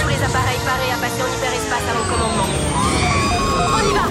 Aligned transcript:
Tous 0.00 0.08
les 0.08 0.22
appareils 0.22 0.62
parés 0.64 0.92
à 0.92 0.96
passer 0.96 1.22
en 1.22 1.26
hyperespace 1.26 1.86
à 1.90 1.94
mon 1.94 2.04
commandement. 2.10 2.48
On 3.74 3.80
y 3.88 3.92
va 3.94 4.04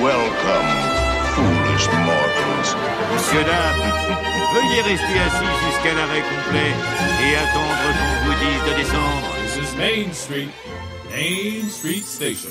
welcome, 0.00 0.72
foolish 1.34 1.86
mortals. 2.06 2.70
Monsieur, 3.12 3.44
dames, 3.44 3.92
veuillez 4.54 4.82
rester 4.82 5.18
assis 5.26 5.54
jusqu'à 5.66 5.92
l'arrêt 5.94 6.22
complet 6.22 6.72
et 7.22 7.36
attendre 7.36 7.86
qu'on 7.98 8.16
vous 8.24 8.36
de 8.66 8.72
descendre. 8.76 9.41
Main 9.82 10.12
Street, 10.12 10.46
Main 11.10 11.68
Street 11.68 12.02
Station. 12.04 12.50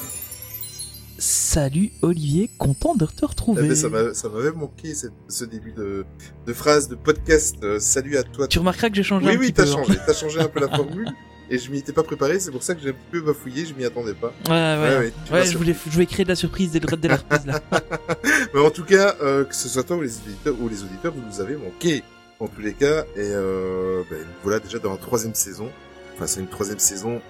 Salut 1.17 1.91
Olivier, 2.01 2.49
content 2.57 2.93
de 2.95 3.05
te 3.05 3.11
Ah, 3.23 3.27
retrouver. 3.27 3.61
mais 3.69 3.75
ça 3.75 3.87
m'a- 3.87 4.13
ça 4.13 4.27
m'avait 4.27 4.51
manqué 4.51 4.93
cette- 4.93 5.13
ce 5.29 5.45
début 5.45 5.71
de, 5.71 6.03
de 6.45 6.53
phrase 6.53 6.89
de 6.89 6.95
podcast. 6.95 7.55
euh, 7.63 7.79
salut 7.79 8.17
à 8.17 8.23
toi. 8.23 8.47
Tu 8.49 8.59
remarqueras 8.59 8.89
que 8.89 8.95
j'ai 8.95 9.03
changé 9.03 9.27
oui, 9.27 9.35
un 9.35 9.37
oui, 9.39 9.51
petit 9.51 9.53
t'as 9.53 9.63
hein. 9.63 9.65
changé. 9.85 9.99
T'as 10.05 10.13
changé 10.13 10.39
un 10.41 10.47
peu 10.49 10.59
la 10.59 10.67
formule. 10.75 11.07
Et 11.49 11.57
je 11.57 11.71
m'y 11.71 11.77
étais 11.79 11.93
pas 11.93 12.03
préparé, 12.03 12.37
c'est 12.41 12.51
pour 12.51 12.63
ça 12.63 12.75
que 12.75 12.81
j'ai 12.81 12.89
un 12.89 12.95
peu 13.11 13.21
bafouillé, 13.21 13.65
je 13.65 13.73
m'y 13.75 13.83
attendais 13.85 14.13
pas. 14.13 14.33
Ouais, 14.49 14.51
ouais. 14.51 15.13
Ouais, 15.31 15.45
je, 15.45 15.57
voulais, 15.57 15.73
je 15.85 15.91
voulais 15.91 16.05
créer 16.07 16.23
de 16.25 16.29
la 16.29 16.35
surprise 16.35 16.71
dès, 16.71 16.79
le, 16.79 16.97
dès 16.97 17.07
la 17.07 17.15
reprise 17.17 17.45
là. 17.45 17.61
Mais 18.53 18.59
en 18.61 18.71
tout 18.71 18.83
cas, 18.85 19.15
euh, 19.21 19.45
que 19.45 19.55
ce 19.55 19.69
soit 19.69 19.83
toi 19.83 19.95
ou 19.97 20.01
les 20.01 20.15
auditeurs, 20.17 20.55
ou 20.59 20.67
les 20.69 20.81
auditeurs, 20.83 21.13
vous 21.13 21.21
nous 21.25 21.39
avez 21.39 21.55
manqué 21.55 22.03
en 22.41 22.47
tous 22.47 22.61
les 22.61 22.73
cas. 22.73 23.03
Et 23.15 23.19
euh, 23.19 24.03
ben, 24.09 24.19
voilà 24.43 24.59
déjà 24.59 24.79
dans 24.79 24.91
la 24.91 24.97
troisième 24.97 25.35
saison. 25.35 25.69
Enfin, 26.13 26.27
c'est 26.27 26.39
une 26.39 26.47
troisième 26.47 26.79
saison. 26.79 27.21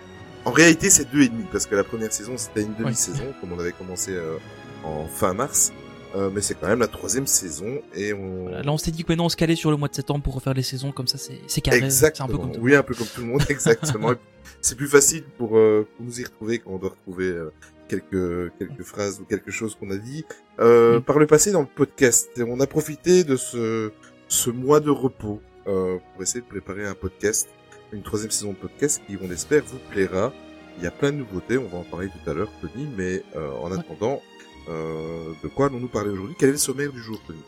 En 0.45 0.51
réalité, 0.51 0.89
c'est 0.89 1.05
deux 1.11 1.21
et 1.21 1.29
demi 1.29 1.45
parce 1.51 1.65
que 1.65 1.75
la 1.75 1.83
première 1.83 2.11
saison 2.11 2.33
c'était 2.37 2.63
une 2.63 2.73
demi-saison, 2.73 3.33
comme 3.39 3.53
on 3.53 3.59
avait 3.59 3.73
commencé 3.73 4.11
euh, 4.13 4.37
en 4.83 5.07
fin 5.07 5.33
mars. 5.33 5.71
Euh, 6.13 6.29
mais 6.33 6.41
c'est 6.41 6.55
quand 6.55 6.67
même 6.67 6.79
la 6.79 6.87
troisième 6.87 7.25
saison 7.27 7.79
et 7.95 8.11
on. 8.11 8.43
Voilà, 8.43 8.63
Là 8.63 8.71
on 8.73 8.77
s'est 8.77 8.91
dit 8.91 9.03
que 9.05 9.11
maintenant 9.11 9.25
on 9.25 9.29
se 9.29 9.37
calait 9.37 9.55
sur 9.55 9.71
le 9.71 9.77
mois 9.77 9.87
de 9.87 9.95
septembre 9.95 10.21
pour 10.21 10.33
refaire 10.35 10.53
les 10.53 10.63
saisons, 10.63 10.91
comme 10.91 11.07
ça 11.07 11.17
c'est 11.17 11.39
c'est 11.47 11.61
carré. 11.61 11.77
C'est 11.77 11.83
un 11.83 11.87
Exactement. 11.87 12.27
peu 12.27 12.37
comme. 12.37 12.51
Oui, 12.59 12.75
un 12.75 12.83
peu 12.83 12.93
comme 12.95 13.07
tout 13.07 13.21
le 13.21 13.27
monde, 13.27 13.43
exactement. 13.49 14.11
c'est 14.59 14.75
plus 14.75 14.89
facile 14.89 15.23
pour, 15.37 15.57
euh, 15.57 15.87
pour 15.95 16.05
nous 16.05 16.19
y 16.19 16.23
retrouver 16.25 16.59
quand 16.59 16.71
on 16.71 16.79
doit 16.79 16.89
retrouver 16.89 17.27
euh, 17.27 17.53
quelques 17.87 18.51
quelques 18.59 18.83
phrases 18.83 19.21
ou 19.21 19.23
quelque 19.25 19.51
chose 19.51 19.75
qu'on 19.79 19.89
a 19.91 19.95
dit 19.97 20.25
euh, 20.59 20.99
par 20.99 21.17
le 21.17 21.27
passé 21.27 21.51
dans 21.53 21.61
le 21.61 21.67
podcast. 21.73 22.29
On 22.45 22.59
a 22.59 22.67
profité 22.67 23.23
de 23.23 23.37
ce 23.37 23.93
ce 24.27 24.49
mois 24.49 24.81
de 24.81 24.89
repos 24.89 25.41
euh, 25.67 25.97
pour 26.13 26.23
essayer 26.23 26.41
de 26.41 26.45
préparer 26.45 26.85
un 26.85 26.93
podcast, 26.95 27.47
une 27.91 28.01
troisième 28.03 28.31
saison 28.31 28.51
de 28.51 28.55
podcast 28.57 29.01
qui, 29.07 29.17
on 29.21 29.29
espère, 29.31 29.63
vous 29.65 29.79
plaira. 29.89 30.31
Il 30.77 30.83
y 30.83 30.87
a 30.87 30.91
plein 30.91 31.11
de 31.11 31.17
nouveautés, 31.17 31.57
on 31.57 31.67
va 31.67 31.77
en 31.79 31.83
parler 31.83 32.07
tout 32.07 32.29
à 32.29 32.33
l'heure, 32.33 32.49
Tony. 32.61 32.87
Mais 32.97 33.23
euh, 33.35 33.51
en 33.61 33.71
attendant, 33.71 34.21
euh, 34.69 35.31
de 35.43 35.47
quoi 35.49 35.65
allons-nous 35.67 35.87
parler 35.89 36.09
aujourd'hui? 36.09 36.35
Quel 36.39 36.49
est 36.49 36.53
le 36.53 36.57
sommaire 36.57 36.91
du 36.91 37.01
jour, 37.01 37.19
Tony? 37.27 37.39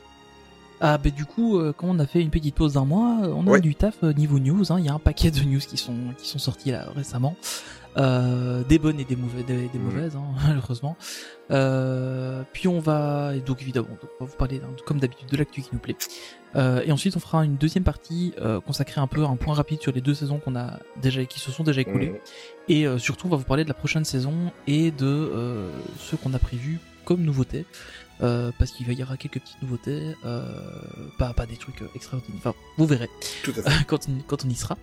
Ah 0.82 0.98
bah 0.98 1.10
du 1.12 1.24
coup, 1.24 1.60
euh, 1.60 1.72
quand 1.76 1.88
on 1.88 2.00
a 2.00 2.06
fait 2.06 2.20
une 2.22 2.30
petite 2.32 2.56
pause 2.56 2.74
d'un 2.74 2.84
mois, 2.84 3.20
euh, 3.24 3.28
on 3.34 3.48
a 3.48 3.52
Ouais. 3.52 3.62
du 3.62 3.74
taf 3.74 3.96
euh, 4.04 4.12
niveau 4.12 4.38
news. 4.40 4.70
hein. 4.70 4.76
Il 4.80 4.86
y 4.86 4.90
a 4.90 4.94
un 4.94 5.00
paquet 5.00 5.32
de 5.32 5.40
news 5.42 5.60
qui 5.60 5.78
sont 5.78 5.96
qui 6.18 6.28
sont 6.28 6.40
sortis 6.40 6.72
là 6.72 6.88
récemment, 6.94 7.38
euh, 7.98 8.64
des 8.64 8.80
bonnes 8.80 9.00
et 9.00 9.06
des 9.06 9.16
mauvaises, 9.16 9.46
des, 9.46 9.68
des 9.68 9.78
Mhm. 9.80 9.84
mauvaises 9.86 10.16
hein, 10.16 10.24
malheureusement. 10.48 10.98
Euh, 11.52 12.44
puis 12.54 12.68
on 12.68 12.80
va 12.80 13.34
et 13.36 13.42
donc 13.42 13.62
évidemment, 13.62 13.90
donc, 13.90 14.10
on 14.20 14.26
va 14.26 14.32
vous 14.32 14.38
parler 14.38 14.62
comme 14.86 15.00
d'habitude 15.00 15.28
de 15.30 15.38
l'actu 15.38 15.62
qui 15.62 15.70
nous 15.74 15.80
plaît. 15.80 15.96
Euh, 16.56 16.82
et 16.86 16.92
ensuite 16.92 17.16
on 17.16 17.20
fera 17.20 17.44
une 17.46 17.56
deuxième 17.58 17.84
partie 17.84 18.34
euh, 18.40 18.60
consacrée 18.62 19.02
un 19.02 19.08
peu 19.08 19.24
à 19.24 19.28
un 19.28 19.36
point 19.36 19.54
rapide 19.56 19.82
sur 19.82 19.92
les 19.92 20.02
deux 20.02 20.14
saisons 20.14 20.40
qu'on 20.40 20.56
a 20.56 20.80
déjà 21.02 21.24
qui 21.26 21.40
se 21.40 21.52
sont 21.52 21.64
déjà 21.64 21.82
écoulées. 21.82 22.10
Mhm. 22.12 22.18
Et 22.70 22.88
euh, 22.88 22.98
surtout, 22.98 23.28
on 23.28 23.30
va 23.30 23.38
vous 23.38 23.44
parler 23.44 23.64
de 23.64 23.70
la 23.70 23.74
prochaine 23.76 24.06
saison 24.06 24.52
et 24.68 24.92
de 24.92 25.06
euh, 25.06 25.70
ce 26.00 26.16
qu'on 26.16 26.34
a 26.34 26.40
prévu 26.40 26.80
comme 27.06 27.22
nouveautés. 27.22 27.66
Euh, 28.22 28.52
parce 28.60 28.72
qu'il 28.72 28.86
va 28.86 28.94
y 28.94 29.02
aura 29.04 29.18
quelques 29.18 29.40
petites 29.42 29.62
nouveautés, 29.64 30.16
euh, 30.24 30.46
pas, 31.18 31.34
pas 31.34 31.46
des 31.48 31.58
trucs 31.58 31.84
extraordinaires. 31.96 32.38
Enfin, 32.38 32.54
vous 32.78 32.86
verrez 32.86 33.10
Tout 33.44 33.52
à 33.58 33.70
fait. 33.70 33.84
quand 33.88 34.08
on, 34.08 34.22
quand 34.28 34.46
on 34.46 34.50
y 34.50 34.56
sera. 34.56 34.78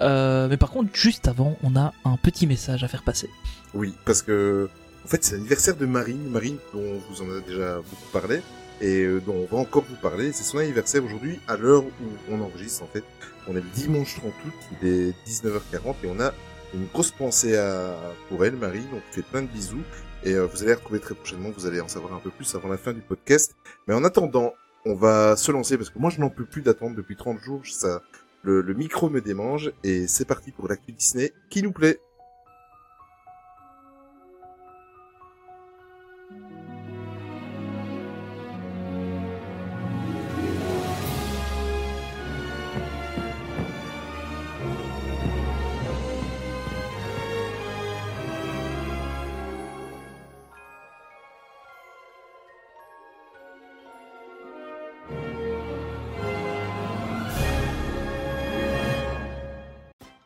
Euh, 0.00 0.48
mais 0.48 0.56
par 0.56 0.70
contre, 0.70 0.90
juste 0.94 1.28
avant, 1.28 1.56
on 1.62 1.76
a 1.76 1.92
un 2.04 2.16
petit 2.16 2.46
message 2.46 2.84
à 2.84 2.88
faire 2.88 3.02
passer. 3.02 3.30
Oui, 3.74 3.94
parce 4.04 4.22
que 4.22 4.68
en 5.04 5.08
fait 5.08 5.22
c'est 5.22 5.36
l'anniversaire 5.36 5.76
de 5.76 5.86
Marine, 5.86 6.30
Marine 6.30 6.56
dont 6.72 6.80
on 6.80 7.12
vous 7.12 7.22
en 7.22 7.36
a 7.36 7.40
déjà 7.40 7.76
beaucoup 7.76 8.10
parlé 8.12 8.40
et 8.80 9.02
euh, 9.02 9.20
dont 9.20 9.34
on 9.50 9.54
va 9.54 9.60
encore 9.60 9.84
vous 9.88 9.96
parler. 9.96 10.32
C'est 10.32 10.44
son 10.44 10.58
anniversaire 10.58 11.04
aujourd'hui 11.04 11.40
à 11.48 11.56
l'heure 11.56 11.84
où 11.84 11.90
on 12.30 12.40
enregistre 12.40 12.82
en 12.82 12.86
fait. 12.86 13.04
On 13.46 13.52
est 13.52 13.60
le 13.60 13.70
dimanche 13.74 14.16
30 14.16 14.32
août, 14.46 14.52
il 14.82 14.88
est 14.88 15.14
19h40 15.26 15.94
et 16.04 16.08
on 16.08 16.20
a 16.20 16.32
une 16.72 16.86
grosse 16.92 17.10
pensée 17.10 17.56
à, 17.56 17.94
pour 18.28 18.44
elle, 18.44 18.56
Marine. 18.56 18.86
On 18.92 18.96
te 18.96 19.14
fait 19.14 19.22
plein 19.22 19.42
de 19.42 19.46
bisous 19.46 19.82
et 20.24 20.32
euh, 20.32 20.46
vous 20.46 20.62
allez 20.62 20.70
la 20.70 20.76
retrouver 20.76 21.00
très 21.00 21.14
prochainement. 21.14 21.50
Vous 21.56 21.66
allez 21.66 21.80
en 21.80 21.88
savoir 21.88 22.14
un 22.14 22.18
peu 22.18 22.30
plus 22.30 22.52
avant 22.54 22.68
la 22.68 22.78
fin 22.78 22.92
du 22.92 23.00
podcast. 23.00 23.54
Mais 23.86 23.94
en 23.94 24.04
attendant, 24.04 24.54
on 24.86 24.94
va 24.94 25.36
se 25.36 25.52
lancer 25.52 25.76
parce 25.76 25.90
que 25.90 25.98
moi 25.98 26.10
je 26.10 26.20
n'en 26.20 26.30
peux 26.30 26.44
plus 26.44 26.62
d'attendre 26.62 26.96
depuis 26.96 27.16
30 27.16 27.40
jours. 27.40 27.60
Ça, 27.64 28.02
le, 28.44 28.74
micro 28.74 29.10
me 29.10 29.20
démange 29.20 29.72
et 29.82 30.06
c'est 30.06 30.26
parti 30.26 30.52
pour 30.52 30.68
l'actu 30.68 30.92
Disney 30.92 31.32
qui 31.50 31.62
nous 31.62 31.72
plaît. 31.72 32.00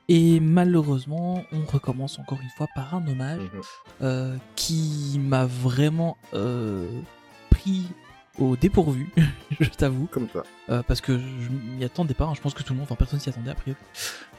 Et 0.08 0.40
malheureusement, 0.40 1.44
on 1.52 1.64
recommence 1.70 2.18
encore 2.18 2.40
une 2.42 2.48
fois 2.56 2.66
par 2.74 2.94
un 2.94 3.06
hommage 3.06 3.40
Mhm. 3.40 3.60
euh, 4.02 4.36
qui 4.56 5.20
m'a 5.22 5.44
vraiment 5.44 6.16
euh, 6.34 6.88
pris 7.50 7.82
au 8.38 8.54
dépourvu, 8.56 9.10
je 9.60 9.68
t'avoue. 9.68 10.06
Comme 10.06 10.28
toi. 10.28 10.44
Euh, 10.70 10.82
parce 10.86 11.00
que 11.00 11.18
je 11.18 11.48
m'y 11.50 11.84
attendais 11.84 12.14
pas, 12.14 12.24
hein, 12.24 12.34
je 12.36 12.40
pense 12.40 12.54
que 12.54 12.62
tout 12.62 12.72
le 12.72 12.76
monde, 12.78 12.84
enfin 12.88 12.94
personne 12.94 13.18
s'y 13.18 13.28
attendait 13.28 13.50
a 13.50 13.54
priori. 13.56 13.78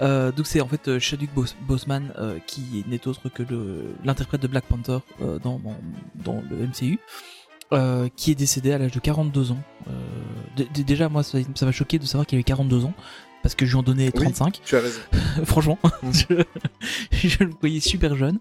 Euh, 0.02 0.32
donc 0.32 0.48
c'est 0.48 0.62
en 0.62 0.68
fait 0.70 0.88
euh, 0.88 1.00
Chadwick 1.00 1.34
Bos- 1.34 1.56
Boseman 1.68 2.14
euh, 2.18 2.40
qui 2.48 2.86
n'est 2.88 3.06
autre 3.08 3.28
que 3.28 3.44
l'interprète 4.06 4.42
de 4.42 4.48
Black 4.48 4.64
Panther 4.66 5.00
euh, 5.22 5.38
dans, 5.40 5.60
dans, 5.60 5.76
dans 6.16 6.42
le 6.50 6.66
MCU, 6.66 6.98
euh, 7.74 8.08
qui 8.16 8.32
est 8.32 8.36
décédé 8.36 8.72
à 8.72 8.78
l'âge 8.78 8.92
de 8.94 9.00
42 9.02 9.52
ans. 9.52 9.60
Euh, 9.90 10.64
déjà 10.74 11.10
moi 11.10 11.22
ça 11.22 11.38
ça 11.56 11.66
m'a 11.66 11.72
choqué 11.74 12.00
de 12.00 12.06
savoir 12.06 12.26
qu'il 12.26 12.38
avait 12.38 12.44
42 12.44 12.86
ans, 12.86 12.94
parce 13.44 13.56
que 13.56 13.66
je 13.66 13.72
lui 13.72 13.78
en 13.80 13.84
donnais 13.84 14.12
35. 14.12 14.60
Tu 14.64 14.76
as 14.76 14.80
raison. 14.82 15.00
Franchement, 15.46 15.78
je, 16.12 16.44
je 17.12 17.44
le 17.44 17.52
voyais 17.60 17.80
super 17.80 18.16
jeune. 18.16 18.40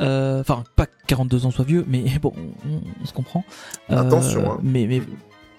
Euh, 0.00 0.40
Enfin, 0.40 0.64
pas 0.76 0.86
que 0.86 0.92
42 1.06 1.46
ans 1.46 1.50
soit 1.50 1.64
vieux, 1.64 1.84
mais 1.88 2.04
bon, 2.20 2.32
on, 2.36 2.80
on 3.02 3.06
se 3.06 3.12
comprend. 3.12 3.44
Euh, 3.90 3.96
Attention, 3.98 4.52
hein. 4.52 4.58
Mais, 4.62 4.86
mais 4.86 5.02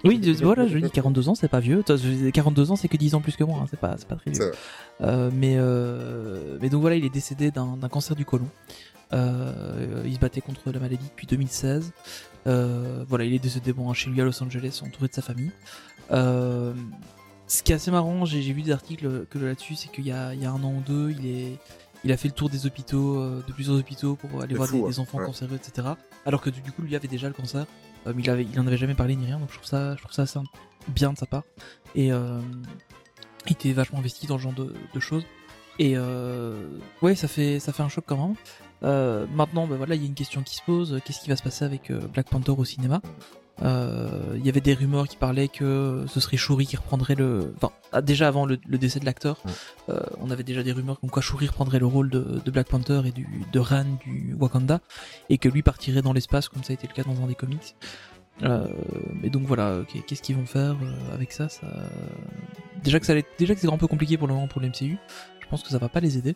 oui, 0.04 0.20
voilà, 0.44 0.68
je 0.68 0.78
dis 0.78 0.90
42 0.92 1.30
ans, 1.30 1.36
c'est 1.36 1.48
pas 1.48 1.60
vieux. 1.60 1.82
Toi, 1.84 1.96
je- 1.98 2.30
42 2.30 2.72
ans, 2.72 2.76
c'est 2.76 2.88
que 2.88 2.98
10 2.98 3.16
ans 3.16 3.22
plus 3.22 3.36
que 3.36 3.44
moi. 3.44 3.60
hein, 3.62 3.68
C'est 3.70 3.80
pas, 3.80 3.96
pas 4.08 4.16
très 4.16 4.32
vieux. 4.32 4.52
Euh, 5.02 5.30
mais, 5.34 5.58
mais 6.62 6.70
donc 6.70 6.82
voilà, 6.82 6.96
il 6.96 7.06
est 7.06 7.10
décédé 7.10 7.52
d'un 7.52 7.78
cancer 7.90 8.16
du 8.16 8.26
côlon. 8.26 8.48
Il 9.12 10.14
se 10.14 10.20
battait 10.20 10.42
contre 10.42 10.72
la 10.72 10.80
maladie 10.80 11.06
depuis 11.10 11.28
2016. 11.28 11.92
Euh, 12.48 13.04
voilà, 13.10 13.24
il 13.26 13.34
est 13.34 13.40
décédé 13.40 13.74
bon, 13.74 13.92
chez 13.94 14.10
lui 14.12 14.22
à 14.22 14.26
Los 14.26 14.44
Angeles, 14.44 14.80
entouré 14.86 15.08
de 15.08 15.14
sa 15.14 15.24
famille. 15.24 15.52
Euh, 16.12 16.74
ce 17.48 17.64
qui 17.64 17.72
est 17.72 17.76
assez 17.76 17.92
marrant, 17.92 18.26
j'ai 18.26 18.42
vu 18.54 18.62
des 18.62 18.72
articles 18.72 19.26
que 19.30 19.38
là-dessus, 19.40 19.76
c'est 19.76 19.90
qu'il 19.92 20.06
y 20.06 20.12
a, 20.12 20.34
il 20.34 20.42
y 20.42 20.46
a 20.46 20.52
un 20.52 20.64
an 20.64 20.74
ou 20.74 20.82
deux, 20.86 21.12
il 21.12 21.26
est, 21.28 21.58
il 22.04 22.12
a 22.12 22.18
fait 22.18 22.28
le 22.28 22.34
tour 22.34 22.50
des 22.50 22.66
hôpitaux, 22.66 23.18
euh, 23.20 23.44
de 23.48 23.54
plusieurs 23.54 23.78
hôpitaux 23.78 24.16
pour 24.16 24.42
aller 24.42 24.56
voir 24.56 24.68
fou, 24.68 24.78
des, 24.78 24.84
hein. 24.84 24.88
des 24.90 25.00
enfants 25.00 25.20
Ouais. 25.20 25.26
cancéreux, 25.26 25.56
etc. 25.56 25.90
Alors 26.26 26.42
que 26.42 26.50
du 26.50 26.62
coup, 26.72 26.82
lui 26.82 26.96
avait 26.96 27.08
déjà 27.08 27.28
le 27.28 27.34
cancer, 27.34 27.66
euh, 28.08 28.14
mais 28.16 28.24
il 28.24 28.30
avait, 28.30 28.44
il 28.52 28.60
en 28.60 28.66
avait 28.68 28.78
jamais 28.78 28.96
parlé 28.96 29.16
ni 29.16 29.26
rien, 29.26 29.40
donc 29.40 29.50
je 29.52 29.56
trouve 29.58 29.68
ça, 29.68 29.96
je 29.96 30.02
trouve 30.02 30.14
ça 30.14 30.24
assez 30.24 30.40
bien 30.88 31.14
de 31.14 31.18
sa 31.18 31.26
part. 31.26 31.44
Et 31.96 32.12
euh, 32.12 32.40
il 33.48 33.52
était 33.54 33.74
vachement 33.74 34.00
investi 34.00 34.28
dans 34.28 34.38
ce 34.38 34.44
genre 34.44 34.54
de, 34.54 34.74
de 34.94 35.00
choses. 35.00 35.24
Et 35.78 35.94
euh, 35.98 36.66
ouais, 37.02 37.16
ça 37.16 37.28
fait, 37.28 37.60
ça 37.60 37.74
fait 37.74 37.84
un 37.84 37.90
choc 37.90 38.06
quand 38.08 38.18
même. 38.18 38.36
Euh, 38.84 39.26
maintenant, 39.34 39.68
bah 39.68 39.76
voilà, 39.78 39.96
il 39.96 40.02
y 40.02 40.06
a 40.06 40.08
une 40.08 40.14
question 40.16 40.42
qui 40.44 40.56
se 40.56 40.62
pose. 40.64 41.00
Qu'est-ce 41.06 41.22
qui 41.22 41.30
va 41.30 41.36
se 41.36 41.44
passer 41.44 41.66
avec 41.66 41.90
euh, 41.92 42.00
Black 42.14 42.30
Panther 42.30 42.52
au 42.58 42.64
cinéma? 42.66 43.02
Euh, 43.04 43.10
Il 43.62 44.46
y 44.46 44.50
avait 44.50 44.62
des 44.62 44.74
rumeurs 44.74 45.08
qui 45.08 45.18
parlaient 45.18 45.48
que 45.48 46.06
ce 46.08 46.20
serait 46.20 46.38
Shuri 46.38 46.66
qui 46.68 46.76
reprendrait 46.78 47.16
le. 47.16 47.54
Enfin, 47.58 47.72
ah, 47.94 48.02
déjà 48.02 48.28
avant 48.28 48.46
le, 48.46 48.58
le 48.68 48.78
décès 48.78 49.00
de 49.00 49.06
l'acteur, 49.06 49.38
Ouais. 49.46 49.52
euh, 49.90 50.00
on 50.20 50.30
avait 50.32 50.44
déjà 50.44 50.62
des 50.64 50.72
rumeurs 50.74 51.00
comme 51.00 51.10
quoi 51.10 51.22
Shuri 51.22 51.48
reprendrait 51.48 51.80
le 51.80 51.86
rôle 51.86 52.10
de, 52.10 52.42
de 52.44 52.52
Black 52.52 52.68
Panther 52.68 53.02
et 53.06 53.12
du, 53.12 53.28
de 53.52 53.60
Ran 53.60 53.86
du 54.06 54.36
Wakanda, 54.40 54.82
et 55.30 55.38
que 55.38 55.48
lui 55.50 55.62
partirait 55.62 56.02
dans 56.02 56.14
l'espace 56.14 56.50
comme 56.50 56.64
ça 56.64 56.72
a 56.72 56.76
été 56.76 56.88
le 56.88 56.94
cas 56.94 57.04
dans 57.10 57.24
un 57.24 57.28
des 57.28 57.36
comics. 57.36 57.76
Euh, 58.44 58.68
mais 59.22 59.30
donc 59.30 59.44
voilà, 59.44 59.78
qu'est-ce 60.08 60.22
qu'ils 60.22 60.36
vont 60.36 60.46
faire 60.46 60.72
euh, 60.84 61.14
avec 61.14 61.32
ça, 61.32 61.48
ça... 61.48 61.68
Déjà 62.84 63.00
que 63.00 63.06
ça 63.06 63.14
allait- 63.14 63.24
déjà 63.40 63.56
que 63.56 63.62
c'est 63.62 63.72
un 63.72 63.78
peu 63.78 63.88
compliqué 63.88 64.18
pour 64.18 64.28
le 64.28 64.34
moment 64.34 64.48
pour 64.50 64.60
le 64.62 64.68
MCU. 64.68 64.98
Je 65.40 65.48
pense 65.50 65.64
que 65.64 65.70
ça 65.70 65.78
va 65.78 65.88
pas 65.88 66.02
les 66.02 66.18
aider. 66.18 66.36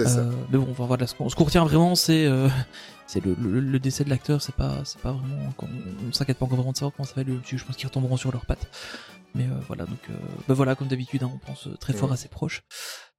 Euh, 0.00 0.30
mais 0.52 0.58
bon, 0.58 0.66
voilà, 0.76 1.06
ce 1.06 1.14
qu'on 1.14 1.28
ce 1.30 1.36
qu'on 1.36 1.44
retient 1.44 1.64
vraiment, 1.64 1.94
c'est 1.94 2.26
euh, 2.26 2.48
c'est 3.10 3.24
le, 3.24 3.34
le, 3.40 3.60
le 3.60 3.78
décès 3.78 4.04
de 4.04 4.10
l'acteur. 4.10 4.40
C'est 4.40 4.54
pas 4.54 4.84
c'est 4.84 5.00
pas 5.00 5.12
vraiment, 5.12 5.52
on, 5.60 5.66
on 6.08 6.12
s'inquiète 6.12 6.38
pas 6.38 6.44
encore 6.46 6.56
vraiment 6.58 6.72
de 6.72 6.76
savoir 6.76 6.92
comment 6.96 7.06
ça 7.06 7.14
va 7.16 7.22
aller. 7.22 7.36
dessus. 7.36 7.58
Je 7.58 7.64
pense 7.64 7.76
qu'ils 7.76 7.88
retomberont 7.88 8.16
sur 8.16 8.30
leurs 8.32 8.46
pattes. 8.46 8.68
Mais 9.36 9.44
euh, 9.44 9.54
voilà, 9.68 9.84
donc 9.86 10.00
euh, 10.10 10.14
bah 10.48 10.54
voilà, 10.54 10.74
comme 10.74 10.88
d'habitude, 10.88 11.22
hein, 11.22 11.30
on 11.32 11.38
pense 11.38 11.68
euh, 11.68 11.76
très 11.76 11.92
fort 11.92 12.08
Ouais. 12.08 12.14
à 12.14 12.16
ses 12.16 12.28
proches. 12.28 12.62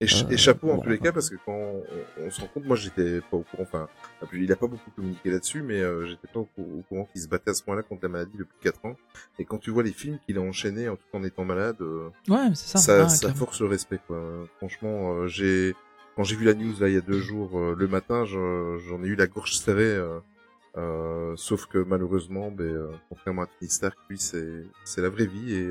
Et, 0.01 0.07
ch- 0.07 0.25
Euh, 0.25 0.31
et 0.33 0.35
chapeau 0.37 0.69
en 0.71 0.79
tous 0.79 0.89
les 0.89 0.99
cas 0.99 1.13
parce 1.13 1.29
que 1.29 1.37
quand 1.45 1.53
on, 1.53 1.83
on 2.19 2.29
se 2.29 2.41
rend 2.41 2.47
compte, 2.47 2.65
moi 2.65 2.75
j'étais 2.75 3.21
pas 3.21 3.37
au 3.37 3.43
courant, 3.43 3.63
enfin, 3.63 3.87
il 4.33 4.51
a 4.51 4.57
pas 4.57 4.67
beaucoup 4.67 4.91
communiqué 4.91 5.31
là-dessus, 5.31 5.61
mais 5.61 5.79
j'étais 6.07 6.27
pas 6.27 6.41
au, 6.41 6.49
cou- 6.53 6.79
au 6.79 6.81
courant 6.81 7.05
qu'il 7.05 7.21
se 7.21 7.29
battait 7.29 7.51
à 7.51 7.53
ce 7.53 7.63
point-là 7.63 7.83
contre 7.83 8.01
la 8.03 8.09
maladie 8.09 8.37
depuis 8.37 8.57
4 8.61 8.83
ans. 8.87 8.95
Et 9.39 9.45
quand 9.45 9.57
tu 9.57 9.69
vois 9.71 9.83
les 9.83 9.93
films 9.93 10.19
qu'il 10.25 10.37
a 10.37 10.41
enchaînés 10.41 10.89
en 10.89 10.97
tout 10.97 11.05
en 11.13 11.23
étant 11.23 11.45
malade, 11.45 11.77
Ouais, 12.27 12.49
ça. 12.55 13.07
force 13.33 13.61
le 13.61 13.67
respect 13.67 13.99
quoi. 14.05 14.21
Franchement, 14.57 15.27
j'ai 15.27 15.75
quand 16.21 16.25
j'ai 16.25 16.35
vu 16.35 16.45
la 16.45 16.53
news 16.53 16.73
là 16.79 16.87
il 16.87 16.93
y 16.93 16.97
a 16.97 17.01
deux 17.01 17.19
jours 17.19 17.57
euh, 17.57 17.75
le 17.75 17.87
matin, 17.87 18.25
je- 18.25 18.77
j'en 18.87 19.03
ai 19.03 19.07
eu 19.07 19.15
la 19.15 19.25
gorge 19.27 19.55
serrée. 19.57 19.83
euh, 19.95 20.19
euh, 20.77 21.33
sauf 21.35 21.65
que 21.65 21.79
malheureusement, 21.79 22.49
ben, 22.51 22.87
contrairement 23.09 23.41
à 23.41 23.47
Tony 23.47 23.69
Stark, 23.71 23.97
lui 24.09 24.17
c'est 24.19 24.63
c'est 24.85 25.01
la 25.01 25.09
vraie 25.09 25.25
vie 25.25 25.53
et, 25.55 25.67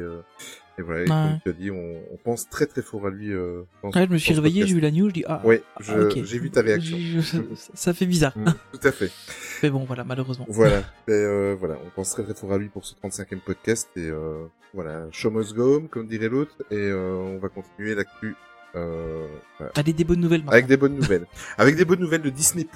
et 0.79 0.83
voilà. 0.83 1.01
et 1.01 1.03
Ouais. 1.03 1.07
comme 1.09 1.39
tu 1.45 1.49
as 1.51 1.53
dit, 1.53 1.71
on, 1.71 2.03
on 2.13 2.17
pense 2.17 2.49
très 2.51 2.67
très 2.67 2.83
fort 2.83 3.07
à 3.07 3.11
lui. 3.11 3.31
Dans- 3.33 3.89
Ouais, 3.91 4.07
je 4.07 4.13
me 4.13 4.19
suis 4.19 4.35
réveillé, 4.35 4.61
podcast. 4.63 4.69
j'ai 4.69 4.75
vu 4.75 4.81
la 4.81 4.91
news, 4.91 5.09
je 5.09 5.15
dis 5.15 5.25
ah. 5.27 5.41
Ouais, 5.45 5.63
ah, 5.77 5.83
j'ai 6.25 6.39
vu 6.41 6.51
ta 6.51 6.61
réaction. 6.63 6.99
Je- 6.99 7.21
je- 7.21 7.39
ça- 7.75 7.95
fait 7.95 8.07
bizarre. 8.07 8.37
Mm, 8.37 8.53
tout 8.73 8.87
à 8.89 8.93
fait. 8.93 9.11
Mais 9.63 9.71
bon, 9.71 9.85
voilà, 9.85 10.03
malheureusement. 10.05 10.47
Voilà. 10.51 10.81
Et, 11.09 11.13
euh, 11.13 11.55
voilà, 11.59 11.77
on 11.87 11.91
pense 11.91 12.11
très 12.11 12.25
très 12.25 12.35
fort 12.35 12.53
à 12.53 12.59
lui 12.59 12.69
pour 12.69 12.85
ce 12.85 12.95
35e 12.97 13.41
podcast 13.41 13.89
et 13.97 14.11
voilà, 14.75 15.07
show 15.13 15.31
must 15.31 15.55
go 15.55 15.81
comme 15.91 16.09
dirait 16.09 16.29
l'autre 16.29 16.57
et 16.71 16.93
on 16.93 17.39
va 17.39 17.49
continuer 17.49 17.95
l'actu 17.95 18.35
euh, 18.77 19.27
voilà, 19.59 19.73
Allez, 19.77 19.93
des 19.93 20.05
bonnes 20.05 20.21
nouvelles 20.21 20.41
maintenant. 20.41 20.53
avec 20.53 20.67
des 20.67 20.77
bonnes 20.77 20.95
nouvelles. 20.95 21.27
avec 21.59 21.77
des 21.77 21.85
bonnes 21.85 22.01
nouvelles 22.01 22.23
de 22.23 22.31
Disney+. 22.31 22.67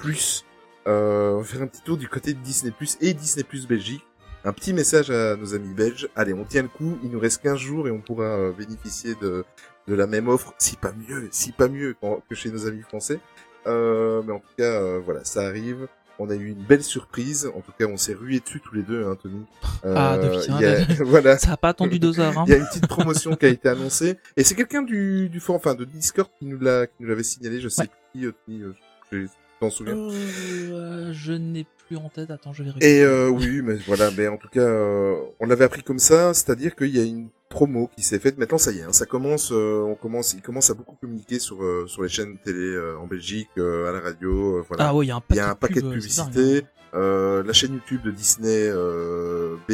Euh, 0.87 1.33
on 1.35 1.39
va 1.39 1.45
faire 1.45 1.63
un 1.63 1.67
petit 1.67 1.83
tour 1.83 1.97
du 1.97 2.09
côté 2.09 2.35
de 2.35 2.39
Disney+, 2.41 2.73
et 3.01 3.15
Disney+, 3.15 3.45
Belgique. 3.69 4.05
Un 4.45 4.53
petit 4.53 4.75
message 4.75 5.11
à 5.11 5.37
nos 5.37 5.55
amis 5.55 5.73
belges. 5.73 6.09
Allez, 6.17 6.35
on 6.35 6.45
tient 6.45 6.63
le 6.63 6.69
coup. 6.69 6.99
Il 7.03 7.11
nous 7.11 7.19
reste 7.19 7.43
15 7.43 7.59
jours 7.59 7.89
et 7.89 7.91
on 7.91 8.01
pourra 8.01 8.25
euh, 8.25 8.53
bénéficier 8.53 9.15
de, 9.23 9.45
de 9.89 9.95
la 9.95 10.07
même 10.07 10.29
offre, 10.29 10.53
si 10.59 10.77
pas 10.77 10.93
mieux, 10.93 11.29
si 11.31 11.53
pas 11.53 11.69
mieux 11.69 11.97
que 12.29 12.35
chez 12.35 12.51
nos 12.51 12.67
amis 12.67 12.83
français. 12.83 13.21
Euh, 13.67 14.23
mais 14.27 14.33
en 14.33 14.41
tout 14.41 14.55
cas, 14.59 14.65
euh, 14.65 15.01
voilà, 15.03 15.25
ça 15.25 15.47
arrive. 15.47 15.89
On 16.19 16.31
a 16.31 16.35
eu 16.35 16.47
une 16.51 16.63
belle 16.63 16.85
surprise. 16.85 17.51
En 17.57 17.61
tout 17.61 17.73
cas, 17.79 17.87
on 17.87 17.97
s'est 17.97 18.15
rué 18.15 18.39
dessus 18.41 18.61
tous 18.61 18.75
les 18.75 18.83
deux, 18.83 19.05
hein, 19.05 19.17
Tony. 19.21 19.45
Ah, 19.85 20.15
hein, 20.15 20.21
il 20.49 20.61
y 20.61 20.65
a- 20.65 20.85
voilà. 21.05 21.39
Ça 21.39 21.53
a 21.53 21.57
pas 21.57 21.71
attendu 21.71 21.99
deux 21.99 22.21
heures. 22.21 22.39
Hein. 22.39 22.45
Il 22.47 22.51
y 22.53 22.55
a 22.55 22.59
une 22.59 22.67
petite 22.67 22.87
promotion 22.87 23.35
qui 23.35 23.47
a 23.47 23.49
été 23.49 23.69
annoncée 23.69 24.19
et 24.37 24.45
c'est 24.45 24.55
quelqu'un 24.55 24.83
du 24.83 25.29
du 25.29 25.41
forum, 25.41 25.61
enfin 25.65 25.75
de 25.75 25.85
Discord 25.85 26.29
qui 26.39 26.47
nous 26.47 26.59
l'a 26.61 26.87
qui 26.87 26.95
nous 27.01 27.09
l'avait 27.09 27.23
signalé. 27.25 27.61
Je 27.61 27.69
sais 27.69 27.83
Ouais. 27.83 27.89
plus 28.13 28.21
qui, 28.21 28.27
euh, 28.27 28.33
Tony, 28.47 28.63
euh, 28.63 28.73
je 29.11 29.19
je 29.23 29.27
t'en 29.61 29.71
souviens. 29.71 29.97
Euh, 29.97 31.13
je 31.13 31.33
n'ai 31.33 31.67
plus 31.87 31.97
en 31.97 32.09
tête. 32.09 32.31
Attends, 32.31 32.53
je 32.53 32.63
vais 32.63 32.71
regarder. 32.71 32.87
Et 32.87 33.03
euh, 33.03 33.29
oui, 33.29 33.61
mais 33.63 33.75
voilà, 33.87 34.11
mais 34.17 34.29
en 34.29 34.37
tout 34.37 34.49
cas, 34.49 34.61
euh, 34.61 35.15
on 35.41 35.47
l'avait 35.47 35.65
appris 35.65 35.83
comme 35.83 35.99
ça, 35.99 36.35
c'est-à-dire 36.35 36.75
qu'il 36.77 36.95
y 36.97 37.01
a 37.01 37.05
une 37.05 37.29
promo 37.49 37.89
qui 37.97 38.03
s'est 38.03 38.19
faite. 38.19 38.37
Maintenant, 38.39 38.59
ça 38.59 38.73
y 38.73 38.79
est, 38.79 38.83
hein, 38.83 38.93
ça 38.93 39.07
commence, 39.07 39.53
euh, 39.53 39.83
on 39.87 39.95
commence, 39.95 40.33
il 40.35 40.43
commence 40.43 40.71
à 40.71 40.75
beaucoup 40.75 40.97
communiquer 41.01 41.39
sur 41.39 41.63
euh, 41.63 41.87
sur 41.87 42.03
les 42.03 42.09
chaînes 42.09 42.37
télé 42.45 42.59
euh, 42.75 42.97
en 42.99 43.07
Belgique, 43.07 43.49
euh, 43.59 43.89
à 43.89 43.93
la 43.93 44.01
radio, 44.01 44.63
voilà. 44.69 44.89
Ah 44.89 44.95
ouais, 44.95 45.07
il 45.07 45.09
y 45.09 45.13
a 45.13 45.17
un 45.17 45.21
paquet, 45.21 45.37
y 45.37 45.41
a 45.41 45.51
un 45.51 45.55
paquet 45.55 45.81
de 45.83 45.91
pubs, 45.91 46.01
c'est 46.01 46.17
dingue, 46.23 46.33
publicités. 46.33 46.65
hein. 46.65 46.99
Euh, 46.99 47.43
la 47.45 47.53
chaîne 47.53 47.75
YouTube 47.75 48.03
de 48.03 48.11
Disney 48.13 48.69
euh, 48.69 49.57
BE 49.69 49.73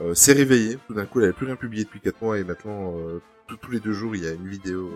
euh, 0.00 0.14
s'est 0.14 0.32
réveillée. 0.34 0.78
Tout 0.86 0.94
d'un 0.94 1.06
coup, 1.06 1.18
elle 1.20 1.24
avait 1.26 1.32
plus 1.32 1.46
rien 1.46 1.56
publié 1.56 1.84
depuis 1.84 2.00
4 2.00 2.20
mois 2.22 2.38
et 2.38 2.44
maintenant, 2.44 2.94
euh, 3.52 3.56
tous- 3.60 3.70
les 3.70 3.80
deux 3.80 3.92
jours, 3.92 4.14
il 4.16 4.24
y 4.24 4.26
a 4.26 4.32
une 4.32 4.48
vidéo 4.48 4.90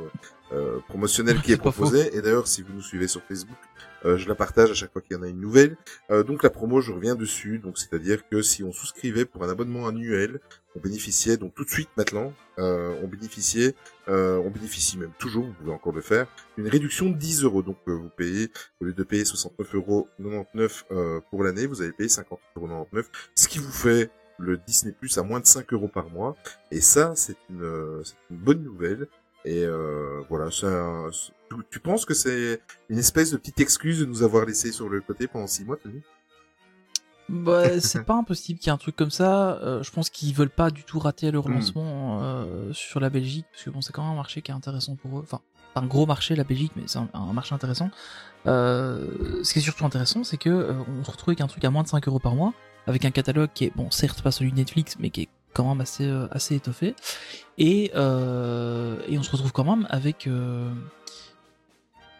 euh, 0.53 0.79
promotionnelle 0.89 1.41
qui 1.43 1.53
est 1.53 1.57
proposée. 1.57 2.17
Et 2.17 2.23
d'ailleurs, 2.23 2.47
si 2.47 2.63
vous 2.63 2.73
nous 2.73 2.83
suivez 2.83 3.09
sur 3.09 3.23
Facebook, 3.23 3.57
euh, 4.05 4.17
je 4.17 4.29
la 4.29 4.35
partage 4.35 4.71
à 4.71 4.75
chaque 4.75 4.93
fois 4.93 5.03
qu'il 5.03 5.17
y 5.17 5.19
en 5.19 5.23
a 5.23 5.29
une 5.29 5.41
nouvelle. 5.41 5.77
Euh, 6.11 6.23
donc 6.23 6.43
la 6.43 6.51
promo, 6.51 6.81
je 6.81 6.93
reviens 6.93 7.15
dessus. 7.17 7.59
Donc 7.59 7.79
c'est-à-dire 7.79 8.29
que 8.29 8.43
si 8.43 8.63
on 8.63 8.73
souscrivait 8.73 9.25
pour 9.25 9.43
un 9.45 9.49
abonnement 9.49 9.87
annuel, 9.89 10.41
on 10.77 10.81
bénéficiait 10.81 11.37
donc 11.39 11.55
tout 11.55 11.65
de 11.65 11.71
suite 11.71 11.89
maintenant, 11.97 12.33
euh, 12.59 12.95
on 13.03 13.09
bénéficiait, 13.09 13.75
euh, 14.09 14.37
on 14.45 14.51
bénéficie 14.51 14.99
même 14.99 15.13
toujours, 15.19 15.47
vous 15.47 15.53
pouvez 15.55 15.73
encore 15.73 15.95
le 15.95 16.03
faire, 16.03 16.27
une 16.59 16.69
réduction 16.69 17.09
de 17.09 17.17
10 17.17 17.45
euros. 17.45 17.63
Donc 17.63 17.79
euh, 17.89 17.93
vous 17.93 18.11
payez 18.11 18.51
au 18.81 18.85
lieu 18.85 18.93
de 18.93 19.03
payer 19.03 19.25
69,99 19.25 19.75
euros 19.75 20.09
euh, 20.93 21.21
pour 21.31 21.43
l'année, 21.43 21.67
vous 21.67 21.81
allez 21.83 21.93
payer 21.93 22.11
59,99 22.11 22.37
euros, 22.61 22.87
ce 23.35 23.49
qui 23.49 23.59
vous 23.59 23.73
fait 23.73 24.11
le 24.39 24.57
Disney 24.67 24.93
Plus 24.93 25.17
à 25.19 25.23
moins 25.23 25.41
de 25.41 25.47
5 25.47 25.73
euros 25.73 25.89
par 25.89 26.11
mois. 26.11 26.37
Et 26.71 26.81
ça, 26.81 27.13
c'est 27.17 27.37
une, 27.51 27.63
euh, 27.63 28.03
une 28.31 28.37
bonne 28.37 28.63
nouvelle. 28.63 29.07
Et 29.45 29.65
euh, 29.65 30.23
voilà, 30.29 30.51
c'est- 30.51 31.31
tu, 31.49 31.57
tu 31.71 31.79
penses 31.81 32.05
que 32.05 32.15
c'est 32.15 32.61
une 32.89 32.99
espèce 32.99 33.31
de 33.31 33.37
petite 33.37 33.61
excuse 33.61 34.01
de 34.01 34.05
nous 34.05 34.23
avoir 34.23 34.45
laissé 34.45 34.73
sur 34.73 34.89
le 34.89 35.01
côté 35.01 35.27
pendant 35.29 35.47
6 35.47 35.65
mois, 35.65 35.77
Tony? 35.77 36.03
Bah, 37.29 37.81
c'est 37.81 38.05
pas 38.05 38.15
impossible 38.15 38.59
qu'il 38.59 38.69
y 38.69 38.71
ait 38.71 38.75
un 38.75 38.79
truc 38.79 38.97
comme 38.97 39.11
ça. 39.11 39.59
Euh, 39.63 39.83
je 39.83 39.91
pense 39.91 40.11
qu'ils 40.11 40.35
veulent 40.35 40.51
pas 40.51 40.71
du 40.71 40.85
tout 40.85 40.99
rater 40.99 41.29
Hmm. 41.29 41.33
le 41.33 41.39
relancement 41.41 42.23
euh, 42.23 42.73
sur 42.73 43.01
la 43.01 43.11
Belgique, 43.11 43.47
parce 43.53 43.65
que 43.65 43.71
bon, 43.71 43.81
c'est 43.81 43.93
quand 43.93 44.03
même 44.03 44.13
un 44.13 44.17
marché 44.17 44.43
qui 44.43 44.51
est 44.51 44.55
intéressant 44.55 44.97
pour 44.97 45.19
eux. 45.19 45.23
Enfin, 45.23 45.41
pas 45.75 45.81
un 45.81 45.87
gros 45.87 46.07
marché 46.07 46.35
la 46.37 46.45
Belgique, 46.45 46.73
mais 46.77 46.83
c'est 46.87 46.99
un, 46.99 47.09
un 47.15 47.33
marché 47.33 47.55
intéressant. 47.55 47.91
Euh, 48.47 49.43
ce 49.43 49.53
qui 49.53 49.59
est 49.59 49.63
surtout 49.63 49.85
intéressant, 49.85 50.23
c'est 50.25 50.37
que 50.39 50.73
on 51.01 51.05
se 51.05 51.11
retrouve 51.11 51.31
avec 51.31 51.41
un 51.41 51.49
truc 51.49 51.65
à 51.65 51.71
moins 51.71 51.83
de 51.83 51.89
5 51.89 52.07
euros 52.09 52.21
par 52.21 52.35
mois, 52.37 52.53
avec 52.87 53.05
un 53.05 53.11
catalogue 53.11 53.51
qui 53.55 53.65
est 53.65 53.73
bon, 53.75 53.91
certes 53.91 54.23
pas 54.23 54.31
celui 54.31 54.53
de 54.53 54.57
Netflix, 54.57 54.97
mais 54.99 55.11
qui 55.11 55.23
est 55.23 55.29
quand 55.57 55.69
même 55.69 55.81
assez 55.81 56.05
euh, 56.05 56.29
assez 56.31 56.55
étoffé. 56.55 56.95
Et 57.59 57.91
euh, 57.95 58.99
et 59.09 59.19
on 59.19 59.23
se 59.23 59.31
retrouve 59.31 59.53
quand 59.53 59.65
même 59.65 59.87
avec 59.91 60.27
euh, 60.27 60.71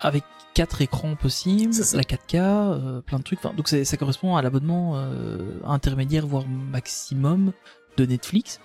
avec 0.01 0.25
quatre 0.55 0.81
écrans 0.81 1.17
possibles, 1.17 1.75
la 1.93 2.03
4K, 2.03 2.37
euh, 2.37 3.01
plein 3.03 3.19
de 3.19 3.23
trucs. 3.23 3.39
Enfin, 3.41 3.55
donc 3.55 3.69
ça 3.69 3.97
correspond 3.99 4.37
à 4.37 4.43
l'abonnement 4.43 4.99
intermédiaire 5.65 6.27
voire 6.27 6.47
maximum 6.47 7.53
de 7.99 8.07
Netflix, 8.07 8.61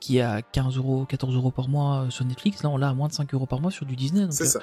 qui 0.00 0.18
est 0.18 0.22
à 0.22 0.40
15 0.40 0.76
euros, 0.78 1.04
14 1.04 1.34
euros 1.34 1.50
par 1.50 1.68
mois 1.68 2.06
sur 2.08 2.24
Netflix. 2.24 2.62
Là, 2.62 2.70
on 2.70 2.78
l'a 2.78 2.88
à 2.88 2.94
moins 2.94 3.08
de 3.08 3.12
5 3.12 3.32
euros 3.34 3.46
par 3.46 3.60
mois 3.60 3.70
sur 3.70 3.84
du 3.84 3.96
Disney. 3.96 4.22
Donc, 4.22 4.32
ça. 4.32 4.60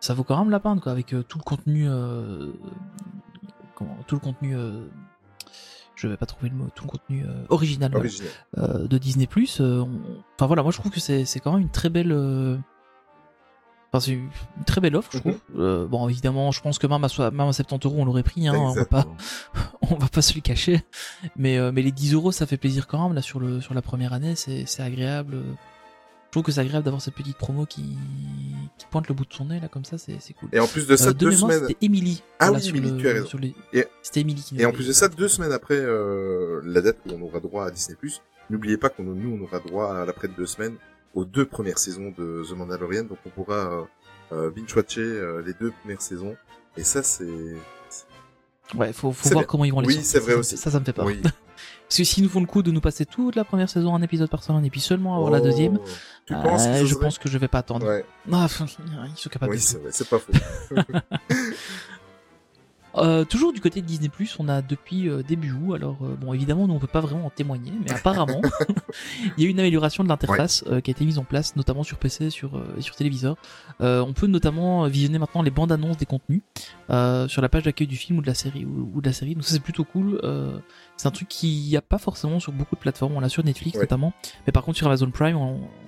ça 0.00 0.14
vaut 0.14 0.24
quand 0.24 0.38
même 0.38 0.50
la 0.50 0.58
peine, 0.58 0.80
quoi, 0.80 0.90
avec 0.90 1.14
tout 1.28 1.38
le 1.38 1.44
contenu, 1.44 1.88
comment, 3.76 3.96
tout 4.08 4.16
le 4.16 4.20
contenu, 4.20 4.56
je 6.02 6.08
vais 6.08 6.16
pas 6.16 6.26
trouver 6.26 6.48
le 6.50 6.56
mot, 6.56 6.66
tout 6.74 6.84
le 6.84 6.90
contenu 6.90 7.24
euh, 7.26 7.44
original 7.48 7.90
euh, 8.58 8.86
de 8.86 8.98
Disney+. 8.98 9.28
euh, 9.60 9.80
on- 9.80 10.00
Enfin 10.36 10.46
voilà, 10.46 10.62
moi 10.62 10.72
je 10.72 10.78
trouve 10.78 10.92
que 10.92 11.00
c'est 11.00 11.24
c'est 11.24 11.40
quand 11.40 11.52
même 11.52 11.62
une 11.62 11.70
très 11.70 11.88
belle, 11.88 12.12
enfin 13.88 14.00
c'est 14.00 14.12
une 14.12 14.30
très 14.66 14.80
belle 14.80 14.96
offre, 14.96 15.10
je 15.12 15.18
Mhm. 15.18 15.22
trouve. 15.54 15.88
Bon 15.88 16.08
évidemment, 16.08 16.50
je 16.50 16.60
pense 16.60 16.78
que 16.78 16.86
même 16.86 17.04
à, 17.04 17.08
so- 17.08 17.30
même 17.30 17.40
à 17.48 17.52
70 17.52 17.86
euros 17.86 17.96
on 18.00 18.04
l'aurait 18.04 18.22
pris, 18.22 18.48
hein, 18.48 18.54
on 18.56 18.72
va 18.72 18.84
pas, 18.84 19.06
on 19.90 19.94
va 19.96 20.08
pas 20.08 20.22
se 20.22 20.34
le 20.34 20.40
cacher. 20.40 20.82
Mais 21.36 21.58
mais 21.72 21.82
les 21.82 21.92
10 21.92 22.14
euros 22.14 22.32
ça 22.32 22.46
fait 22.46 22.56
plaisir 22.56 22.86
quand 22.86 23.02
même 23.06 23.14
là 23.14 23.22
sur 23.22 23.38
le 23.40 23.60
sur 23.60 23.74
la 23.74 23.82
première 23.82 24.12
année, 24.12 24.34
c'est 24.36 24.64
c'est 24.66 24.82
agréable. 24.82 25.42
Je 26.32 26.38
trouve 26.38 26.44
que 26.44 26.52
c'est 26.52 26.60
agréable 26.62 26.84
d'avoir 26.86 27.02
cette 27.02 27.12
petite 27.14 27.36
promo 27.36 27.66
qui, 27.66 27.94
qui 28.78 28.86
pointe 28.90 29.06
le 29.06 29.14
bout 29.14 29.26
de 29.26 29.34
son 29.34 29.44
nez 29.44 29.60
là 29.60 29.68
comme 29.68 29.84
ça, 29.84 29.98
c'est 29.98 30.16
cool. 30.32 30.48
Et 30.50 30.60
en 30.60 30.66
plus 30.66 30.86
de 30.86 30.96
ça, 30.96 31.08
Euh, 31.08 31.12
de 31.12 31.18
deux 31.18 31.32
semaines. 31.32 31.66
c'était 31.68 31.84
Emily. 31.84 32.22
Ah 32.38 32.46
Voilà, 32.46 32.56
oui, 32.56 32.64
sur 32.68 32.74
Emily, 32.76 32.90
le- 32.92 32.96
tu 32.96 33.08
as 33.10 33.12
raison. 33.12 33.26
sur 33.26 33.38
les- 33.38 33.54
Et- 33.74 33.84
C'était 34.00 34.20
Emily 34.20 34.40
qui 34.40 34.54
nous 34.54 34.60
Et 34.62 34.64
en 34.64 34.72
plus 34.72 34.86
de 34.88 34.92
ça, 34.94 35.08
deux 35.08 35.28
semaines 35.28 35.52
après 35.52 35.76
euh, 35.76 36.62
la 36.64 36.80
date 36.80 36.96
où 37.06 37.10
on 37.12 37.20
aura 37.20 37.38
droit 37.40 37.66
à 37.66 37.70
Disney+, 37.70 37.98
n'oubliez 38.48 38.78
pas 38.78 38.88
qu'on 38.88 39.02
nous 39.02 39.38
on 39.38 39.44
aura 39.44 39.58
droit 39.58 39.94
à 39.94 40.06
l'après 40.06 40.26
de 40.28 40.32
deux 40.32 40.46
semaines 40.46 40.76
aux 41.12 41.26
deux 41.26 41.44
premières 41.44 41.76
saisons 41.76 42.14
de 42.16 42.42
The 42.48 42.56
Mandalorian, 42.56 43.04
donc 43.04 43.18
on 43.26 43.28
pourra 43.28 43.86
euh, 44.32 44.46
euh, 44.46 44.50
binge-watcher 44.50 45.02
euh, 45.02 45.42
les 45.44 45.52
deux 45.52 45.70
premières 45.82 46.00
saisons. 46.00 46.34
Et 46.78 46.82
ça, 46.84 47.02
c'est... 47.02 47.26
Ouais, 48.74 48.94
faut, 48.94 49.12
faut 49.12 49.28
voir 49.28 49.40
bien. 49.42 49.46
comment 49.46 49.66
ils 49.66 49.72
vont 49.74 49.80
les 49.80 49.88
Oui, 49.88 49.98
c'est 50.02 50.18
vrai 50.20 50.32
aussi. 50.32 50.56
Ça, 50.56 50.70
ça 50.70 50.80
me 50.80 50.84
fait 50.86 50.94
peur. 50.94 51.04
Oui. 51.04 51.20
Parce 51.92 51.98
que 51.98 52.04
s'ils 52.04 52.24
nous 52.24 52.30
font 52.30 52.40
le 52.40 52.46
coup 52.46 52.62
de 52.62 52.70
nous 52.70 52.80
passer 52.80 53.04
toute 53.04 53.36
la 53.36 53.44
première 53.44 53.68
saison 53.68 53.94
un 53.94 54.00
épisode 54.00 54.30
par 54.30 54.42
semaine 54.42 54.64
et 54.64 54.70
puis 54.70 54.80
seulement 54.80 55.14
avoir 55.14 55.30
la 55.30 55.40
Oh, 55.40 55.44
deuxième, 55.44 55.78
Tu 56.24 56.32
euh, 56.32 56.40
penses 56.40 56.62
je 56.86 56.94
pense 56.94 57.18
que 57.18 57.28
je 57.28 57.36
vais 57.36 57.48
pas 57.48 57.58
attendre. 57.58 57.86
Ouais, 57.86 58.02
Ah, 58.32 58.44
enfin, 58.44 58.64
ils 58.64 59.18
sont 59.18 59.28
capables 59.28 59.52
oui, 59.52 59.58
de 59.58 59.90
c'est 59.90 60.08
pas 60.08 60.18
faux. 60.18 60.32
Euh, 62.96 63.24
toujours 63.24 63.52
du 63.52 63.60
côté 63.60 63.80
de 63.80 63.86
Disney+, 63.86 64.10
on 64.38 64.48
a 64.48 64.60
depuis 64.60 65.08
euh, 65.08 65.22
début 65.22 65.52
août, 65.52 65.74
alors 65.74 65.96
euh, 66.02 66.14
bon 66.14 66.34
évidemment 66.34 66.66
nous 66.66 66.74
on 66.74 66.78
peut 66.78 66.86
pas 66.86 67.00
vraiment 67.00 67.26
en 67.26 67.30
témoigner, 67.30 67.72
mais 67.82 67.92
apparemment 67.92 68.42
il 69.36 69.42
y 69.42 69.46
a 69.46 69.48
eu 69.48 69.50
une 69.50 69.60
amélioration 69.60 70.04
de 70.04 70.08
l'interface 70.08 70.64
qui 70.84 70.90
a 70.90 70.92
été 70.92 71.04
mise 71.04 71.18
en 71.18 71.24
place, 71.24 71.56
notamment 71.56 71.84
sur 71.84 71.96
PC, 71.96 72.30
sur 72.30 72.62
et 72.76 72.82
sur 72.82 72.94
téléviseur. 72.94 73.36
On 73.80 74.12
peut 74.12 74.26
notamment 74.26 74.86
visionner 74.86 75.18
maintenant 75.18 75.42
les 75.42 75.50
bandes 75.50 75.72
annonces 75.72 75.96
des 75.96 76.06
contenus 76.06 76.42
sur 76.88 77.42
la 77.42 77.48
page 77.48 77.62
d'accueil 77.62 77.86
du 77.86 77.96
film 77.96 78.18
ou 78.18 78.22
de 78.22 78.26
la 78.26 78.34
série 78.34 78.64
ou, 78.64 78.90
ou 78.94 79.00
de 79.00 79.06
la 79.06 79.12
série. 79.12 79.34
Donc 79.34 79.44
ça 79.44 79.52
c'est 79.52 79.60
plutôt 79.60 79.84
cool. 79.84 80.20
C'est 81.02 81.08
un 81.08 81.10
truc 81.10 81.26
qu'il 81.26 81.64
n'y 81.66 81.76
a 81.76 81.82
pas 81.82 81.98
forcément 81.98 82.38
sur 82.38 82.52
beaucoup 82.52 82.76
de 82.76 82.80
plateformes. 82.80 83.14
On 83.16 83.18
l'a 83.18 83.28
sur 83.28 83.42
Netflix 83.44 83.74
Ouais. 83.74 83.82
notamment, 83.82 84.12
mais 84.46 84.52
par 84.52 84.62
contre 84.62 84.78
sur 84.78 84.86
Amazon 84.86 85.10
Prime, 85.10 85.36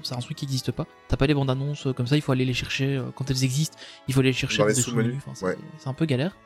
c'est 0.02 0.12
un 0.16 0.18
truc 0.18 0.36
qui 0.36 0.44
n'existe 0.44 0.72
pas. 0.72 0.88
T'as 1.06 1.16
pas 1.16 1.28
les 1.28 1.34
bandes 1.34 1.48
annonces 1.50 1.86
euh, 1.86 1.92
comme 1.92 2.08
ça, 2.08 2.16
il 2.16 2.20
faut 2.20 2.32
aller 2.32 2.44
les 2.44 2.52
chercher 2.52 2.96
euh, 2.96 3.12
quand 3.14 3.30
elles 3.30 3.44
existent. 3.44 3.78
Il 4.08 4.14
faut 4.14 4.18
aller 4.18 4.30
les 4.30 4.32
chercher 4.32 4.58
Dans 4.58 4.66
les 4.66 4.74
sous-menus. 4.74 5.14
Enfin, 5.18 5.30
c'est 5.36 5.44
ouais. 5.44 5.56
c'est 5.78 5.88
un 5.88 5.94
peu 5.94 6.04
galère. 6.04 6.36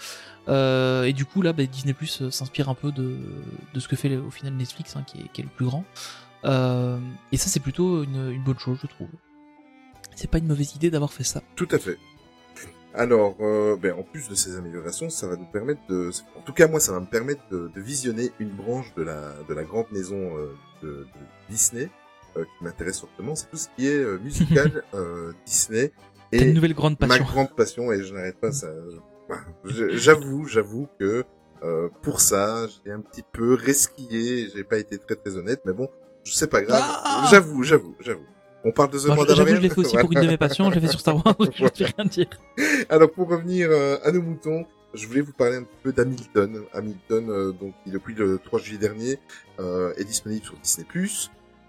Euh, 0.49 1.05
et 1.05 1.15
du 1.15 1.25
coup 1.25 1.41
là, 1.41 1.55
bah, 1.55 1.65
Disney 1.65 1.95
Plus 1.95 2.29
s'inspire 2.29 2.69
un 2.69 2.75
peu 2.75 2.93
de, 2.93 3.17
de 3.73 3.81
ce 3.81 3.89
que 3.89 3.97
fait 3.97 4.15
au 4.19 4.31
final 4.31 4.53
Netflix, 4.53 4.97
hein, 4.97 5.03
qui, 5.07 5.17
est, 5.23 5.33
qui 5.33 5.41
est 5.41 5.45
le 5.45 5.51
plus 5.51 5.65
grand. 5.65 5.85
Euh, 6.45 6.99
et 7.33 7.39
ça 7.39 7.49
c'est 7.49 7.61
plutôt 7.61 8.05
une, 8.05 8.33
une 8.33 8.45
bonne 8.45 8.59
chose, 8.59 8.77
je 8.83 8.87
trouve. 8.87 9.09
C'est 10.15 10.31
pas 10.31 10.37
une 10.37 10.47
mauvaise 10.47 10.75
idée 10.75 10.91
d'avoir 10.91 11.11
fait 11.15 11.25
ça. 11.25 11.41
Tout 11.57 11.69
à 11.71 11.79
fait. 11.79 11.97
Alors, 12.99 13.37
euh, 13.41 13.77
ben, 13.77 13.95
en 13.95 14.03
plus 14.03 14.29
de 14.29 14.35
ces 14.35 14.57
améliorations, 14.57 15.09
ça 15.09 15.29
va 15.29 15.37
nous 15.37 15.47
permettre 15.47 15.81
de, 15.89 16.11
en 16.37 16.41
tout 16.43 16.53
cas 16.53 16.67
moi, 16.67 16.81
ça 16.81 16.93
va 16.93 16.99
me 17.01 17.07
permettre 17.07 17.41
de, 17.51 17.71
de 17.75 17.81
visionner 17.81 18.33
une 18.41 18.51
branche 18.51 18.93
de 18.97 19.03
la 19.05 19.33
de 19.49 19.55
la 19.55 19.63
grande 19.63 19.87
maison 19.93 20.37
euh, 20.37 20.53
de, 20.83 20.89
de 20.89 21.07
Disney 21.49 21.89
euh, 22.37 22.43
qui 22.45 22.65
m'intéresse 22.65 23.01
fortement, 23.01 23.35
c'est 23.37 23.49
tout 23.51 23.57
ce 23.57 23.69
qui 23.77 23.87
est 23.87 23.99
euh, 24.03 24.19
musical 24.19 24.83
euh, 24.95 25.33
Disney 25.47 25.93
T'as 26.33 26.39
une 26.43 26.49
et 26.51 26.53
nouvelle 26.53 26.75
grande 26.75 26.97
ma 27.01 27.07
passion. 27.07 27.25
grande 27.25 27.55
passion 27.57 27.93
et 27.93 28.03
je 28.03 28.13
n'arrête 28.13 28.37
pas 28.41 28.51
ça. 28.53 28.69
je- 29.65 29.97
J'avoue, 29.97 30.47
j'avoue 30.47 30.89
que 30.99 31.25
euh, 31.63 31.89
pour 32.03 32.21
ça, 32.21 32.67
j'ai 32.85 32.91
un 32.93 33.01
petit 33.01 33.23
peu 33.33 33.55
resquillé, 33.55 34.49
j'ai 34.55 34.65
pas 34.65 34.79
été 34.79 34.99
très 34.99 35.15
très 35.17 35.37
honnête, 35.37 35.61
mais 35.65 35.73
bon, 35.73 35.89
c'est 36.25 36.51
pas 36.51 36.63
grave. 36.63 36.83
Ah 36.85 37.29
j'avoue, 37.31 37.63
j'avoue, 37.63 37.95
j'avoue. 38.01 38.27
On 38.65 38.73
parle 38.73 38.91
de 38.91 38.99
The 38.99 39.07
Moi. 39.07 39.25
J'avoue, 39.29 39.49
je 39.55 39.61
l'ai 39.61 39.69
fait 39.69 39.79
aussi 39.79 39.97
pour 39.97 40.13
une 40.13 40.21
de 40.21 40.27
mes 40.27 40.37
passions, 40.37 40.69
je 40.71 40.75
l'ai 40.77 40.81
fait 40.81 40.89
sur 40.89 41.01
Star 41.01 41.17
Wars, 41.17 41.37
je 41.41 41.45
ne 41.65 41.69
peux 41.69 41.85
rien 41.97 42.05
dire. 42.07 42.29
Alors 42.89 43.11
pour 43.11 43.29
revenir 43.29 43.69
euh, 43.71 43.99
à 44.05 44.11
nos 44.13 44.23
moutons, 44.23 44.67
je 44.95 45.07
voulais 45.07 45.21
vous 45.21 45.33
parler 45.33 45.57
un 45.57 45.63
petit 45.63 45.79
peu 45.83 45.93
d'Hamilton. 45.93 46.63
Hamilton, 46.73 47.31
euh, 47.31 47.53
donc 47.53 47.75
qui 47.85 47.91
depuis 47.91 48.15
le 48.15 48.39
3 48.39 48.59
juillet 48.61 48.79
dernier 48.79 49.19
euh, 49.61 49.93
est 49.97 50.05
disponible 50.05 50.45
sur 50.45 50.57
Disney+. 50.57 50.87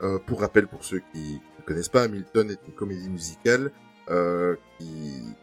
Euh, 0.02 0.18
pour 0.26 0.40
rappel, 0.42 0.68
pour 0.68 0.84
ceux 0.84 1.02
qui 1.14 1.40
ne 1.60 1.64
connaissent 1.66 1.90
pas, 1.90 2.04
Hamilton 2.04 2.50
est 2.52 2.60
une 2.68 2.74
comédie 2.74 3.10
musicale 3.10 3.72
euh, 4.10 4.56
qui, 4.80 4.86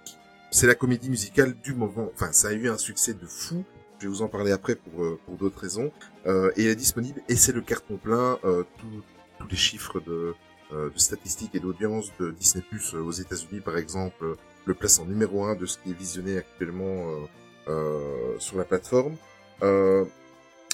qui- 0.04 0.16
c'est 0.50 0.66
la 0.66 0.74
comédie 0.74 1.10
musicale 1.10 1.54
du 1.62 1.74
moment. 1.74 2.10
Enfin, 2.14 2.32
ça 2.32 2.48
a 2.48 2.52
eu 2.52 2.68
un 2.68 2.78
succès 2.78 3.12
de 3.12 3.26
fou. 3.26 3.64
Je 3.98 4.04
vais 4.04 4.08
vous 4.08 4.22
en 4.22 4.28
parler 4.28 4.52
après 4.52 4.74
pour 4.74 5.18
pour 5.26 5.36
d'autres 5.36 5.60
raisons. 5.60 5.92
Euh, 6.26 6.50
et 6.56 6.64
elle 6.64 6.70
est 6.70 6.74
disponible 6.76 7.20
et 7.28 7.36
c'est 7.36 7.52
le 7.52 7.60
carton 7.60 7.96
plein. 7.98 8.38
Euh, 8.44 8.64
tous 8.78 9.02
tous 9.38 9.48
les 9.48 9.56
chiffres 9.56 10.00
de 10.00 10.34
de 10.72 10.98
statistiques 10.98 11.54
et 11.54 11.60
d'audience 11.60 12.12
de 12.18 12.30
Disney 12.32 12.64
Plus 12.68 12.94
aux 12.94 13.12
États-Unis, 13.12 13.60
par 13.60 13.76
exemple, 13.76 14.24
euh, 14.24 14.34
le 14.64 14.74
place 14.74 14.98
en 14.98 15.04
numéro 15.04 15.44
un 15.44 15.54
de 15.54 15.66
ce 15.66 15.78
qui 15.78 15.90
est 15.90 15.98
visionné 15.98 16.38
actuellement 16.38 16.84
euh, 16.84 17.26
euh, 17.68 18.38
sur 18.38 18.58
la 18.58 18.64
plateforme. 18.64 19.16
Euh, 19.62 20.04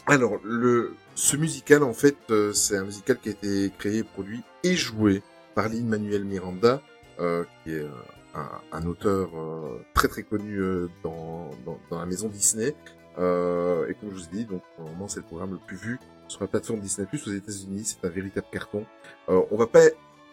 alors, 0.06 0.38
le 0.44 0.94
ce 1.14 1.36
musical, 1.36 1.82
en 1.82 1.92
fait, 1.92 2.16
euh, 2.30 2.52
c'est 2.52 2.76
un 2.76 2.84
musical 2.84 3.18
qui 3.18 3.28
a 3.28 3.32
été 3.32 3.70
créé, 3.78 4.02
produit 4.02 4.42
et 4.64 4.74
joué 4.74 5.22
par 5.54 5.68
Lin-Manuel 5.68 6.24
Miranda, 6.24 6.80
euh, 7.20 7.44
qui 7.62 7.72
est 7.72 7.82
euh, 7.82 7.90
un, 8.34 8.48
un 8.72 8.86
auteur 8.86 9.28
euh, 9.36 9.84
très 9.94 10.08
très 10.08 10.22
connu 10.22 10.56
euh, 10.56 10.88
dans, 11.04 11.50
dans, 11.66 11.78
dans 11.90 11.98
la 12.00 12.06
maison 12.06 12.28
Disney. 12.28 12.74
Euh, 13.18 13.86
et 13.88 13.94
comme 13.94 14.08
je 14.10 14.14
vous 14.14 14.24
ai 14.24 14.36
dit, 14.38 14.44
donc 14.46 14.62
pour 14.74 14.86
le 14.86 14.92
moment, 14.92 15.06
c'est 15.06 15.20
le 15.20 15.26
programme 15.26 15.52
le 15.52 15.58
plus 15.58 15.76
vu 15.76 15.98
sur 16.32 16.40
la 16.40 16.48
plateforme 16.48 16.80
Disney 16.80 17.06
Plus 17.06 17.26
aux 17.28 17.32
États-Unis. 17.32 17.84
C'est 17.84 18.06
un 18.06 18.10
véritable 18.10 18.46
carton. 18.50 18.84
Euh, 19.28 19.42
on 19.50 19.56
va 19.56 19.66
pas 19.66 19.86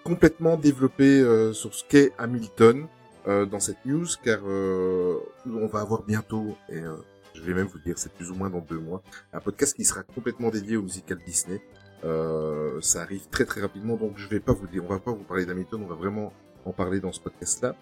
complètement 0.03 0.57
développer 0.57 1.19
euh, 1.19 1.53
sur 1.53 1.73
ce 1.73 1.83
qu'est 1.83 2.13
Hamilton 2.17 2.87
euh, 3.27 3.45
dans 3.45 3.59
cette 3.59 3.85
news, 3.85 4.07
car 4.23 4.39
euh, 4.45 5.19
on 5.45 5.67
va 5.67 5.81
avoir 5.81 6.03
bientôt, 6.03 6.55
et 6.69 6.79
euh, 6.79 6.95
je 7.35 7.41
vais 7.43 7.53
même 7.53 7.67
vous 7.67 7.79
dire, 7.79 7.97
c'est 7.97 8.11
plus 8.13 8.31
ou 8.31 8.35
moins 8.35 8.49
dans 8.49 8.61
deux 8.61 8.79
mois, 8.79 9.03
un 9.33 9.41
podcast 9.41 9.75
qui 9.75 9.83
sera 9.83 10.03
complètement 10.03 10.49
dédié 10.49 10.77
au 10.77 10.81
musical 10.81 11.19
Disney. 11.25 11.61
Euh, 12.05 12.79
ça 12.81 13.01
arrive 13.01 13.27
très 13.29 13.43
très 13.43 13.61
rapidement, 13.61 13.97
donc 13.97 14.13
je 14.15 14.27
vais 14.29 14.39
pas 14.39 14.53
vous 14.53 14.67
dire, 14.67 14.83
on 14.85 14.87
va 14.87 14.99
pas 14.99 15.11
vous 15.11 15.25
parler 15.25 15.45
d'Hamilton, 15.45 15.81
on 15.83 15.87
va 15.87 15.95
vraiment 15.95 16.31
en 16.65 16.71
parler 16.71 16.99
dans 17.01 17.11
ce 17.11 17.19
podcast-là. 17.19 17.75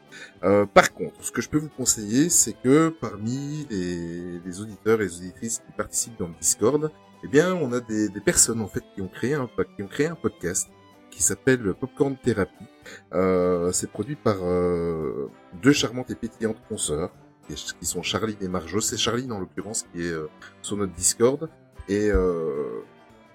Euh, 0.43 0.65
par 0.65 0.93
contre, 0.93 1.23
ce 1.23 1.31
que 1.31 1.41
je 1.41 1.49
peux 1.49 1.59
vous 1.59 1.69
conseiller, 1.69 2.29
c'est 2.29 2.53
que 2.53 2.89
parmi 2.89 3.67
les, 3.69 4.39
les 4.43 4.61
auditeurs 4.61 5.01
et 5.01 5.05
les 5.05 5.17
auditrices 5.17 5.59
qui 5.59 5.71
participent 5.71 6.17
dans 6.19 6.27
le 6.27 6.35
Discord, 6.39 6.91
eh 7.27 7.29
bien, 7.29 7.53
on 7.55 7.73
a 7.73 7.81
des, 7.81 8.07
des 8.07 8.21
personnes 8.21 8.61
en 8.61 8.67
fait 8.67 8.83
qui 8.95 9.01
ont 9.01 9.09
créé 9.09 9.33
un 9.33 9.49
qui 9.75 9.83
ont 9.83 9.87
créé 9.87 10.07
un 10.07 10.15
podcast 10.15 10.69
qui 11.11 11.21
s'appelle 11.21 11.73
Popcorn 11.73 12.15
Therapy. 12.15 12.65
Euh, 13.13 13.73
c'est 13.73 13.91
produit 13.91 14.15
par 14.15 14.37
euh, 14.43 15.29
deux 15.61 15.73
charmantes 15.73 16.09
et 16.09 16.15
pétillantes 16.15 16.61
consoeurs 16.69 17.11
qui 17.47 17.85
sont 17.85 18.01
Charline 18.01 18.37
et 18.39 18.47
Marjo. 18.47 18.79
C'est 18.79 18.95
Charline 18.95 19.33
en 19.33 19.39
l'occurrence 19.39 19.85
qui 19.91 20.03
est 20.03 20.11
euh, 20.11 20.29
sur 20.61 20.77
notre 20.77 20.93
Discord 20.93 21.49
et 21.89 22.09
euh, 22.11 22.81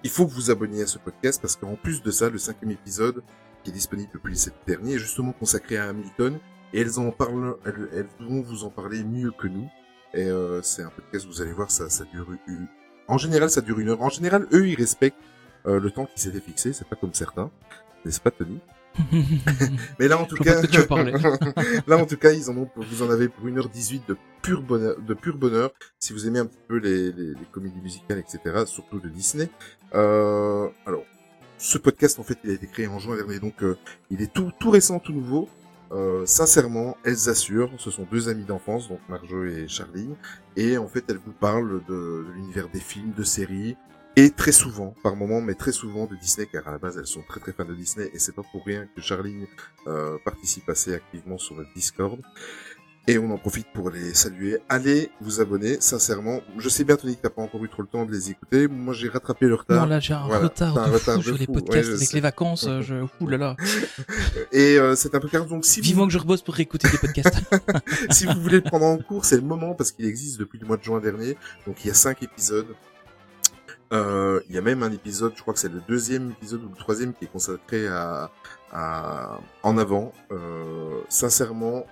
il 0.03 0.09
faut 0.09 0.25
que 0.25 0.31
vous 0.31 0.49
abonniez 0.49 0.81
à 0.81 0.87
ce 0.87 0.97
podcast 0.97 1.39
parce 1.39 1.55
qu'en 1.55 1.75
plus 1.75 2.01
de 2.01 2.09
ça, 2.09 2.31
le 2.31 2.39
cinquième 2.39 2.71
épisode 2.71 3.21
qui 3.63 3.69
est 3.69 3.73
disponible 3.73 4.09
depuis 4.11 4.31
le 4.31 4.37
7 4.37 4.53
dernier 4.65 4.95
est 4.95 4.99
justement 4.99 5.33
consacré 5.33 5.77
à 5.77 5.89
Hamilton 5.89 6.39
et 6.73 6.81
elles 6.81 6.99
en 6.99 7.11
parlent, 7.11 7.57
elles, 7.63 7.89
elles 7.93 8.27
vont 8.27 8.41
vous 8.41 8.63
en 8.63 8.69
parler 8.69 9.03
mieux 9.03 9.31
que 9.31 9.47
nous. 9.47 9.69
Et 10.15 10.25
euh, 10.25 10.61
c'est 10.63 10.81
un 10.81 10.89
podcast, 10.89 11.27
vous 11.27 11.41
allez 11.41 11.53
voir, 11.53 11.69
ça, 11.69 11.89
ça 11.89 12.05
dure 12.05 12.27
une... 12.47 12.67
En 13.07 13.17
général, 13.17 13.49
ça 13.49 13.61
dure 13.61 13.79
une 13.79 13.89
heure. 13.89 14.01
En 14.01 14.09
général, 14.09 14.47
eux, 14.53 14.67
ils 14.67 14.75
respectent 14.75 15.17
euh, 15.65 15.79
le 15.79 15.91
temps 15.91 16.05
qui 16.05 16.21
s'était 16.21 16.39
fixé. 16.39 16.73
C'est 16.73 16.87
pas 16.87 16.95
comme 16.95 17.13
certains, 17.13 17.51
n'est-ce 18.05 18.19
pas, 18.19 18.31
Tony? 18.31 18.59
Mais 19.99 20.07
là, 20.07 20.19
en 20.19 20.25
tout 20.25 20.35
Je 20.37 20.43
cas, 20.43 20.61
là, 21.87 21.97
en 21.97 22.05
tout 22.05 22.17
cas, 22.17 22.31
ils 22.31 22.49
en 22.49 22.57
ont, 22.57 22.69
vous 22.75 23.01
en 23.01 23.09
avez 23.09 23.27
pour 23.27 23.47
1h18 23.47 24.01
de 24.07 24.17
pur 24.41 24.61
bonheur, 24.61 24.95
de 25.01 25.13
pur 25.13 25.37
bonheur. 25.37 25.71
Si 25.99 26.13
vous 26.13 26.27
aimez 26.27 26.39
un 26.39 26.45
petit 26.45 26.61
peu 26.67 26.77
les, 26.77 27.11
les, 27.11 27.29
les 27.29 27.45
comédies 27.51 27.81
musicales, 27.81 28.19
etc., 28.19 28.65
surtout 28.65 28.99
de 28.99 29.09
Disney. 29.09 29.49
Euh, 29.95 30.67
alors, 30.85 31.03
ce 31.57 31.77
podcast, 31.77 32.19
en 32.19 32.23
fait, 32.23 32.37
il 32.43 32.51
a 32.51 32.53
été 32.53 32.67
créé 32.67 32.87
en 32.87 32.99
juin 32.99 33.15
dernier, 33.15 33.39
donc 33.39 33.63
euh, 33.63 33.77
il 34.11 34.21
est 34.21 34.31
tout, 34.31 34.51
tout 34.59 34.69
récent, 34.69 34.99
tout 34.99 35.13
nouveau. 35.13 35.49
Euh, 35.93 36.25
sincèrement, 36.25 36.97
elles 37.03 37.29
assurent, 37.29 37.69
ce 37.77 37.91
sont 37.91 38.07
deux 38.11 38.27
amies 38.27 38.45
d'enfance, 38.45 38.89
donc 38.89 38.99
Marjo 39.09 39.45
et 39.45 39.67
Charline, 39.67 40.15
et 40.55 40.77
en 40.77 40.87
fait, 40.87 41.03
elles 41.07 41.19
vous 41.23 41.33
parlent 41.33 41.83
de, 41.87 42.25
l'univers 42.33 42.67
des 42.69 42.79
films, 42.79 43.13
de 43.15 43.23
séries, 43.23 43.77
et 44.15 44.31
très 44.31 44.51
souvent, 44.51 44.95
par 45.03 45.15
moment, 45.15 45.41
mais 45.41 45.53
très 45.53 45.71
souvent 45.71 46.05
de 46.05 46.15
Disney, 46.15 46.47
car 46.51 46.67
à 46.67 46.71
la 46.71 46.77
base, 46.79 46.97
elles 46.97 47.07
sont 47.07 47.23
très 47.27 47.39
très 47.39 47.51
fans 47.51 47.65
de 47.65 47.75
Disney, 47.75 48.09
et 48.11 48.19
c'est 48.19 48.33
pas 48.35 48.43
pour 48.51 48.65
rien 48.65 48.87
que 48.95 49.01
Charline 49.01 49.45
euh, 49.85 50.17
participe 50.25 50.67
assez 50.67 50.93
activement 50.95 51.37
sur 51.37 51.55
notre 51.55 51.73
Discord. 51.75 52.19
Et 53.05 53.17
on 53.17 53.29
en 53.31 53.37
profite 53.37 53.67
pour 53.73 53.89
les 53.89 54.13
saluer. 54.13 54.59
Allez 54.69 55.11
vous 55.19 55.41
abonner, 55.41 55.75
sincèrement. 55.81 56.39
Je 56.57 56.69
sais 56.69 56.85
bien, 56.85 56.95
Tony, 56.95 57.17
que 57.17 57.21
t'as 57.21 57.29
pas 57.29 57.41
encore 57.41 57.61
eu 57.65 57.67
trop 57.67 57.81
le 57.81 57.87
temps 57.89 58.05
de 58.05 58.11
les 58.13 58.29
écouter. 58.31 58.69
Moi, 58.69 58.93
j'ai 58.93 59.09
rattrapé 59.09 59.45
le 59.47 59.55
retard. 59.55 59.81
Non, 59.81 59.87
là, 59.89 59.99
j'ai 59.99 60.13
un 60.13 60.25
Voilà, 60.25 60.45
retard 60.45 60.73
de 60.73 60.79
un 60.79 60.83
retard 60.85 61.15
fou 61.15 61.19
de 61.19 61.25
sur 61.25 61.37
les 61.37 61.45
fou. 61.45 61.51
podcasts 61.51 61.89
Ouais, 61.89 61.95
avec 61.95 62.07
sais. 62.07 62.15
les 62.15 62.21
vacances. 62.21 62.65
Je... 62.81 63.03
Ouh 63.19 63.27
là 63.27 63.37
là. 63.37 63.55
Et 64.53 64.77
euh, 64.79 64.95
c'est 64.95 65.13
un 65.15 65.19
peu 65.19 65.27
car 65.27 65.45
donc 65.45 65.65
si 65.65 65.81
vous, 65.81 65.85
Vivement 65.85 66.07
que 66.07 66.13
je 66.13 66.17
rebosse 66.17 66.41
pour 66.43 66.53
réécouter 66.53 66.87
des 66.89 66.97
podcasts. 66.97 67.41
si 68.11 68.25
vous 68.25 68.39
voulez 68.39 68.57
le 68.57 68.63
prendre 68.63 68.85
en 68.85 68.97
cours, 68.97 69.25
c'est 69.25 69.35
le 69.35 69.41
moment 69.41 69.73
parce 69.73 69.91
qu'il 69.91 70.05
existe 70.05 70.39
depuis 70.39 70.57
le 70.59 70.65
mois 70.65 70.77
de 70.77 70.83
juin 70.83 71.01
dernier. 71.01 71.35
Donc 71.67 71.83
il 71.83 71.89
y 71.89 71.91
a 71.91 71.95
cinq 71.95 72.23
épisodes. 72.23 72.67
Euh, 73.91 74.39
il 74.49 74.55
y 74.55 74.57
a 74.57 74.61
même 74.61 74.81
un 74.81 74.91
épisode, 74.91 75.33
je 75.35 75.41
crois 75.41 75.53
que 75.53 75.59
c'est 75.59 75.71
le 75.71 75.81
deuxième 75.87 76.31
épisode 76.31 76.63
ou 76.63 76.69
le 76.69 76.75
troisième 76.77 77.13
qui 77.13 77.25
est 77.25 77.31
consacré 77.31 77.85
à, 77.87 78.31
à 78.71 79.39
en 79.61 79.77
avant. 79.77 80.13
Euh, 80.31 81.01
sincèrement, 81.09 81.85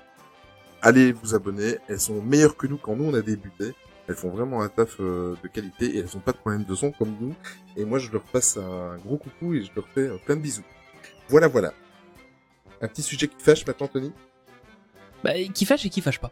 allez 0.81 1.11
vous 1.11 1.35
abonner. 1.35 1.77
Elles 1.87 1.99
sont 1.99 2.21
meilleures 2.21 2.57
que 2.57 2.67
nous 2.67 2.77
quand 2.77 2.95
nous 2.95 3.05
on 3.05 3.13
a 3.13 3.21
débuté. 3.21 3.73
Elles 4.07 4.15
font 4.15 4.29
vraiment 4.29 4.61
un 4.61 4.69
taf 4.69 4.97
euh, 4.99 5.35
de 5.41 5.47
qualité 5.47 5.85
et 5.95 5.99
elles 5.99 6.17
ont 6.17 6.21
pas 6.21 6.31
de 6.31 6.37
problème 6.37 6.63
de 6.63 6.75
son 6.75 6.91
comme 6.91 7.15
nous. 7.19 7.33
Et 7.77 7.85
moi 7.85 7.99
je 7.99 8.11
leur 8.11 8.23
passe 8.23 8.57
un 8.57 8.97
gros 8.97 9.17
coucou 9.17 9.53
et 9.53 9.63
je 9.63 9.71
leur 9.75 9.87
fais 9.87 10.07
euh, 10.07 10.17
plein 10.25 10.35
de 10.35 10.41
bisous. 10.41 10.63
Voilà 11.29 11.47
voilà. 11.47 11.73
Un 12.81 12.87
petit 12.87 13.03
sujet 13.03 13.27
qui 13.27 13.35
fâche 13.37 13.65
maintenant, 13.65 13.87
Tony? 13.87 14.11
Bah, 15.23 15.33
qui 15.53 15.65
fâche 15.65 15.85
et 15.85 15.89
qui 15.89 16.01
fâche 16.01 16.19
pas. 16.19 16.31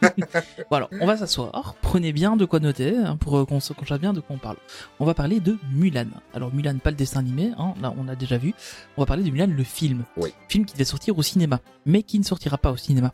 alors, 0.70 0.88
on 1.00 1.06
va 1.06 1.16
s'asseoir, 1.16 1.74
prenez 1.82 2.12
bien 2.12 2.36
de 2.36 2.46
quoi 2.46 2.58
noter, 2.58 2.96
hein, 2.96 3.16
pour 3.16 3.36
euh, 3.36 3.44
qu'on 3.44 3.60
sache 3.60 3.76
bien 4.00 4.14
de 4.14 4.20
quoi 4.20 4.34
on 4.34 4.38
parle. 4.38 4.56
On 4.98 5.04
va 5.04 5.12
parler 5.12 5.40
de 5.40 5.58
Mulan. 5.72 6.06
Alors 6.32 6.54
Mulan, 6.54 6.78
pas 6.78 6.90
le 6.90 6.96
dessin 6.96 7.20
animé, 7.20 7.52
hein, 7.58 7.74
là 7.82 7.92
on 7.98 8.08
a 8.08 8.16
déjà 8.16 8.38
vu. 8.38 8.54
On 8.96 9.02
va 9.02 9.06
parler 9.06 9.24
de 9.24 9.30
Mulan, 9.30 9.48
le 9.48 9.64
film. 9.64 10.04
Oui. 10.16 10.32
Film 10.48 10.64
qui 10.64 10.72
devait 10.72 10.84
sortir 10.84 11.18
au 11.18 11.22
cinéma, 11.22 11.60
mais 11.84 12.02
qui 12.02 12.18
ne 12.18 12.24
sortira 12.24 12.56
pas 12.56 12.70
au 12.70 12.76
cinéma. 12.76 13.12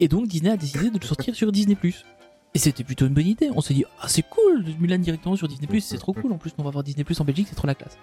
Et 0.00 0.08
donc 0.08 0.26
Disney 0.26 0.50
a 0.50 0.56
décidé 0.56 0.90
de 0.90 0.98
le 0.98 1.06
sortir 1.06 1.34
sur 1.34 1.52
Disney+. 1.52 1.76
Et 2.54 2.58
c'était 2.58 2.84
plutôt 2.84 3.06
une 3.06 3.14
bonne 3.14 3.26
idée. 3.26 3.50
On 3.54 3.62
s'est 3.62 3.72
dit, 3.72 3.84
ah 4.00 4.08
c'est 4.08 4.22
cool, 4.28 4.64
Mulan 4.78 4.98
directement 4.98 5.36
sur 5.36 5.48
Disney+, 5.48 5.80
c'est 5.80 5.96
trop 5.96 6.12
cool. 6.12 6.32
En 6.32 6.38
plus, 6.38 6.52
on 6.58 6.62
va 6.62 6.70
voir 6.70 6.84
Disney+, 6.84 7.04
en 7.18 7.24
Belgique, 7.24 7.46
c'est 7.48 7.54
trop 7.54 7.66
la 7.66 7.74
classe. 7.74 7.96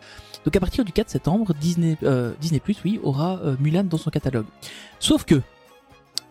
Donc 0.43 0.55
à 0.55 0.60
partir 0.60 0.84
du 0.86 0.91
4 0.91 1.10
septembre, 1.10 1.53
Disney, 1.53 1.98
euh, 2.03 2.34
oui, 2.84 3.00
aura 3.03 3.39
euh, 3.39 3.55
Mulan 3.60 3.84
dans 3.84 3.98
son 3.98 4.10
catalogue. 4.10 4.48
Sauf 5.00 5.24
que, 5.24 5.41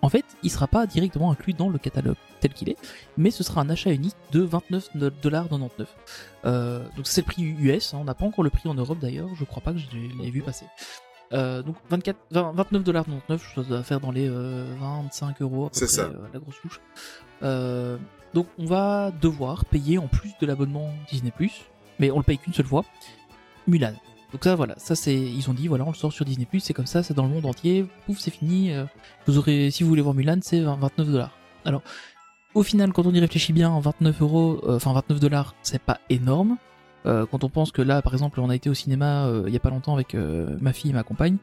en 0.02 0.08
fait, 0.08 0.24
il 0.42 0.50
sera 0.50 0.66
pas 0.66 0.86
directement 0.86 1.30
inclus 1.30 1.52
dans 1.52 1.68
le 1.68 1.78
catalogue 1.78 2.16
tel 2.40 2.52
qu'il 2.52 2.68
est, 2.68 2.76
mais 3.16 3.30
ce 3.30 3.42
sera 3.42 3.60
un 3.60 3.70
achat 3.70 3.90
unique 3.90 4.16
de 4.32 4.46
29,99$. 4.46 5.86
Euh, 6.44 6.84
donc 6.96 7.06
c'est 7.06 7.22
le 7.22 7.26
prix 7.26 7.42
US, 7.42 7.94
hein, 7.94 7.98
on 8.00 8.04
n'a 8.04 8.14
pas 8.14 8.24
encore 8.24 8.44
le 8.44 8.50
prix 8.50 8.68
en 8.68 8.74
Europe 8.74 8.98
d'ailleurs, 9.00 9.28
je 9.34 9.44
crois 9.44 9.62
pas 9.62 9.72
que 9.72 9.78
je 9.78 9.86
l'ai 10.22 10.30
vu 10.30 10.42
passer. 10.42 10.66
Euh, 11.32 11.62
donc 11.62 11.76
24, 11.90 12.16
20 12.30 12.54
29,99$, 12.54 13.38
ça 13.54 13.62
doit 13.62 13.82
faire 13.82 14.00
dans 14.00 14.10
les 14.10 14.28
euh, 14.28 14.64
25 14.80 15.42
euros 15.42 15.68
C'est 15.72 15.86
ça. 15.86 16.02
euh, 16.02 16.14
la 16.32 16.40
grosse 16.40 16.58
touche. 16.62 16.80
Euh, 17.42 17.98
donc 18.34 18.46
on 18.58 18.64
va 18.64 19.10
devoir 19.20 19.64
payer 19.66 19.98
en 19.98 20.08
plus 20.08 20.32
de 20.40 20.46
l'abonnement 20.46 20.90
Disney+, 21.10 21.32
mais 21.98 22.10
on 22.10 22.16
le 22.18 22.22
paye 22.22 22.38
qu'une 22.38 22.54
seule 22.54 22.66
fois, 22.66 22.84
Mulan. 23.66 23.92
Donc 24.32 24.44
ça 24.44 24.54
voilà, 24.56 24.74
ça 24.78 24.94
c'est 24.94 25.14
ils 25.14 25.48
ont 25.50 25.54
dit 25.54 25.68
voilà 25.68 25.84
on 25.84 25.90
le 25.90 25.96
sort 25.96 26.12
sur 26.12 26.24
Disney+, 26.24 26.46
c'est 26.60 26.74
comme 26.74 26.86
ça, 26.86 27.02
c'est 27.02 27.14
dans 27.14 27.24
le 27.24 27.30
monde 27.30 27.46
entier, 27.46 27.86
pouf 28.06 28.18
c'est 28.18 28.30
fini. 28.30 28.72
vous 29.26 29.38
aurez 29.38 29.70
si 29.70 29.82
vous 29.82 29.88
voulez 29.90 30.02
voir 30.02 30.14
Mulan, 30.14 30.38
c'est 30.42 30.60
29 30.60 31.08
dollars. 31.08 31.32
Alors 31.64 31.82
au 32.54 32.62
final 32.62 32.92
quand 32.92 33.06
on 33.06 33.12
y 33.12 33.20
réfléchit 33.20 33.52
bien, 33.52 33.78
29 33.80 34.22
euros, 34.22 34.60
enfin 34.66 34.92
29 34.94 35.20
dollars, 35.20 35.54
c'est 35.62 35.80
pas 35.82 35.98
énorme. 36.10 36.56
Euh, 37.06 37.26
quand 37.30 37.44
on 37.44 37.48
pense 37.48 37.70
que 37.70 37.82
là 37.82 38.02
par 38.02 38.12
exemple 38.12 38.40
on 38.40 38.50
a 38.50 38.56
été 38.56 38.68
au 38.68 38.74
cinéma 38.74 39.26
euh, 39.26 39.44
il 39.46 39.52
y 39.52 39.56
a 39.56 39.60
pas 39.60 39.70
longtemps 39.70 39.94
avec 39.94 40.14
euh, 40.14 40.56
ma 40.60 40.72
fille 40.72 40.90
et 40.90 40.94
ma 40.94 41.04
compagne, 41.04 41.36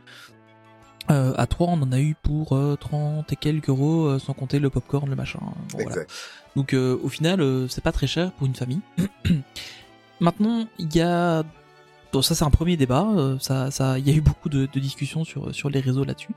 à 1.07 1.45
3, 1.45 1.67
on 1.67 1.81
en 1.83 1.91
a 1.91 1.99
eu 1.99 2.15
pour 2.23 2.53
euh, 2.53 2.75
30 2.79 3.31
et 3.31 3.35
quelques 3.35 3.69
euros, 3.69 4.17
sans 4.17 4.33
compter 4.33 4.57
le 4.57 4.71
popcorn, 4.71 5.07
le 5.07 5.15
machin. 5.15 5.37
Bon, 5.39 5.53
voilà. 5.73 5.89
Exact. 5.89 6.11
Donc 6.55 6.73
au 6.73 7.09
final, 7.09 7.67
c'est 7.69 7.83
pas 7.83 7.91
très 7.91 8.07
cher 8.07 8.31
pour 8.31 8.47
une 8.47 8.55
famille. 8.55 8.81
Maintenant, 10.19 10.65
il 10.79 10.95
y 10.95 11.01
a 11.01 11.43
bon, 12.11 12.23
ça 12.23 12.33
c'est 12.33 12.43
un 12.43 12.49
premier 12.49 12.75
débat. 12.75 13.07
ça, 13.39 13.69
ça, 13.69 13.99
il 13.99 14.07
y 14.07 14.11
a 14.11 14.15
eu 14.15 14.21
beaucoup 14.21 14.49
de, 14.49 14.67
de 14.71 14.79
discussions 14.79 15.25
sur 15.25 15.53
sur 15.53 15.69
les 15.69 15.79
réseaux 15.79 16.05
là-dessus. 16.05 16.33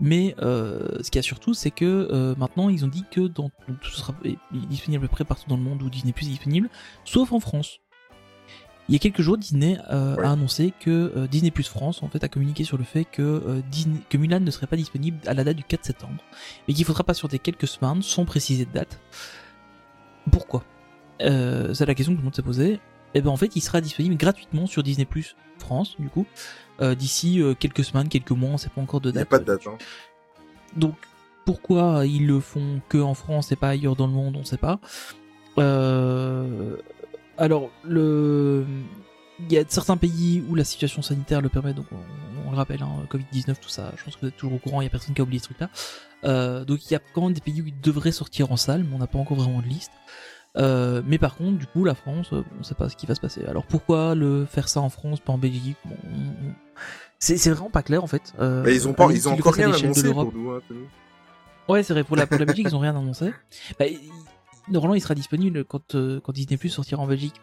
Mais 0.00 0.34
euh, 0.42 1.02
ce 1.02 1.10
qu'il 1.10 1.18
y 1.18 1.20
a 1.20 1.22
surtout, 1.22 1.54
c'est 1.54 1.70
que 1.70 2.08
euh, 2.10 2.34
maintenant 2.36 2.68
ils 2.68 2.84
ont 2.84 2.88
dit 2.88 3.04
que 3.10 3.20
dans, 3.20 3.50
donc, 3.68 3.78
ce 3.82 3.96
sera 3.96 4.14
disponible 4.52 5.04
à 5.04 5.08
peu 5.08 5.12
près 5.12 5.24
partout 5.24 5.48
dans 5.48 5.56
le 5.56 5.62
monde 5.62 5.82
où 5.82 5.90
Disney 5.90 6.12
Plus 6.12 6.26
est 6.26 6.30
disponible, 6.30 6.68
sauf 7.04 7.32
en 7.32 7.40
France. 7.40 7.80
Il 8.88 8.92
y 8.92 8.96
a 8.96 8.98
quelques 8.98 9.22
jours, 9.22 9.38
Disney 9.38 9.78
euh, 9.90 10.14
Ouais. 10.16 10.24
a 10.24 10.30
annoncé 10.32 10.72
que 10.78 11.12
euh, 11.16 11.26
Disney 11.26 11.50
Plus 11.50 11.66
France 11.68 12.02
en 12.02 12.08
fait 12.08 12.22
a 12.22 12.28
communiqué 12.28 12.64
sur 12.64 12.76
le 12.76 12.84
fait 12.84 13.04
que 13.06 13.22
euh, 13.22 13.62
Disney, 13.70 13.98
que 14.10 14.18
Mulan 14.18 14.40
ne 14.40 14.50
serait 14.50 14.66
pas 14.66 14.76
disponible 14.76 15.16
à 15.26 15.32
la 15.34 15.42
date 15.44 15.56
du 15.56 15.64
4 15.64 15.84
septembre, 15.84 16.22
mais 16.68 16.74
qu'il 16.74 16.84
faudra 16.84 17.02
patienter 17.04 17.38
quelques 17.38 17.66
semaines 17.66 18.02
sans 18.02 18.24
préciser 18.26 18.66
de 18.66 18.72
date. 18.72 19.00
Pourquoi? 20.30 20.64
Euh, 21.22 21.72
C'est 21.74 21.86
la 21.86 21.94
question 21.94 22.12
que 22.12 22.16
tout 22.18 22.22
le 22.22 22.24
monde 22.26 22.34
s'est 22.36 22.42
posée. 22.42 22.80
Et 23.14 23.22
ben 23.22 23.30
en 23.30 23.36
fait, 23.36 23.54
il 23.56 23.60
sera 23.60 23.80
disponible 23.80 24.16
gratuitement 24.16 24.66
sur 24.66 24.82
Disney 24.82 25.04
Plus 25.06 25.36
France, 25.58 25.94
du 26.00 26.08
coup, 26.08 26.26
euh, 26.82 26.94
d'ici 26.96 27.40
quelques 27.60 27.84
semaines, 27.84 28.08
quelques 28.08 28.32
mois, 28.32 28.50
on 28.50 28.58
sait 28.58 28.68
pas 28.70 28.80
encore 28.80 29.00
de 29.00 29.10
Il 29.10 29.12
n'y 29.12 29.18
date. 29.20 29.28
a 29.28 29.30
pas 29.30 29.38
de 29.38 29.44
date. 29.44 29.66
Hein. 29.68 29.78
Donc 30.76 30.96
pourquoi 31.46 32.04
ils 32.06 32.26
le 32.26 32.40
font 32.40 32.80
que 32.88 32.98
en 32.98 33.14
France 33.14 33.52
et 33.52 33.56
pas 33.56 33.68
ailleurs 33.68 33.94
dans 33.96 34.08
le 34.08 34.12
monde, 34.12 34.36
on 34.38 34.44
sait 34.44 34.56
pas. 34.56 34.80
Euh, 35.58 36.76
alors 37.38 37.70
le 37.84 38.64
il 39.40 39.52
y 39.52 39.58
a 39.58 39.64
certains 39.66 39.96
pays 39.96 40.44
où 40.48 40.54
la 40.54 40.62
situation 40.64 41.02
sanitaire 41.02 41.40
le 41.40 41.48
permet, 41.48 41.74
donc 41.74 41.86
on, 41.92 42.48
on 42.48 42.50
le 42.52 42.56
rappelle, 42.56 42.82
hein, 42.82 43.04
Covid-19, 43.10 43.56
tout 43.60 43.68
ça, 43.68 43.92
je 43.96 44.04
pense 44.04 44.14
que 44.14 44.20
vous 44.20 44.28
êtes 44.28 44.36
toujours 44.36 44.54
au 44.54 44.58
courant, 44.58 44.80
il 44.80 44.84
y 44.84 44.86
a 44.86 44.90
personne 44.90 45.12
qui 45.14 45.20
a 45.20 45.24
oublié 45.24 45.40
ce 45.40 45.46
truc-là. 45.46 45.70
Euh, 46.24 46.64
donc 46.64 46.88
il 46.88 46.92
y 46.92 46.96
a 46.96 47.00
quand 47.12 47.22
même 47.22 47.32
des 47.32 47.40
pays 47.40 47.60
où 47.60 47.66
il 47.66 47.78
devrait 47.80 48.12
sortir 48.12 48.52
en 48.52 48.56
salle, 48.56 48.84
mais 48.84 48.94
on 48.94 48.98
n'a 48.98 49.08
pas 49.08 49.18
encore 49.18 49.36
vraiment 49.36 49.60
de 49.60 49.66
liste. 49.66 49.90
Euh, 50.56 51.02
mais 51.04 51.18
par 51.18 51.34
contre, 51.34 51.58
du 51.58 51.66
coup, 51.66 51.84
la 51.84 51.96
France, 51.96 52.32
euh, 52.32 52.44
on 52.60 52.62
sait 52.62 52.76
pas 52.76 52.88
ce 52.88 52.94
qui 52.94 53.06
va 53.06 53.16
se 53.16 53.20
passer. 53.20 53.44
Alors 53.46 53.66
pourquoi 53.66 54.14
le 54.14 54.46
faire 54.46 54.68
ça 54.68 54.80
en 54.80 54.88
France, 54.88 55.18
pas 55.18 55.32
en 55.32 55.38
Belgique? 55.38 55.76
Bon, 55.84 55.96
on- 56.04 56.46
on- 56.48 56.54
C'est 57.18 57.50
vraiment 57.50 57.70
pas 57.70 57.82
clair 57.82 58.04
en 58.04 58.06
fait. 58.06 58.32
Euh, 58.38 58.62
Mais 58.64 58.74
ils 58.76 58.86
ont 58.86 58.92
pas, 58.92 59.08
ils 59.10 59.28
ont 59.28 59.32
encore 59.32 59.54
rien 59.54 59.72
annoncé 59.72 60.02
l'Europe. 60.04 60.30
pour 60.30 60.40
nous. 60.40 60.50
Hein. 60.52 60.60
Ouais, 61.68 61.82
c'est 61.82 61.92
vrai, 61.94 62.04
pour 62.04 62.14
la, 62.14 62.26
pour 62.28 62.38
la 62.38 62.44
Belgique, 62.44 62.66
ils 62.68 62.76
ont 62.76 62.80
rien 62.80 62.94
annoncé. 62.96 63.32
Bah, 63.80 63.86
normalement, 64.68 64.94
il 64.94 65.00
sera 65.00 65.14
disponible 65.14 65.64
quand, 65.64 65.94
euh, 65.94 66.20
quand 66.20 66.32
Disney 66.32 66.56
Plus 66.56 66.68
sortira 66.70 67.02
en 67.02 67.06
Belgique, 67.06 67.34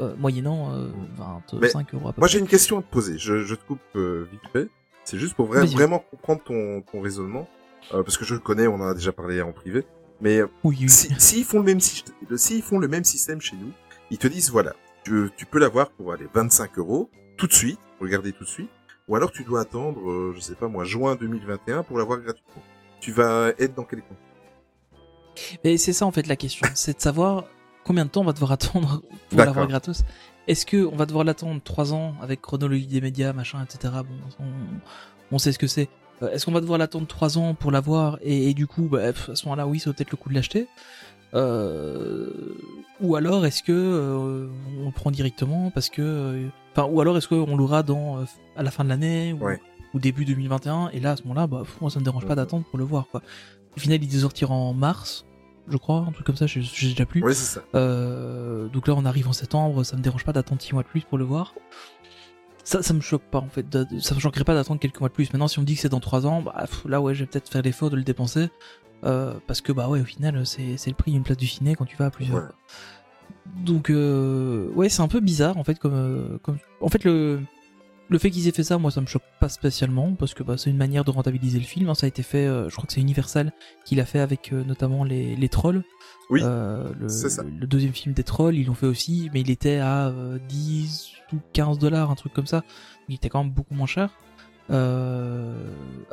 euh, 0.00 0.14
moyennant 0.16 0.72
euh, 0.72 0.88
25 1.16 1.94
euros 1.94 2.08
à 2.08 2.12
peu 2.12 2.20
Moi, 2.20 2.28
j'ai 2.28 2.38
une 2.38 2.46
question 2.48 2.78
à 2.78 2.82
te 2.82 2.90
poser. 2.90 3.18
Je, 3.18 3.44
je 3.44 3.54
te 3.54 3.64
coupe 3.64 3.80
euh, 3.96 4.26
vite 4.30 4.40
fait. 4.52 4.68
C'est 5.04 5.18
juste 5.18 5.34
pour 5.34 5.46
vraiment 5.46 5.98
comprendre 5.98 6.42
ton, 6.44 6.80
ton 6.82 7.00
raisonnement. 7.00 7.48
Euh, 7.92 8.02
parce 8.02 8.16
que 8.16 8.24
je 8.24 8.34
le 8.34 8.40
connais, 8.40 8.66
on 8.66 8.76
en 8.76 8.86
a 8.88 8.94
déjà 8.94 9.12
parlé 9.12 9.42
en 9.42 9.52
privé. 9.52 9.84
Mais 10.20 10.38
euh, 10.38 10.46
Oui, 10.64 10.78
oui. 10.80 10.88
si, 10.88 11.12
s'ils 11.18 11.44
font 11.44 11.58
le 11.58 11.64
même 11.64 11.80
s'ils 11.80 12.62
font 12.62 12.78
le 12.78 12.88
même 12.88 13.04
système 13.04 13.40
chez 13.40 13.56
nous, 13.56 13.72
ils 14.10 14.18
te 14.18 14.28
disent 14.28 14.50
voilà, 14.50 14.72
tu, 15.04 15.30
tu 15.36 15.46
peux 15.46 15.58
l'avoir 15.58 15.90
pour 15.90 16.12
aller 16.12 16.26
25 16.32 16.78
euros 16.78 17.10
tout 17.36 17.48
de 17.48 17.52
suite, 17.52 17.80
garder 18.00 18.32
tout 18.32 18.44
de 18.44 18.48
suite, 18.48 18.70
ou 19.08 19.16
alors 19.16 19.32
tu 19.32 19.42
dois 19.44 19.60
attendre, 19.62 20.08
euh, 20.08 20.32
je 20.34 20.40
sais 20.40 20.54
pas 20.54 20.68
moi, 20.68 20.84
juin 20.84 21.16
2021 21.16 21.82
pour 21.82 21.98
l'avoir 21.98 22.20
gratuitement. 22.20 22.62
Tu 23.00 23.10
vas 23.10 23.48
être 23.58 23.74
dans 23.74 23.84
quel 23.84 24.00
coin 24.02 24.16
Mais 25.64 25.76
c'est 25.76 25.92
ça 25.92 26.06
en 26.06 26.12
fait 26.12 26.26
la 26.26 26.36
question, 26.36 26.66
c'est 26.74 26.96
de 26.96 27.00
savoir 27.02 27.44
combien 27.84 28.04
de 28.04 28.10
temps 28.10 28.20
on 28.22 28.24
va 28.24 28.32
devoir 28.32 28.52
attendre 28.52 29.02
pour 29.28 29.38
l'avoir 29.38 29.66
gratos. 29.66 30.04
Est-ce 30.48 30.66
que 30.66 30.84
on 30.86 30.96
va 30.96 31.06
devoir 31.06 31.24
l'attendre 31.24 31.60
3 31.62 31.94
ans 31.94 32.14
avec 32.20 32.40
chronologie 32.40 32.86
des 32.86 33.00
médias, 33.00 33.32
machin, 33.32 33.62
etc. 33.64 33.94
Bon, 34.08 34.14
on, 34.40 34.44
on 35.34 35.38
sait 35.38 35.52
ce 35.52 35.58
que 35.58 35.66
c'est. 35.68 35.88
Euh, 36.22 36.30
Est-ce 36.32 36.46
qu'on 36.46 36.52
va 36.52 36.60
devoir 36.60 36.78
l'attendre 36.78 37.06
3 37.06 37.38
ans 37.38 37.54
pour 37.54 37.70
l'avoir 37.70 38.18
et, 38.22 38.50
et 38.50 38.54
du 38.54 38.66
coup, 38.66 38.82
bah, 38.90 39.00
à 39.08 39.34
ce 39.36 39.44
moment-là, 39.46 39.66
oui, 39.68 39.78
ça 39.78 39.90
vaut 39.90 39.94
peut-être 39.94 40.10
le 40.10 40.16
coup 40.16 40.28
de 40.30 40.34
l'acheter. 40.34 40.66
Euh, 41.34 42.30
ou 43.00 43.16
alors 43.16 43.46
est-ce 43.46 43.62
que 43.62 43.72
euh, 43.72 44.48
on 44.80 44.86
le 44.86 44.92
prend 44.92 45.10
directement 45.10 45.70
parce 45.70 45.88
que, 45.88 46.02
euh, 46.02 46.48
enfin, 46.72 46.86
ou 46.90 47.00
alors 47.00 47.16
est-ce 47.16 47.28
qu'on 47.28 47.56
l'aura 47.56 47.82
dans 47.82 48.24
à 48.56 48.62
la 48.62 48.70
fin 48.70 48.84
de 48.84 48.88
l'année 48.90 49.32
ou, 49.32 49.44
Ouais. 49.44 49.60
ou 49.94 49.98
début 49.98 50.24
2021 50.24 50.90
et 50.92 51.00
là 51.00 51.12
à 51.12 51.16
ce 51.16 51.22
moment-là, 51.22 51.46
bah, 51.46 51.62
moi 51.80 51.90
ça 51.90 51.98
me 52.00 52.04
dérange 52.04 52.26
pas 52.26 52.34
d'attendre 52.34 52.64
pour 52.68 52.78
le 52.78 52.84
voir 52.84 53.06
quoi. 53.10 53.22
Au 53.76 53.80
final, 53.80 54.02
il 54.02 54.20
sortir 54.20 54.52
en 54.52 54.74
mars, 54.74 55.24
je 55.68 55.76
crois, 55.76 56.04
un 56.08 56.12
truc 56.12 56.26
comme 56.26 56.36
ça, 56.36 56.46
sais 56.46 56.60
déjà 56.60 57.06
plus. 57.06 57.22
Oui, 57.22 57.34
c'est 57.34 57.54
ça. 57.54 57.62
Euh, 57.74 58.68
donc 58.68 58.88
là, 58.88 58.94
on 58.96 59.04
arrive 59.04 59.28
en 59.28 59.32
septembre, 59.32 59.84
ça 59.84 59.96
me 59.96 60.02
dérange 60.02 60.24
pas 60.24 60.32
d'attendre 60.32 60.60
6 60.60 60.74
mois 60.74 60.82
de 60.82 60.88
plus 60.88 61.02
pour 61.02 61.18
le 61.18 61.24
voir. 61.24 61.54
Ça, 62.64 62.82
ça 62.82 62.94
me 62.94 63.00
choque 63.00 63.22
pas 63.22 63.40
en 63.40 63.48
fait, 63.48 63.66
ça 64.00 64.14
me 64.14 64.20
choquerait 64.20 64.44
pas 64.44 64.54
d'attendre 64.54 64.78
quelques 64.80 65.00
mois 65.00 65.08
de 65.08 65.14
plus. 65.14 65.32
Maintenant, 65.32 65.48
si 65.48 65.58
on 65.58 65.62
me 65.62 65.66
dit 65.66 65.74
que 65.74 65.80
c'est 65.80 65.88
dans 65.88 66.00
3 66.00 66.26
ans, 66.26 66.42
bah 66.42 66.64
là 66.86 67.00
ouais, 67.00 67.14
je 67.14 67.20
vais 67.20 67.26
peut-être 67.26 67.48
faire 67.48 67.62
l'effort 67.62 67.90
de 67.90 67.96
le 67.96 68.04
dépenser. 68.04 68.50
Euh, 69.04 69.34
parce 69.48 69.60
que 69.60 69.72
bah 69.72 69.88
ouais, 69.88 70.00
au 70.00 70.04
final, 70.04 70.46
c'est 70.46 70.86
le 70.86 70.94
prix 70.94 71.10
d'une 71.10 71.24
place 71.24 71.36
du 71.36 71.48
ciné 71.48 71.74
quand 71.74 71.86
tu 71.86 71.96
vas 71.96 72.06
à 72.06 72.10
plusieurs. 72.10 72.36
Ouais. 72.36 72.48
Donc 73.56 73.90
euh, 73.90 74.68
ouais, 74.74 74.88
c'est 74.88 75.02
un 75.02 75.08
peu 75.08 75.18
bizarre 75.18 75.56
en 75.56 75.64
fait 75.64 75.78
comme 75.78 76.38
comme 76.42 76.58
en 76.80 76.88
fait 76.88 77.02
le 77.02 77.40
le 78.12 78.18
fait 78.18 78.30
qu'ils 78.30 78.46
aient 78.46 78.52
fait 78.52 78.62
ça, 78.62 78.78
moi 78.78 78.90
ça 78.90 79.00
me 79.00 79.06
choque 79.06 79.22
pas 79.40 79.48
spécialement 79.48 80.14
parce 80.14 80.34
que 80.34 80.42
bah, 80.42 80.56
c'est 80.56 80.70
une 80.70 80.76
manière 80.76 81.04
de 81.04 81.10
rentabiliser 81.10 81.58
le 81.58 81.64
film. 81.64 81.88
hein. 81.88 81.94
Ça 81.94 82.06
a 82.06 82.08
été 82.08 82.22
fait, 82.22 82.46
euh, 82.46 82.68
je 82.68 82.74
crois 82.76 82.86
que 82.86 82.92
c'est 82.92 83.00
Universal 83.00 83.52
qui 83.84 83.94
l'a 83.96 84.04
fait 84.04 84.20
avec 84.20 84.52
euh, 84.52 84.62
notamment 84.64 85.02
les, 85.04 85.34
les 85.34 85.48
trolls. 85.48 85.82
Oui, 86.30 86.40
Euh, 86.44 86.92
le, 86.98 87.08
c'est 87.08 87.28
ça. 87.30 87.42
le 87.42 87.66
deuxième 87.66 87.92
film 87.92 88.14
des 88.14 88.22
trolls, 88.22 88.54
ils 88.56 88.66
l'ont 88.66 88.74
fait 88.74 88.86
aussi, 88.86 89.28
mais 89.34 89.40
il 89.40 89.50
était 89.50 89.78
à 89.78 90.08
euh, 90.08 90.38
10 90.48 91.10
ou 91.32 91.36
15 91.52 91.78
dollars, 91.78 92.10
un 92.10 92.14
truc 92.14 92.32
comme 92.32 92.46
ça. 92.46 92.62
Il 93.08 93.14
était 93.16 93.28
quand 93.28 93.42
même 93.42 93.52
beaucoup 93.52 93.74
moins 93.74 93.86
cher. 93.86 94.10
Euh, 94.70 95.54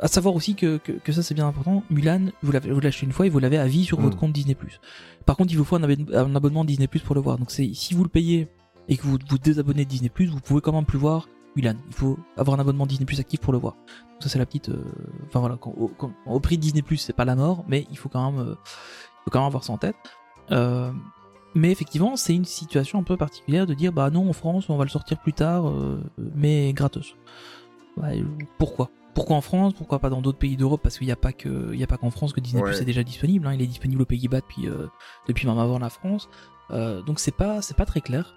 à 0.00 0.08
savoir 0.08 0.34
aussi 0.34 0.54
que, 0.54 0.76
que, 0.78 0.92
que 0.92 1.12
ça 1.12 1.22
c'est 1.22 1.34
bien 1.34 1.46
important. 1.46 1.82
Mulan, 1.88 2.26
vous 2.42 2.52
l'avez 2.52 2.70
vous 2.72 2.80
l'achetez 2.80 3.06
une 3.06 3.12
fois 3.12 3.26
et 3.26 3.28
vous 3.28 3.38
l'avez 3.38 3.58
à 3.58 3.66
vie 3.66 3.84
sur 3.84 4.00
votre 4.00 4.16
Mm. 4.16 4.20
compte 4.20 4.32
Disney+. 4.32 4.56
Par 5.24 5.36
contre, 5.36 5.52
il 5.52 5.56
vous 5.56 5.64
faut 5.64 5.76
un, 5.76 5.82
abonne- 5.82 6.10
un 6.14 6.34
abonnement 6.34 6.64
Disney+, 6.64 6.88
pour 6.88 7.14
le 7.14 7.20
voir. 7.20 7.38
Donc 7.38 7.50
si 7.50 7.94
vous 7.94 8.02
le 8.02 8.08
payez 8.10 8.48
et 8.88 8.96
que 8.96 9.02
vous 9.02 9.18
vous 9.28 9.38
désabonnez 9.38 9.84
de 9.84 9.88
Disney+, 9.90 10.10
vous 10.26 10.40
pouvez 10.40 10.60
quand 10.60 10.72
même 10.72 10.84
plus 10.84 10.98
voir 10.98 11.28
Mulan. 11.56 11.74
Il 11.88 11.94
faut 11.94 12.18
avoir 12.36 12.56
un 12.58 12.60
abonnement 12.60 12.86
Disney 12.86 13.06
Plus 13.06 13.20
actif 13.20 13.40
pour 13.40 13.52
le 13.52 13.58
voir. 13.58 13.74
Donc 13.74 14.22
ça 14.22 14.28
c'est 14.28 14.38
la 14.38 14.46
petite. 14.46 14.68
euh, 14.68 14.84
Enfin 15.26 15.40
voilà, 15.40 15.56
quand- 15.60 15.74
au, 15.76 15.88
quand- 15.88 16.12
au 16.26 16.40
prix 16.40 16.56
de 16.56 16.62
Disney 16.62 16.82
Plus 16.82 16.96
c'est 16.98 17.12
pas 17.12 17.24
la 17.24 17.34
mort, 17.34 17.64
mais 17.68 17.86
il 17.90 17.98
faut 17.98 18.08
quand 18.08 18.30
même, 18.30 18.40
euh, 18.40 18.54
il 18.54 19.24
faut 19.24 19.30
quand 19.30 19.40
même 19.40 19.46
avoir 19.46 19.64
ça 19.64 19.72
en 19.72 19.78
tête. 19.78 19.96
Euh, 20.52 20.90
mais 21.54 21.70
effectivement, 21.72 22.16
c'est 22.16 22.34
une 22.34 22.44
situation 22.44 22.98
un 23.00 23.02
peu 23.02 23.16
particulière 23.16 23.66
de 23.66 23.74
dire 23.74 23.92
bah 23.92 24.10
non 24.10 24.28
en 24.28 24.32
France 24.32 24.70
on 24.70 24.76
va 24.76 24.84
le 24.84 24.90
sortir 24.90 25.18
plus 25.18 25.32
tard, 25.32 25.64
mais 26.36 26.72
gratos. 26.72 27.14
Ouais, 27.96 28.22
pourquoi? 28.58 28.90
Pourquoi 29.14 29.36
en 29.36 29.40
France? 29.40 29.72
Pourquoi 29.74 29.98
pas 29.98 30.08
dans 30.08 30.22
d'autres 30.22 30.38
pays 30.38 30.56
d'Europe? 30.56 30.80
Parce 30.82 30.96
qu'il 30.96 31.06
n'y 31.08 31.12
a 31.12 31.16
pas 31.16 31.32
que, 31.32 31.70
il 31.72 31.80
y 31.80 31.82
a 31.82 31.86
pas 31.88 31.96
qu'en 31.96 32.10
France 32.10 32.32
que 32.32 32.40
Disney 32.40 32.62
Plus 32.70 32.80
est 32.82 32.84
déjà 32.84 33.02
disponible. 33.02 33.46
hein. 33.48 33.52
Il 33.54 33.60
est 33.60 33.66
disponible 33.66 34.00
aux 34.02 34.06
Pays-Bas 34.06 34.40
depuis 34.40 34.68
euh, 34.68 34.86
depuis 35.26 35.48
même 35.48 35.58
avant 35.58 35.78
la 35.80 35.90
France. 35.90 36.28
Euh, 36.70 37.02
donc 37.02 37.18
c'est 37.18 37.34
pas 37.34 37.60
c'est 37.62 37.76
pas 37.76 37.84
très 37.86 38.00
clair. 38.00 38.34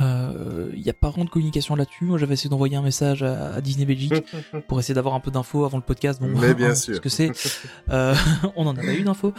Euh, 0.00 0.70
Il 0.74 0.82
n'y 0.82 0.90
a 0.90 0.94
pas 0.94 1.10
vraiment 1.10 1.24
de 1.24 1.30
communication 1.30 1.76
là-dessus. 1.76 2.04
Moi, 2.04 2.18
j'avais 2.18 2.34
essayé 2.34 2.50
d'envoyer 2.50 2.76
un 2.76 2.82
message 2.82 3.22
à, 3.22 3.54
à 3.54 3.60
Disney 3.60 3.86
Belgique 3.86 4.14
pour 4.68 4.80
essayer 4.80 4.94
d'avoir 4.94 5.14
un 5.14 5.20
peu 5.20 5.30
d'infos 5.30 5.64
avant 5.64 5.78
le 5.78 5.84
podcast. 5.84 6.20
Bon, 6.20 6.28
Mais 6.28 6.54
bien 6.54 6.70
hein, 6.70 6.74
sûr. 6.74 6.96
Ce 6.96 7.00
que 7.00 7.08
c'est, 7.08 7.30
euh, 7.90 8.14
on 8.56 8.66
en 8.66 8.76
a 8.76 8.80
pas 8.80 8.94
eu 8.94 9.02
d'infos. 9.02 9.32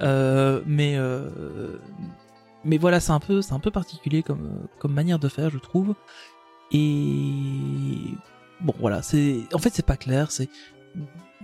Euh, 0.00 0.62
mais 0.66 0.94
euh, 0.96 1.78
mais 2.64 2.78
voilà, 2.78 3.00
c'est 3.00 3.12
un 3.12 3.20
peu 3.20 3.42
c'est 3.42 3.54
un 3.54 3.60
peu 3.60 3.70
particulier 3.70 4.22
comme 4.22 4.68
comme 4.78 4.92
manière 4.92 5.18
de 5.18 5.28
faire, 5.28 5.50
je 5.50 5.58
trouve. 5.58 5.94
Et 6.70 8.14
bon, 8.60 8.74
voilà, 8.78 9.02
c'est 9.02 9.40
en 9.52 9.58
fait 9.58 9.70
c'est 9.74 9.86
pas 9.86 9.96
clair. 9.96 10.30
C'est 10.30 10.48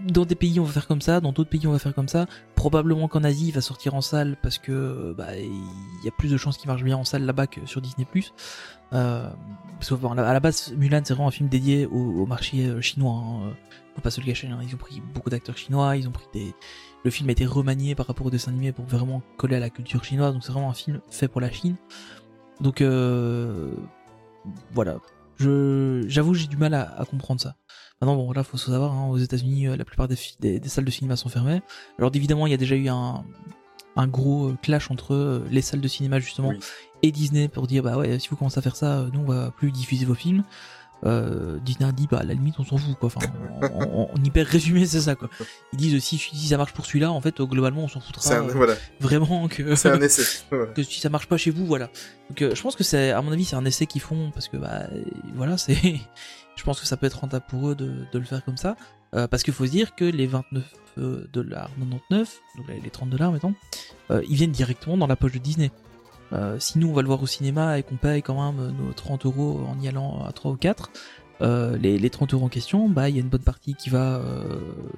dans 0.07 0.25
des 0.25 0.35
pays 0.35 0.59
on 0.59 0.65
va 0.65 0.73
faire 0.73 0.87
comme 0.87 1.01
ça, 1.01 1.21
dans 1.21 1.33
d'autres 1.33 1.51
pays 1.51 1.67
on 1.67 1.73
va 1.73 1.79
faire 1.79 1.95
comme 1.95 2.09
ça. 2.09 2.27
Probablement 2.55 3.09
qu'en 3.09 3.25
Asie 3.25 3.49
il 3.49 3.53
va 3.53 3.61
sortir 3.61 3.95
en 3.95 4.01
salle 4.01 4.37
parce 4.43 4.59
que 4.59 5.15
bah 5.17 5.37
il 5.37 6.05
y 6.05 6.09
a 6.09 6.11
plus 6.11 6.31
de 6.31 6.37
chances 6.37 6.57
qu'il 6.59 6.69
marche 6.69 6.83
bien 6.83 6.97
en 6.97 7.05
salle 7.05 7.25
là-bas 7.25 7.47
que 7.47 7.65
sur 7.67 7.81
Disney+. 7.81 8.07
Euh, 8.93 9.31
à 9.91 10.33
la 10.33 10.41
base 10.41 10.73
Mulan 10.77 11.01
c'est 11.05 11.15
vraiment 11.15 11.29
un 11.29 11.33
film 11.33 11.49
dédié 11.49 11.87
au, 11.87 12.27
marché 12.27 12.67
euh, 12.67 12.81
chinois. 12.81 13.15
Hein. 13.15 13.55
Faut 13.95 14.01
pas 14.01 14.11
se 14.11 14.21
le 14.21 14.27
cacher. 14.27 14.49
hein. 14.49 14.59
Ils 14.63 14.75
ont 14.75 14.79
pris 14.79 15.01
beaucoup 15.15 15.31
d'acteurs 15.31 15.57
chinois, 15.57 15.97
ils 15.97 16.09
ont 16.09 16.13
pris 16.13 16.27
des. 16.33 16.55
Le 17.05 17.11
film 17.11 17.29
a 17.29 17.33
été 17.33 17.47
remanié 17.47 17.95
par 17.95 18.07
rapport 18.07 18.27
au 18.27 18.31
dessin 18.31 18.51
animé 18.51 18.73
pour 18.73 18.87
vraiment 18.87 19.23
coller 19.37 19.57
à 19.57 19.61
la 19.61 19.71
culture 19.71 20.05
chinoise. 20.05 20.33
Donc 20.33 20.43
c'est 20.43 20.53
vraiment 20.53 20.71
un 20.71 20.75
film 20.75 21.01
fait 21.11 21.29
pour 21.29 21.41
la 21.41 21.51
Chine. 21.51 21.77
Donc 22.61 22.81
euh, 22.81 23.73
voilà. 24.73 24.99
Je 25.37 26.05
j'avoue 26.09 26.35
j'ai 26.35 26.47
du 26.47 26.57
mal 26.57 26.75
à 26.75 27.05
comprendre 27.09 27.41
ça. 27.41 27.57
Maintenant 28.01 28.17
bon 28.17 28.33
là 28.33 28.43
faut 28.45 28.57
se 28.57 28.71
savoir 28.71 28.93
hein, 28.93 29.07
aux 29.09 29.19
États-Unis 29.19 29.69
euh, 29.69 29.77
la 29.77 29.85
plupart 29.85 30.09
des, 30.09 30.17
des, 30.41 30.61
des 30.61 30.69
salles 30.69 30.85
de 30.85 30.91
cinéma 30.91 31.17
sont 31.17 31.29
fermées. 31.29 31.63
Alors 31.99 32.11
évidemment 32.15 32.47
il 32.47 32.51
y 32.51 32.55
a 32.55 32.59
déjà 32.59 32.75
eu 32.77 32.89
un 32.89 33.25
un 33.97 34.09
gros 34.09 34.49
euh, 34.49 34.57
clash 34.61 34.91
entre 34.91 35.15
euh, 35.15 35.47
les 35.51 35.63
salles 35.63 35.81
de 35.81 35.89
cinéma 35.89 36.19
justement 36.19 36.49
Oui. 36.49 36.59
et 37.03 37.13
Disney 37.13 37.47
pour 37.49 37.67
dire 37.69 37.83
bah 37.85 37.97
ouais 37.97 38.19
si 38.19 38.29
vous 38.29 38.37
commencez 38.37 38.59
à 38.59 38.63
faire 38.63 38.77
ça 38.77 39.07
nous 39.13 39.21
on 39.21 39.25
va 39.25 39.51
plus 39.53 39.71
diffuser 39.71 40.05
vos 40.05 40.15
films. 40.15 40.43
Euh, 41.05 41.59
Disney 41.61 41.87
a 41.89 41.93
dit 41.93 42.07
bah 42.11 42.19
à 42.21 42.23
la 42.25 42.33
limite 42.35 42.55
on 42.59 42.65
s'en 42.65 42.79
fout 42.79 42.97
quoi. 42.99 43.07
Enfin 43.15 43.21
en, 43.63 43.83
en- 43.85 44.11
en 44.13 44.25
hyper 44.25 44.47
résumé 44.47 44.87
c'est 44.87 45.03
ça 45.03 45.15
quoi. 45.15 45.29
Ils 45.73 45.79
disent 45.79 46.03
si 46.03 46.17
si 46.19 46.49
ça 46.49 46.57
marche 46.57 46.73
pour 46.73 46.87
celui-là 46.87 47.13
en 47.13 47.21
fait 47.21 47.41
globalement 47.43 47.85
on 47.85 47.89
s'en 47.89 48.01
foutra 48.01 48.23
C'est 48.23 48.35
un, 48.35 48.43
voilà, 48.43 48.75
vraiment 49.01 49.47
que 49.49 49.75
c'est 49.77 49.91
un 49.91 50.01
essai. 50.01 50.23
Que 50.75 50.83
si 50.83 51.01
ça 51.01 51.11
marche 51.11 51.27
pas 51.27 51.37
chez 51.37 51.51
vous, 51.51 51.67
voilà. 51.67 51.91
Donc 52.31 52.41
euh, 52.43 52.55
je 52.55 52.63
pense 52.63 52.75
que 52.75 52.85
c'est, 52.85 53.11
à 53.11 53.21
mon 53.23 53.33
avis, 53.33 53.45
c'est 53.45 53.57
un 53.57 53.65
essai 53.67 53.87
qu'ils 53.87 54.01
font 54.01 54.31
parce 54.33 54.49
que 54.49 54.57
bah 54.57 54.85
voilà, 55.35 55.59
c'est, 55.59 55.77
je 56.57 56.63
pense 56.65 56.81
que 56.81 56.87
ça 56.87 56.97
peut 56.97 57.07
être 57.07 57.21
rentable 57.21 57.45
pour 57.49 57.69
eux 57.71 57.75
de, 57.75 57.93
de 58.13 58.19
le 58.19 58.25
faire 58.25 58.45
comme 58.45 58.57
ça. 58.57 58.77
Euh, 59.15 59.29
parce 59.29 59.43
qu'il 59.45 59.55
faut 59.55 59.65
se 59.67 59.71
dire 59.71 59.95
que 59.95 60.05
les 60.05 60.27
29 60.27 60.65
euh, 60.99 61.29
dollars 61.33 61.71
99, 61.79 62.41
donc 62.57 62.67
les 62.83 62.91
30 62.91 63.11
dollars 63.11 63.31
mettons, 63.33 63.55
euh, 64.11 64.23
ils 64.29 64.35
viennent 64.37 64.51
directement 64.51 64.97
dans 64.97 65.07
la 65.07 65.17
poche 65.17 65.33
de 65.33 65.39
Disney. 65.39 65.71
Euh, 66.33 66.59
si 66.59 66.79
nous 66.79 66.89
on 66.89 66.93
va 66.93 67.03
le 67.03 67.07
voir 67.07 67.23
au 67.23 67.27
cinéma 67.27 67.79
et 67.79 67.83
qu'on 67.85 67.97
paye 67.97 68.23
quand 68.23 68.53
même 68.53 68.73
nos 68.73 68.93
30 68.93 69.27
euros 69.27 69.61
en 69.69 69.79
y 69.81 69.87
allant 69.89 70.25
à 70.25 70.33
3 70.33 70.51
ou 70.53 70.57
4, 70.57 70.91
euh, 71.43 71.77
les, 71.77 71.99
les 71.99 72.11
30 72.11 72.35
euros 72.35 72.47
en 72.47 72.49
question, 72.49 72.89
bah 72.89 73.09
il 73.09 73.15
y 73.15 73.19
a 73.19 73.21
une 73.21 73.29
bonne 73.29 73.43
partie 73.43 73.75
qui 73.75 73.89
va, 73.91 74.21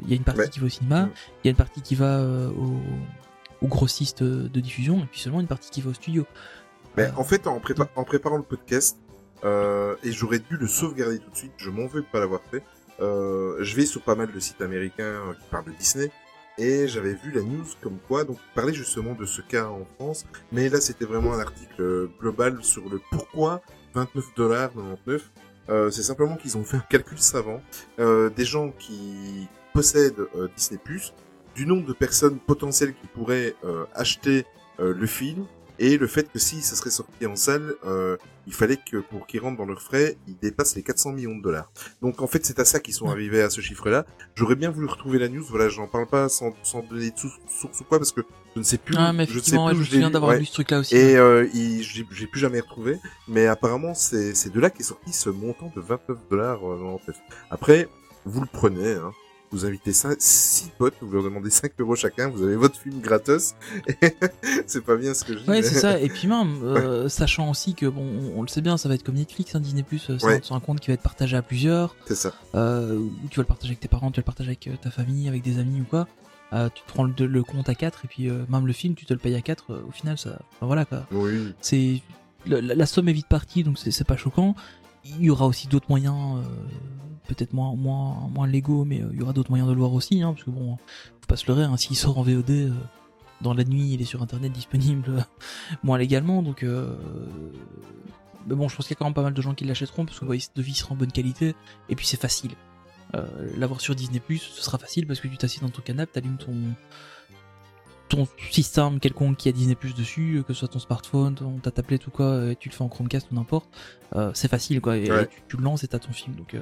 il 0.05 0.09
y 0.11 0.13
a 0.13 0.17
une 0.17 0.23
partie 0.25 0.41
Ouais. 0.41 0.49
qui 0.49 0.61
va 0.61 0.67
au 0.67 0.71
cinéma, 0.71 1.09
il 1.43 1.47
y 1.47 1.49
a 1.49 1.51
une 1.51 1.57
partie 1.57 1.83
qui 1.83 1.95
va 1.95 2.23
au, 2.23 2.77
au 3.61 3.67
grossiste 3.69 4.23
de 4.23 4.61
diffusion 4.61 5.01
et 5.01 5.07
puis 5.07 5.21
seulement 5.21 5.41
une 5.41 5.47
partie 5.47 5.71
qui 5.71 5.81
va 5.83 5.91
au 5.91 5.95
studio. 5.95 6.25
Mais 6.97 7.11
en 7.17 7.25
fait, 7.25 7.47
en, 7.47 7.59
prépa- 7.59 7.89
en 7.97 8.05
préparant 8.05 8.37
le 8.39 8.43
podcast, 8.43 8.97
euh, 9.45 9.97
et 10.03 10.13
j'aurais 10.13 10.39
dû 10.39 10.57
le 10.57 10.67
sauvegarder 10.67 11.19
tout 11.19 11.31
de 11.31 11.37
suite, 11.37 11.53
je 11.57 11.71
m'en 11.71 11.87
veux 11.87 12.03
pas 12.03 12.21
l'avoir 12.21 12.41
fait. 12.51 12.63
Euh, 13.01 13.57
je 13.61 13.77
vais 13.77 13.85
sur 13.85 14.01
pas 14.03 14.15
mal 14.15 14.33
de 14.33 14.41
sites 14.41 14.63
américains 14.63 15.05
euh, 15.05 15.35
qui 15.35 15.49
parlent 15.51 15.67
de 15.67 15.73
Disney, 15.73 16.11
et 16.59 16.89
j'avais 16.89 17.13
vu 17.15 17.31
la 17.33 17.43
news 17.43 17.67
comme 17.83 17.99
quoi, 18.09 18.25
donc 18.25 18.39
parler 18.55 18.73
justement 18.73 19.15
de 19.15 19.27
ce 19.27 19.43
cas 19.43 19.67
en 19.67 19.87
France, 19.97 20.25
mais 20.53 20.69
là 20.71 20.81
c'était 20.81 21.05
vraiment 21.05 21.35
un 21.35 21.41
article 21.41 22.09
global 22.19 22.63
sur 22.63 22.89
le 22.89 23.01
pourquoi 23.11 23.61
29 23.95 24.25
dollars 24.35 24.73
99. 24.73 25.31
Euh, 25.69 25.91
c'est 25.91 26.03
simplement 26.03 26.37
qu'ils 26.37 26.57
ont 26.57 26.65
fait 26.65 26.77
un 26.77 26.85
calcul 26.89 27.19
savant 27.19 27.61
des 27.99 28.45
gens 28.45 28.71
qui 28.71 29.49
possèdent 29.75 30.27
Disney+, 30.57 30.81
du 31.55 31.67
nombre 31.67 31.87
de 31.87 31.93
personnes 31.93 32.39
potentielles 32.39 32.95
qui 32.95 33.07
pourraient 33.09 33.55
acheter 33.95 34.47
le 34.79 35.07
film 35.07 35.47
et 35.79 35.97
le 35.99 36.07
fait 36.07 36.31
que 36.33 36.39
si 36.39 36.63
ça 36.63 36.77
serait 36.77 36.91
sorti 36.91 37.27
en 37.27 37.37
salle, 37.37 37.75
euh, 37.85 38.17
il 38.47 38.53
fallait 38.55 38.77
que 38.79 38.99
pour 38.99 39.27
qu'ils 39.27 39.41
rentrent 39.41 39.57
dans 39.59 39.67
leurs 39.67 39.83
frais, 39.83 40.17
ils 40.29 40.37
dépassent 40.39 40.77
les 40.77 40.83
400 40.83 41.13
millions 41.13 41.37
de 41.37 41.43
dollars. 41.43 41.71
Donc 42.03 42.23
en 42.23 42.27
fait, 42.27 42.45
c'est 42.47 42.59
à 42.61 42.65
ça 42.65 42.81
qu'ils 42.81 42.95
sont 42.95 43.09
arrivés 43.09 43.43
à 43.43 43.51
ce 43.51 43.61
chiffre-là. 43.61 44.07
J'aurais 44.37 44.55
bien 44.55 44.71
voulu 44.71 44.87
retrouver 44.87 45.19
la 45.19 45.29
news. 45.29 45.45
Voilà, 45.49 45.69
j'en 45.69 45.87
parle 45.87 46.07
pas 46.07 46.29
sans, 46.29 46.55
sans 46.63 46.83
donner 46.83 47.11
de 47.11 47.19
sou- 47.19 47.29
source 47.49 47.81
ou 47.81 47.85
quoi 47.85 47.99
parce 47.99 48.13
que 48.13 48.21
je 48.55 48.61
ne 48.61 48.65
sais 48.65 48.79
plus. 48.79 48.95
Ah 48.99 49.13
mais 49.13 49.27
je 49.27 49.35
ne 49.37 49.41
sais 49.43 49.51
plus 49.57 49.59
je 49.59 49.65
me 49.65 49.75
je 49.75 49.79
l'ai 49.81 49.85
souviens 49.97 50.11
d'avoir 50.11 50.31
Ouais. 50.33 50.39
lu 50.39 50.47
ce 50.47 50.53
truc 50.53 50.71
là 50.71 50.79
aussi. 50.81 50.95
Et 50.97 51.17
euh, 51.17 51.47
j'ai 51.53 52.27
plus 52.27 52.41
jamais 52.41 52.61
retrouvé. 52.61 52.99
Mais 53.29 53.47
apparemment, 53.47 53.95
c'est 53.95 54.35
c'est 54.35 54.51
de 54.53 54.61
là 54.61 54.71
qu'est 54.71 54.83
sorti 54.85 55.13
ce 55.13 55.29
montant 55.31 55.73
de 55.75 55.81
29 55.81 56.17
dollars. 56.31 56.61
Après, 57.51 57.89
vous 58.25 58.41
le 58.41 58.49
prenez. 58.53 58.93
Hein. 58.93 59.13
Vous 59.53 59.65
invitez 59.65 59.93
6 59.93 60.71
potes, 60.77 60.95
vous 61.01 61.11
leur 61.13 61.23
demandez 61.23 61.51
5 61.51 61.73
euros 61.79 61.95
chacun, 61.95 62.29
vous 62.29 62.43
avez 62.43 62.57
votre 62.57 62.77
film 62.79 63.01
gratos. 63.01 63.55
c'est 64.67 64.85
pas 64.85 64.97
bien 64.97 65.15
ce 65.15 65.25
que 65.25 65.35
je 65.35 65.39
dis. 65.39 65.49
Ouais, 65.49 65.63
c'est 65.63 65.79
ça. 65.79 66.01
Et 66.01 66.09
puis 66.11 66.27
même, 66.29 66.63
euh, 66.65 67.09
sachant 67.09 67.51
aussi 67.51 67.75
que 67.75 67.87
bon, 67.87 68.03
on, 68.35 68.39
on 68.41 68.43
le 68.43 68.49
sait 68.49 68.61
bien, 68.61 68.77
ça 68.77 68.89
va 68.89 68.95
être 68.97 69.03
comme 69.05 69.15
Netflix, 69.15 69.55
hein, 69.55 69.61
Disney 69.61 69.83
Plus, 69.83 69.99
c'est 69.99 70.25
Ouais. 70.25 70.37
un- 70.37 70.41
c'est 70.43 70.53
un 70.55 70.61
compte 70.61 70.81
qui 70.81 70.89
va 70.89 70.95
être 70.95 71.03
partagé 71.03 71.37
à 71.37 71.43
plusieurs. 71.43 71.95
C'est 72.07 72.15
ça. 72.17 72.33
Euh, 72.55 73.01
tu 73.31 73.37
vas 73.37 73.43
le 73.43 73.47
partager 73.47 73.71
avec 73.71 73.81
tes 73.81 73.89
parents, 73.89 74.11
tu 74.11 74.17
vas 74.17 74.23
le 74.23 74.27
partager 74.27 74.49
avec 74.51 74.67
euh, 74.67 74.77
ta 74.81 74.91
famille, 74.91 75.29
avec 75.29 75.43
des 75.43 75.59
amis 75.59 75.81
ou 75.81 75.85
quoi. 75.85 76.09
Euh, 76.53 76.69
tu 76.75 76.83
te 76.83 76.89
prends 76.89 77.05
le, 77.05 77.13
le 77.27 77.43
compte 77.43 77.69
à 77.69 77.75
4 77.75 78.05
et 78.05 78.09
puis 78.09 78.29
euh, 78.29 78.45
même 78.49 78.67
le 78.67 78.73
film, 78.73 78.95
tu 78.95 79.05
te 79.07 79.13
le 79.13 79.19
payes 79.19 79.35
à 79.35 79.41
4 79.41 79.83
au 79.89 79.91
final, 79.91 80.17
ça. 80.19 80.39
enfin, 80.53 80.67
voilà 80.67 80.85
quoi. 80.85 81.07
Oui. 81.13 81.55
C'est 81.61 82.03
la, 82.47 82.61
la 82.61 82.87
somme 82.87 83.09
est 83.09 83.13
vite 83.13 83.27
partie, 83.29 83.65
donc 83.65 83.79
c'est 83.79 84.05
pas 84.07 84.17
choquant. 84.17 84.55
Il 85.05 85.23
y 85.25 85.31
aura 85.31 85.47
aussi 85.47 85.67
d'autres 85.69 85.87
moyens, 85.89 86.39
euh, 86.39 86.43
peut-être 87.27 87.53
moins 87.53 87.75
moins 87.75 88.29
moins 88.33 88.47
légaux, 88.47 88.85
mais 88.85 89.03
euh, 89.03 89.09
il 89.13 89.19
y 89.19 89.23
aura 89.23 89.33
d'autres 89.33 89.51
moyens 89.51 89.69
de 89.69 89.75
le 89.75 89.81
voir 89.81 89.93
aussi, 89.93 90.23
hein, 90.23 90.33
parce 90.33 90.45
que 90.45 90.51
bon, 90.51 90.77
faut 90.77 91.27
pas 91.29 91.37
se 91.37 91.47
leurrer, 91.47 91.65
hein, 91.65 91.77
s'il 91.77 91.97
sort 91.97 92.19
en 92.19 92.23
VOD 92.23 92.51
euh, 92.51 92.71
dans 93.43 93.53
la 93.55 93.65
nuit, 93.65 93.93
il 93.93 94.01
est 94.01 94.07
sur 94.07 94.23
internet 94.23 94.53
disponible 94.53 95.27
moins 95.83 95.99
légalement, 95.99 96.43
donc. 96.43 96.63
Euh, 96.63 96.97
mais 98.49 98.55
bon, 98.55 98.69
je 98.69 98.77
pense 98.77 98.87
qu'il 98.87 98.95
y 98.95 98.97
a 98.97 98.99
quand 98.99 99.07
même 99.07 99.15
pas 99.15 99.23
mal 99.23 99.35
de 99.35 99.43
gens 99.43 99.55
qui 99.55 99.65
l'achèteront 99.65 100.05
parce 100.07 100.21
que 100.21 100.25
ouais, 100.25 100.39
de 100.55 100.63
vie 100.63 100.75
sera 100.75 100.93
en 100.93 100.97
bonne 100.97 101.11
qualité 101.11 101.55
et 101.89 101.97
puis 101.97 102.07
c'est 102.07 102.21
facile. 102.21 102.53
Euh, 103.15 103.25
L'avoir 103.57 103.81
sur 103.81 103.95
Disney 103.97 104.21
ce 104.31 104.63
sera 104.63 104.79
facile 104.79 105.07
parce 105.07 105.19
que 105.21 105.27
tu 105.29 105.37
t'assieds 105.37 105.61
dans 105.63 105.69
ton 105.69 105.83
canapé, 105.83 106.13
t'allumes 106.13 106.39
ton 106.39 106.55
ton 108.09 108.29
système 108.53 109.01
quelconque 109.01 109.37
qui 109.37 109.49
a 109.49 109.53
Disney 109.53 109.75
Plus 109.75 109.93
dessus, 109.95 110.45
que 110.47 110.53
ce 110.55 110.61
soit 110.61 110.69
ton 110.69 110.79
smartphone, 110.79 111.35
ton, 111.35 111.59
ta 111.59 111.73
tablette 111.73 112.07
ou 112.07 112.11
quoi, 112.13 112.27
euh, 112.27 112.55
tu 112.59 112.69
le 112.69 112.75
fais 112.75 112.85
en 112.85 112.89
Chromecast 112.89 113.33
ou 113.33 113.35
n'importe, 113.35 113.69
euh, 114.15 114.31
c'est 114.33 114.47
facile 114.49 114.81
quoi, 114.81 114.97
et, 114.97 115.11
Ouais. 115.11 115.25
et 115.25 115.27
tu, 115.27 115.43
tu 115.49 115.57
le 115.57 115.65
lances 115.65 115.83
et 115.83 115.89
t'as 115.89 115.99
ton 115.99 116.13
film. 116.13 116.37
Donc, 116.37 116.55
euh, 116.55 116.61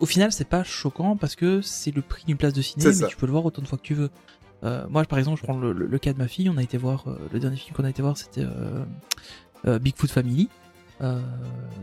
au 0.00 0.06
final, 0.06 0.32
c'est 0.32 0.48
pas 0.48 0.62
choquant 0.64 1.16
parce 1.16 1.36
que 1.36 1.60
c'est 1.62 1.94
le 1.94 2.02
prix 2.02 2.24
d'une 2.26 2.36
place 2.36 2.52
de 2.52 2.62
ciné, 2.62 2.84
mais 2.90 2.94
ça. 2.94 3.06
tu 3.08 3.16
peux 3.16 3.26
le 3.26 3.32
voir 3.32 3.44
autant 3.44 3.62
de 3.62 3.66
fois 3.68 3.78
que 3.78 3.82
tu 3.82 3.94
veux. 3.94 4.10
Euh, 4.64 4.86
moi, 4.88 5.04
par 5.04 5.18
exemple, 5.18 5.38
je 5.38 5.44
prends 5.44 5.58
le, 5.58 5.72
le- 5.72 5.86
le 5.86 5.98
cas 5.98 6.12
de 6.12 6.18
ma 6.18 6.28
fille, 6.28 6.48
on 6.50 6.56
a 6.56 6.62
été 6.62 6.76
voir, 6.78 7.04
euh, 7.08 7.18
le 7.32 7.38
dernier 7.38 7.56
film 7.56 7.74
qu'on 7.76 7.84
a 7.84 7.90
été 7.90 8.02
voir, 8.02 8.16
c'était 8.16 8.42
euh, 9.66 9.78
Bigfoot 9.78 10.10
Family. 10.10 10.48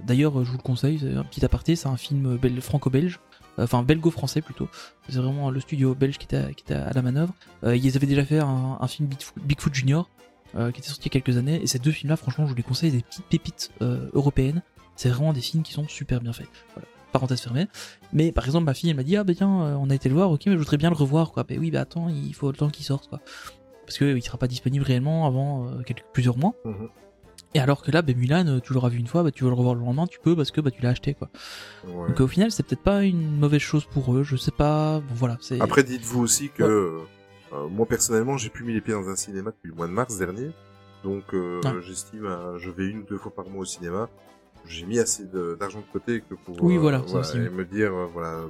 D'ailleurs, 0.06 0.44
je 0.44 0.50
vous 0.52 0.58
le 0.58 0.64
conseille, 0.64 1.00
c'est 1.00 1.14
un 1.16 1.24
petit 1.24 1.44
aparté, 1.46 1.76
c'est 1.76 1.88
un 1.88 1.98
film 1.98 2.36
bel- 2.38 2.62
franco-belge, 2.62 3.20
enfin 3.58 3.84
belgo-français 3.84 4.42
plutôt. 4.42 4.68
C'est 5.08 5.18
vraiment 5.18 5.50
le 5.52 5.60
studio 5.60 5.96
belge 5.96 6.18
qui 6.18 6.26
était, 6.26 6.38
à- 6.38 6.54
qui 6.54 6.64
était 6.64 6.74
à 6.74 6.92
la 6.94 7.02
manœuvre. 7.02 7.34
Ils 7.64 7.96
avaient 7.96 8.08
déjà 8.08 8.26
fait 8.26 8.40
un, 8.40 8.78
un 8.80 8.88
film 8.88 9.08
Bigfoot, 9.08 9.34
Bigfoot 9.44 9.74
Junior 9.74 10.10
qui 10.56 10.80
était 10.82 10.88
sorti 10.90 11.10
il 11.10 11.16
y 11.16 11.18
a 11.18 11.22
quelques 11.22 11.38
années, 11.38 11.60
et 11.64 11.66
ces 11.68 11.80
deux 11.80 11.90
films-là, 11.92 12.16
franchement, 12.16 12.46
je 12.46 12.52
vous 12.52 12.56
les 12.56 12.62
conseille, 12.64 12.92
des 12.92 13.02
petites 13.02 13.26
pépites 13.26 13.72
européennes. 14.14 14.62
C'est 14.96 15.10
vraiment 15.10 15.34
des 15.34 15.42
films 15.42 15.64
qui 15.64 15.74
sont 15.74 15.88
super 15.88 16.22
bien 16.22 16.32
faits. 16.34 16.48
Voilà. 16.76 16.88
Parenthèse 17.14 17.40
fermée. 17.42 17.68
Mais 18.12 18.32
par 18.34 18.46
exemple, 18.46 18.66
ma 18.66 18.74
fille, 18.74 18.90
elle 18.90 18.96
m'a 18.98 19.04
dit 19.04 19.16
ah 19.16 19.24
bah 19.24 19.34
tiens, 19.34 19.62
euh, 19.64 19.76
on 19.80 19.90
a 19.90 19.96
été 19.96 20.10
le 20.10 20.16
voir, 20.16 20.30
ok, 20.32 20.42
mais 20.48 20.54
je 20.54 20.58
voudrais 20.58 20.78
bien 20.78 20.90
le 20.90 20.96
revoir 20.96 21.32
quoi. 21.32 21.44
Ben 21.44 21.58
oui, 21.60 21.72
bah 21.72 21.82
attends, 21.82 22.10
il 22.10 22.34
faut 22.36 22.52
le 22.52 22.58
temps 22.58 22.70
qu'il 22.70 22.84
sorte 22.86 23.08
quoi. 23.08 23.20
Parce 23.86 23.98
que 23.98 24.06
euh, 24.06 24.18
il 24.18 24.22
sera 24.22 24.38
pas 24.38 24.48
disponible 24.48 24.84
réellement 24.84 25.26
avant 25.28 25.68
euh, 25.68 25.82
quelques 25.84 26.04
plusieurs 26.12 26.38
mois. 26.38 26.54
Mhm. 26.66 26.90
Et 27.56 27.60
alors 27.60 27.84
que 27.84 27.92
là, 27.92 28.02
ben 28.02 28.18
Mulan, 28.18 28.48
euh, 28.48 28.60
tu 28.60 28.74
l'auras 28.74 28.90
vu 28.90 28.98
une 28.98 29.06
fois, 29.08 29.22
bah 29.24 29.30
tu 29.32 29.44
veux 29.44 29.50
le 29.52 29.56
revoir 29.56 29.76
le 29.76 29.82
lendemain, 29.82 30.08
tu 30.08 30.20
peux 30.20 30.36
parce 30.36 30.50
que 30.52 30.60
bah 30.60 30.72
tu 30.72 30.82
l'as 30.82 30.90
acheté 30.90 31.14
quoi. 31.14 31.30
Ouais. 31.88 32.08
Donc 32.10 32.20
au 32.20 32.28
final, 32.28 32.52
c'est 32.52 32.64
peut-être 32.64 32.82
pas 32.82 33.04
une 33.04 33.38
mauvaise 33.38 33.62
chose 33.62 33.86
pour 33.86 34.16
eux, 34.16 34.24
je 34.24 34.36
sais 34.36 34.52
pas. 34.52 35.00
Bon 35.02 35.14
voilà. 35.14 35.38
Après, 35.60 35.84
dites-vous 35.84 36.20
aussi 36.22 36.50
que 36.50 36.64
Ouais. 36.64 37.04
euh, 37.54 37.68
moi 37.70 37.86
personnellement, 37.86 38.38
j'ai 38.38 38.50
plus 38.50 38.66
mis 38.66 38.74
les 38.74 38.82
pieds 38.82 38.94
dans 38.96 39.08
un 39.08 39.16
cinéma 39.16 39.52
depuis 39.52 39.70
le 39.70 39.76
mois 39.76 39.86
de 39.88 39.92
mars 39.92 40.18
dernier, 40.18 40.50
donc 41.04 41.26
euh, 41.36 41.62
Ouais. 41.64 41.82
j'estime, 41.86 42.28
je 42.58 42.70
vais 42.72 42.88
une 42.88 43.00
ou 43.00 43.04
deux 43.04 43.18
fois 43.20 43.32
par 43.36 43.48
mois 43.50 43.62
au 43.62 43.66
cinéma. 43.66 44.10
J'ai 44.66 44.86
mis 44.86 45.00
assez 45.00 45.26
d'argent 45.60 45.80
de, 45.80 45.92
côté 45.92 46.22
que 46.28 46.36
pour 46.36 46.62
Oui, 46.64 46.78
euh, 46.78 46.80
voilà, 46.80 47.04
et 47.36 47.50
me 47.50 47.66
dire 47.66 47.94
euh, 47.94 48.08
voilà. 48.12 48.42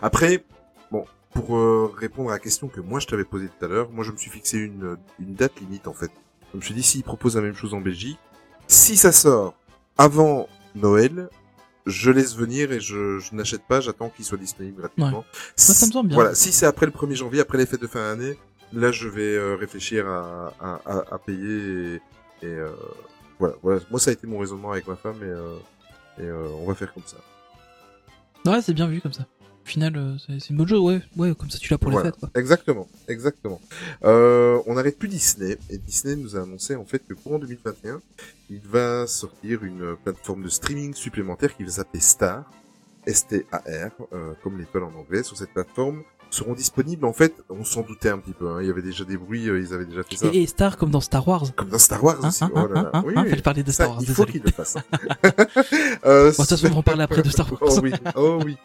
Après, 0.00 0.44
bon, 0.90 1.04
pour 1.32 1.56
euh, 1.56 1.92
répondre 1.96 2.30
à 2.30 2.34
la 2.34 2.38
question 2.38 2.68
que 2.68 2.80
moi 2.80 3.00
je 3.00 3.06
t'avais 3.06 3.24
posée 3.24 3.48
tout 3.48 3.64
à 3.64 3.68
l'heure, 3.68 3.90
moi 3.90 4.04
je 4.04 4.12
me 4.12 4.16
suis 4.16 4.30
fixé 4.30 4.58
une 4.58 4.96
une 5.18 5.34
date 5.34 5.58
limite 5.60 5.88
en 5.88 5.94
fait. 5.94 6.10
Je 6.52 6.58
me 6.58 6.62
suis 6.62 6.74
dit 6.74 6.82
s'ils 6.82 7.02
proposent 7.02 7.36
la 7.36 7.42
même 7.42 7.54
chose 7.54 7.72
en 7.74 7.80
Belgique, 7.80 8.18
si 8.66 8.96
ça 8.96 9.12
sort 9.12 9.54
avant 9.96 10.48
Noël, 10.74 11.28
je 11.86 12.10
laisse 12.10 12.36
venir 12.36 12.72
et 12.72 12.80
je, 12.80 13.18
je 13.18 13.34
n'achète 13.34 13.62
pas, 13.66 13.80
j'attends 13.80 14.08
qu'il 14.10 14.24
soit 14.24 14.38
disponible 14.38 14.78
gratuitement. 14.80 15.10
Moi, 15.10 15.24
ça 15.56 15.86
me 15.86 15.92
semble 15.92 16.08
bien. 16.08 16.14
Voilà, 16.16 16.34
si 16.34 16.52
c'est 16.52 16.66
après 16.66 16.86
le 16.86 16.92
1er 16.92 17.14
janvier, 17.14 17.40
après 17.40 17.58
les 17.58 17.66
fêtes 17.66 17.80
de 17.82 17.86
fin 17.86 18.00
d'année, 18.00 18.38
là 18.72 18.92
je 18.92 19.08
vais 19.08 19.34
euh, 19.34 19.56
réfléchir 19.56 20.06
à, 20.08 20.52
à, 20.60 20.80
à, 20.86 21.14
à 21.14 21.18
payer 21.18 21.94
et, 22.42 22.46
et, 22.46 22.46
euh, 22.46 22.70
voilà, 23.42 23.56
voilà. 23.62 23.80
Moi 23.90 23.98
ça 23.98 24.10
a 24.10 24.12
été 24.12 24.26
mon 24.26 24.38
raisonnement 24.38 24.70
avec 24.72 24.86
ma 24.86 24.94
femme 24.96 25.16
et, 25.22 25.26
euh, 25.26 25.56
et 26.18 26.22
euh, 26.22 26.46
on 26.60 26.66
va 26.66 26.74
faire 26.74 26.92
comme 26.94 27.02
ça. 27.06 27.16
Ouais, 28.50 28.62
c'est 28.62 28.72
bien 28.74 28.86
vu 28.86 29.00
comme 29.00 29.12
ça. 29.12 29.26
Au 29.64 29.68
final, 29.68 29.96
euh, 29.96 30.16
c'est 30.18 30.50
une 30.50 30.56
bonne 30.56 30.66
chose, 30.68 30.80
ouais, 30.80 31.00
ouais, 31.16 31.34
comme 31.36 31.48
ça 31.50 31.58
tu 31.58 31.70
l'as 31.72 31.78
pour 31.78 31.90
Voilà. 31.92 32.06
les 32.08 32.10
fêtes 32.12 32.20
quoi. 32.20 32.30
Exactement, 32.34 32.88
exactement. 33.08 33.60
Euh, 34.04 34.60
on 34.66 34.74
n'arrête 34.74 34.98
plus 34.98 35.08
Disney 35.08 35.56
et 35.70 35.78
Disney 35.78 36.16
nous 36.16 36.36
a 36.36 36.40
annoncé 36.42 36.74
en 36.76 36.84
fait 36.84 37.00
que 37.06 37.14
courant 37.14 37.38
2021, 37.38 38.00
il 38.50 38.60
va 38.60 39.06
sortir 39.06 39.62
une 39.64 39.96
plateforme 40.04 40.42
de 40.42 40.48
streaming 40.48 40.94
supplémentaire 40.94 41.56
qui 41.56 41.62
va 41.64 41.70
s'appeler 41.70 42.00
Star, 42.00 42.50
S-T-A-R, 43.06 43.90
euh, 44.12 44.32
comme 44.42 44.58
l'étoile 44.58 44.84
en 44.84 44.94
anglais. 44.94 45.22
Sur 45.22 45.36
cette 45.36 45.52
plateforme 45.52 46.02
seront 46.32 46.54
disponibles 46.54 47.04
en 47.04 47.12
fait, 47.12 47.34
on 47.50 47.64
s'en 47.64 47.82
doutait 47.82 48.08
un 48.08 48.18
petit 48.18 48.32
peu, 48.32 48.48
hein, 48.48 48.58
il 48.60 48.66
y 48.66 48.70
avait 48.70 48.82
déjà 48.82 49.04
des 49.04 49.16
bruits, 49.16 49.48
euh, 49.48 49.60
ils 49.60 49.72
avaient 49.74 49.84
déjà 49.84 50.02
fait 50.02 50.16
ça. 50.16 50.26
Et, 50.32 50.42
et 50.42 50.46
Star 50.46 50.76
comme 50.76 50.90
dans 50.90 51.00
Star 51.00 51.26
Wars. 51.28 51.44
Comme 51.54 51.68
dans 51.68 51.78
Star 51.78 52.02
Wars 52.02 52.16
Hein, 52.22 52.28
aussi. 52.28 52.44
hein, 52.44 52.50
oh 52.54 52.66
là 52.66 52.90
hein, 52.92 53.02
là. 53.14 53.22
oui, 53.24 53.42
parler 53.42 53.62
de 53.62 53.70
Ça, 53.70 53.84
Star 53.84 53.90
Wars, 53.90 53.98
il 54.02 54.08
faut 54.08 54.24
qu'il 54.24 54.42
le 54.42 54.50
fasse. 54.50 54.76
euh, 56.04 56.32
Bon, 56.36 56.42
de 56.42 56.48
toute 56.48 56.58
façon, 56.58 56.68
on 56.74 56.82
parler 56.82 57.02
après 57.02 57.22
de 57.22 57.30
Star 57.30 57.50
Wars. 57.52 57.60
oh 57.62 57.80
oui, 57.82 57.92
oh 58.16 58.40
oui. 58.44 58.56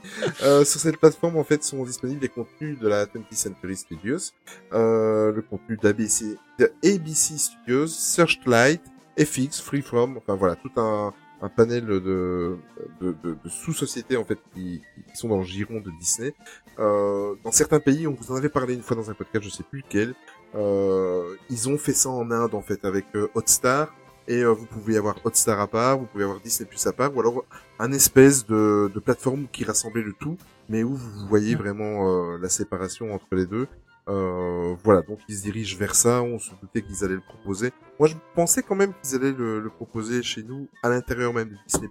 Euh, 0.43 0.63
sur 0.65 0.79
cette 0.79 0.97
plateforme, 0.97 1.37
en 1.37 1.43
fait, 1.43 1.63
sont 1.63 1.83
disponibles 1.83 2.21
les 2.21 2.29
contenus 2.29 2.79
de 2.79 2.87
la 2.87 3.05
20th 3.05 3.23
Century 3.31 3.75
Studios, 3.75 4.31
euh, 4.73 5.31
le 5.33 5.41
contenu 5.41 5.77
d'ABC, 5.77 6.37
de 6.59 6.71
ABC 6.83 7.37
Studios, 7.37 7.87
Searchlight, 7.87 8.81
FX, 9.19 9.59
Freeform, 9.61 10.17
enfin 10.17 10.35
voilà, 10.35 10.55
tout 10.55 10.71
un, 10.79 11.13
un 11.41 11.49
panel 11.49 11.85
de, 11.85 11.99
de, 11.99 12.57
de, 13.01 13.15
de 13.23 13.49
sous-sociétés 13.49 14.17
en 14.17 14.23
fait 14.23 14.39
qui, 14.53 14.81
qui 15.09 15.17
sont 15.17 15.27
dans 15.27 15.37
le 15.37 15.43
giron 15.43 15.79
de 15.81 15.91
Disney. 15.99 16.33
Euh, 16.79 17.35
dans 17.43 17.51
certains 17.51 17.79
pays, 17.79 18.07
on 18.07 18.13
vous 18.13 18.31
en 18.31 18.35
avait 18.35 18.49
parlé 18.49 18.73
une 18.73 18.81
fois 18.81 18.95
dans 18.95 19.09
un 19.09 19.13
podcast, 19.13 19.45
je 19.45 19.49
sais 19.49 19.63
plus 19.63 19.79
lequel. 19.79 20.15
Euh, 20.55 21.35
ils 21.49 21.69
ont 21.69 21.77
fait 21.77 21.93
ça 21.93 22.09
en 22.09 22.31
Inde 22.31 22.55
en 22.55 22.61
fait 22.61 22.85
avec 22.85 23.05
euh, 23.15 23.27
Hotstar 23.35 23.93
et 24.27 24.43
euh, 24.43 24.51
vous 24.51 24.65
pouvez 24.65 24.97
avoir 24.97 25.15
Hotstar 25.23 25.59
à 25.59 25.67
part, 25.67 25.97
vous 25.97 26.05
pouvez 26.05 26.23
avoir 26.23 26.39
Disney 26.41 26.67
Plus 26.67 26.85
à 26.85 26.93
part, 26.93 27.15
ou 27.15 27.19
alors 27.19 27.45
un 27.79 27.91
espèce 27.91 28.45
de, 28.45 28.91
de 28.93 28.99
plateforme 28.99 29.47
qui 29.51 29.63
rassemblait 29.63 30.01
le 30.03 30.13
tout, 30.13 30.37
mais 30.69 30.83
où 30.83 30.95
vous 30.95 31.27
voyez 31.27 31.55
vraiment 31.55 32.33
euh, 32.33 32.37
la 32.37 32.49
séparation 32.49 33.13
entre 33.13 33.27
les 33.31 33.45
deux. 33.45 33.67
Euh, 34.09 34.75
voilà, 34.83 35.01
donc 35.01 35.19
ils 35.27 35.35
se 35.37 35.43
dirigent 35.43 35.77
vers 35.77 35.95
ça. 35.95 36.21
On 36.23 36.39
se 36.39 36.51
doutait 36.61 36.81
qu'ils 36.81 37.03
allaient 37.03 37.15
le 37.15 37.21
proposer. 37.21 37.71
Moi, 37.99 38.07
je 38.07 38.15
pensais 38.35 38.63
quand 38.63 38.75
même 38.75 38.93
qu'ils 39.01 39.15
allaient 39.15 39.31
le, 39.33 39.59
le 39.59 39.69
proposer 39.69 40.23
chez 40.23 40.43
nous, 40.43 40.67
à 40.83 40.89
l'intérieur 40.89 41.33
même 41.33 41.49
de 41.49 41.55
Disney+. 41.67 41.89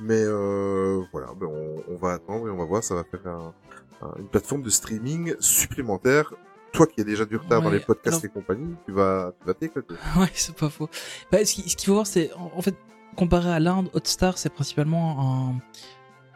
Mais 0.00 0.22
euh, 0.22 1.02
voilà, 1.12 1.28
ben 1.38 1.46
on, 1.48 1.82
on 1.92 1.96
va 1.96 2.12
attendre 2.12 2.46
et 2.46 2.50
on 2.50 2.56
va 2.56 2.64
voir. 2.64 2.84
Ça 2.84 2.94
va 2.94 3.04
faire 3.04 3.26
un- 3.26 3.54
un- 4.02 4.14
une 4.18 4.28
plateforme 4.28 4.62
de 4.62 4.70
streaming 4.70 5.34
supplémentaire. 5.40 6.32
Toi 6.72 6.86
qui 6.86 7.00
as 7.02 7.04
déjà 7.04 7.24
du 7.26 7.36
retard 7.36 7.60
dans 7.60 7.68
Ouais, 7.70 7.78
les 7.78 7.84
podcasts 7.84 8.24
alors- 8.24 8.24
et 8.24 8.28
compagnie, 8.28 8.74
tu 8.86 8.92
vas, 8.92 9.32
tu 9.40 9.46
vas 9.46 9.54
t'éclater. 9.54 9.94
Ouais, 10.18 10.30
c'est 10.32 10.54
pas 10.54 10.70
faux. 10.70 10.88
Bah, 11.30 11.44
ce 11.44 11.54
qui- 11.54 11.68
ce 11.68 11.76
qu'il 11.76 11.86
faut 11.88 11.94
voir, 11.94 12.06
c'est 12.06 12.32
en, 12.34 12.50
en 12.56 12.62
fait 12.62 12.74
comparé 13.16 13.50
à 13.50 13.60
l'Inde, 13.60 13.90
Hotstar, 13.92 14.38
c'est 14.38 14.48
principalement 14.48 15.50
un- 15.50 15.60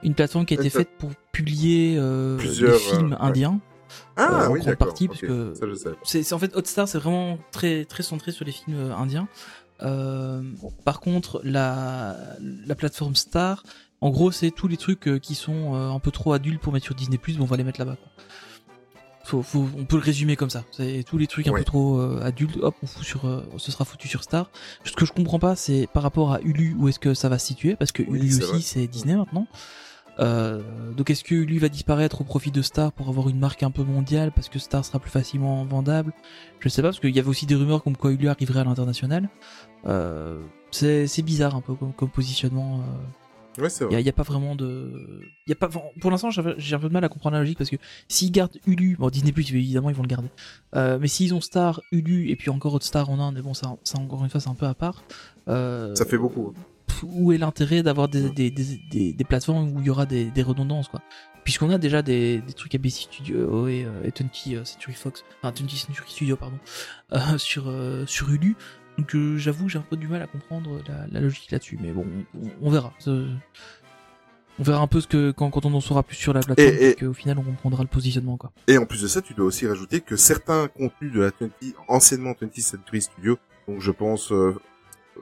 une 0.02 0.14
plateforme 0.14 0.44
qui 0.44 0.52
a 0.54 0.58
été 0.60 0.68
faite 0.68 0.90
pour 0.98 1.10
publier 1.32 1.96
euh, 1.98 2.36
films 2.38 3.12
euh, 3.14 3.16
ouais. 3.16 3.16
Ah 4.16 4.44
Euh, 4.44 4.48
en 4.48 4.52
oui, 4.52 4.60
grande 4.60 4.70
d'accord. 4.70 4.86
partie, 4.88 5.04
ok. 5.04 5.10
parce 5.10 5.20
que-. 5.20 5.96
C'est 6.04 6.32
en 6.32 6.38
fait 6.38 6.54
Hotstar, 6.56 6.88
c'est 6.88 6.98
vraiment 6.98 7.38
très 7.52 7.84
très 7.84 8.02
centré 8.02 8.32
sur 8.32 8.44
les 8.44 8.52
films 8.52 8.76
euh, 8.78 8.94
indiens. 8.96 9.28
Euh, 9.82 10.42
par 10.84 11.00
contre, 11.00 11.40
la 11.44 12.16
la 12.40 12.74
plateforme 12.74 13.14
Star, 13.14 13.62
en 14.00 14.10
gros, 14.10 14.30
c'est 14.30 14.50
tous 14.50 14.68
les 14.68 14.76
trucs 14.78 15.20
qui 15.20 15.34
sont 15.34 15.74
un 15.74 15.98
peu 16.00 16.10
trop 16.10 16.32
adultes 16.32 16.60
pour 16.60 16.72
mettre 16.72 16.86
sur 16.86 16.94
Disney+, 16.94 17.18
bon, 17.18 17.42
on 17.42 17.44
va 17.44 17.56
les 17.56 17.64
mettre 17.64 17.78
là-bas. 17.80 17.96
Faut, 19.24 19.42
faut, 19.42 19.68
on 19.76 19.84
peut 19.84 19.96
le 19.96 20.02
résumer 20.02 20.36
comme 20.36 20.50
ça. 20.50 20.62
C'est 20.70 21.02
tous 21.04 21.18
les 21.18 21.26
trucs 21.26 21.48
un 21.48 21.50
Ouais. 21.50 21.58
peu 21.58 21.64
trop 21.64 21.98
euh, 21.98 22.20
adultes, 22.22 22.58
hop, 22.62 22.76
on 22.82 22.86
fout 22.86 23.02
sur, 23.04 23.26
euh, 23.26 23.42
ce 23.56 23.72
sera 23.72 23.84
foutu 23.84 24.06
sur 24.06 24.22
Star. 24.22 24.50
Ce 24.84 24.92
que 24.92 25.04
je 25.04 25.12
comprends 25.12 25.40
pas, 25.40 25.56
c'est 25.56 25.88
par 25.92 26.04
rapport 26.04 26.32
à 26.32 26.40
Hulu, 26.42 26.76
où 26.78 26.88
est-ce 26.88 27.00
que 27.00 27.12
ça 27.12 27.28
va 27.28 27.38
se 27.40 27.46
situer, 27.48 27.74
parce 27.74 27.90
que 27.90 28.04
Oui, 28.06 28.20
Hulu 28.20 28.44
aussi, 28.44 28.62
c'est 28.62 28.86
Disney 28.86 29.16
maintenant. 29.16 29.48
Euh, 30.18 30.62
donc 30.96 31.10
est-ce 31.10 31.22
que 31.24 31.34
Hulu 31.34 31.58
va 31.58 31.68
disparaître 31.68 32.20
au 32.20 32.24
profit 32.24 32.50
de 32.50 32.62
Star 32.62 32.92
pour 32.92 33.08
avoir 33.08 33.28
une 33.28 33.38
marque 33.38 33.62
un 33.62 33.70
peu 33.70 33.82
mondiale 33.82 34.32
parce 34.32 34.48
que 34.48 34.58
Star 34.58 34.84
sera 34.84 34.98
plus 34.98 35.10
facilement 35.10 35.64
vendable? 35.64 36.12
Je 36.60 36.68
sais 36.68 36.80
pas 36.82 36.88
parce 36.88 37.00
qu'il 37.00 37.14
y 37.14 37.18
avait 37.18 37.28
aussi 37.28 37.46
des 37.46 37.54
rumeurs 37.54 37.82
comme 37.82 37.96
quoi 37.96 38.12
Hulu 38.12 38.28
arriverait 38.28 38.60
à 38.60 38.64
l'international. 38.64 39.28
Euh, 39.86 40.40
c'est 40.70 41.22
bizarre 41.22 41.54
un 41.54 41.60
peu 41.60 41.74
comme, 41.74 41.92
comme 41.92 42.10
positionnement. 42.10 42.80
euh. 42.80 43.62
Ouais, 43.62 43.70
c'est 43.70 43.84
Il 43.86 43.92
y, 43.98 44.02
vrai. 44.02 44.08
a- 44.08 44.12
pas 44.12 44.22
vraiment 44.22 44.54
de, 44.54 45.22
y 45.46 45.52
a 45.52 45.54
pas 45.54 45.70
pour 46.00 46.10
l'instant 46.10 46.28
j'ai 46.30 46.74
un 46.74 46.78
peu 46.78 46.88
de 46.88 46.92
mal 46.92 47.02
à 47.04 47.08
comprendre 47.08 47.36
la 47.36 47.40
logique 47.40 47.56
parce 47.56 47.70
que 47.70 47.76
s'ils 48.06 48.30
gardent 48.30 48.58
Hulu, 48.66 48.96
bon 48.98 49.08
Disney 49.08 49.32
Plus 49.32 49.50
évidemment 49.50 49.88
ils 49.88 49.96
vont 49.96 50.02
le 50.02 50.08
garder, 50.08 50.28
euh, 50.74 50.98
mais 51.00 51.08
s'ils 51.08 51.32
ont 51.32 51.40
Star, 51.40 51.80
Hulu 51.90 52.28
et 52.28 52.36
puis 52.36 52.50
encore 52.50 52.74
autre 52.74 52.84
Star 52.84 53.08
en 53.08 53.18
Inde, 53.18 53.40
bon 53.42 53.54
ça, 53.54 53.74
ça 53.82 53.98
encore 53.98 54.22
une 54.24 54.28
fois 54.28 54.40
c'est 54.40 54.50
un 54.50 54.54
peu 54.54 54.66
à 54.66 54.74
part. 54.74 55.02
Euh, 55.48 55.94
Ça 55.94 56.04
fait 56.04 56.18
beaucoup. 56.18 56.52
Où 57.04 57.32
est 57.32 57.38
l'intérêt 57.38 57.82
d'avoir 57.82 58.08
des, 58.08 58.30
des, 58.30 58.50
des, 58.50 58.80
des, 58.90 59.12
des 59.12 59.24
plateformes 59.24 59.70
où 59.76 59.80
il 59.80 59.86
y 59.86 59.90
aura 59.90 60.06
des, 60.06 60.30
redondances 60.42 60.88
quoi 60.88 61.02
Puisqu'on 61.44 61.70
a 61.70 61.78
déjà 61.78 62.02
des, 62.02 62.42
trucs 62.56 62.74
ABC 62.74 63.02
Studio 63.02 63.68
et, 63.68 63.84
euh, 63.84 64.02
et 64.04 64.12
20 64.18 64.54
euh, 64.54 64.64
Century 64.64 64.94
Fox, 64.94 65.24
enfin 65.42 65.54
20 65.58 65.68
Century 65.70 66.10
Studio 66.10 66.36
pardon, 66.36 66.58
euh, 67.12 67.38
sur 67.38 67.68
euh, 67.68 68.04
sur 68.06 68.30
Hulu. 68.30 68.56
Donc 68.98 69.14
euh, 69.14 69.36
j'avoue 69.36 69.68
j'ai 69.68 69.78
un 69.78 69.82
peu 69.88 69.96
du 69.96 70.08
mal 70.08 70.22
à 70.22 70.26
comprendre 70.26 70.80
la, 70.88 71.06
la 71.10 71.20
logique 71.20 71.50
là-dessus, 71.50 71.78
mais 71.80 71.92
bon 71.92 72.04
on, 72.34 72.48
on 72.62 72.70
verra. 72.70 72.92
Euh, 73.06 73.28
on 74.58 74.62
verra 74.62 74.80
un 74.80 74.86
peu 74.86 75.00
ce 75.02 75.06
que 75.06 75.32
quand, 75.32 75.50
quand 75.50 75.66
on 75.66 75.74
en 75.74 75.80
saura 75.82 76.02
plus 76.02 76.16
sur 76.16 76.32
la 76.32 76.40
plateforme, 76.40 76.68
Et- 76.68 76.82
et- 76.84 76.90
et, 76.92 76.94
qu'au 76.94 77.12
final 77.12 77.38
on 77.38 77.42
comprendra 77.42 77.82
le 77.82 77.88
positionnement 77.88 78.38
quoi. 78.38 78.52
Et 78.68 78.78
en 78.78 78.86
plus 78.86 79.02
de 79.02 79.06
ça, 79.06 79.20
tu 79.20 79.34
dois 79.34 79.44
aussi 79.46 79.66
rajouter 79.66 80.00
que 80.00 80.16
certains 80.16 80.68
contenus 80.68 81.12
de 81.12 81.20
la 81.20 81.30
20, 81.38 81.50
anciennement 81.88 82.32
20th 82.32 82.60
Century 82.62 83.02
Studio, 83.02 83.38
donc 83.68 83.80
je 83.80 83.90
pense, 83.90 84.32
euh, 84.32 84.54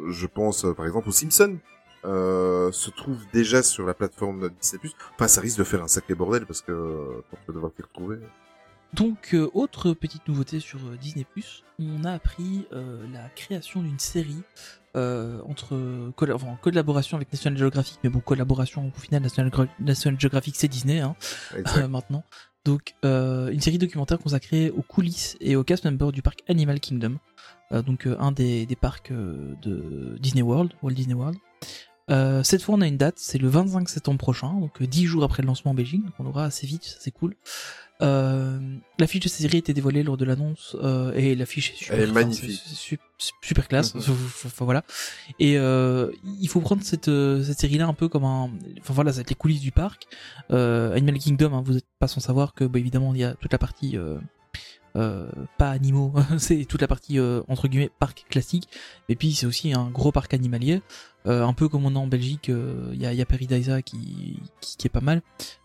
je 0.09 0.27
pense 0.27 0.65
euh, 0.65 0.73
par 0.75 0.87
exemple 0.87 1.09
aux 1.09 1.13
Simpsons, 1.13 1.59
euh, 2.05 2.71
se 2.73 2.91
trouvent 2.91 3.25
déjà 3.33 3.63
sur 3.63 3.87
la 3.87 3.95
plateforme 3.95 4.51
Disney+. 4.61 4.81
Enfin, 5.15 5.27
ça 5.29 5.41
risque 5.41 5.59
de 5.59 5.65
faire 5.65 5.83
un 5.83 5.89
sacré 5.89 6.15
bordel 6.15 6.45
parce 6.47 6.61
que 6.61 6.73
euh, 6.73 7.23
devoir 7.53 7.73
t'y 7.73 7.83
retrouver. 7.83 8.19
Donc, 8.93 9.31
euh, 9.35 9.51
autre 9.55 9.93
petite 9.93 10.29
nouveauté 10.29 10.61
sur 10.61 10.79
Disney+, 11.01 11.27
on 11.81 12.05
a 12.05 12.13
appris 12.13 12.67
la 12.71 13.29
création 13.35 13.83
d'une 13.83 13.99
série 13.99 14.43
entre 14.95 16.11
colla- 16.17 16.35
enfin, 16.37 16.47
en 16.49 16.57
collaboration 16.57 17.17
avec 17.17 17.33
National 17.33 17.59
Geographic, 17.59 17.99
mais 18.05 18.11
bon, 18.11 18.21
collaboration 18.21 18.93
au 18.97 19.01
final, 19.01 19.23
National, 19.23 19.51
Gra- 19.51 19.69
National 19.81 20.21
Geographic 20.21 20.55
c'est 20.57 20.69
Disney 20.69 21.01
hein, 21.01 21.17
maintenant. 21.89 22.23
Donc, 22.65 22.95
une 23.03 23.61
série 23.61 23.79
documentaire 23.79 24.19
consacrée 24.19 24.71
aux 24.71 24.83
coulisses 24.83 25.37
et 25.41 25.57
aux 25.57 25.65
cast 25.65 25.85
members 25.85 26.13
du 26.13 26.23
parc 26.23 26.45
Animal 26.49 26.79
Kingdom, 26.81 27.17
donc 27.71 28.07
euh, 28.07 28.17
un 28.19 28.33
des, 28.33 28.67
des 28.67 28.77
parcs 28.77 29.11
euh, 29.11 29.55
de 29.63 30.17
Disney 30.21 30.43
World, 30.43 30.73
Walt 30.83 30.93
Disney 30.93 31.15
World. 31.15 31.37
Euh, 32.11 32.43
cette 32.43 32.63
fois, 32.63 32.75
on 32.75 32.81
a 32.83 32.87
une 32.87 32.99
date, 32.99 33.15
c'est 33.19 33.39
le 33.39 33.49
25 33.49 33.89
septembre 33.89 34.19
prochain, 34.19 34.53
donc 34.61 34.83
euh, 34.83 34.87
10 34.87 35.07
jours 35.07 35.25
après 35.25 35.43
le 35.43 35.47
lancement 35.47 35.71
en 35.71 35.75
Belgique, 35.75 36.05
donc 36.05 36.13
on 36.19 36.25
l'aura 36.25 36.45
assez 36.45 36.67
vite, 36.67 36.85
ça 36.85 36.97
c'est 37.01 37.11
cool. 37.11 37.35
Euh, 38.03 38.59
l'affiche 38.99 39.21
de 39.21 39.29
cette 39.29 39.43
série 39.43 39.57
a 39.57 39.59
été 39.61 39.73
dévoilée 39.73 40.03
lors 40.03 40.17
de 40.17 40.25
l'annonce 40.25 40.77
euh, 40.83 41.13
et 41.15 41.35
l'affiche 41.37 41.71
est 41.71 41.77
super, 41.77 41.95
Elle 41.95 42.01
est 42.09 42.11
enfin, 42.11 42.21
magnifique. 42.21 42.61
super 43.41 43.69
classe. 43.69 43.95
Mhm. 43.95 44.03
Enfin, 44.45 44.65
voilà. 44.65 44.85
Et 45.39 45.57
euh, 45.57 46.11
il 46.41 46.49
faut 46.49 46.61
prendre 46.61 46.83
cette 46.83 47.07
euh, 47.09 47.43
cette 47.45 47.61
série-là 47.61 47.87
un 47.87 47.95
peu 47.95 48.09
comme 48.09 48.25
un, 48.25 48.51
enfin 48.81 48.93
voilà, 48.93 49.13
c'est 49.13 49.29
les 49.29 49.37
coulisses 49.37 49.61
du 49.61 49.71
parc. 49.71 50.07
Euh, 50.51 50.93
Animal 50.95 51.19
Kingdom, 51.19 51.55
hein, 51.55 51.63
vous 51.65 51.75
n'êtes 51.75 51.87
pas 52.01 52.09
sans 52.09 52.21
savoir 52.21 52.53
que 52.53 52.65
bah, 52.65 52.81
évidemment 52.81 53.15
il 53.15 53.21
y 53.21 53.25
a 53.25 53.35
toute 53.35 53.53
la 53.53 53.59
partie 53.59 53.97
euh, 54.97 55.27
pas 55.59 55.71
animaux, 55.71 56.13
c'est 56.39 56.65
toute 56.67 56.81
la 56.81 56.87
partie 56.87 57.19
euh, 57.19 57.43
entre 57.49 57.67
guillemets 57.67 57.91
parc 57.99 58.27
classique. 58.29 58.69
Et 59.09 59.17
puis 59.17 59.33
c'est 59.33 59.47
aussi 59.47 59.73
un 59.73 59.91
gros 59.91 60.13
parc 60.13 60.33
animalier, 60.35 60.83
euh, 61.27 61.45
un 61.45 61.53
peu 61.53 61.69
comme 61.69 61.85
on 61.85 61.97
a 61.97 61.99
en 61.99 62.07
Belgique. 62.07 62.49
Il 62.49 63.01
y 63.01 63.07
a, 63.07 63.13
y 63.13 63.21
a 63.21 63.27
Paradisa 63.27 63.83
qui, 63.83 64.41
qui 64.61 64.87
est 64.87 64.91
pas 64.91 65.01
mal. 65.01 65.23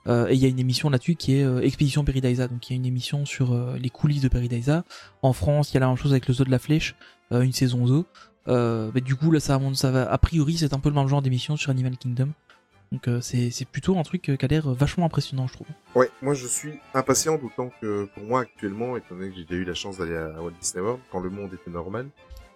Et 0.08 0.34
il 0.34 0.40
y 0.40 0.46
a 0.46 0.48
une 0.48 0.60
émission 0.60 0.90
là-dessus 0.90 1.16
qui 1.16 1.36
est 1.36 1.64
Expédition 1.64 2.04
Paradisa. 2.04 2.48
Donc 2.48 2.70
il 2.70 2.74
y 2.74 2.76
a 2.76 2.78
une 2.78 2.86
émission 2.88 3.26
sur 3.26 3.56
les 3.78 3.90
coulisses 3.90 4.22
de 4.22 4.30
Paradisa. 4.30 4.84
En 5.22 5.34
France, 5.34 5.72
il 5.72 5.76
y 5.76 5.78
a 5.78 5.82
la 5.82 5.88
même 5.88 5.98
chose 5.98 6.12
avec 6.12 6.28
le 6.28 6.34
zoo 6.34 6.44
de 6.44 6.52
la 6.52 6.60
Flèche, 6.60 6.96
une 7.30 7.52
saison 7.52 7.86
zoo. 7.86 8.06
Mais 8.48 9.02
du 9.02 9.16
coup 9.16 9.30
là 9.30 9.40
ça, 9.40 9.60
ça 9.74 9.92
va. 9.92 10.12
A 10.12 10.18
priori 10.18 10.58
c'est 10.58 10.74
un 10.74 10.80
peu 10.80 10.90
le 10.90 10.96
même 10.96 11.08
genre 11.08 11.22
d'émission 11.22 11.56
sur 11.56 11.70
Animal 11.70 11.98
Kingdom. 11.98 12.30
Donc 12.92 13.08
euh, 13.08 13.22
c'est 13.22 13.66
plutôt 13.66 13.98
un 14.00 14.04
truc 14.04 14.30
euh, 14.30 14.36
qui 14.36 14.46
a 14.46 14.48
l'air 14.48 14.74
vachement 14.74 15.06
impressionnant 15.06 15.48
je 15.48 15.54
trouve. 15.54 15.68
Ouais, 15.96 16.10
moi 16.22 16.34
je 16.34 16.48
suis 16.48 16.74
impatient, 16.94 17.38
d'autant 17.38 17.72
que 17.82 18.06
pour 18.06 18.24
moi 18.24 18.42
actuellement, 18.42 18.98
étant 18.98 19.16
donné 19.16 19.30
que 19.30 19.36
j'ai 19.36 19.46
déjà 19.46 19.62
eu 19.62 19.66
la 19.66 19.76
chance 19.76 19.98
d'aller 20.00 20.16
à 20.18 20.42
Walt 20.42 20.54
Disney 20.60 20.84
World 20.84 21.02
quand 21.12 21.20
le 21.20 21.30
monde 21.30 21.54
était 21.54 21.70
normal, 21.70 22.10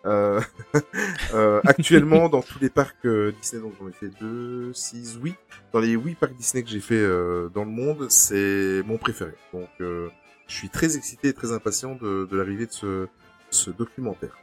euh, 0.05 0.41
euh, 1.33 1.61
actuellement 1.65 2.29
dans 2.29 2.41
tous 2.41 2.59
les 2.59 2.69
parcs 2.69 3.05
euh, 3.05 3.31
Disney, 3.41 3.61
donc 3.61 3.73
j'en 3.79 3.87
ai 3.87 3.93
fait 3.93 4.09
deux, 4.19 4.73
six, 4.73 5.17
oui, 5.21 5.35
dans 5.71 5.79
les 5.79 5.91
huit 5.91 6.15
parcs 6.15 6.35
Disney 6.35 6.63
que 6.63 6.69
j'ai 6.69 6.81
fait 6.81 6.95
euh, 6.95 7.49
dans 7.53 7.63
le 7.63 7.71
monde, 7.71 8.07
c'est 8.09 8.81
mon 8.85 8.97
préféré. 8.97 9.31
Donc 9.53 9.69
euh, 9.81 10.09
je 10.47 10.55
suis 10.55 10.69
très 10.69 10.97
excité 10.97 11.29
et 11.29 11.33
très 11.33 11.51
impatient 11.53 11.95
de, 11.95 12.27
de 12.29 12.37
l'arrivée 12.37 12.65
de 12.65 12.71
ce, 12.71 13.07
ce 13.49 13.69
documentaire. 13.69 14.37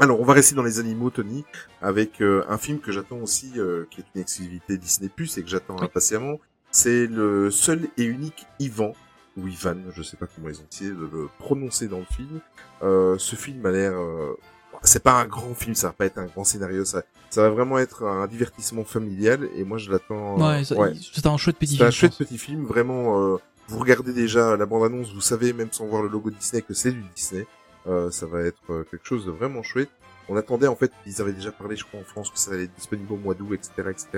Alors, 0.00 0.20
on 0.20 0.24
va 0.24 0.32
rester 0.34 0.54
dans 0.54 0.62
les 0.62 0.78
animaux, 0.78 1.10
Tony, 1.10 1.44
avec 1.82 2.20
euh, 2.20 2.44
un 2.48 2.56
film 2.58 2.78
que 2.78 2.92
j'attends 2.92 3.18
aussi, 3.18 3.52
euh, 3.56 3.84
qui 3.90 4.00
est 4.00 4.04
une 4.14 4.20
exclusivité 4.20 4.76
Disney+, 4.76 5.10
et 5.36 5.42
que 5.42 5.48
j'attends 5.48 5.80
impatiemment. 5.82 6.38
C'est 6.70 7.06
le 7.06 7.50
seul 7.50 7.88
et 7.96 8.04
unique 8.04 8.46
Ivan, 8.60 8.92
ou 9.36 9.48
Ivan, 9.48 9.76
je 9.94 10.02
sais 10.02 10.16
pas 10.16 10.26
comment 10.26 10.48
ils 10.50 10.58
ont 10.60 10.66
essayé 10.70 10.90
de 10.90 10.96
le 11.12 11.28
prononcer 11.38 11.88
dans 11.88 11.98
le 11.98 12.04
film. 12.04 12.40
Euh, 12.82 13.16
ce 13.18 13.34
film 13.36 13.64
a 13.66 13.70
l'air... 13.72 13.92
euh, 13.94 14.34
c'est 14.82 15.02
pas 15.02 15.14
un 15.20 15.26
grand 15.26 15.54
film, 15.54 15.74
ça 15.74 15.88
va 15.88 15.92
pas 15.94 16.06
être 16.06 16.18
un 16.18 16.26
grand 16.26 16.44
scénario, 16.44 16.84
ça, 16.84 17.02
ça 17.30 17.42
va 17.42 17.50
vraiment 17.50 17.78
être 17.78 18.04
un 18.04 18.26
divertissement 18.28 18.84
familial, 18.84 19.48
et 19.56 19.64
moi 19.64 19.78
je 19.78 19.90
l'attends... 19.90 20.36
euh, 20.74 20.76
Ouais, 20.76 20.92
c'est 21.12 21.26
un 21.26 21.36
chouette 21.36 21.56
petit 21.56 21.76
c'est 21.76 21.82
un 21.82 21.90
film, 21.90 22.12
chouette 22.12 22.18
petit 22.28 22.38
film, 22.38 22.64
vraiment. 22.64 23.34
euh, 23.34 23.36
vous 23.66 23.78
regardez 23.80 24.12
déjà 24.12 24.56
la 24.56 24.66
bande-annonce, 24.66 25.12
vous 25.12 25.20
savez 25.20 25.52
même 25.52 25.68
sans 25.72 25.86
voir 25.86 26.02
le 26.02 26.08
logo 26.08 26.30
de 26.30 26.36
Disney 26.36 26.62
que 26.62 26.74
c'est 26.74 26.92
du 26.92 27.02
Disney. 27.16 27.46
Euh, 27.88 28.10
ça 28.10 28.26
va 28.26 28.42
être 28.42 28.58
euh, 28.70 28.84
quelque 28.90 29.06
chose 29.06 29.24
de 29.26 29.30
vraiment 29.30 29.62
chouette. 29.62 29.88
On 30.28 30.36
attendait 30.36 30.66
en 30.66 30.76
fait, 30.76 30.92
ils 31.06 31.20
avaient 31.22 31.32
déjà 31.32 31.50
parlé, 31.50 31.74
je 31.76 31.84
crois, 31.84 32.00
en 32.00 32.04
France 32.04 32.30
que 32.30 32.38
ça 32.38 32.52
allait 32.52 32.64
être 32.64 32.74
disponible 32.74 33.12
au 33.12 33.16
mois 33.16 33.34
d'août, 33.34 33.54
etc., 33.54 33.72
etc. 33.90 34.08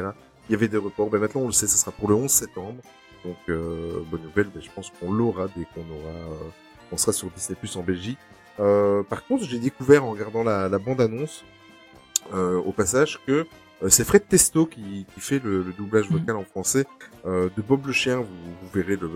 Il 0.48 0.52
y 0.52 0.54
avait 0.56 0.66
des 0.68 0.76
reports. 0.76 1.09
Ben 1.09 1.20
maintenant, 1.20 1.42
on 1.42 1.46
le 1.46 1.52
sait, 1.52 1.68
ça 1.68 1.76
sera 1.76 1.92
pour 1.92 2.09
le 2.09 2.14
11 2.16 2.30
septembre. 2.30 2.83
Donc, 3.24 3.37
euh, 3.48 4.00
bonne 4.11 4.22
nouvelle. 4.22 4.48
Ben, 4.52 4.61
je 4.61 4.70
pense 4.74 4.90
qu'on 4.98 5.12
l'aura 5.12 5.46
dès 5.56 5.66
qu'on 5.74 5.83
aura, 5.83 6.11
euh, 6.11 6.50
on 6.90 6.96
sera 6.96 7.12
sur 7.12 7.30
Disney 7.30 7.56
Plus 7.59 7.76
en 7.76 7.83
Belgique. 7.83 8.18
Euh, 8.59 9.02
par 9.04 9.24
contre, 9.24 9.44
j'ai 9.44 9.59
découvert 9.61 10.04
en 10.04 10.11
regardant 10.11 10.42
la, 10.42 10.68
la 10.68 10.78
bande-annonce, 10.78 11.44
euh, 12.35 12.56
au 12.59 12.72
passage, 12.72 13.20
que 13.26 13.46
euh, 13.83 13.88
c'est 13.88 14.04
Fred 14.04 14.26
Testo 14.28 14.66
qui, 14.66 15.06
qui 15.14 15.20
fait 15.20 15.38
le, 15.38 15.62
le 15.62 15.72
doublage 15.72 16.11
Mhm. 16.11 16.18
vocal 16.18 16.37
en 16.37 16.44
français 16.44 16.87
euh, 17.24 17.48
de 17.56 17.62
Bob 17.62 17.87
le 17.87 17.92
chien. 17.92 18.16
Vous, 18.18 18.24
vous 18.26 18.68
verrez 18.74 18.96
le, 18.96 19.09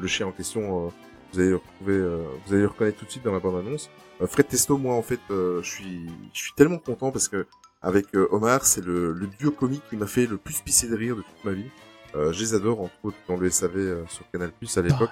le 0.00 0.06
chien 0.06 0.26
en 0.26 0.32
question. 0.32 0.92
Euh, 1.34 1.36
vous 1.36 1.40
allez 1.40 1.50
le 1.50 1.56
retrouver, 1.56 2.26
vous 2.46 2.52
allez 2.52 2.62
le 2.62 2.68
reconnaître 2.68 2.98
tout 2.98 3.04
de 3.04 3.10
suite 3.10 3.24
dans 3.24 3.32
la 3.32 3.40
bande-annonce. 3.40 3.90
Euh, 4.20 4.26
Fred 4.26 4.48
Testo, 4.48 4.78
moi 4.78 4.94
en 4.94 5.02
fait, 5.02 5.20
euh, 5.30 5.62
je 5.62 5.70
suis, 5.70 6.06
je 6.32 6.38
suis 6.38 6.52
tellement 6.56 6.78
content 6.78 7.10
parce 7.10 7.28
que 7.28 7.46
avec 7.82 8.06
Omar, 8.30 8.64
c'est 8.64 8.82
le, 8.84 9.12
le 9.12 9.26
duo 9.26 9.50
comique 9.50 9.82
qui 9.90 9.96
m'a 9.96 10.06
fait 10.06 10.26
le 10.26 10.38
plus 10.38 10.60
pisser 10.62 10.88
de 10.88 10.96
rire 10.96 11.16
de 11.16 11.20
toute 11.20 11.44
ma 11.44 11.52
vie. 11.52 11.70
Je 12.14 12.38
les 12.38 12.54
adore, 12.54 12.80
entre 12.80 12.94
autres 13.02 13.16
dans 13.28 13.36
le 13.36 13.50
SAV 13.50 14.06
sur 14.08 14.30
Canal 14.30 14.52
Plus 14.52 14.78
à 14.78 14.82
l'époque. 14.82 15.10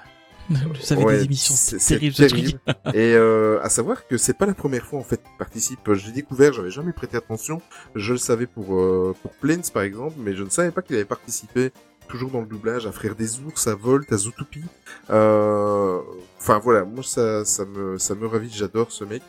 Vous 0.50 0.74
savez 0.80 1.04
Ouais, 1.04 1.18
des 1.18 1.24
émissions 1.24 1.54
terribles 1.78 2.14
terrible. 2.14 2.60
Et 2.94 3.14
euh, 3.14 3.60
à 3.62 3.68
savoir 3.68 4.06
que 4.06 4.16
c'est 4.16 4.34
pas 4.36 4.46
la 4.46 4.54
première 4.54 4.84
fois 4.84 4.98
en 4.98 5.04
fait 5.04 5.22
qu'il 5.22 5.36
participe. 5.38 5.92
Je 5.92 6.06
l'ai 6.06 6.12
découvert, 6.12 6.52
j'avais 6.52 6.70
jamais 6.70 6.92
prêté 6.92 7.16
attention. 7.16 7.60
Je 7.94 8.12
le 8.12 8.18
savais 8.18 8.46
pour 8.46 8.74
euh, 8.78 9.14
pour 9.22 9.32
Planes 9.32 9.62
par 9.72 9.82
exemple, 9.82 10.16
mais 10.18 10.34
je 10.34 10.42
ne 10.42 10.50
savais 10.50 10.70
pas 10.70 10.82
qu'il 10.82 10.96
avait 10.96 11.04
participé 11.04 11.72
toujours 12.08 12.30
dans 12.30 12.40
le 12.40 12.46
doublage, 12.46 12.86
à 12.86 12.92
Frère 12.92 13.14
des 13.14 13.40
Ours, 13.40 13.66
à 13.66 13.74
Volt, 13.74 14.10
à 14.12 14.16
Zootopie. 14.16 14.64
Euh, 15.10 15.98
Enfin 16.38 16.58
voilà, 16.58 16.84
moi 16.84 17.04
ça, 17.04 17.44
ça 17.44 17.64
me, 17.64 17.98
ça 17.98 18.14
me 18.16 18.26
ravit, 18.26 18.50
j'adore 18.52 18.90
ce 18.90 19.04
mec. 19.04 19.22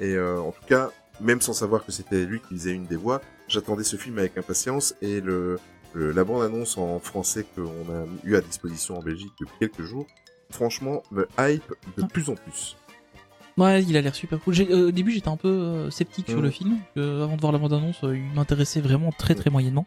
Et 0.00 0.14
euh, 0.14 0.38
en 0.40 0.52
tout 0.52 0.64
cas, 0.68 0.90
même 1.20 1.40
sans 1.40 1.52
savoir 1.52 1.84
que 1.84 1.90
c'était 1.90 2.24
lui 2.24 2.40
qui 2.40 2.54
faisait 2.54 2.72
une 2.72 2.86
des 2.86 2.94
voix, 2.96 3.20
j'attendais 3.48 3.82
ce 3.82 3.96
film 3.96 4.18
avec 4.18 4.38
impatience 4.38 4.94
et 5.02 5.20
le, 5.20 5.58
le- 5.94 6.12
la 6.12 6.22
bande-annonce 6.22 6.78
en 6.78 7.00
français 7.00 7.44
qu'on 7.56 7.64
a 7.92 8.06
eu 8.24 8.36
à 8.36 8.40
disposition 8.40 8.96
en 8.98 9.02
Belgique 9.02 9.32
depuis 9.40 9.54
quelques 9.58 9.82
jours, 9.82 10.06
franchement, 10.50 11.02
me 11.10 11.26
hype 11.40 11.74
de 11.96 12.04
Ah. 12.04 12.06
plus 12.06 12.30
en 12.30 12.36
plus. 12.36 12.76
Ouais, 13.58 13.82
il 13.82 13.96
a 13.96 14.00
l'air 14.00 14.14
super 14.14 14.38
cool. 14.40 14.54
Euh, 14.60 14.88
au 14.88 14.90
début, 14.92 15.10
j'étais 15.10 15.28
un 15.28 15.36
peu 15.36 15.48
euh, 15.48 15.90
sceptique 15.90 16.28
sur 16.28 16.38
Mhm. 16.38 16.44
le 16.44 16.50
film. 16.50 16.78
que 16.94 17.22
avant 17.24 17.34
de 17.34 17.40
voir 17.40 17.52
la 17.52 17.58
bande-annonce, 17.58 18.04
euh, 18.04 18.16
il 18.16 18.32
m'intéressait 18.34 18.80
vraiment 18.80 19.10
très 19.10 19.34
très 19.34 19.50
moyennement. 19.50 19.86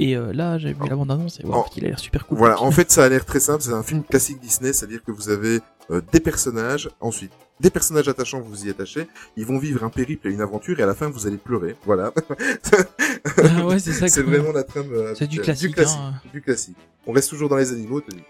Et 0.00 0.16
euh, 0.16 0.32
là, 0.32 0.58
j'ai 0.58 0.72
vu 0.72 0.88
la 0.88 0.94
bande-annonce 0.96 1.40
et 1.40 1.44
wow, 1.44 1.64
Oh. 1.66 1.70
il 1.76 1.84
a 1.84 1.88
l'air 1.88 1.98
super 1.98 2.24
cool. 2.26 2.38
Voilà, 2.38 2.62
en 2.62 2.70
fait, 2.70 2.90
ça 2.90 3.04
a 3.04 3.08
l'air 3.08 3.24
très 3.24 3.40
simple. 3.40 3.62
C'est 3.62 3.72
un 3.72 3.82
film 3.82 4.04
classique 4.04 4.38
Disney, 4.40 4.72
c'est-à-dire 4.72 5.02
que 5.04 5.10
vous 5.10 5.28
avez 5.28 5.60
euh, 5.90 6.00
des 6.12 6.20
personnages, 6.20 6.88
ensuite 7.00 7.32
des 7.60 7.70
personnages 7.70 8.06
attachants, 8.06 8.40
vous 8.40 8.50
vous 8.50 8.66
y 8.66 8.70
attachez. 8.70 9.08
Ils 9.36 9.44
vont 9.44 9.58
vivre 9.58 9.82
un 9.82 9.88
périple 9.90 10.28
et 10.28 10.30
une 10.30 10.40
aventure, 10.40 10.78
et 10.78 10.82
à 10.84 10.86
la 10.86 10.94
fin, 10.94 11.08
vous 11.10 11.26
allez 11.26 11.38
pleurer. 11.38 11.74
Voilà. 11.84 12.12
Ah 13.38 13.66
ouais, 13.66 13.78
c'est 13.80 13.92
ça. 13.92 14.06
c'est 14.08 14.22
que- 14.22 14.26
vraiment 14.30 14.52
la 14.52 14.62
trame. 14.62 14.86
euh, 14.92 15.14
C'est 15.16 15.26
du 15.26 15.40
classique, 15.40 15.70
Du 15.70 15.74
classique. 15.74 15.98
hein. 16.00 16.14
Du 16.32 16.40
classique. 16.40 16.76
On 17.06 17.12
reste 17.12 17.30
toujours 17.30 17.48
dans 17.48 17.56
les 17.56 17.72
animaux, 17.72 18.00
Tony. 18.00 18.22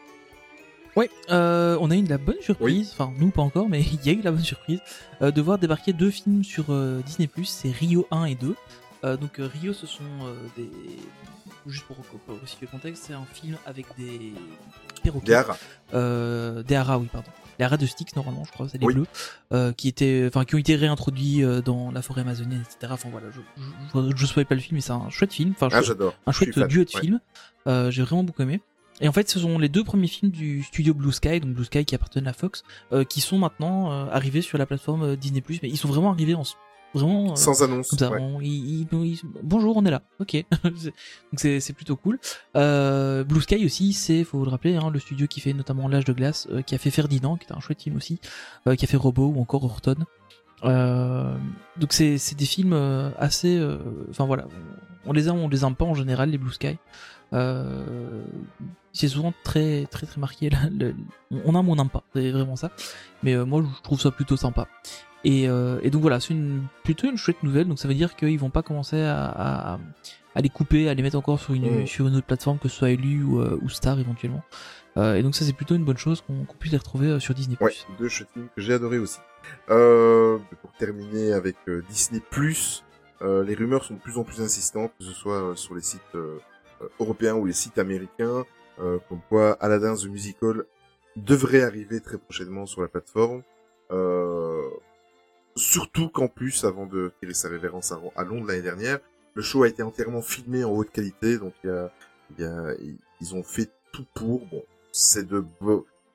Ouais, 0.96 1.10
euh, 1.30 1.76
on 1.80 1.90
a 1.90 1.96
eu 1.96 2.02
de 2.02 2.08
la 2.08 2.18
bonne 2.18 2.40
surprise, 2.40 2.90
enfin 2.92 3.12
nous 3.18 3.30
pas 3.30 3.42
encore, 3.42 3.68
mais 3.68 3.80
il 3.92 4.04
y 4.04 4.08
a 4.08 4.12
eu 4.12 4.22
la 4.22 4.32
bonne 4.32 4.40
surprise 4.42 4.80
euh, 5.22 5.30
de 5.30 5.42
voir 5.42 5.58
débarquer 5.58 5.92
deux 5.92 6.10
films 6.10 6.42
sur 6.42 6.64
euh, 6.70 7.00
Disney+, 7.06 7.28
c'est 7.44 7.70
Rio 7.70 8.06
1 8.10 8.24
et 8.24 8.34
2. 8.34 8.54
Euh, 9.04 9.16
donc 9.16 9.32
Rio, 9.38 9.72
ce 9.74 9.86
sont 9.86 10.02
des... 10.56 10.70
Juste 11.68 11.84
pour, 11.86 11.96
pour 11.96 12.40
resituer 12.40 12.66
le 12.66 12.70
contexte, 12.78 13.04
c'est 13.06 13.12
un 13.12 13.24
film 13.32 13.56
avec 13.66 13.86
des 13.98 14.32
perroquets. 15.02 15.26
Des 15.26 15.34
haras. 15.34 15.58
Euh, 15.94 16.62
des 16.62 16.74
haras, 16.74 16.98
oui, 16.98 17.08
pardon. 17.12 17.30
Les 17.58 17.64
haras 17.64 17.76
de 17.76 17.86
Styx, 17.86 18.14
normalement, 18.16 18.44
je 18.44 18.52
crois, 18.52 18.68
c'est 18.68 18.78
les 18.78 18.86
Oui. 18.86 18.94
bleus, 18.94 19.06
euh, 19.52 19.72
qui 19.72 19.88
étaient, 19.88 20.24
enfin, 20.28 20.44
qui 20.44 20.54
ont 20.54 20.58
été 20.58 20.76
réintroduits 20.76 21.44
euh, 21.44 21.60
dans 21.60 21.90
la 21.90 22.02
forêt 22.02 22.20
amazonienne, 22.22 22.62
etc. 22.62 22.92
Enfin 22.94 23.08
voilà, 23.10 23.26
je, 23.30 23.40
je, 23.94 24.26
je, 24.26 24.42
pas 24.42 24.54
le 24.54 24.60
film, 24.60 24.76
mais 24.76 24.80
c'est 24.80 24.92
un 24.92 25.10
chouette 25.10 25.32
film. 25.32 25.52
Enfin, 25.56 25.68
Ah, 25.72 25.82
j'adore. 25.82 26.14
un 26.26 26.32
chouette 26.32 26.58
duo 26.68 26.84
de 26.84 26.90
Ouais. 26.96 27.18
Euh, 27.66 27.90
J'ai 27.90 28.02
vraiment 28.02 28.24
beaucoup 28.24 28.42
aimé. 28.42 28.60
Et 29.00 29.08
en 29.08 29.12
fait, 29.12 29.28
ce 29.28 29.38
sont 29.38 29.58
les 29.58 29.68
deux 29.68 29.84
premiers 29.84 30.08
films 30.08 30.32
du 30.32 30.62
studio 30.62 30.92
Blue 30.94 31.12
Sky, 31.12 31.38
donc 31.40 31.52
Blue 31.52 31.64
Sky 31.64 31.84
qui 31.84 31.94
appartenait 31.94 32.30
à 32.30 32.32
Fox, 32.32 32.64
euh, 32.92 33.04
qui 33.04 33.20
sont 33.20 33.38
maintenant 33.38 33.92
euh, 33.92 34.06
arrivés 34.10 34.42
sur 34.42 34.58
la 34.58 34.66
plateforme 34.66 35.14
Disney+. 35.16 35.42
Mais 35.62 35.68
ils 35.68 35.76
sont 35.76 35.88
vraiment 35.88 36.10
arrivés 36.10 36.34
en 36.34 36.44
vraiment 36.94 37.32
euh, 37.32 37.36
Sans 37.36 37.62
annonce. 37.62 37.88
comme 37.90 37.98
ça. 37.98 38.10
ouais. 38.10 38.18
on- 38.20 38.40
bonjour, 39.42 39.76
on 39.76 39.84
est 39.84 39.90
là. 39.90 40.02
Ok. 40.20 40.30
C'est- 40.76 40.86
donc 40.86 40.94
c'est 41.36 41.60
c'est 41.60 41.72
plutôt 41.72 41.96
cool. 41.96 42.18
Euh, 42.56 43.24
Blue 43.24 43.40
Sky 43.40 43.64
aussi, 43.64 43.92
c'est 43.92 44.24
faut 44.24 44.44
le 44.44 44.50
rappeler, 44.50 44.76
hein, 44.76 44.90
le 44.92 44.98
studio 44.98 45.26
qui 45.26 45.40
fait 45.40 45.52
notamment 45.52 45.88
L'âge 45.88 46.04
de 46.04 46.12
glace, 46.12 46.48
euh, 46.50 46.62
qui 46.62 46.74
a 46.74 46.78
fait 46.78 46.90
Ferdinand, 46.90 47.36
qui 47.36 47.46
est 47.46 47.52
un 47.56 47.60
chouette 47.60 47.82
film 47.82 47.96
aussi, 47.96 48.20
euh, 48.66 48.74
qui 48.74 48.84
a 48.84 48.88
fait 48.88 48.96
Robot 48.96 49.32
ou 49.34 49.40
encore 49.40 49.64
Horton. 49.64 49.96
Euh, 50.64 51.36
donc 51.76 51.92
c'est 51.92 52.18
c'est 52.18 52.34
des 52.36 52.44
films 52.46 52.72
assez, 53.18 53.56
euh, 53.58 53.78
enfin 54.10 54.26
voilà, 54.26 54.46
on, 55.06 55.10
on 55.10 55.12
les 55.12 55.28
aime, 55.28 55.36
on 55.36 55.48
les 55.48 55.64
aime 55.64 55.76
pas 55.76 55.84
en 55.84 55.94
général 55.94 56.30
les 56.30 56.38
Blue 56.38 56.52
Sky. 56.52 56.78
Euh, 57.32 58.22
c'est 58.92 59.08
souvent 59.08 59.32
très 59.44 59.86
très 59.90 60.06
très 60.06 60.20
marqué. 60.20 60.50
là, 60.50 60.58
le- 60.70 60.94
on 61.44 61.54
aime 61.58 61.68
ou 61.68 61.72
on 61.72 61.76
n'aime 61.76 61.90
pas, 61.90 62.02
c'est 62.14 62.30
vraiment 62.30 62.56
ça. 62.56 62.70
Mais 63.22 63.34
euh, 63.34 63.44
moi 63.44 63.62
je 63.62 63.82
trouve 63.82 64.00
ça 64.00 64.10
plutôt 64.10 64.36
sympa. 64.36 64.66
Et, 65.24 65.48
euh, 65.48 65.78
et 65.82 65.90
donc 65.90 66.00
voilà, 66.02 66.20
c'est 66.20 66.32
une, 66.32 66.62
plutôt 66.84 67.08
une 67.10 67.16
chouette 67.16 67.42
nouvelle. 67.42 67.66
Donc 67.68 67.78
ça 67.78 67.88
veut 67.88 67.94
dire 67.94 68.14
qu'ils 68.16 68.38
vont 68.38 68.50
pas 68.50 68.62
commencer 68.62 69.00
à, 69.02 69.24
à, 69.26 69.78
à 70.34 70.40
les 70.40 70.48
couper, 70.48 70.88
à 70.88 70.94
les 70.94 71.02
mettre 71.02 71.18
encore 71.18 71.38
sur 71.40 71.54
une, 71.54 71.82
Mm. 71.82 71.86
sur 71.86 72.06
une 72.08 72.14
autre 72.16 72.26
plateforme, 72.26 72.58
que 72.58 72.68
ce 72.68 72.76
soit 72.76 72.90
Elu 72.90 73.22
ou, 73.24 73.40
ou 73.42 73.68
Star 73.68 73.98
éventuellement. 73.98 74.42
Et 74.96 75.22
donc 75.22 75.36
ça 75.36 75.44
c'est 75.44 75.52
plutôt 75.52 75.76
une 75.76 75.84
bonne 75.84 75.96
chose 75.98 76.22
qu'on 76.22 76.44
puisse 76.58 76.72
les 76.72 76.78
retrouver 76.78 77.20
sur 77.20 77.32
Disney+. 77.32 77.56
Ouais, 77.60 77.72
deux 78.00 78.08
chouettes 78.08 78.30
films 78.32 78.48
que 78.56 78.60
j'ai 78.60 78.72
adoré 78.74 78.98
aussi. 78.98 79.18
Pour 79.68 80.72
terminer 80.78 81.32
avec 81.32 81.56
Disney+, 81.88 82.20
les 83.22 83.54
rumeurs 83.54 83.84
sont 83.84 83.94
de 83.94 84.00
plus 84.00 84.18
en 84.18 84.24
plus 84.24 84.40
insistantes, 84.40 84.90
que 84.98 85.04
ce 85.04 85.12
soit 85.12 85.52
sur 85.56 85.74
les 85.76 85.82
sites 85.82 86.00
européens 87.00 87.34
ou 87.34 87.46
les 87.46 87.52
sites 87.52 87.78
américains, 87.78 88.44
euh, 88.80 88.98
comme 89.08 89.20
quoi 89.28 89.52
Aladdin 89.60 89.94
the 89.96 90.06
Musical 90.06 90.64
devrait 91.16 91.62
arriver 91.62 92.00
très 92.00 92.18
prochainement 92.18 92.66
sur 92.66 92.82
la 92.82 92.88
plateforme. 92.88 93.42
Euh, 93.90 94.62
surtout 95.56 96.08
qu'en 96.08 96.28
plus, 96.28 96.64
avant 96.64 96.86
de 96.86 97.12
tirer 97.20 97.34
sa 97.34 97.48
révérence 97.48 97.92
à, 97.92 98.24
Londres 98.24 98.46
l'année 98.46 98.62
dernière, 98.62 98.98
le 99.34 99.42
show 99.42 99.62
a 99.62 99.68
été 99.68 99.82
entièrement 99.82 100.22
filmé 100.22 100.64
en 100.64 100.70
haute 100.70 100.90
qualité, 100.90 101.38
donc 101.38 101.54
il 101.64 101.70
y 101.70 101.72
a, 101.72 101.90
y 102.38 102.44
a, 102.44 102.74
ils 103.20 103.34
ont 103.34 103.42
fait 103.42 103.70
tout 103.92 104.06
pour. 104.14 104.46
Bon, 104.46 104.62
c'est 104.92 105.26
de 105.26 105.44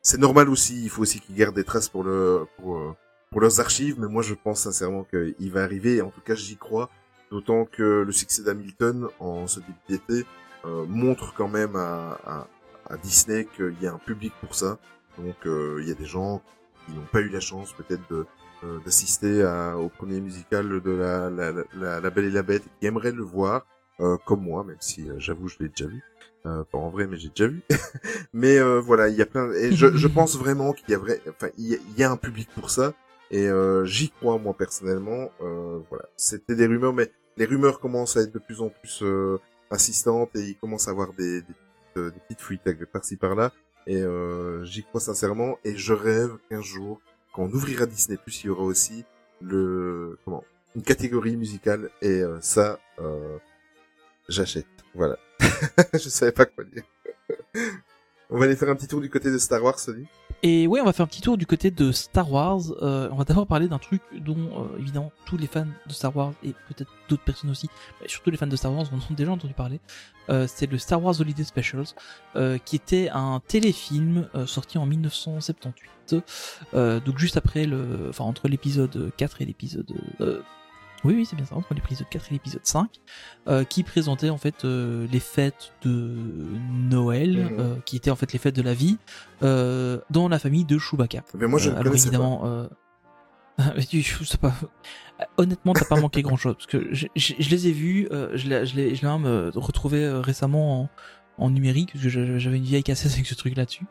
c'est 0.01 0.19
normal 0.19 0.49
aussi. 0.49 0.83
Il 0.83 0.89
faut 0.89 1.01
aussi 1.01 1.19
qu'ils 1.19 1.35
gardent 1.35 1.55
des 1.55 1.63
traces 1.63 1.89
pour 1.89 2.03
le 2.03 2.45
pour 2.57 2.77
euh, 2.77 2.95
pour 3.31 3.41
leurs 3.41 3.59
archives, 3.59 3.99
mais 3.99 4.07
moi 4.07 4.21
je 4.21 4.33
pense 4.33 4.61
sincèrement 4.61 5.05
qu'il 5.05 5.51
va 5.51 5.63
arriver. 5.63 5.97
Et 5.97 6.01
en 6.01 6.09
tout 6.09 6.21
cas, 6.21 6.35
j'y 6.35 6.57
crois. 6.57 6.89
D'autant 7.31 7.65
que 7.65 8.03
le 8.05 8.11
succès 8.11 8.43
d'Hamilton 8.43 9.07
en 9.19 9.47
ce 9.47 9.59
début 9.59 9.73
d'été 9.89 10.25
euh, 10.65 10.85
montre 10.87 11.33
quand 11.33 11.47
même 11.47 11.75
à, 11.75 12.17
à, 12.25 12.47
à 12.89 12.97
Disney 12.97 13.47
qu'il 13.55 13.75
y 13.81 13.87
a 13.87 13.93
un 13.93 13.99
public 13.99 14.33
pour 14.41 14.55
ça. 14.55 14.79
Donc 15.17 15.35
euh, 15.45 15.79
il 15.81 15.87
y 15.87 15.91
a 15.91 15.95
des 15.95 16.05
gens 16.05 16.41
qui 16.85 16.93
n'ont 16.93 17.05
pas 17.11 17.21
eu 17.21 17.29
la 17.29 17.39
chance 17.39 17.73
peut-être 17.73 18.01
de 18.09 18.25
euh, 18.63 18.79
d'assister 18.85 19.43
au 19.77 19.89
premier 19.89 20.21
musical 20.21 20.81
de 20.81 20.91
la, 20.91 21.29
la, 21.29 21.51
la, 21.75 21.99
la 21.99 22.09
Belle 22.09 22.25
et 22.25 22.31
la 22.31 22.43
Bête 22.43 22.63
qui 22.79 22.87
aimeraient 22.87 23.11
le 23.11 23.23
voir, 23.23 23.65
comme 24.25 24.41
moi, 24.41 24.63
même 24.63 24.77
si 24.79 25.07
j'avoue 25.17 25.47
je 25.47 25.57
l'ai 25.59 25.69
déjà 25.69 25.87
vu. 25.87 26.03
Euh, 26.45 26.63
pas 26.65 26.77
en 26.77 26.89
vrai, 26.89 27.07
mais 27.07 27.17
j'ai 27.17 27.29
déjà 27.29 27.47
vu. 27.47 27.61
mais 28.33 28.57
euh, 28.57 28.81
voilà, 28.81 29.07
il 29.07 29.15
y 29.15 29.21
a 29.21 29.25
plein. 29.25 29.51
Et 29.53 29.71
je, 29.71 29.95
je 29.95 30.07
pense 30.07 30.37
vraiment 30.37 30.73
qu'il 30.73 30.89
y 30.89 30.93
a 30.93 30.97
vrai, 30.97 31.21
enfin, 31.29 31.47
il 31.57 31.79
y 31.95 31.99
y 31.99 32.03
a 32.03 32.11
un 32.11 32.17
public 32.17 32.49
pour 32.53 32.69
ça. 32.69 32.93
Et 33.31 33.47
euh, 33.47 33.85
j'y 33.85 34.09
crois 34.09 34.37
moi 34.37 34.53
personnellement. 34.53 35.31
Voilà, 35.39 36.05
c'était 36.17 36.55
des 36.55 36.67
rumeurs, 36.67 36.93
mais 36.93 37.11
les 37.37 37.45
rumeurs 37.45 37.79
commencent 37.79 38.17
à 38.17 38.21
être 38.21 38.33
de 38.33 38.39
plus 38.39 38.61
en 38.61 38.69
plus 38.69 39.03
insistantes 39.73 40.35
et 40.35 40.49
il 40.49 40.55
commence 40.55 40.87
à 40.87 40.91
avoir 40.91 41.13
des, 41.13 41.41
des, 41.41 41.53
euh, 41.97 42.11
des 42.11 42.19
petites 42.19 42.41
fuites 42.41 42.85
par-ci 42.91 43.17
par-là. 43.17 43.51
Et 43.87 44.01
euh, 44.01 44.63
j'y 44.63 44.83
crois 44.83 45.01
sincèrement. 45.01 45.57
Et 45.63 45.75
je 45.75 45.93
rêve 45.93 46.37
qu'un 46.49 46.61
jour, 46.61 47.01
quand 47.33 47.43
on 47.43 47.51
ouvrira 47.51 47.85
Disney+, 47.85 48.17
il 48.27 48.45
y 48.45 48.49
aura 48.49 48.63
aussi 48.63 49.03
le 49.41 50.17
comment 50.23 50.43
une 50.75 50.83
catégorie 50.83 51.35
musicale. 51.35 51.89
Et 52.01 52.21
euh, 52.21 52.39
ça, 52.41 52.79
euh, 52.99 53.37
j'achète. 54.29 54.65
Voilà. 54.95 55.17
je 55.93 56.09
savais 56.09 56.31
pas 56.31 56.45
quoi 56.45 56.63
dire. 56.63 56.83
on 58.29 58.37
va 58.37 58.45
aller 58.45 58.55
faire 58.55 58.69
un 58.69 58.75
petit 58.75 58.87
tour 58.87 59.01
du 59.01 59.09
côté 59.09 59.31
de 59.31 59.37
Star 59.37 59.63
Wars, 59.63 59.79
Sony. 59.79 60.07
Et 60.45 60.67
ouais, 60.67 60.81
on 60.81 60.85
va 60.85 60.91
faire 60.91 61.05
un 61.05 61.07
petit 61.07 61.21
tour 61.21 61.37
du 61.37 61.45
côté 61.45 61.71
de 61.71 61.93
Star 61.93 62.29
Wars. 62.29 62.59
Euh, 62.81 63.07
on 63.13 63.15
va 63.15 63.23
d'abord 63.23 63.47
parler 63.47 63.69
d'un 63.69 63.79
truc 63.79 64.01
dont, 64.19 64.35
euh, 64.35 64.77
évidemment, 64.77 65.13
tous 65.25 65.37
les 65.37 65.47
fans 65.47 65.65
de 65.87 65.93
Star 65.93 66.13
Wars, 66.13 66.33
et 66.43 66.51
peut-être 66.67 66.91
d'autres 67.07 67.23
personnes 67.23 67.49
aussi, 67.49 67.69
mais 68.01 68.09
surtout 68.09 68.29
les 68.29 68.35
fans 68.35 68.45
de 68.45 68.55
Star 68.57 68.73
Wars, 68.73 68.85
en 68.91 68.97
ont 68.97 69.15
déjà 69.15 69.31
entendu 69.31 69.53
parler. 69.53 69.79
Euh, 70.29 70.45
c'est 70.49 70.69
le 70.69 70.77
Star 70.77 71.01
Wars 71.01 71.17
Holiday 71.17 71.45
Specials, 71.45 71.95
euh, 72.35 72.57
qui 72.57 72.75
était 72.75 73.09
un 73.13 73.41
téléfilm 73.47 74.27
euh, 74.35 74.45
sorti 74.45 74.77
en 74.77 74.85
1978. 74.85 76.15
Euh, 76.73 76.99
donc 76.99 77.19
juste 77.19 77.37
après 77.37 77.65
le... 77.65 78.07
Enfin, 78.09 78.25
entre 78.25 78.49
l'épisode 78.49 79.13
4 79.15 79.41
et 79.41 79.45
l'épisode... 79.45 79.93
Oui, 81.05 81.15
oui, 81.15 81.25
c'est 81.25 81.35
bien 81.35 81.45
ça, 81.45 81.55
entre 81.55 81.73
l'épisode 81.73 82.07
4 82.09 82.27
et 82.29 82.33
l'épisode 82.35 82.65
5, 82.65 82.87
euh, 83.47 83.63
qui 83.65 83.83
présentait 83.83 84.29
en 84.29 84.37
fait 84.37 84.63
euh, 84.63 85.05
les 85.11 85.19
fêtes 85.19 85.73
de 85.83 86.15
Noël, 86.89 87.37
Mhm. 87.37 87.59
euh, 87.59 87.75
qui 87.85 87.97
étaient 87.97 88.09
en 88.11 88.15
fait 88.15 88.31
les 88.31 88.39
fêtes 88.39 88.55
de 88.55 88.61
la 88.61 88.73
vie, 88.73 88.97
dans 89.41 90.27
la 90.29 90.39
famille 90.39 90.63
de 90.65 90.77
Chewbacca. 90.79 91.23
Mais 91.35 91.47
moi, 91.47 91.59
je 91.59 91.69
ne 91.69 91.75
alors 91.75 91.91
pas. 91.93 91.99
évidemment, 91.99 92.67
pas. 94.39 94.53
Honnêtement, 95.37 95.73
t'as 95.73 95.85
pas 95.85 95.99
manqué 95.99 96.21
grand 96.21 96.37
chose 96.37 96.55
parce 96.55 96.65
que 96.67 96.87
je, 96.93 97.05
je- 97.15 97.33
je 97.37 97.49
les 97.49 97.67
ai 97.67 97.71
vus, 97.71 98.07
je 98.33 98.47
l'ai, 98.47 98.65
même 99.19 99.51
retrouvé 99.55 100.09
récemment 100.09 100.81
en, 100.83 100.89
en 101.37 101.49
numérique 101.49 101.91
parce 101.93 102.03
que 102.03 102.09
j'avais 102.39 102.57
une 102.57 102.63
vieille 102.63 102.83
cassette 102.83 103.11
avec 103.13 103.25
ce 103.25 103.35
truc 103.35 103.55
là-dessus. 103.57 103.85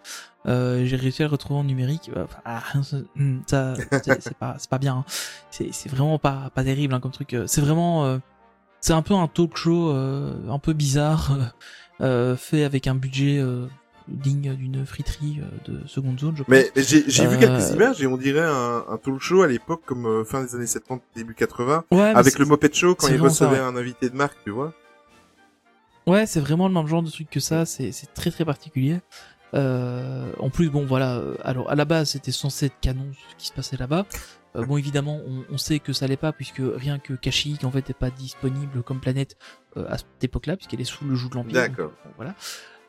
Euh, 0.46 0.84
j'ai 0.84 0.96
réussi 0.96 1.22
à 1.22 1.26
le 1.26 1.32
retrouver 1.32 1.60
en 1.60 1.64
numérique. 1.64 2.10
Euh, 2.16 2.24
enfin, 2.24 2.40
ah, 2.44 2.62
ça, 2.82 3.74
c'est, 4.20 4.36
pas, 4.38 4.56
c'est 4.58 4.70
pas 4.70 4.78
bien. 4.78 4.96
hein. 4.98 5.04
C'est, 5.50 5.88
vraiment 5.88 6.18
pas, 6.18 6.50
pas 6.54 6.64
terrible 6.64 6.94
hein, 6.94 7.00
comme 7.00 7.10
truc. 7.12 7.34
Euh, 7.34 7.46
C'est 7.46 7.60
vraiment, 7.60 8.04
euh, 8.06 8.18
c'est 8.80 8.92
un 8.92 9.02
peu 9.02 9.14
un 9.14 9.28
talk 9.28 9.56
show 9.56 9.90
euh, 9.90 10.34
un 10.48 10.58
peu 10.58 10.72
bizarre 10.72 11.32
euh, 11.32 11.44
euh, 12.32 12.36
fait 12.36 12.64
avec 12.64 12.86
un 12.86 12.94
budget 12.94 13.38
euh, 13.38 13.66
digne 14.08 14.54
d'une 14.56 14.84
friterie 14.84 15.40
de 15.64 15.80
seconde 15.86 16.18
zone. 16.18 16.36
Je 16.36 16.42
crois. 16.42 16.54
Mais, 16.56 16.70
mais 16.74 16.82
j'ai 16.82 17.26
vu 17.26 17.38
quelques 17.38 17.70
images 17.70 18.02
et 18.02 18.06
on 18.08 18.16
dirait 18.16 18.40
un, 18.44 18.84
un 18.88 18.96
talk 18.98 19.20
show 19.20 19.42
à 19.42 19.46
l'époque 19.46 19.82
comme 19.86 20.06
euh, 20.06 20.24
fin 20.24 20.42
des 20.42 20.54
années 20.56 20.66
70, 20.66 21.02
début 21.14 21.34
80, 21.34 21.84
Ouais, 21.90 21.96
mais 21.98 22.02
avec 22.18 22.38
le 22.38 22.44
Moped 22.46 22.74
Show 22.74 22.94
quand 22.96 23.06
il 23.08 23.18
ça, 23.18 23.22
recevait 23.22 23.50
ouais. 23.52 23.58
un 23.60 23.76
invité 23.76 24.10
de 24.10 24.16
marque, 24.16 24.36
tu 24.44 24.50
vois. 24.50 24.72
Ouais, 26.06 26.26
c'est 26.26 26.40
vraiment 26.40 26.68
le 26.68 26.74
même 26.74 26.86
genre 26.86 27.02
de 27.02 27.10
truc 27.10 27.30
que 27.30 27.40
ça. 27.40 27.64
C'est 27.64 27.92
c'est 27.92 28.12
très 28.14 28.30
très 28.30 28.44
particulier. 28.44 29.00
Euh, 29.54 30.32
en 30.38 30.48
plus, 30.50 30.70
bon, 30.70 30.86
voilà. 30.86 31.16
euh, 31.16 31.34
Alors, 31.44 31.70
à 31.70 31.74
la 31.74 31.84
base, 31.84 32.10
c'était 32.10 32.32
censé 32.32 32.66
être 32.66 32.80
canon 32.80 33.06
ce 33.30 33.36
qui 33.36 33.46
se 33.48 33.52
passait 33.52 33.76
là-bas. 33.76 34.06
Euh, 34.56 34.64
bon, 34.64 34.76
évidemment, 34.78 35.20
on, 35.26 35.44
on 35.50 35.58
sait 35.58 35.78
que 35.78 35.92
ça 35.92 36.06
l'est 36.06 36.16
pas 36.16 36.32
puisque 36.32 36.60
rien 36.62 36.98
que 36.98 37.12
Kashyyyk 37.14 37.64
en 37.64 37.70
fait 37.70 37.86
n'est 37.88 37.94
pas 37.94 38.10
disponible 38.10 38.82
comme 38.82 39.00
planète 39.00 39.36
euh, 39.76 39.86
à 39.88 39.98
cette 39.98 40.22
époque-là 40.24 40.56
puisqu'elle 40.56 40.80
est 40.80 40.84
sous 40.84 41.04
le 41.04 41.14
joug 41.14 41.28
de 41.30 41.34
l'Empire. 41.36 41.54
D'accord. 41.54 41.92
Bon, 42.04 42.10
voilà. 42.16 42.34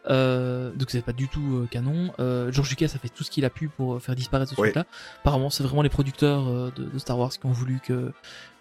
Euh, 0.09 0.71
donc 0.73 0.89
c'est 0.91 1.01
pas 1.01 1.13
du 1.13 1.29
tout 1.29 1.63
euh, 1.63 1.67
canon. 1.67 2.11
Euh, 2.19 2.51
George 2.51 2.69
Lucas 2.69 2.91
a 2.95 2.97
fait 2.97 3.07
tout 3.09 3.23
ce 3.23 3.31
qu'il 3.31 3.45
a 3.45 3.49
pu 3.49 3.69
pour 3.69 3.95
euh, 3.95 3.99
faire 3.99 4.15
disparaître 4.15 4.49
ce 4.51 4.55
truc-là. 4.55 4.85
Apparemment, 5.21 5.49
c'est 5.49 5.63
vraiment 5.63 5.81
les 5.81 5.89
producteurs 5.89 6.43
de, 6.73 6.83
de 6.83 6.99
Star 6.99 7.17
Wars 7.17 7.29
qui 7.31 7.45
ont 7.45 7.51
voulu 7.51 7.79
que 7.79 8.11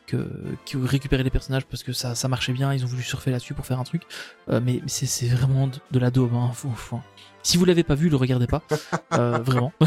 que 0.07 0.27
qui 0.65 0.77
récupéré 0.77 1.23
les 1.23 1.31
personnages 1.31 1.65
parce 1.67 1.83
que 1.83 1.93
ça 1.93 2.15
ça 2.15 2.29
marchait 2.29 2.53
bien. 2.53 2.73
Ils 2.75 2.85
ont 2.85 2.89
voulu 2.89 3.03
surfer 3.03 3.31
là-dessus 3.31 3.55
pour 3.55 3.67
faire 3.67 3.79
un 3.81 3.85
truc. 3.85 4.03
Euh, 4.49 4.61
mais 4.63 4.81
mais 4.83 4.89
c'est 4.89 5.27
vraiment 5.29 5.69
de, 5.69 5.79
de 5.91 5.99
la 5.99 6.11
daube. 6.11 6.35
Hein. 6.35 6.51
Faut- 6.55 6.71
faut- 6.71 7.01
Si 7.43 7.57
vous 7.57 7.65
l'avez 7.65 7.83
pas 7.85 7.95
vu, 7.95 8.09
le 8.09 8.17
regardez 8.17 8.47
pas. 8.47 8.63
Euh, 9.13 9.39
vraiment. 9.39 9.73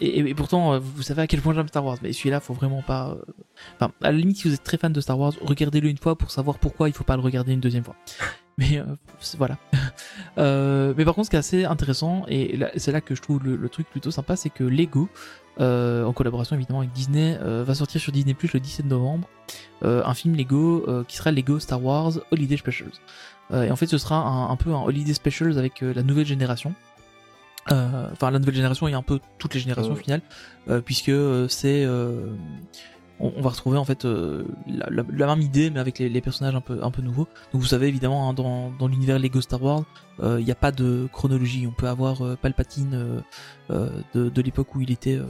Et, 0.00 0.18
et 0.18 0.34
pourtant, 0.34 0.72
euh, 0.74 0.78
vous 0.80 1.02
savez 1.02 1.22
à 1.22 1.26
quel 1.28 1.40
point 1.40 1.54
j'aime 1.54 1.68
Star 1.68 1.84
Wars, 1.84 1.96
mais 2.02 2.12
celui-là, 2.12 2.40
faut 2.40 2.54
vraiment 2.54 2.82
pas. 2.82 3.16
Enfin, 3.76 3.92
à 4.02 4.10
la 4.10 4.18
limite, 4.18 4.36
si 4.38 4.48
vous 4.48 4.54
êtes 4.54 4.64
très 4.64 4.78
fan 4.78 4.92
de 4.92 5.00
Star 5.00 5.16
Wars, 5.18 5.32
regardez-le 5.40 5.88
une 5.88 5.96
fois 5.98 6.16
pour 6.18 6.30
savoir 6.32 6.58
pourquoi 6.58 6.88
il 6.88 6.92
faut 6.92 7.04
pas 7.04 7.14
le 7.16 7.22
regarder 7.22 7.52
une 7.52 7.60
deuxième 7.60 7.84
fois. 7.84 7.94
Mais 8.58 8.78
euh, 8.78 8.84
voilà. 9.38 9.56
Euh, 10.36 10.94
mais 10.96 11.04
par 11.04 11.14
contre, 11.16 11.26
ce 11.26 11.30
qui 11.30 11.36
est 11.36 11.40
assez 11.40 11.64
intéressant, 11.64 12.24
et 12.28 12.56
c'est 12.76 12.92
là 12.92 13.00
que 13.00 13.16
je 13.16 13.22
trouve 13.22 13.42
le, 13.42 13.56
le 13.56 13.68
truc 13.68 13.90
plutôt 13.90 14.12
sympa, 14.12 14.36
c'est 14.36 14.50
que 14.50 14.62
Lego, 14.62 15.08
euh, 15.58 16.04
en 16.04 16.12
collaboration 16.12 16.54
évidemment 16.54 16.78
avec 16.80 16.92
Disney, 16.92 17.36
euh, 17.42 17.64
va 17.64 17.74
sortir 17.74 18.00
sur 18.00 18.12
Disney 18.12 18.34
Plus 18.34 18.52
le 18.52 18.60
17 18.60 18.86
novembre 18.86 19.28
euh, 19.82 20.02
un 20.04 20.14
film 20.14 20.36
Lego 20.36 20.84
euh, 20.86 21.02
qui 21.02 21.16
sera 21.16 21.32
Lego 21.32 21.58
Star 21.58 21.82
Wars 21.82 22.20
Holiday 22.30 22.56
Specials. 22.56 22.92
Euh, 23.50 23.64
et 23.64 23.70
en 23.72 23.76
fait, 23.76 23.86
ce 23.86 23.98
sera 23.98 24.16
un, 24.16 24.50
un 24.50 24.56
peu 24.56 24.72
un 24.72 24.82
Holiday 24.82 25.14
Specials 25.14 25.58
avec 25.58 25.80
la 25.80 26.04
nouvelle 26.04 26.26
génération. 26.26 26.72
Euh, 27.72 28.08
Enfin, 28.12 28.30
la 28.30 28.38
nouvelle 28.38 28.54
génération 28.54 28.86
et 28.86 28.94
un 28.94 29.02
peu 29.02 29.18
toutes 29.38 29.54
les 29.54 29.60
générations 29.60 29.92
au 29.92 29.96
final, 29.96 30.20
euh, 30.68 30.80
puisque 30.80 31.08
euh, 31.08 31.48
c'est 31.48 31.84
euh, 31.84 32.26
on, 33.20 33.32
on 33.36 33.40
va 33.42 33.50
retrouver 33.50 33.78
en 33.78 33.84
fait 33.84 34.04
euh, 34.04 34.44
la, 34.66 34.86
la- 34.90 35.04
la 35.10 35.26
même 35.26 35.40
idée 35.42 35.70
mais 35.70 35.80
avec 35.80 35.98
les, 35.98 36.08
les 36.08 36.20
personnages 36.20 36.54
un 36.54 36.60
peu 36.60 36.78
un 36.82 36.90
peu 36.90 37.02
nouveaux. 37.02 37.26
Donc 37.52 37.60
vous 37.62 37.66
savez 37.68 37.88
évidemment 37.88 38.28
hein, 38.28 38.34
dans, 38.34 38.70
dans 38.78 38.86
l'univers 38.88 39.18
Lego 39.18 39.40
Star 39.40 39.62
Wars, 39.62 39.82
euh, 40.20 40.38
il 40.40 40.44
n'y 40.44 40.52
a 40.52 40.56
pas 40.56 40.72
de 40.72 41.08
chronologie. 41.12 41.66
On 41.68 41.72
peut 41.72 41.88
avoir 41.88 42.22
euh, 42.24 42.36
Palpatine 42.40 42.94
euh, 42.94 43.20
euh, 43.70 43.90
de, 44.14 44.28
de 44.28 44.42
l'époque 44.42 44.74
où 44.74 44.80
il 44.80 44.90
était 44.90 45.16
euh, 45.16 45.24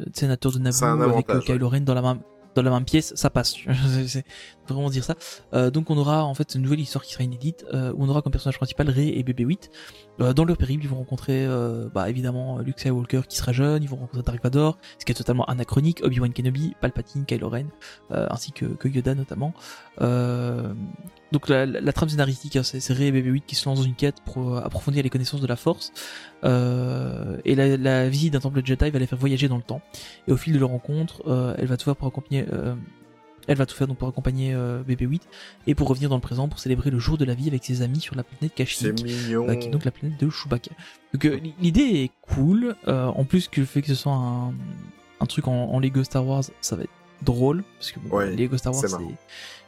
euh, 0.00 0.04
sénateur 0.14 0.52
de 0.52 0.58
Naboo 0.58 0.76
avec 1.14 1.26
euh. 1.30 1.40
Kylo 1.54 1.68
Ren 1.68 1.80
dans 1.80 1.94
la 1.94 2.02
même 2.02 2.20
dans 2.56 2.62
la 2.62 2.70
même 2.72 2.84
pièce, 2.84 3.12
ça 3.14 3.30
passe. 3.30 3.54
Vraiment 4.74 4.90
dire 4.90 5.04
ça. 5.04 5.16
Euh, 5.54 5.70
donc 5.70 5.90
on 5.90 5.96
aura 5.96 6.24
en 6.24 6.34
fait 6.34 6.54
une 6.54 6.62
nouvelle 6.62 6.80
histoire 6.80 7.04
qui 7.04 7.12
sera 7.12 7.24
inédite 7.24 7.64
où 7.72 8.04
on 8.04 8.08
aura 8.08 8.22
comme 8.22 8.32
personnage 8.32 8.56
principal 8.56 8.88
Rey 8.90 9.08
et 9.08 9.22
BB-8. 9.22 9.70
Euh, 10.20 10.32
dans 10.34 10.44
leur 10.44 10.56
périple, 10.56 10.84
ils 10.84 10.88
vont 10.88 10.96
rencontrer 10.96 11.46
euh, 11.46 11.88
bah, 11.92 12.10
évidemment 12.10 12.58
Luke 12.58 12.78
Skywalker 12.78 13.22
qui 13.28 13.36
sera 13.36 13.52
jeune, 13.52 13.82
ils 13.82 13.88
vont 13.88 13.96
rencontrer 13.96 14.22
Dark 14.22 14.42
Vador, 14.42 14.78
ce 14.98 15.04
qui 15.04 15.12
est 15.12 15.14
totalement 15.14 15.44
anachronique, 15.46 16.00
Obi-Wan 16.04 16.32
Kenobi, 16.32 16.74
Palpatine, 16.80 17.24
Kylo 17.24 17.48
Ren, 17.48 17.66
euh, 18.10 18.26
ainsi 18.30 18.52
que, 18.52 18.66
que 18.66 18.88
Yoda 18.88 19.14
notamment. 19.14 19.54
Euh, 20.00 20.74
donc 21.32 21.48
la, 21.48 21.92
trame 21.92 22.08
scénaristique, 22.08 22.56
hein, 22.56 22.62
c'est 22.62 22.92
Rey 22.92 23.06
et 23.06 23.12
BB-8 23.12 23.42
qui 23.46 23.54
se 23.54 23.68
lancent 23.68 23.78
dans 23.78 23.84
une 23.84 23.94
quête 23.94 24.16
pour 24.24 24.56
euh, 24.56 24.60
approfondir 24.60 25.02
les 25.02 25.10
connaissances 25.10 25.40
de 25.40 25.46
la 25.46 25.56
Force. 25.56 25.92
Euh, 26.44 27.36
et 27.44 27.54
la, 27.54 28.08
visite 28.08 28.32
d'un 28.32 28.40
temple 28.40 28.62
Jedi 28.64 28.90
va 28.90 28.98
les 28.98 29.06
faire 29.06 29.18
voyager 29.18 29.48
dans 29.48 29.56
le 29.56 29.62
temps. 29.62 29.80
Et 30.26 30.32
au 30.32 30.36
fil 30.36 30.52
de 30.52 30.58
leur 30.58 30.70
rencontre, 30.70 31.22
euh, 31.28 31.54
elle 31.58 31.66
va 31.66 31.76
faire 31.76 31.96
pour 31.96 32.08
accompagner... 32.08 32.46
elle 33.46 33.56
va 33.56 33.66
tout 33.66 33.74
faire 33.74 33.86
donc 33.86 33.98
pour 33.98 34.08
accompagner 34.08 34.54
euh, 34.54 34.82
BB-8 34.82 35.20
et 35.66 35.74
pour 35.74 35.88
revenir 35.88 36.08
dans 36.08 36.16
le 36.16 36.20
présent 36.20 36.48
pour 36.48 36.58
célébrer 36.58 36.90
le 36.90 36.98
jour 36.98 37.18
de 37.18 37.24
la 37.24 37.34
vie 37.34 37.48
avec 37.48 37.64
ses 37.64 37.82
amis 37.82 38.00
sur 38.00 38.14
la 38.14 38.22
planète 38.22 38.54
Kashyyyk 38.54 39.04
euh, 39.32 39.54
qui 39.56 39.68
est 39.68 39.70
donc 39.70 39.84
la 39.84 39.90
planète 39.90 40.18
de 40.20 40.30
Chewbacca. 40.30 40.70
Donc 41.12 41.24
euh, 41.24 41.40
l'idée 41.60 42.02
est 42.04 42.10
cool, 42.22 42.76
euh, 42.88 43.06
en 43.06 43.24
plus 43.24 43.48
que 43.48 43.60
le 43.60 43.66
fait 43.66 43.82
que 43.82 43.88
ce 43.88 43.94
soit 43.94 44.12
un, 44.12 44.54
un 45.20 45.26
truc 45.26 45.48
en, 45.48 45.52
en 45.52 45.80
Lego 45.80 46.04
Star 46.04 46.26
Wars, 46.26 46.44
ça 46.60 46.76
va 46.76 46.82
être 46.84 46.90
drôle, 47.22 47.64
parce 47.78 47.92
que 47.92 48.00
bon, 48.00 48.16
Ouais, 48.16 48.30
les 48.30 48.44
Lego 48.44 48.56
Star 48.56 48.72
Wars 48.72 48.84
c'est. 48.88 48.96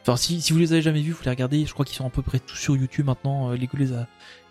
Enfin 0.02 0.16
si, 0.16 0.40
si 0.40 0.52
vous 0.52 0.58
les 0.58 0.72
avez 0.72 0.82
jamais 0.82 1.00
vus, 1.00 1.12
vous 1.12 1.22
les 1.24 1.30
regardez, 1.30 1.64
je 1.64 1.72
crois 1.72 1.84
qu'ils 1.84 1.96
sont 1.96 2.06
à 2.06 2.10
peu 2.10 2.22
près 2.22 2.40
tous 2.40 2.56
sur 2.56 2.76
YouTube 2.76 3.06
maintenant, 3.06 3.50
euh, 3.50 3.56
Lego 3.56 3.76
les 3.76 3.92
a... 3.92 4.06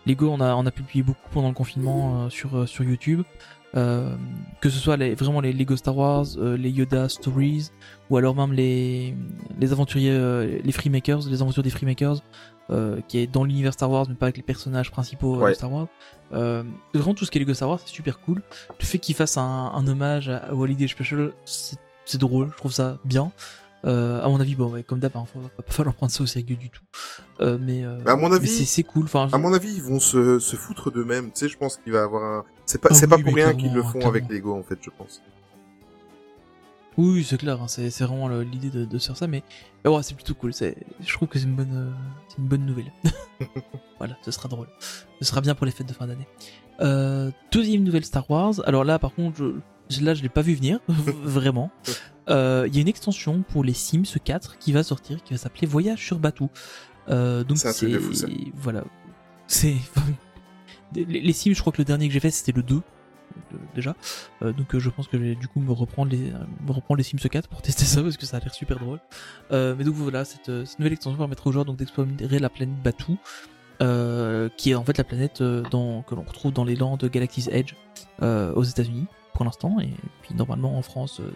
Lego 0.08 0.30
on 0.30 0.40
a, 0.40 0.56
on 0.56 0.66
a 0.66 0.72
publié 0.72 1.04
beaucoup 1.04 1.30
pendant 1.32 1.50
le 1.50 1.54
confinement 1.54 2.24
euh, 2.26 2.30
sur, 2.30 2.68
sur 2.68 2.84
YouTube. 2.84 3.24
Euh, 3.74 4.18
que 4.60 4.70
ce 4.70 4.78
soit 4.80 4.98
les, 4.98 5.16
vraiment 5.16 5.40
les 5.40 5.54
Lego 5.54 5.78
Star 5.78 5.96
Wars, 5.96 6.26
euh, 6.38 6.58
les 6.58 6.70
Yoda 6.70 7.08
Stories, 7.08 7.70
ou 8.12 8.18
alors 8.18 8.36
même 8.36 8.52
les, 8.54 9.16
les 9.60 9.72
aventuriers, 9.72 10.12
euh, 10.12 10.60
les 10.64 10.72
Freemakers, 10.72 11.22
les 11.30 11.42
aventures 11.42 11.64
des 11.64 11.70
Freemakers, 11.72 12.18
euh, 12.70 13.00
qui 13.08 13.18
est 13.20 13.28
dans 13.28 13.44
l'univers 13.44 13.74
Star 13.74 13.90
Wars, 13.90 14.06
mais 14.10 14.16
pas 14.16 14.26
avec 14.28 14.38
les 14.38 14.44
personnages 14.44 14.92
principaux 14.92 15.36
euh, 15.38 15.40
Ouais. 15.44 15.50
de 15.52 15.56
Star 15.56 15.72
Wars. 15.72 15.88
Euh, 16.34 16.64
vraiment 16.94 17.14
tout 17.14 17.26
ce 17.26 17.32
qui 17.32 17.38
est 17.38 17.42
Lego 17.42 17.54
Star 17.54 17.70
Wars, 17.70 17.80
c'est 17.84 17.92
super 17.94 18.20
cool. 18.20 18.42
Le 18.80 18.86
fait 18.86 19.00
qu'ils 19.00 19.16
fassent 19.16 19.38
un, 19.38 19.72
un 19.74 19.88
hommage 19.88 20.30
à, 20.30 20.54
Holiday 20.54 20.88
Special, 20.88 21.32
c'est 21.46 22.20
drôle, 22.20 22.50
je 22.52 22.58
trouve 22.58 22.72
ça 22.74 22.98
bien. 23.06 23.32
Euh, 23.84 24.22
à 24.24 24.28
mon 24.30 24.40
avis, 24.40 24.54
bon, 24.56 24.70
ouais, 24.72 24.84
comme 24.84 25.00
d'hab, 25.00 25.16
hein, 25.16 25.26
va 25.34 25.50
pas 25.50 25.64
falloir 25.72 25.96
prendre 25.96 26.12
ça 26.12 26.22
au 26.22 26.28
sérieux 26.28 26.56
du 26.56 26.70
tout. 26.70 26.84
Euh, 27.40 27.58
mais, 27.60 27.84
euh, 27.84 27.98
à 28.06 28.16
mon 28.16 28.32
avis- 28.32 28.66
c'est 28.66 28.84
cool. 28.84 29.06
Enfin, 29.06 29.28
À 29.32 29.38
mon 29.40 29.54
avis, 29.54 29.74
ils 29.74 29.82
vont 29.82 30.00
se, 30.00 30.38
se 30.38 30.56
foutre 30.56 30.92
d'eux-mêmes. 30.92 31.32
Tu 31.32 31.40
sais, 31.40 31.48
je 31.50 31.58
pense 31.58 31.78
qu'il 31.78 31.92
va 31.94 32.04
avoir 32.04 32.24
un. 32.24 32.44
C'est 32.68 32.80
pas, 32.80 32.90
Ah 32.92 32.94
c'est 32.94 33.06
oui, 33.06 33.10
pas 33.10 33.24
pour 33.24 33.34
rien 33.34 33.54
qu'ils 33.56 33.74
le 33.74 33.82
font 33.82 33.94
clairement. 33.94 34.10
avec 34.10 34.30
Lego, 34.30 34.54
en 34.54 34.62
fait, 34.64 34.78
je 34.82 34.90
pense. 34.96 35.22
Oui, 36.98 37.24
c'est 37.24 37.38
clair, 37.38 37.62
hein, 37.62 37.68
c'est 37.68 37.90
vraiment 38.02 38.28
l'idée 38.28 38.70
de, 38.70 38.84
de 38.86 39.00
faire 39.00 39.16
ça, 39.16 39.26
mais, 39.28 39.44
ouais, 39.86 40.04
c'est 40.04 40.14
plutôt 40.14 40.34
cool. 40.34 40.54
Je 40.54 41.14
trouve 41.14 41.30
que 41.30 41.40
c'est 41.40 41.46
une 41.46 41.56
bonne, 41.56 41.74
euh, 41.74 41.92
une 42.38 42.48
bonne 42.48 42.66
nouvelle. 42.66 42.92
voilà, 43.98 44.18
ce 44.24 44.32
sera 44.32 44.50
drôle. 44.50 44.68
Ce 45.22 45.26
sera 45.26 45.40
bien 45.42 45.56
pour 45.56 45.66
les 45.66 45.72
fêtes 45.72 45.88
de 45.88 45.94
fin 45.94 46.06
d'année. 46.08 46.28
Euh, 46.82 47.32
deuxième 47.52 47.84
nouvelle 47.84 48.04
Star 48.04 48.30
Wars. 48.30 48.56
Alors 48.66 48.84
là, 48.84 49.00
par 49.00 49.14
contre, 49.14 49.38
je, 49.90 50.02
là, 50.04 50.14
je 50.14 50.22
l'ai 50.22 50.30
pas 50.30 50.42
vu 50.42 50.54
venir, 50.54 50.80
vraiment. 50.88 51.72
Euh, 52.30 52.66
Il 52.68 52.76
y 52.76 52.78
a 52.78 52.82
une 52.82 52.88
extension 52.88 53.42
pour 53.42 53.64
les 53.64 53.74
Sims 53.74 54.04
4 54.24 54.60
qui 54.60 54.72
va 54.72 54.84
sortir, 54.84 55.24
qui 55.24 55.34
va 55.34 55.40
s'appeler 55.40 55.66
Voyage 55.66 56.06
sur 56.06 56.20
Batuu. 56.20 56.50
Euh, 57.10 57.44
donc 57.44 57.58
C'est 57.58 57.92
voilà, 58.56 58.84
c'est 59.48 59.76
les 60.96 61.04
les 61.04 61.34
Sims. 61.34 61.56
Je 61.56 61.60
crois 61.60 61.74
que 61.74 61.80
le 61.80 61.84
dernier 61.86 62.08
que 62.08 62.14
j'ai 62.14 62.20
fait 62.20 62.30
c'était 62.30 62.52
le 62.52 62.62
2 62.62 62.82
euh, 63.54 63.58
déjà. 63.76 63.96
Euh, 64.42 64.54
donc 64.54 64.76
euh, 64.76 64.80
je 64.80 64.90
pense 64.90 65.08
que 65.08 65.18
je 65.18 65.24
vais 65.24 65.36
du 65.36 65.48
coup 65.48 65.60
me 65.60 65.72
reprendre 65.72 66.12
les 66.12 66.32
me 66.66 66.72
reprendre 66.72 66.98
les 66.98 67.04
Sims 67.04 67.18
4 67.18 67.48
pour 67.48 67.62
tester 67.62 67.86
ça 67.86 68.02
parce 68.02 68.18
que 68.18 68.26
ça 68.26 68.38
a 68.38 68.40
l'air 68.40 68.54
super 68.54 68.80
drôle. 68.80 69.00
Euh, 69.52 69.76
mais 69.78 69.84
donc 69.84 69.96
voilà, 69.96 70.26
cette, 70.26 70.50
euh, 70.50 70.66
nouvelle 70.80 70.94
extension 70.94 71.18
permettra 71.18 71.50
aux 71.50 71.54
joueurs 71.54 71.66
d'explorer 71.66 72.40
la 72.40 72.50
planète 72.50 72.82
Batuu, 72.84 73.18
euh, 73.82 74.50
qui 74.58 74.72
est 74.72 74.76
en 74.76 74.84
fait 74.84 74.98
la 74.98 75.04
planète 75.04 75.42
euh, 75.42 75.64
que 75.64 76.16
l'on 76.16 76.22
retrouve 76.22 76.54
dans 76.54 76.66
les 76.66 76.76
lands 76.76 76.98
de 76.98 77.08
Galaxy's 77.08 77.48
Edge 77.52 77.74
euh, 78.22 78.54
aux 78.54 78.64
États-Unis 78.64 79.08
pour 79.34 79.46
l'instant 79.46 79.80
et 79.80 79.90
puis 80.22 80.36
normalement 80.36 80.78
en 80.78 80.82
France 80.82 81.20
euh, 81.20 81.32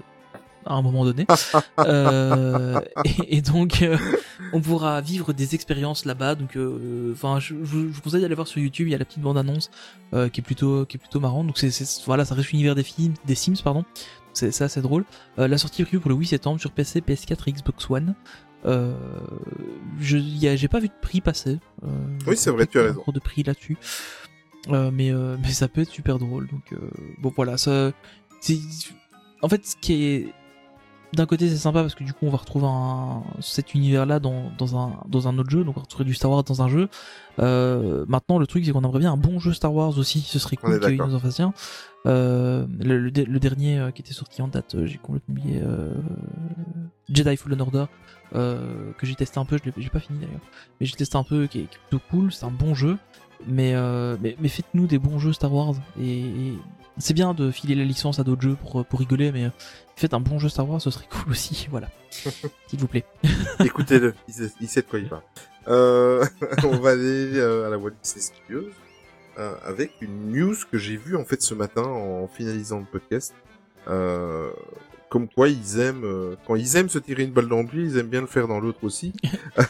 à 0.65 0.73
un 0.73 0.81
moment 0.81 1.03
donné. 1.05 1.25
Euh, 1.79 2.79
et, 3.03 3.37
et 3.37 3.41
donc 3.41 3.81
euh, 3.81 3.97
on 4.53 4.61
pourra 4.61 5.01
vivre 5.01 5.33
des 5.33 5.53
expériences 5.55 6.05
là-bas. 6.05 6.35
Donc, 6.35 6.55
euh, 6.57 7.11
enfin, 7.13 7.39
je, 7.39 7.53
je, 7.63 7.71
je 7.71 7.75
vous 7.77 8.01
conseille 8.01 8.21
d'aller 8.21 8.35
voir 8.35 8.47
sur 8.47 8.59
YouTube. 8.61 8.87
Il 8.87 8.91
y 8.91 8.95
a 8.95 8.97
la 8.97 9.05
petite 9.05 9.21
bande 9.21 9.37
annonce 9.37 9.69
euh, 10.13 10.29
qui 10.29 10.41
est 10.41 10.43
plutôt 10.43 10.85
qui 10.85 10.97
est 10.97 10.99
plutôt 10.99 11.19
marrante. 11.19 11.47
Donc 11.47 11.57
c'est 11.57 11.71
voilà, 12.05 12.25
ça 12.25 12.33
reste 12.35 12.51
l'univers 12.51 12.75
des 12.75 12.83
films, 12.83 13.13
des 13.25 13.35
Sims, 13.35 13.61
pardon. 13.63 13.83
C'est 14.33 14.51
ça, 14.51 14.67
c'est 14.69 14.81
drôle. 14.81 15.05
Euh, 15.39 15.47
la 15.47 15.57
sortie 15.57 15.83
prévue 15.83 15.99
pour 15.99 16.09
le 16.09 16.15
8 16.15 16.27
septembre 16.27 16.59
sur 16.59 16.71
PC, 16.71 17.01
PS4 17.01 17.37
et 17.47 17.51
Xbox 17.53 17.89
One. 17.89 18.15
Euh, 18.65 18.93
j'ai 19.99 20.67
pas 20.67 20.79
vu 20.79 20.87
de 20.87 20.93
prix 21.01 21.21
passer. 21.21 21.59
Euh, 21.83 21.87
Oui, 22.27 22.35
c'est 22.37 22.49
vrai, 22.51 22.65
tu 22.67 22.79
as 22.79 22.83
raison. 22.83 22.99
encore 23.01 23.13
de 23.13 23.19
prix 23.19 23.43
là-dessus. 23.43 23.77
Euh, 24.69 24.89
mais 24.91 25.11
euh, 25.11 25.37
mais 25.41 25.51
ça 25.51 25.67
peut 25.67 25.81
être 25.81 25.91
super 25.91 26.17
drôle. 26.17 26.47
Donc 26.47 26.73
euh, 26.73 26.89
bon 27.21 27.31
voilà, 27.35 27.57
ça. 27.57 27.91
c'est- 28.41 28.59
En 29.41 29.49
fait, 29.49 29.65
ce 29.65 29.75
qui 29.79 29.93
est 30.03 30.33
d'un 31.15 31.25
côté 31.25 31.49
c'est 31.49 31.57
sympa 31.57 31.81
parce 31.81 31.95
que 31.95 32.03
du 32.03 32.13
coup 32.13 32.25
on 32.25 32.29
va 32.29 32.37
retrouver 32.37 32.67
un, 32.67 33.23
cet 33.39 33.73
univers 33.73 34.05
là 34.05 34.19
dans, 34.19 34.51
dans, 34.57 34.77
un, 34.77 34.93
dans 35.07 35.27
un 35.27 35.37
autre 35.37 35.49
jeu. 35.49 35.63
Donc 35.63 35.77
on 35.77 35.79
va 35.79 35.83
retrouver 35.83 36.05
du 36.05 36.13
Star 36.13 36.31
Wars 36.31 36.43
dans 36.43 36.61
un 36.61 36.67
jeu. 36.67 36.89
Euh, 37.39 38.05
maintenant 38.07 38.39
le 38.39 38.47
truc 38.47 38.65
c'est 38.65 38.71
qu'on 38.71 38.81
aimerait 38.81 38.99
bien 38.99 39.13
un 39.13 39.17
bon 39.17 39.39
jeu 39.39 39.53
Star 39.53 39.73
Wars 39.73 39.97
aussi. 39.97 40.21
Ce 40.21 40.39
serait 40.39 40.57
cool 40.57 40.79
qu'il 40.79 40.97
nous 40.97 41.15
en 41.15 41.19
fasse 41.19 41.39
un 41.39 41.53
euh, 42.05 42.67
le, 42.79 42.99
le, 42.99 43.09
le 43.09 43.39
dernier 43.39 43.79
euh, 43.79 43.89
qui 43.89 44.03
était 44.03 44.13
sorti 44.13 44.43
en 44.43 44.47
date 44.47 44.75
j'ai 44.85 44.99
complètement 44.99 45.33
oublié 45.33 45.59
euh, 45.63 45.91
Jedi 47.09 47.35
Fallen 47.35 47.61
Order 47.61 47.85
que 48.31 49.05
j'ai 49.05 49.15
testé 49.15 49.39
un 49.39 49.45
peu. 49.45 49.57
Je 49.63 49.79
l'ai 49.79 49.89
pas 49.89 49.99
fini 49.99 50.19
d'ailleurs. 50.19 50.41
Mais 50.79 50.85
j'ai 50.85 50.95
testé 50.95 51.15
un 51.15 51.23
peu 51.23 51.47
qui 51.47 51.59
est, 51.59 51.63
qui 51.63 51.75
est 51.75 51.79
plutôt 51.87 52.03
cool. 52.11 52.33
C'est 52.33 52.45
un 52.45 52.51
bon 52.51 52.73
jeu. 52.73 52.97
Mais, 53.47 53.73
mais, 54.21 54.35
mais 54.41 54.49
faites-nous 54.49 54.87
des 54.87 54.99
bons 54.99 55.19
jeux 55.19 55.31
Star 55.31 55.53
Wars. 55.53 55.75
Et, 56.01 56.19
et 56.19 56.53
c'est 56.97 57.13
bien 57.13 57.33
de 57.33 57.49
filer 57.49 57.75
la 57.75 57.85
licence 57.85 58.19
à 58.19 58.25
d'autres 58.25 58.41
jeux 58.41 58.55
pour, 58.55 58.85
pour 58.85 58.99
rigoler 58.99 59.31
mais 59.31 59.49
faites 59.95 60.13
un 60.13 60.19
bon 60.19 60.39
jeu 60.39 60.49
Star 60.49 60.67
Wars, 60.69 60.81
ce 60.81 60.89
serait 60.91 61.07
cool 61.09 61.31
aussi, 61.31 61.67
voilà. 61.71 61.89
S'il 62.67 62.79
vous 62.79 62.87
plaît. 62.87 63.05
Écoutez-le, 63.63 64.13
il 64.27 64.33
sait, 64.33 64.51
il 64.61 64.67
sait 64.69 64.81
de 64.81 64.87
quoi 64.87 64.99
il 64.99 65.07
parle. 65.07 65.23
Euh, 65.67 66.25
on 66.63 66.77
va 66.77 66.91
aller 66.91 67.37
euh, 67.37 67.67
à 67.67 67.69
la 67.69 67.77
Disney 67.77 68.21
Studios 68.21 68.69
euh, 69.39 69.55
avec 69.65 69.91
une 70.01 70.31
news 70.31 70.55
que 70.71 70.77
j'ai 70.77 70.95
vue 70.97 71.15
en 71.15 71.25
fait 71.25 71.41
ce 71.41 71.53
matin 71.53 71.83
en 71.83 72.27
finalisant 72.27 72.79
le 72.79 72.85
podcast. 72.85 73.33
Euh, 73.87 74.51
comme 75.09 75.27
quoi 75.29 75.47
ils 75.49 75.79
aiment, 75.79 76.03
euh, 76.03 76.35
quand 76.47 76.55
ils 76.55 76.75
aiment 76.77 76.89
se 76.89 76.99
tirer 76.99 77.23
une 77.23 77.31
balle 77.31 77.47
dans 77.47 77.61
le 77.61 77.67
pied, 77.67 77.81
ils 77.83 77.97
aiment 77.97 78.07
bien 78.09 78.21
le 78.21 78.27
faire 78.27 78.47
dans 78.47 78.59
l'autre 78.59 78.79
aussi. 78.83 79.13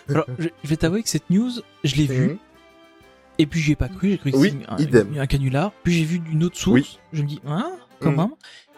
Alors, 0.09 0.25
je, 0.39 0.47
je 0.63 0.69
vais 0.69 0.77
t'avouer 0.77 1.03
que 1.03 1.09
cette 1.09 1.29
news, 1.29 1.51
je 1.83 1.95
l'ai 1.95 2.05
vue, 2.05 2.27
Mhm. 2.29 2.37
et 3.39 3.45
puis 3.45 3.59
j'y 3.59 3.73
ai 3.73 3.75
pas 3.75 3.89
cru, 3.89 4.11
j'ai 4.11 4.17
cru 4.17 4.31
que 4.31 4.37
Oui, 4.37 4.57
c'était 4.79 4.99
un, 5.01 5.17
un 5.19 5.27
canular, 5.27 5.71
puis 5.83 5.93
j'ai 5.93 6.05
vu 6.05 6.19
d'une 6.19 6.43
autre 6.45 6.57
source, 6.57 6.73
Oui. 6.73 6.99
je 7.13 7.21
me 7.21 7.27
dis, 7.27 7.41
hein, 7.45 7.71
quand 7.99 8.11
Mhm. 8.11 8.17
même. 8.17 8.29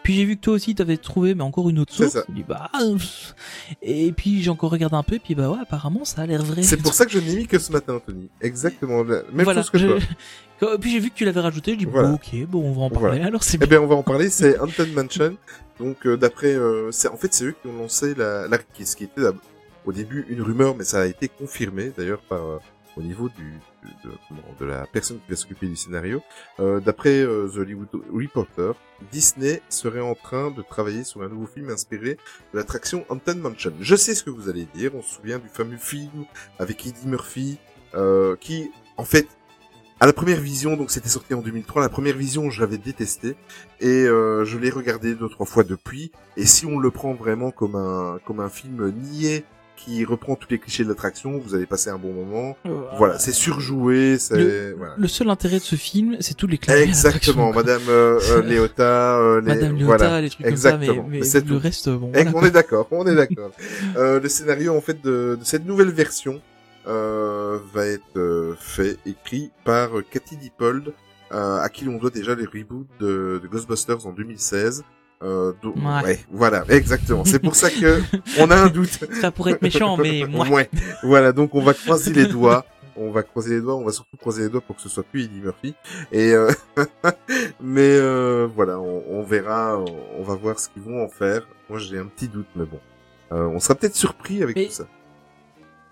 Puis 0.08 0.16
j'ai 0.16 0.24
vu 0.24 0.36
que 0.36 0.40
toi 0.40 0.54
aussi 0.54 0.74
t'avais 0.74 0.96
trouvé, 0.96 1.34
mais 1.34 1.42
encore 1.42 1.68
une 1.68 1.78
autre 1.80 1.92
source. 1.92 2.16
bah, 2.48 2.70
pff. 2.96 3.34
et 3.82 4.10
puis 4.12 4.42
j'ai 4.42 4.48
encore 4.48 4.70
regardé 4.70 4.96
un 4.96 5.02
peu, 5.02 5.16
et 5.16 5.18
puis 5.18 5.34
bah 5.34 5.50
ouais, 5.50 5.58
apparemment 5.60 6.06
ça 6.06 6.22
a 6.22 6.26
l'air 6.26 6.42
vrai. 6.42 6.62
C'est 6.62 6.78
pour 6.78 6.94
ça 6.94 7.04
que 7.04 7.12
je 7.12 7.18
n'ai 7.18 7.36
mis 7.36 7.46
que 7.46 7.58
ce 7.58 7.70
matin, 7.70 7.96
Anthony. 7.96 8.30
Exactement, 8.40 9.02
la 9.04 9.16
même 9.30 9.44
Voilà, 9.44 9.60
chose 9.60 9.68
que 9.68 9.76
je- 9.76 9.86
toi. 9.86 9.98
Quand- 10.60 10.78
Puis 10.80 10.92
j'ai 10.92 10.98
vu 11.00 11.10
que 11.10 11.14
tu 11.14 11.26
l'avais 11.26 11.40
rajouté, 11.42 11.72
je 11.74 11.76
dis 11.80 11.84
Voilà. 11.84 12.08
bon, 12.08 12.14
ok, 12.14 12.46
bon 12.48 12.62
on 12.64 12.72
va 12.72 12.80
en 12.84 12.88
parler. 12.90 13.08
Voilà. 13.18 13.26
Alors 13.26 13.42
c'est 13.42 13.58
Eh 13.62 13.66
bien. 13.66 13.82
on 13.82 13.86
va 13.86 13.96
en 13.96 14.02
parler. 14.02 14.30
C'est 14.30 14.58
Haunted 14.58 14.94
Mansion. 14.94 15.36
Donc, 15.78 16.06
euh, 16.06 16.16
d'après, 16.16 16.54
euh, 16.54 16.90
c'est 16.90 17.08
en 17.08 17.18
fait 17.18 17.34
c'est 17.34 17.44
eux 17.44 17.54
qui 17.60 17.68
ont 17.68 17.76
lancé 17.78 18.14
la, 18.14 18.48
la 18.48 18.56
ce 18.82 18.96
qui 18.96 19.04
était 19.04 19.20
d'ab- 19.20 19.36
au 19.84 19.92
début 19.92 20.24
une 20.30 20.40
rumeur, 20.40 20.74
mais 20.74 20.84
ça 20.84 21.02
a 21.02 21.04
été 21.04 21.28
confirmé 21.28 21.92
d'ailleurs 21.94 22.22
par 22.22 22.42
euh, 22.42 22.58
au 22.98 23.02
niveau 23.02 23.28
du 23.28 23.52
de, 24.04 24.10
de- 24.10 24.58
de 24.58 24.64
la 24.64 24.86
personne 24.86 25.18
qui 25.24 25.30
va 25.30 25.36
s'occuper 25.36 25.66
du 25.66 25.76
scénario. 25.76 26.20
Euh, 26.60 26.80
d'après 26.80 27.20
euh, 27.22 27.48
The 27.48 27.58
Hollywood 27.58 27.88
Reporter, 28.12 28.74
Disney 29.12 29.62
serait 29.68 30.00
en 30.00 30.14
train 30.14 30.50
de 30.50 30.62
travailler 30.62 31.04
sur 31.04 31.22
un 31.22 31.28
nouveau 31.28 31.46
film 31.46 31.70
inspiré 31.70 32.18
de 32.52 32.58
l'attraction 32.58 33.04
Haunted 33.08 33.38
Mansion. 33.38 33.72
Je 33.80 33.94
sais 33.96 34.14
ce 34.14 34.24
que 34.24 34.30
vous 34.30 34.48
allez 34.48 34.66
dire. 34.74 34.90
On 34.94 35.02
se 35.02 35.14
souvient 35.14 35.38
du 35.38 35.48
fameux 35.48 35.76
film 35.76 36.24
avec 36.58 36.84
Eddie 36.86 37.06
Murphy, 37.06 37.58
euh, 37.94 38.36
qui 38.36 38.70
en 38.96 39.04
fait 39.04 39.28
à 40.00 40.06
la 40.06 40.12
première 40.12 40.40
vision, 40.40 40.76
donc 40.76 40.92
c'était 40.92 41.08
sorti 41.08 41.34
en 41.34 41.40
2003, 41.40 41.82
la 41.82 41.88
première 41.88 42.16
vision 42.16 42.50
je 42.50 42.60
l'avais 42.60 42.78
détesté 42.78 43.34
et 43.80 44.04
euh, 44.06 44.44
je 44.44 44.56
l'ai 44.56 44.70
regardé 44.70 45.14
deux 45.16 45.28
trois 45.28 45.46
fois 45.46 45.64
depuis. 45.64 46.12
Et 46.36 46.46
si 46.46 46.66
on 46.66 46.78
le 46.78 46.90
prend 46.92 47.14
vraiment 47.14 47.50
comme 47.50 47.74
un 47.74 48.18
comme 48.24 48.38
un 48.40 48.48
film 48.48 48.90
niais 48.92 49.44
qui 49.78 50.04
reprend 50.04 50.34
tous 50.34 50.48
les 50.50 50.58
clichés 50.58 50.82
de 50.84 50.88
l'attraction, 50.88 51.38
vous 51.38 51.54
allez 51.54 51.66
passer 51.66 51.90
un 51.90 51.98
bon 51.98 52.12
moment. 52.12 52.56
Voilà, 52.96 53.18
c'est 53.18 53.32
surjoué, 53.32 54.18
c'est 54.18 54.72
voilà. 54.72 54.94
Le 54.98 55.08
seul 55.08 55.30
intérêt 55.30 55.58
de 55.58 55.64
ce 55.64 55.76
film, 55.76 56.16
c'est 56.20 56.36
tous 56.36 56.46
les 56.46 56.58
clins 56.58 56.76
Exactement, 56.76 57.52
Madame 57.52 57.82
euh, 57.88 58.18
euh, 58.30 58.42
Léota, 58.42 59.18
euh, 59.18 59.40
les... 59.40 59.46
Madame 59.46 59.76
Léota, 59.76 59.96
voilà. 59.96 60.20
les 60.20 60.30
trucs 60.30 60.46
comme 60.46 60.56
ça, 60.56 60.70
Exactement. 60.74 61.06
mais, 61.08 61.18
mais 61.18 61.24
C'est 61.24 61.40
le 61.40 61.46
tout. 61.56 61.58
reste, 61.58 61.88
bon. 61.88 62.10
Voilà, 62.12 62.30
on 62.34 62.44
est 62.44 62.50
d'accord, 62.50 62.88
on 62.90 63.06
est 63.06 63.14
d'accord. 63.14 63.50
euh, 63.96 64.20
le 64.20 64.28
scénario 64.28 64.76
en 64.76 64.80
fait 64.80 65.00
de, 65.02 65.38
de 65.40 65.44
cette 65.44 65.64
nouvelle 65.64 65.90
version 65.90 66.40
euh, 66.86 67.58
va 67.72 67.86
être 67.86 68.02
euh, 68.16 68.54
fait, 68.58 68.98
écrit 69.06 69.50
par 69.64 69.90
Cathy 70.10 70.36
Dippold, 70.36 70.92
euh, 71.32 71.58
à 71.60 71.68
qui 71.68 71.84
l'on 71.84 71.98
doit 71.98 72.10
déjà 72.10 72.34
les 72.34 72.46
reboots 72.46 72.86
de, 73.00 73.40
de 73.42 73.48
Ghostbusters 73.48 74.06
en 74.06 74.12
2016. 74.12 74.82
Euh, 75.22 75.52
donc- 75.62 75.76
Ouais. 75.76 76.02
ouais, 76.04 76.20
voilà, 76.30 76.64
exactement. 76.68 77.24
C'est 77.24 77.40
pour 77.40 77.56
ça 77.56 77.70
que 77.70 78.00
on 78.38 78.50
a 78.50 78.56
un 78.56 78.68
doute. 78.68 78.98
Ça 79.20 79.30
pourrait 79.30 79.52
être 79.52 79.62
méchant, 79.62 79.96
mais 79.96 80.24
moi. 80.28 80.46
Ouais. 80.48 80.70
Voilà, 81.02 81.32
donc 81.32 81.54
on 81.54 81.62
va 81.62 81.74
croiser 81.74 82.12
les 82.12 82.26
doigts. 82.26 82.64
On 83.00 83.12
va 83.12 83.22
croiser 83.22 83.54
les 83.54 83.60
doigts, 83.60 83.76
on 83.76 83.84
va 83.84 83.92
surtout 83.92 84.16
croiser 84.16 84.42
les 84.42 84.48
doigts 84.48 84.60
pour 84.60 84.74
que 84.74 84.82
ce 84.82 84.88
soit 84.88 85.04
plus 85.04 85.24
Eddie 85.24 85.40
Murphy. 85.40 85.72
Et 86.10 86.32
euh, 86.32 86.50
mais 87.60 87.96
euh, 87.96 88.48
voilà, 88.54 88.78
on, 88.80 89.02
on 89.08 89.22
verra, 89.22 89.78
on, 90.18 90.22
va 90.22 90.34
voir 90.34 90.58
ce 90.58 90.68
qu'ils 90.68 90.82
vont 90.82 91.04
en 91.04 91.08
faire. 91.08 91.42
Moi, 91.68 91.78
j'ai 91.78 91.98
un 91.98 92.06
petit 92.06 92.28
doute, 92.28 92.48
mais 92.56 92.64
bon, 92.64 92.80
Euh, 93.30 93.46
on 93.46 93.60
sera 93.60 93.74
peut-être 93.74 93.94
surpris 93.94 94.42
avec 94.42 94.56
Mais- 94.56 94.66
tout 94.66 94.72
ça. 94.72 94.86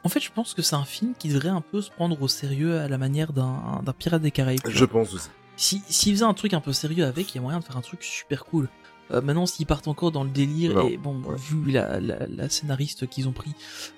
En 0.04 0.08
fait, 0.08 0.20
je 0.20 0.30
pense 0.32 0.54
que 0.54 0.62
c'est 0.62 0.76
un 0.76 0.84
film 0.84 1.14
qui 1.18 1.28
devrait 1.28 1.48
un 1.48 1.60
peu 1.60 1.80
se 1.82 1.90
prendre 1.90 2.20
au 2.22 2.28
sérieux 2.28 2.78
à 2.78 2.86
la 2.88 2.96
manière 2.96 3.32
d'un 3.32 3.80
d'un 3.84 3.92
Pirate 3.92 4.22
des 4.22 4.30
Caraïbes. 4.30 4.60
Je 4.68 4.84
pense 4.84 5.12
aussi. 5.14 5.28
Si 5.56 5.82
s'ils 5.88 6.12
faisaient 6.14 6.24
un 6.24 6.34
truc 6.34 6.54
un 6.54 6.60
peu 6.60 6.72
sérieux 6.72 7.04
avec, 7.04 7.32
il 7.34 7.36
y 7.36 7.38
a 7.38 7.42
moyen 7.42 7.58
de 7.58 7.64
faire 7.64 7.76
un 7.76 7.80
truc 7.82 8.02
super 8.04 8.44
cool. 8.44 8.68
Euh, 9.12 9.20
maintenant, 9.20 9.46
s'ils 9.46 9.66
partent 9.66 9.86
encore 9.88 10.10
dans 10.10 10.24
le 10.24 10.30
délire, 10.30 10.74
Non, 10.74 10.88
et 10.88 10.96
bon, 10.96 11.20
ouais. 11.22 11.36
vu 11.36 11.70
la, 11.70 12.00
la, 12.00 12.26
la 12.26 12.48
scénariste 12.48 13.06
qu'ils 13.08 13.28
ont 13.28 13.32
pris, 13.32 13.52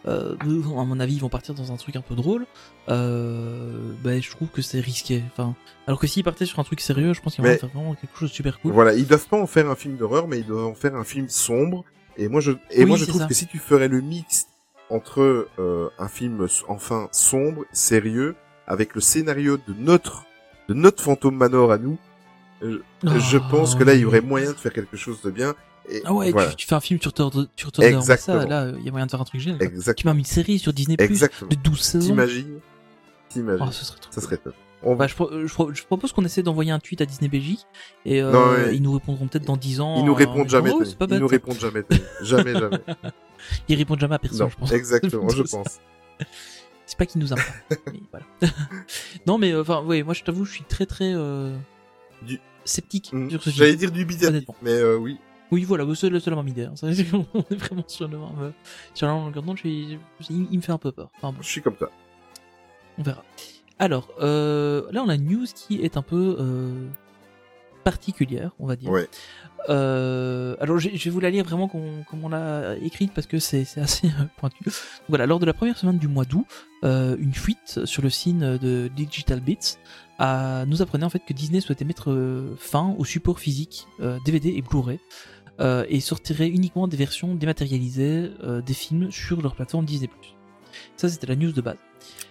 euh, 0.07 0.37
à 0.41 0.45
mon 0.85 1.01
avis, 1.01 1.15
ils 1.15 1.21
vont 1.21 1.29
partir 1.31 1.55
dans 1.55 1.73
un 1.73 1.77
truc 1.77 1.97
un 1.97 2.03
peu 2.03 2.15
drôle. 2.15 2.47
Euh, 2.99 3.93
ben, 4.03 4.21
je 4.23 4.31
trouve 4.31 4.49
que 4.49 4.63
c'est 4.63 4.81
risqué. 4.81 5.23
Enfin, 5.33 5.55
alors 5.87 5.99
que 6.01 6.07
s'ils 6.07 6.25
partaient 6.25 6.47
sur 6.47 6.59
un 6.59 6.65
truc 6.65 6.81
sérieux, 6.81 7.13
je 7.15 7.21
pense 7.21 7.35
qu'ils 7.35 7.45
vont 7.45 7.57
faire 7.57 7.69
vraiment 7.71 7.95
quelque 7.95 8.17
chose 8.19 8.31
de 8.31 8.35
super 8.35 8.61
cool. 8.61 8.73
Voilà, 8.73 8.95
ils 8.95 9.07
doivent 9.07 9.27
pas 9.29 9.41
en 9.41 9.47
faire 9.47 9.69
un 9.71 9.77
film 9.77 9.97
d'horreur, 9.97 10.29
mais 10.29 10.39
ils 10.41 10.47
doivent 10.47 10.67
en 10.67 10.75
faire 10.75 10.95
un 10.95 11.05
film 11.05 11.29
sombre. 11.29 11.85
Et 12.17 12.29
moi, 12.29 12.41
je 12.41 12.53
et 12.71 12.81
Oui, 12.81 12.87
moi, 12.87 12.97
je 12.97 13.05
trouve 13.05 13.21
ça. 13.23 13.27
que 13.27 13.35
si 13.35 13.47
tu 13.47 13.59
ferais 13.59 13.89
le 13.89 14.01
mix 14.01 14.47
entre 14.91 15.47
euh, 15.59 15.89
un 15.99 16.09
film 16.09 16.47
enfin 16.69 17.09
sombre, 17.13 17.65
sérieux, 17.73 18.35
avec 18.67 18.95
le 18.95 19.01
scénario 19.01 19.57
de 19.57 19.75
notre 19.79 20.25
de 20.69 20.75
notre 20.75 21.03
fantôme 21.03 21.37
Manor 21.37 21.73
à 21.73 21.79
nous, 21.79 21.97
je, 22.63 22.79
je 23.03 23.37
Ah, 23.39 23.49
pense 23.51 23.75
que 23.75 23.85
là, 23.85 23.95
il 23.95 24.01
y 24.01 24.05
aurait 24.05 24.21
moyen 24.21 24.51
de 24.53 24.57
faire 24.57 24.73
quelque 24.73 24.97
chose 24.97 25.21
de 25.23 25.31
bien. 25.31 25.55
Et 25.91 26.03
Ah 26.05 26.13
ouais, 26.13 26.31
voilà. 26.33 26.51
tu, 26.51 26.57
tu 26.57 26.67
fais 26.67 26.75
un 26.75 26.81
film 26.81 27.01
sur 27.01 27.13
Thunder, 27.13 27.45
sur 27.57 27.71
Mesa, 27.79 27.89
Exactement. 27.99 28.45
là, 28.47 28.73
il 28.79 28.85
y 28.85 28.89
a 28.89 28.91
moyen 28.91 29.07
de 29.07 29.11
faire 29.11 29.21
un 29.21 29.25
truc 29.25 29.41
génial. 29.41 29.59
Tu 29.97 30.07
mis 30.07 30.19
une 30.19 30.25
série 30.25 30.59
sur 30.59 30.73
Disney 30.73 30.97
Plus 30.97 31.07
Exactement. 31.07 31.49
de 31.49 31.57
12 31.57 31.81
saisons. 31.81 32.07
T'imagines 32.09 32.59
T'imagines 33.31 33.65
Ah, 33.69 33.73
ce 33.73 33.85
serait 33.85 33.99
trop 34.01 34.11
Ça 34.13 34.21
cool. 34.21 34.25
serait 34.25 34.37
top. 34.39 34.55
On 34.83 34.95
Bah, 34.95 35.07
je, 35.09 35.15
pro- 35.15 35.31
je 35.33 35.53
pro- 35.53 35.73
je 35.75 35.83
propose 35.83 36.13
qu'on 36.13 36.25
essaie 36.25 36.43
d'envoyer 36.43 36.71
un 36.71 36.79
tweet 36.79 37.01
à 37.01 37.07
Disney 37.07 37.29
Belgique 37.29 37.67
et 38.05 38.23
euh, 38.23 38.31
Non, 38.31 38.51
ouais. 38.53 38.77
ils 38.77 38.83
nous 38.83 38.93
répondront 38.93 39.27
peut-être 39.27 39.45
dans 39.45 39.57
10 39.57 39.81
ans. 39.81 39.97
Ils 39.99 40.05
nous 40.05 40.13
euh, 40.13 40.15
en 40.15 40.19
répondent 40.19 40.49
jamais. 40.49 40.71
Oh, 40.73 40.83
pas 40.99 41.07
Ils 41.11 41.19
nous 41.19 41.27
répondent 41.27 41.59
jamais. 41.59 41.83
Jamais, 42.23 42.53
jamais. 42.59 42.79
Ils 43.69 43.77
répondent 43.77 43.99
jamais 44.01 44.15
à 44.15 44.19
personne, 44.19 44.41
Non, 44.41 44.49
je 44.51 44.57
pense. 44.57 44.73
exactement, 44.73 45.29
je 45.31 45.43
ça. 45.45 45.57
pense. 45.63 45.81
C'est 46.87 46.97
pas 46.99 47.07
qu'ils 47.07 47.21
nous 47.21 47.33
aiment 47.33 47.39
pas. 47.69 47.77
mais 47.93 48.01
voilà. 48.11 48.27
non, 49.27 49.37
mais 49.39 49.53
euh, 49.53 49.63
enfin, 49.63 49.83
ouais, 49.83 50.03
moi 50.03 50.15
je 50.15 50.23
t'avoue, 50.23 50.45
je 50.45 50.53
suis 50.53 50.65
très 50.65 50.87
très 50.87 51.13
euh, 51.15 51.57
Du- 52.23 52.41
sceptique 52.65 53.11
Mm. 53.13 53.31
sur 53.31 53.43
ce 53.43 53.51
J'allais 53.51 53.71
film. 53.71 53.81
dire 53.81 53.93
dubitatif, 53.93 54.29
Honnêtement. 54.29 54.55
mais 54.63 54.73
euh, 54.73 54.97
oui. 54.97 55.19
Oui, 55.51 55.65
voilà, 55.65 55.87
c'est 55.95 56.11
le 56.11 56.21
seul 56.21 56.35
à 56.35 56.43
m'idée. 56.43 56.65
Hein. 56.65 56.75
Ça, 56.77 56.87
On 57.35 57.41
est 57.51 57.55
vraiment 57.55 57.85
sur 57.87 58.07
le 58.07 58.19
même. 58.19 58.29
euh, 58.41 58.51
Sur 58.93 59.07
la 59.07 59.15
longueur 59.15 59.43
d'onde, 59.43 59.59
il, 59.65 59.99
me 60.31 60.61
fait 60.61 60.73
un 60.73 60.79
peu 60.79 60.93
peur. 60.93 61.11
Enfin 61.17 61.33
bon, 61.33 61.39
Je 61.41 61.49
suis 61.49 61.63
comme 61.63 61.77
toi. 61.77 61.91
on 62.99 63.03
verra. 63.03 63.25
Alors, 63.79 64.09
euh, 64.21 64.83
là, 64.93 65.03
on 65.03 65.09
a 65.09 65.15
une 65.15 65.25
news 65.27 65.47
qui 65.55 65.81
est 65.83 65.97
un 65.97 66.03
peu 66.03 66.37
euh, 66.39 66.87
particulière, 67.85 68.51
on 68.59 68.67
va 68.67 68.77
dire. 68.77 68.91
Ouais. 68.91 69.09
Euh, 69.71 70.57
alors, 70.61 70.79
je 70.79 70.89
vais 70.91 71.11
vous 71.11 71.21
la 71.21 71.31
lire 71.31 71.45
vraiment 71.45 71.69
comme, 71.69 72.05
comme 72.11 72.25
on 72.25 72.29
l'a 72.29 72.77
écrite 72.83 73.13
parce 73.15 73.27
que 73.27 73.39
c'est 73.39 73.67
assez 73.79 74.11
pointu. 74.39 74.65
Voilà, 75.09 75.27
lors 75.27 75.39
de 75.39 75.47
la 75.47 75.53
première 75.55 75.77
semaine 75.79 75.99
du 75.99 76.09
mois 76.09 76.25
d'août, 76.25 76.47
une 76.83 77.33
fuite 77.35 77.85
sur 77.87 78.03
le 78.03 78.11
site 78.11 78.39
de 78.39 78.89
Digital 78.95 79.41
Bits 79.41 79.77
nous 80.21 80.83
apprenait 80.83 81.05
en 81.05 81.11
fait 81.11 81.23
que 81.27 81.33
Disney 81.33 81.61
souhaitait 81.61 81.85
mettre 81.85 82.11
euh, 82.11 82.57
fin 82.59 82.95
au 82.99 83.05
support 83.05 83.39
physique 83.39 83.87
euh, 84.01 84.19
DVD 84.25 84.49
et 84.57 84.63
Blu-ray 84.63 84.99
euh, 85.61 85.85
et 85.89 86.01
sortirait 86.01 86.49
uniquement 86.49 86.89
des 86.89 86.97
versions 86.97 87.35
dématérialisées 87.35 88.31
euh, 88.43 88.61
des 88.61 88.75
films 88.75 89.11
sur 89.11 89.41
leur 89.43 89.55
plateforme 89.55 89.85
Disney+. 89.85 90.09
Ça, 90.97 91.09
c'était 91.09 91.27
la 91.27 91.37
news 91.37 91.53
de 91.53 91.61
base 91.61 91.77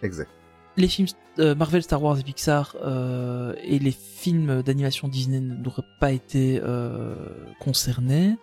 Exact. 0.03 0.29
les 0.77 0.87
films 0.87 1.07
euh, 1.39 1.53
Marvel, 1.55 1.83
Star 1.83 2.01
Wars 2.01 2.17
et 2.19 2.23
Pixar 2.23 2.75
euh, 2.81 3.53
et 3.63 3.79
les 3.79 3.91
films 3.91 4.63
d'animation 4.63 5.07
Disney 5.07 5.39
n'auraient 5.39 5.83
pas 5.99 6.11
été 6.11 6.59
euh, 6.63 7.15
concernés. 7.59 8.35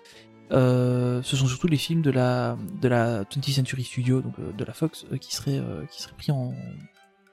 Euh, 0.52 1.22
ce 1.22 1.36
sont 1.36 1.46
surtout 1.46 1.66
les 1.66 1.78
films 1.78 2.02
de 2.02 2.10
la 2.10 2.56
de 2.82 2.86
la 2.88 3.24
20th 3.24 3.54
Century 3.54 3.82
Studio, 3.82 4.20
donc 4.20 4.34
euh, 4.38 4.52
de 4.52 4.64
la 4.64 4.72
Fox, 4.74 5.06
euh, 5.10 5.16
qui 5.16 5.34
seraient 5.34 5.58
euh, 5.58 5.84
qui 5.90 6.02
seraient 6.02 6.14
pris 6.16 6.30
en, 6.32 6.52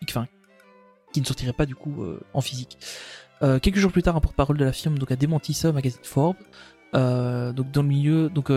enfin, 0.09 0.28
qui 1.12 1.22
ne 1.22 1.26
sortiraient 1.26 1.53
pas 1.53 1.66
du 1.66 1.76
coup 1.76 2.03
euh, 2.03 2.20
en 2.34 2.41
physique. 2.41 2.78
Euh, 3.41 3.59
quelques 3.59 3.78
jours 3.78 3.91
plus 3.91 4.03
tard, 4.03 4.16
un 4.16 4.22
porte-parole 4.22 4.57
de 4.57 4.66
la 4.66 4.72
firme 4.72 4.97
donc 4.97 5.12
a 5.12 5.16
démenti 5.16 5.53
ça 5.53 5.70
au 5.70 5.74
magazine 5.74 5.99
Forbes. 6.03 6.38
Euh, 6.93 7.53
donc 7.53 7.72
dans 7.72 7.82
le 7.82 7.88
milieu, 7.88 8.30
donc 8.30 8.51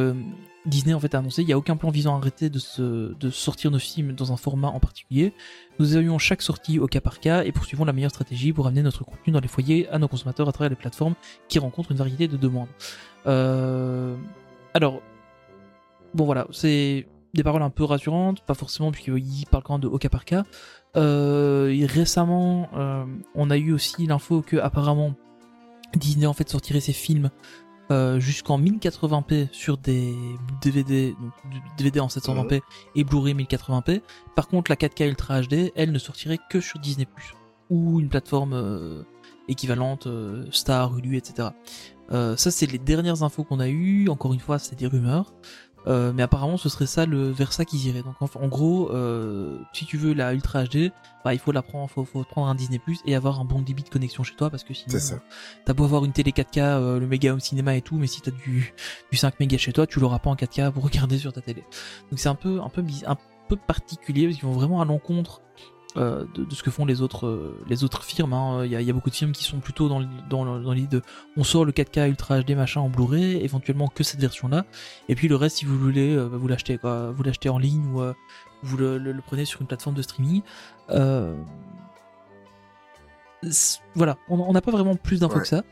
Disney 0.66 0.92
en 0.92 0.98
fait 0.98 1.14
a 1.14 1.18
annoncé 1.18 1.42
il 1.42 1.46
n'y 1.46 1.52
a 1.52 1.58
aucun 1.58 1.76
plan 1.76 1.90
visant 1.90 2.16
à 2.16 2.18
arrêter 2.18 2.50
de, 2.50 2.58
se, 2.58 3.14
de 3.14 3.30
sortir 3.30 3.70
nos 3.70 3.78
films 3.78 4.12
dans 4.12 4.32
un 4.32 4.36
format 4.36 4.68
en 4.68 4.80
particulier. 4.80 5.32
Nous 5.78 5.92
évaluons 5.92 6.18
chaque 6.18 6.42
sortie 6.42 6.80
au 6.80 6.86
cas 6.86 7.00
par 7.00 7.20
cas 7.20 7.44
et 7.44 7.52
poursuivons 7.52 7.84
la 7.84 7.92
meilleure 7.92 8.10
stratégie 8.10 8.52
pour 8.52 8.66
amener 8.66 8.82
notre 8.82 9.04
contenu 9.04 9.32
dans 9.32 9.40
les 9.40 9.48
foyers 9.48 9.88
à 9.88 9.98
nos 9.98 10.08
consommateurs 10.08 10.48
à 10.48 10.52
travers 10.52 10.70
les 10.70 10.76
plateformes 10.76 11.14
qui 11.48 11.60
rencontrent 11.60 11.92
une 11.92 11.98
variété 11.98 12.26
de 12.26 12.36
demandes. 12.36 12.68
Alors, 14.74 15.00
bon 16.12 16.24
voilà, 16.24 16.48
c'est 16.50 17.06
des 17.34 17.42
paroles 17.42 17.62
un 17.62 17.70
peu 17.70 17.84
rassurantes, 17.84 18.40
pas 18.40 18.54
forcément 18.54 18.90
puisqu'il 18.92 19.46
parle 19.50 19.62
quand 19.62 19.74
même 19.74 19.82
de 19.82 19.88
au 19.88 19.98
cas 19.98 20.08
par 20.08 20.24
cas. 20.24 20.44
Euh, 20.96 21.86
récemment, 21.86 22.68
euh, 22.74 23.04
on 23.34 23.50
a 23.50 23.56
eu 23.56 23.72
aussi 23.72 24.06
l'info 24.06 24.42
que 24.42 24.56
apparemment 24.56 25.14
Disney 25.96 26.26
en 26.26 26.32
fait 26.32 26.48
sortirait 26.48 26.80
ses 26.80 26.92
films 26.92 27.30
euh, 27.90 28.18
jusqu'en 28.18 28.58
1080p 28.58 29.48
sur 29.52 29.76
des 29.76 30.14
DVD, 30.62 31.14
donc 31.20 31.32
DVD 31.76 32.00
en 32.00 32.06
720p 32.06 32.62
et 32.94 33.04
Blu-ray 33.04 33.34
1080p. 33.34 34.00
Par 34.34 34.48
contre, 34.48 34.70
la 34.70 34.76
4K 34.76 35.08
Ultra 35.08 35.42
HD, 35.42 35.72
elle 35.74 35.92
ne 35.92 35.98
sortirait 35.98 36.38
que 36.48 36.60
sur 36.60 36.78
Disney+, 36.78 37.06
ou 37.70 38.00
une 38.00 38.08
plateforme 38.08 38.54
euh, 38.54 39.02
équivalente, 39.48 40.06
euh, 40.06 40.46
Star, 40.50 40.96
Hulu, 40.96 41.16
etc. 41.16 41.48
Euh, 42.10 42.36
ça, 42.36 42.50
c'est 42.50 42.66
les 42.66 42.78
dernières 42.78 43.22
infos 43.22 43.44
qu'on 43.44 43.60
a 43.60 43.68
eues. 43.68 44.08
Encore 44.08 44.32
une 44.32 44.40
fois, 44.40 44.58
c'est 44.58 44.78
des 44.78 44.86
rumeurs. 44.86 45.34
Euh, 45.86 46.12
mais 46.14 46.22
apparemment, 46.22 46.56
ce 46.56 46.68
serait 46.68 46.86
ça 46.86 47.04
le 47.06 47.30
vers 47.30 47.52
ça 47.52 47.64
qu'ils 47.64 47.86
iraient. 47.86 48.02
Donc, 48.02 48.14
en, 48.20 48.28
en 48.42 48.48
gros, 48.48 48.90
euh, 48.92 49.58
si 49.72 49.84
tu 49.84 49.98
veux 49.98 50.14
la 50.14 50.32
Ultra 50.32 50.64
HD, 50.64 50.92
bah, 51.24 51.34
il 51.34 51.38
faut 51.38 51.52
la 51.52 51.62
prendre, 51.62 51.88
faut, 51.90 52.04
faut 52.04 52.24
prendre 52.24 52.48
un 52.48 52.54
Disney 52.54 52.78
Plus 52.78 53.00
et 53.06 53.14
avoir 53.14 53.40
un 53.40 53.44
bon 53.44 53.60
débit 53.60 53.82
de 53.82 53.88
connexion 53.90 54.22
chez 54.22 54.34
toi 54.34 54.50
parce 54.50 54.64
que 54.64 54.72
sinon, 54.74 54.98
ça. 54.98 55.14
euh, 55.14 55.18
t'as 55.64 55.72
beau 55.74 55.84
avoir 55.84 56.04
une 56.04 56.12
télé 56.12 56.30
4K, 56.32 56.58
euh, 56.60 56.98
le 56.98 57.06
méga 57.06 57.32
home 57.32 57.40
cinéma 57.40 57.76
et 57.76 57.82
tout, 57.82 57.96
mais 57.96 58.06
si 58.06 58.20
t'as 58.22 58.30
du 58.30 58.74
du 59.10 59.16
5 59.18 59.38
mégas 59.40 59.58
chez 59.58 59.72
toi, 59.72 59.86
tu 59.86 60.00
l'auras 60.00 60.18
pas 60.18 60.30
en 60.30 60.34
4K 60.36 60.72
pour 60.72 60.84
regarder 60.84 61.18
sur 61.18 61.32
ta 61.32 61.40
télé. 61.40 61.64
Donc 62.10 62.18
c'est 62.18 62.28
un 62.28 62.34
peu 62.34 62.60
un 62.62 62.68
peu 62.68 62.82
un 63.06 63.16
peu 63.48 63.56
particulier 63.56 64.26
parce 64.26 64.36
qu'ils 64.38 64.46
vont 64.48 64.54
vraiment 64.54 64.80
à 64.80 64.84
l'encontre 64.86 65.42
euh, 65.96 66.24
de, 66.34 66.44
de 66.44 66.54
ce 66.54 66.62
que 66.62 66.70
font 66.70 66.84
les 66.84 67.02
autres 67.02 67.26
euh, 67.26 67.56
les 67.68 67.84
autres 67.84 68.02
firmes. 68.02 68.32
hein. 68.32 68.64
Il 68.64 68.70
y, 68.72 68.76
a, 68.76 68.80
il 68.80 68.86
y 68.86 68.90
a 68.90 68.92
beaucoup 68.92 69.10
de 69.10 69.14
firmes 69.14 69.32
qui 69.32 69.44
sont 69.44 69.58
plutôt 69.60 69.88
dans, 69.88 70.00
dans, 70.28 70.44
dans 70.60 70.72
l'idée 70.72 70.96
de 70.98 71.02
on 71.36 71.44
sort 71.44 71.64
le 71.64 71.72
4K 71.72 72.08
Ultra 72.08 72.40
HD 72.42 72.50
machin 72.56 72.80
en 72.80 72.88
Blu-ray, 72.88 73.36
éventuellement 73.42 73.88
que 73.88 74.02
cette 74.04 74.20
version-là, 74.20 74.64
et 75.08 75.14
puis 75.14 75.28
le 75.28 75.36
reste 75.36 75.58
si 75.58 75.64
vous 75.64 75.78
voulez 75.78 76.14
euh, 76.16 76.28
bah, 76.28 76.36
vous 76.38 76.48
l'achetez 76.48 76.78
quoi, 76.78 77.10
vous 77.12 77.22
l'achetez 77.22 77.48
en 77.48 77.58
ligne 77.58 77.84
ou 77.94 78.02
vous 78.62 78.76
le, 78.76 78.98
le- 78.98 79.12
le 79.12 79.22
prenez 79.24 79.44
sur 79.44 79.60
une 79.60 79.66
plateforme 79.66 79.94
de 79.94 80.02
streaming. 80.02 80.42
Voilà, 83.94 84.16
on 84.28 84.52
n'a 84.52 84.60
pas 84.62 84.70
vraiment 84.70 84.96
plus 84.96 85.20
d'infos 85.20 85.36
Ouais. 85.36 85.42
que 85.42 85.48
ça. 85.48 85.62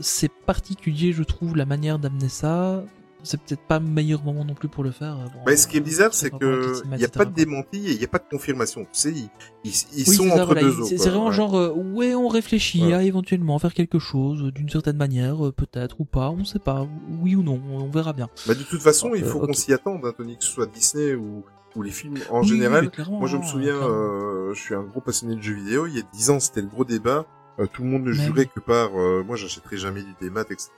C'est 0.00 0.30
particulier, 0.30 1.12
je 1.12 1.22
trouve, 1.22 1.56
la 1.56 1.64
manière 1.66 1.98
d'amener 1.98 2.28
ça. 2.28 2.82
C'est 3.24 3.40
peut-être 3.40 3.66
pas 3.66 3.78
le 3.80 3.86
meilleur 3.86 4.22
moment 4.22 4.44
non 4.44 4.54
plus 4.54 4.68
pour 4.68 4.84
le 4.84 4.92
faire. 4.92 5.16
Bon, 5.16 5.40
Bah, 5.44 5.56
ce 5.56 5.66
qui 5.66 5.76
est 5.78 5.80
bizarre, 5.80 6.14
ça 6.14 6.26
c'est 6.26 6.30
que 6.30 6.82
il 6.94 7.00
y 7.00 7.04
a 7.04 7.08
pas 7.08 7.24
de 7.24 7.32
démenti 7.34 7.78
et 7.88 7.92
il 7.92 8.00
y 8.00 8.04
a 8.04 8.08
pas 8.08 8.18
de 8.18 8.28
confirmation. 8.30 8.82
Tu 8.84 8.88
sais, 8.92 9.10
ils, 9.10 9.28
ils, 9.64 9.72
ils 9.96 10.08
Oui, 10.08 10.14
sont 10.14 10.28
entre 10.30 10.44
voilà, 10.46 10.60
deux 10.60 10.80
eaux. 10.80 10.84
C'est 10.84 10.96
vraiment 10.96 11.26
Ouais. 11.26 11.32
genre, 11.32 11.56
euh, 11.56 11.70
ouais, 11.72 12.14
on 12.14 12.28
réfléchit 12.28 12.84
Ouais. 12.84 12.92
à 12.94 13.02
éventuellement 13.02 13.58
faire 13.58 13.74
quelque 13.74 13.98
chose 13.98 14.42
euh, 14.44 14.52
d'une 14.52 14.68
certaine 14.68 14.96
manière, 14.96 15.46
euh, 15.46 15.52
peut-être 15.52 16.00
ou 16.00 16.04
pas, 16.04 16.30
on 16.30 16.44
sait 16.44 16.58
pas, 16.60 16.86
oui 17.22 17.34
ou 17.34 17.42
non, 17.42 17.60
on, 17.70 17.90
verra 17.90 18.12
bien. 18.12 18.28
Bah, 18.46 18.54
de 18.54 18.62
toute 18.62 18.80
façon, 18.82 19.12
il 19.14 19.24
Euh, 19.24 19.26
faut 19.26 19.40
qu'on 19.40 19.52
s'y 19.52 19.72
attende, 19.72 20.04
hein, 20.04 20.12
Tony, 20.16 20.36
que 20.36 20.44
ce 20.44 20.50
soit 20.50 20.66
Disney 20.66 21.14
ou, 21.14 21.44
ou 21.76 21.82
les 21.82 21.90
films 21.90 22.18
en 22.30 22.42
Oui, 22.42 22.48
général. 22.48 22.90
Moi, 23.08 23.26
je 23.28 23.36
me 23.38 23.42
souviens, 23.42 23.76
clairement. 23.76 23.88
euh, 23.94 24.52
je 24.54 24.60
suis 24.60 24.74
un 24.74 24.82
gros 24.82 25.00
passionné 25.00 25.34
de 25.36 25.40
jeux 25.42 25.54
vidéo. 25.54 25.86
Il 25.86 25.96
y 25.96 25.98
a 25.98 26.02
dix 26.12 26.30
ans, 26.30 26.38
c'était 26.40 26.60
le 26.60 26.68
gros 26.68 26.84
débat. 26.84 27.26
Euh, 27.60 27.66
tout 27.72 27.84
le 27.84 27.88
monde 27.88 28.02
ne 28.04 28.10
jurait 28.12 28.40
oui. 28.42 28.48
que 28.52 28.58
par 28.60 28.90
euh, 28.98 29.22
moi, 29.24 29.36
j'achèterai 29.36 29.76
jamais 29.76 30.02
du 30.02 30.12
démat, 30.20 30.42
etc. 30.50 30.70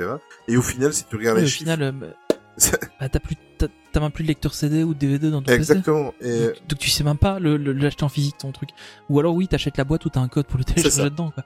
Et 0.47 0.57
au 0.59 0.63
final, 0.63 0.93
si 0.93 1.05
tu 1.07 1.17
regardes 1.17 1.37
Oui, 1.39 1.43
les 1.45 1.47
au 1.47 1.51
chiffres, 1.51 1.71
final, 1.73 1.83
euh, 2.03 2.13
bah, 3.01 3.09
t'as 3.09 3.19
plus, 3.21 3.37
t'as 3.59 4.01
même 4.01 4.11
plus 4.11 4.23
de 4.25 4.29
lecteur 4.29 4.55
CD 4.55 4.83
ou 4.85 4.95
de 4.95 4.99
DVD 4.99 5.31
dans 5.31 5.41
ton 5.41 5.47
PC. 5.47 5.57
exactement. 5.59 6.13
Et 6.21 6.39
Donc, 6.47 6.55
donc 6.69 6.79
tu 6.79 6.91
sais 6.91 7.05
même 7.05 7.19
pas 7.19 7.39
le- 7.39 7.57
le- 7.57 7.73
l'acheter 7.73 8.05
en 8.05 8.09
physique 8.09 8.39
ton 8.39 8.53
truc. 8.53 8.71
Ou 9.09 9.19
alors 9.21 9.35
oui, 9.35 9.49
t'achètes 9.49 9.77
la 9.79 9.85
boîte 9.85 10.05
où 10.05 10.09
t'as 10.11 10.21
un 10.21 10.29
code 10.29 10.47
pour 10.47 10.59
le 10.59 10.65
télécharger 10.65 11.11
dedans. 11.11 11.31
Quoi. 11.31 11.45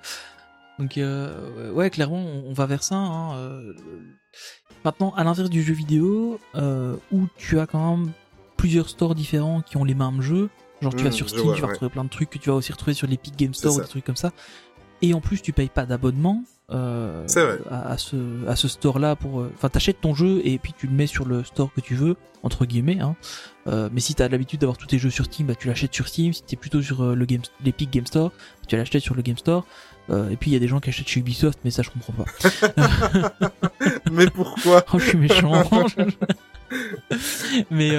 Donc 0.78 0.96
euh, 0.98 1.70
ouais, 1.72 1.90
clairement, 1.90 2.18
on, 2.24 2.50
on 2.50 2.52
va 2.52 2.66
vers 2.66 2.82
ça. 2.82 2.96
Hein, 2.96 3.34
euh. 3.36 3.74
Maintenant, 4.84 5.12
à 5.14 5.24
l'inverse 5.24 5.50
du 5.50 5.62
jeu 5.62 5.74
vidéo, 5.74 6.38
euh, 6.54 6.96
où 7.12 7.26
tu 7.36 7.58
as 7.61 7.66
quand 7.66 7.96
même 7.96 8.12
plusieurs 8.56 8.88
stores 8.88 9.14
différents 9.14 9.61
qui 9.61 9.76
ont 9.76 9.84
les 9.84 9.94
mêmes 9.94 10.22
jeux. 10.22 10.48
Genre 10.80 10.94
tu 10.94 11.04
vas 11.04 11.11
Hmm, 11.11 11.12
sur 11.12 11.28
Steam, 11.28 11.42
vois, 11.44 11.54
tu 11.54 11.61
vas 11.61 11.66
ouais. 11.66 11.72
retrouver 11.74 11.90
plein 11.90 12.04
de 12.04 12.08
trucs 12.08 12.30
que 12.30 12.38
tu 12.38 12.48
vas 12.48 12.56
aussi 12.56 12.72
retrouver 12.72 12.94
sur 12.94 13.06
l'Epic 13.06 13.36
Game 13.36 13.52
Store 13.52 13.74
ou 13.76 13.80
des 13.80 13.86
trucs 13.86 14.04
comme 14.04 14.16
ça. 14.16 14.32
Et 15.02 15.12
en 15.12 15.20
plus, 15.20 15.42
tu 15.42 15.52
payes 15.52 15.68
pas 15.68 15.84
d'abonnement 15.84 16.42
euh, 16.73 17.25
vrai. 17.35 17.59
à, 17.71 17.91
à 17.93 17.99
ce 17.99 18.16
à 18.49 18.57
ce 18.57 18.68
store-là 18.68 19.16
pour. 19.16 19.41
euh, 19.41 19.53
Enfin, 19.55 19.68
t'achètes 19.68 20.01
ton 20.01 20.14
jeu 20.14 20.41
et 20.45 20.59
puis 20.59 20.75
tu 20.77 20.87
le 20.87 20.93
mets 20.93 21.07
sur 21.07 21.27
le 21.27 21.45
store 21.45 21.73
que 21.75 21.81
tu 21.81 21.95
veux 21.95 22.16
entre 22.43 22.64
guillemets. 22.64 23.01
Hein. 23.01 23.16
Euh, 23.66 23.89
mais 23.93 24.01
si 24.01 24.14
t'as 24.14 24.29
l'habitude 24.29 24.61
d'avoir 24.61 24.79
tous 24.79 24.87
tes 24.87 24.99
jeux 24.99 25.11
sur 25.11 25.27
Steam, 25.27 25.47
bah 25.47 25.55
tu 25.55 25.68
l'achètes 25.68 25.95
sur 25.95 26.09
Steam. 26.09 26.33
Si 26.33 26.43
t'es 26.43 26.57
plutôt 26.57 26.81
sur 26.83 27.05
le 27.14 27.25
game, 27.27 27.43
l'Epic 27.64 27.91
Game 27.91 28.07
Store, 28.07 28.33
tu 28.66 28.77
vas 28.77 28.81
l'acheter 28.83 29.01
sur 29.01 29.14
le 29.14 29.23
Game 29.23 29.37
Store. 29.37 29.66
Et 30.09 30.37
puis 30.37 30.51
il 30.51 30.55
y 30.55 30.57
a 30.57 30.59
des 30.59 30.66
gens 30.66 30.81
qui 30.81 30.89
achètent 30.89 31.07
chez 31.09 31.21
Ubisoft, 31.21 31.61
mais 31.64 31.71
ça 31.71 31.83
je 31.83 31.91
comprends 31.91 32.14
pas. 32.25 33.33
mais 34.12 34.27
pourquoi 34.29 34.85
Oh, 34.93 34.99
je 34.99 35.07
suis 35.07 35.18
méchant. 35.18 35.62
mais 37.71 37.91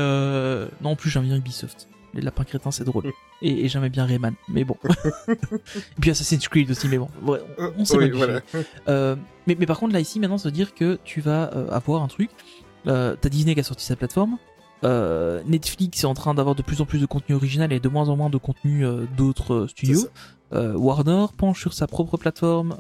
non, 0.82 0.92
en 0.92 0.96
plus 0.96 1.10
j'aime 1.10 1.24
bien 1.24 1.38
Ubisoft. 1.38 1.88
Les 2.14 2.22
lapins 2.22 2.44
crétins, 2.44 2.72
c'est 2.72 2.84
drôle. 2.84 3.12
Et, 3.42 3.66
et 3.66 3.70
j'aimais 3.70 3.90
bien 3.90 4.06
Rayman, 4.06 4.34
mais 4.50 4.64
bon. 4.64 4.76
et 5.30 5.36
puis 6.00 6.12
Assassin's 6.12 6.48
Creed 6.48 6.70
aussi, 6.70 6.88
mais 6.88 6.98
bon. 6.98 7.08
Ouais, 7.24 7.40
on, 7.58 7.72
on 7.80 7.86
s'est 7.86 7.98
Oui, 7.98 8.10
voilà. 8.12 8.42
Euh, 8.88 9.16
mais, 9.48 9.56
mais 9.58 9.66
par 9.66 9.80
contre, 9.80 9.94
là, 9.94 10.00
ici, 10.00 10.20
maintenant, 10.20 10.38
ça 10.38 10.50
veut 10.50 10.54
dire 10.54 10.74
que 10.74 11.00
tu 11.04 11.22
vas 11.22 11.52
euh, 11.54 11.70
avoir 11.72 12.04
un 12.04 12.08
truc. 12.08 12.30
Euh, 12.88 13.16
T'as 13.20 13.30
Disney 13.30 13.54
qui 13.54 13.62
a 13.62 13.64
sorti 13.64 13.86
sa 13.86 13.96
plateforme. 13.96 14.38
Netflix 14.84 16.04
est 16.04 16.08
en 16.08 16.14
train 16.14 16.34
d'avoir 16.34 16.56
de 16.56 16.64
plus 16.64 16.82
en 16.82 16.86
plus 16.86 17.00
de 17.00 17.06
contenu 17.06 17.36
original 17.36 17.72
et 17.72 17.80
de 17.80 17.88
moins 17.88 18.10
en 18.10 18.18
moins 18.18 18.30
de 18.30 18.38
contenu 18.38 18.84
d'autres 19.16 19.68
studios. 19.68 20.08
Warner 20.52 21.28
penche 21.38 21.62
sur 21.62 21.74
sa 21.74 21.88
propre 21.88 22.18
plateforme. 22.18 22.76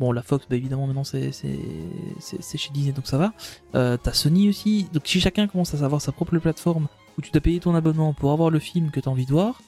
Bon, 0.00 0.10
la 0.10 0.22
Fox, 0.22 0.46
bah, 0.50 0.56
évidemment, 0.56 0.86
maintenant 0.86 1.04
c'est 1.04 1.30
chez 1.32 2.70
Disney, 2.72 2.92
donc 2.92 3.06
ça 3.06 3.18
va. 3.18 3.32
Euh, 3.74 3.96
T'as 3.96 4.12
Sony 4.12 4.48
aussi. 4.48 4.88
Donc 4.92 5.02
si 5.06 5.20
chacun 5.20 5.46
commence 5.46 5.72
à 5.74 5.78
savoir 5.78 6.00
sa 6.00 6.12
propre 6.12 6.36
plateforme 6.38 6.88
où 7.18 7.20
tu 7.22 7.30
dois 7.30 7.40
payer 7.40 7.60
ton 7.60 7.74
abonnement 7.74 8.12
pour 8.12 8.32
avoir 8.32 8.50
le 8.50 8.58
film 8.58 8.90
que 8.90 9.00
t'as 9.00 9.10
envie 9.10 9.26
de 9.26 9.30
voir, 9.32 9.60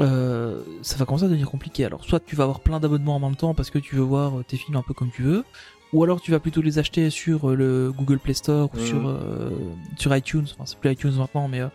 euh, 0.00 0.62
ça 0.82 0.96
va 0.96 1.04
commencer 1.04 1.24
à 1.24 1.28
devenir 1.28 1.50
compliqué. 1.50 1.84
Alors 1.84 2.04
soit 2.04 2.20
tu 2.24 2.34
vas 2.36 2.44
avoir 2.44 2.60
plein 2.60 2.80
d'abonnements 2.80 3.16
en 3.16 3.20
même 3.20 3.36
temps 3.36 3.54
parce 3.54 3.70
que 3.70 3.78
tu 3.78 3.96
veux 3.96 4.02
voir 4.02 4.38
euh, 4.38 4.42
tes 4.44 4.56
films 4.56 4.76
un 4.76 4.82
peu 4.82 4.94
comme 4.94 5.10
tu 5.10 5.22
veux, 5.22 5.44
ou 5.92 6.02
alors 6.02 6.20
tu 6.22 6.30
vas 6.30 6.40
plutôt 6.40 6.62
les 6.62 6.78
acheter 6.78 7.10
sur 7.10 7.50
euh, 7.50 7.54
le 7.54 7.92
Google 7.92 8.18
Play 8.18 8.34
Store 8.34 8.70
ou 8.74 8.78
Mhm. 8.78 8.86
sur 8.86 9.08
euh, 9.08 9.50
sur 9.98 10.16
iTunes. 10.16 10.46
Enfin 10.54 10.64
c'est 10.66 10.78
plus 10.78 10.90
iTunes 10.92 11.12
maintenant, 11.16 11.46
mais 11.48 11.60
euh, 11.60 11.68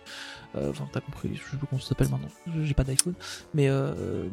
enfin 0.70 0.88
t'as 0.92 1.02
compris, 1.02 1.30
je 1.34 1.40
sais 1.52 1.58
plus 1.58 1.68
comment 1.70 1.80
ça 1.82 1.90
s'appelle 1.90 2.10
maintenant. 2.10 2.30
J'ai 2.64 2.74
pas 2.74 2.84
d'iPhone, 2.84 3.14
mais 3.54 3.68
euh, 3.70 4.26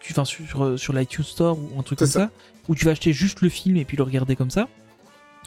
tu 0.00 0.12
enfin 0.12 0.24
sur 0.24 0.76
sur, 0.78 0.92
l'iTunes 0.92 1.24
Store 1.24 1.56
ou 1.56 1.78
un 1.78 1.82
truc 1.84 2.00
comme 2.00 2.08
ça. 2.08 2.26
ça. 2.26 2.30
où 2.68 2.74
tu 2.74 2.84
vas 2.84 2.90
acheter 2.90 3.12
juste 3.12 3.40
le 3.40 3.48
film 3.48 3.76
et 3.76 3.84
puis 3.84 3.96
le 3.96 4.02
regarder 4.02 4.34
comme 4.34 4.50
ça. 4.50 4.66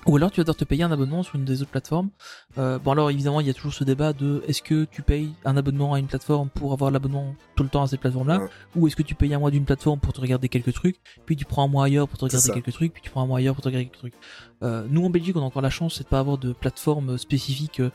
Ou 0.06 0.18
alors 0.18 0.32
tu 0.32 0.39
vas 0.41 0.43
devoir 0.43 0.58
te 0.58 0.66
payer 0.66 0.84
un 0.84 0.91
abonnement 0.91 1.24
sur 1.24 1.36
une 1.36 1.45
des 1.45 1.62
autres 1.62 1.72
plateformes. 1.72 2.10
Euh, 2.58 2.78
bon 2.78 2.91
alors 2.91 3.10
évidemment 3.10 3.39
il 3.39 3.47
y 3.47 3.49
a 3.49 3.54
toujours 3.54 3.74
ce 3.74 3.86
débat 3.86 4.12
de 4.12 4.43
est-ce 4.47 4.62
que 4.62 4.84
tu 4.86 5.01
payes 5.01 5.32
un 5.45 5.56
abonnement 5.56 5.93
à 5.93 5.99
une 5.99 6.08
plateforme 6.08 6.49
pour 6.49 6.74
avoir 6.74 6.91
l'abonnement 6.91 7.36
tout 7.56 7.64
le 7.64 7.70
temps 7.70 7.84
à 7.84 7.88
cette 7.88 8.01
plateforme-là, 8.01 8.39
Ouais. 8.39 8.49
ou 8.76 8.88
est-ce 8.88 8.95
que 8.97 9.04
tu 9.04 9.16
payes 9.16 9.34
un 9.34 9.39
mois 9.39 9.49
d'une 9.51 9.64
plateforme 9.66 9.99
pour 9.99 10.12
te 10.12 10.20
regarder 10.20 10.49
quelques 10.49 10.74
trucs, 10.74 10.97
puis 11.26 11.36
tu 11.38 11.45
prends 11.45 11.64
un 11.64 11.68
mois 11.70 11.86
ailleurs 11.86 12.08
pour 12.10 12.18
te 12.20 12.26
regarder 12.26 12.49
quelques 12.51 12.74
trucs, 12.74 12.91
puis 12.93 13.01
tu 13.01 13.12
prends 13.12 13.22
un 13.24 13.28
mois 13.28 13.38
ailleurs 13.38 13.56
pour 13.56 13.64
te 13.64 13.70
regarder 13.70 13.86
quelques 13.86 13.99
trucs. 13.99 14.14
Euh, 14.62 14.86
nous 14.89 15.06
en 15.06 15.10
Belgique 15.10 15.36
on 15.38 15.41
a 15.41 15.45
encore 15.45 15.62
la 15.62 15.70
chance 15.70 15.95
c'est 15.95 16.04
de 16.04 16.10
pas 16.10 16.20
avoir 16.20 16.38
de 16.38 16.51
plateforme 16.54 17.18
spécifique 17.18 17.80
euh, 17.80 17.89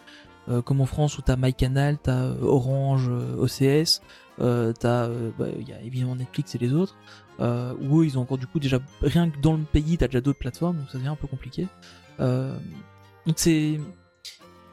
euh, 0.49 0.63
comme 0.63 0.81
en 0.81 0.87
France 0.87 1.19
où 1.19 1.23
t'as 1.23 1.37
MyCanal, 1.37 1.99
t'as 2.03 2.13
euh, 2.23 2.41
Orange, 2.41 3.09
euh, 3.11 3.37
OCS, 3.37 4.01
euh, 4.41 4.73
t'as 4.73 5.05
euh, 5.09 5.31
bah, 5.39 5.47
il 5.61 5.69
y 5.69 5.73
a 5.75 5.81
évidemment 5.83 6.17
Netflix 6.17 6.55
et 6.55 6.59
les 6.59 6.73
autres. 6.73 6.97
Euh, 7.41 7.73
où 7.81 8.01
eux, 8.01 8.05
ils 8.05 8.19
ont 8.19 8.23
encore 8.23 8.37
du 8.39 8.49
coup 8.49 8.59
déjà 8.59 8.81
rien 9.01 9.31
que 9.31 9.39
dans 9.41 9.53
le 9.53 9.63
pays 9.63 9.97
t'as 9.97 10.07
déjà 10.09 10.21
d'autres 10.21 10.41
plateformes 10.41 10.79
donc 10.79 10.91
ça 10.91 10.99
devient 10.99 11.09
un 11.09 11.15
peu 11.17 11.29
compliqué. 11.29 11.69
Euh, 12.21 12.57
donc 13.27 13.37
c'est 13.39 13.81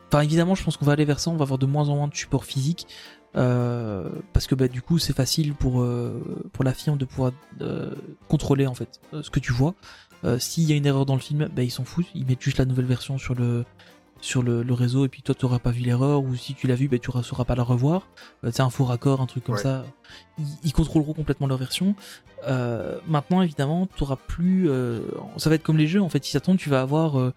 Enfin, 0.08 0.22
évidemment, 0.22 0.56
je 0.56 0.64
pense 0.64 0.78
qu'on 0.78 0.86
va 0.86 0.94
aller 0.94 1.04
vers 1.04 1.20
ça. 1.20 1.32
On 1.32 1.36
va 1.36 1.44
avoir 1.44 1.58
de 1.58 1.66
moins 1.66 1.90
en 1.90 1.96
moins 1.96 2.08
de 2.08 2.16
support 2.16 2.46
physique. 2.46 2.88
euh, 3.36 4.08
parce 4.32 4.48
que 4.48 4.56
bah, 4.56 4.70
du 4.70 4.82
coup, 4.82 4.98
c'est 4.98 5.16
facile 5.16 5.54
pour, 5.54 5.82
euh, 5.82 6.22
la 6.64 6.74
firme 6.74 6.98
de 6.98 7.06
pouvoir 7.06 7.32
contrôler 8.30 8.66
en 8.66 8.76
fait 8.76 9.02
ce 9.22 9.30
que 9.30 9.40
tu 9.40 9.52
vois. 9.52 9.76
S'il 10.40 10.64
y 10.64 10.74
a 10.74 10.76
une 10.76 10.86
erreur 10.86 11.06
dans 11.06 11.16
le 11.16 11.20
film, 11.20 11.50
bah, 11.56 11.64
ils 11.64 11.72
s'en 11.72 11.84
foutent. 11.84 12.08
Ils 12.16 12.26
mettent 12.26 12.42
juste 12.42 12.58
la 12.58 12.66
nouvelle 12.66 12.86
version 12.86 13.18
sur 13.18 13.36
le, 13.36 13.66
sur 14.22 14.42
le, 14.44 14.64
le 14.64 14.74
réseau 14.74 15.06
et 15.06 15.10
puis 15.10 15.22
toi, 15.22 15.36
tu 15.36 15.46
n'auras 15.46 15.60
pas 15.60 15.72
vu 15.72 15.82
l'erreur. 15.82 16.24
Ou 16.24 16.36
si 16.36 16.54
tu 16.56 16.68
l'as 16.68 16.76
vu, 16.76 16.88
bah, 16.88 16.98
tu 17.00 17.10
ne 17.16 17.22
sauras 17.22 17.46
pas 17.46 17.56
la 17.56 17.64
revoir. 17.64 18.08
Euh, 18.44 18.50
c'est 18.52 18.62
un 18.64 18.70
faux 18.70 18.86
raccord, 18.86 19.22
un 19.22 19.26
truc 19.28 19.44
comme 19.44 19.56
Ouais. 19.56 19.62
ça. 19.62 19.86
Ils, 20.40 20.46
ils 20.64 20.74
contrôleront 20.74 21.14
complètement 21.14 21.48
leur 21.48 21.58
version. 21.58 21.96
Euh, 22.48 22.98
maintenant, 23.08 23.42
évidemment, 23.42 23.88
tu 23.96 24.04
auras 24.04 24.16
plus. 24.16 24.70
euh, 24.70 25.02
ça 25.38 25.50
va 25.50 25.56
être 25.56 25.64
comme 25.64 25.78
les 25.78 25.88
jeux 25.88 26.02
en 26.02 26.10
fait. 26.10 26.24
Si 26.24 26.32
ça 26.32 26.40
tombe, 26.40 26.58
tu 26.58 26.70
vas 26.70 26.82
avoir. 26.82 27.32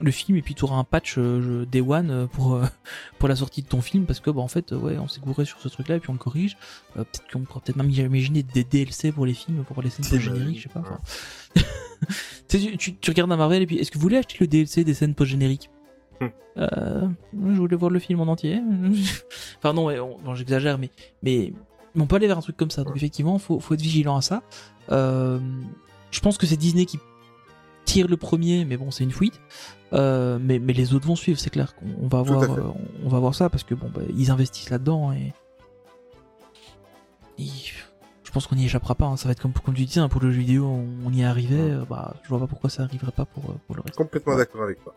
le 0.00 0.10
film 0.10 0.36
et 0.36 0.42
puis 0.42 0.56
tu 0.56 0.64
auras 0.64 0.74
un 0.78 0.82
patch 0.82 1.14
euh, 1.16 1.64
Day 1.70 1.80
One 1.80 2.26
pour 2.32 2.54
euh, 2.56 2.64
pour 3.20 3.28
la 3.28 3.36
sortie 3.36 3.62
de 3.62 3.68
ton 3.68 3.80
film 3.80 4.04
parce 4.04 4.18
que 4.18 4.30
bah 4.30 4.40
en 4.40 4.48
fait 4.48 4.72
ouais 4.72 4.98
on 4.98 5.06
s'est 5.06 5.20
gouré 5.20 5.44
sur 5.44 5.60
ce 5.60 5.68
truc 5.68 5.86
là 5.86 5.94
et 5.94 6.00
puis 6.00 6.10
on 6.10 6.14
le 6.14 6.18
corrige 6.18 6.56
Euh, 6.96 7.04
peut-être 7.04 7.30
qu'on 7.32 7.42
pourra 7.42 7.60
peut-être 7.60 7.76
même 7.76 7.88
imaginer 7.88 8.42
des 8.42 8.64
DLC 8.64 9.12
pour 9.12 9.26
les 9.26 9.32
films 9.34 9.62
pour 9.62 9.80
les 9.80 9.90
scènes 9.90 10.04
post 10.04 10.18
génériques 10.20 10.58
je 10.58 10.62
sais 10.64 10.68
pas 10.70 10.80
ouais. 10.80 11.62
tu, 12.48 12.76
tu, 12.78 12.96
tu 12.96 13.10
regardes 13.12 13.30
un 13.30 13.36
Marvel 13.36 13.62
et 13.62 13.66
puis 13.68 13.78
est-ce 13.78 13.92
que 13.92 13.98
vous 13.98 14.02
voulez 14.02 14.16
acheter 14.16 14.38
le 14.40 14.48
DLC 14.48 14.82
des 14.82 14.94
scènes 14.94 15.14
post 15.14 15.30
génériques. 15.30 15.70
euh, 16.58 17.08
je 17.32 17.56
voulais 17.56 17.76
voir 17.76 17.90
le 17.90 17.98
film 17.98 18.20
en 18.20 18.28
entier 18.28 18.60
enfin 19.58 19.72
non, 19.72 19.86
ouais, 19.86 19.98
j'exagère 20.34 20.78
mais 20.78 20.90
mais 21.22 21.52
on 21.98 22.06
peut 22.06 22.16
aller 22.16 22.26
vers 22.26 22.38
un 22.38 22.42
truc 22.42 22.56
comme 22.56 22.70
ça 22.70 22.84
donc 22.84 22.96
effectivement 22.96 23.38
faut 23.38 23.60
faut 23.60 23.74
être 23.74 23.80
vigilant 23.80 24.16
à 24.16 24.22
ça 24.22 24.42
euh, 24.90 25.38
je 26.10 26.20
pense 26.20 26.38
que 26.38 26.46
c'est 26.46 26.56
Disney 26.56 26.84
qui 26.84 26.98
tire 27.84 28.08
le 28.08 28.16
premier 28.16 28.64
mais 28.64 28.76
bon 28.76 28.90
c'est 28.90 29.04
une 29.04 29.12
fuite 29.12 29.40
euh, 29.92 30.38
mais, 30.40 30.58
mais 30.58 30.72
les 30.72 30.94
autres 30.94 31.06
vont 31.06 31.16
suivre, 31.16 31.38
c'est 31.38 31.50
clair 31.50 31.74
on 32.02 32.08
va 32.08 32.22
on 33.04 33.08
voir 33.08 33.34
ça 33.34 33.50
parce 33.50 33.62
que 33.62 33.74
bon, 33.74 33.90
bah, 33.94 34.00
ils 34.16 34.30
investissent 34.30 34.70
là-dedans 34.70 35.12
et, 35.12 35.34
et 37.38 37.44
je 38.32 38.34
pense 38.34 38.46
qu'on 38.46 38.56
n'y 38.56 38.64
échappera 38.64 38.94
pas. 38.94 39.04
hein. 39.04 39.18
Ça 39.18 39.28
va 39.28 39.32
être 39.32 39.42
comme, 39.42 39.52
comme 39.52 39.74
tu 39.74 39.84
dis, 39.84 39.98
hein, 39.98 40.08
pour 40.08 40.22
le 40.22 40.30
jeu 40.32 40.38
vidéo, 40.38 40.64
on, 41.04 41.12
y 41.12 41.20
est 41.20 41.24
arrivé. 41.24 41.60
euh, 41.60 41.84
bah, 41.88 42.14
je 42.22 42.28
vois 42.30 42.38
pas 42.38 42.46
pourquoi 42.46 42.70
ça 42.70 42.82
arriverait 42.84 43.12
pas 43.12 43.26
pour, 43.26 43.42
pour 43.42 43.76
le 43.76 43.82
reste. 43.82 43.96
Complètement 43.96 44.36
d'accord 44.36 44.62
avec 44.62 44.82
toi. 44.82 44.94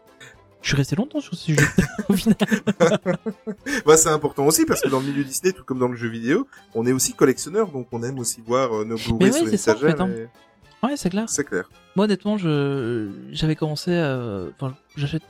Je 0.62 0.70
suis 0.70 0.78
resté 0.78 0.96
longtemps 0.96 1.22
sur 1.22 1.36
ce 1.36 1.44
sujet 1.46 1.62
au 2.10 2.14
final. 2.14 2.38
Bah, 3.86 3.98
c'est 3.98 4.10
important 4.10 4.46
aussi 4.48 4.66
parce 4.66 4.82
que 4.82 4.90
dans 4.90 5.00
le 5.00 5.06
milieu 5.06 5.24
Disney, 5.24 5.52
tout 5.54 5.64
comme 5.64 5.80
dans 5.80 5.88
le 5.88 5.96
jeu 5.96 6.08
vidéo, 6.10 6.48
on 6.74 6.86
est 6.88 6.92
aussi 6.92 7.14
collectionneur, 7.14 7.68
donc 7.72 7.88
on 7.92 8.02
aime 8.04 8.18
aussi 8.20 8.42
voir 8.46 8.76
euh, 8.76 8.86
nos 8.86 8.96
Blu-ray 8.98 9.32
sur 9.34 9.46
les 9.46 9.58
ça, 9.58 9.74
en 9.74 9.76
étagères. 9.78 9.98
fait, 9.98 10.02
hein. 10.04 10.10
et- 10.10 10.86
Ouais, 10.86 10.98
c'est 10.98 11.10
clair. 11.10 11.28
C'est 11.30 11.44
clair. 11.44 11.70
Moi, 11.96 12.06
honnêtement, 12.06 12.38
je 12.38 13.10
j'avais 13.32 13.56
commencé. 13.56 13.96
à- 13.96 14.44
Enfin, 14.60 14.76
j'achète 14.96 15.24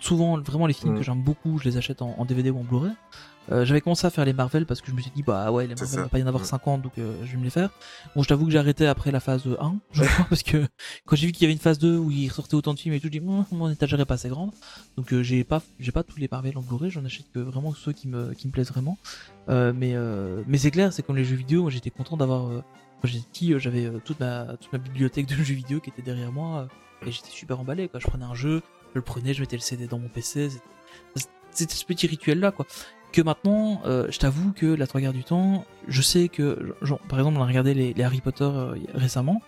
souvent 0.00 0.38
vraiment 0.40 0.66
les 0.66 0.74
films 0.74 0.92
Mhm. 0.92 0.98
que 0.98 1.04
j'aime 1.04 1.22
beaucoup. 1.22 1.58
Je 1.58 1.64
les 1.68 1.76
achète 1.76 2.02
en, 2.02 2.14
en 2.18 2.24
DVD 2.24 2.50
ou 2.50 2.58
en 2.58 2.64
Blu-ray. 2.64 2.92
Euh, 3.52 3.64
J'avais 3.64 3.80
commencé 3.82 4.06
à 4.06 4.10
faire 4.10 4.24
les 4.24 4.32
Marvel 4.32 4.64
parce 4.64 4.80
que 4.80 4.90
je 4.90 4.96
me 4.96 5.00
suis 5.02 5.10
dit, 5.10 5.22
bah 5.22 5.52
ouais, 5.52 5.66
les 5.66 5.74
Marvel, 5.74 5.90
il 5.92 6.02
va 6.02 6.08
pas 6.08 6.18
y 6.18 6.22
en 6.22 6.26
avoir 6.26 6.42
Ouais. 6.42 6.48
50, 6.48 6.80
donc 6.82 6.92
euh, 6.98 7.14
je 7.24 7.32
vais 7.32 7.36
me 7.38 7.44
les 7.44 7.50
faire. 7.50 7.70
Bon, 8.16 8.22
je 8.22 8.28
t'avoue 8.28 8.46
que 8.46 8.50
j'ai 8.50 8.58
arrêté 8.58 8.86
après 8.86 9.10
la 9.10 9.20
phase 9.20 9.46
1, 9.60 9.76
je 9.92 10.02
crois, 10.04 10.26
parce 10.30 10.42
que 10.42 10.66
quand 11.04 11.16
j'ai 11.16 11.26
vu 11.26 11.32
qu'il 11.32 11.42
y 11.42 11.44
avait 11.46 11.52
une 11.52 11.58
phase 11.58 11.78
2 11.78 11.96
où 11.98 12.10
il 12.10 12.28
ressortait 12.28 12.54
autant 12.54 12.72
de 12.74 12.78
films 12.80 12.94
et 12.94 13.00
tout, 13.00 13.08
j'ai 13.12 13.20
dit, 13.20 13.26
Hum, 13.26 13.44
mon 13.52 13.68
étagère 13.70 14.00
est 14.00 14.04
pas 14.06 14.14
assez 14.14 14.28
grande. 14.30 14.50
Donc 14.96 15.12
euh, 15.12 15.22
j'ai 15.22 15.44
pas, 15.44 15.62
j'ai 15.78 15.92
pas 15.92 16.02
tous 16.02 16.18
les 16.18 16.28
Marvel 16.30 16.56
en 16.56 16.62
Blu-ray, 16.62 16.90
j'en 16.90 17.04
achète 17.04 17.30
que 17.32 17.38
vraiment 17.38 17.74
ceux 17.74 17.92
qui 17.92 18.08
me, 18.08 18.32
qui 18.32 18.46
me 18.46 18.52
plaisent 18.52 18.70
vraiment. 18.70 18.96
Euh, 19.50 19.72
mais 19.76 19.92
euh, 19.94 20.42
mais 20.46 20.56
c'est 20.58 20.70
clair, 20.70 20.92
c'est 20.92 21.02
comme 21.02 21.16
les 21.16 21.24
jeux 21.24 21.36
vidéo, 21.36 21.62
moi 21.62 21.70
j'étais 21.70 21.90
content 21.90 22.16
d'avoir. 22.16 22.46
euh, 22.50 22.62
quand 23.02 23.08
j'étais 23.08 23.26
petit, 23.30 23.52
euh, 23.52 23.58
j'avais 23.58 23.84
euh, 23.84 24.00
toute 24.02 24.20
ma 24.20 24.56
toute 24.58 24.72
ma 24.72 24.78
bibliothèque 24.78 25.26
de 25.26 25.34
jeux 25.44 25.54
vidéo 25.54 25.80
qui 25.80 25.90
était 25.90 26.00
derrière 26.02 26.32
moi 26.32 26.60
euh, 27.02 27.06
et 27.08 27.12
j'étais 27.12 27.28
super 27.30 27.60
emballé. 27.60 27.88
Quoi. 27.88 28.00
Je 28.00 28.06
prenais 28.06 28.24
un 28.24 28.34
jeu, 28.34 28.62
je 28.94 28.98
le 28.98 29.02
prenais, 29.02 29.34
je 29.34 29.40
mettais 29.42 29.56
le 29.56 29.62
CD 29.62 29.86
dans 29.86 29.98
mon 29.98 30.08
PC. 30.08 30.48
c'était- 30.48 31.28
C'était 31.50 31.74
ce 31.74 31.84
petit 31.84 32.06
rituel 32.08 32.40
là, 32.40 32.50
quoi. 32.50 32.66
Que 33.14 33.22
maintenant, 33.22 33.80
euh, 33.86 34.08
je 34.10 34.18
t'avoue 34.18 34.50
que 34.52 34.66
la 34.66 34.88
trois 34.88 35.00
quarts 35.00 35.12
du 35.12 35.22
temps, 35.22 35.64
je 35.86 36.02
sais 36.02 36.26
que, 36.28 36.74
genre, 36.82 36.98
par 37.08 37.20
exemple, 37.20 37.38
on 37.38 37.42
a 37.42 37.46
regardé 37.46 37.72
les, 37.72 37.94
les 37.94 38.02
Harry 38.02 38.20
Potter 38.20 38.42
euh, 38.42 38.74
récemment. 38.92 39.40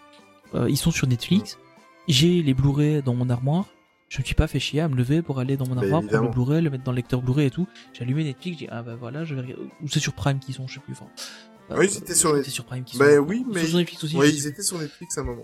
Euh, 0.54 0.70
ils 0.70 0.76
sont 0.76 0.92
sur 0.92 1.08
Netflix. 1.08 1.58
J'ai 2.06 2.44
les 2.44 2.54
Blu-ray 2.54 3.02
dans 3.02 3.14
mon 3.14 3.28
armoire. 3.28 3.64
Je 4.08 4.20
me 4.20 4.24
suis 4.24 4.36
pas 4.36 4.46
fait 4.46 4.60
chier 4.60 4.82
à 4.82 4.88
me 4.88 4.94
lever 4.94 5.20
pour 5.20 5.40
aller 5.40 5.56
dans 5.56 5.66
mon 5.66 5.74
Bah, 5.74 5.80
armoire, 5.82 6.02
prendre 6.06 6.22
le. 6.22 6.28
Blu-ray, 6.30 6.62
le 6.62 6.70
mettre 6.70 6.84
dans 6.84 6.92
le 6.92 6.96
lecteur 6.96 7.22
Blu-ray 7.22 7.46
et 7.46 7.50
tout. 7.50 7.66
J'ai 7.92 8.02
allumé 8.04 8.22
Netflix, 8.22 8.56
j'ai 8.60 8.66
dit, 8.66 8.70
ah 8.72 8.84
bah 8.84 8.94
voilà, 8.94 9.24
je 9.24 9.34
vais 9.34 9.40
regarder. 9.40 9.64
Ou 9.82 9.88
c'est 9.88 9.98
sur 9.98 10.12
Prime 10.12 10.38
qu'ils 10.38 10.54
sont, 10.54 10.68
je 10.68 10.74
sais 10.74 10.80
plus. 10.80 10.92
Enfin, 10.92 11.06
Oui, 11.76 11.88
c'était 11.90 12.14
sur 12.14 12.36
sur 12.46 12.64
Prime 12.66 12.84
qu'ils 12.84 13.00
Bah 13.00 13.16
sont. 13.16 13.22
oui, 13.22 13.44
Ou 13.48 13.52
mais- 13.52 13.64
sur 13.64 13.78
Netflix 13.78 14.04
aussi. 14.04 14.16
Sais 14.16 14.30
ils 14.32 14.46
étaient 14.46 14.62
sur 14.62 14.78
Netflix 14.78 15.18
à 15.18 15.22
un 15.22 15.24
moment. 15.24 15.42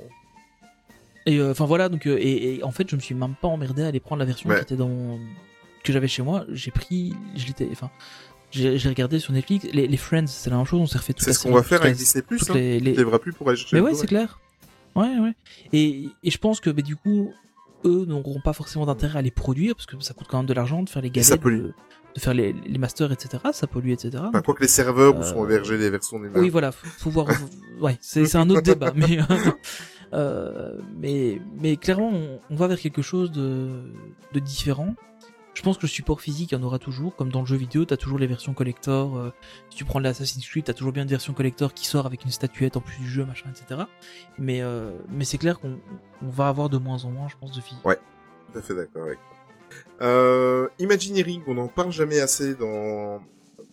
et 1.27 1.39
euh, 1.39 1.51
enfin 1.51 1.65
voilà, 1.65 1.89
donc 1.89 2.07
et, 2.07 2.55
et 2.59 2.63
en 2.63 2.71
fait, 2.71 2.89
je 2.89 2.95
me 2.95 3.01
suis 3.01 3.17
même 3.17 3.35
pas 3.43 3.49
emmerdé 3.49 3.83
à 3.83 3.89
aller 3.89 3.99
prendre 3.99 4.21
la 4.21 4.27
version 4.27 4.49
Ouais. 4.49 4.59
qui 4.59 4.63
était 4.63 4.77
dans 4.77 4.87
mon- 4.89 5.19
que 5.83 5.93
j'avais 5.93 6.09
chez 6.09 6.23
moi. 6.23 6.45
J'ai 6.51 6.71
pris, 6.71 7.15
je 7.37 7.47
l'étais, 7.47 7.69
enfin, 7.73 7.91
j'ai 8.51 8.77
regardé 8.89 9.19
sur 9.19 9.33
Netflix. 9.33 9.67
Les, 9.73 9.87
les 9.87 9.97
Friends, 9.97 10.27
c'est 10.27 10.51
la 10.51 10.57
même 10.57 10.67
chose. 10.67 10.81
On 10.81 10.87
s'est 10.87 10.99
refait 10.99 11.13
toute 11.13 11.25
C'est 11.25 11.33
ce 11.33 11.43
qu'on 11.43 11.53
va 11.55 11.63
faire 11.63 11.83
avec 11.83 11.97
Disney 11.97 12.23
Plus. 12.23 12.51
Hein. 12.51 12.55
les, 12.55 12.81
les- 12.81 12.93
plus 13.19 13.33
pour 13.33 13.49
aller 13.49 13.57
chercher 13.59 13.77
Mais 13.77 13.83
ouais, 13.83 13.95
c'est 13.95 14.07
clair. 14.07 14.41
Ouais, 14.95 15.19
ouais. 15.19 15.33
Et, 15.73 16.09
et 16.23 16.31
je 16.31 16.39
pense 16.39 16.61
que 16.61 16.69
bah, 16.71 16.83
du 16.83 16.97
coup, 16.97 17.33
eux 17.85 18.05
n'auront 18.07 18.41
pas 18.45 18.53
forcément 18.53 18.85
d'intérêt 18.87 19.19
à 19.21 19.23
les 19.23 19.31
produire 19.31 19.75
parce 19.75 19.87
que 19.87 19.99
ça 20.01 20.13
coûte 20.15 20.27
quand 20.29 20.37
même 20.39 20.47
de 20.47 20.53
l'argent 20.53 20.83
de 20.83 20.89
faire 20.91 21.01
les 21.03 21.09
ça 21.09 21.31
galettes, 21.31 21.41
pollue. 21.41 21.63
de, 21.63 21.73
de 22.15 22.21
faire 22.21 22.35
les, 22.35 22.53
les 22.53 22.79
masters, 22.79 23.11
etc. 23.11 23.43
Ça 23.53 23.67
pollue, 23.67 23.91
etc. 23.91 24.23
Enfin, 24.27 24.43
quoi 24.43 24.55
que 24.55 24.61
les 24.61 24.69
serveurs 24.69 25.17
Euh, 25.17 25.23
sont 25.23 25.45
hébergés 25.47 25.79
les 25.79 25.89
versions 25.89 26.21
des 26.21 26.29
Oui, 26.29 26.51
voilà, 26.51 26.73
faut, 26.73 26.87
faut 26.87 27.09
voir. 27.11 27.29
ouais, 27.81 27.97
c'est 28.03 28.27
c'est 28.27 28.37
un 28.37 28.51
autre 28.51 28.61
débat, 28.61 28.93
mais 28.97 29.19
euh, 30.13 30.79
mais 31.01 31.41
mais 31.61 31.77
clairement, 31.79 32.11
on, 32.13 32.39
on 32.51 32.55
va 32.55 32.67
vers 32.67 32.79
quelque 32.79 33.01
chose 33.03 33.33
de 33.33 33.71
de 34.35 34.39
différent. 34.41 34.95
Je 35.55 35.63
pense 35.63 35.77
que 35.77 35.83
le 35.83 35.89
support 35.89 36.21
physique, 36.21 36.53
il 36.53 36.55
y 36.55 36.59
en 36.59 36.63
aura 36.63 36.79
toujours, 36.79 37.15
comme 37.15 37.31
dans 37.31 37.41
le 37.41 37.47
jeu 37.47 37.57
vidéo, 37.57 37.85
t'as 37.85 37.97
toujours 37.97 38.19
les 38.19 38.27
versions 38.27 38.55
collector. 38.55 39.17
euh, 39.17 39.33
si 39.71 39.77
tu 39.77 39.85
prends 39.85 39.99
l'Assassin's 39.99 40.47
Creed, 40.47 40.65
t'as 40.65 40.73
toujours 40.73 40.93
bien 40.93 41.03
une 41.03 41.09
version 41.09 41.35
collector 41.35 41.75
qui 41.75 41.87
sort 41.87 42.07
avec 42.07 42.25
une 42.25 42.31
statuette 42.31 42.77
en 42.77 42.81
plus 42.81 42.97
du 42.99 43.09
jeu, 43.09 43.25
machin, 43.25 43.51
etc. 43.51 43.83
Mais 44.39 44.63
euh, 44.63 44.93
mais 45.11 45.25
c'est 45.25 45.39
clair 45.39 45.61
qu'on 45.61 45.79
on 46.23 46.29
va 46.31 46.49
avoir 46.49 46.69
de 46.69 46.79
moins 46.79 47.05
en 47.05 47.11
moins, 47.11 47.29
je 47.29 47.37
pense, 47.39 47.53
de 47.55 47.61
filles. 47.61 47.79
Ouais. 47.85 47.99
Tout 48.53 48.59
à 48.59 48.63
fait 48.63 48.75
d'accord 48.75 49.05
avec 49.05 49.19
toi. 49.19 50.07
Euh, 50.07 50.69
Imagineering, 50.79 51.43
on 51.47 51.55
n'en 51.55 51.69
parle 51.69 51.93
jamais 51.93 52.21
assez 52.21 52.55
dans 52.55 53.21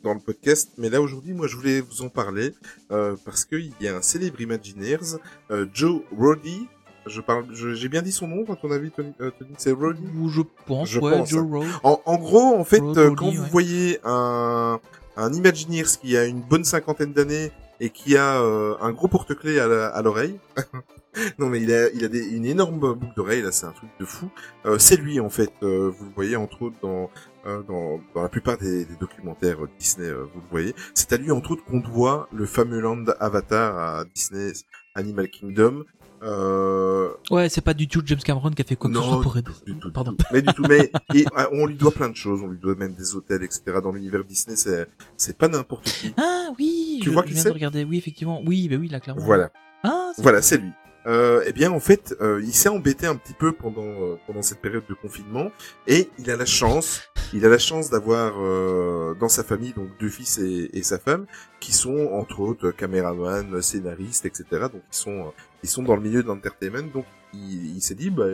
dans 0.04 0.14
le 0.14 0.20
podcast, 0.20 0.72
mais 0.78 0.90
là 0.90 1.02
aujourd'hui, 1.02 1.34
moi, 1.34 1.48
je 1.48 1.56
voulais 1.58 1.82
vous 1.82 2.04
en 2.04 2.10
parler 2.10 2.54
euh, 2.92 3.18
parce 3.26 3.44
qu'il 3.44 3.74
y 3.82 3.88
a 3.88 3.98
un 3.98 4.02
célèbre 4.02 4.40
Imagineers, 4.40 5.18
euh, 5.52 5.66
Joe 5.74 6.02
Roddy. 6.18 6.68
Je 7.08 7.22
parle, 7.22 7.46
je- 7.54 7.74
j'ai 7.74 7.90
bien 7.90 8.02
dit 8.02 8.12
son 8.12 8.28
nom, 8.28 8.44
à 8.52 8.56
ton 8.56 8.72
avis, 8.72 8.92
Tony, 8.92 9.14
euh, 9.22 9.32
Tony 9.38 9.52
c'est 9.58 9.72
Roddy. 9.72 10.04
Ou 10.20 10.30
je 10.30 10.42
pense, 10.66 10.90
Je 10.90 11.00
ouais, 11.00 11.18
pense, 11.20 11.30
Joe 11.30 11.64
hein. 11.66 11.80
En, 11.84 12.02
en 12.06 12.18
gros, 12.18 12.56
en 12.56 12.64
fait, 12.64 12.80
Road 12.80 12.98
euh, 12.98 13.04
Roddy, 13.10 13.16
quand 13.16 13.32
vous 13.32 13.44
ouais. 13.44 13.50
voyez 13.50 14.00
un 14.04 14.80
un 15.16 15.34
Imagineers 15.34 15.84
qui 16.02 16.16
a 16.16 16.26
une 16.26 16.42
bonne 16.42 16.64
cinquantaine 16.64 17.12
d'années 17.12 17.52
et 17.82 17.90
qui 17.90 18.16
a 18.16 18.42
euh, 18.42 18.76
un 18.82 18.92
gros 18.94 19.08
porte-clés 19.10 19.60
à 19.60 20.02
l'oreille. 20.02 20.40
non 21.40 21.50
mais 21.50 21.60
il 21.62 21.74
a 21.74 21.90
il 21.90 22.06
a 22.06 22.08
des, 22.08 22.26
une 22.30 22.46
énorme 22.46 22.80
boucle 22.80 23.14
d'oreille 23.18 23.42
là, 23.42 23.52
c'est 23.52 23.66
un 23.66 23.72
truc 23.72 23.90
de 24.00 24.06
fou. 24.06 24.30
Euh, 24.66 24.78
c'est 24.78 24.96
lui 24.96 25.20
en 25.20 25.30
fait. 25.30 25.52
euh, 25.64 25.92
vous 25.98 26.06
le 26.06 26.12
voyez 26.16 26.36
entre 26.38 26.62
autres 26.62 26.76
dans 26.82 27.10
euh, 27.48 27.62
dans, 27.64 28.00
dans 28.16 28.22
la 28.22 28.30
plupart 28.30 28.58
des, 28.58 28.86
des 28.86 28.96
documentaires 28.96 29.58
Disney. 29.80 30.08
euh, 30.08 30.24
vous 30.34 30.40
le 30.42 30.48
voyez. 30.52 30.76
C'est 30.94 31.12
à 31.12 31.18
lui 31.18 31.32
entre 31.32 31.52
autres 31.52 31.66
qu'on 31.66 31.80
doit 31.80 32.30
le 32.32 32.46
fameux 32.46 32.80
land 32.80 33.04
Avatar 33.20 33.78
à 33.78 34.06
Disney 34.06 34.54
Animal 34.96 35.30
Kingdom. 35.30 35.84
Euh, 36.22 37.10
Ouais, 37.32 37.48
c'est 37.50 37.62
pas 37.62 37.74
du 37.74 37.88
tout 37.88 38.02
James 38.06 38.20
Cameron 38.20 38.52
qui 38.52 38.62
a 38.62 38.66
fait 38.66 38.76
quoi 38.76 38.90
que 38.90 38.96
ce 38.96 39.02
non, 39.02 39.14
soit 39.14 39.22
pour 39.22 39.38
aider. 39.38 39.52
tout, 39.52 39.66
du 39.66 39.80
tout, 39.80 39.88
du 39.88 39.94
Pardon. 39.94 40.16
Mais 40.34 40.42
du 40.42 40.54
tout, 40.54 40.64
mais 40.68 40.92
et, 41.16 41.26
on 41.52 41.66
lui 41.66 41.76
doit 41.76 41.92
plein 41.92 42.10
de 42.10 42.16
choses. 42.16 42.42
On 42.44 42.48
lui 42.48 42.58
doit 42.60 42.76
même 42.76 42.94
des 42.94 43.16
hôtels, 43.16 43.44
etc. 43.44 43.62
Dans 43.84 43.92
l'univers 43.92 44.24
Disney, 44.24 44.56
c'est 44.56 44.88
c'est 45.18 45.38
pas 45.38 45.48
n'importe 45.48 45.86
qui. 45.86 46.14
Ah 46.18 46.50
oui, 46.60 47.00
Tu 47.02 47.10
je, 47.10 47.14
vois 47.14 47.24
qui 47.24 47.34
viens 47.34 47.44
c'est? 47.44 47.50
de 47.50 47.54
regarder. 47.54 47.84
Oui, 47.84 47.98
effectivement. 47.98 48.42
Oui, 48.46 48.68
bah 48.68 48.76
oui, 48.80 48.88
là 48.90 49.00
clairement. 49.00 49.22
Voilà, 49.24 49.50
Ah, 49.84 50.12
voilà, 50.18 50.42
c'est 50.42 50.58
lui. 50.58 50.72
Euh, 51.06 51.44
eh 51.46 51.54
bien, 51.54 51.72
en 51.72 51.80
fait, 51.80 52.16
euh, 52.22 52.42
il 52.44 52.54
s'est 52.54 52.70
embêté 52.70 53.08
un 53.08 53.16
petit 53.16 53.34
peu 53.34 53.54
pendant 53.54 53.84
euh, 53.84 54.18
pendant 54.28 54.42
cette 54.42 54.60
période 54.60 54.84
de 54.88 54.94
confinement, 54.94 55.52
et 55.88 56.10
il 56.20 56.30
a 56.30 56.36
la 56.36 56.46
chance, 56.46 57.04
il 57.34 57.46
a 57.46 57.50
la 57.50 57.58
chance 57.58 57.90
d'avoir 57.90 58.34
euh, 58.38 59.16
dans 59.20 59.30
sa 59.30 59.44
famille 59.44 59.74
donc 59.74 59.90
deux 60.00 60.10
fils 60.10 60.38
et, 60.40 60.70
et 60.74 60.84
sa 60.84 61.00
femme 61.00 61.26
qui 61.62 61.72
sont 61.72 62.10
entre 62.12 62.42
autres 62.42 62.72
caméramans, 62.72 63.62
scénaristes, 63.62 64.26
etc. 64.26 64.44
Donc 64.74 64.84
ils 64.92 64.96
sont 64.98 65.20
euh, 65.28 65.32
ils 65.64 65.70
sont 65.70 65.84
dans 65.84 65.96
le 65.96 66.02
milieu 66.02 66.22
de 66.22 66.28
l'entertainment. 66.28 66.92
Donc 66.94 67.06
il, 67.34 67.78
il 67.78 67.82
s'est 67.82 67.96
dit, 67.96 68.10
bah, 68.10 68.26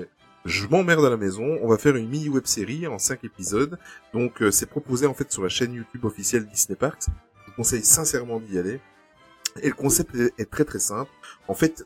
je 0.45 0.67
m'emmerde 0.67 1.05
à 1.05 1.09
la 1.09 1.17
maison, 1.17 1.59
on 1.61 1.67
va 1.67 1.77
faire 1.77 1.95
une 1.95 2.09
mini 2.09 2.29
web 2.29 2.45
série 2.45 2.87
en 2.87 2.97
cinq 2.97 3.23
épisodes. 3.23 3.77
Donc 4.13 4.41
euh, 4.41 4.49
c'est 4.49 4.67
proposé 4.67 5.05
en 5.05 5.13
fait 5.13 5.31
sur 5.31 5.43
la 5.43 5.49
chaîne 5.49 5.73
YouTube 5.73 6.05
officielle 6.05 6.47
Disney 6.47 6.75
Parks. 6.75 7.05
Je 7.07 7.51
vous 7.51 7.55
conseille 7.55 7.83
sincèrement 7.83 8.39
d'y 8.39 8.57
aller. 8.57 8.79
Et 9.61 9.69
le 9.69 9.75
concept 9.75 10.15
est, 10.15 10.33
est 10.37 10.49
très 10.49 10.65
très 10.65 10.79
simple. 10.79 11.11
En 11.47 11.53
fait, 11.53 11.85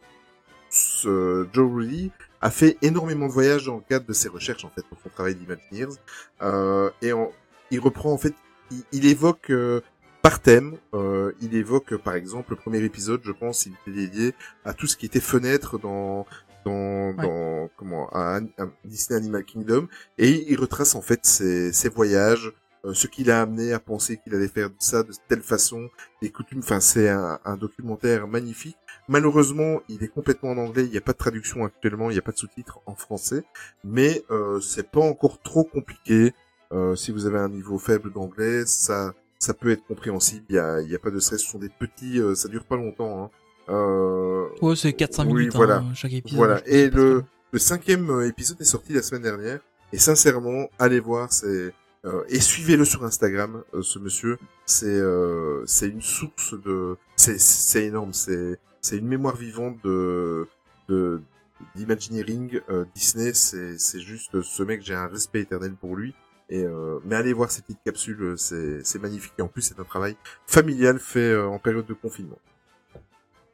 ce 0.70 1.47
Joe 1.53 1.72
Rudy 1.74 2.11
a 2.41 2.51
fait 2.51 2.78
énormément 2.82 3.28
de 3.28 3.32
voyages 3.32 3.65
dans 3.65 3.76
le 3.76 3.82
cadre 3.88 4.05
de 4.05 4.13
ses 4.13 4.30
recherches 4.30 4.63
en 4.65 4.70
fait 4.70 4.84
pour 4.84 4.97
son 5.03 5.09
travail 5.09 5.36
d'Imagineers. 5.36 5.95
Euh, 6.41 6.89
et 7.01 7.11
en- 7.13 7.32
il 7.72 7.80
reprend 7.80 8.11
en 8.13 8.17
fait, 8.17 8.34
il, 8.72 8.84
il 8.91 9.05
évoque 9.05 9.49
euh, 9.49 9.82
par 10.22 10.41
thème, 10.41 10.76
euh, 10.93 11.32
il 11.41 11.55
évoque 11.55 11.95
par 11.97 12.15
exemple 12.15 12.51
le 12.51 12.55
premier 12.55 12.80
épisode, 12.84 13.22
je 13.24 13.32
pense, 13.32 13.65
il 13.65 13.74
était 13.82 13.91
dédié 13.97 14.36
à 14.65 14.74
tout 14.74 14.88
ce 14.88 14.95
qui 14.97 15.05
était 15.05 15.20
fenêtre 15.20 15.78
dans 15.80 16.26
dans, 16.65 17.11
Ouais. 17.11 17.15
dans 17.24 17.70
comment 17.78 18.09
à, 18.11 18.38
à 18.57 18.65
Disney 18.84 19.17
Animal 19.17 19.43
Kingdom 19.45 19.88
et 20.17 20.51
il 20.51 20.59
retrace 20.59 20.93
en 20.95 21.01
fait 21.01 21.26
ses, 21.26 21.72
ses 21.72 21.88
voyages, 21.89 22.51
euh, 22.86 22.93
ce 22.93 23.07
qu'il 23.07 23.32
a 23.32 23.41
amené 23.41 23.72
à 23.74 23.80
penser 23.80 24.17
qu'il 24.17 24.36
allait 24.36 24.49
faire 24.49 24.70
ça 24.78 25.03
de 25.03 25.11
telle 25.30 25.41
façon, 25.41 25.89
les 26.22 26.32
coutumes. 26.32 26.59
Enfin, 26.59 26.80
c'est 26.82 27.07
un, 27.09 27.39
un 27.45 27.55
documentaire 27.57 28.28
magnifique. 28.28 28.78
Malheureusement, 29.10 29.82
il 29.89 30.03
est 30.03 30.07
complètement 30.07 30.51
en 30.51 30.57
anglais. 30.57 30.86
Il 30.86 30.91
n'y 30.91 30.97
a 30.97 31.01
pas 31.01 31.12
de 31.14 31.18
traduction 31.18 31.66
actuellement. 31.66 32.10
Il 32.10 32.14
n'y 32.14 32.20
a 32.20 32.22
pas 32.22 32.32
de 32.32 32.38
sous-titres 32.38 32.80
en 32.86 32.95
français. 32.95 33.43
Mais 33.84 34.24
euh, 34.32 34.60
c'est 34.62 34.89
pas 34.89 35.01
encore 35.01 35.41
trop 35.41 35.64
compliqué. 35.66 36.34
Euh, 36.72 36.95
si 36.95 37.12
vous 37.12 37.26
avez 37.26 37.39
un 37.39 37.49
niveau 37.49 37.78
faible 37.80 38.14
d'anglais, 38.14 38.64
ça 38.66 39.14
ça 39.39 39.53
peut 39.53 39.72
être 39.72 39.84
compréhensible. 39.88 40.45
Il 40.49 40.55
y 40.55 40.60
a, 40.60 40.82
y 40.82 40.95
a 40.95 40.99
pas 40.99 41.10
de 41.12 41.20
stress. 41.20 41.41
Ce 41.41 41.49
sont 41.49 41.60
des 41.60 41.70
petits. 41.70 42.20
euh, 42.22 42.36
ça 42.36 42.47
dure 42.47 42.64
pas 42.66 42.76
longtemps. 42.78 43.24
Hein. 43.24 43.30
Euh, 43.74 44.45
Ouais, 44.62 44.76
c'est 44.76 44.91
4-5 44.91 45.26
oui, 45.28 45.34
minutes 45.34 45.55
voilà. 45.55 45.78
hein, 45.78 45.93
chaque 45.93 46.14
épisode. 46.14 46.38
Voilà. 46.38 46.62
Et 46.68 46.89
le, 46.89 47.24
le 47.51 47.60
cinquième 47.60 48.10
euh, 48.10 48.28
épisode 48.28 48.60
est 48.62 48.66
sorti 48.66 48.93
la 48.93 49.01
semaine 49.01 49.24
dernière. 49.24 49.60
Et 49.93 49.97
sincèrement, 49.97 50.70
allez 50.78 50.99
voir, 50.99 51.32
c'est 51.34 51.74
euh, 52.05 52.24
et 52.30 52.39
suivez-le 52.39 52.86
sur 52.86 53.03
Instagram, 53.03 53.64
euh, 53.74 53.82
ce 53.82 53.97
monsieur. 53.99 54.38
C'est 54.66 54.86
euh, 54.88 55.64
c'est 55.66 55.88
une 55.89 56.01
source 56.01 56.53
de, 56.64 56.95
c'est 57.16 57.39
c'est 57.39 57.86
énorme. 57.86 58.14
C'est 58.14 58.60
c'est 58.82 58.97
une 58.97 59.07
mémoire 59.07 59.36
vivante 59.36 59.77
de 59.84 60.47
de 60.88 61.21
d'imagineering 61.75 62.59
euh, 62.69 62.86
Disney. 62.95 63.34
C'est 63.34 63.77
c'est 63.77 63.99
juste 63.99 64.41
ce 64.41 64.63
mec, 64.63 64.82
j'ai 64.84 64.95
un 64.95 65.07
respect 65.07 65.41
éternel 65.41 65.73
pour 65.73 65.95
lui. 65.95 66.13
Et 66.51 66.63
euh, 66.63 66.99
mais 67.05 67.15
allez 67.15 67.32
voir 67.34 67.51
ces 67.51 67.61
petites 67.61 67.84
capsules, 67.86 68.21
euh, 68.21 68.36
c'est 68.38 68.84
c'est 68.84 68.99
magnifique. 68.99 69.34
Et 69.38 69.41
en 69.41 69.47
plus, 69.47 69.61
c'est 69.61 69.80
un 69.80 69.84
travail 69.84 70.15
familial 70.47 70.99
fait 70.99 71.19
euh, 71.19 71.45
en 71.47 71.59
période 71.59 71.86
de 71.86 71.93
confinement 71.93 72.39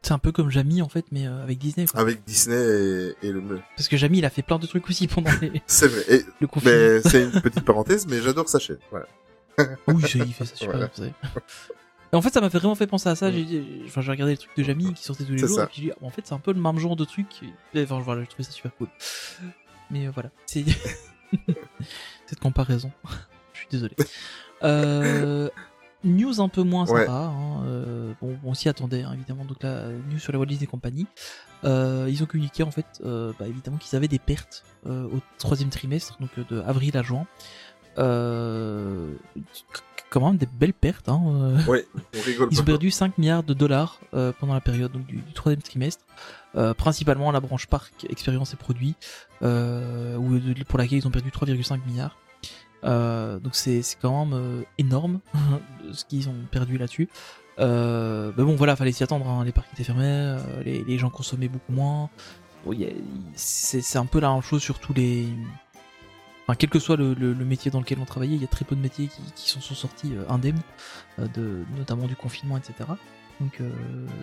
C'est 0.01 0.13
un 0.13 0.17
peu 0.17 0.31
comme 0.31 0.49
Jamie 0.49 0.81
en 0.81 0.87
fait, 0.87 1.03
mais 1.11 1.27
euh, 1.27 1.43
avec 1.43 1.57
Disney. 1.57 1.87
Quoi. 1.87 1.99
avec 1.99 2.23
Disney 2.23 2.55
et, 2.55 3.27
et 3.27 3.31
le. 3.33 3.41
Parce 3.75 3.89
que 3.89 3.97
Jamie, 3.97 4.19
il 4.19 4.25
a 4.25 4.29
fait 4.29 4.43
plein 4.43 4.59
de 4.59 4.65
trucs 4.67 4.87
aussi 4.87 5.07
pendant 5.09 5.29
les- 5.41 5.61
C'est 5.67 5.87
vrai. 5.89 6.03
Et 6.15 6.25
le 6.39 6.47
confinement. 6.47 6.73
Mais 6.77 7.01
c'est 7.01 7.23
une 7.23 7.41
petite 7.41 7.65
parenthèse, 7.65 8.07
mais 8.07 8.21
j'adore 8.21 8.47
sa 8.47 8.59
chaîne. 8.59 8.79
Voilà. 8.91 9.07
Oui, 9.87 9.95
il 10.15 10.33
fait 10.33 10.45
ça 10.45 10.55
super 10.55 10.71
Voilà. 10.77 10.87
vous 10.87 10.95
savez. 10.95 11.13
Et 12.15 12.17
en 12.17 12.21
fait, 12.21 12.33
ça 12.33 12.39
m'a 12.39 12.49
fait 12.49 12.59
vraiment 12.59 12.75
fait 12.75 12.87
penser 12.87 13.09
à 13.09 13.15
ça. 13.15 13.29
J'ai, 13.29 13.45
j'ai- 13.45 13.81
enfin, 13.87 13.99
j'ai 13.99 14.09
regardé 14.11 14.31
les 14.31 14.37
trucs 14.37 14.55
de 14.55 14.63
Jamie 14.63 14.93
qui 14.93 15.03
sortaient 15.03 15.25
tous 15.25 15.33
les 15.33 15.37
jours, 15.39 15.57
et 15.63 15.67
puis 15.67 15.75
j'ai 15.81 15.87
dit, 15.89 15.91
en 16.01 16.09
fait, 16.09 16.25
c'est 16.25 16.33
un 16.33 16.39
peu 16.39 16.53
le 16.53 16.61
même 16.61 16.79
genre 16.79 16.95
de 16.95 17.03
truc. 17.03 17.27
Enfin, 17.75 17.99
voilà, 17.99 18.21
j'ai 18.21 18.27
trouvé 18.27 18.43
ça 18.45 18.51
super 18.51 18.73
cool. 18.77 18.87
Mais 19.91 20.07
euh, 20.07 20.11
voilà, 20.13 20.29
c'est 20.45 20.63
cette 22.25 22.39
comparaison. 22.39 22.89
Je 23.53 23.59
suis 23.59 23.67
désolé. 23.69 23.95
Euh, 24.63 25.49
news 26.05 26.39
un 26.41 26.47
peu 26.49 26.63
moins 26.63 26.85
Ouais. 26.89 27.01
sympa. 27.01 27.11
Hein, 27.33 27.63
euh, 27.65 28.13
bon, 28.21 28.37
on 28.45 28.53
s'y 28.53 28.69
attendait 28.69 29.03
hein, 29.03 29.11
évidemment. 29.13 29.43
Donc 29.43 29.61
la 29.63 29.89
news 29.89 30.17
sur 30.19 30.31
la 30.31 30.39
Walt 30.39 30.45
Disney 30.45 30.67
Company. 30.67 31.07
Euh, 31.65 32.07
ils 32.09 32.21
ont 32.23 32.25
communiqué 32.27 32.63
en 32.63 32.71
fait, 32.71 32.85
euh, 33.03 33.33
bah, 33.39 33.47
évidemment 33.47 33.77
qu'ils 33.77 33.95
avaient 33.97 34.07
des 34.07 34.19
pertes 34.19 34.63
au 34.85 35.19
troisième 35.39 35.69
trimestre, 35.69 36.17
donc 36.19 36.29
de 36.49 36.61
avril 36.61 36.95
à 36.97 37.01
juin. 37.03 37.25
Quand 40.15 40.27
même 40.29 40.37
des 40.37 40.45
belles 40.45 40.73
pertes. 40.73 41.09
Hein. 41.09 41.21
euh. 41.25 41.65
Ouais, 41.65 41.85
on 42.17 42.21
rigole 42.21 42.47
Ils 42.49 42.55
pas. 42.55 42.61
ont 42.61 42.65
perdu 42.65 42.89
5 42.89 43.17
milliards 43.17 43.43
de 43.43 43.53
dollars 43.53 43.99
euh, 44.13 44.31
pendant 44.39 44.53
la 44.53 44.61
période 44.61 44.93
donc, 44.93 45.05
du, 45.05 45.21
troisième 45.33 45.61
trimestre, 45.61 46.05
euh, 46.55 46.73
principalement 46.73 47.31
la 47.31 47.41
branche 47.41 47.67
parc, 47.67 48.05
expérience 48.09 48.53
et 48.53 48.55
produits, 48.55 48.95
euh, 49.43 50.15
où, 50.15 50.39
pour 50.69 50.79
laquelle 50.79 50.99
ils 50.99 51.07
ont 51.07 51.11
perdu 51.11 51.31
3,5 51.31 51.79
milliards. 51.85 52.15
Donc 52.83 53.55
c'est 53.55 53.81
quand 54.01 54.25
même 54.25 54.63
énorme 54.77 55.19
ce 55.91 56.05
qu'ils 56.05 56.29
ont 56.29 56.35
perdu 56.49 56.77
là-dessus. 56.77 57.09
Mais 57.57 58.31
bon 58.43 58.55
voilà, 58.55 58.77
fallait 58.77 58.93
s'y 58.93 59.03
attendre. 59.03 59.27
hein. 59.27 59.43
Les 59.43 59.51
parcs 59.51 59.67
étaient 59.73 59.83
fermés, 59.83 60.37
les, 60.63 60.81
les 60.85 60.97
gens 60.97 61.09
consommaient 61.09 61.49
beaucoup 61.49 61.73
moins. 61.73 62.09
Bon, 62.65 62.73
c'est 63.35 63.97
un 63.97 64.05
peu 64.05 64.21
la 64.21 64.31
même 64.31 64.41
chose 64.41 64.61
sur 64.61 64.79
tous 64.79 64.93
les. 64.93 65.27
Enfin, 66.47 66.55
quel 66.57 66.69
que 66.69 66.79
soit 66.79 66.95
le, 66.95 67.13
le- 67.15 67.33
le 67.33 67.45
métier 67.45 67.71
dans 67.71 67.79
lequel 67.79 67.97
on 67.99 68.05
travaillait, 68.05 68.35
il 68.35 68.41
y 68.41 68.45
a 68.45 68.47
très 68.47 68.65
peu 68.65 68.75
de 68.75 68.81
métiers 68.81 69.09
qui, 69.35 69.49
sont 69.49 69.59
sortis 69.61 70.13
euh, 70.15 70.23
indemnes, 70.29 70.61
euh, 71.19 71.27
de, 71.33 71.63
notamment 71.77 72.05
du 72.07 72.15
confinement, 72.15 72.57
etc. 72.57 72.73
Donc 73.41 73.59
euh, 73.61 73.69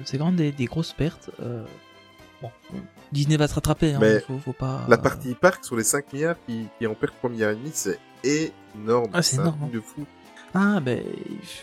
c'est 0.05 0.19
quand 0.19 0.27
même 0.27 0.37
des, 0.37 0.53
des 0.53 0.67
grosses 0.67 0.93
pertes. 0.93 1.31
bon, 2.41 2.51
Disney 3.11 3.37
va 3.37 3.49
se 3.49 3.55
rattraper, 3.55 3.95
hein, 3.95 3.99
Mais 4.01 4.21
faut, 4.21 4.39
faut 4.39 4.53
pas. 4.53 4.85
La 4.89 4.99
partie 4.99 5.35
parc 5.35 5.65
sur 5.65 5.77
les 5.77 5.85
5 5.85 6.13
milliards 6.13 6.37
qui, 6.47 6.67
qui 6.79 6.87
en 6.87 6.95
perd 6.95 7.13
3 7.19 7.31
milliards 7.31 7.51
et 7.51 7.57
demi, 7.57 7.71
c'est 7.75 7.99
énorme. 8.23 9.11
Ah, 9.13 9.23
c'est 9.23 9.37
énorme, 9.37 9.59
hein. 9.65 9.71
de 9.73 9.81
fou. 9.81 10.07
Ah, 10.55 10.81
ben, 10.81 11.03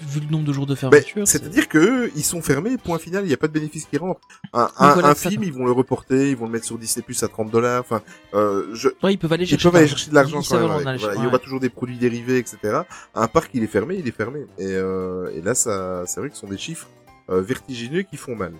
vu 0.02 0.20
le 0.20 0.26
nombre 0.32 0.46
de 0.46 0.54
jours 0.54 0.66
de 0.66 0.74
Ben, 0.74 0.80
fermeture. 0.80 1.28
c'est- 1.28 1.38
C'est-à-dire 1.38 1.68
que 1.68 2.10
ils 2.16 2.24
sont 2.24 2.42
fermés, 2.42 2.78
point 2.78 2.98
final, 2.98 3.24
il 3.24 3.28
n'y 3.28 3.34
a 3.34 3.38
pas 3.38 3.48
de 3.48 3.54
bénéfice 3.54 3.86
qui 3.86 3.98
rentre. 3.98 4.20
Un, 4.54 4.68
un, 4.78 4.94
voilà, 4.94 5.10
un 5.10 5.16
film, 5.16 5.44
ils 5.44 5.54
vont 5.54 5.66
le 5.66 5.72
reporter, 5.72 6.30
ils 6.32 6.36
vont 6.36 6.46
le 6.46 6.52
mettre 6.52 6.66
sur 6.66 6.78
Disney 6.78 7.04
Plus 7.04 7.22
à 7.22 7.28
30 7.28 7.52
dollars. 7.52 7.82
Enfin, 7.82 8.02
euh, 8.34 8.68
je, 8.74 8.90
Ouais, 9.04 9.14
ils 9.14 9.18
peuvent 9.18 9.32
aller 9.34 9.44
ils 9.44 9.48
chercher. 9.48 9.70
peuvent 9.70 9.76
aller 9.76 9.88
chercher 9.88 10.10
de 10.10 10.16
l'argent 10.16 10.42
quand 10.42 10.60
même. 10.60 10.88
avec. 10.88 11.00
Voilà, 11.02 11.16
Il 11.18 11.24
y 11.24 11.28
aura 11.28 11.38
toujours 11.40 11.60
des 11.60 11.70
produits 11.70 11.98
dérivés, 11.98 12.38
etc. 12.40 12.82
Un 13.14 13.28
parc, 13.28 13.52
il 13.54 13.64
est 13.64 13.68
fermé, 13.68 13.96
il 13.98 14.08
est 14.08 14.12
fermé. 14.12 14.40
Et, 14.58 14.66
euh, 14.68 15.30
et 15.36 15.42
là, 15.42 15.54
ça, 15.54 16.04
c'est 16.08 16.20
vrai 16.20 16.30
que 16.30 16.36
ce 16.36 16.42
sont 16.42 16.48
des 16.48 16.58
chiffres 16.58 16.88
euh, 17.30 17.42
vertigineux 17.42 18.02
qui 18.02 18.18
font 18.18 18.36
mal. 18.36 18.54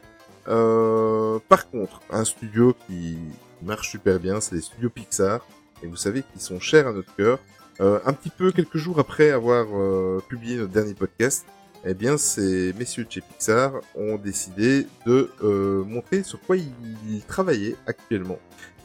Euh, 0.48 1.40
par 1.48 1.70
contre, 1.70 2.02
un 2.12 2.24
studio 2.26 2.76
qui 2.88 3.18
marche 3.64 3.90
super 3.90 4.20
bien, 4.20 4.40
c'est 4.42 4.56
les 4.56 4.62
studios 4.62 4.90
Pixar. 4.90 5.46
Et 5.84 5.88
vous 5.88 5.96
savez 5.96 6.24
qu'ils 6.24 6.42
sont 6.42 6.60
chers 6.60 6.88
à 6.88 6.94
notre 6.94 7.14
cœur. 7.16 7.40
Euh, 7.82 8.00
un 8.06 8.14
petit 8.14 8.30
peu 8.30 8.52
quelques 8.52 8.78
jours 8.78 9.00
après 9.00 9.32
avoir 9.32 9.68
euh, 9.74 10.22
publié 10.28 10.58
notre 10.58 10.72
dernier 10.72 10.94
podcast, 10.94 11.46
eh 11.86 11.94
bien, 11.94 12.18
ces 12.18 12.74
messieurs 12.74 13.06
de 13.06 13.12
chez 13.12 13.22
Pixar 13.22 13.74
ont 13.96 14.18
décidé 14.18 14.86
de 15.06 15.32
euh, 15.44 15.84
montrer 15.86 16.24
sur 16.24 16.40
quoi 16.42 16.58
ils, 16.58 17.24
travaillaient 17.28 17.76
actuellement. 17.88 18.38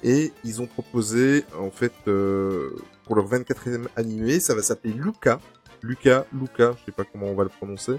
Et 0.03 0.33
ils 0.45 0.63
ont 0.63 0.67
proposé, 0.67 1.45
en 1.59 1.71
fait, 1.71 1.93
euh, 2.07 2.77
pour 3.05 3.17
leur 3.17 3.29
24e 3.29 3.87
animé, 3.97 4.39
ça 4.39 4.55
va 4.55 4.63
s'appeler 4.63 4.95
Luca. 4.95 5.41
Luca, 5.85 6.25
Luca, 6.33 6.75
je 6.79 6.87
sais 6.87 6.93
pas 6.93 7.05
comment 7.05 7.27
on 7.27 7.35
va 7.35 7.43
le 7.45 7.51
prononcer. 7.51 7.97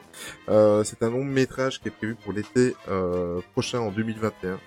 Euh, 0.49 0.83
c'est 0.83 1.03
un 1.03 1.09
long 1.11 1.23
métrage 1.23 1.79
qui 1.79 1.87
est 1.89 1.91
prévu 1.91 2.15
pour 2.15 2.33
l'été 2.33 2.75
euh, 2.89 3.39
prochain 3.53 3.79
en 3.79 3.91
2021. 3.91 4.57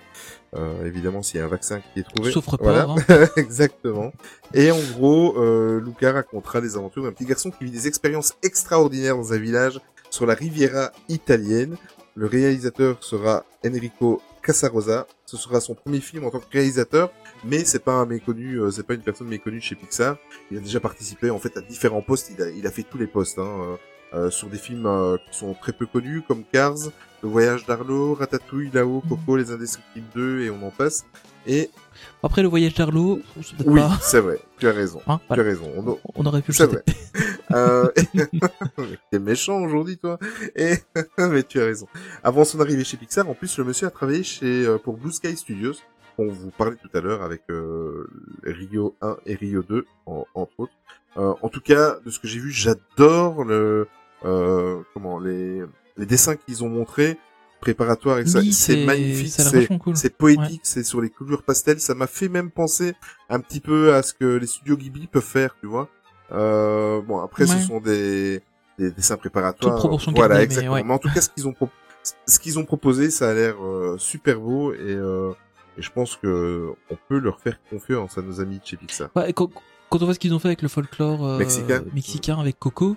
Euh, 0.55 0.85
évidemment, 0.85 1.21
s'il 1.21 1.39
y 1.39 1.41
a 1.41 1.45
un 1.45 1.49
vaccin 1.49 1.81
qui 1.93 1.99
est 1.99 2.03
trouvé. 2.03 2.31
Report, 2.31 2.57
Voilà. 2.61 2.87
hein. 3.09 3.27
Exactement. 3.35 4.11
Et 4.53 4.71
en 4.71 4.79
gros, 4.93 5.37
euh, 5.37 5.79
Luca 5.81 6.11
racontera 6.13 6.59
les 6.61 6.75
aventures 6.77 7.03
d'un 7.03 7.11
petit 7.11 7.25
garçon 7.25 7.51
qui 7.51 7.65
vit 7.65 7.71
des 7.71 7.87
expériences 7.87 8.35
extraordinaires 8.41 9.15
dans 9.17 9.33
un 9.33 9.37
village 9.37 9.79
sur 10.09 10.25
la 10.25 10.33
Riviera 10.33 10.91
italienne. 11.09 11.75
Le 12.15 12.25
réalisateur 12.25 13.03
sera 13.03 13.45
Enrico 13.65 14.21
Casarosa. 14.49 15.05
Ce 15.27 15.37
sera 15.37 15.61
son 15.61 15.75
premier 15.75 15.99
film 15.99 16.25
en 16.25 16.31
tant 16.31 16.39
que 16.39 16.51
réalisateur, 16.51 17.11
mais 17.45 17.65
c'est 17.65 17.83
pas 17.83 17.93
un 17.93 18.07
méconnu, 18.07 18.55
euh, 18.55 18.71
c'est 18.71 18.81
pas 18.81 18.95
une 18.95 19.03
personne 19.03 19.27
méconnue 19.27 19.61
chez 19.61 19.75
Pixar. 19.75 20.17
Il 20.49 20.57
a 20.57 20.59
déjà 20.59 20.79
participé 20.79 21.29
en 21.29 21.37
fait 21.37 21.55
à 21.55 21.61
différents 21.61 22.01
postes. 22.01 22.31
Il 22.35 22.41
a, 22.41 22.49
il 22.49 22.65
a 22.65 22.71
fait 22.71 22.81
tous 22.81 22.97
les 22.97 23.05
postes 23.05 23.37
hein, 23.37 23.43
euh, 23.43 23.75
sur 24.29 24.47
des 24.49 24.57
films 24.57 24.85
euh, 24.85 25.17
qui 25.31 25.37
sont 25.37 25.53
très 25.53 25.71
peu 25.73 25.85
connus 25.85 26.21
comme 26.27 26.43
Cars, 26.51 26.75
Le 27.23 27.29
Voyage 27.29 27.65
d'Arlo, 27.65 28.13
Ratatouille, 28.15 28.69
Là-haut, 28.73 29.03
Coco, 29.07 29.35
Les 29.37 29.51
Indestructibles 29.51 30.07
2 30.15 30.41
et 30.41 30.49
on 30.49 30.65
en 30.65 30.71
passe. 30.71 31.05
Et 31.47 31.69
Après 32.21 32.41
le 32.41 32.47
voyage 32.49 32.73
d'Arlo, 32.75 33.19
oui, 33.65 33.79
pas. 33.79 33.97
c'est 34.01 34.19
vrai. 34.19 34.39
Tu 34.59 34.67
as 34.67 34.71
raison. 34.73 35.01
Hein, 35.07 35.19
Tu 35.33 35.39
as 35.39 35.43
raison. 35.43 35.71
On, 35.77 35.97
On 36.15 36.25
aurait 36.25 36.41
pu 36.41 36.51
le 36.51 36.55
c'est 36.57 36.65
vrai. 36.67 36.83
Euh... 37.51 37.87
T'es 39.11 39.19
méchant 39.19 39.61
aujourd'hui, 39.61 39.97
toi. 39.97 40.19
Et 40.55 40.75
mais 41.17 41.43
tu 41.43 41.59
as 41.61 41.65
raison. 41.65 41.87
Avant 42.23 42.43
son 42.45 42.59
arrivée 42.59 42.83
chez 42.83 42.97
Pixar, 42.97 43.27
en 43.29 43.33
plus, 43.33 43.57
le 43.57 43.63
monsieur 43.63 43.87
a 43.87 43.89
travaillé 43.91 44.23
chez 44.23 44.65
euh, 44.65 44.77
pour 44.77 44.97
Blue 44.97 45.11
Sky 45.11 45.35
Studios, 45.35 45.73
dont 46.17 46.27
vous 46.29 46.51
parlait 46.51 46.75
tout 46.75 46.95
à 46.97 47.01
l'heure 47.01 47.21
avec 47.23 47.41
euh, 47.49 48.07
Rio 48.43 48.95
1 49.01 49.17
et 49.25 49.35
Rio 49.35 49.63
2, 49.63 49.85
en- 50.05 50.25
entre 50.35 50.51
autres. 50.59 50.73
Euh, 51.17 51.33
en 51.41 51.49
tout 51.49 51.61
cas, 51.61 51.97
de 52.05 52.11
ce 52.11 52.19
que 52.19 52.27
j'ai 52.27 52.39
vu, 52.39 52.51
j'adore 52.51 53.43
le 53.43 53.87
euh, 54.25 54.79
comment 54.93 55.19
les 55.19 55.61
les 55.97 56.05
dessins 56.05 56.35
qu'ils 56.35 56.63
ont 56.63 56.69
montrés 56.69 57.17
préparatoires 57.59 58.19
et 58.19 58.25
ça, 58.25 58.39
Oui, 58.39 58.53
c'est 58.53 58.85
magnifique, 58.85 59.31
c'est 59.31 59.67
cool. 59.79 59.93
poétique, 60.17 60.61
c'est 60.63 60.83
sur 60.83 61.01
les 61.01 61.09
couleurs 61.09 61.43
pastel, 61.43 61.79
ça 61.81 61.93
m'a 61.93 62.07
fait 62.07 62.29
même 62.29 62.51
penser 62.51 62.93
un 63.29 63.39
petit 63.41 63.59
peu 63.59 63.93
à 63.93 64.01
ce 64.01 64.13
que 64.13 64.37
les 64.37 64.47
studios 64.47 64.77
Ghibli 64.77 65.07
peuvent 65.07 65.21
faire, 65.21 65.55
tu 65.59 65.67
vois. 65.67 65.89
Euh, 66.31 67.01
bon, 67.01 67.19
après, 67.19 67.45
ce 67.47 67.59
sont 67.59 67.81
des, 67.81 68.41
des 68.77 68.91
dessins 68.91 69.17
préparatoires. 69.17 69.75
Proportion 69.75 70.13
voilà, 70.13 70.35
gardée, 70.35 70.39
mais 70.39 70.43
exactement. 70.45 70.73
ouais. 70.75 70.83
Mais 70.83 70.93
en 70.93 70.99
tout 70.99 71.09
cas, 71.13 71.19
ce 71.21 71.29
qu'ils 71.29 71.47
ont, 71.47 71.55
ce 72.25 72.39
qu'ils 72.39 72.59
ont 72.59 72.65
proposé, 72.65 73.09
ça 73.09 73.29
a 73.29 73.33
l'air 73.33 73.55
euh, 73.61 73.97
super 73.97 74.39
beau 74.39 74.71
et, 74.71 74.77
euh, 74.79 75.31
et 75.77 75.81
je 75.81 75.91
pense 75.91 76.15
que 76.15 76.69
on 76.89 76.97
peut 77.09 77.17
leur 77.19 77.41
faire 77.41 77.59
confiance 77.69 78.17
à 78.17 78.21
nos 78.21 78.39
amis 78.39 78.59
de 78.59 78.65
chez 78.65 78.77
Pixar. 78.77 79.09
Ouais, 79.17 79.33
quand, 79.33 79.49
quand 79.89 80.01
on 80.01 80.05
voit 80.05 80.13
ce 80.13 80.19
qu'ils 80.19 80.33
ont 80.33 80.39
fait 80.39 80.47
avec 80.47 80.61
le 80.61 80.69
folklore 80.69 81.25
euh, 81.27 81.37
Mexicain. 81.39 81.83
mexicain 81.93 82.39
avec 82.39 82.57
Coco, 82.57 82.95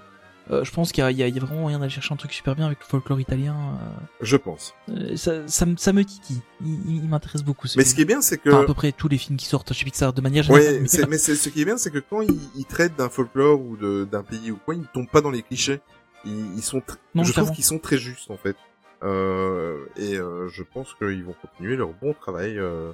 euh, 0.51 0.64
je 0.64 0.72
pense 0.72 0.90
qu'il 0.93 1.09
y, 1.09 1.14
y 1.14 1.22
a 1.22 1.40
vraiment 1.40 1.61
moyen 1.62 1.78
d'aller 1.78 1.90
chercher 1.90 2.12
un 2.12 2.16
truc 2.16 2.32
super 2.32 2.57
bien 2.57 2.66
avec 2.66 2.80
le 2.80 2.84
folklore 2.84 3.20
italien. 3.20 3.78
Je 4.20 4.36
pense. 4.36 4.74
euh, 4.88 5.12
euh, 5.12 5.16
ça, 5.16 5.47
ça, 5.47 5.66
me- 5.66 5.76
ça 5.76 5.93
me 5.93 6.05
titille. 6.05 6.40
Il, 6.61 6.74
il- 6.88 6.97
il 7.05 7.09
m'intéresse 7.09 7.43
beaucoup. 7.45 7.66
Mais 7.76 7.82
film. 7.82 7.84
ce 7.86 7.95
qui 7.95 8.01
est 8.03 8.07
bien, 8.07 8.20
c'est 8.20 8.38
que 8.38 8.51
Enfin, 8.51 8.62
à 8.62 8.64
peu 8.64 8.74
près 8.74 8.93
tous 8.93 9.09
les 9.09 9.18
films 9.18 9.36
qui 9.38 9.47
sortent 9.47 9.72
chez 9.72 9.84
Pixar 9.84 10.12
de 10.12 10.20
manière 10.20 10.43
générale. 10.43 10.66
Ouais, 10.74 10.80
mais- 10.80 10.88
c'est- 10.88 11.07
mais 11.07 11.18
ce 11.18 11.49
qui 11.49 11.62
est 11.62 11.64
bien, 11.64 11.76
c'est 11.78 11.90
que 11.90 11.99
quand 12.01 12.20
ils, 12.22 12.38
ils 12.57 12.64
traitent 12.64 12.97
d'un 12.97 13.09
folklore 13.09 13.61
ou 13.61 13.76
d'un 14.07 14.22
pays 14.22 14.51
ou 14.51 14.57
quoi, 14.57 14.74
ils 14.74 14.80
ne 14.80 14.86
tombent 14.86 15.09
pas 15.11 15.20
dans 15.20 15.30
les 15.30 15.43
clichés. 15.43 15.80
Ils, 16.24 16.55
ils 16.57 16.62
sont, 16.62 16.82
Non, 17.14 17.24
je 17.24 17.32
trouve 17.32 17.51
qu'ils 17.53 17.64
sont 17.64 17.78
très 17.78 17.99
justes 17.99 18.30
en 18.30 18.36
fait. 18.36 18.57
Euh, 19.05 19.86
et 19.97 20.16
euh, 20.16 20.49
je 20.49 20.62
pense 20.62 20.95
qu'ils 20.95 21.24
vont 21.24 21.34
continuer 21.43 21.74
leur 21.76 21.88
bon 21.95 22.14
travail 22.14 22.57
euh, 22.59 22.93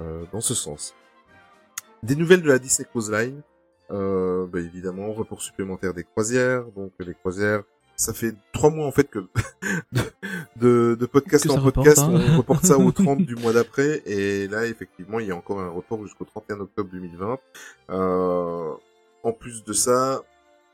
euh, 0.00 0.24
dans 0.32 0.42
ce 0.42 0.54
sens. 0.54 0.94
Des 2.02 2.14
nouvelles 2.16 2.42
de 2.42 2.48
la 2.48 2.58
Disney 2.58 2.86
Cruise 2.90 3.10
Line. 3.10 3.40
Euh, 3.90 4.46
bah, 4.46 4.60
évidemment, 4.60 5.12
report 5.12 5.42
supplémentaire 5.42 5.94
des 5.94 6.04
croisières. 6.04 6.64
Donc 6.76 6.92
les 6.98 7.14
croisières, 7.14 7.62
ça 7.96 8.12
fait 8.12 8.34
trois 8.52 8.70
mois 8.70 8.86
en 8.86 8.92
fait 8.92 9.08
que 9.08 9.20
de, 9.92 10.00
de, 10.56 10.96
de 10.98 11.06
podcast 11.06 11.46
Que 11.46 11.52
en 11.52 11.62
podcast, 11.62 11.98
reporte, 11.98 12.20
hein. 12.20 12.28
on 12.32 12.36
reporte 12.38 12.64
ça 12.64 12.78
au 12.78 12.92
30 12.92 13.18
du 13.26 13.36
mois 13.36 13.52
d'après. 13.52 14.02
Et 14.06 14.48
là, 14.48 14.66
effectivement, 14.66 15.20
il 15.20 15.28
y 15.28 15.30
a 15.30 15.36
encore 15.36 15.60
un 15.60 15.70
report 15.70 16.02
jusqu'au 16.02 16.24
31 16.24 16.60
octobre 16.60 16.90
2020. 16.90 17.38
Euh, 17.90 18.72
en 19.22 19.32
plus 19.32 19.64
de 19.64 19.72
ça, 19.72 20.22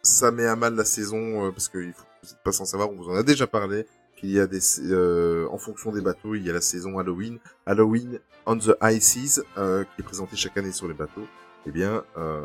ça 0.03 0.31
met 0.31 0.47
à 0.47 0.57
mal 0.57 0.75
la 0.75 0.85
saison 0.85 1.47
euh, 1.47 1.51
parce 1.51 1.69
que 1.69 1.79
il 1.79 1.93
faut, 1.93 2.05
vous 2.23 2.29
n'êtes 2.31 2.43
pas 2.43 2.53
sans 2.53 2.65
savoir, 2.65 2.91
on 2.91 2.97
vous 2.97 3.09
en 3.09 3.15
a 3.15 3.23
déjà 3.23 3.47
parlé. 3.47 3.87
Qu'il 4.17 4.31
y 4.31 4.39
a 4.39 4.47
des, 4.47 4.61
euh, 4.81 5.49
en 5.51 5.59
fonction 5.59 5.91
des 5.91 6.01
bateaux, 6.01 6.37
il 6.37 6.47
y 6.47 6.51
a 6.51 6.53
la 6.53 6.61
saison 6.61 6.99
Halloween, 6.99 7.39
Halloween 7.67 8.21
on 8.47 8.57
the 8.57 8.77
High 8.81 9.01
Seas, 9.01 9.43
euh, 9.59 9.83
qui 9.83 10.03
est 10.03 10.05
présentée 10.05 10.37
chaque 10.37 10.57
année 10.57 10.71
sur 10.71 10.87
les 10.87 10.95
bateaux. 10.95 11.27
Eh 11.67 11.71
bien, 11.71 12.03
euh, 12.19 12.41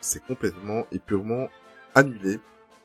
c'est 0.00 0.24
complètement 0.24 0.86
et 0.92 0.98
purement 0.98 1.48
annulé. 1.94 2.38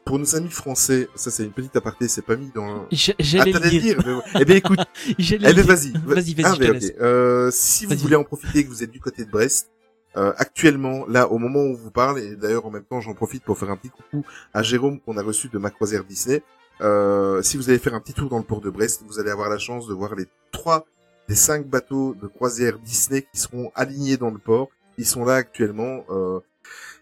Pour 0.05 0.17
nos 0.19 0.35
amis 0.35 0.49
français, 0.49 1.09
ça 1.15 1.29
c'est 1.31 1.43
une 1.43 1.51
petite 1.51 1.75
aparté, 1.75 2.07
c'est 2.07 2.21
pas 2.21 2.37
mis 2.37 2.49
dans. 2.55 2.87
J'ai- 2.91 3.13
J'allais 3.19 3.51
Ah, 3.53 3.59
le 3.59 3.69
dire. 3.69 3.81
dire. 3.81 3.97
mais- 4.05 4.41
Eh 4.41 4.45
bien, 4.45 4.55
écoute, 4.55 4.79
eh 5.09 5.13
dire. 5.21 5.39
vas-y. 5.65 5.91
Vas-y, 5.91 6.33
vas-y, 6.33 6.45
Ah, 6.45 6.53
je 6.53 6.59
te 6.59 6.63
ben, 6.63 6.73
laisse. 6.73 6.89
ok. 6.91 6.95
Euh, 7.01 7.51
si 7.51 7.85
vous 7.85 7.95
voulez 7.97 8.15
en 8.15 8.23
profiter, 8.23 8.63
que 8.63 8.69
vous 8.69 8.83
êtes 8.83 8.91
du 8.91 9.01
côté 9.01 9.25
de 9.25 9.29
Brest, 9.29 9.69
euh, 10.15 10.31
actuellement, 10.37 11.05
là, 11.07 11.27
au 11.29 11.37
moment 11.37 11.59
où 11.59 11.71
on 11.71 11.75
vous 11.75 11.91
parle, 11.91 12.19
et 12.19 12.35
d'ailleurs 12.37 12.65
en 12.65 12.71
même 12.71 12.85
temps, 12.85 13.01
j'en 13.01 13.13
profite 13.13 13.43
pour 13.43 13.57
faire 13.57 13.69
un 13.69 13.75
petit 13.77 13.89
coucou 13.89 14.23
à 14.53 14.63
Jérôme 14.63 14.99
qu'on 15.01 15.17
a 15.17 15.21
reçu 15.21 15.49
de 15.49 15.57
ma 15.57 15.69
croisière 15.71 16.05
Disney. 16.05 16.41
Euh, 16.79 17.41
si 17.41 17.57
vous 17.57 17.69
allez 17.69 17.79
faire 17.79 17.93
un 17.93 17.99
petit 17.99 18.13
tour 18.13 18.29
dans 18.29 18.37
le 18.37 18.43
port 18.45 18.61
de 18.61 18.69
Brest, 18.69 19.03
vous 19.05 19.19
allez 19.19 19.29
avoir 19.29 19.49
la 19.49 19.57
chance 19.57 19.87
de 19.87 19.93
voir 19.93 20.15
les 20.15 20.25
trois 20.51 20.85
des 21.27 21.35
cinq 21.35 21.67
bateaux 21.67 22.15
de 22.15 22.27
croisière 22.27 22.79
Disney 22.79 23.23
qui 23.29 23.39
seront 23.41 23.71
alignés 23.75 24.15
dans 24.15 24.29
le 24.29 24.37
port. 24.37 24.69
Ils 24.97 25.05
sont 25.05 25.25
là 25.25 25.35
actuellement. 25.35 26.03
Euh, 26.09 26.39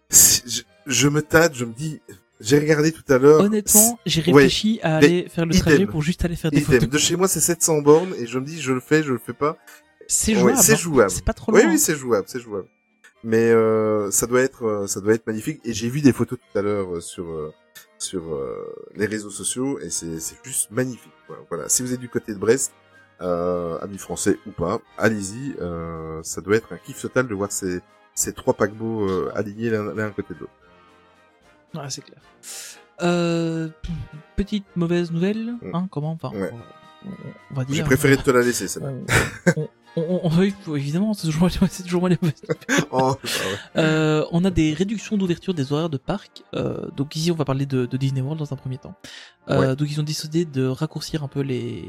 si- 0.09 0.43
je, 0.45 0.61
je 0.85 1.07
me 1.07 1.21
tâte, 1.21 1.55
je 1.55 1.65
me 1.65 1.73
dis, 1.73 2.01
j'ai 2.39 2.59
regardé 2.59 2.91
tout 2.91 3.03
à 3.13 3.17
l'heure. 3.17 3.41
Honnêtement, 3.41 3.97
j'ai 4.05 4.21
Ouais. 4.31 4.43
réfléchi 4.43 4.79
à 4.83 4.97
aller 4.97 5.27
faire 5.29 5.45
le 5.45 5.53
idem. 5.53 5.61
trajet 5.65 5.85
pour 5.87 6.01
juste 6.01 6.23
aller 6.25 6.35
faire 6.35 6.51
des 6.51 6.57
Idem. 6.57 6.73
photos. 6.81 6.89
De 6.89 6.97
chez 6.97 7.15
moi, 7.15 7.27
c'est 7.27 7.39
700 7.39 7.81
bornes 7.81 8.13
et 8.19 8.27
je 8.27 8.37
me 8.39 8.45
dis, 8.45 8.61
je 8.61 8.73
le 8.73 8.79
fais, 8.79 9.03
je 9.03 9.11
le 9.13 9.19
fais 9.19 9.33
pas. 9.33 9.57
C'est 10.07 10.33
Ouais, 10.35 10.39
jouable. 10.41 10.57
c'est 10.61 10.73
hein. 10.73 10.77
jouable. 10.77 11.11
C'est 11.11 11.25
pas 11.25 11.33
trop 11.33 11.51
loin. 11.51 11.61
Oui, 11.61 11.67
oui, 11.71 11.79
c'est 11.79 11.95
jouable, 11.95 12.25
c'est 12.27 12.39
jouable. 12.41 12.67
Mais 13.23 13.49
euh, 13.49 14.11
ça 14.11 14.27
doit 14.27 14.41
être, 14.41 14.63
euh, 14.65 14.87
ça 14.87 14.99
doit 15.01 15.13
être 15.15 15.25
magnifique. 15.25 15.59
Et 15.65 15.73
j'ai 15.73 15.89
vu 15.89 16.01
des 16.01 16.13
photos 16.13 16.37
tout 16.37 16.59
à 16.59 16.61
l'heure 16.61 16.95
euh, 16.97 17.01
sur 17.01 17.25
euh, 17.27 17.51
sur 17.97 18.35
euh, 18.35 18.71
les 18.95 19.05
réseaux 19.07 19.31
sociaux 19.31 19.79
et 19.79 19.89
c'est 19.89 20.19
juste 20.43 20.69
magnifique. 20.69 21.11
Voilà. 21.49 21.67
Si 21.69 21.81
vous 21.81 21.91
êtes 21.93 21.99
du 21.99 22.09
côté 22.09 22.33
de 22.33 22.37
Brest, 22.37 22.71
euh, 23.21 23.77
amis 23.79 23.97
français 23.97 24.37
ou 24.47 24.51
pas, 24.51 24.79
allez-y. 24.97 25.55
Euh, 25.61 26.21
ça 26.23 26.41
doit 26.41 26.55
être 26.57 26.73
un 26.73 26.77
kiff 26.77 27.01
total 27.01 27.27
de 27.27 27.33
voir 27.35 27.51
ces 27.51 27.81
ces 28.13 28.31
trois 28.33 28.53
paquebots 28.53 29.09
euh, 29.09 29.31
alignés 29.35 29.69
l'un 29.69 30.07
à 30.07 30.11
côté 30.11 30.33
de 30.33 30.39
l'autre. 30.39 30.51
Ouais, 31.73 31.89
c'est 31.89 32.01
clair. 32.01 32.19
Euh, 33.01 33.67
petite 34.37 34.65
mauvaise 34.77 35.11
nouvelle, 35.11 35.55
Mm. 35.61 35.75
hein, 35.75 35.87
comment, 35.91 36.11
enfin, 36.11 36.29
Ouais. 36.31 36.49
on, 36.53 37.09
on 37.51 37.53
va 37.55 37.65
dire. 37.65 37.75
J'ai 37.75 37.83
préféré 37.83 38.15
te 38.17 38.31
la 38.31 38.41
laisser, 38.41 38.67
celle-là. 38.69 38.91
On, 39.57 39.67
on, 39.97 40.21
on- 40.23 40.29
oui, 40.37 40.53
évidemment, 40.75 41.13
c'est 41.13 41.27
toujours, 41.27 41.49
c'est 41.69 41.83
toujours 41.83 42.01
moi 42.01 42.09
les 42.09 42.17
Oh, 42.91 42.91
ah 42.91 43.09
ouais. 43.11 43.17
Euh, 43.77 44.25
on 44.31 44.43
a 44.45 44.49
des 44.51 44.73
réductions 44.73 45.17
d'ouverture 45.17 45.53
des 45.53 45.71
horaires 45.73 45.89
de 45.89 45.97
parc. 45.97 46.43
Euh, 46.55 46.89
donc 46.95 47.15
ici, 47.15 47.31
on 47.31 47.35
va 47.35 47.45
parler 47.45 47.65
de, 47.65 47.85
de 47.85 47.97
Disney 47.97 48.21
World 48.21 48.39
dans 48.39 48.53
un 48.53 48.57
premier 48.57 48.77
temps. 48.77 48.95
Euh, 49.49 49.59
Ouais. 49.69 49.75
Donc 49.75 49.89
ils 49.89 49.99
ont 49.99 50.03
décidé 50.03 50.43
de 50.45 50.65
raccourcir 50.65 51.23
un 51.23 51.27
peu 51.27 51.41
les, 51.41 51.85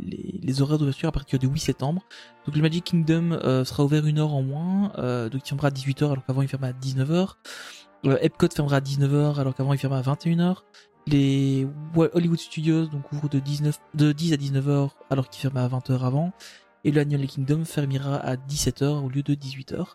les, 0.00 0.40
les 0.42 0.62
horaires 0.62 0.78
d'ouverture 0.78 1.08
à 1.08 1.12
partir 1.12 1.38
du 1.38 1.46
8 1.46 1.58
septembre. 1.58 2.02
Donc 2.46 2.54
le 2.54 2.62
Magic 2.62 2.84
Kingdom 2.84 3.32
euh, 3.32 3.64
sera 3.64 3.84
ouvert 3.84 4.06
une 4.06 4.18
heure 4.18 4.34
en 4.34 4.42
moins. 4.42 4.92
Euh, 4.98 5.28
donc 5.28 5.40
il 5.44 5.48
fermera 5.48 5.68
à 5.68 5.70
18h 5.70 6.04
alors 6.12 6.24
qu'avant 6.26 6.42
il 6.42 6.48
fermait 6.48 6.68
à 6.68 6.72
19h. 6.72 7.30
Euh, 8.06 8.16
Epcot 8.20 8.48
fermera 8.54 8.76
à 8.76 8.80
19h 8.80 9.40
alors 9.40 9.54
qu'avant 9.54 9.72
il 9.72 9.78
fermait 9.78 9.96
à 9.96 10.02
21h. 10.02 10.58
Les 11.06 11.66
Hollywood 11.96 12.38
Studios 12.38 12.86
donc 12.86 13.10
ouvrent 13.12 13.30
de, 13.30 13.38
19, 13.38 13.78
de 13.94 14.12
10 14.12 14.34
à 14.34 14.36
19h 14.36 14.90
alors 15.08 15.30
qu'ils 15.30 15.40
fermaient 15.40 15.60
à 15.60 15.68
20h 15.68 16.04
avant. 16.04 16.32
Et 16.84 16.90
le 16.90 17.00
Animal 17.00 17.26
Kingdom 17.26 17.64
fermera 17.64 18.16
à 18.16 18.36
17h 18.36 18.84
au 19.04 19.08
lieu 19.08 19.22
de 19.22 19.34
18h. 19.34 19.94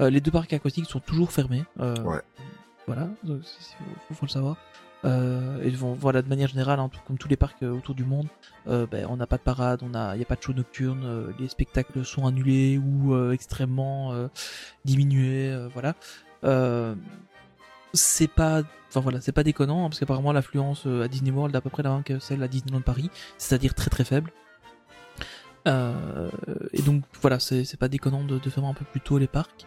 Euh, 0.00 0.10
les 0.10 0.20
deux 0.20 0.30
parcs 0.30 0.52
aquatiques 0.52 0.86
sont 0.86 1.00
toujours 1.00 1.30
fermés. 1.32 1.64
Euh, 1.80 1.94
Ouais. 2.02 2.20
Voilà, 2.86 3.08
c'est- 3.24 3.32
c'est- 3.60 3.76
faut, 4.08 4.14
faut 4.14 4.26
le 4.26 4.30
savoir. 4.30 4.56
Euh, 5.06 5.62
et 5.62 5.70
bon, 5.70 5.92
voilà, 5.94 6.22
de 6.22 6.28
manière 6.28 6.48
générale, 6.48 6.80
hein, 6.80 6.88
tout- 6.90 7.00
comme 7.06 7.18
tous 7.18 7.28
les 7.28 7.36
parcs 7.36 7.62
euh, 7.62 7.70
autour 7.72 7.94
du 7.94 8.04
monde, 8.04 8.26
euh, 8.68 8.86
ben, 8.90 9.06
on 9.10 9.16
n'a 9.18 9.26
pas 9.26 9.36
de 9.36 9.42
parade, 9.42 9.80
il 9.82 10.18
y 10.18 10.22
a 10.22 10.24
pas 10.26 10.36
de 10.36 10.42
show 10.42 10.52
nocturne, 10.54 11.02
euh, 11.04 11.30
les 11.38 11.48
spectacles 11.48 12.04
sont 12.06 12.26
annulés 12.26 12.78
ou 12.78 13.14
euh, 13.14 13.32
extrêmement 13.32 14.12
euh, 14.12 14.28
diminués, 14.86 15.50
euh, 15.50 15.68
voilà. 15.72 15.94
Euh, 16.44 16.94
c'est 17.92 18.28
pas, 18.28 18.62
enfin 18.88 19.00
voilà, 19.00 19.20
c'est 19.20 19.32
pas 19.32 19.44
déconnant 19.44 19.84
hein, 19.84 19.88
parce 19.88 20.00
qu'apparemment 20.00 20.32
l'affluence 20.32 20.86
euh, 20.86 21.04
à 21.04 21.08
Disney 21.08 21.30
World 21.30 21.54
est 21.54 21.58
à 21.58 21.60
peu 21.60 21.70
près 21.70 21.82
la 21.82 21.90
même 21.92 22.02
que 22.02 22.18
celle 22.18 22.42
à 22.42 22.48
Disneyland 22.48 22.80
Paris, 22.80 23.10
c'est-à-dire 23.38 23.74
très 23.74 23.90
très 23.90 24.04
faible. 24.04 24.30
Euh, 25.66 26.30
et 26.72 26.82
donc 26.82 27.04
voilà, 27.20 27.40
c'est 27.40 27.76
pas 27.78 27.88
déconnant 27.88 28.24
de, 28.24 28.38
de 28.38 28.50
faire 28.50 28.64
un 28.64 28.74
peu 28.74 28.84
plus 28.84 29.00
tôt 29.00 29.18
les 29.18 29.26
parcs. 29.26 29.66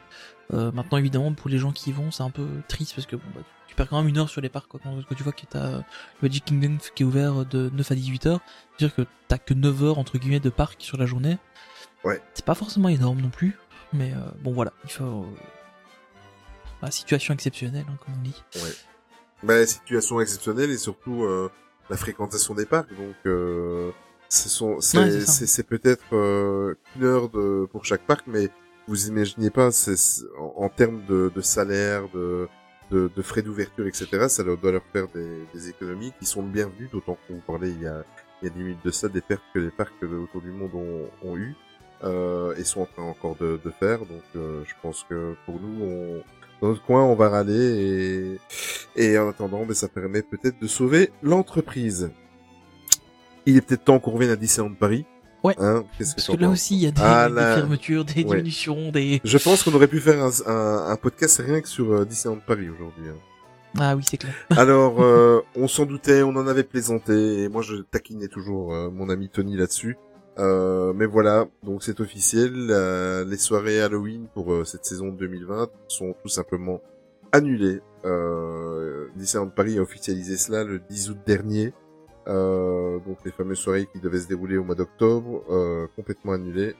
Euh, 0.53 0.71
maintenant 0.71 0.97
évidemment 0.97 1.33
pour 1.33 1.49
les 1.49 1.57
gens 1.57 1.73
qui 1.73 1.89
y 1.89 1.93
vont 1.93 2.09
c'est 2.09 2.23
un 2.23 2.29
peu 2.29 2.47
triste 2.69 2.95
parce 2.95 3.05
que 3.05 3.17
bon, 3.17 3.25
bah, 3.35 3.41
tu 3.67 3.75
perds 3.75 3.89
quand 3.89 3.97
même 3.97 4.07
une 4.07 4.17
heure 4.17 4.29
sur 4.29 4.39
les 4.39 4.47
parcs 4.47 4.69
quoi, 4.69 4.79
quand, 4.81 4.95
quand 5.03 5.13
tu 5.13 5.23
vois 5.23 5.33
que 5.33 5.41
t'as 5.49 5.71
le 5.79 5.83
Magic 6.21 6.45
Kingdom 6.45 6.77
qui 6.95 7.03
est 7.03 7.05
ouvert 7.05 7.45
de 7.45 7.69
9 7.73 7.91
à 7.91 7.95
18 7.95 8.25
heures, 8.27 8.39
c'est-à-dire 8.77 8.95
que 8.95 9.01
t'as 9.27 9.39
que 9.39 9.53
9 9.53 9.83
heures 9.83 9.99
entre 9.99 10.17
guillemets 10.17 10.39
de 10.39 10.49
parc 10.49 10.81
sur 10.81 10.97
la 10.97 11.05
journée. 11.05 11.37
Ouais. 12.05 12.21
C'est 12.33 12.45
pas 12.45 12.55
forcément 12.55 12.87
énorme 12.87 13.19
non 13.19 13.29
plus, 13.29 13.57
mais 13.91 14.13
euh, 14.13 14.31
bon 14.41 14.53
voilà, 14.53 14.71
il 14.85 14.91
faut 14.91 15.03
euh, 15.03 15.25
bah, 16.81 16.91
situation 16.91 17.33
exceptionnelle 17.33 17.85
hein, 17.89 17.97
comme 18.05 18.13
on 18.17 18.23
dit. 18.23 18.43
Bah, 19.43 19.65
situation 19.65 20.21
exceptionnelle 20.21 20.71
et 20.71 20.77
surtout 20.77 21.23
euh, 21.23 21.51
la 21.89 21.97
fréquentation 21.97 22.53
des 22.53 22.65
parcs. 22.65 22.89
Donc, 22.95 23.93
euh, 24.35 24.43
ce 24.43 24.49
sont, 24.49 24.79
c'est, 24.81 24.97
Ouais, 24.97 25.11
c'est 25.11 25.25
c'est, 25.25 25.47
c'est 25.47 25.63
peut-être 25.63 26.13
euh, 26.13 26.75
une 26.95 27.03
heure 27.05 27.29
de 27.29 27.67
pour 27.71 27.85
chaque 27.85 28.05
parc, 28.05 28.25
mais 28.27 28.49
vous 28.87 29.07
imaginez 29.07 29.49
pas, 29.49 29.71
c'est, 29.71 29.97
c'est- 29.97 30.25
en, 30.39 30.53
en 30.65 30.69
termes 30.69 31.03
de, 31.05 31.31
de 31.33 31.41
salaire, 31.41 32.09
de, 32.13 32.47
de, 32.91 33.09
de 33.15 33.21
frais 33.21 33.41
d'ouverture, 33.41 33.87
etc. 33.87 34.27
Ça 34.29 34.43
leur 34.43 34.57
doit 34.57 34.71
leur 34.71 34.85
faire 34.93 35.07
des, 35.09 35.47
des 35.53 35.69
économies 35.69 36.13
qui 36.19 36.25
sont 36.25 36.43
bienvenues. 36.43 36.89
D'autant 36.91 37.17
qu'on 37.27 37.35
vous 37.35 37.41
parlait 37.41 37.69
il 37.71 37.81
y 37.81 37.87
a 37.87 38.03
il 38.41 38.47
y 38.47 38.51
a 38.51 38.53
10 38.53 38.63
minutes 38.63 38.85
de 38.85 38.91
ça 38.91 39.09
des 39.09 39.21
pertes 39.21 39.43
que 39.53 39.59
les 39.59 39.71
parcs 39.71 39.93
autour 40.03 40.41
du 40.41 40.51
monde 40.51 40.73
ont, 40.75 41.09
ont 41.23 41.35
eu 41.37 41.55
euh, 42.03 42.55
et 42.55 42.63
sont 42.63 42.81
en 42.81 42.85
train 42.85 43.03
encore 43.03 43.35
de, 43.37 43.59
de 43.63 43.71
faire. 43.71 43.99
Donc, 44.05 44.23
euh, 44.35 44.63
je 44.65 44.73
pense 44.81 45.03
que 45.09 45.35
pour 45.45 45.59
nous, 45.59 45.83
on 45.83 46.23
dans 46.61 46.69
notre 46.69 46.83
coin, 46.83 47.03
on 47.03 47.15
va 47.15 47.29
râler 47.29 48.39
et, 48.95 49.11
et 49.11 49.17
en 49.19 49.29
attendant, 49.29 49.65
ben, 49.65 49.75
ça 49.75 49.87
permet 49.89 50.23
peut-être 50.23 50.59
de 50.59 50.67
sauver 50.67 51.11
l'entreprise. 51.21 52.11
Il 53.47 53.57
est 53.57 53.61
peut-être 53.61 53.83
temps 53.85 53.99
qu'on 53.99 54.11
revienne 54.11 54.29
à 54.29 54.35
Disneyland 54.35 54.75
Paris. 54.75 55.05
Ouais. 55.43 55.55
Hein 55.59 55.83
Parce 55.97 56.13
que 56.27 56.35
là 56.35 56.49
aussi 56.49 56.75
il 56.75 56.81
y 56.83 56.87
a 56.87 56.91
des, 56.91 57.01
Ah, 57.03 57.29
des 57.29 57.35
là. 57.35 57.55
fermetures, 57.55 58.03
des 58.05 58.23
Ouais. 58.23 58.35
diminutions, 58.37 58.91
des 58.91 59.21
Je 59.23 59.37
pense 59.37 59.63
qu'on 59.63 59.73
aurait 59.73 59.87
pu 59.87 59.99
faire 59.99 60.21
un, 60.23 60.31
un, 60.51 60.89
un 60.91 60.95
podcast 60.97 61.41
rien 61.45 61.61
que 61.61 61.67
sur 61.69 61.91
euh, 61.93 62.05
Disneyland 62.05 62.41
Paris 62.45 62.67
aujourd'hui. 62.69 63.07
hein. 63.09 63.15
ah 63.79 63.95
oui 63.95 64.03
c'est 64.03 64.17
clair. 64.17 64.33
Alors, 64.57 65.01
euh, 65.01 65.41
on 65.55 65.67
s'en 65.67 65.85
doutait, 65.85 66.21
on 66.23 66.29
en 66.35 66.47
avait 66.47 66.63
plaisanté, 66.63 67.43
et 67.43 67.49
moi 67.49 67.61
je 67.61 67.75
taquinais 67.77 68.27
toujours 68.27 68.73
euh, 68.73 68.89
mon 68.89 69.09
ami 69.09 69.29
Tony 69.29 69.55
là-dessus. 69.55 69.97
Euh, 70.39 70.91
mais 70.93 71.05
voilà, 71.05 71.45
donc 71.63 71.83
c'est 71.83 71.99
officiel, 71.99 72.51
les 73.27 73.37
soirées 73.37 73.81
Halloween 73.81 74.27
pour 74.33 74.51
euh, 74.53 74.65
cette 74.65 74.85
saison 74.85 75.07
2020 75.09 75.69
sont 75.87 76.13
tout 76.21 76.29
simplement 76.29 76.81
annulées. 77.31 77.79
Euh, 78.05 79.07
Disneyland 79.15 79.49
Paris 79.49 79.77
a 79.77 79.81
officialisé 79.81 80.37
cela 80.37 80.63
le 80.63 80.79
10 80.89 81.09
août 81.11 81.17
dernier. 81.25 81.73
Euh, 82.27 82.99
donc 82.99 83.17
les 83.25 83.31
fameuses 83.31 83.59
soirées 83.59 83.87
qui 83.91 83.99
devaient 83.99 84.19
se 84.19 84.27
dérouler 84.27 84.57
au 84.57 84.63
mois 84.63 84.75
d'octobre, 84.75 85.43
euh, 85.49 85.87
complètement 85.95 86.33
annulées. 86.33 86.75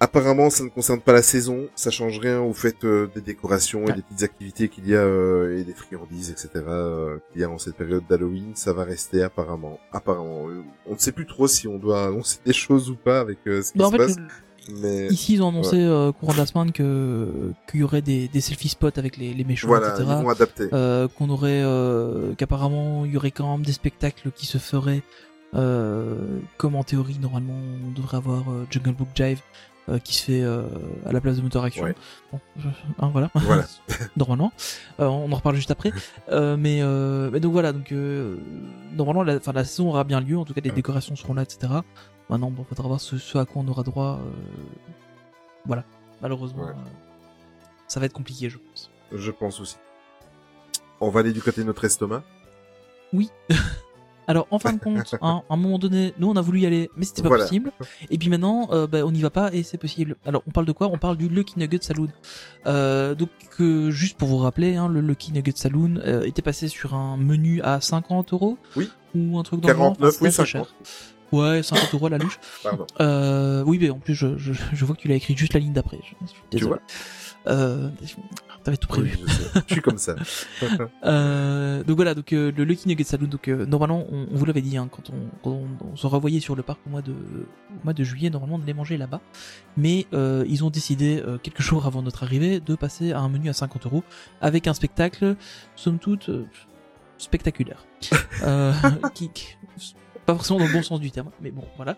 Apparemment, 0.00 0.50
ça 0.50 0.64
ne 0.64 0.68
concerne 0.68 1.00
pas 1.00 1.12
la 1.12 1.22
saison, 1.22 1.68
ça 1.76 1.90
change 1.90 2.18
rien 2.18 2.40
au 2.40 2.52
fait 2.52 2.84
euh, 2.84 3.06
des 3.14 3.20
décorations 3.22 3.84
et 3.86 3.92
des 3.92 4.02
petites 4.02 4.22
activités 4.24 4.68
qu'il 4.68 4.86
y 4.88 4.94
a 4.94 4.98
euh, 4.98 5.56
et 5.56 5.64
des 5.64 5.72
friandises, 5.72 6.30
etc. 6.30 6.50
euh, 6.66 7.18
qu'il 7.32 7.40
y 7.40 7.44
a 7.44 7.48
en 7.48 7.58
cette 7.58 7.76
période 7.76 8.02
d'Halloween. 8.08 8.52
Ça 8.54 8.72
va 8.72 8.84
rester 8.84 9.22
apparemment. 9.22 9.78
Apparemment, 9.92 10.46
on 10.86 10.92
ne 10.92 10.98
sait 10.98 11.12
plus 11.12 11.26
trop 11.26 11.46
si 11.46 11.68
on 11.68 11.78
doit 11.78 12.04
annoncer 12.04 12.38
des 12.44 12.52
choses 12.52 12.90
ou 12.90 12.96
pas 12.96 13.20
avec 13.20 13.38
ce 13.46 13.72
qui 13.72 13.78
Bah, 13.78 13.86
en 13.86 13.90
se 13.92 13.96
fait, 13.96 13.98
passe. 13.98 14.16
Mais 14.68 15.08
Ici, 15.08 15.34
ils 15.34 15.42
ont 15.42 15.48
annoncé 15.48 15.76
euh, 15.78 16.10
courant 16.12 16.32
de 16.32 16.38
la 16.38 16.46
semaine 16.46 16.72
que 16.72 17.52
qu'il 17.70 17.80
y 17.80 17.82
aurait 17.82 18.00
des, 18.02 18.28
des 18.28 18.40
selfie 18.40 18.68
spots 18.68 18.96
avec 18.96 19.16
les, 19.16 19.34
les 19.34 19.44
méchants, 19.44 19.68
voilà, 19.68 19.88
ils 19.98 20.02
etc. 20.02 20.18
vont 20.22 20.28
adapter. 20.30 20.68
Euh, 20.72 21.06
qu'on 21.08 21.28
aurait, 21.28 21.62
euh, 21.62 22.34
qu'apparemment, 22.34 23.04
il 23.04 23.12
y 23.12 23.16
aurait 23.16 23.30
quand 23.30 23.50
même 23.56 23.64
des 23.64 23.72
spectacles 23.72 24.30
qui 24.30 24.46
se 24.46 24.58
feraient, 24.58 25.02
comme 25.52 26.76
en 26.76 26.82
théorie, 26.84 27.18
normalement, 27.20 27.54
on 27.86 27.90
devrait 27.92 28.16
avoir 28.16 28.44
Jungle 28.70 28.92
Book 28.92 29.08
Jive 29.14 29.40
euh, 29.90 29.98
qui 29.98 30.14
se 30.14 30.22
fait 30.24 30.40
euh, 30.42 30.62
à 31.04 31.12
la 31.12 31.20
place 31.20 31.36
de 31.36 31.42
Motor 31.42 31.64
Action. 31.64 31.84
Ouais. 31.84 31.94
Bon, 32.32 32.40
je- 32.58 32.68
hein, 33.00 33.10
voilà. 33.12 33.30
Voilà. 33.34 33.66
normalement. 34.16 34.50
Euh, 34.98 35.04
on 35.06 35.30
en 35.30 35.36
reparle 35.36 35.56
juste 35.56 35.70
après. 35.70 35.92
Mais, 36.30 36.80
mais 37.30 37.40
donc 37.40 37.52
voilà, 37.52 37.72
donc 37.72 37.92
normalement 38.96 39.22
la, 39.22 39.36
enfin, 39.36 39.52
la 39.52 39.64
saison 39.64 39.88
aura 39.88 40.04
bien 40.04 40.20
lieu, 40.20 40.38
en 40.38 40.44
tout 40.46 40.54
cas 40.54 40.62
les 40.64 40.70
décorations 40.70 41.14
seront 41.16 41.34
là, 41.34 41.42
etc. 41.42 41.72
Maintenant, 42.30 42.50
bon, 42.50 42.64
faudra 42.64 42.88
voir 42.88 43.00
ce, 43.00 43.18
ce 43.18 43.38
à 43.38 43.44
quoi 43.44 43.62
on 43.64 43.68
aura 43.68 43.82
droit. 43.82 44.18
euh, 44.22 44.30
Voilà, 45.66 45.84
malheureusement, 46.22 46.64
Ouais. 46.64 46.70
euh, 46.70 46.90
ça 47.88 48.00
va 48.00 48.06
être 48.06 48.12
compliqué, 48.12 48.48
je 48.50 48.58
pense. 48.58 48.90
Je 49.12 49.30
pense 49.30 49.60
aussi. 49.60 49.76
On 51.00 51.10
va 51.10 51.20
aller 51.20 51.32
du 51.32 51.42
côté 51.42 51.60
de 51.60 51.66
notre 51.66 51.84
estomac. 51.84 52.22
Alors, 54.26 54.46
en 54.50 54.58
fin 54.58 54.72
de 54.72 54.78
compte, 54.80 55.14
hein, 55.20 55.42
à 55.50 55.52
un 55.52 55.56
moment 55.56 55.78
donné, 55.78 56.14
nous 56.18 56.28
on 56.30 56.36
a 56.36 56.40
voulu 56.40 56.60
y 56.60 56.66
aller, 56.66 56.90
mais 56.96 57.04
c'était 57.04 57.20
pas 57.20 57.28
Voilà. 57.28 57.44
possible. 57.44 57.72
Et 58.08 58.16
puis 58.16 58.30
maintenant, 58.30 58.68
euh, 58.72 58.86
bah, 58.86 59.04
on 59.04 59.12
n'y 59.12 59.20
va 59.20 59.28
pas 59.28 59.52
et 59.52 59.62
c'est 59.62 59.76
possible. 59.76 60.16
Alors, 60.24 60.42
on 60.46 60.50
parle 60.50 60.64
de 60.66 60.72
quoi? 60.72 60.88
On 60.88 60.96
parle 60.96 61.18
du 61.18 61.28
Lucky 61.28 61.58
Nugget 61.58 61.82
Saloon. 61.82 62.08
Euh, 62.66 63.14
donc, 63.14 63.28
euh, 63.60 63.90
juste 63.90 64.16
pour 64.16 64.28
vous 64.28 64.38
rappeler, 64.38 64.76
hein, 64.76 64.88
le 64.88 65.02
Lucky 65.02 65.30
Nugget 65.32 65.52
Saloon 65.56 65.98
euh, 65.98 66.22
était 66.22 66.40
passé 66.40 66.68
sur 66.68 66.94
un 66.94 67.18
menu 67.18 67.60
à 67.60 67.82
50 67.82 68.32
euros. 68.32 68.56
Oui. 68.76 68.90
Ou 69.14 69.38
un 69.38 69.42
truc 69.42 69.60
dans 69.60 69.68
le 69.68 69.74
genre. 69.74 69.92
49, 69.98 70.08
Enfin, 70.08 70.24
oui, 70.24 70.32
c'était 70.32 70.42
assez 70.42 70.52
50. 70.52 70.68
cher. 70.68 70.74
Ouais, 71.32 71.62
50 71.62 71.94
euros 71.94 72.08
la 72.08 72.18
louche. 72.18 72.38
Pardon. 72.62 72.86
Euh, 73.00 73.62
oui, 73.66 73.78
mais 73.80 73.90
en 73.90 73.98
plus, 73.98 74.14
je, 74.14 74.36
je, 74.38 74.52
je 74.72 74.84
vois 74.84 74.94
que 74.94 75.00
tu 75.00 75.08
l'as 75.08 75.16
écrit 75.16 75.36
juste 75.36 75.54
la 75.54 75.60
ligne 75.60 75.72
d'après. 75.72 75.98
Je, 76.02 76.14
je 76.26 76.30
suis 76.30 76.40
Tu 76.50 76.64
vois? 76.64 76.78
Euh, 77.46 77.90
T'avais 78.62 78.78
tout 78.78 78.88
prévu. 78.88 79.18
Oui, 79.20 79.32
je 79.68 79.72
suis 79.74 79.82
comme 79.82 79.98
ça. 79.98 80.14
Euh, 81.04 81.84
donc 81.84 81.96
voilà, 81.96 82.14
donc 82.14 82.32
euh, 82.32 82.50
le 82.56 82.64
Lucky 82.64 82.88
Nugget 82.88 83.04
Saloon. 83.04 83.28
Donc 83.28 83.48
euh, 83.48 83.66
normalement, 83.66 84.06
on, 84.10 84.26
on 84.32 84.36
vous 84.36 84.44
l'avait 84.46 84.62
dit 84.62 84.76
hein, 84.78 84.88
quand, 84.90 85.10
on, 85.10 85.14
quand 85.42 85.50
on, 85.50 85.66
on 85.92 85.96
se 85.96 86.06
revoyait 86.06 86.40
sur 86.40 86.56
le 86.56 86.62
parc 86.62 86.78
au 86.86 86.90
mois 86.90 87.02
de 87.02 87.12
au 87.12 87.84
mois 87.84 87.92
de 87.92 88.02
juillet, 88.04 88.30
normalement 88.30 88.56
on 88.56 88.62
allait 88.62 88.72
manger 88.72 88.96
là-bas. 88.96 89.20
Mais 89.76 90.06
euh, 90.14 90.44
ils 90.48 90.64
ont 90.64 90.70
décidé 90.70 91.22
euh, 91.26 91.36
quelques 91.36 91.60
jours 91.60 91.84
avant 91.86 92.00
notre 92.00 92.22
arrivée 92.22 92.58
de 92.60 92.74
passer 92.74 93.12
à 93.12 93.18
un 93.20 93.28
menu 93.28 93.50
à 93.50 93.52
50 93.52 93.84
euros 93.84 94.02
avec 94.40 94.66
un 94.66 94.72
spectacle, 94.72 95.36
somme 95.76 95.98
toute 95.98 96.30
euh, 96.30 96.46
spectaculaire, 97.18 97.84
euh, 98.44 98.72
qui, 99.14 99.28
qui- 99.30 99.56
pas 100.26 100.34
forcément 100.34 100.58
dans 100.58 100.66
le 100.66 100.72
bon 100.72 100.82
sens 100.82 101.00
du 101.00 101.10
terme, 101.10 101.30
mais 101.40 101.50
bon 101.50 101.64
voilà. 101.76 101.96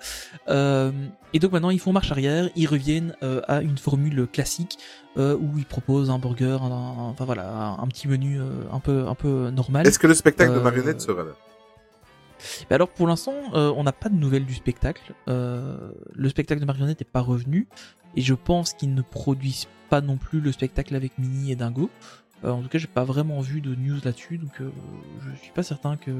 Euh, 0.49 0.91
et 1.33 1.39
donc 1.39 1.53
maintenant 1.53 1.71
ils 1.71 1.81
font 1.81 1.93
marche 1.93 2.11
arrière, 2.11 2.49
ils 2.57 2.67
reviennent 2.67 3.15
euh, 3.23 3.41
à 3.49 3.63
une 3.63 3.79
formule 3.79 4.27
classique 4.27 4.79
euh, 5.17 5.37
où 5.37 5.59
ils 5.59 5.65
proposent 5.67 6.11
un 6.11 6.19
burger, 6.19 6.59
un, 6.61 6.71
un- 6.71 7.09
enfin 7.11 7.25
voilà, 7.25 7.49
un, 7.51 7.83
un 7.83 7.87
petit 7.89 8.09
menu 8.09 8.41
un 8.73 8.81
peu 8.81 9.07
un 9.07 9.15
peu 9.15 9.51
normal. 9.51 9.87
Est-ce 9.87 9.99
que 9.99 10.07
le 10.07 10.15
spectacle 10.15 10.55
de 10.55 10.61
marionnettes 10.61 11.01
sera 11.01 11.25
là? 11.25 11.33
Mais 12.69 12.75
alors 12.77 12.89
pour 12.89 13.07
l'instant, 13.07 13.35
on 13.55 13.83
n'a 13.83 13.93
pas 13.93 14.09
de 14.09 14.15
nouvelles 14.17 14.45
du 14.45 14.55
spectacle. 14.55 15.15
Le 15.27 16.29
spectacle 16.29 16.61
de 16.61 16.67
marionnette 16.67 17.01
n'est 17.01 17.11
pas 17.11 17.21
revenu 17.23 17.67
et 18.15 18.21
je 18.21 18.35
pense 18.35 18.73
qu'ils 18.75 18.95
ne 18.95 19.03
produisent 19.03 19.69
pas 19.89 20.01
non 20.01 20.17
plus 20.17 20.41
le 20.41 20.53
spectacle 20.53 20.95
avec 20.95 21.17
Minnie 21.19 21.53
et 21.53 21.57
Dingo. 21.57 21.91
En 22.45 22.61
tout 22.61 22.69
cas, 22.69 22.79
j'ai 22.79 22.87
pas 22.89 23.05
vraiment 23.05 23.41
vu 23.41 23.61
de 23.63 23.75
news 23.75 23.99
là-dessus, 24.05 24.37
donc 24.39 24.53
je 24.61 25.43
suis 25.43 25.53
pas 25.53 25.63
certain 25.63 25.97
que 25.97 26.11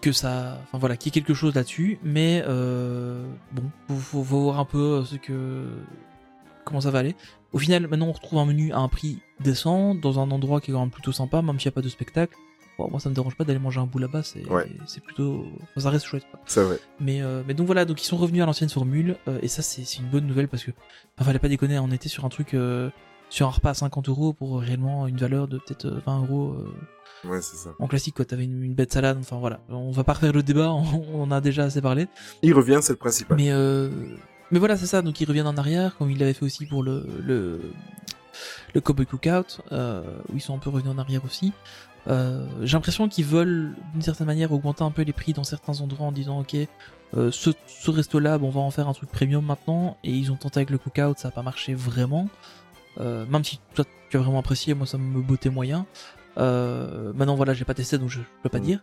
que 0.00 0.12
ça, 0.12 0.60
enfin 0.64 0.78
voilà, 0.78 0.96
qu'il 0.96 1.10
y 1.10 1.10
ait 1.10 1.20
quelque 1.20 1.34
chose 1.34 1.54
là-dessus. 1.54 1.98
Mais 2.02 2.42
euh, 2.46 3.24
bon, 3.52 3.62
faut, 3.88 3.94
faut, 3.94 4.22
faut 4.24 4.38
voir 4.42 4.58
un 4.60 4.64
peu 4.64 4.78
euh, 4.78 5.04
ce 5.04 5.16
que 5.16 5.64
comment 6.64 6.80
ça 6.80 6.90
va 6.90 6.98
aller. 7.00 7.14
Au 7.52 7.58
final, 7.58 7.86
maintenant, 7.88 8.08
on 8.08 8.12
retrouve 8.12 8.38
un 8.38 8.44
menu 8.44 8.72
à 8.72 8.78
un 8.78 8.88
prix 8.88 9.20
décent 9.40 9.94
dans 9.94 10.18
un 10.20 10.30
endroit 10.30 10.60
qui 10.60 10.70
est 10.70 10.74
quand 10.74 10.80
même 10.80 10.90
plutôt 10.90 11.12
sympa, 11.12 11.40
même 11.42 11.58
s'il 11.60 11.68
n'y 11.68 11.72
a 11.72 11.76
pas 11.76 11.80
de 11.82 11.88
spectacle. 11.88 12.34
bon, 12.78 12.88
moi 12.90 13.00
ça 13.00 13.08
me 13.08 13.14
dérange 13.14 13.34
pas 13.36 13.44
d'aller 13.44 13.58
manger 13.58 13.80
un 13.80 13.86
bout 13.86 13.98
là-bas, 13.98 14.22
c'est 14.22 14.44
Ouais. 14.50 14.66
plutôt, 15.04 15.46
enfin, 15.62 15.80
ça 15.80 15.90
reste 15.90 16.04
chouette. 16.06 16.26
C'est 16.44 16.62
vrai. 16.62 16.78
Mais 17.00 17.22
euh, 17.22 17.42
mais 17.46 17.54
donc 17.54 17.66
voilà, 17.66 17.84
donc 17.84 18.02
ils 18.02 18.06
sont 18.06 18.16
revenus 18.18 18.42
à 18.42 18.46
l'ancienne 18.46 18.68
formule 18.68 19.16
euh, 19.28 19.38
et 19.42 19.48
ça 19.48 19.62
c'est 19.62 19.84
c'est 19.84 19.98
une 20.00 20.08
bonne 20.08 20.26
nouvelle 20.26 20.48
parce 20.48 20.64
que 20.64 20.72
enfin, 21.16 21.26
fallait 21.28 21.38
pas 21.38 21.48
déconner, 21.48 21.78
on 21.78 21.90
était 21.92 22.08
sur 22.10 22.24
un 22.24 22.28
truc 22.28 22.52
euh, 22.54 22.90
sur 23.28 23.46
un 23.46 23.50
repas 23.50 23.70
à 23.70 23.74
50 23.74 24.08
euros 24.08 24.32
pour 24.32 24.60
réellement 24.60 25.06
une 25.06 25.16
valeur 25.16 25.48
de 25.48 25.58
peut-être 25.58 25.86
euh, 25.86 26.00
20 26.06 26.22
euros 26.22 26.54
euh, 26.58 27.28
Ouais, 27.28 27.40
c'est 27.40 27.56
ça. 27.56 27.70
en 27.78 27.86
classique 27.88 28.14
quoi. 28.14 28.24
T'avais 28.24 28.44
une, 28.44 28.62
une 28.62 28.74
bête 28.74 28.92
salade, 28.92 29.18
enfin 29.20 29.36
voilà. 29.38 29.60
On 29.68 29.90
va 29.90 30.04
pas 30.04 30.12
refaire 30.12 30.32
le 30.32 30.42
débat, 30.42 30.70
on, 31.14 31.22
en 31.22 31.30
a 31.30 31.40
déjà 31.40 31.64
assez 31.64 31.80
parlé. 31.80 32.06
Il 32.42 32.54
revient, 32.54 32.78
c'est 32.82 32.92
le 32.92 32.98
principal. 32.98 33.36
Mais 33.36 33.50
euh, 33.50 33.90
mais 34.50 34.58
voilà, 34.58 34.76
c'est 34.76 34.86
ça. 34.86 35.02
Donc 35.02 35.20
ils 35.20 35.26
reviennent 35.26 35.46
en 35.46 35.56
arrière, 35.56 35.96
comme 35.96 36.10
ils 36.10 36.18
l'avaient 36.18 36.34
fait 36.34 36.44
aussi 36.44 36.66
pour 36.66 36.82
le 36.82 37.04
le 37.24 37.60
le 38.74 38.80
Cowboy 38.80 39.06
Cookout, 39.06 39.60
euh, 39.72 40.02
où 40.30 40.36
ils 40.36 40.40
sont 40.40 40.54
un 40.54 40.58
peu 40.58 40.70
revenus 40.70 40.92
en 40.92 40.98
arrière 40.98 41.24
aussi. 41.24 41.52
Euh, 42.08 42.46
J'ai 42.62 42.74
l'impression 42.76 43.08
qu'ils 43.08 43.24
veulent 43.24 43.74
d'une 43.92 44.02
certaine 44.02 44.26
manière 44.28 44.52
augmenter 44.52 44.84
un 44.84 44.90
peu 44.92 45.02
les 45.02 45.12
prix 45.12 45.32
dans 45.32 45.42
certains 45.42 45.80
endroits 45.80 46.06
en 46.06 46.12
disant 46.12 46.40
ok, 46.40 46.54
euh, 47.16 47.30
ce, 47.32 47.50
ce 47.66 47.90
resto-là, 47.90 48.38
bon, 48.38 48.48
on 48.48 48.50
va 48.50 48.60
en 48.60 48.70
faire 48.70 48.88
un 48.88 48.92
truc 48.92 49.10
premium 49.10 49.44
maintenant. 49.44 49.96
Et 50.04 50.12
ils 50.12 50.30
ont 50.30 50.36
tenté 50.36 50.58
avec 50.58 50.70
le 50.70 50.78
Cookout, 50.78 51.14
ça 51.18 51.28
a 51.28 51.30
pas 51.32 51.42
marché 51.42 51.74
vraiment. 51.74 52.28
Euh, 53.00 53.26
même 53.26 53.44
si 53.44 53.60
toi 53.74 53.84
tu 54.10 54.16
as 54.16 54.20
vraiment 54.20 54.38
apprécié, 54.38 54.74
moi 54.74 54.86
ça 54.86 54.98
me 54.98 55.20
bottait 55.20 55.50
moyen. 55.50 55.86
Euh, 56.38 57.12
maintenant 57.14 57.34
voilà, 57.34 57.54
j'ai 57.54 57.64
pas 57.64 57.74
testé 57.74 57.98
donc 57.98 58.08
je, 58.10 58.18
je 58.20 58.24
peux 58.42 58.48
pas 58.48 58.58
Mm. 58.58 58.62
dire. 58.62 58.80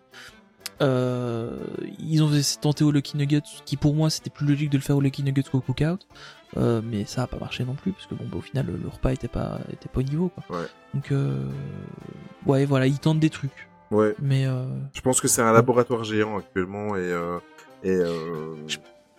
Euh, 0.82 1.60
ils 2.00 2.24
ont 2.24 2.32
tenté 2.62 2.84
au 2.84 2.92
Lucky 2.92 3.16
Nuggets, 3.16 3.42
qui 3.66 3.78
pour 3.78 3.94
moi 3.94 4.10
c'était 4.10 4.30
plus 4.32 4.46
logique 4.48 4.70
de 4.72 4.78
le 4.78 4.84
faire 4.84 4.98
au 4.98 5.02
Lucky 5.02 5.24
Nuggets 5.24 5.44
qu'au 5.44 5.62
Cookout. 5.62 6.00
Euh, 6.58 6.82
mais 6.84 7.06
ça 7.06 7.24
a 7.24 7.28
pas 7.28 7.38
marché 7.38 7.64
non 7.64 7.74
plus 7.76 7.94
parce 7.94 8.06
que 8.08 8.16
bon 8.16 8.26
bah, 8.32 8.38
au 8.38 8.42
final 8.42 8.66
le, 8.68 8.78
le 8.78 8.88
repas 8.88 9.12
était 9.12 9.28
pas 9.28 9.60
était 9.72 9.90
pas 9.90 10.00
au 10.00 10.04
niveau 10.04 10.30
quoi. 10.30 10.44
Ouais. 10.60 10.66
Donc 10.94 11.12
euh, 11.12 11.46
ouais 12.46 12.66
voilà 12.66 12.86
ils 12.88 13.00
tentent 13.00 13.20
des 13.20 13.30
trucs 13.30 13.70
Ouais. 13.92 14.16
mais 14.20 14.46
Je 14.94 15.02
pense 15.02 15.22
que 15.22 15.28
c'est 15.28 15.42
un 15.44 15.52
laboratoire 15.54 16.04
géant 16.04 16.38
actuellement 16.40 16.96
et 16.96 17.12
et 17.84 17.98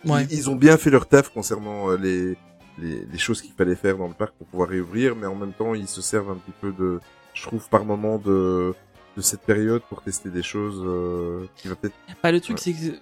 ouais 0.05 0.23
ils, 0.25 0.33
ils 0.33 0.49
ont 0.49 0.55
bien 0.55 0.75
fait 0.77 0.89
leur 0.89 1.07
taf 1.07 1.29
concernant 1.29 1.91
les, 1.95 2.35
les 2.77 3.05
les 3.05 3.17
choses 3.17 3.41
qu'il 3.41 3.53
fallait 3.53 3.75
faire 3.75 3.97
dans 3.97 4.07
le 4.07 4.13
parc 4.13 4.33
pour 4.35 4.47
pouvoir 4.47 4.69
réouvrir, 4.69 5.15
mais 5.15 5.25
en 5.27 5.35
même 5.35 5.53
temps 5.53 5.73
ils 5.73 5.87
se 5.87 6.01
servent 6.01 6.31
un 6.31 6.35
petit 6.35 6.53
peu 6.61 6.71
de, 6.71 6.99
je 7.33 7.43
trouve 7.43 7.67
par 7.69 7.85
moment 7.85 8.17
de 8.17 8.73
de 9.17 9.21
cette 9.21 9.41
période 9.41 9.81
pour 9.89 10.01
tester 10.01 10.29
des 10.29 10.43
choses 10.43 10.81
euh, 10.85 11.45
qui 11.55 11.69
va 11.69 11.75
peut-être. 11.75 11.95
Bah, 12.21 12.31
le 12.33 12.41
truc 12.41 12.57
Ouais. 12.57 12.61
c'est 12.61 12.73
que 12.73 12.97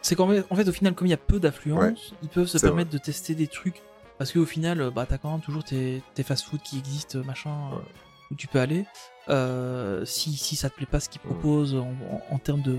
c'est 0.00 0.14
qu'en 0.16 0.28
fait, 0.28 0.44
en 0.50 0.54
fait 0.56 0.68
au 0.68 0.72
final 0.72 0.94
comme 0.94 1.06
il 1.06 1.10
y 1.10 1.14
a 1.14 1.16
peu 1.16 1.38
d'affluence 1.40 2.12
ils 2.22 2.28
peuvent 2.28 2.46
se 2.46 2.58
permettre 2.58 2.90
de 2.90 2.98
tester 2.98 3.34
des 3.34 3.46
trucs 3.48 3.80
parce 4.18 4.32
qu'au 4.32 4.44
final 4.46 4.80
euh, 4.80 4.90
bah 4.90 5.06
t'as 5.08 5.18
quand 5.18 5.30
même 5.32 5.40
toujours 5.40 5.64
tes, 5.64 6.02
tes 6.14 6.22
fast-food 6.22 6.60
qui 6.62 6.78
existent 6.78 7.18
machin 7.24 7.50
euh, 7.72 7.76
Ouais. 7.76 7.82
où 8.30 8.34
tu 8.36 8.46
peux 8.46 8.60
aller 8.60 8.84
euh, 9.28 10.04
si 10.04 10.36
si 10.36 10.56
ça 10.56 10.70
te 10.70 10.74
plaît 10.76 10.86
pas 10.86 11.00
ce 11.00 11.08
qu'ils 11.08 11.20
Mm. 11.24 11.28
proposent 11.28 11.74
en, 11.74 11.92
en, 12.10 12.22
en 12.34 12.38
termes 12.38 12.62
de, 12.62 12.72
de 12.72 12.78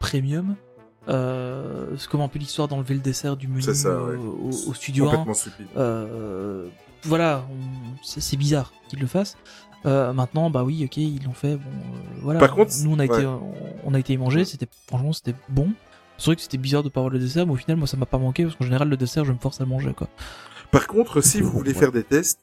premium 0.00 0.56
euh, 1.08 1.86
c'est 1.98 2.08
comme 2.08 2.20
un 2.22 2.28
peu 2.28 2.38
l'histoire 2.38 2.68
d'enlever 2.68 2.94
le 2.94 3.00
dessert 3.00 3.36
du 3.36 3.48
menu 3.48 3.62
C'est 3.62 3.74
ça, 3.74 3.90
ouais. 3.90 4.12
euh, 4.12 4.16
au, 4.18 4.48
au 4.70 4.74
studio 4.74 5.04
1 5.06 5.10
complètement 5.10 5.34
stupide. 5.34 5.66
Euh, 5.76 6.66
voilà, 7.02 7.44
on- 7.50 7.96
c'est 8.02 8.36
bizarre 8.36 8.72
qu'ils 8.88 9.00
le 9.00 9.06
fassent. 9.06 9.36
Euh, 9.86 10.14
maintenant, 10.14 10.48
bah 10.48 10.64
oui, 10.64 10.82
ok, 10.84 10.96
ils 10.96 11.22
l'ont 11.24 11.34
fait. 11.34 11.56
Bon, 11.56 11.62
euh, 11.68 11.98
voilà. 12.22 12.40
Par 12.40 12.54
contre, 12.54 12.72
nous 12.82 12.90
on 12.92 12.98
a 12.98 13.06
ouais. 13.06 13.18
été, 13.18 13.26
on, 13.26 13.52
on 13.84 13.92
a 13.94 13.98
été 13.98 14.14
y 14.14 14.16
manger. 14.16 14.44
C'était 14.46 14.68
franchement, 14.86 15.12
c'était 15.12 15.34
bon. 15.50 15.72
C'est 16.16 16.26
vrai 16.26 16.36
que 16.36 16.42
c'était 16.42 16.56
bizarre 16.58 16.82
de 16.82 16.88
pas 16.88 17.00
avoir 17.00 17.12
le 17.12 17.18
dessert, 17.18 17.44
mais 17.46 17.52
au 17.52 17.56
final, 17.56 17.76
moi, 17.76 17.86
ça 17.86 17.96
m'a 17.98 18.06
pas 18.06 18.18
manqué 18.18 18.44
parce 18.44 18.56
qu'en 18.56 18.64
général, 18.64 18.88
le 18.88 18.96
dessert, 18.96 19.24
je 19.24 19.32
me 19.32 19.38
force 19.38 19.60
à 19.60 19.64
le 19.64 19.68
manger, 19.70 19.92
quoi. 19.92 20.08
Par 20.70 20.86
contre, 20.86 21.20
si 21.20 21.40
vous 21.42 21.50
voulez 21.50 21.72
Ouais. 21.72 21.78
faire 21.78 21.92
des 21.92 22.04
tests, 22.04 22.38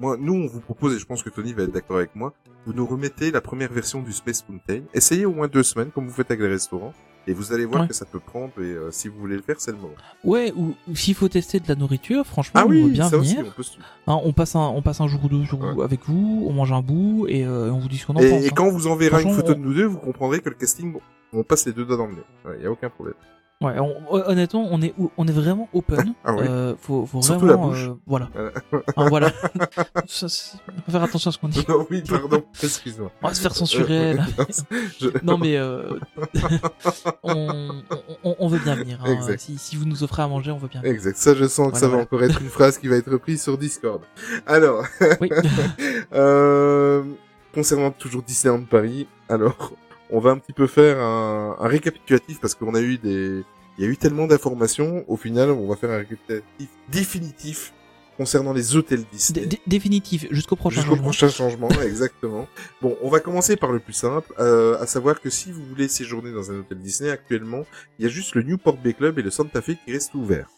moi, 0.00 0.16
nous, 0.20 0.34
on 0.34 0.46
vous 0.48 0.60
propose, 0.60 0.94
et 0.96 0.98
je 0.98 1.06
pense 1.06 1.22
que 1.22 1.30
Tony 1.30 1.52
va 1.52 1.62
être 1.62 1.72
d'accord 1.72 1.96
avec 1.98 2.14
moi, 2.16 2.34
vous 2.66 2.72
nous 2.72 2.84
remettez 2.84 3.30
la 3.30 3.40
première 3.40 3.72
version 3.72 4.02
du 4.02 4.12
Space 4.12 4.44
Mountain. 4.48 4.80
Essayez 4.92 5.24
au 5.24 5.32
moins 5.32 5.46
deux 5.48 5.62
semaines, 5.62 5.90
comme 5.92 6.06
vous 6.08 6.12
faites 6.12 6.30
avec 6.32 6.42
les 6.42 6.48
restaurants, 6.48 6.92
et 7.26 7.32
vous 7.34 7.52
allez 7.52 7.64
voir 7.64 7.82
Ouais. 7.82 7.88
que 7.88 7.94
ça 7.94 8.04
peut 8.04 8.18
prendre, 8.20 8.52
et 8.58 8.62
euh, 8.62 8.90
si 8.90 9.08
vous 9.08 9.18
voulez 9.18 9.36
le 9.36 9.42
faire, 9.42 9.56
c'est 9.58 9.70
le 9.70 9.76
moment. 9.76 9.94
Ouais, 10.24 10.52
ou, 10.56 10.74
ou 10.88 10.96
s'il 10.96 11.14
faut 11.14 11.28
tester 11.28 11.60
de 11.60 11.68
la 11.68 11.74
nourriture, 11.74 12.26
franchement, 12.26 12.60
Ah 12.62 12.66
on 12.66 12.86
bien 12.88 13.08
ça 13.08 13.16
aussi, 13.16 13.36
venir. 13.36 13.50
on 13.50 13.56
peut 13.56 13.62
se... 13.62 13.76
Hein, 14.06 14.18
on 14.24 14.32
passe 14.32 14.56
un, 14.56 14.60
on 14.68 14.82
passe 14.82 15.00
un 15.00 15.06
jour 15.06 15.20
ou 15.24 15.28
deux 15.28 15.42
Ouais. 15.52 15.84
avec 15.84 16.00
vous, 16.06 16.46
on 16.48 16.52
mange 16.52 16.72
un 16.72 16.82
bout 16.82 17.26
et, 17.28 17.44
euh, 17.44 17.70
on 17.72 17.78
vous 17.78 17.88
dit 17.88 17.98
ce 17.98 18.06
qu'on 18.06 18.14
en 18.16 18.20
Et, 18.20 18.28
pense. 18.30 18.42
et 18.44 18.48
hein. 18.48 18.52
quand 18.54 18.70
vous 18.70 18.86
enverra 18.86 19.20
une 19.22 19.32
photo 19.34 19.52
on- 19.52 19.54
de 19.56 19.60
nous 19.60 19.74
deux, 19.74 19.84
vous 19.84 19.98
comprendrez 19.98 20.40
que 20.40 20.48
le 20.48 20.54
casting, 20.54 20.92
bon, 20.92 21.00
on 21.32 21.42
passe 21.42 21.66
les 21.66 21.72
deux 21.72 21.84
doigts 21.84 21.96
dans 21.96 22.06
le 22.06 22.12
nez. 22.14 22.56
Il 22.58 22.62
y 22.64 22.66
a 22.66 22.70
aucun 22.70 22.90
problème. 22.90 23.14
Ouais, 23.62 23.78
on- 23.78 23.94
honnêtement, 24.10 24.66
on 24.70 24.80
est, 24.82 24.94
on 25.16 25.26
est 25.26 25.32
vraiment 25.32 25.68
open. 25.72 26.14
Ah 26.24 26.34
ouais. 26.34 26.48
Euh, 26.48 26.74
faut, 26.80 27.06
faut 27.06 27.22
Surtout 27.22 27.46
vraiment, 27.46 27.66
la 27.66 27.68
bouche. 27.70 27.88
euh, 27.88 27.94
voilà. 28.06 28.28
Voilà. 28.96 28.96
Hein, 28.96 29.06
voilà. 29.08 29.32
Ça, 30.06 30.26
on 30.68 30.72
va 30.86 30.92
faire 30.92 31.02
attention 31.02 31.28
à 31.30 31.32
ce 31.32 31.38
qu'on 31.38 31.48
dit. 31.48 31.64
non, 31.68 31.86
oui, 31.90 32.02
pardon, 32.08 32.42
excuse-moi. 32.62 33.10
On 33.22 33.28
va 33.28 33.34
se 33.34 33.40
faire 33.40 33.54
censurer. 33.54 34.14
là. 34.14 34.24
Euh, 34.38 34.44
je- 35.00 35.08
Non 35.22 35.38
mais 35.38 35.56
euh, 35.56 35.98
on, 37.22 37.82
on, 38.24 38.36
on 38.38 38.48
veut 38.48 38.58
bien 38.58 38.74
venir. 38.76 38.98
hein. 39.04 39.12
Exact. 39.12 39.40
Si, 39.40 39.58
si 39.58 39.76
vous 39.76 39.84
nous 39.84 40.02
offrez 40.02 40.22
à 40.22 40.28
manger, 40.28 40.50
on 40.50 40.58
veut 40.58 40.68
bien. 40.68 40.82
Exact. 40.82 41.16
Ça, 41.16 41.34
je 41.34 41.46
sens 41.46 41.72
que 41.72 41.72
Voilà, 41.72 41.78
ça 41.80 41.86
va 41.86 41.90
voilà. 41.90 42.02
encore 42.04 42.22
être 42.22 42.40
une 42.40 42.48
phrase 42.48 42.78
qui 42.78 42.88
va 42.88 42.96
être 42.96 43.10
reprise 43.10 43.42
sur 43.42 43.58
Discord. 43.58 44.02
Alors, 44.46 44.84
Oui. 45.20 45.30
euh, 46.14 47.02
concernant 47.54 47.90
toujours 47.90 48.22
Disneyland 48.22 48.64
Paris, 48.64 49.06
alors, 49.28 49.72
on 50.12 50.20
va 50.20 50.30
un 50.30 50.38
petit 50.38 50.52
peu 50.52 50.66
faire 50.66 50.98
un, 51.00 51.56
un 51.58 51.66
récapitulatif 51.68 52.40
parce 52.40 52.54
qu'on 52.54 52.74
a 52.74 52.80
eu 52.80 52.98
des, 52.98 53.42
il 53.78 53.84
y 53.84 53.86
a 53.86 53.90
eu 53.90 53.96
tellement 53.96 54.26
d'informations. 54.26 55.04
Au 55.08 55.16
final, 55.16 55.50
on 55.50 55.66
va 55.68 55.76
faire 55.76 55.90
un 55.90 55.98
récapitulatif 55.98 56.68
définitif 56.90 57.72
concernant 58.16 58.52
les 58.52 58.76
hôtels 58.76 59.04
Disney. 59.10 59.40
Dé- 59.40 59.46
dé- 59.46 59.60
définitif 59.66 60.26
jusqu'au 60.30 60.54
prochain 60.54 60.76
Jusqu'au 60.82 60.90
changement. 60.96 61.02
prochain 61.08 61.28
changement, 61.30 61.68
exactement. 61.82 62.46
Bon, 62.82 62.96
on 63.02 63.08
va 63.08 63.20
commencer 63.20 63.56
par 63.56 63.72
le 63.72 63.78
plus 63.80 63.94
simple, 63.94 64.32
euh, 64.38 64.78
à 64.80 64.86
savoir 64.86 65.20
que 65.20 65.30
si 65.30 65.50
vous 65.50 65.64
voulez 65.64 65.88
séjourner 65.88 66.30
dans 66.30 66.50
un 66.50 66.58
hôtel 66.58 66.78
Disney 66.78 67.10
actuellement, 67.10 67.64
il 67.98 68.04
y 68.04 68.08
a 68.08 68.10
juste 68.10 68.34
le 68.34 68.42
Newport 68.42 68.76
Bay 68.76 68.92
Club 68.92 69.18
et 69.18 69.22
le 69.22 69.30
Santa 69.30 69.62
Fe 69.62 69.72
qui 69.84 69.92
restent 69.92 70.14
ouverts. 70.14 70.48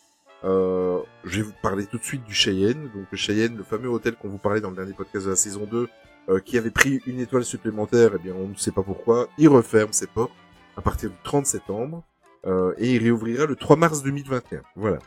Euh, 0.43 0.99
je 1.25 1.37
vais 1.37 1.43
vous 1.43 1.55
parler 1.63 1.87
tout 1.87 1.97
de 1.97 2.05
suite 2.05 2.25
du 2.25 2.35
Cheyenne. 2.35 2.91
Donc 2.95 3.07
le 3.11 3.17
Cheyenne, 3.17 3.57
le 3.57 3.63
fameux 3.63 3.89
hôtel 3.89 4.15
qu'on 4.17 4.29
vous 4.29 4.37
parlait 4.39 4.61
dans 4.61 4.71
le 4.71 4.77
dernier 4.77 4.93
podcast 4.93 5.25
de 5.25 5.31
la 5.31 5.37
saison 5.37 5.67
2, 5.71 5.89
euh, 6.29 6.41
qui 6.41 6.57
avait 6.59 6.71
pris 6.71 7.01
une 7.07 7.21
étoile 7.21 7.45
supplémentaire, 7.45 8.13
eh 8.15 8.19
bien 8.19 8.35
on 8.35 8.49
ne 8.49 8.55
sait 8.55 8.73
pas 8.73 8.83
pourquoi, 8.83 9.29
il 9.39 9.49
referme 9.49 9.93
ses 9.93 10.07
portes 10.07 10.33
à 10.77 10.81
partir 10.83 11.11
du 11.11 11.17
30 11.25 11.47
septembre. 11.47 12.03
Euh, 12.47 12.75
et 12.77 12.93
il 12.95 13.03
réouvrira 13.03 13.47
le 13.47 13.57
3 13.57 13.77
mars 13.77 14.03
2021. 14.03 14.61
Voilà. 14.77 14.99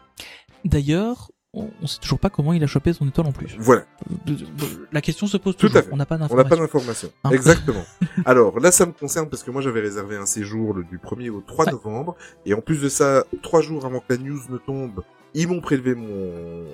D'ailleurs, 0.65 1.29
on, 1.53 1.69
on 1.83 1.85
sait 1.87 1.99
toujours 1.99 2.17
pas 2.19 2.31
comment 2.31 2.51
il 2.53 2.63
a 2.63 2.67
chopé 2.67 2.93
son 2.93 3.07
étoile 3.07 3.27
en 3.27 3.31
plus. 3.31 3.55
Voilà. 3.59 3.83
La 4.91 5.01
question 5.01 5.27
se 5.27 5.37
pose 5.37 5.55
Tout 5.55 5.67
toujours. 5.67 5.77
à 5.79 5.83
fait. 5.83 5.89
On 5.91 5.97
n'a 5.97 6.05
pas 6.07 6.15
On 6.15 6.35
n'a 6.35 6.43
pas 6.43 6.55
d'informations. 6.55 6.59
d'informations. 6.59 7.09
Hein. 7.23 7.29
Exactement. 7.31 7.83
Alors 8.25 8.59
là, 8.59 8.71
ça 8.71 8.87
me 8.87 8.91
concerne 8.91 9.29
parce 9.29 9.43
que 9.43 9.51
moi 9.51 9.61
j'avais 9.61 9.81
réservé 9.81 10.15
un 10.17 10.25
séjour 10.25 10.73
le, 10.73 10.83
du 10.83 10.97
1er 10.97 11.29
au 11.29 11.41
3 11.41 11.65
Ouais. 11.65 11.71
novembre. 11.73 12.15
Et 12.45 12.53
en 12.55 12.61
plus 12.61 12.81
de 12.81 12.89
ça, 12.89 13.23
trois 13.43 13.61
jours 13.61 13.85
avant 13.85 13.99
que 13.99 14.05
la 14.13 14.17
news 14.17 14.39
ne 14.49 14.57
tombe, 14.57 15.03
ils 15.35 15.47
m'ont 15.47 15.61
prélevé 15.61 15.93
mon, 15.93 16.65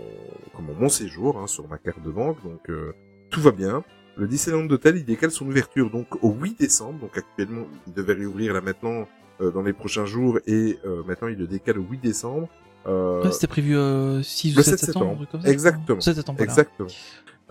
comment, 0.55 0.73
mon 0.79 0.87
séjour 0.89 1.39
hein, 1.39 1.47
sur 1.47 1.67
ma 1.67 1.77
carte 1.77 2.01
de 2.01 2.09
banque. 2.09 2.41
Donc 2.43 2.69
euh, 2.69 2.93
tout 3.31 3.41
va 3.41 3.51
bien. 3.51 3.83
Le 4.15 4.27
Disneyland 4.27 4.65
d'hôtel, 4.65 4.97
il 4.97 5.05
décale 5.05 5.31
son 5.31 5.47
ouverture 5.47 5.89
donc 5.89 6.23
au 6.23 6.31
8 6.31 6.59
décembre. 6.59 6.99
Donc 6.99 7.17
actuellement, 7.17 7.65
il 7.87 7.93
devait 7.93 8.13
réouvrir 8.13 8.53
là 8.53 8.61
maintenant 8.61 9.07
euh, 9.41 9.51
dans 9.51 9.61
les 9.63 9.73
prochains 9.73 10.05
jours. 10.05 10.39
Et 10.45 10.77
euh, 10.85 11.01
maintenant, 11.07 11.27
il 11.29 11.37
le 11.37 11.47
décale 11.47 11.79
au 11.79 11.83
8 11.83 11.97
décembre. 12.01 12.47
Euh, 12.85 13.23
Ouais, 13.23 13.31
C'était 13.31 13.47
prévu 13.47 13.75
euh, 13.75 14.21
6 14.21 14.53
ou 14.53 14.57
le 14.57 14.63
7 14.63 14.77
7 14.79 14.85
septembre, 14.87 15.25
ça. 15.31 15.49
Exactement. 15.49 16.01
7 16.01 16.15
septembre. 16.15 16.37
voilà. 16.37 16.51
Exactement. 16.51 16.89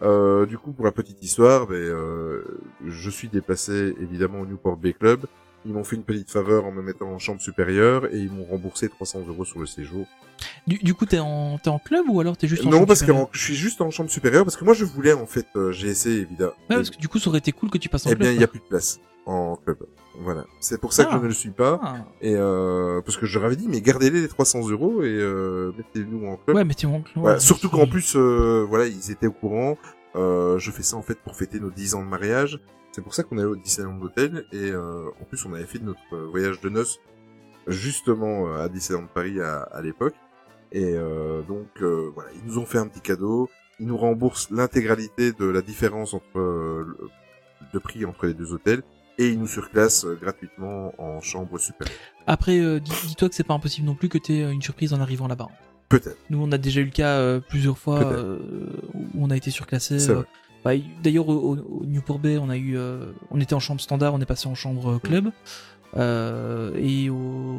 Euh, 0.03 0.47
du 0.47 0.59
coup, 0.59 0.73
pour 0.73 0.85
la 0.85 0.93
petite 0.93 1.23
histoire, 1.23 1.67
ben, 1.67 1.75
euh, 1.77 2.43
je 2.87 3.11
suis 3.11 3.29
déplacé 3.29 3.95
évidemment 4.01 4.41
au 4.41 4.47
Newport 4.47 4.77
Bay 4.77 4.93
Club. 4.93 5.27
Ils 5.65 5.73
m'ont 5.73 5.85
fait 5.85 5.95
une 5.97 6.03
petite 6.03 6.31
faveur 6.31 6.65
en 6.65 6.73
me 6.73 6.83
mettant 6.83 7.07
en 7.09 7.19
chambre 7.19 7.41
supérieure 7.41 8.07
et 8.13 8.19
ils 8.19 8.31
m'ont 8.33 8.45
remboursé 8.45 8.89
300 8.89 9.21
euros 9.29 9.45
sur 9.45 9.61
le 9.61 9.67
séjour. 9.67 10.07
Du, 10.67 10.79
du 10.79 10.93
coup, 10.95 11.07
t'es 11.07 11.21
en, 11.21 11.59
t'es 11.59 11.71
en 11.71 11.79
club 11.79 12.05
ou 12.09 12.19
alors 12.21 12.37
t'es 12.37 12.49
juste 12.49 12.63
en 12.67 12.71
non, 12.71 12.73
chambre 12.79 12.87
parce 12.89 13.03
que 13.03 13.13
en- 13.13 13.29
je 13.33 13.41
suis 13.41 13.55
juste 13.55 13.81
en 13.81 13.91
chambre 13.91 14.11
supérieure 14.11 14.45
parce 14.45 14.57
que 14.57 14.65
moi 14.65 14.75
je 14.75 14.85
voulais 14.85 15.13
en 15.13 15.27
fait 15.27 15.47
euh, 15.55 15.71
GSC 15.71 16.07
évidemment. 16.11 16.53
Ouais, 16.69 16.77
parce 16.77 16.91
que 16.91 16.97
du 16.99 17.07
coup, 17.09 17.19
ça 17.21 17.29
aurait 17.31 17.39
été 17.39 17.53
cool 17.53 17.71
que 17.71 17.79
tu 17.79 17.89
passes 17.89 18.07
en 18.07 18.11
eh 18.11 18.15
club. 18.15 18.23
bien, 18.23 18.33
il 18.33 18.41
y 18.41 18.45
a 18.45 18.47
quoi. 18.49 18.53
plus 18.53 18.61
de 18.61 18.65
place 18.69 18.99
en 19.27 19.55
club. 19.57 19.79
Voilà. 20.21 20.45
C'est 20.61 20.81
pour 20.81 20.93
ça 20.93 21.05
que 21.05 21.11
Ah. 21.13 21.17
je 21.19 21.23
ne 21.23 21.29
le 21.29 21.33
suis 21.35 21.51
pas. 21.51 21.79
Ah. 21.83 21.97
Et 22.21 22.35
euh, 22.37 23.01
parce 23.03 23.17
que 23.17 23.25
je 23.27 23.39
leur 23.39 23.47
avais 23.47 23.57
dit, 23.57 23.69
mais 23.69 23.81
gardez-les 23.81 24.21
les 24.21 24.29
300 24.29 24.69
euros 24.69 25.03
et 25.05 25.07
euh, 25.17 25.71
mettez-nous 25.79 26.27
en 26.27 26.37
club. 26.39 26.57
Ouais, 26.57 26.65
mais 26.65 26.75
t'es 26.75 26.87
en 26.87 27.01
club. 27.03 27.23
Voilà, 27.23 27.39
surtout 27.39 27.69
qu'en 27.71 27.87
plus, 27.87 28.15
euh, 28.17 28.67
voilà, 28.69 28.87
ils 28.87 29.11
étaient 29.13 29.29
au 29.29 29.33
courant. 29.33 29.79
Euh, 30.17 30.59
je 30.59 30.71
fais 30.73 30.83
ça 30.83 30.97
en 30.97 31.03
fait 31.03 31.15
pour 31.21 31.37
fêter 31.37 31.61
nos 31.61 31.71
10 31.71 31.95
ans 31.95 32.03
de 32.03 32.09
mariage. 32.09 32.59
C'est 32.93 33.03
pour 33.03 33.15
ça 33.15 33.23
qu'on 33.23 33.39
est 33.39 33.45
au 33.45 33.57
Disneyland 33.57 34.01
Hotel 34.01 34.45
et 34.53 34.71
euh, 34.71 35.09
en 35.21 35.25
plus 35.25 35.45
on 35.47 35.55
avait 35.55 35.65
fait 35.67 35.79
notre 35.81 35.99
euh, 36.15 36.27
voyage 36.31 36.61
de 36.61 36.69
noces 36.69 36.99
justement 37.67 38.49
euh, 38.49 38.65
à 38.65 38.69
Disneyland 38.69 39.07
Paris 39.13 39.41
à, 39.41 39.63
à 39.63 39.81
l'époque. 39.83 40.15
Et 40.73 40.95
euh, 40.95 41.43
donc 41.43 41.69
euh, 41.81 42.11
voilà, 42.15 42.31
ils 42.35 42.45
nous 42.47 42.59
ont 42.59 42.67
fait 42.67 42.79
un 42.79 42.87
petit 42.87 43.01
cadeau. 43.01 43.49
Ils 43.81 43.87
nous 43.87 43.97
remboursent 43.97 44.51
l'intégralité 44.51 45.33
de 45.33 45.47
la 45.47 45.63
différence 45.63 46.15
entre 46.15 46.39
euh, 46.39 46.85
le, 46.87 47.09
de 47.73 47.79
prix 47.79 48.05
entre 48.05 48.27
les 48.27 48.35
deux 48.35 48.53
hôtels 48.53 48.83
et 49.19 49.29
ils 49.29 49.39
nous 49.39 49.47
surclassent 49.47 50.07
gratuitement 50.21 50.93
en 50.99 51.21
chambre 51.21 51.59
supérieure. 51.59 51.97
Après, 52.27 52.59
euh, 52.61 52.79
dis- 52.81 52.93
dis-toi 53.09 53.29
que 53.29 53.35
c'est 53.35 53.45
pas 53.45 53.55
impossible 53.55 53.87
non 53.87 53.95
plus 53.95 54.09
que 54.09 54.19
t'aies 54.19 54.43
euh, 54.43 54.51
une 54.51 54.63
surprise 54.63 54.93
en 54.93 55.01
arrivant 55.01 55.29
là-bas. 55.29 55.49
Peut-être. 55.89 56.17
Nous, 56.31 56.43
on 56.43 56.51
a 56.53 56.59
déjà 56.59 56.81
eu 56.81 56.87
le 56.87 56.91
cas 56.91 57.19
euh, 57.19 57.41
plusieurs 57.41 57.77
fois 57.77 58.03
euh, 58.03 58.39
où 58.95 59.05
on 59.25 59.31
a 59.31 59.37
été 59.37 59.51
surclassé. 59.51 59.99
Bah, 60.65 60.75
il- 60.75 60.85
D'ailleurs, 61.03 61.29
au, 61.29 61.57
au- 61.57 61.85
Newport 61.87 62.19
Bay, 62.19 62.39
on 62.39 62.49
a 62.49 62.57
eu, 62.57 62.77
euh, 62.77 63.13
on 63.31 63.41
était 63.41 63.55
en 63.55 63.61
chambre 63.61 63.81
standard, 63.81 64.15
on 64.15 64.21
est 64.21 64.27
passé 64.27 64.49
en 64.49 64.55
chambre 64.55 64.93
euh, 64.95 64.99
club. 64.99 65.31
Euh, 65.97 66.73
et 66.77 67.11
au, 67.11 67.59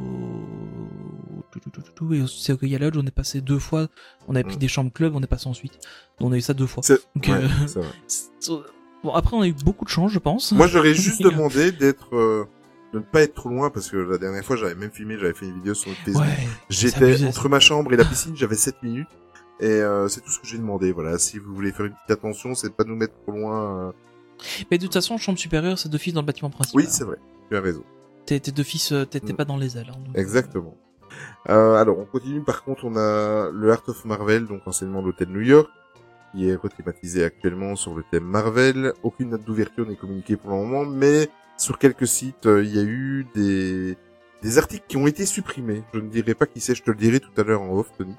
et 2.11 2.21
au 2.21 2.27
Sequoia 2.27 2.80
Lodge, 2.80 2.97
on 2.97 3.05
est 3.05 3.11
passé 3.11 3.41
deux 3.41 3.59
fois. 3.59 3.88
On 4.27 4.35
avait 4.35 4.43
pris 4.43 4.55
Mm. 4.55 4.59
des 4.59 4.67
chambres 4.67 4.91
club, 4.91 5.15
on 5.15 5.21
est 5.21 5.27
passé 5.27 5.47
ensuite. 5.47 5.80
On 6.19 6.31
a 6.31 6.38
eu 6.38 6.41
ça 6.41 6.53
deux 6.53 6.65
fois. 6.67 6.81
Donc, 7.15 7.27
ouais, 7.27 7.43
euh, 7.77 8.59
Bon, 9.03 9.13
après, 9.13 9.35
on 9.35 9.41
a 9.41 9.47
eu 9.47 9.53
beaucoup 9.65 9.84
de 9.84 9.89
chance, 9.89 10.11
je 10.11 10.19
pense. 10.19 10.53
Moi, 10.53 10.67
j'aurais 10.67 10.93
juste 10.93 11.21
demandé 11.21 11.73
d'être, 11.73 12.15
euh, 12.15 12.45
de 12.93 12.99
ne 12.99 13.03
pas 13.03 13.21
être 13.23 13.34
trop 13.35 13.49
loin 13.49 13.69
parce 13.69 13.89
que 13.91 13.97
la 13.97 14.17
dernière 14.17 14.45
fois, 14.45 14.55
j'avais 14.55 14.75
même 14.75 14.91
filmé, 14.91 15.17
j'avais 15.19 15.34
fait 15.34 15.45
une 15.45 15.55
vidéo 15.55 15.73
sur 15.73 15.89
le 15.89 15.95
Facebook. 15.97 16.23
Ouais. 16.23 16.47
J'étais 16.69 17.21
entre 17.25 17.49
ma 17.49 17.59
chambre 17.59 17.91
et 17.91 17.97
la 17.97 18.05
piscine, 18.05 18.34
j'avais 18.38 18.55
7 18.55 18.81
minutes. 18.81 19.09
Et 19.59 19.67
euh, 19.69 20.07
c'est 20.07 20.21
tout 20.21 20.30
ce 20.31 20.39
que 20.39 20.47
j'ai 20.47 20.57
demandé. 20.57 20.91
Voilà, 20.91 21.17
si 21.17 21.38
vous 21.39 21.53
voulez 21.53 21.71
faire 21.71 21.85
une 21.85 21.93
petite 21.93 22.11
attention, 22.11 22.55
c'est 22.55 22.69
de 22.69 22.73
pas 22.73 22.84
nous 22.84 22.95
mettre 22.95 23.13
trop 23.23 23.31
loin. 23.31 23.88
euh. 23.89 23.91
Mais 24.71 24.77
de 24.77 24.84
toute 24.85 24.93
façon, 24.93 25.17
chambre 25.17 25.38
supérieure, 25.39 25.77
c'est 25.80 25.89
d'office 25.89 26.13
dans 26.13 26.21
le 26.21 26.25
bâtiment 26.27 26.49
principal. 26.49 26.84
Oui, 26.84 26.88
c'est 26.89 27.03
vrai. 27.03 27.17
Tu 27.49 27.55
as 27.55 27.61
raison. 27.61 27.84
T'es 28.25 28.39
t'es 28.39 28.51
d'office, 28.51 28.91
euh, 28.91 29.05
t'es 29.05 29.19
t'es 29.19 29.34
Mm. 29.34 29.35
pas 29.35 29.45
dans 29.45 29.57
les 29.57 29.77
ailes. 29.77 29.89
hein, 29.89 29.99
donc, 30.05 30.15
euh, 30.17 30.19
Exactement. 30.19 30.75
Euh, 31.49 31.75
alors, 31.75 31.99
on 31.99 32.05
continue. 32.05 32.41
Par 32.41 32.63
contre, 32.63 32.85
on 32.85 32.95
a 32.95 33.49
le 33.51 33.71
Art 33.71 33.84
of 33.88 34.03
Marvel, 34.05 34.47
donc 34.47 34.61
anciennement 34.65 35.01
l'hôtel 35.01 35.30
New 35.30 35.41
York, 35.41 35.69
qui 36.34 36.49
est 36.49 36.55
rethématisé 36.55 37.23
actuellement 37.23 37.75
sur 37.75 37.93
le 37.93 38.03
thème 38.09 38.23
Marvel. 38.23 38.93
Aucune 39.03 39.30
date 39.30 39.43
d'ouverture 39.43 39.85
n'est 39.88 39.95
communiquée 39.95 40.35
pour 40.35 40.49
le 40.51 40.57
moment, 40.57 40.85
mais 40.85 41.30
sur 41.57 41.77
quelques 41.77 42.07
sites, 42.07 42.47
euh, 42.47 42.63
il 42.63 42.75
y 42.75 42.80
a 42.80 42.84
eu 42.84 43.27
des 43.35 43.95
des 44.41 44.57
articles 44.57 44.84
qui 44.89 44.97
ont 44.97 45.07
été 45.07 45.25
supprimés. 45.25 45.84
Je 45.93 45.99
ne 45.99 46.09
dirai 46.09 46.34
pas 46.34 46.45
qui 46.45 46.59
c'est, 46.59 46.75
je 46.75 46.84
te 46.84 46.91
le 46.91 46.97
dirai 46.97 47.21
tout 47.21 47.30
à 47.38 47.43
l'heure 47.43 47.61
en 47.61 47.77
off, 47.77 47.91
Tony. 47.97 48.13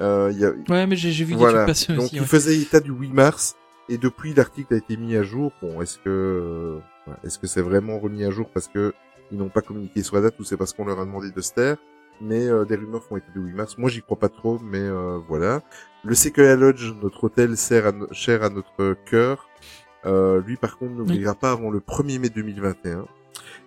Euh, 0.00 0.30
il 0.32 0.38
y 0.38 0.44
a, 0.44 0.52
Ouais, 0.68 0.86
mais 0.86 0.96
j'ai 0.96 1.10
vu 1.24 1.32
des 1.34 1.38
voilà. 1.38 1.58
trucs 1.64 1.66
passer 1.68 1.92
Donc, 1.94 2.04
aussi. 2.06 2.16
il 2.16 2.20
ouais. 2.22 2.26
faisait 2.26 2.56
état 2.58 2.80
du 2.80 2.90
8 2.92 3.12
mars, 3.12 3.56
et 3.88 3.98
depuis, 3.98 4.32
l'article 4.34 4.74
a 4.74 4.76
été 4.78 4.96
mis 4.96 5.16
à 5.16 5.22
jour. 5.22 5.52
Bon, 5.62 5.80
est-ce 5.82 5.98
que, 5.98 6.08
euh, 6.08 6.78
est-ce 7.24 7.38
que 7.38 7.46
c'est 7.46 7.60
vraiment 7.62 7.98
remis 7.98 8.24
à 8.24 8.30
jour 8.30 8.48
parce 8.52 8.68
que 8.68 8.92
ils 9.32 9.38
n'ont 9.38 9.48
pas 9.48 9.60
communiqué 9.62 10.02
sur 10.02 10.16
la 10.16 10.22
date 10.22 10.38
ou 10.40 10.44
c'est 10.44 10.56
parce 10.56 10.72
qu'on 10.72 10.84
leur 10.84 10.98
a 11.00 11.04
demandé 11.04 11.30
de 11.30 11.40
se 11.40 11.52
taire? 11.52 11.76
Mais 12.22 12.46
euh, 12.48 12.64
des 12.64 12.76
rumeurs 12.76 13.02
font 13.04 13.16
état 13.16 13.30
du 13.34 13.40
8 13.40 13.52
mars. 13.54 13.78
Moi, 13.78 13.88
j'y 13.90 14.02
crois 14.02 14.18
pas 14.18 14.28
trop, 14.28 14.58
mais 14.62 14.78
euh, 14.80 15.18
voilà. 15.28 15.62
Le 16.04 16.14
Sequoia 16.14 16.54
Lodge, 16.56 16.92
notre 17.02 17.24
hôtel 17.24 17.56
sert 17.56 17.86
à 17.86 17.92
no- 17.92 18.08
cher 18.12 18.42
à 18.42 18.48
notre 18.50 18.94
cœur. 19.06 19.48
Euh, 20.06 20.40
lui, 20.46 20.56
par 20.56 20.78
contre, 20.78 20.92
n'ouvrira 20.94 21.34
pas 21.34 21.50
avant 21.52 21.70
le 21.70 21.80
1er 21.80 22.18
mai 22.18 22.28
2021. 22.30 23.06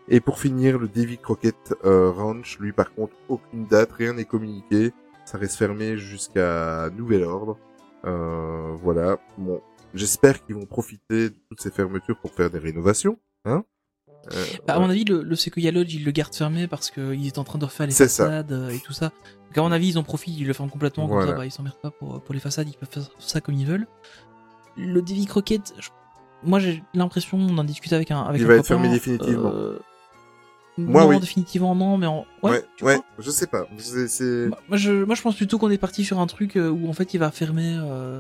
Et 0.10 0.20
pour 0.20 0.40
finir, 0.40 0.78
le 0.80 0.88
Davy 0.88 1.18
Crockett 1.18 1.74
euh, 1.86 2.10
Ranch, 2.12 2.58
lui, 2.60 2.74
par 2.74 2.94
contre, 2.94 3.14
aucune 3.30 3.66
date, 3.66 3.92
rien 3.94 4.14
n'est 4.14 4.26
communiqué. 4.26 4.92
Ça 5.26 5.38
reste 5.38 5.56
fermé 5.58 5.98
jusqu'à 5.98 6.90
nouvel 6.92 7.24
ordre. 7.24 7.58
Euh, 8.06 8.76
voilà. 8.82 9.18
Bon, 9.38 9.62
j'espère 9.94 10.44
qu'ils 10.46 10.56
vont 10.56 10.66
profiter 10.66 11.30
de 11.30 11.36
toutes 11.50 11.62
ces 11.62 11.72
fermetures 11.72 12.18
pour 12.20 12.32
faire 12.32 12.50
des 12.50 12.60
rénovations. 12.60 13.18
Hein 13.46 13.64
Euh, 14.34 14.46
Bah, 14.68 14.76
à 14.76 14.80
mon 14.80 14.90
avis, 14.90 15.06
le, 15.06 15.24
le 15.24 15.36
Sequoia 15.36 15.72
Lodge, 15.72 15.94
ils 15.96 16.04
le 16.06 16.12
gardent 16.12 16.36
fermé 16.36 16.68
parce 16.68 16.92
qu'ils 16.92 17.28
étaient 17.28 17.40
en 17.40 17.44
train 17.44 17.60
de 17.60 17.66
refaire 17.66 17.86
les 17.88 17.94
ça. 17.94 18.06
façades 18.06 18.52
euh, 18.52 18.70
et 18.70 18.80
tout 18.80 18.94
ça. 18.94 19.12
Donc, 19.48 19.58
à 19.58 19.62
mon 19.62 19.72
avis, 19.72 19.90
ils 19.90 19.98
en 19.98 20.04
profitent, 20.04 20.38
ils 20.38 20.46
le 20.48 20.54
ferment 20.54 20.70
complètement. 20.72 21.08
Comme 21.08 21.16
Voilà. 21.18 21.32
ça, 21.32 21.38
bah, 21.38 21.46
ils 21.46 21.52
s'emmerdent 21.52 21.80
pas 21.82 21.92
pour, 21.92 22.22
pour 22.22 22.34
les 22.34 22.40
façades, 22.42 22.68
ils 22.70 22.76
peuvent 22.78 22.90
faire 22.90 23.10
ça 23.20 23.40
comme 23.42 23.56
ils 23.56 23.66
veulent. 23.68 23.88
Le 24.78 25.02
Davy 25.02 25.26
Crockett, 25.26 25.74
je- 25.80 25.90
moi 26.44 26.58
j'ai 26.60 26.84
l'impression, 26.94 27.38
on 27.38 27.58
en 27.58 27.64
discute 27.64 27.94
avec 27.94 28.10
un 28.12 28.22
avec 28.24 28.42
Il 28.42 28.46
un 28.46 28.48
va 28.48 28.56
être 28.56 28.66
fermé 28.66 28.90
définitivement. 28.90 29.52
euh, 29.54 29.80
Moi, 30.78 31.02
non, 31.04 31.10
oui. 31.10 31.20
définitivement 31.20 31.76
non, 31.76 31.98
mais 31.98 32.08
en... 32.08 32.26
ouais, 32.42 32.64
ouais, 32.82 33.00
je 33.20 33.30
sais 33.30 33.48
pas. 33.48 33.62
Bah, 33.62 34.58
moi, 34.70 34.78
je, 34.78 35.04
moi, 35.04 35.16
je 35.16 35.22
pense 35.22 35.36
plutôt 35.36 35.60
qu'on 35.60 35.70
est 35.70 35.78
parti 35.78 36.04
sur 36.04 36.20
un 36.20 36.28
truc 36.28 36.56
euh, 36.56 36.70
où 36.70 36.90
en 36.90 36.94
fait 36.94 37.14
il 37.14 37.20
va 37.20 37.30
fermer 37.32 37.78
euh, 37.80 38.20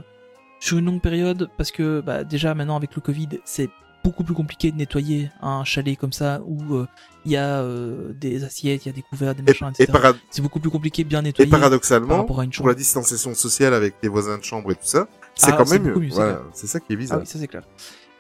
sur 0.59 0.77
une 0.77 0.85
longue 0.85 1.01
période 1.01 1.49
parce 1.57 1.71
que 1.71 2.01
bah, 2.01 2.23
déjà 2.23 2.53
maintenant 2.53 2.75
avec 2.75 2.93
le 2.95 3.01
Covid, 3.01 3.29
c'est 3.43 3.69
beaucoup 4.03 4.23
plus 4.25 4.33
compliqué 4.35 4.69
de 4.71 4.75
nettoyer 4.77 5.31
un 5.41 5.63
chalet 5.63 5.97
comme 5.97 6.11
ça 6.11 6.41
où 6.45 6.75
euh, 6.75 6.87
il 7.25 7.31
y 7.31 7.37
a 7.37 7.61
euh, 7.61 8.11
des 8.13 8.43
assiettes, 8.43 8.85
il 8.85 8.89
y 8.89 8.91
a 8.91 8.93
des 8.93 9.01
couverts, 9.01 9.33
des 9.33 9.41
Et, 9.41 9.45
machins, 9.45 9.71
et, 9.79 9.83
etc. 9.83 10.09
C'est 10.29 10.41
beaucoup 10.41 10.59
plus 10.59 10.69
compliqué 10.69 11.03
de 11.05 11.09
bien 11.09 11.19
et 11.21 11.23
nettoyer 11.23 11.49
par 11.49 11.59
paradoxalement, 11.61 12.17
rapport 12.17 12.41
à 12.41 12.43
une 12.43 12.51
pour 12.51 12.67
la 12.67 12.75
distanciation 12.75 13.33
sociale 13.33 13.73
avec 13.73 13.95
les 14.03 14.09
voisins 14.09 14.37
de 14.37 14.43
chambre 14.43 14.71
et 14.71 14.75
tout 14.75 14.81
ça, 14.83 15.07
c'est 15.35 15.51
Ah, 15.53 15.55
quand 15.57 15.69
même 15.71 15.83
mieux. 15.83 15.95
c'est 16.09 16.15
Voilà, 16.15 16.41
ça 16.53 16.79
qui 16.81 16.91
est 16.91 16.95
Ah 16.95 16.99
bizarre. 16.99 17.19
oui, 17.21 17.25
ça 17.25 17.39
c'est 17.39 17.47
clair. 17.47 17.63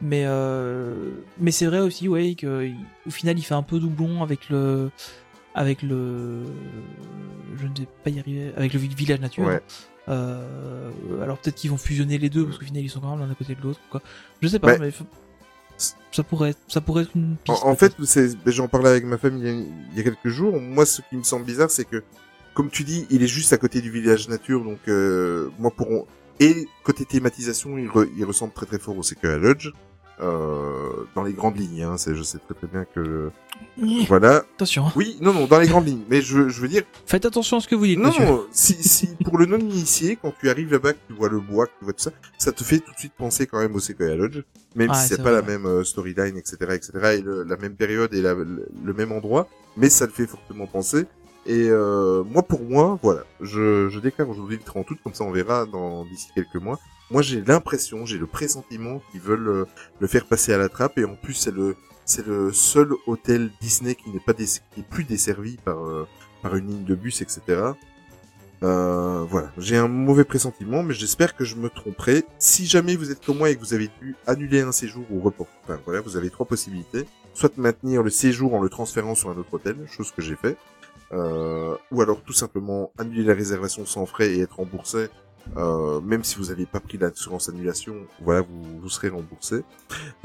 Mais 0.05 0.23
euh, 0.25 1.11
mais 1.39 1.51
c'est 1.51 1.65
vrai 1.65 1.79
aussi, 1.79 2.09
ouais, 2.09 2.35
que 2.35 2.65
il- 2.65 2.75
au 3.07 3.09
final 3.09 3.37
il 3.39 3.41
fait 3.41 3.53
un 3.53 3.63
peu 3.63 3.79
doublon 3.79 4.21
avec 4.21 4.49
le 4.49 4.91
avec 5.55 5.81
le 5.81 6.43
je 7.57 7.67
ne 7.67 7.73
vais 7.77 7.87
pas 8.03 8.09
y 8.09 8.19
arriver 8.19 8.51
avec 8.57 8.73
le 8.73 8.79
vi- 8.81 8.93
village 8.93 9.21
nature. 9.21 9.45
Ouais. 9.45 9.61
Euh, 10.09 10.91
alors 11.21 11.37
peut-être 11.37 11.55
qu'ils 11.55 11.69
vont 11.71 11.77
fusionner 11.77 12.17
les 12.17 12.29
deux 12.29 12.43
parce 12.45 12.57
qu'au 12.57 12.65
final 12.65 12.83
ils 12.83 12.89
sont 12.89 12.99
quand 12.99 13.15
même 13.15 13.25
l'un 13.25 13.31
à 13.31 13.35
côté 13.35 13.55
de 13.55 13.61
l'autre. 13.61 13.79
Quoi. 13.89 14.01
Je 14.41 14.47
sais 14.49 14.59
pas, 14.59 14.77
mais 14.77 14.91
ça 16.11 16.23
pourrait 16.23 16.55
ça 16.67 16.81
pourrait 16.81 17.03
être 17.03 17.15
une 17.15 17.37
piste. 17.41 17.63
En, 17.63 17.69
en 17.69 17.75
fait, 17.75 17.95
ben, 17.97 18.51
j'en 18.51 18.67
parlais 18.67 18.89
avec 18.89 19.05
ma 19.05 19.17
femme 19.17 19.37
il 19.37 19.45
y, 19.45 19.49
a, 19.49 19.51
il 19.53 19.97
y 19.97 19.99
a 20.01 20.03
quelques 20.03 20.27
jours. 20.27 20.59
Moi, 20.59 20.85
ce 20.85 21.01
qui 21.09 21.15
me 21.15 21.23
semble 21.23 21.45
bizarre, 21.45 21.71
c'est 21.71 21.85
que, 21.85 22.03
comme 22.53 22.69
tu 22.69 22.83
dis, 22.83 23.07
il 23.09 23.23
est 23.23 23.27
juste 23.27 23.53
à 23.53 23.57
côté 23.57 23.79
du 23.79 23.89
village 23.89 24.27
nature, 24.27 24.63
donc 24.65 24.79
euh, 24.89 25.49
moi 25.59 25.71
pour 25.71 26.07
et 26.39 26.67
côté 26.83 27.05
thématisation, 27.05 27.77
il, 27.77 27.87
re- 27.87 28.09
il 28.17 28.25
ressemble 28.25 28.51
très 28.53 28.65
très 28.65 28.79
fort 28.79 28.97
au 28.97 29.03
Sequoia 29.03 29.37
Lodge. 29.37 29.69
Euh, 30.21 30.89
dans 31.15 31.23
les 31.23 31.33
grandes 31.33 31.57
lignes, 31.57 31.83
hein, 31.83 31.97
c'est, 31.97 32.15
je 32.15 32.21
sais 32.23 32.37
très 32.37 32.53
très 32.53 32.67
bien 32.67 32.85
que 32.85 33.31
voilà. 34.07 34.37
Attention, 34.55 34.85
hein. 34.87 34.91
Oui, 34.95 35.17
non, 35.21 35.33
non, 35.33 35.47
dans 35.47 35.59
les 35.59 35.67
grandes 35.67 35.87
lignes. 35.87 36.03
Mais 36.09 36.21
je, 36.21 36.49
je 36.49 36.61
veux 36.61 36.67
dire, 36.67 36.83
faites 37.05 37.25
attention 37.25 37.57
à 37.57 37.61
ce 37.61 37.67
que 37.67 37.75
vous 37.75 37.85
dites. 37.85 37.99
non, 37.99 38.09
monsieur. 38.09 38.25
non, 38.25 38.45
si, 38.51 38.75
si 38.83 39.07
pour 39.25 39.37
le 39.37 39.45
non 39.47 39.57
initié, 39.57 40.15
quand 40.21 40.33
tu 40.39 40.49
arrives 40.49 40.71
là-bas, 40.71 40.93
que 40.93 40.99
tu 41.07 41.13
vois 41.13 41.29
le 41.29 41.39
bois, 41.39 41.65
que 41.65 41.71
tu 41.79 41.85
vois 41.85 41.93
tout 41.93 42.03
ça, 42.03 42.11
ça 42.37 42.51
te 42.51 42.63
fait 42.63 42.79
tout 42.79 42.91
de 42.91 42.97
suite 42.99 43.13
penser 43.17 43.47
quand 43.47 43.59
même 43.59 43.73
au 43.75 43.79
Sequoia 43.79 44.15
Lodge, 44.15 44.41
même 44.75 44.91
Ouais, 44.91 44.95
si 44.97 45.07
c'est 45.07 45.17
pas 45.17 45.31
vrai. 45.31 45.33
la 45.33 45.41
même 45.41 45.65
euh, 45.65 45.83
storyline, 45.83 46.37
etc., 46.37 46.57
etc., 46.73 46.91
et 47.17 47.21
le- 47.21 47.43
la 47.43 47.57
même 47.57 47.75
période 47.75 48.13
et 48.13 48.21
la- 48.21 48.33
le, 48.35 48.67
le 48.83 48.93
même 48.93 49.11
endroit, 49.11 49.47
mais 49.77 49.89
ça 49.89 50.05
le 50.05 50.11
fait 50.11 50.27
fortement 50.27 50.67
penser. 50.67 51.05
Et 51.45 51.67
euh, 51.69 52.23
moi, 52.23 52.43
pour 52.43 52.61
moi, 52.63 52.97
voilà, 53.03 53.23
je, 53.41 53.89
je 53.89 53.99
déclare 53.99 54.29
aujourd'hui 54.29 54.55
le 54.57 54.63
30 54.63 54.89
août, 54.91 54.99
comme 55.03 55.13
ça 55.13 55.25
on 55.25 55.31
verra 55.31 55.65
dans 55.65 56.05
d'ici 56.05 56.27
quelques 56.35 56.55
mois. 56.55 56.79
Moi, 57.13 57.21
j'ai 57.21 57.41
l'impression, 57.41 58.07
j'ai 58.07 58.17
le 58.17 58.25
pressentiment 58.25 58.99
qu'ils 59.11 59.21
veulent 59.21 59.47
euh, 59.47 59.65
le 59.99 60.07
faire 60.07 60.25
passer 60.25 60.51
à 60.51 60.57
la 60.57 60.67
trappe, 60.67 60.97
et 60.97 61.05
en 61.05 61.13
plus, 61.13 61.35
c'est 61.35 61.53
le 61.53 61.75
c'est 62.05 62.25
le 62.25 62.51
seul 62.51 62.89
hôtel 63.05 63.51
Disney 63.61 63.93
qui 63.93 64.09
n'est 64.09 64.19
pas 64.19 64.33
des, 64.33 64.45
qui 64.45 64.79
est 64.79 64.89
plus 64.89 65.03
desservi 65.03 65.57
par 65.57 65.85
euh, 65.85 66.07
par 66.41 66.55
une 66.55 66.67
ligne 66.67 66.83
de 66.85 66.95
bus, 66.95 67.21
etc. 67.21 67.61
Euh, 68.63 69.23
voilà, 69.29 69.51
j'ai 69.59 69.77
un 69.77 69.87
mauvais 69.87 70.23
pressentiment, 70.23 70.81
mais 70.81 70.95
j'espère 70.95 71.35
que 71.35 71.45
je 71.45 71.55
me 71.55 71.69
tromperai. 71.69 72.23
Si 72.39 72.65
jamais 72.65 72.95
vous 72.95 73.11
êtes 73.11 73.23
comme 73.23 73.37
moi 73.37 73.51
et 73.51 73.55
que 73.55 73.59
vous 73.59 73.75
avez 73.75 73.91
dû 74.01 74.15
annuler 74.25 74.61
un 74.61 74.71
séjour 74.71 75.05
ou 75.11 75.21
reporter, 75.21 75.53
enfin 75.65 75.79
voilà, 75.85 76.01
vous 76.01 76.17
avez 76.17 76.31
trois 76.31 76.47
possibilités. 76.47 77.05
Soit 77.35 77.55
maintenir 77.59 78.01
le 78.01 78.09
séjour 78.09 78.55
en 78.55 78.61
le 78.61 78.69
transférant 78.69 79.13
sur 79.13 79.29
un 79.29 79.37
autre 79.37 79.53
hôtel, 79.53 79.75
chose 79.87 80.11
que 80.11 80.23
j'ai 80.23 80.35
fait, 80.35 80.57
euh, 81.11 81.75
ou 81.91 82.01
alors 82.01 82.21
tout 82.23 82.33
simplement 82.33 82.91
annuler 82.97 83.23
la 83.23 83.35
réservation 83.35 83.85
sans 83.85 84.07
frais 84.07 84.33
et 84.33 84.41
être 84.41 84.55
remboursé, 84.55 85.09
euh, 85.57 86.01
même 86.01 86.23
si 86.23 86.37
vous 86.37 86.45
n'avez 86.45 86.65
pas 86.65 86.79
pris 86.79 86.97
l'assurance 86.97 87.49
annulation, 87.49 87.95
voilà, 88.21 88.41
vous, 88.41 88.79
vous 88.79 88.89
serez 88.89 89.09
remboursé. 89.09 89.63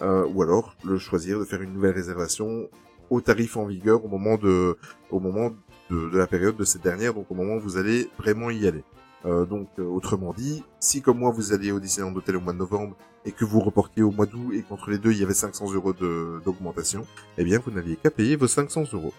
Euh, 0.01 0.27
ou 0.33 0.43
alors 0.43 0.77
le 0.85 0.99
choisir 0.99 1.39
de 1.39 1.45
faire 1.45 1.63
une 1.63 1.73
nouvelle 1.73 1.95
réservation 1.95 2.69
au 3.11 3.21
tarif 3.21 3.57
en 3.57 3.67
vigueur 3.67 4.05
au 4.05 4.09
moment 4.09 4.37
de, 4.37 4.77
au 5.11 5.21
moment 5.21 5.51
de, 5.91 6.17
la 6.17 6.27
période 6.27 6.57
de 6.57 6.65
cette 6.65 6.83
dernière, 6.83 7.15
donc 7.15 7.31
au 7.31 7.35
moment 7.35 7.55
où 7.55 7.61
vous 7.61 7.77
allez 7.77 8.09
vraiment 8.19 8.51
y 8.51 8.67
aller. 8.67 8.85
Euh, 9.25 9.45
donc 9.47 9.69
euh, 9.79 9.83
autrement 9.83 10.33
dit, 10.33 10.63
si 10.79 11.03
comme 11.03 11.19
moi 11.19 11.33
vous 11.33 11.53
alliez 11.53 11.73
au 11.73 11.81
Disneyland 11.81 12.15
Hotel 12.15 12.37
au 12.37 12.41
mois 12.41 12.53
de 12.53 12.59
novembre 12.59 12.97
et 13.25 13.33
que 13.33 13.45
vous 13.45 13.59
reportiez 13.59 14.03
au 14.03 14.13
mois 14.13 14.27
d'août 14.27 14.53
et 14.55 14.63
qu'entre 14.63 14.91
les 14.91 14.99
deux 14.99 15.11
il 15.11 15.19
y 15.19 15.25
avait 15.25 15.35
500 15.35 15.73
euros 15.73 15.93
d'augmentation, 15.93 17.05
eh 17.37 17.45
bien 17.45 17.61
vous 17.65 17.73
n'aviez 17.73 17.97
qu'à 17.97 18.11
payer 18.11 18.37
vos 18.37 18.47
500 18.47 18.85
euros. 18.93 19.13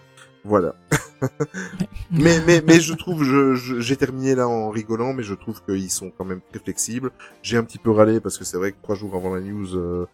Voilà. 0.44 0.74
mais 2.10 2.40
mais 2.46 2.62
mais 2.66 2.80
je 2.80 2.94
trouve, 3.02 3.24
je 3.24 3.54
je- 3.54 3.80
j'ai 3.80 3.96
terminé 3.96 4.34
là 4.34 4.48
en 4.48 4.70
rigolant, 4.70 5.12
mais 5.12 5.22
je 5.22 5.34
trouve 5.34 5.62
qu'ils 5.64 5.90
sont 5.90 6.10
quand 6.16 6.24
même 6.24 6.40
très 6.50 6.58
flexibles. 6.60 7.10
J'ai 7.42 7.56
un 7.56 7.64
petit 7.64 7.78
peu 7.78 7.90
râlé 7.90 8.20
parce 8.20 8.38
que 8.38 8.44
c'est 8.44 8.56
vrai 8.56 8.72
que 8.72 8.78
trois 8.82 8.94
jours 8.96 9.14
avant 9.14 9.34
la 9.34 9.40
news, 9.40 9.76
euh, 9.76 10.06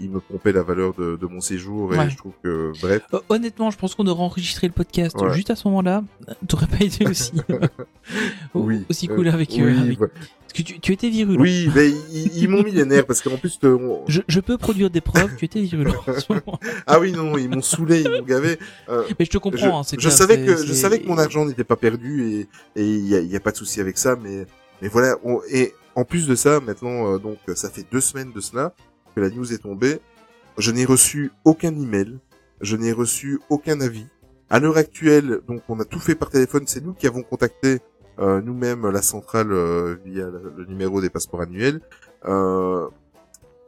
ils 0.00 0.10
me 0.10 0.20
pompaient 0.20 0.52
la 0.52 0.62
valeur 0.62 0.94
de, 0.94 1.16
de 1.16 1.26
mon 1.26 1.40
séjour 1.40 1.94
et 1.94 1.98
Ouais. 1.98 2.10
je 2.10 2.16
trouve 2.16 2.32
que 2.42 2.72
bref. 2.82 3.02
Euh, 3.14 3.18
Honnêtement, 3.28 3.70
je 3.70 3.78
pense 3.78 3.94
qu'on 3.94 4.06
aurait 4.06 4.22
enregistré 4.22 4.66
le 4.66 4.72
podcast 4.72 5.16
Ouais. 5.20 5.32
juste 5.34 5.50
à 5.50 5.56
ce 5.56 5.66
moment-là. 5.68 6.02
T'aurais 6.48 6.66
pas 6.66 6.84
été 6.84 7.06
aussi 7.06 7.32
Oui. 8.54 8.84
aussi 8.88 9.08
Euh, 9.10 9.14
cool 9.14 9.28
avec, 9.28 9.50
euh, 9.58 9.64
oui, 9.64 9.78
avec- 9.78 9.98
voilà. 9.98 10.12
Parce 10.40 10.52
que 10.54 10.62
tu, 10.62 10.80
tu 10.80 10.92
étais 10.92 11.10
virulent. 11.10 11.40
Oui, 11.42 11.68
mais 11.74 11.90
ils, 11.90 12.36
ils 12.38 12.48
m'ont 12.48 12.62
mis 12.62 12.72
les 12.72 12.86
nerfs 12.86 13.04
parce 13.06 13.20
qu'en 13.20 13.36
plus, 13.36 13.58
te- 13.58 13.66
on- 13.66 14.04
Je, 14.08 14.22
je 14.26 14.40
peux 14.40 14.56
produire 14.56 14.88
des 14.88 15.02
preuves, 15.02 15.36
tu 15.36 15.44
étais 15.44 15.60
virulent 15.60 15.92
ah 16.86 16.98
oui, 16.98 17.12
non, 17.12 17.36
ils 17.36 17.48
m'ont 17.50 17.60
saulé, 17.62 18.00
ils 18.02 18.10
m'ont 18.10 18.22
gavé. 18.22 18.58
Euh, 18.88 19.04
Mais 19.18 19.24
je 19.26 19.30
te 19.30 19.34
je, 19.34 19.38
comprends, 19.38 19.80
hein, 19.80 19.82
je 19.90 19.96
clair, 19.96 20.10
savais 20.12 20.38
que 20.44 20.56
je 20.56 20.68
c'est- 20.72 20.74
savais 20.74 21.00
que 21.00 21.06
mon 21.06 21.18
argent 21.18 21.44
n'était 21.44 21.64
pas 21.64 21.76
perdu 21.76 22.46
et 22.76 22.82
il 22.82 23.06
y 23.06 23.14
a, 23.14 23.20
il 23.20 23.30
y 23.30 23.36
a 23.36 23.40
pas 23.40 23.50
de 23.52 23.56
souci 23.56 23.80
avec 23.80 23.98
ça, 23.98 24.16
mais 24.16 24.46
mais 24.80 24.88
voilà. 24.88 25.16
on- 25.24 25.40
et 25.50 25.74
en 25.94 26.04
plus 26.04 26.26
de 26.26 26.34
ça, 26.34 26.60
maintenant, 26.60 27.12
euh, 27.14 27.18
donc 27.18 27.38
ça 27.54 27.68
fait 27.68 27.84
deux 27.92 28.00
semaines 28.00 28.32
de 28.32 28.40
cela 28.40 28.72
la 29.20 29.30
news 29.30 29.52
est 29.52 29.62
tombée. 29.62 30.00
Je 30.58 30.70
n'ai 30.70 30.84
reçu 30.84 31.30
aucun 31.44 31.74
email, 31.78 32.18
je 32.60 32.76
n'ai 32.76 32.92
reçu 32.92 33.40
aucun 33.48 33.80
avis. 33.80 34.06
À 34.50 34.60
l'heure 34.60 34.76
actuelle, 34.76 35.40
donc 35.46 35.62
on 35.68 35.78
a 35.78 35.84
tout 35.84 36.00
fait 36.00 36.14
par 36.14 36.30
téléphone. 36.30 36.64
C'est 36.66 36.82
nous 36.82 36.94
qui 36.94 37.06
avons 37.06 37.22
contacté 37.22 37.80
euh, 38.18 38.40
nous-mêmes 38.40 38.88
la 38.88 39.02
centrale 39.02 39.52
euh, 39.52 39.96
via 40.04 40.26
le, 40.26 40.64
numéro 40.66 41.00
des 41.00 41.10
passeports 41.10 41.42
annuels. 41.42 41.80
Euh, 42.24 42.88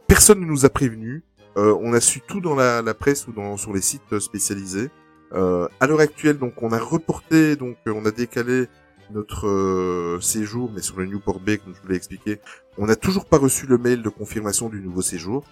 personne 0.06 0.40
ne 0.40 0.46
nous 0.46 0.64
a 0.64 0.70
prévenu. 0.70 1.22
Euh, 1.56 1.76
on 1.80 1.92
a 1.92 2.00
su 2.00 2.20
tout 2.20 2.40
dans 2.40 2.54
la, 2.54 2.82
la 2.82 2.94
presse 2.94 3.28
ou 3.28 3.32
dans 3.32 3.56
sur 3.56 3.72
les 3.72 3.80
sites 3.80 4.18
spécialisés. 4.18 4.90
À 5.32 5.86
l'heure 5.86 6.00
actuelle, 6.00 6.38
donc 6.38 6.60
on 6.60 6.72
a 6.72 6.78
reporté, 6.80 7.54
donc 7.54 7.76
on 7.86 8.04
a 8.04 8.10
décalé 8.10 8.66
notre 9.12 9.46
euh, 9.48 10.20
séjour, 10.20 10.70
mais 10.74 10.82
sur 10.82 10.98
le 10.98 11.06
Newport 11.06 11.40
Bay, 11.40 11.58
comme 11.58 11.74
je 11.74 11.80
vous 11.82 11.88
l'ai 11.88 11.96
expliqué, 11.96 12.40
on 12.78 12.86
n'a 12.86 12.96
toujours 12.96 13.24
pas 13.26 13.38
reçu 13.38 13.66
le 13.66 13.78
mail 13.78 14.02
de 14.02 14.08
confirmation 14.08 14.68
du 14.68 14.80
nouveau 14.80 15.02
séjour. 15.02 15.44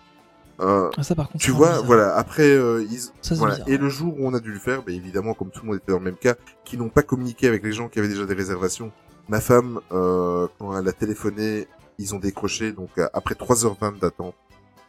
Euh, 0.61 0.91
Ah, 0.97 1.03
ça 1.05 1.15
par 1.15 1.29
contre. 1.29 1.45
tu 1.45 1.51
vois, 1.53 1.69
bizarre. 1.69 1.85
voilà. 1.85 2.17
Après, 2.17 2.49
euh, 2.51 2.85
ils, 2.91 2.99
Ça, 3.01 3.11
c'est 3.23 3.35
voilà. 3.37 3.55
bizarre. 3.55 3.69
Et 3.69 3.77
le 3.79 3.89
jour 3.89 4.15
où 4.19 4.27
on 4.27 4.35
a 4.35 4.41
dû 4.41 4.53
le 4.53 4.59
faire, 4.59 4.83
bah, 4.83 4.93
évidemment, 4.93 5.35
comme 5.35 5.51
tout 5.51 5.61
le 5.63 5.69
monde 5.69 5.77
était 5.77 5.93
dans 5.93 5.99
le 5.99 6.05
même 6.05 6.17
cas, 6.17 6.35
qui 6.65 6.77
n'ont 6.77 6.89
pas 6.89 7.03
communiqué 7.03 7.47
avec 7.47 7.63
les 7.63 7.73
gens 7.73 7.89
qui 7.89 7.99
avaient 8.01 8.09
déjà 8.09 8.25
des 8.27 8.35
réservations. 8.35 8.91
Ma 9.29 9.41
femme, 9.41 9.81
euh, 9.93 10.49
quand 10.59 10.77
elle 10.79 10.89
a 10.89 10.93
téléphoné, 10.93 11.69
ils 11.99 12.15
ont 12.15 12.19
décroché. 12.19 12.73
Donc 12.73 12.91
euh, 12.99 13.09
après 13.13 13.35
3h20 13.35 13.99
d'attente, 14.01 14.35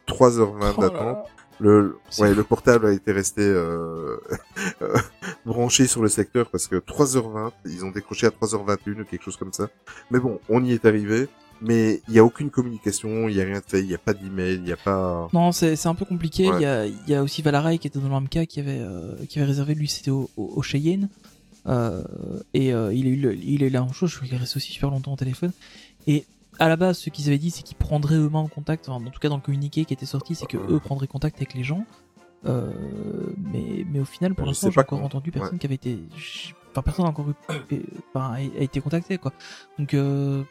3h20 0.08 0.48
Oh 0.50 0.58
là 0.58 0.88
d'attente. 0.88 1.26
Le 1.60 1.98
ouais, 2.18 2.34
le 2.34 2.42
portable 2.42 2.86
a 2.86 2.92
été 2.92 3.12
resté 3.12 3.42
euh, 3.42 4.16
euh, 4.82 4.96
branché 5.44 5.86
sur 5.86 6.02
le 6.02 6.08
secteur 6.08 6.48
parce 6.50 6.66
que 6.66 6.76
3h20, 6.76 7.52
ils 7.66 7.84
ont 7.84 7.90
décroché 7.90 8.26
à 8.26 8.30
3h21 8.30 9.02
ou 9.02 9.04
quelque 9.04 9.22
chose 9.24 9.36
comme 9.36 9.52
ça. 9.52 9.68
Mais 10.10 10.18
bon, 10.18 10.40
on 10.48 10.64
y 10.64 10.72
est 10.72 10.84
arrivé. 10.84 11.28
Mais 11.62 12.00
il 12.08 12.14
y 12.14 12.18
a 12.18 12.24
aucune 12.24 12.48
communication, 12.48 13.28
il 13.28 13.36
y 13.36 13.40
a 13.42 13.44
rien 13.44 13.58
de 13.58 13.64
fait, 13.66 13.80
il 13.80 13.90
y 13.90 13.94
a 13.94 13.98
pas 13.98 14.14
d'email, 14.14 14.54
il 14.62 14.66
y 14.66 14.72
a 14.72 14.78
pas. 14.78 15.28
Non, 15.34 15.52
c'est 15.52 15.76
c'est 15.76 15.88
un 15.88 15.94
peu 15.94 16.06
compliqué. 16.06 16.48
Ouais. 16.48 16.56
Il 16.56 16.62
y 16.62 16.64
a 16.64 16.86
il 16.86 17.08
y 17.08 17.14
a 17.14 17.22
aussi 17.22 17.42
Valarai 17.42 17.76
qui 17.78 17.86
était 17.86 17.98
dans 17.98 18.18
le 18.18 18.26
cas 18.28 18.46
qui 18.46 18.60
avait 18.60 18.78
euh, 18.80 19.14
qui 19.28 19.38
avait 19.38 19.48
réservé 19.48 19.74
lui 19.74 19.86
c'était 19.86 20.10
au, 20.10 20.30
au, 20.38 20.52
au 20.56 20.62
Cheyenne. 20.62 21.10
Euh, 21.66 22.02
et 22.54 22.72
euh, 22.72 22.94
il 22.94 23.06
le- 23.20 23.34
il 23.36 23.62
eu 23.62 23.68
la 23.68 23.82
même 23.82 23.92
chose. 23.92 24.08
Je 24.10 24.34
est 24.34 24.38
resté 24.38 24.56
aussi 24.56 24.72
super 24.72 24.88
longtemps 24.88 25.12
au 25.12 25.16
téléphone. 25.16 25.52
Et 26.06 26.24
à 26.60 26.68
la 26.68 26.76
base, 26.76 26.98
ce 26.98 27.10
qu'ils 27.10 27.26
avaient 27.28 27.38
dit, 27.38 27.50
c'est 27.50 27.62
qu'ils 27.62 27.76
prendraient 27.76 28.14
eux-mêmes 28.16 28.48
contact. 28.48 28.88
Enfin, 28.88 29.04
en 29.04 29.10
tout 29.10 29.18
cas, 29.18 29.28
dans 29.28 29.36
le 29.36 29.42
communiqué 29.42 29.84
qui 29.84 29.92
était 29.94 30.06
sorti, 30.06 30.34
c'est 30.36 30.46
que 30.46 30.56
eux 30.58 30.78
prendraient 30.78 31.06
contact 31.08 31.36
avec 31.38 31.54
les 31.54 31.64
gens. 31.64 31.84
Euh, 32.46 32.70
mais 33.52 33.84
mais 33.90 34.00
au 34.00 34.04
final, 34.04 34.34
pour 34.34 34.46
l'instant, 34.46 34.70
j'ai 34.70 34.80
encore 34.80 35.02
entendu 35.02 35.30
personne 35.30 35.54
Ouais. 35.54 35.58
qui 35.58 35.66
avait 35.66 35.74
été. 35.74 35.98
Enfin, 36.70 36.82
personne 36.82 37.04
n'a 37.04 37.10
encore 37.10 37.28
eu, 37.28 37.34
euh, 37.50 37.80
enfin, 38.14 38.32
a, 38.32 38.36
a 38.36 38.40
été 38.62 38.80
contacté 38.80 39.18
quoi. 39.18 39.32
Donc 39.78 39.92
euh, 39.94 40.44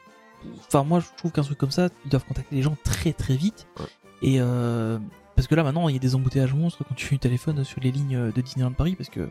Enfin, 0.67 0.83
moi, 0.83 0.99
je 0.99 1.07
trouve 1.17 1.31
qu'un 1.31 1.41
truc 1.41 1.57
comme 1.57 1.71
ça, 1.71 1.89
ils 2.05 2.09
doivent 2.09 2.25
contacter 2.25 2.55
les 2.55 2.61
gens 2.61 2.77
très 2.83 3.11
très 3.11 3.35
vite. 3.35 3.67
Ouais. 3.79 3.85
Et 4.21 4.35
euh, 4.39 4.97
parce 5.35 5.47
que 5.47 5.55
là, 5.55 5.63
maintenant, 5.63 5.89
il 5.89 5.93
y 5.93 5.95
a 5.95 5.99
des 5.99 6.15
embouteillages 6.15 6.53
monstres 6.53 6.83
quand 6.87 6.95
tu 6.95 7.17
téléphones 7.19 7.63
sur 7.63 7.81
les 7.81 7.91
lignes 7.91 8.31
de 8.31 8.41
Disneyland 8.41 8.71
Paris, 8.73 8.95
parce 8.95 9.09
que, 9.09 9.29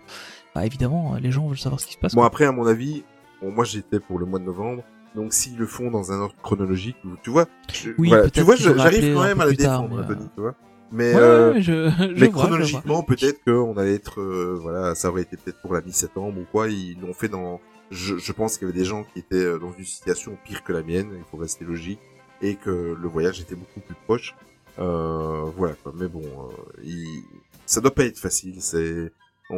bah, 0.55 0.67
évidemment, 0.67 1.15
les 1.15 1.31
gens 1.31 1.47
veulent 1.47 1.59
savoir 1.59 1.81
ce 1.81 1.87
qui 1.87 1.95
se 1.95 1.99
passe. 1.99 2.15
Bon 2.15 2.21
quoi. 2.23 2.27
après 2.27 2.45
à 2.45 2.53
mon 2.53 2.67
avis, 2.67 3.05
bon, 3.41 3.53
moi 3.53 3.65
j'étais 3.65 4.01
pour 4.01 4.19
le 4.19 4.27
mois 4.27 4.39
de 4.39 4.45
novembre, 4.45 4.83
donc 5.19 5.33
s'ils 5.33 5.57
le 5.59 5.67
font 5.67 5.91
dans 5.91 6.13
un 6.13 6.21
ordre 6.21 6.35
chronologique, 6.43 6.97
tu 7.23 7.31
vois, 7.31 7.47
je- 7.73 7.91
Oui, 7.99 8.09
voilà, 8.09 8.31
tu 8.31 8.41
vois, 8.43 8.57
j'arrive 8.57 9.15
quand 9.15 9.25
même 9.25 9.41
à 9.41 9.47
la 9.47 9.55
tard, 9.55 9.83
défendre, 9.83 9.97
mais, 9.97 10.05
Anthony, 10.15 10.29
tu 10.35 10.41
vois. 10.41 10.55
Mais, 10.91 11.15
Ouais, 11.15 11.21
euh, 11.21 11.53
ouais, 11.53 11.61
je, 11.63 11.91
je 11.91 12.05
mais 12.21 12.29
vois, 12.29 12.43
chronologiquement, 12.45 13.03
peut-être 13.03 13.45
qu'on 13.45 13.77
allait 13.77 13.95
être, 13.95 14.21
euh, 14.21 14.59
voilà, 14.63 14.95
ça 14.95 15.11
aurait 15.11 15.23
été 15.23 15.37
peut-être 15.37 15.61
pour 15.61 15.75
la 15.75 15.83
mi-septembre 15.83 16.41
ou 16.41 16.45
quoi. 16.51 16.69
Ils 16.69 16.99
l'ont 17.01 17.13
fait 17.13 17.29
dans. 17.29 17.61
Je, 17.91 18.17
je 18.17 18.33
pense 18.33 18.57
qu'il 18.57 18.67
y 18.69 18.71
avait 18.71 18.79
des 18.79 18.85
gens 18.87 19.05
qui 19.05 19.19
étaient 19.19 19.37
euh, 19.37 19.59
dans 19.59 19.73
une 19.77 19.85
situation 19.85 20.37
pire 20.45 20.63
que 20.65 20.73
la 20.73 20.83
mienne. 20.83 21.09
Il 21.17 21.25
faut 21.31 21.37
rester 21.37 21.65
logique 21.67 22.01
et 22.41 22.55
que 22.55 22.97
le 22.99 23.09
voyage 23.09 23.41
était 23.41 23.55
beaucoup 23.55 23.81
plus 23.81 23.97
proche. 24.07 24.35
Euh, 24.79 25.45
voilà 25.57 25.75
quoi. 25.83 25.93
Mais 25.95 26.09
bon, 26.09 26.23
euh, 26.23 26.81
il... 26.85 27.23
ça 27.67 27.81
doit 27.81 27.95
pas 27.95 28.05
être 28.05 28.19
facile. 28.19 28.57
C'est 28.61 29.13
on, 29.51 29.57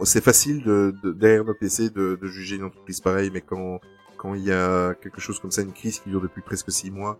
on- 0.00 0.04
c'est 0.04 0.22
facile 0.24 0.62
de, 0.62 0.94
de 1.02 1.12
derrière 1.12 1.44
nos 1.44 1.54
PC 1.54 1.90
de, 1.90 2.18
de 2.20 2.26
juger 2.26 2.56
une 2.56 2.64
entreprise 2.64 3.00
pareille, 3.00 3.30
mais 3.32 3.40
quand 3.42 3.80
quand 4.20 4.34
il 4.34 4.44
y 4.44 4.52
a 4.52 4.92
quelque 5.02 5.18
chose 5.20 5.40
comme 5.40 5.50
ça, 5.50 5.62
une 5.62 5.72
crise 5.72 6.00
qui 6.00 6.10
dure 6.10 6.20
depuis 6.20 6.42
presque 6.42 6.70
six 6.70 6.90
mois, 6.90 7.18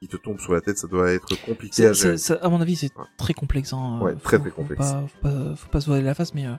qui 0.00 0.08
te 0.08 0.16
tombe 0.16 0.40
sur 0.40 0.52
la 0.52 0.60
tête, 0.60 0.78
ça 0.78 0.88
doit 0.88 1.12
être 1.12 1.28
compliqué 1.44 1.86
à 1.86 1.92
gérer. 1.92 2.16
à 2.42 2.48
mon 2.48 2.60
avis, 2.60 2.74
c'est 2.74 2.90
Ouais. 2.98 3.04
très 3.16 3.34
complexe. 3.34 3.72
Hein. 3.72 4.00
Ouais, 4.02 4.14
Faut- 4.14 4.18
très, 4.20 4.38
très 4.40 4.50
faut 4.50 4.56
complexe. 4.56 4.80
Pas, 4.90 5.04
faut, 5.06 5.20
pas, 5.28 5.56
faut 5.56 5.68
pas 5.68 5.80
se 5.80 5.86
voiler 5.86 6.02
la 6.02 6.14
face, 6.14 6.34
mais 6.34 6.46
euh, 6.46 6.54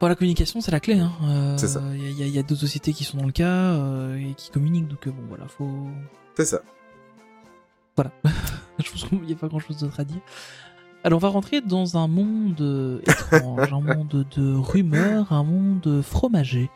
bon, 0.00 0.06
la 0.06 0.14
communication, 0.14 0.60
c'est 0.60 0.70
la 0.70 0.78
clé. 0.80 0.98
Hein. 1.00 1.10
Euh, 1.24 1.56
C'est 1.58 1.68
ça. 1.68 1.82
Il 1.94 2.02
y 2.02 2.06
a, 2.06 2.10
il 2.10 2.18
y 2.20 2.22
a- 2.22 2.26
y 2.26 2.38
a 2.38 2.42
d'autres 2.42 2.60
sociétés 2.60 2.92
qui 2.92 3.02
sont 3.04 3.16
dans 3.18 3.26
le 3.26 3.32
cas 3.32 3.48
euh, 3.74 4.16
et 4.16 4.34
qui 4.34 4.50
communiquent, 4.50 4.88
donc 4.88 5.06
euh, 5.06 5.10
bon, 5.10 5.22
voilà, 5.28 5.48
faut. 5.48 5.88
C'est 6.36 6.44
ça. 6.44 6.60
Voilà. 7.96 8.12
Je 8.78 8.90
pense 8.92 9.04
qu'il 9.04 9.20
n'y 9.22 9.32
a 9.32 9.36
pas 9.36 9.48
grand 9.48 9.58
chose 9.58 9.78
d'autre 9.78 9.98
à 9.98 10.04
dire. 10.04 10.20
Alors, 11.04 11.16
on 11.16 11.20
va 11.20 11.28
rentrer 11.28 11.60
dans 11.60 11.96
un 11.96 12.08
monde 12.08 12.60
euh, 12.60 13.00
étrange, 13.06 13.72
un 13.72 13.80
monde 13.80 14.26
de 14.36 14.54
rumeurs, 14.54 15.32
un 15.32 15.44
monde 15.44 16.02
fromager. 16.02 16.70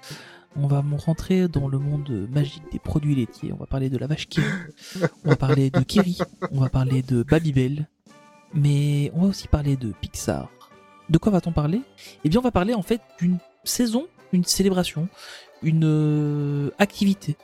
On 0.56 0.66
va 0.66 0.84
rentrer 1.06 1.48
dans 1.48 1.66
le 1.68 1.78
monde 1.78 2.28
magique 2.30 2.62
des 2.72 2.78
produits 2.78 3.14
laitiers. 3.14 3.52
On 3.52 3.56
va 3.56 3.66
parler 3.66 3.88
de 3.88 3.96
la 3.96 4.06
vache 4.06 4.28
Kiri. 4.28 4.46
On 5.24 5.30
va 5.30 5.36
parler 5.36 5.70
de 5.70 5.80
Kiri. 5.80 6.18
On 6.50 6.60
va 6.60 6.68
parler 6.68 7.02
de 7.02 7.22
Babybel. 7.22 7.88
Mais 8.54 9.10
on 9.14 9.22
va 9.22 9.28
aussi 9.28 9.48
parler 9.48 9.76
de 9.76 9.92
Pixar. 10.00 10.50
De 11.08 11.16
quoi 11.18 11.32
va-t-on 11.32 11.52
parler? 11.52 11.80
Eh 12.24 12.28
bien, 12.28 12.38
on 12.40 12.42
va 12.42 12.50
parler 12.50 12.74
en 12.74 12.82
fait 12.82 13.00
d'une 13.18 13.38
saison, 13.64 14.06
une 14.34 14.44
célébration, 14.44 15.08
une 15.62 15.84
euh, 15.84 16.70
activité, 16.78 17.36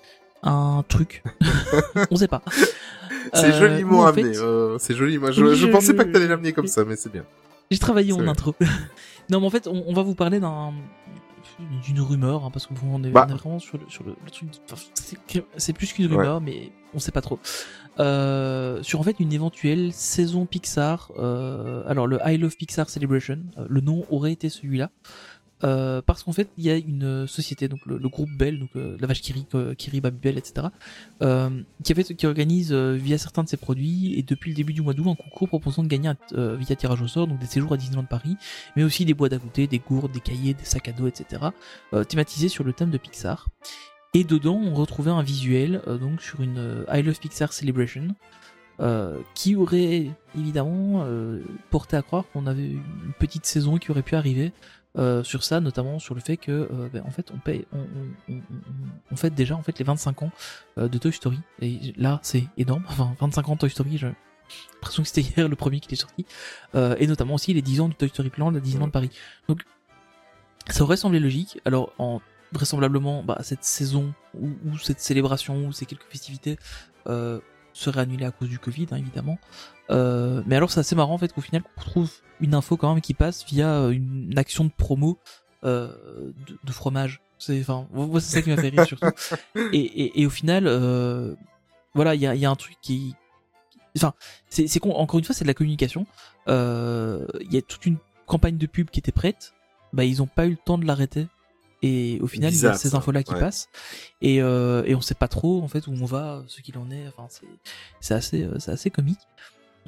un 0.43 0.85
truc. 0.86 1.22
on 2.10 2.16
sait 2.16 2.28
pas. 2.28 2.43
C'est 3.32 3.47
Euh, 3.55 3.59
joliment 3.59 4.05
amené. 4.06 4.35
fait, 4.35 4.39
euh, 4.39 4.76
c'est 4.78 4.94
joli. 4.94 5.16
Moi, 5.18 5.30
je, 5.30 5.43
Oui, 5.43 5.51
je 5.56 5.66
je- 5.66 5.72
pensais 5.72 5.94
pas 5.94 6.05
que 6.05 6.10
t'allais 6.10 6.28
l'amener 6.28 6.52
comme 6.52 6.66
ça, 6.66 6.85
mais 6.85 6.97
c'est 6.97 7.10
bien. 7.12 7.24
J'ai 7.70 7.78
travaillé 7.78 8.12
en 8.12 8.18
vrai. 8.18 8.28
intro. 8.28 8.55
non, 9.30 9.40
mais 9.40 9.47
en 9.47 9.51
fait, 9.51 9.66
on, 9.66 9.85
on 9.86 9.94
va 9.94 10.02
vous 10.02 10.14
parler 10.14 10.40
d'un 10.40 10.72
d'une 11.85 12.01
rumeur, 12.01 12.44
hein, 12.44 12.51
parce 12.52 12.66
qu'on 12.66 12.74
on 12.90 13.02
est, 13.05 13.10
Bah. 13.10 13.27
on 13.28 13.32
est 13.35 13.36
vraiment 13.39 13.59
sur 13.59 13.78
le, 13.78 13.85
sur 13.89 14.05
le, 14.05 14.15
le 14.24 14.31
truc. 14.31 14.48
enfin, 14.70 14.82
c'est- 14.94 15.19
C'est 15.56 15.73
plus 15.73 15.93
qu'une 15.93 16.06
rumeur, 16.06 16.40
mais 16.40 16.73
on 16.94 16.98
sait 16.98 17.12
pas 17.12 17.20
trop. 17.20 17.39
Euh, 18.01 18.82
sur 18.82 19.01
en 19.01 19.02
fait 19.02 19.19
une 19.19 19.32
éventuelle 19.32 19.93
saison 19.93 20.47
Pixar. 20.47 21.10
Euh, 21.19 21.82
alors 21.89 22.06
le 22.06 22.19
I 22.24 22.36
Love 22.39 22.56
Pixar 22.56 22.89
Celebration, 22.89 23.40
euh, 23.59 23.66
le 23.69 23.81
nom 23.81 24.05
aurait 24.10 24.32
été 24.32 24.48
celui-là. 24.48 24.90
Euh, 25.64 26.01
parce 26.02 26.22
qu'en 26.22 26.32
fait, 26.32 26.48
il 26.56 26.64
y 26.64 26.70
a 26.70 26.76
une 26.76 27.26
société, 27.26 27.68
donc 27.68 27.85
le, 27.86 27.98
groupe 28.09 28.30
Bell, 28.30 28.60
donc 28.60 28.70
euh, 28.76 28.97
la 29.01 29.06
vache 29.06 29.20
Kiri, 29.20 29.44
euh, 29.55 29.74
Kiri 29.74 30.01
Babybel, 30.01 30.39
etc., 30.39 30.68
euh, 31.22 31.51
qui, 31.82 31.94
qui 31.94 32.26
organise 32.26 32.72
euh, 32.72 32.94
via 32.94 33.18
certains 33.18 33.43
de 33.43 33.48
ses 33.48 33.56
produits 33.56 34.14
et 34.18 34.22
depuis 34.22 34.51
le 34.51 34.56
début 34.56 34.72
du 34.72 34.82
mois 34.82 34.94
d'août 34.94 35.09
un 35.09 35.14
concours 35.14 35.48
proposant 35.48 35.82
de 35.82 35.89
gagner 35.89 36.10
un, 36.10 36.55
via 36.55 36.76
tirage 36.76 37.02
au 37.02 37.09
sort 37.09 37.26
donc 37.26 37.39
des 37.39 37.47
séjours 37.47 37.72
à 37.72 37.76
Disneyland 37.76 38.05
Paris, 38.05 38.36
mais 38.76 38.85
aussi 38.85 39.05
des 39.05 39.14
boîtes 39.14 39.32
à 39.32 39.39
goûter, 39.39 39.66
des 39.66 39.78
gourdes, 39.78 40.12
des 40.12 40.20
cahiers, 40.20 40.55
des 40.55 40.64
sacs 40.64 40.89
à 40.89 40.93
dos, 40.93 41.06
etc., 41.09 41.43
thématisés 42.09 42.48
sur 42.48 42.64
le 42.64 42.72
thème 42.72 42.90
de 42.90 42.98
Pixar. 42.98 43.48
Et 44.14 44.24
dedans, 44.24 44.60
on 44.62 44.74
retrouvait 44.74 45.10
un 45.10 45.22
visuel 45.22 45.82
donc 46.01 46.22
sur 46.22 46.40
une 46.40 46.85
I 46.93 47.02
Love 47.02 47.18
Pixar 47.18 47.52
Celebration. 47.52 48.14
euh, 48.80 49.18
qui 49.35 49.56
aurait 49.56 50.06
évidemment 50.36 51.05
porté 51.70 51.97
à 51.97 52.02
croire 52.02 52.24
qu'on 52.32 52.47
avait 52.47 52.68
une 52.68 53.12
petite 53.18 53.44
saison 53.44 53.76
qui 53.76 53.90
aurait 53.90 54.02
pu 54.02 54.14
arriver 54.14 54.52
euh, 54.99 55.23
sur 55.23 55.45
ça, 55.45 55.61
notamment 55.61 55.99
sur 55.99 56.15
le 56.15 56.20
fait 56.20 56.37
que, 56.37 56.51
euh, 56.51 56.89
ben, 56.93 57.05
en 57.07 57.11
fait, 57.11 57.31
on 57.33 57.39
paye, 57.39 57.65
on, 57.73 59.16
fête 59.16 59.35
déjà 59.35 59.55
en 59.55 59.62
fait 59.62 59.79
les 59.79 59.85
25 59.85 60.23
ans 60.23 60.33
euh, 60.77 60.89
de 60.89 60.99
Toy 60.99 61.12
Story. 61.12 61.39
Et 61.61 61.95
là, 61.97 62.19
c'est 62.23 62.45
énorme. 62.57 62.85
Enfin, 62.89 63.15
25 63.20 63.49
ans 63.49 63.55
de 63.55 63.61
Toy 63.61 63.70
Story, 63.70 63.97
j'ai 63.97 64.12
l'impression 64.75 65.03
que 65.03 65.09
c'était 65.09 65.20
hier 65.20 65.49
le 65.49 65.57
premier 65.57 65.81
qui 65.81 65.95
est 65.95 65.97
sorti. 65.97 66.27
Et 66.75 67.07
notamment 67.07 67.35
aussi 67.35 67.55
les 67.55 67.62
10 67.62 67.81
ans 67.81 67.89
de 67.89 67.95
Toy 67.95 68.09
Story 68.09 68.33
Land 68.37 68.55
à 68.57 68.61
Disneyland 68.61 68.91
Paris. 68.91 69.11
Donc, 69.49 69.62
ça 70.69 70.83
aurait 70.83 70.97
semblé 70.97 71.20
logique. 71.20 71.61
Alors, 71.65 71.93
en 71.99 72.20
vraisemblablement, 72.53 73.23
bah, 73.23 73.39
cette 73.43 73.65
saison 73.65 74.12
ou, 74.35 74.49
ou 74.66 74.79
cette 74.79 75.01
célébration 75.01 75.66
ou 75.66 75.73
ces 75.73 75.87
quelques 75.87 76.11
festivités 76.11 76.59
seraient 77.79 78.01
annulées 78.01 78.25
à 78.25 78.31
cause 78.31 78.49
du 78.49 78.59
Covid, 78.59 78.87
hein, 78.91 78.97
évidemment. 78.97 79.39
Euh, 79.91 80.43
mais 80.47 80.57
alors, 80.57 80.71
c'est 80.71 80.81
assez 80.81 80.95
marrant 80.95 81.15
en 81.15 81.19
fait 81.19 81.33
qu'au 81.33 81.41
final, 81.41 81.63
on 81.77 81.81
trouve 81.81 82.11
une 82.41 82.55
info 82.55 82.77
quand 82.77 82.93
même 82.93 83.01
qui 83.01 83.15
passe 83.15 83.45
via 83.45 83.69
euh, 83.69 83.91
une 83.91 84.37
action 84.37 84.65
de 84.65 84.71
promo 84.71 85.19
euh, 85.65 85.89
de, 86.47 86.59
de 86.63 86.73
fromage. 86.73 87.21
C'est, 87.39 87.61
enfin, 87.61 87.87
c'est 88.15 88.21
ça 88.21 88.43
qui 88.43 88.51
m'a 88.51 88.57
fait 88.57 88.69
rire 88.69 88.87
surtout. 88.87 89.07
Et, 89.73 89.79
et, 89.79 90.21
et 90.23 90.27
au 90.27 90.31
final, 90.31 90.67
euh, 90.67 91.35
voilà, 91.95 92.15
il 92.15 92.21
y 92.21 92.27
a, 92.27 92.35
il 92.35 92.41
y 92.41 92.47
a 92.47 92.51
un 92.51 92.57
truc 92.57 92.77
qui, 92.83 93.15
enfin, 93.97 94.13
c'est, 94.49 94.67
c'est 94.67 94.85
encore 94.85 95.19
une 95.19 95.25
fois, 95.25 95.35
c'est 95.35 95.45
de 95.45 95.49
la 95.49 95.55
communication. 95.55 96.07
Il 96.49 97.49
y 97.51 97.57
a 97.57 97.63
toute 97.63 97.87
une 97.87 97.97
campagne 98.27 98.59
de 98.59 98.67
pub 98.67 98.91
qui 98.91 99.01
était 99.01 99.13
prête. 99.13 99.55
Bah, 99.93 100.05
ils 100.05 100.21
ont 100.21 100.27
pas 100.27 100.47
eu 100.47 100.51
le 100.51 100.57
temps 100.57 100.79
de 100.79 100.85
l'arrêter. 100.85 101.29
Et 101.83 102.19
au 102.23 102.27
final, 102.27 102.51
il 102.51 102.57
y 102.57 102.59
a 102.59 102.71
Bizarre, 102.71 102.77
ces 102.77 102.95
infos-là 102.95 103.23
qui 103.23 103.35
Ouais. 103.35 103.41
passent. 103.41 103.69
Et, 104.21 104.43
euh, 104.43 104.83
et 104.85 104.95
on 104.95 105.01
sait 105.01 105.15
pas 105.15 105.29
trop, 105.29 105.63
en 105.63 105.69
fait, 105.69 105.87
où 105.87 105.93
on 105.93 106.05
va, 106.07 106.43
ce 106.49 106.61
qu'il 106.61 106.77
en 106.79 106.91
est. 106.91 107.07
Enfin, 107.09 107.27
c'est, 107.29 107.47
c'est 108.01 108.15
assez, 108.15 108.43
euh, 108.43 108.59
c'est 108.59 108.73
assez 108.73 108.91
comique. 108.91 109.21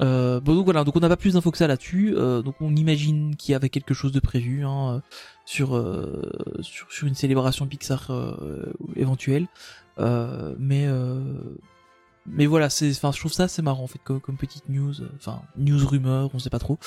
Euh, 0.00 0.40
bon 0.40 0.54
donc 0.54 0.64
voilà, 0.64 0.82
donc 0.84 0.96
on 0.96 1.00
n'a 1.00 1.08
pas 1.10 1.16
plus 1.18 1.34
d'infos 1.34 1.50
que 1.50 1.58
ça 1.58 1.66
là-dessus. 1.66 2.14
Euh, 2.16 2.40
donc 2.40 2.54
on 2.60 2.74
imagine 2.74 3.36
qu'il 3.36 3.52
y 3.52 3.54
avait 3.54 3.68
quelque 3.68 3.92
chose 3.92 4.12
de 4.12 4.20
prévu 4.20 4.64
hein, 4.64 4.94
euh, 4.94 5.00
sur, 5.44 5.76
euh, 5.76 6.22
sur 6.62 6.90
sur 6.90 7.06
une 7.06 7.14
célébration 7.14 7.66
Pixar 7.66 8.10
euh, 8.10 8.72
éventuelle. 8.96 9.46
Euh, 9.98 10.54
mais 10.58 10.86
euh, 10.86 11.20
mais 12.32 12.46
voilà, 12.46 12.70
c'est, 12.70 12.90
enfin 12.90 13.12
je 13.12 13.18
trouve 13.20 13.32
ça 13.32 13.44
assez 13.44 13.62
marrant 13.62 13.84
en 13.84 13.86
fait 13.86 13.98
comme, 14.02 14.20
comme 14.20 14.36
petite 14.36 14.68
news, 14.68 15.00
euh, 15.00 15.08
enfin 15.16 15.42
news 15.56 15.86
rumeur, 15.86 16.30
on 16.34 16.38
sait 16.38 16.50
pas 16.50 16.58
trop. 16.58 16.78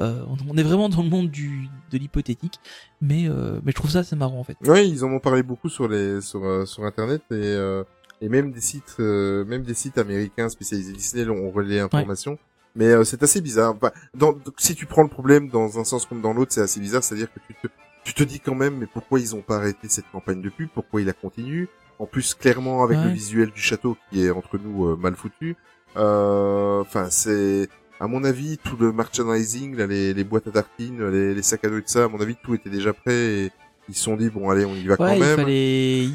Euh, 0.00 0.24
on, 0.28 0.36
on 0.48 0.56
est 0.56 0.62
vraiment 0.62 0.88
dans 0.88 1.02
le 1.02 1.08
monde 1.08 1.30
du 1.30 1.68
de 1.90 1.98
l'hypothétique, 1.98 2.60
mais 3.00 3.28
euh, 3.28 3.60
mais 3.64 3.72
je 3.72 3.76
trouve 3.76 3.90
ça 3.90 4.00
assez 4.00 4.16
marrant 4.16 4.38
en 4.38 4.44
fait. 4.44 4.56
Oui, 4.62 4.88
ils 4.88 5.04
en 5.04 5.12
ont 5.12 5.20
parlé 5.20 5.42
beaucoup 5.42 5.68
sur 5.68 5.88
les 5.88 6.20
sur 6.20 6.44
euh, 6.44 6.66
sur 6.66 6.84
internet 6.84 7.22
et 7.30 7.34
euh, 7.34 7.84
et 8.20 8.28
même 8.28 8.52
des 8.52 8.60
sites 8.60 8.96
euh, 9.00 9.44
même 9.44 9.62
des 9.62 9.74
sites 9.74 9.98
américains 9.98 10.48
spécialisés 10.48 10.92
Disney 10.92 11.28
ont 11.28 11.50
relayé 11.50 11.80
l'information. 11.80 12.38
Mais 12.76 12.86
euh, 12.86 13.04
c'est 13.04 13.22
assez 13.22 13.40
bizarre. 13.40 13.74
Enfin, 13.76 13.92
dans, 14.14 14.32
donc, 14.32 14.54
si 14.58 14.74
tu 14.74 14.84
prends 14.84 15.04
le 15.04 15.08
problème 15.08 15.48
dans 15.48 15.78
un 15.78 15.84
sens 15.84 16.06
comme 16.06 16.20
dans 16.20 16.32
l'autre, 16.32 16.52
c'est 16.52 16.60
assez 16.60 16.80
bizarre. 16.80 17.04
C'est-à-dire 17.04 17.32
que 17.32 17.38
tu 17.46 17.54
te, 17.54 17.68
tu 18.02 18.14
te 18.14 18.24
dis 18.24 18.40
quand 18.40 18.56
même, 18.56 18.78
mais 18.78 18.86
pourquoi 18.86 19.20
ils 19.20 19.36
ont 19.36 19.42
pas 19.42 19.58
arrêté 19.58 19.88
cette 19.88 20.10
campagne 20.10 20.42
de 20.42 20.48
pub? 20.48 20.68
Pourquoi 20.74 21.00
il 21.00 21.06
la 21.06 21.12
continue? 21.12 21.68
En 21.98 22.06
plus, 22.06 22.34
clairement, 22.34 22.82
avec 22.82 22.98
le 22.98 23.04
Ouais. 23.06 23.12
visuel 23.12 23.50
du 23.50 23.60
château 23.60 23.96
qui 24.10 24.24
est 24.24 24.30
entre 24.30 24.58
nous 24.58 24.86
euh, 24.86 24.96
mal 24.96 25.14
foutu. 25.16 25.56
Euh, 25.96 26.80
Enfin, 26.80 27.08
c'est 27.10 27.68
à 28.00 28.06
mon 28.08 28.24
avis 28.24 28.58
tout 28.58 28.76
le 28.76 28.92
merchandising, 28.92 29.76
là, 29.76 29.86
les, 29.86 30.12
les 30.12 30.24
boîtes 30.24 30.46
à 30.48 30.50
tartines, 30.50 31.06
les, 31.08 31.34
les 31.34 31.42
sacs 31.42 31.64
à 31.64 31.68
dos 31.70 31.78
et 31.78 31.82
tout 31.82 31.88
ça. 31.88 32.04
À 32.04 32.08
mon 32.08 32.20
avis, 32.20 32.36
tout 32.42 32.54
était 32.54 32.70
déjà 32.70 32.92
prêt. 32.92 33.14
Et 33.14 33.52
ils 33.88 33.94
se 33.94 34.02
sont 34.04 34.16
dit 34.16 34.28
bon, 34.30 34.50
allez, 34.50 34.64
on 34.64 34.74
y 34.74 34.84
va 34.86 34.94
Ouais, 34.94 34.96
quand 34.98 35.12
il 35.14 35.20
même. 35.20 35.36
fallait, 35.36 36.04
il, 36.04 36.12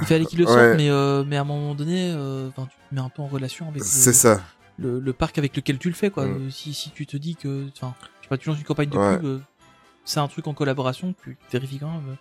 il 0.00 0.06
fallait 0.06 0.24
qu'il 0.24 0.38
le 0.40 0.46
ouais. 0.46 0.52
sorte, 0.52 0.76
mais 0.76 0.90
euh, 0.90 1.22
mais 1.26 1.36
à 1.36 1.42
un 1.42 1.44
moment 1.44 1.74
donné, 1.74 2.12
euh, 2.16 2.48
tu 2.48 2.62
te 2.62 2.94
mets 2.94 3.00
un 3.00 3.08
peu 3.08 3.22
en 3.22 3.28
relation 3.28 3.68
avec 3.68 3.84
c'est 3.84 4.10
le, 4.10 4.14
ça. 4.14 4.40
le, 4.78 4.98
le 4.98 5.12
parc 5.12 5.38
avec 5.38 5.54
lequel 5.56 5.78
tu 5.78 5.88
le 5.88 5.94
fais, 5.94 6.10
quoi. 6.10 6.26
Mm. 6.26 6.46
Euh, 6.46 6.50
Si 6.50 6.74
si 6.74 6.90
tu 6.90 7.06
te 7.06 7.16
dis 7.16 7.36
que, 7.36 7.66
enfin, 7.76 7.94
je 8.18 8.24
sais 8.24 8.28
pas, 8.28 8.38
tu 8.38 8.48
lances 8.48 8.58
une 8.58 8.64
campagne 8.64 8.88
de 8.88 8.96
Ouais. 8.98 9.16
pub, 9.16 9.24
euh, 9.26 9.38
c'est 10.04 10.18
un 10.20 10.28
truc 10.28 10.46
en 10.48 10.54
collaboration, 10.54 11.14
tu 11.22 11.36
vérifies 11.52 11.78
quand 11.78 11.90
même 11.92 12.08
euh, 12.10 12.14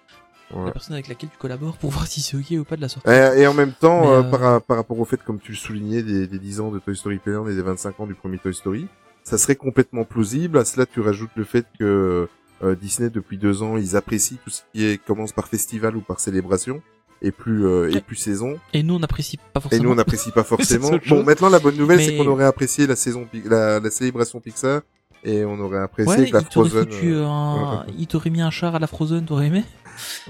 Ouais. 0.54 0.66
la 0.66 0.72
personne 0.72 0.94
avec 0.94 1.08
laquelle 1.08 1.30
tu 1.30 1.38
collabores 1.38 1.78
pour 1.78 1.90
voir 1.92 2.08
si 2.08 2.22
c'est 2.22 2.38
ok 2.38 2.60
ou 2.60 2.64
pas 2.64 2.76
de 2.76 2.82
la 2.82 2.90
sortie. 2.90 3.10
Et, 3.10 3.42
et 3.42 3.48
en 3.48 3.54
même 3.54 3.74
temps, 3.74 4.12
euh, 4.12 4.20
euh, 4.20 4.24
par, 4.24 4.62
par 4.62 4.78
rapport 4.78 5.00
au 5.00 5.06
fait, 5.06 5.22
comme 5.24 5.40
tu 5.40 5.52
le 5.52 5.58
soulignais, 5.58 6.02
des, 6.04 6.28
des 6.28 6.40
10 6.40 6.60
ans 6.62 6.72
de 6.72 6.80
Toy 6.80 6.96
Story 6.96 7.18
Playland 7.18 7.48
et 7.48 7.56
des 7.56 7.62
25 7.62 8.00
ans 8.00 8.06
du 8.08 8.14
premier 8.16 8.38
Toy 8.38 8.54
Story, 8.54 8.88
ça 9.24 9.38
serait 9.38 9.56
complètement 9.56 10.04
plausible. 10.04 10.58
À 10.58 10.66
cela, 10.66 10.86
tu 10.86 11.00
rajoutes 11.02 11.30
le 11.36 11.44
fait 11.44 11.66
que 11.80 12.28
euh, 12.64 12.76
Disney, 12.76 13.10
depuis 13.10 13.38
deux 13.38 13.64
ans, 13.64 13.78
ils 13.78 13.96
apprécient 13.96 14.38
tout 14.44 14.50
ce 14.50 14.62
qui 14.74 14.86
est, 14.86 14.98
commence 15.04 15.32
par 15.32 15.48
festival 15.48 15.96
ou 15.96 16.02
par 16.02 16.20
célébration, 16.20 16.82
et 17.24 17.32
plus, 17.32 17.66
euh, 17.68 17.92
et 17.96 18.02
plus 18.02 18.16
saison. 18.16 18.58
Et 18.74 18.82
nous, 18.84 18.96
on 18.96 19.00
n'apprécie 19.00 19.38
pas 19.38 19.60
Et 19.60 19.62
forcément. 19.62 19.84
nous, 19.84 19.92
on 19.92 19.96
n'apprécie 19.96 20.32
pas 20.32 20.44
forcément. 20.44 20.90
Bon, 21.08 21.24
maintenant, 21.24 21.50
la 21.50 21.60
bonne 21.60 21.78
nouvelle, 21.78 22.02
c'est 22.02 22.18
qu'on 22.18 22.28
aurait 22.28 22.46
apprécié 22.46 22.88
la 22.88 22.96
saison, 22.96 23.28
la, 23.46 23.80
la 23.80 23.90
célébration 23.92 24.40
Pixar, 24.40 24.82
et 25.24 25.46
on 25.46 25.60
aurait 25.60 25.80
apprécié 25.80 26.16
Ouais, 26.24 26.30
que 26.30 26.34
la 26.34 26.42
Frozen. 26.42 26.88
euh, 27.04 27.26
un, 27.28 27.86
il 28.00 28.08
t'aurait 28.08 28.32
mis 28.32 28.42
un 28.42 28.50
char 28.50 28.74
à 28.74 28.80
la 28.80 28.88
Frozen, 28.88 29.26
t'aurais 29.26 29.48
aimé? 29.48 29.64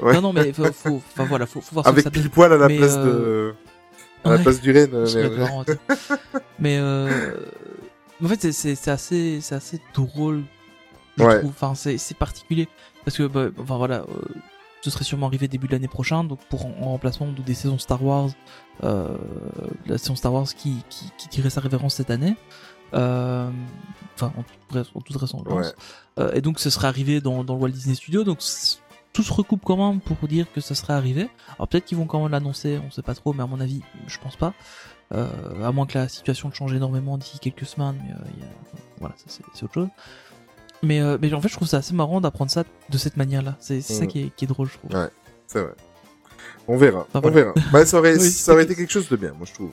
Ouais. 0.01 0.13
Non, 0.13 0.21
non, 0.21 0.33
mais 0.33 0.53
faut, 0.53 0.65
faut, 0.71 1.01
enfin 1.13 1.25
voilà, 1.25 1.45
faut, 1.45 1.61
faut 1.61 1.73
voir 1.73 1.87
Avec 1.87 2.09
pile 2.11 2.29
poil 2.29 2.51
à 2.53 2.57
la 2.57 2.67
Mais, 2.67 2.77
place 2.77 2.95
euh, 2.97 3.53
de, 4.23 4.29
à 4.29 4.31
la 4.31 4.37
place 4.39 4.61
du 4.61 4.71
Rennes. 4.71 4.89
euh, 4.93 5.63
mais 6.59 6.77
euh, 6.79 7.33
en 8.23 8.27
fait, 8.27 8.51
c'est- 8.51 8.87
assez, 8.89 9.39
assez 9.51 9.79
drôle. 9.93 10.43
Je 11.17 11.23
Ouais. 11.23 11.39
trouve. 11.39 11.51
Enfin, 11.51 11.75
c'est 11.75 12.17
particulier 12.17 12.67
parce 13.05 13.17
que, 13.17 13.23
bah, 13.27 13.47
enfin 13.59 13.77
voilà, 13.77 13.97
euh, 14.01 14.05
ce 14.81 14.89
serait 14.89 15.03
sûrement 15.03 15.27
arrivé 15.27 15.47
début 15.47 15.67
de 15.67 15.73
l'année 15.73 15.87
prochaine, 15.87 16.27
donc 16.27 16.39
pour 16.49 16.65
en, 16.65 16.73
en 16.81 16.89
remplacement 16.91 17.27
de 17.31 17.41
des 17.41 17.53
saisons 17.53 17.77
Star 17.77 18.03
Wars, 18.03 18.29
euh, 18.83 19.17
la 19.87 19.97
saison 19.97 20.15
Star 20.15 20.33
Wars 20.33 20.47
qui 20.55 20.77
qui, 20.89 21.11
qui 21.17 21.27
tirait 21.29 21.49
sa 21.49 21.61
révérence 21.61 21.95
cette 21.95 22.09
année. 22.11 22.35
Euh, 22.93 23.49
Enfin, 24.15 24.33
en, 24.37 24.43
toute 24.43 24.77
vra- 24.77 24.97
en 24.97 25.01
toute. 25.01 25.47
Ouais. 25.53 25.63
Euh, 26.19 26.31
et 26.33 26.41
donc, 26.41 26.59
ce 26.59 26.69
serait 26.69 26.87
arrivé 26.87 27.21
dans, 27.21 27.43
dans 27.43 27.55
le 27.55 27.61
Walt 27.61 27.69
Disney 27.71 27.95
Studio. 27.95 28.23
Donc, 28.23 28.39
tout 29.13 29.23
se 29.23 29.33
recoupe 29.33 29.61
quand 29.65 29.77
même 29.77 29.99
pour 29.99 30.27
dire 30.27 30.45
que 30.53 30.61
ça 30.61 30.73
serait 30.75 30.93
arrivé. 30.93 31.29
Alors, 31.57 31.67
peut-être 31.67 31.85
qu'ils 31.85 31.97
vont 31.97 32.05
quand 32.05 32.21
même 32.21 32.31
l'annoncer, 32.31 32.79
on 32.85 32.91
sait 32.91 33.01
pas 33.01 33.13
trop, 33.15 33.33
mais 33.33 33.43
à 33.43 33.47
mon 33.47 33.59
avis, 33.59 33.81
je 34.07 34.17
pense 34.19 34.35
pas. 34.35 34.53
Euh, 35.13 35.27
à 35.65 35.71
moins 35.73 35.85
que 35.85 35.97
la 35.97 36.07
situation 36.07 36.49
change 36.53 36.73
énormément 36.73 37.17
d'ici 37.17 37.37
quelques 37.39 37.65
semaines. 37.65 37.95
Mais, 38.05 38.13
euh, 38.13 38.39
y 38.39 38.43
a- 38.43 38.79
voilà, 38.99 39.15
ça 39.17 39.25
c'est 39.53 39.63
autre 39.63 39.73
chose. 39.73 39.87
Mais, 40.83 41.01
euh, 41.01 41.17
mais 41.21 41.33
en 41.33 41.41
fait, 41.41 41.49
je 41.49 41.55
trouve 41.55 41.67
ça 41.67 41.77
assez 41.77 41.93
marrant 41.93 42.21
d'apprendre 42.21 42.49
ça 42.49 42.63
de 42.89 42.97
cette 42.97 43.17
manière-là. 43.17 43.55
C'est 43.59 43.81
ça 43.81 44.05
qui 44.07 44.21
est, 44.21 44.29
qui 44.35 44.45
est 44.45 44.47
drôle, 44.47 44.67
je 44.69 44.77
trouve. 44.77 44.91
Ouais. 44.99 45.09
C'est 45.47 45.61
vrai. 45.61 45.73
On 46.67 46.77
verra. 46.77 47.05
On 47.13 47.19
voilà. 47.19 47.35
verra. 47.35 47.53
Bah, 47.73 47.85
ça 47.85 47.97
aurait, 47.99 48.13
Oui, 48.19 48.29
ça 48.31 48.53
aurait 48.53 48.61
c'était- 48.61 48.73
été 48.73 48.81
quelque 48.81 48.91
chose 48.91 49.09
de 49.09 49.15
bien, 49.17 49.33
moi, 49.33 49.45
je 49.47 49.53
trouve. 49.53 49.71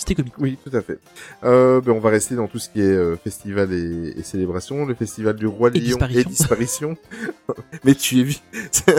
C'était 0.00 0.14
comique. 0.14 0.32
Oui, 0.38 0.56
tout 0.64 0.74
à 0.74 0.80
fait. 0.80 0.98
Euh, 1.44 1.82
ben, 1.82 1.92
on 1.92 2.00
va 2.00 2.08
rester 2.08 2.34
dans 2.34 2.48
tout 2.48 2.58
ce 2.58 2.70
qui 2.70 2.80
est 2.80 2.84
euh, 2.84 3.16
festival 3.16 3.70
et, 3.70 4.14
et 4.18 4.22
célébration. 4.22 4.86
Le 4.86 4.94
festival 4.94 5.36
du 5.36 5.46
Roi 5.46 5.68
Lion 5.68 5.98
et 6.08 6.24
disparition. 6.24 6.96
Mais 7.84 7.94
tu 7.94 8.20
es 8.20 8.22
vu. 8.22 8.36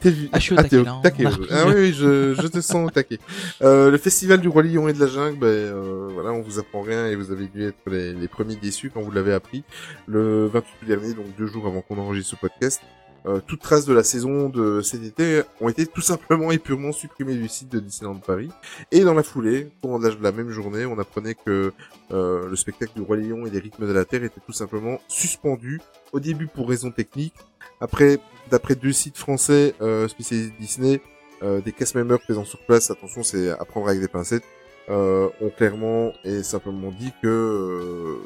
T'es 0.00 0.10
vu. 0.10 0.28
Ah, 0.32 0.38
je 0.38 0.42
suis 0.42 0.52
au 0.52 0.56
t'es 0.58 0.84
taquet, 1.02 1.22
là. 1.22 1.30
Ah 1.50 1.64
oui, 1.66 1.72
oui, 1.76 1.92
je, 1.94 2.34
je 2.34 2.46
te 2.46 2.60
sens 2.60 2.86
au 2.86 2.90
taquet. 2.90 3.18
Euh, 3.62 3.90
le 3.90 3.96
festival 3.96 4.38
du 4.42 4.48
Roi 4.48 4.64
Lion 4.64 4.86
et 4.86 4.92
de 4.92 5.00
la 5.00 5.06
Jungle, 5.06 5.38
ben, 5.38 5.46
euh, 5.46 6.10
voilà, 6.12 6.32
on 6.32 6.42
vous 6.42 6.58
apprend 6.58 6.82
rien 6.82 7.06
et 7.06 7.16
vous 7.16 7.32
avez 7.32 7.46
dû 7.46 7.64
être 7.66 7.78
les, 7.86 8.12
les 8.12 8.28
premiers 8.28 8.56
déçus 8.56 8.90
quand 8.92 9.00
vous 9.00 9.12
l'avez 9.12 9.32
appris. 9.32 9.64
Le 10.06 10.46
28 10.52 10.86
dernier, 10.86 11.14
donc 11.14 11.34
deux 11.38 11.46
jours 11.46 11.66
avant 11.66 11.80
qu'on 11.80 11.96
enregistre 11.96 12.32
ce 12.32 12.36
podcast, 12.36 12.82
euh, 13.26 13.40
toute 13.46 13.60
trace 13.60 13.86
de 13.86 13.94
la 13.94 14.02
saison 14.02 14.48
de 14.48 14.80
cet 14.80 15.02
été 15.02 15.42
ont 15.60 15.68
été 15.68 15.86
tout 15.86 16.00
simplement 16.00 16.52
et 16.52 16.58
purement 16.58 16.92
supprimées 16.92 17.34
du 17.34 17.48
site 17.48 17.70
de 17.70 17.80
Disneyland 17.80 18.16
Paris. 18.16 18.50
Et 18.92 19.00
dans 19.00 19.14
la 19.14 19.22
foulée, 19.22 19.70
courant 19.80 19.98
de 19.98 20.14
la, 20.20 20.32
même 20.32 20.50
journée, 20.50 20.84
on 20.86 20.98
apprenait 20.98 21.34
que 21.34 21.72
euh, 22.12 22.48
le 22.48 22.56
spectacle 22.56 22.92
du 22.94 23.02
Roi 23.02 23.16
Lion 23.16 23.46
et 23.46 23.50
des 23.50 23.60
rythmes 23.60 23.86
de 23.86 23.92
la 23.92 24.04
Terre 24.04 24.24
était 24.24 24.40
tout 24.44 24.52
simplement 24.52 25.00
suspendu. 25.08 25.80
Au 26.12 26.20
début 26.20 26.46
pour 26.46 26.68
raisons 26.68 26.90
techniques. 26.90 27.34
Après, 27.80 28.18
d'après 28.50 28.74
deux 28.74 28.92
sites 28.92 29.16
français 29.16 29.74
euh, 29.80 30.06
spécialisés 30.06 30.52
Disney, 30.60 31.00
euh, 31.42 31.60
des 31.60 31.72
cast 31.72 31.94
members 31.94 32.20
présents 32.20 32.44
sur 32.44 32.58
place, 32.60 32.90
attention, 32.90 33.22
c'est 33.22 33.50
à 33.50 33.64
prendre 33.64 33.88
avec 33.88 34.00
des 34.00 34.08
pincettes, 34.08 34.44
euh, 34.88 35.28
ont 35.40 35.50
clairement 35.50 36.12
et 36.24 36.42
simplement 36.42 36.90
dit 36.90 37.12
que 37.22 37.28
euh, 37.28 38.16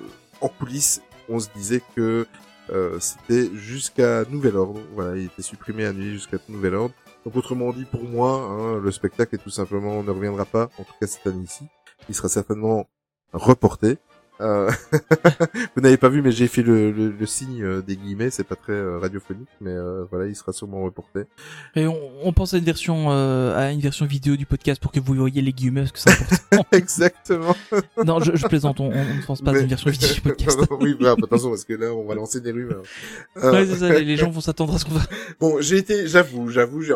en 0.41 0.49
coulisses, 0.49 1.03
on 1.29 1.41
se 1.41 1.49
disait 1.55 1.83
que 1.97 2.27
euh, 2.71 2.99
c'était 3.01 3.51
jusqu'à 3.55 4.25
nouvel 4.25 4.57
ordre. 4.57 4.81
Voilà, 4.95 5.17
il 5.17 5.27
était 5.27 5.43
supprimé 5.43 5.85
à 5.85 5.93
nuit 5.93 6.13
jusqu'à 6.13 6.39
nouvel 6.49 6.75
ordre. 6.75 6.95
Donc 7.25 7.37
autrement 7.37 7.73
dit, 7.73 7.85
pour 7.85 8.05
moi, 8.05 8.41
hein, 8.41 8.79
le 8.79 8.91
spectacle 8.91 9.35
est 9.35 9.39
tout 9.39 9.51
simplement 9.51 10.03
ne 10.03 10.11
reviendra 10.11 10.45
pas, 10.45 10.71
en 10.79 10.85
tout 10.85 10.95
cas 11.01 11.07
cette 11.07 11.27
année-ci. 11.27 11.65
Il 12.09 12.15
sera 12.15 12.29
certainement 12.29 12.89
reporté. 13.33 13.99
Euh, 14.41 14.71
Vous 15.77 15.83
n'avez 15.83 15.97
pas 15.97 16.09
vu, 16.09 16.23
mais 16.23 16.33
j'ai 16.33 16.47
fait 16.47 16.63
le, 16.63 16.91
le, 16.93 17.11
le 17.11 17.27
signe 17.27 17.63
euh, 17.63 17.83
des 17.83 17.97
guillemets. 17.97 18.31
C'est 18.31 18.45
pas 18.45 18.57
très 18.57 18.73
euh, 18.73 18.99
radiophonique, 18.99 19.49
mais 19.61 19.71
euh, 19.73 20.05
voilà, 20.11 20.27
il 20.27 20.37
sera 20.37 20.53
sûrement 20.53 20.83
reporté. 20.83 21.23
Et 21.75 21.87
on, 21.87 21.99
on 22.23 22.33
pense 22.33 22.55
à 22.55 22.59
une 22.59 22.65
version, 22.65 23.07
euh, 23.11 23.57
à 23.57 23.73
une 23.73 23.81
version 23.81 24.07
vidéo 24.07 24.37
du 24.37 24.47
podcast 24.47 24.81
pour 24.81 24.93
que 24.93 25.01
vous 25.01 25.15
voyez 25.15 25.43
les 25.43 25.53
guillemets 25.53 25.83
parce 25.83 25.93
que 25.93 25.99
c'est 26.01 26.11
important. 26.11 26.67
Exactement. 26.73 27.57
non, 28.05 28.21
je, 28.21 28.37
je 28.37 28.47
plaisante, 28.47 28.81
on, 28.81 28.91
on 28.93 29.05
ne 29.05 29.27
pense 29.27 29.43
pas 29.43 29.53
à 29.53 29.59
une 29.59 29.67
version 29.67 29.91
vidéo 29.91 30.09
du 30.13 30.21
podcast. 30.21 30.59
Oui, 30.81 30.97
bah, 31.01 31.15
attention, 31.23 31.51
parce 31.51 31.65
que 31.65 31.75
là, 31.75 31.93
on 31.93 32.07
va 32.07 32.15
lancer 32.15 32.41
des 32.41 32.53
rumeurs. 32.53 32.83
Ouais, 33.37 33.67
c'est 33.67 33.77
ça, 33.77 33.89
les, 33.91 34.05
les 34.05 34.17
gens 34.17 34.31
vont 34.31 34.41
s'attendre 34.41 34.75
à 34.75 34.79
ce 34.79 34.85
qu'on 34.85 34.95
va. 34.95 35.03
Bon, 35.41 35.61
j'ai 35.61 35.79
été, 35.79 36.07
j'avoue, 36.07 36.49
j'avoue, 36.51 36.83
j'ai 36.83 36.95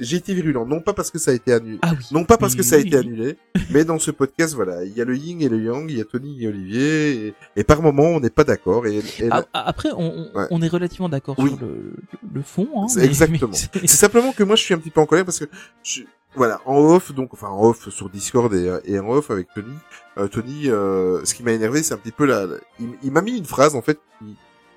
j'ai 0.00 0.16
été 0.16 0.34
virulent. 0.34 0.66
Non 0.66 0.80
pas 0.80 0.92
parce 0.94 1.10
que 1.10 1.18
ça 1.18 1.30
a 1.30 1.34
été 1.34 1.52
annulé, 1.52 1.78
Ah 1.82 1.92
oui. 1.96 2.04
non 2.12 2.24
pas 2.24 2.36
parce 2.38 2.54
que 2.54 2.62
ça 2.62 2.76
a 2.76 2.78
été 2.78 2.96
annulé, 2.96 3.36
mais 3.70 3.84
dans 3.84 3.98
ce 3.98 4.10
podcast, 4.10 4.54
voilà, 4.54 4.84
il 4.84 4.96
y 4.96 5.00
a 5.00 5.04
le 5.04 5.16
yin 5.16 5.40
et 5.42 5.48
le 5.48 5.62
yang, 5.62 5.90
il 5.90 5.98
y 5.98 6.00
a 6.00 6.04
Tony 6.04 6.44
et 6.44 6.48
Olivier, 6.48 6.77
et, 6.80 7.34
et 7.56 7.64
par 7.64 7.82
moment, 7.82 8.04
on 8.04 8.20
n'est 8.20 8.30
pas 8.30 8.44
d'accord. 8.44 8.86
Et, 8.86 8.98
et 8.98 9.28
Ah, 9.30 9.44
ah, 9.52 9.68
Après, 9.68 9.90
on, 9.96 10.28
Ouais. 10.34 10.46
on 10.50 10.62
est 10.62 10.68
relativement 10.68 11.08
d'accord 11.08 11.36
Oui. 11.38 11.50
sur 11.50 11.58
le, 11.60 11.94
le 12.34 12.42
fond. 12.42 12.68
Hein, 12.76 12.86
mais- 12.96 13.04
exactement. 13.04 13.52
c'est 13.52 13.86
simplement 13.88 14.32
que 14.32 14.42
moi, 14.42 14.56
je 14.56 14.62
suis 14.62 14.74
un 14.74 14.78
petit 14.78 14.90
peu 14.90 15.00
en 15.00 15.06
colère 15.06 15.24
parce 15.24 15.38
que, 15.40 15.46
je, 15.82 16.02
voilà, 16.34 16.60
en 16.66 16.76
off, 16.76 17.12
donc, 17.12 17.30
enfin, 17.32 17.48
en 17.48 17.62
off 17.64 17.88
sur 17.88 18.08
Discord 18.10 18.52
et, 18.54 18.78
et 18.84 18.98
en 19.00 19.08
off 19.08 19.30
avec 19.30 19.48
Tony, 19.54 19.72
euh, 20.18 20.28
Tony, 20.28 20.68
euh, 20.68 21.24
ce 21.24 21.34
qui 21.34 21.42
m'a 21.42 21.52
énervé, 21.52 21.82
c'est 21.82 21.94
un 21.94 21.98
petit 21.98 22.12
peu 22.12 22.26
la, 22.26 22.46
la- 22.46 22.56
il, 22.78 22.88
il 23.02 23.12
m'a 23.12 23.22
mis 23.22 23.36
une 23.36 23.46
phrase, 23.46 23.74
en 23.74 23.82
fait, 23.82 23.98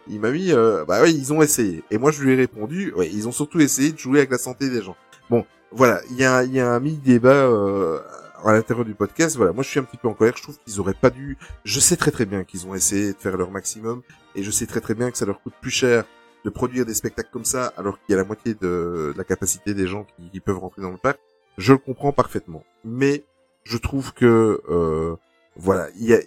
il 0.08 0.20
m'a 0.20 0.32
mis, 0.32 0.52
euh, 0.52 0.84
bah 0.86 1.02
ouais, 1.02 1.14
ils 1.14 1.32
ont 1.34 1.42
essayé. 1.42 1.84
Et 1.92 1.98
moi, 1.98 2.12
je 2.12 2.22
lui 2.24 2.34
ai 2.34 2.36
répondu, 2.36 2.92
ouais, 2.96 3.10
ils 3.12 3.28
ont 3.28 3.32
surtout 3.32 3.60
essayé 3.60 3.92
de 3.92 3.98
jouer 3.98 4.20
avec 4.20 4.32
la 4.32 4.38
santé 4.38 4.70
des 4.70 4.82
gens. 4.82 4.96
Bon, 5.30 5.46
voilà, 5.72 6.02
il 6.10 6.18
y 6.18 6.24
a, 6.26 6.44
il 6.44 6.54
y 6.54 6.60
a 6.60 6.72
un 6.74 6.80
mini-débat 6.80 7.30
euh, 7.30 8.00
à 8.46 8.54
l'intérieur 8.54 8.86
du 8.86 8.96
podcast. 8.96 9.36
Voilà, 9.36 9.54
moi, 9.54 9.64
je 9.64 9.70
suis 9.70 9.80
un 9.80 9.84
petit 9.84 9.98
peu 9.98 10.08
en 10.08 10.14
colère. 10.14 10.36
Je 10.38 10.44
trouve 10.44 10.58
qu'ils 10.60 10.80
auraient 10.80 10.94
pas 10.94 11.10
dû. 11.10 11.38
Je 11.64 11.80
sais 11.80 11.98
très 11.98 12.12
très 12.12 12.26
bien 12.26 12.44
qu'ils 12.44 12.68
ont 12.68 12.76
essayé 12.76 13.14
de 13.14 13.18
faire 13.18 13.38
leur 13.38 13.52
maximum, 13.52 14.02
et 14.36 14.44
je 14.44 14.52
sais 14.52 14.66
très 14.66 14.82
très 14.82 14.94
bien 14.94 15.12
que 15.12 15.18
ça 15.18 15.26
leur 15.26 15.42
coûte 15.42 15.54
plus 15.62 15.72
cher 15.72 16.06
de 16.44 16.50
produire 16.50 16.86
des 16.86 16.94
spectacles 16.94 17.30
comme 17.32 17.46
ça, 17.46 17.74
alors 17.78 18.00
qu'il 18.00 18.14
y 18.14 18.16
a 18.16 18.18
la 18.18 18.26
moitié 18.26 18.56
de, 18.56 19.14
la 19.16 19.24
capacité 19.24 19.74
des 19.74 19.88
gens 19.88 20.06
qui, 20.06 20.30
qui 20.32 20.40
peuvent 20.40 20.58
rentrer 20.58 20.82
dans 20.82 20.92
le 20.92 20.98
parc. 20.98 21.20
Je 21.58 21.74
le 21.74 21.78
comprends 21.78 22.14
parfaitement, 22.14 22.64
mais 22.84 23.24
je 23.64 23.78
trouve 23.78 24.14
que 24.14 24.62
euh, 24.70 25.16
voilà, 25.56 25.90
il 25.96 26.06
y 26.06 26.14
a 26.14 26.20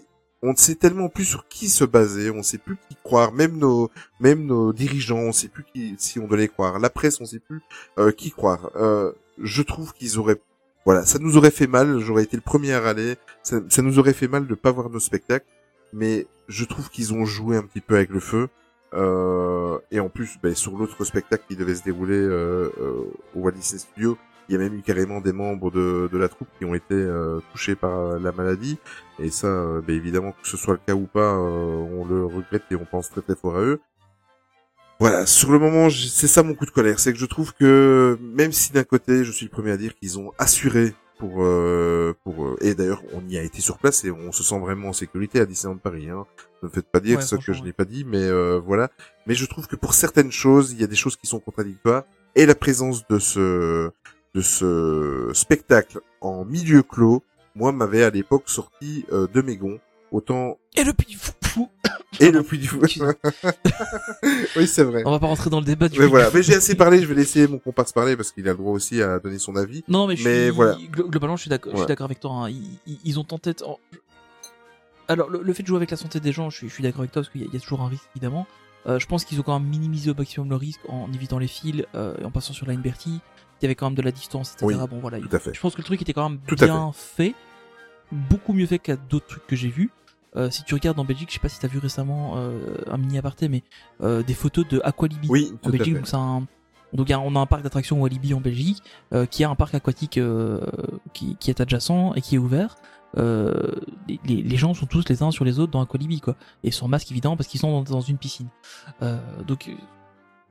on 0.44 0.52
ne 0.52 0.56
sait 0.56 0.74
tellement 0.74 1.08
plus 1.08 1.24
sur 1.24 1.48
qui 1.48 1.70
se 1.70 1.84
baser, 1.84 2.30
on 2.30 2.36
ne 2.36 2.42
sait 2.42 2.58
plus 2.58 2.76
qui 2.90 2.96
croire, 3.02 3.32
même 3.32 3.56
nos, 3.56 3.90
même 4.20 4.44
nos 4.44 4.74
dirigeants, 4.74 5.16
on 5.16 5.28
ne 5.28 5.32
sait 5.32 5.48
plus 5.48 5.64
qui, 5.64 5.94
si 5.96 6.18
on 6.18 6.28
doit 6.28 6.36
les 6.36 6.48
croire. 6.48 6.78
La 6.78 6.90
presse, 6.90 7.18
on 7.18 7.22
ne 7.24 7.28
sait 7.28 7.38
plus 7.38 7.62
euh, 7.98 8.12
qui 8.12 8.30
croire. 8.30 8.70
Euh, 8.76 9.12
je 9.38 9.62
trouve 9.62 9.94
qu'ils 9.94 10.18
auraient, 10.18 10.38
voilà, 10.84 11.06
ça 11.06 11.18
nous 11.18 11.36
aurait 11.36 11.50
fait 11.50 11.66
mal. 11.66 11.98
J'aurais 12.00 12.24
été 12.24 12.36
le 12.36 12.42
premier 12.42 12.72
à 12.72 12.80
râler. 12.80 13.16
Ça, 13.42 13.82
nous 13.82 13.98
aurait 13.98 14.12
fait 14.12 14.28
mal 14.28 14.46
de 14.46 14.54
pas 14.54 14.70
voir 14.70 14.90
nos 14.90 15.00
spectacles, 15.00 15.46
mais 15.92 16.26
je 16.48 16.64
trouve 16.64 16.90
qu'ils 16.90 17.14
ont 17.14 17.24
joué 17.24 17.56
un 17.56 17.62
petit 17.62 17.80
peu 17.80 17.96
avec 17.96 18.10
le 18.10 18.20
feu. 18.20 18.48
Euh, 18.92 19.78
et 19.90 19.98
en 19.98 20.08
plus, 20.08 20.38
ben, 20.42 20.54
sur 20.54 20.76
l'autre 20.76 21.04
spectacle 21.04 21.44
qui 21.48 21.56
devait 21.56 21.74
se 21.74 21.82
dérouler 21.82 22.16
euh, 22.16 22.70
euh, 22.80 23.10
au 23.34 23.40
Walt 23.40 23.52
Disney 23.52 23.80
Studio, 23.80 24.16
il 24.48 24.52
y 24.52 24.56
a 24.56 24.58
même 24.58 24.74
eu 24.74 24.82
carrément 24.82 25.20
des 25.20 25.32
membres 25.32 25.70
de, 25.70 26.08
de 26.12 26.18
la 26.18 26.28
troupe 26.28 26.48
qui 26.58 26.66
ont 26.66 26.74
été 26.74 26.94
euh, 26.94 27.40
touchés 27.50 27.74
par 27.74 28.18
la 28.20 28.30
maladie. 28.30 28.78
Et 29.18 29.30
ça, 29.30 29.48
ben, 29.86 29.96
évidemment, 29.96 30.32
que 30.32 30.46
ce 30.46 30.56
soit 30.56 30.74
le 30.74 30.80
cas 30.86 30.94
ou 30.94 31.06
pas, 31.06 31.32
on 31.34 32.04
le 32.04 32.26
regrette 32.26 32.64
et 32.70 32.76
on 32.76 32.84
pense 32.84 33.10
très 33.10 33.22
très 33.22 33.34
fort 33.34 33.56
à 33.56 33.62
eux. 33.62 33.80
Voilà, 35.00 35.26
sur 35.26 35.50
le 35.50 35.58
moment, 35.58 35.88
c'est 35.90 36.28
ça 36.28 36.42
mon 36.42 36.54
coup 36.54 36.66
de 36.66 36.70
colère, 36.70 37.00
c'est 37.00 37.12
que 37.12 37.18
je 37.18 37.26
trouve 37.26 37.52
que 37.52 38.18
même 38.22 38.52
si 38.52 38.72
d'un 38.72 38.84
côté, 38.84 39.24
je 39.24 39.32
suis 39.32 39.46
le 39.46 39.50
premier 39.50 39.72
à 39.72 39.76
dire 39.76 39.94
qu'ils 39.94 40.18
ont 40.18 40.32
assuré 40.38 40.94
pour 41.18 41.44
euh, 41.44 42.14
pour 42.24 42.44
euh, 42.44 42.56
et 42.60 42.74
d'ailleurs 42.74 43.02
on 43.12 43.26
y 43.28 43.38
a 43.38 43.42
été 43.42 43.60
sur 43.60 43.78
place 43.78 44.04
et 44.04 44.10
on 44.10 44.32
se 44.32 44.42
sent 44.42 44.58
vraiment 44.58 44.88
en 44.88 44.92
sécurité 44.92 45.40
à 45.40 45.46
Disneyland 45.46 45.78
Paris. 45.78 46.08
Hein. 46.10 46.26
Ne 46.62 46.68
me 46.68 46.72
faites 46.72 46.86
pas 46.86 47.00
dire 47.00 47.18
Ouais, 47.18 47.24
ce 47.24 47.36
que 47.36 47.52
je 47.52 47.62
n'ai 47.62 47.72
pas 47.72 47.84
dit, 47.84 48.04
mais 48.04 48.22
euh, 48.22 48.60
voilà. 48.64 48.90
Mais 49.26 49.34
je 49.34 49.46
trouve 49.46 49.66
que 49.66 49.76
pour 49.76 49.94
certaines 49.94 50.32
choses, 50.32 50.72
il 50.72 50.80
y 50.80 50.84
a 50.84 50.86
des 50.86 50.96
choses 50.96 51.16
qui 51.16 51.26
sont 51.26 51.40
contradictoires 51.40 52.04
et 52.34 52.46
la 52.46 52.54
présence 52.54 53.06
de 53.08 53.18
ce 53.18 53.90
de 54.34 54.40
ce 54.40 55.30
spectacle 55.32 56.00
en 56.20 56.44
milieu 56.44 56.82
clos, 56.82 57.22
moi 57.54 57.70
m'avait 57.70 58.02
à 58.02 58.10
l'époque 58.10 58.44
sorti 58.46 59.04
euh, 59.12 59.28
de 59.32 59.42
mes 59.42 59.56
gonds. 59.56 59.78
Autant 60.10 60.58
Et 60.76 60.84
le 60.84 60.92
puits 60.92 61.14
fou, 61.14 61.32
fou. 61.42 61.68
Et 62.20 62.30
le 62.30 62.42
puits 62.42 62.58
du 62.58 62.66
fou. 62.68 62.80
oui, 64.56 64.66
c'est 64.66 64.84
vrai. 64.84 65.02
On 65.06 65.10
va 65.10 65.18
pas 65.18 65.26
rentrer 65.26 65.50
dans 65.50 65.60
le 65.60 65.66
débat 65.66 65.88
du 65.88 65.98
Mais 65.98 66.06
voilà, 66.06 66.30
mais 66.32 66.42
j'ai 66.42 66.54
assez 66.54 66.74
parlé, 66.74 67.00
je 67.00 67.06
vais 67.06 67.14
laisser 67.14 67.46
mon 67.48 67.58
comparse 67.58 67.92
parler 67.92 68.16
parce 68.16 68.32
qu'il 68.32 68.46
a 68.48 68.52
le 68.52 68.58
droit 68.58 68.72
aussi 68.72 69.02
à 69.02 69.18
donner 69.18 69.38
son 69.38 69.56
avis. 69.56 69.84
Non, 69.88 70.06
mais, 70.06 70.16
je 70.16 70.24
Mais 70.24 70.42
suis, 70.46 70.50
voilà. 70.50 70.74
glo- 70.92 71.08
globalement, 71.08 71.36
je 71.36 71.42
suis 71.42 71.50
d'accord, 71.50 71.72
je 71.72 71.76
suis 71.76 71.82
Ouais. 71.82 71.88
d'accord 71.88 72.04
avec 72.06 72.20
toi. 72.20 72.46
hein. 72.48 72.52
Ils, 73.04 73.18
ont 73.18 73.24
tenté. 73.24 73.52
de- 73.52 73.64
Alors, 75.08 75.28
le, 75.30 75.42
le 75.42 75.52
fait 75.52 75.62
de 75.62 75.68
jouer 75.68 75.76
avec 75.76 75.90
la 75.90 75.96
santé 75.96 76.20
des 76.20 76.32
gens, 76.32 76.50
je 76.50 76.66
suis, 76.66 76.82
d'accord 76.82 77.00
avec 77.00 77.12
toi 77.12 77.22
parce 77.22 77.30
qu'il 77.32 77.42
y, 77.42 77.44
a- 77.44 77.48
il 77.48 77.54
y 77.54 77.56
a 77.56 77.60
toujours 77.60 77.82
un 77.82 77.88
risque 77.88 78.08
évidemment. 78.16 78.46
Euh, 78.86 78.98
je 78.98 79.06
pense 79.06 79.24
qu'ils 79.24 79.40
ont 79.40 79.42
quand 79.42 79.58
même 79.58 79.68
minimisé 79.68 80.10
au 80.10 80.14
maximum 80.14 80.50
le 80.50 80.56
risque 80.56 80.80
en 80.88 81.10
évitant 81.12 81.38
les 81.38 81.46
fils 81.46 81.84
euh, 81.94 82.14
et 82.20 82.24
en 82.24 82.30
passant 82.30 82.52
sur 82.52 82.66
la 82.66 82.74
Bertie. 82.76 83.20
Il 83.60 83.64
y 83.64 83.66
avait 83.66 83.74
quand 83.76 83.86
même 83.86 83.94
de 83.94 84.02
la 84.02 84.10
distance, 84.10 84.52
etc. 84.52 84.66
Oui, 84.66 84.74
bon, 84.90 84.98
voilà. 85.00 85.18
tout 85.20 85.34
à 85.34 85.38
fait. 85.38 85.54
Je 85.54 85.60
pense 85.60 85.74
que 85.74 85.78
le 85.80 85.84
truc 85.84 86.02
était 86.02 86.12
quand 86.12 86.28
même 86.28 86.38
Tout 86.46 86.54
bien 86.56 86.90
fait. 86.92 87.34
beaucoup 88.12 88.52
mieux 88.52 88.66
fait 88.66 88.78
qu'à 88.78 88.96
d'autres 88.96 89.26
trucs 89.26 89.46
que 89.46 89.56
j'ai 89.56 89.68
vus. 89.70 89.90
Euh, 90.36 90.50
si 90.50 90.64
tu 90.64 90.74
regardes 90.74 90.98
en 90.98 91.04
Belgique, 91.04 91.28
je 91.30 91.34
sais 91.34 91.40
pas 91.40 91.48
si 91.48 91.60
t'as 91.60 91.68
vu 91.68 91.78
récemment 91.78 92.34
euh, 92.36 92.76
un 92.90 92.96
mini 92.98 93.18
aparté, 93.18 93.48
mais 93.48 93.62
euh, 94.02 94.22
des 94.22 94.34
photos 94.34 94.66
de 94.68 94.80
Aqualibi 94.84 95.28
Oui, 95.28 95.52
en 95.62 95.70
Belgique. 95.70 95.94
Donc 95.94 96.14
un 96.14 96.46
donc 96.92 97.10
on 97.10 97.36
a 97.36 97.40
un 97.40 97.46
parc 97.46 97.62
d'attractions 97.62 98.00
Walibi 98.00 98.34
en 98.34 98.40
Belgique, 98.40 98.80
qui 99.30 99.42
a 99.42 99.50
un 99.50 99.56
parc 99.56 99.74
aquatique 99.74 100.20
qui, 101.12 101.36
qui 101.36 101.50
est 101.50 101.60
adjacent 101.60 102.12
et 102.14 102.20
qui 102.20 102.36
est 102.36 102.38
ouvert. 102.38 102.76
Les, 103.16 104.20
les- 104.24 104.42
les 104.42 104.56
gens 104.56 104.74
sont 104.74 104.86
tous 104.86 105.08
les 105.08 105.22
uns 105.24 105.32
sur 105.32 105.44
les 105.44 105.58
autres 105.58 105.72
dans 105.72 105.80
Aqualibi 105.82 106.20
quoi, 106.20 106.36
et 106.62 106.70
sans 106.70 106.86
masque 106.86 107.10
évidemment 107.10 107.36
parce 107.36 107.48
qu'ils 107.48 107.58
sont 107.60 107.70
dans, 107.82 107.82
dans 107.82 108.00
une 108.00 108.16
piscine. 108.18 108.46
Donc 109.46 109.70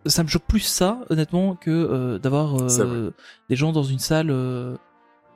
ça 0.05 0.21
me 0.23 0.27
choque 0.27 0.43
plus 0.45 0.59
ça 0.59 0.99
honnêtement 1.09 1.55
que 1.55 2.17
d'avoir 2.17 2.69
des 3.49 3.55
gens 3.55 3.71
dans 3.71 3.83
une 3.83 3.99
salle 3.99 4.27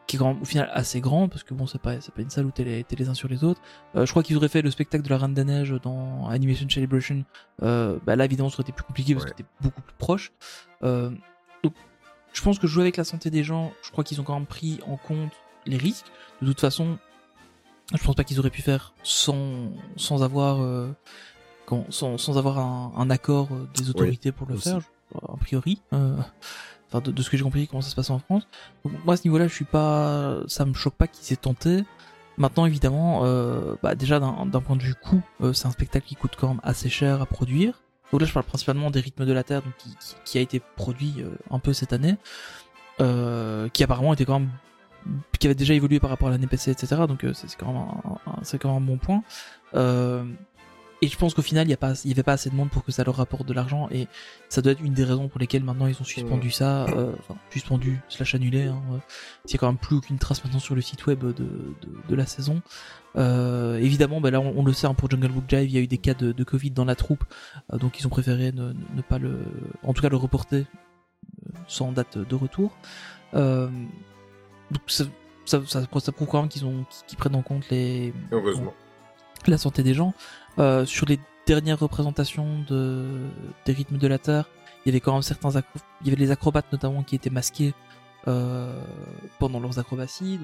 qui 0.07 0.15
est 0.15 0.21
au 0.21 0.45
final 0.45 0.69
assez 0.73 1.01
grand 1.01 1.27
parce 1.27 1.43
que 1.43 1.53
bon 1.53 1.67
c'est 1.67 1.81
pas 1.81 1.99
c'est 1.99 2.13
pas 2.13 2.21
une 2.21 2.29
salle 2.29 2.45
où 2.45 2.51
t'es 2.51 2.63
les, 2.63 2.83
t'es 2.85 2.95
les 2.95 3.09
uns 3.09 3.13
sur 3.13 3.27
les 3.27 3.43
autres. 3.43 3.61
Euh, 3.95 4.05
je 4.05 4.11
crois 4.11 4.23
qu'ils 4.23 4.37
auraient 4.37 4.47
fait 4.47 4.61
le 4.61 4.71
spectacle 4.71 5.03
de 5.03 5.09
la 5.09 5.17
Reine 5.17 5.33
des 5.33 5.43
Neiges 5.43 5.75
dans 5.83 6.27
Animation 6.29 6.67
Celebration. 6.69 7.25
Euh, 7.61 7.99
bah 8.05 8.15
là 8.15 8.23
évidemment 8.25 8.49
ça 8.49 8.55
aurait 8.55 8.63
été 8.63 8.71
plus 8.71 8.85
compliqué 8.85 9.13
parce 9.13 9.25
Ouais. 9.25 9.31
que 9.31 9.37
t'es 9.37 9.45
beaucoup 9.61 9.81
plus 9.81 9.95
proche. 9.97 10.31
Euh, 10.83 11.11
donc 11.63 11.73
je 12.33 12.41
pense 12.41 12.57
que 12.57 12.67
jouer 12.67 12.83
avec 12.83 12.95
la 12.97 13.03
santé 13.03 13.29
des 13.29 13.43
gens, 13.43 13.73
je 13.83 13.91
crois 13.91 14.03
qu'ils 14.05 14.21
ont 14.21 14.23
quand 14.23 14.35
même 14.35 14.45
pris 14.45 14.79
en 14.87 14.95
compte 14.95 15.31
les 15.65 15.77
risques. 15.77 16.05
De 16.41 16.47
toute 16.47 16.61
façon, 16.61 16.97
je 17.93 18.01
pense 18.01 18.15
pas 18.15 18.23
qu'ils 18.23 18.39
auraient 18.39 18.49
pu 18.49 18.61
faire 18.61 18.93
sans 19.03 19.71
sans 19.97 20.23
avoir 20.23 20.59
quand- 21.65 21.85
sans, 21.91 22.17
sans 22.17 22.37
avoir 22.37 22.59
un, 22.59 22.93
un 22.95 23.09
accord 23.09 23.49
des 23.75 23.89
autorités 23.89 24.31
pour 24.31 24.47
le 24.47 24.55
aussi. 24.55 24.69
faire, 24.69 24.79
a 25.27 25.35
priori. 25.35 25.81
Enfin, 26.89 27.01
de, 27.01 27.21
ce 27.21 27.29
que 27.29 27.37
j'ai 27.37 27.43
compris, 27.43 27.67
comment 27.67 27.81
ça 27.81 27.89
se 27.89 27.95
passe 27.95 28.09
en 28.09 28.19
France. 28.19 28.47
Donc, 28.85 28.93
moi, 29.03 29.15
à 29.15 29.17
ce 29.17 29.23
niveau-là, 29.25 29.47
je 29.47 29.53
suis 29.53 29.65
pas, 29.65 30.37
ça 30.47 30.65
me 30.65 30.73
choque 30.73 30.95
pas 30.95 31.07
qu'ils 31.07 31.33
aient 31.33 31.37
tenté. 31.37 31.83
Maintenant, 32.37 32.65
évidemment, 32.65 33.21
euh, 33.23 33.75
bah, 33.81 33.95
déjà 33.95 34.19
d'un 34.19 34.61
point 34.61 34.75
de 34.75 34.83
vue 34.83 34.95
coût, 34.95 35.21
euh, 35.41 35.53
c'est 35.53 35.67
un 35.67 35.71
spectacle 35.71 36.05
qui 36.05 36.15
coûte 36.15 36.35
quand 36.37 36.49
même 36.49 36.61
assez 36.63 36.87
cher 36.87 37.21
à 37.21 37.25
produire. 37.25 37.81
Donc 38.11 38.21
là, 38.21 38.27
je 38.27 38.31
parle 38.31 38.45
principalement 38.45 38.89
des 38.89 39.01
rythmes 39.01 39.25
de 39.25 39.33
la 39.33 39.43
Terre, 39.43 39.63
donc 39.63 39.73
qui, 40.23 40.37
a 40.37 40.41
été 40.41 40.61
produit 40.75 41.15
euh, 41.19 41.29
un 41.51 41.59
peu 41.59 41.73
cette 41.73 41.91
année, 41.93 42.15
qui 42.99 43.83
apparemment 43.83 44.13
était 44.13 44.23
quand 44.23 44.39
même, 44.39 44.51
qui 45.39 45.47
avait 45.47 45.55
déjà 45.55 45.73
évolué 45.73 45.99
par 45.99 46.09
rapport 46.09 46.29
à 46.29 46.31
l'année 46.31 46.47
passée, 46.47 46.71
etc. 46.71 47.01
Donc 47.07 47.25
c'est 47.33 47.53
quand 47.57 47.73
même 47.73 48.15
c'est 48.43 48.59
quand 48.59 48.69
même 48.73 48.83
un 48.83 48.85
bon 48.85 48.97
point. 48.97 49.23
Et 51.03 51.07
je 51.07 51.15
pense 51.17 51.35
qu'au 51.35 51.43
final, 51.43 51.67
il 51.67 51.69
y 51.69 51.73
a 51.73 51.77
pas, 51.77 51.93
il 52.05 52.09
y 52.09 52.13
avait 52.13 52.23
pas 52.23 52.33
assez 52.33 52.49
de 52.49 52.55
monde 52.55 52.71
pour 52.71 52.83
que 52.83 52.91
ça 52.91 53.03
leur 53.03 53.15
rapporte 53.17 53.45
de 53.47 53.53
l'argent, 53.53 53.87
et 53.91 54.07
ça 54.49 54.63
doit 54.63 54.71
être 54.71 54.81
une 54.81 54.93
des 54.93 55.03
raisons 55.03 55.27
pour 55.27 55.39
lesquelles 55.39 55.63
maintenant 55.63 55.85
ils 55.85 55.99
ont 56.01 56.03
suspendu 56.03 56.49
ça, 56.49 56.85
euh, 56.85 57.13
enfin 57.19 57.35
suspendu 57.51 58.01
slash 58.09 58.33
annulé. 58.33 58.63
Hein, 58.63 58.81
euh, 58.91 58.97
il 59.45 59.51
y 59.51 59.55
a 59.55 59.57
quand 59.59 59.67
même 59.67 59.77
plus 59.77 59.97
aucune 59.97 60.17
trace 60.17 60.43
maintenant 60.43 60.59
sur 60.59 60.73
le 60.73 60.81
site 60.81 61.05
web 61.05 61.19
de, 61.23 61.33
de, 61.33 61.75
de 62.09 62.15
la 62.15 62.25
saison. 62.25 62.63
Euh, 63.15 63.77
évidemment, 63.77 64.21
bah 64.21 64.31
là 64.31 64.39
on, 64.39 64.57
on 64.57 64.65
le 64.65 64.73
sait 64.73 64.87
hein, 64.87 64.95
pour 64.95 65.09
Jungle 65.09 65.27
Book 65.29 65.43
Jive, 65.47 65.69
il 65.69 65.71
y 65.71 65.77
a 65.77 65.81
eu 65.81 65.87
des 65.87 65.99
cas 65.99 66.15
de, 66.15 66.31
de 66.31 66.43
Covid 66.43 66.71
dans 66.71 66.85
la 66.85 66.95
troupe, 66.95 67.23
euh, 67.73 67.77
donc 67.77 67.99
ils 67.99 68.07
ont 68.07 68.11
préféré 68.11 68.51
ne, 68.51 68.73
ne 68.95 69.01
pas 69.01 69.19
le, 69.19 69.39
en 69.83 69.93
tout 69.93 70.01
cas 70.01 70.09
le 70.09 70.17
reporter 70.17 70.65
sans 71.67 71.91
date 71.91 72.17
de 72.17 72.35
retour. 72.35 72.75
Donc 73.33 74.81
ça, 74.87 75.05
ça, 75.45 75.61
ça, 75.65 75.83
ça 75.99 76.11
prouve 76.11 76.27
quand 76.27 76.41
même 76.41 76.49
qu'ils 76.49 77.17
prennent 77.17 77.35
en 77.35 77.41
compte 77.43 77.69
les, 77.69 78.13
Heureusement. 78.31 78.73
la 79.45 79.57
santé 79.57 79.83
des 79.83 79.93
gens. 79.93 80.13
Euh, 80.59 80.85
sur 80.85 81.05
les 81.05 81.19
dernières 81.45 81.79
représentations 81.79 82.63
de, 82.67 83.27
des 83.65 83.73
rythmes 83.73 83.97
de 83.97 84.07
la 84.07 84.17
Terre, 84.17 84.49
il 84.85 84.89
y 84.89 84.91
avait 84.91 84.99
quand 84.99 85.13
même 85.13 85.21
certains 85.21 85.49
acro- 85.51 85.79
il 86.01 86.07
y 86.07 86.09
avait 86.11 86.19
les 86.19 86.31
acrobates 86.31 86.71
notamment 86.71 87.03
qui 87.03 87.15
étaient 87.15 87.29
masqués 87.29 87.73
euh, 88.27 88.81
pendant 89.39 89.59
leurs 89.59 89.79
acrobaties, 89.79 90.39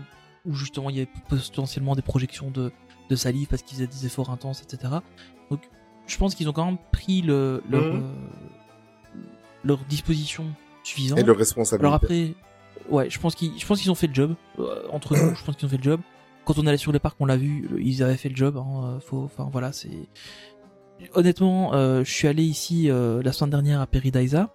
où 0.45 0.53
justement 0.53 0.90
il 0.90 0.98
y 0.98 0.99
avait 0.99 1.10
potentiellement 1.27 1.95
des 1.95 2.02
projections 2.02 2.52
de, 2.52 2.72
de 3.10 3.15
salive 3.15 3.48
parce 3.48 3.61
qu'ils 3.64 3.76
faisaient 3.77 3.88
des 3.88 4.06
efforts 4.06 4.30
intenses, 4.30 4.61
etc. 4.61 4.94
Donc 5.49 5.61
je 6.07 6.18
pense 6.18 6.35
qu'ils 6.35 6.48
ont 6.48 6.53
quand 6.53 6.65
même 6.65 6.77
pris 6.91 7.22
le, 7.22 7.64
leur, 7.69 7.81
Mhm. 7.84 8.03
euh, 8.03 9.19
leur 9.64 9.80
disposition 9.85 10.45
suffisante. 10.84 11.19
Et 11.19 11.23
le 11.23 11.31
responsabilité. 11.31 11.85
Alors 11.85 11.95
après, 11.95 12.34
ouais, 12.90 13.10
je 13.10 13.19
pense 13.19 13.35
qu'ils, 13.35 13.57
je 13.60 13.65
pense 13.65 13.81
qu'ils 13.81 13.91
ont 13.91 13.95
fait 13.95 14.07
le 14.07 14.14
job. 14.14 14.35
Euh, 14.60 14.88
entre 14.91 15.15
nous, 15.18 15.35
je 15.35 15.44
pense 15.44 15.56
qu'ils 15.56 15.65
ont 15.65 15.69
fait 15.69 15.77
le 15.77 15.84
job. 15.84 16.02
Quand 16.45 16.57
on 16.60 16.68
allait 16.68 16.78
sur 16.78 16.91
les 16.91 16.99
parcs, 16.99 17.15
on 17.20 17.26
l'a 17.26 17.38
vu, 17.38 17.68
le- 17.70 17.82
ils 17.82 18.03
avaient 18.03 18.18
fait 18.18 18.30
le 18.30 18.36
job. 18.36 18.57
Hein, 18.57 18.65
euh, 18.95 18.99
faut, 18.99 19.24
enfin 19.24 19.49
voilà, 19.52 19.72
c'est. 19.72 20.10
Honnêtement, 21.15 21.74
euh, 21.74 22.03
je 22.03 22.11
suis 22.11 22.28
allé 22.28 22.44
ici 22.44 22.90
euh, 22.90 23.22
la 23.24 23.32
semaine 23.34 23.49
dernière 23.52 23.82
à 23.82 23.88
Peridaisa, 23.88 24.53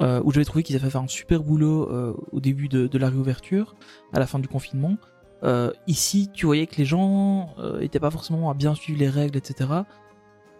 euh, 0.00 0.20
où 0.24 0.32
j'avais 0.32 0.44
trouvé 0.44 0.62
qu'ils 0.64 0.76
avaient 0.76 0.90
fait 0.90 0.98
un 0.98 1.06
super 1.08 1.42
boulot 1.42 1.88
euh, 1.90 2.14
au 2.32 2.40
début 2.40 2.68
de, 2.68 2.86
de 2.86 2.98
la 2.98 3.08
réouverture, 3.08 3.76
à 4.12 4.18
la 4.18 4.26
fin 4.26 4.38
du 4.38 4.48
confinement. 4.48 4.96
Euh, 5.44 5.70
ici, 5.86 6.30
tu 6.32 6.46
voyais 6.46 6.66
que 6.66 6.76
les 6.76 6.84
gens 6.84 7.50
euh, 7.58 7.80
étaient 7.80 8.00
pas 8.00 8.10
forcément 8.10 8.50
à 8.50 8.54
bien 8.54 8.74
suivre 8.74 8.98
les 8.98 9.08
règles, 9.10 9.36
etc. 9.36 9.70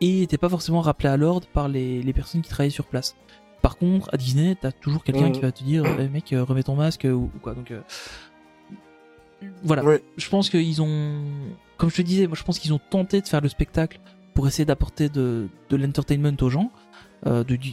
Et 0.01 0.23
étaient 0.23 0.39
pas 0.39 0.49
forcément 0.51 0.81
rappelés 0.83 1.09
à 1.09 1.17
l'ordre 1.17 1.49
par 1.49 1.69
les, 1.69 2.03
les 2.03 2.13
personnes 2.13 2.43
qui 2.43 2.51
travaillaient 2.51 2.71
sur 2.71 2.85
place. 2.87 3.17
Par 3.63 3.79
contre, 3.79 4.11
à 4.13 4.19
Disney, 4.19 4.57
t'as 4.61 4.73
toujours 4.73 5.03
quelqu'un 5.03 5.29
Mhm. 5.29 5.33
qui 5.33 5.41
va 5.41 5.53
te 5.53 5.65
dire, 5.65 5.85
Eh, 5.99 6.09
mec, 6.09 6.29
remets 6.33 6.63
ton 6.65 6.77
masque 6.77 7.07
ou, 7.11 7.31
ou 7.35 7.39
quoi. 7.41 7.55
Donc 7.55 7.71
euh, 7.71 7.81
voilà. 9.63 9.85
Ouais. 9.85 10.03
Je 10.17 10.29
pense 10.29 10.51
qu'ils 10.51 10.83
ont, 10.83 11.23
comme 11.77 11.91
je 11.91 11.97
te 11.97 12.03
disais, 12.03 12.27
moi 12.27 12.37
je 12.37 12.43
pense 12.43 12.59
qu'ils 12.59 12.73
ont 12.73 12.81
tenté 12.91 13.21
de 13.21 13.29
faire 13.29 13.41
le 13.41 13.49
spectacle 13.49 14.01
pour 14.35 14.47
essayer 14.49 14.65
d'apporter 14.65 15.09
de, 15.09 15.49
de 15.71 15.77
l'entertainment 15.77 16.37
aux 16.41 16.51
gens, 16.51 16.71
euh, 17.27 17.45
de, 17.45 17.57
du, 17.57 17.73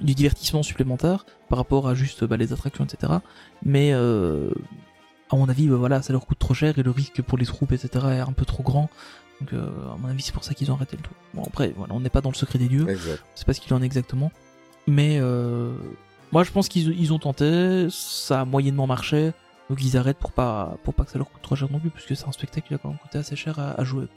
du 0.00 0.14
divertissement 0.14 0.62
supplémentaire 0.62 1.26
par 1.48 1.58
rapport 1.58 1.88
à 1.88 1.94
juste 1.94 2.24
bah, 2.24 2.36
les 2.36 2.52
attractions, 2.52 2.84
etc. 2.84 3.14
Mais 3.64 3.90
euh, 3.92 4.50
à 5.30 5.36
mon 5.36 5.48
avis, 5.48 5.68
bah, 5.68 5.76
voilà, 5.76 6.00
ça 6.00 6.12
leur 6.12 6.24
coûte 6.24 6.38
trop 6.38 6.54
cher 6.54 6.78
et 6.78 6.82
le 6.82 6.90
risque 6.90 7.20
pour 7.22 7.36
les 7.36 7.44
troupes, 7.46 7.72
etc. 7.72 7.88
est 8.12 8.20
un 8.20 8.32
peu 8.32 8.44
trop 8.44 8.62
grand. 8.62 8.88
Donc 9.40 9.52
euh, 9.52 9.68
à 9.92 9.96
mon 9.98 10.08
avis, 10.08 10.22
c'est 10.22 10.32
pour 10.32 10.44
ça 10.44 10.54
qu'ils 10.54 10.70
ont 10.70 10.74
arrêté 10.74 10.96
le 10.96 11.02
tout. 11.02 11.14
Bon 11.34 11.42
après, 11.44 11.74
voilà, 11.76 11.94
on 11.94 12.00
n'est 12.00 12.10
pas 12.10 12.20
dans 12.20 12.30
le 12.30 12.34
secret 12.34 12.58
des 12.58 12.68
lieux 12.68 12.88
Exact. 12.88 13.22
c'est 13.34 13.46
pas 13.46 13.52
ce 13.52 13.60
qu'il 13.60 13.74
en 13.74 13.82
est 13.82 13.86
exactement. 13.86 14.32
Mais 14.86 15.20
moi 16.32 16.44
je 16.44 16.50
pense 16.50 16.68
qu'ils 16.68 16.98
ils 16.98 17.12
ont 17.12 17.18
tenté, 17.18 17.88
ça 17.90 18.40
a 18.40 18.44
moyennement 18.46 18.86
marché, 18.86 19.32
donc 19.68 19.82
ils 19.82 19.96
arrêtent 19.96 20.18
pour 20.18 20.32
pas 20.32 20.76
pour 20.84 20.94
pas 20.94 21.04
que 21.04 21.10
ça 21.10 21.18
leur 21.18 21.30
coûte 21.30 21.42
trop 21.42 21.56
cher 21.56 21.70
non 21.70 21.78
plus, 21.78 21.90
puisque 21.90 22.16
c'est 22.16 22.26
un 22.28 22.32
spectacle 22.32 22.68
qui 22.68 22.74
a 22.74 22.78
quand 22.78 22.88
même 22.88 22.98
coûté 22.98 23.18
assez 23.18 23.36
cher 23.36 23.58
à, 23.58 23.80
à 23.80 23.84
jouer. 23.84 24.08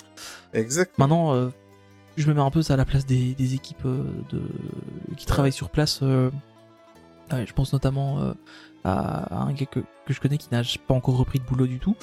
Exact. 0.53 0.98
Maintenant, 0.98 1.34
euh, 1.34 1.49
je 2.18 2.28
me 2.28 2.34
mets 2.34 2.41
un 2.41 2.52
peu 2.52 2.61
ça 2.61 2.73
à 2.76 2.78
la 2.78 2.86
place 2.86 3.06
des, 3.06 3.34
des 3.36 3.53
équipes 3.53 3.86
euh, 3.86 4.03
de 4.30 4.41
qui 5.15 5.26
travaillent 5.26 5.52
sur 5.52 5.69
place. 5.69 5.99
euh, 6.03 6.32
ouais, 7.32 7.45
je 7.45 7.53
pense 7.53 7.73
notamment 7.73 8.34
à, 8.84 9.36
à 9.36 9.44
un 9.44 9.53
gars 9.53 9.65
que, 9.65 9.80
que 9.80 10.14
je 10.14 10.19
connais 10.19 10.38
qui 10.38 10.49
n'a 10.52 10.64
pas 10.88 10.94
encore 10.94 11.18
repris 11.18 11.40
de 11.40 11.45
boulot 11.45 11.68
du 11.68 11.80
tout. 11.80 11.95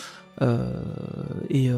Et, 1.50 1.70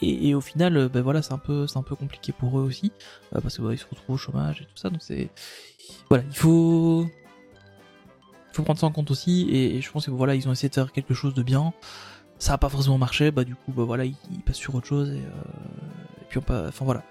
et, 0.00 0.28
et 0.28 0.34
au 0.34 0.40
final, 0.40 0.88
ben 0.88 1.02
voilà, 1.02 1.22
c'est 1.22 1.32
un 1.32 1.38
peu, 1.38 1.66
c'est 1.66 1.78
un 1.78 1.82
peu 1.82 1.94
compliqué 1.96 2.32
pour 2.32 2.58
eux 2.58 2.62
aussi, 2.62 2.92
euh, 3.34 3.40
parce 3.40 3.56
que 3.56 3.62
ouais, 3.62 3.74
ils 3.74 3.78
se 3.78 3.86
retrouvent 3.88 4.16
au 4.16 4.18
chômage 4.18 4.62
et 4.62 4.64
tout 4.64 4.76
ça. 4.76 4.90
Donc 4.90 5.00
c'est, 5.02 5.30
voilà, 6.08 6.24
il 6.28 6.36
faut, 6.36 7.06
faut 8.54 8.62
prendre 8.62 8.78
ça 8.80 8.86
en 8.86 8.92
compte 8.92 9.10
aussi. 9.10 9.48
Et, 9.50 9.76
et 9.76 9.80
je 9.80 9.90
pense 9.90 10.06
que 10.06 10.10
voilà, 10.10 10.34
ils 10.34 10.48
ont 10.48 10.52
essayé 10.52 10.68
de 10.68 10.74
faire 10.74 10.92
quelque 10.92 11.14
chose 11.14 11.34
de 11.34 11.42
bien. 11.42 11.72
Ça 12.38 12.54
a 12.54 12.58
pas 12.58 12.68
forcément 12.68 12.98
marché, 12.98 13.30
bah 13.30 13.44
du 13.44 13.54
coup, 13.54 13.72
bah 13.72 13.84
voilà, 13.84 14.04
ils, 14.04 14.16
ils 14.32 14.40
passent 14.40 14.56
sur 14.56 14.74
autre 14.74 14.86
chose 14.86 15.10
et, 15.10 15.18
euh, 15.18 16.20
et 16.20 16.24
puis 16.28 16.38
on 16.38 16.42
pas, 16.42 16.66
enfin 16.68 16.84
voilà. 16.84 17.02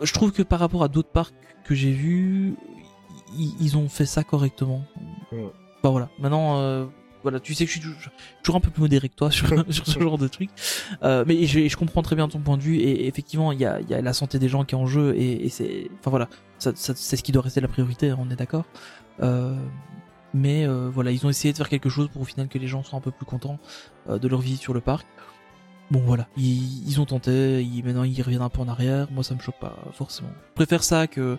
Je 0.00 0.12
trouve 0.12 0.32
que 0.32 0.42
par 0.42 0.60
rapport 0.60 0.82
à 0.82 0.88
d'autres 0.88 1.10
parcs 1.10 1.34
que 1.64 1.74
j'ai 1.74 1.90
vus, 1.92 2.54
ils, 3.36 3.54
ils 3.60 3.76
ont 3.76 3.88
fait 3.88 4.06
ça 4.06 4.22
correctement. 4.24 4.84
Ouais. 5.32 5.50
Bah 5.82 5.90
voilà. 5.90 6.08
Maintenant, 6.20 6.58
euh, 6.60 6.86
voilà, 7.22 7.38
tu 7.40 7.54
sais 7.54 7.64
que 7.66 7.70
je 7.72 7.80
suis 7.80 7.88
toujours, 8.42 8.56
un 8.56 8.60
peu 8.60 8.70
plus 8.70 8.80
modéré 8.82 9.08
que 9.08 9.14
toi 9.16 9.30
sur, 9.32 9.46
sur 9.72 9.86
ce 9.86 9.98
genre 10.00 10.16
de 10.18 10.28
truc. 10.28 10.48
Euh, 11.02 11.24
mais 11.26 11.44
je, 11.46 11.66
je 11.68 11.76
comprends 11.76 12.02
très 12.02 12.16
bien 12.16 12.28
ton 12.28 12.38
point 12.40 12.56
de 12.56 12.62
vue 12.62 12.76
et 12.78 13.06
effectivement, 13.08 13.50
il 13.52 13.60
y 13.60 13.64
a, 13.66 13.80
il 13.80 13.88
y 13.90 13.94
a 13.94 14.00
la 14.00 14.12
santé 14.12 14.38
des 14.38 14.48
gens 14.48 14.64
qui 14.64 14.74
est 14.74 14.78
en 14.78 14.86
jeu 14.86 15.14
et, 15.16 15.44
et 15.44 15.48
c'est, 15.48 15.90
enfin 15.98 16.10
voilà, 16.10 16.28
ça, 16.58 16.72
ça- 16.76 16.94
c'est 16.96 17.16
ce 17.16 17.22
qui 17.22 17.32
doit 17.32 17.42
rester 17.42 17.60
la 17.60 17.68
priorité, 17.68 18.12
on 18.16 18.30
est 18.30 18.36
d'accord. 18.36 18.64
Euh, 19.22 19.54
Mais 20.34 20.66
euh, 20.66 20.90
voilà, 20.92 21.10
ils 21.10 21.24
ont 21.26 21.30
essayé 21.30 21.52
de 21.52 21.58
faire 21.58 21.68
quelque 21.68 21.88
chose 21.88 22.08
pour 22.08 22.22
au 22.22 22.24
final 22.24 22.48
que 22.48 22.58
les 22.58 22.66
gens 22.66 22.82
soient 22.82 22.98
un 22.98 23.02
peu 23.02 23.10
plus 23.10 23.26
contents 23.26 23.58
euh, 24.08 24.18
de 24.18 24.28
leur 24.28 24.40
visite 24.40 24.60
sur 24.60 24.74
le 24.74 24.80
parc. 24.80 25.06
Bon 25.90 26.00
voilà, 26.00 26.26
ils, 26.36 26.88
ils 26.88 27.00
ont 27.00 27.04
tenté, 27.04 27.62
ils, 27.62 27.84
maintenant 27.84 28.04
ils 28.04 28.22
reviennent 28.22 28.42
un 28.42 28.48
peu 28.48 28.60
en 28.60 28.68
arrière. 28.68 29.08
Moi 29.10 29.22
ça 29.22 29.34
me 29.34 29.40
choque 29.40 29.58
pas 29.60 29.76
forcément. 29.92 30.30
Je 30.50 30.54
préfère 30.54 30.84
ça 30.84 31.06
que 31.06 31.38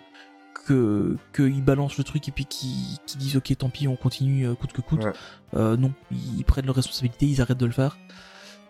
que 0.66 1.16
qu'ils 1.34 1.62
balancent 1.62 1.98
le 1.98 2.04
truc 2.04 2.28
et 2.28 2.32
puis 2.32 2.46
qu'ils 2.46 2.98
qu'ils 3.06 3.18
disent 3.18 3.36
ok 3.36 3.56
tant 3.56 3.68
pis 3.68 3.88
on 3.88 3.96
continue 3.96 4.46
euh, 4.46 4.54
coûte 4.54 4.72
que 4.72 4.80
coûte. 4.80 5.04
Ouais. 5.04 5.12
Euh, 5.54 5.76
non, 5.76 5.92
ils, 6.10 6.44
prennent 6.44 6.66
leurs 6.66 6.76
responsabilités, 6.76 7.26
ils 7.26 7.40
arrêtent 7.40 7.58
de 7.58 7.66
le 7.66 7.72
faire. 7.72 7.98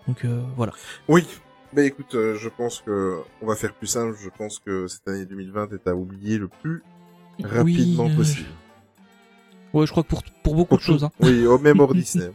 Donc 0.07 0.25
euh, 0.25 0.43
voilà. 0.57 0.73
Oui. 1.09 1.25
Mais 1.75 1.87
écoute, 1.87 2.15
euh, 2.15 2.37
je 2.37 2.49
pense 2.49 2.83
que 2.83 3.19
on 3.43 3.47
va 3.47 3.57
faire 3.57 3.75
plus 3.75 3.89
simple. 3.89 4.17
Je 4.23 4.29
pense 4.29 4.61
que 4.61 4.87
cette 4.87 5.09
année 5.09 5.27
2020 5.27 5.73
est 5.73 5.89
à 5.89 5.95
oublier 5.95 6.39
le 6.39 6.49
plus 6.49 6.83
rapidement 7.43 8.05
Oui, 8.05 8.17
possible. 8.17 8.49
Ouais, 9.75 9.87
je 9.87 9.91
crois 9.91 10.03
que 10.03 10.09
pour 10.09 10.23
pour 10.43 10.55
beaucoup 10.55 10.77
de 10.77 10.83
choses. 10.83 11.05
Hein. 11.05 11.11
Oui, 11.21 11.45
au 11.47 11.59
même 11.59 11.81
hors 11.81 11.93
Disney. 11.95 12.31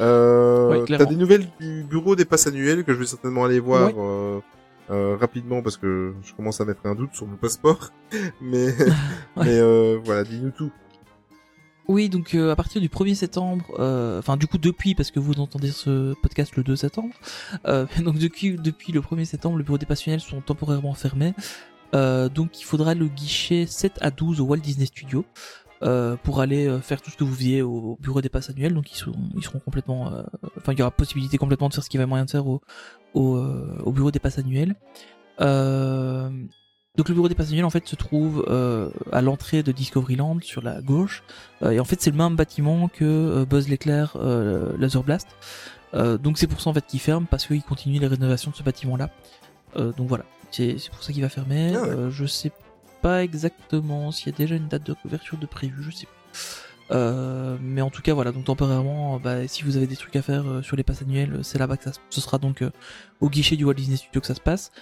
Euh, 0.00 0.80
Ouais, 0.80 0.96
T'as 0.98 1.04
des 1.04 1.16
nouvelles 1.16 1.46
du 1.60 1.84
bureau 1.84 2.16
des 2.16 2.24
passes 2.24 2.46
annuelles 2.46 2.84
que 2.84 2.92
je 2.94 2.98
vais 2.98 3.06
certainement 3.06 3.44
aller 3.44 3.60
voir 3.60 3.88
Ouais. 3.88 3.94
euh, 3.98 4.40
euh, 4.90 5.16
rapidement 5.20 5.62
parce 5.62 5.76
que 5.76 6.14
je 6.22 6.32
commence 6.34 6.60
à 6.60 6.64
mettre 6.64 6.80
un 6.86 6.94
doute 6.94 7.14
sur 7.14 7.26
mon 7.26 7.36
passeport. 7.36 7.90
Mais, 8.40 8.66
Ouais. 9.36 9.44
mais 9.44 9.58
euh, 9.58 9.98
voilà, 10.04 10.24
dis-nous 10.24 10.50
tout. 10.50 10.70
Oui, 11.88 12.08
donc 12.08 12.34
euh, 12.34 12.50
à 12.52 12.56
partir 12.56 12.80
du 12.80 12.88
1er 12.88 13.14
septembre, 13.14 13.64
euh, 13.80 14.18
enfin 14.20 14.36
du 14.36 14.46
coup 14.46 14.56
depuis, 14.56 14.94
parce 14.94 15.10
que 15.10 15.18
vous 15.18 15.34
entendez 15.40 15.70
ce 15.72 16.14
podcast 16.22 16.56
le 16.56 16.62
2 16.62 16.76
septembre, 16.76 17.12
euh, 17.66 17.86
donc 18.00 18.18
depuis, 18.18 18.56
depuis 18.56 18.92
le 18.92 19.00
1er 19.00 19.24
septembre, 19.24 19.58
le 19.58 19.64
bureau 19.64 19.78
des 19.78 19.86
passionnels 19.86 20.20
sont 20.20 20.40
temporairement 20.40 20.94
fermés. 20.94 21.34
Euh, 21.94 22.28
donc 22.30 22.58
il 22.60 22.64
faudra 22.64 22.94
le 22.94 23.06
guichet 23.08 23.66
7 23.66 23.94
à 24.00 24.10
12 24.10 24.40
au 24.40 24.44
Walt 24.44 24.58
Disney 24.60 24.86
Studio 24.86 25.24
euh, 25.82 26.16
pour 26.22 26.40
aller 26.40 26.66
euh, 26.66 26.80
faire 26.80 27.00
tout 27.02 27.10
ce 27.10 27.16
que 27.16 27.24
vous 27.24 27.34
faisiez 27.34 27.62
au, 27.62 27.92
au 27.92 27.98
bureau 28.00 28.20
des 28.20 28.28
passes 28.28 28.50
annuels. 28.50 28.74
Donc 28.74 28.90
ils 28.92 28.96
seront, 28.96 29.18
ils 29.36 29.42
seront 29.42 29.58
complètement, 29.58 30.12
euh, 30.12 30.22
enfin 30.58 30.72
il 30.72 30.78
y 30.78 30.82
aura 30.82 30.90
possibilité 30.90 31.38
complètement 31.38 31.68
de 31.68 31.74
faire 31.74 31.84
ce 31.84 31.90
qu'il 31.90 31.98
y 31.98 32.02
avait 32.02 32.08
moyen 32.08 32.24
de 32.24 32.30
faire 32.30 32.46
au, 32.46 32.60
au, 33.14 33.36
au 33.38 33.92
bureau 33.92 34.10
des 34.10 34.18
passes 34.18 34.38
annuels. 34.38 34.74
Euh, 35.40 36.30
donc 36.96 37.08
le 37.08 37.14
bureau 37.14 37.28
des 37.28 37.34
passes 37.34 37.48
annuels 37.48 37.64
en 37.64 37.70
fait 37.70 37.86
se 37.86 37.96
trouve 37.96 38.44
à 39.12 39.22
l'entrée 39.22 39.62
de 39.62 39.72
Discoveryland 39.72 40.38
sur 40.42 40.62
la 40.62 40.82
gauche. 40.82 41.22
Et 41.62 41.80
en 41.80 41.84
fait, 41.84 42.00
c'est 42.02 42.10
le 42.10 42.16
même 42.16 42.36
bâtiment 42.36 42.88
que 42.88 43.44
Buzz 43.44 43.68
l'éclair 43.68 44.16
Laser 44.78 45.02
Blast. 45.02 45.28
Donc 45.94 46.36
c'est 46.36 46.46
pour 46.46 46.60
ça 46.60 46.70
en 46.70 46.74
fait 46.74 46.86
qu'il 46.86 47.00
ferme 47.00 47.26
parce 47.30 47.46
qu'il 47.46 47.62
continue 47.62 47.98
les 47.98 48.06
rénovations 48.06 48.50
de 48.50 48.56
ce 48.56 48.62
bâtiment-là. 48.62 49.10
Euh, 49.76 49.92
donc 49.92 50.08
voilà, 50.08 50.24
c'est 50.50 50.76
c'est 50.78 50.90
pour 50.90 51.02
ça 51.02 51.12
qu'il 51.12 51.22
va 51.22 51.28
fermer. 51.28 51.72
Ah 51.74 51.82
ouais. 51.82 51.88
Euh, 51.88 52.10
je 52.10 52.26
sais 52.26 52.52
pas 53.02 53.22
exactement 53.22 54.10
s'il 54.12 54.32
y 54.32 54.34
a 54.34 54.38
déjà 54.38 54.54
une 54.54 54.68
date 54.68 54.84
de 54.86 54.92
couverture 54.94 55.36
de 55.38 55.46
prévu, 55.46 55.82
je 55.82 55.90
sais 55.90 56.06
pas. 56.06 56.12
Euh, 56.90 57.56
mais 57.60 57.80
en 57.80 57.90
tout 57.90 58.02
cas 58.02 58.12
voilà, 58.12 58.32
donc 58.32 58.44
temporairement, 58.44 59.16
euh, 59.16 59.18
bah, 59.18 59.48
si 59.48 59.62
vous 59.62 59.76
avez 59.76 59.86
des 59.86 59.96
trucs 59.96 60.14
à 60.16 60.20
faire 60.22 60.46
euh, 60.46 60.62
sur 60.62 60.76
les 60.76 60.82
passes 60.82 61.00
annuelles, 61.02 61.38
c'est 61.42 61.58
là-bas 61.58 61.76
que 61.78 61.84
ça 61.84 61.92
ce 62.10 62.20
sera 62.20 62.38
donc 62.38 62.62
au 63.20 63.30
guichet 63.30 63.56
du 63.56 63.64
Walt 63.64 63.74
Disney 63.74 63.96
Studio 63.96 64.20
que 64.20 64.26
ça 64.26 64.34
se 64.34 64.40
passe. 64.40 64.72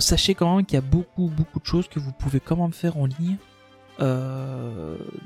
Sachez 0.00 0.34
quand 0.34 0.56
même 0.56 0.66
qu'il 0.66 0.74
y 0.74 0.78
a 0.78 0.82
beaucoup 0.82 1.28
beaucoup 1.28 1.60
de 1.60 1.64
choses 1.66 1.88
que 1.88 2.00
vous 2.00 2.12
pouvez 2.12 2.40
quand 2.40 2.56
même 2.56 2.72
faire 2.72 2.96
en 2.98 3.06
ligne. 3.06 3.36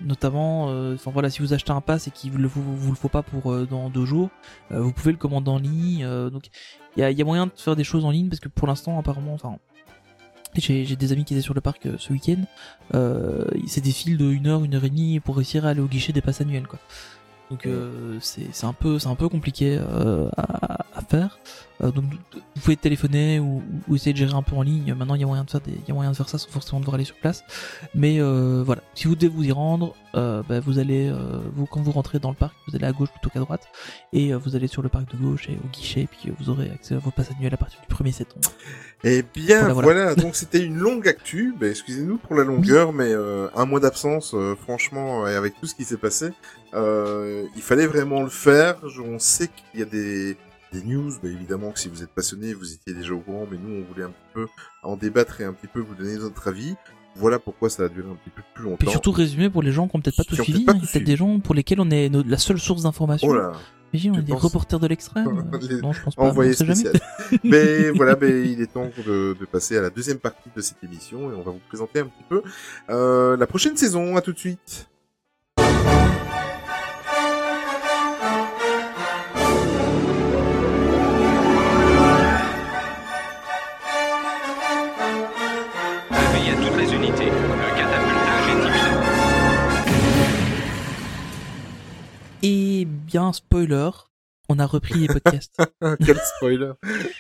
Notamment, 0.05 0.67
enfin 0.95 1.11
voilà, 1.11 1.31
si 1.31 1.41
vous 1.41 1.53
achetez 1.55 1.73
un 1.73 1.81
pass 1.81 2.07
et 2.07 2.11
qu'il 2.11 2.31
vous, 2.33 2.39
le- 2.39 2.95
faut 2.95 3.09
pas 3.09 3.23
pour 3.23 3.67
dans 3.67 3.89
deux 3.89 4.05
jours, 4.05 4.29
vous 4.71 4.93
pouvez 4.93 5.13
le 5.13 5.19
commander 5.19 5.51
en 5.51 5.59
ligne. 5.59 6.07
donc 6.31 6.49
il 6.97 7.01
y 7.01 7.03
a, 7.03 7.11
il 7.11 7.19
y 7.19 7.23
a 7.23 7.25
moyen 7.25 7.47
de 7.47 7.53
faire 7.57 7.77
des 7.77 7.85
choses 7.85 8.05
en 8.05 8.11
ligne 8.11 8.29
parce 8.29 8.41
que 8.41 8.49
pour 8.51 8.67
l'instant 8.69 8.99
apparemment, 8.99 9.33
enfin 9.35 9.57
j'ai 10.61 10.97
des 10.97 11.13
amis 11.13 11.25
qui 11.25 11.35
étaient 11.35 11.43
sur 11.43 11.55
le 11.55 11.61
parc 11.61 11.87
euh, 11.87 11.97
ce 11.99 12.13
week-end. 12.13 12.43
Euh, 12.95 13.45
c'est 13.67 13.81
des 13.81 13.93
files 13.93 14.17
de 14.17 14.25
1 14.25 14.47
heure, 14.47 14.65
une 14.65 14.75
heure 14.75 14.85
et 14.85 14.91
demie 14.91 15.21
pour 15.21 15.37
réussir 15.37 15.67
à 15.67 15.71
aller 15.71 15.81
au 15.81 15.87
guichet 15.87 16.13
des 16.13 16.21
passes 16.21 16.41
annuels 16.41 16.67
quoi. 16.67 16.79
Donc 17.51 17.67
euh, 17.67 18.19
c'est 18.21 18.65
un 18.65 18.73
peu 18.73 18.97
un 19.05 19.15
peu 19.15 19.29
compliqué 19.29 19.79
euh, 19.79 20.29
à 20.37 21.03
faire. 21.07 21.39
Euh, 21.83 21.91
donc 21.91 22.05
vous 22.35 22.61
pouvez 22.61 22.77
téléphoner 22.77 23.41
ou, 23.41 23.63
ou 23.89 23.97
essayer 23.97 24.13
de 24.13 24.19
gérer 24.19 24.35
un 24.35 24.43
peu 24.43 24.55
en 24.55 24.63
ligne. 24.63 24.95
Maintenant 24.95 25.15
il 25.17 25.21
y 25.21 25.25
a 25.25 25.27
moyen 25.27 25.45
de 25.45 25.51
faire 25.51 25.61
des, 25.61 25.73
il 25.73 25.89
y 25.89 25.91
a 25.91 25.95
moyen 25.95 26.11
de 26.13 26.17
faire 26.17 26.29
ça 26.29 26.39
sans 26.39 26.49
forcément 26.49 26.79
devoir 26.81 26.95
aller 26.95 27.05
sur 27.05 27.17
place. 27.17 27.43
Mais 27.95 28.21
euh, 28.21 28.63
voilà, 28.65 28.83
si 28.95 29.09
vous 29.09 29.17
devez 29.17 29.29
vous 29.29 29.43
y 29.45 29.53
rendre, 29.53 29.95
euh, 30.15 30.43
bah, 30.49 30.61
vous 30.61 30.79
allez 30.79 31.09
euh, 31.09 31.41
vous 31.55 31.67
quand 31.67 31.81
vous 31.81 31.91
rentrez 31.93 32.19
dans 32.19 32.29
le 32.31 32.37
parc, 32.37 32.55
vous 32.69 32.77
allez 32.77 32.87
à 32.87 32.93
gauche 32.93 33.11
plutôt 33.11 33.31
qu'à 33.31 33.41
droite 33.41 33.67
et 34.13 34.33
euh, 34.33 34.39
vous 34.39 34.55
allez 34.57 34.69
sur 34.69 34.83
le 34.83 34.89
parc 34.89 35.11
de 35.13 35.17
gauche 35.23 35.49
et 35.49 35.53
au 35.65 35.69
guichet 35.73 36.03
et 36.03 36.07
puis 36.07 36.33
vous 36.39 36.51
aurez 36.51 36.71
accès 36.71 36.95
à 36.95 36.99
vos 36.99 37.11
passes 37.11 37.31
annuelles 37.33 37.55
à 37.55 37.57
partir 37.57 37.81
du 37.89 37.95
1er 37.95 38.13
septembre. 38.13 38.49
Eh 39.05 39.25
bien, 39.35 39.59
Voilà, 39.61 39.73
voilà. 39.75 39.87
voilà. 40.05 40.15
Donc 40.15 40.37
c'était 40.37 40.65
une 40.65 40.77
longue 40.77 41.09
actu. 41.09 41.53
Ben, 41.59 41.71
excusez-nous 41.71 42.19
pour 42.19 42.37
la 42.37 42.45
longueur, 42.45 42.93
mais 42.93 43.11
euh, 43.13 43.49
un 43.57 43.65
mois 43.65 43.81
d'absence, 43.81 44.35
euh, 44.35 44.55
franchement, 44.55 45.27
et 45.27 45.35
avec 45.35 45.59
tout 45.61 45.67
ce 45.67 45.75
qui 45.75 45.83
s'est 45.85 45.97
passé, 45.97 46.31
euh, 46.75 47.45
il 47.57 47.63
fallait 47.63 47.87
vraiment 47.89 48.23
le 48.23 48.29
faire. 48.31 48.77
Je- 48.89 49.01
On 49.03 49.19
sait 49.19 49.49
qu'il 49.49 49.81
y 49.81 49.83
a 49.83 49.87
des 49.87 50.37
des 50.73 50.83
news, 50.83 51.13
ben, 51.23 51.33
évidemment 51.33 51.71
que 51.73 51.79
si 51.79 51.89
vous 51.89 52.03
êtes 52.03 52.11
passionné, 52.11 52.55
vous 52.55 52.73
étiez 52.73 52.95
déjà 52.95 53.13
au 53.15 53.21
courant, 53.21 53.47
mais 53.51 53.59
nous 53.59 53.83
on 53.83 53.85
voulait 53.93 54.05
un 54.05 54.11
petit 54.11 54.33
peu 54.35 54.47
en 54.83 54.97
débattre 54.97 55.41
et 55.41 55.45
un 55.45 55.53
petit 55.53 55.67
peu 55.67 55.81
vous 55.81 55.95
donner 55.95 56.17
notre 56.17 56.49
avis. 56.49 56.75
Voilà 57.15 57.39
pourquoi 57.39 57.69
ça 57.69 57.85
a 57.85 57.89
duré 57.89 58.09
un 58.11 58.15
petit 58.15 58.31
peu 58.31 58.41
plus 58.55 58.65
longtemps. 58.65 58.77
Puis 58.79 58.89
surtout 58.91 59.13
résumé 59.13 59.51
pour 59.51 59.63
les 59.63 59.71
gens 59.71 59.87
qui 59.87 59.97
ont 59.97 60.01
peut-être 60.01 60.17
pas 60.17 60.25
tout 60.25 60.35
suivi, 60.35 60.65
peut-être 60.65 60.77
hein, 60.77 60.81
peut-être 60.91 61.05
des 61.05 61.17
gens 61.17 61.41
pour 61.41 61.55
lesquels 61.55 61.81
on 61.81 61.91
est 61.91 62.09
la 62.09 62.39
seule 62.39 62.59
source 62.59 62.85
d'information. 62.85 63.29
Oh 63.29 63.35
là, 63.35 63.53
Mais 63.93 64.01
on 64.11 64.15
est 64.15 64.23
des 64.23 64.33
reporters 64.33 64.81
de 64.81 64.87
l'extrême. 64.87 65.51
Les- 65.61 65.83
Non, 65.83 65.93
je 65.93 66.03
pense 66.03 66.15
pas. 66.15 66.23
envoyé 66.23 66.55
spécial. 66.55 66.95
mais 67.45 67.91
voilà, 67.91 68.15
ben 68.17 68.33
il 68.47 68.63
est 68.63 68.73
temps 68.73 68.91
de, 69.07 69.37
de 69.39 69.45
passer 69.45 69.77
à 69.77 69.83
la 69.83 69.91
deuxième 69.91 70.19
partie 70.19 70.49
de 70.57 70.61
cette 70.63 70.83
émission 70.83 71.31
et 71.31 71.35
on 71.35 71.43
va 71.43 71.51
vous 71.51 71.61
présenter 71.69 72.01
un 72.01 72.07
petit 72.07 72.25
peu 72.31 72.43
euh, 72.89 73.37
la 73.37 73.47
prochaine 73.47 73.77
saison. 73.77 74.17
À 74.17 74.23
tout 74.23 74.33
de 74.33 74.39
suite. 74.39 74.89
Bien, 93.13 93.33
spoiler, 93.35 93.91
on 94.49 94.59
a 94.59 94.67
repris 94.67 95.01
les 95.01 95.07
podcasts. 95.07 95.55
Quel 96.05 96.19
spoiler. 96.37 96.73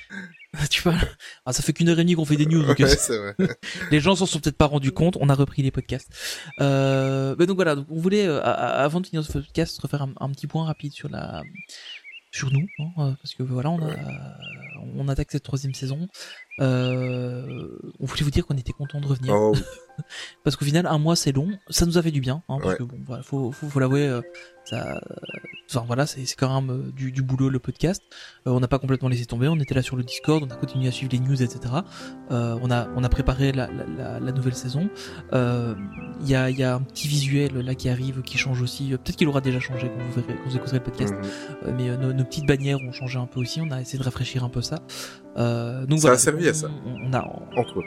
tu 0.70 0.82
vois, 0.82 0.94
ah, 1.44 1.52
ça 1.52 1.62
fait 1.62 1.74
qu'une 1.74 1.90
heure 1.90 1.98
et 1.98 2.02
demie 2.02 2.14
qu'on 2.14 2.24
fait 2.24 2.36
des 2.36 2.47
news, 2.47 2.64
donc 2.64 2.78
Ouais, 2.78 2.86
c'est 2.86 3.19
vrai. 3.19 3.35
les 3.90 4.01
gens 4.01 4.14
s'en 4.14 4.24
sont 4.24 4.40
peut-être 4.40 4.56
pas 4.56 4.66
rendus 4.66 4.93
compte. 4.93 5.19
On 5.20 5.28
a 5.28 5.35
repris 5.35 5.62
les 5.62 5.70
podcasts. 5.70 6.09
Euh, 6.60 7.36
mais 7.39 7.44
donc 7.47 7.56
voilà, 7.56 7.74
donc 7.74 7.86
on 7.90 8.01
voulait, 8.01 8.27
euh, 8.27 8.40
avant 8.43 9.02
de 9.02 9.06
finir 9.06 9.23
ce 9.23 9.32
podcast, 9.32 9.78
refaire 9.82 10.02
un, 10.02 10.14
un 10.19 10.31
petit 10.31 10.47
point 10.47 10.64
rapide 10.64 10.93
sur 10.93 11.10
la, 11.10 11.43
sur 12.31 12.51
nous, 12.51 12.66
hein, 12.78 12.89
euh, 12.98 13.12
parce 13.23 13.35
que 13.35 13.43
voilà, 13.43 13.70
on 13.70 13.86
a, 13.86 13.94
on 14.97 15.06
attaque 15.09 15.31
cette 15.31 15.43
troisième 15.43 15.74
saison. 15.74 16.09
Euh, 16.61 17.69
on 17.99 18.05
voulait 18.07 18.23
vous 18.23 18.31
dire 18.31 18.47
qu'on 18.47 18.57
était 18.57 18.73
content 18.73 19.01
de 19.01 19.07
revenir. 19.07 19.35
Oh. 19.35 19.55
Parce 20.45 20.57
qu'au 20.57 20.65
final, 20.65 20.87
un 20.87 20.99
mois 20.99 21.16
c'est 21.16 21.33
long, 21.33 21.51
ça 21.69 21.87
nous 21.87 21.99
a 21.99 22.03
fait 22.03 22.11
du 22.11 22.20
bien, 22.20 22.43
hein, 22.49 22.59
parce 22.61 22.73
Ouais. 22.73 22.77
que 22.79 22.83
bon, 22.83 22.97
voilà, 23.07 23.23
faut, 23.23 23.53
faut, 23.53 23.69
faut 23.69 23.79
l'avouer, 23.79 24.09
euh, 24.09 24.23
ça, 24.65 25.01
enfin 25.70 25.85
voilà, 25.87 26.07
c'est 26.07 26.24
quand 26.35 26.61
même 26.62 26.70
euh, 26.70 26.91
du, 26.93 27.12
du 27.12 27.23
boulot 27.23 27.51
le 27.51 27.59
podcast. 27.59 28.03
Euh, 28.47 28.51
on 28.53 28.59
n'a 28.61 28.69
pas 28.69 28.79
complètement 28.79 29.09
laissé 29.11 29.27
tomber, 29.27 29.49
on 29.49 29.57
était 29.61 29.74
là 29.74 29.83
sur 29.83 29.97
le 29.97 30.03
Discord, 30.03 30.43
on 30.43 30.53
a 30.53 30.57
continué 30.57 30.89
à 30.89 30.93
suivre 30.93 31.12
les 31.12 31.20
news, 31.20 31.41
etc. 31.43 31.74
Euh, 32.31 32.59
on 32.62 32.70
a, 32.70 32.89
on 32.97 33.05
a 33.05 33.09
préparé 33.11 33.53
la, 33.53 33.66
la, 33.69 33.85
la, 33.87 34.19
la 34.20 34.33
nouvelle 34.33 34.55
saison. 34.55 34.89
Euh, 35.35 35.74
Il 36.23 36.29
y 36.29 36.35
a, 36.35 36.49
y 36.51 36.62
a 36.65 36.74
un 36.74 36.81
petit 36.81 37.07
visuel 37.07 37.53
là 37.59 37.74
qui 37.74 37.89
arrive, 37.91 38.23
qui 38.23 38.39
change 38.39 38.62
aussi. 38.62 38.91
Peut-être 38.91 39.16
qu'il 39.16 39.29
aura 39.29 39.43
déjà 39.43 39.61
changé 39.61 39.89
quand 39.95 40.03
vous 40.05 40.20
verrez, 40.23 40.39
quand 40.43 40.49
vous 40.49 40.57
écouterez 40.57 40.79
le 40.79 40.85
podcast. 40.85 41.15
Mhm. 41.66 41.74
Mais 41.77 41.97
nos, 41.99 42.12
nos 42.15 42.24
petites 42.24 42.47
bannières 42.47 42.79
ont 42.81 42.93
changé 42.93 43.19
un 43.19 43.27
peu 43.27 43.41
aussi. 43.41 43.61
On 43.61 43.70
a 43.70 43.81
essayé 43.81 43.99
de 43.99 44.05
rafraîchir 44.05 44.43
un 44.43 44.49
peu 44.49 44.62
ça. 44.62 44.81
Euh, 45.37 45.87
donc 45.87 46.01
Ça 46.01 46.09
a 46.09 46.11
voilà, 46.11 46.19
servi 46.19 46.47
on, 46.47 46.51
à 46.51 46.55
ça. 46.55 46.69
On, 46.87 47.13
a, 47.15 47.33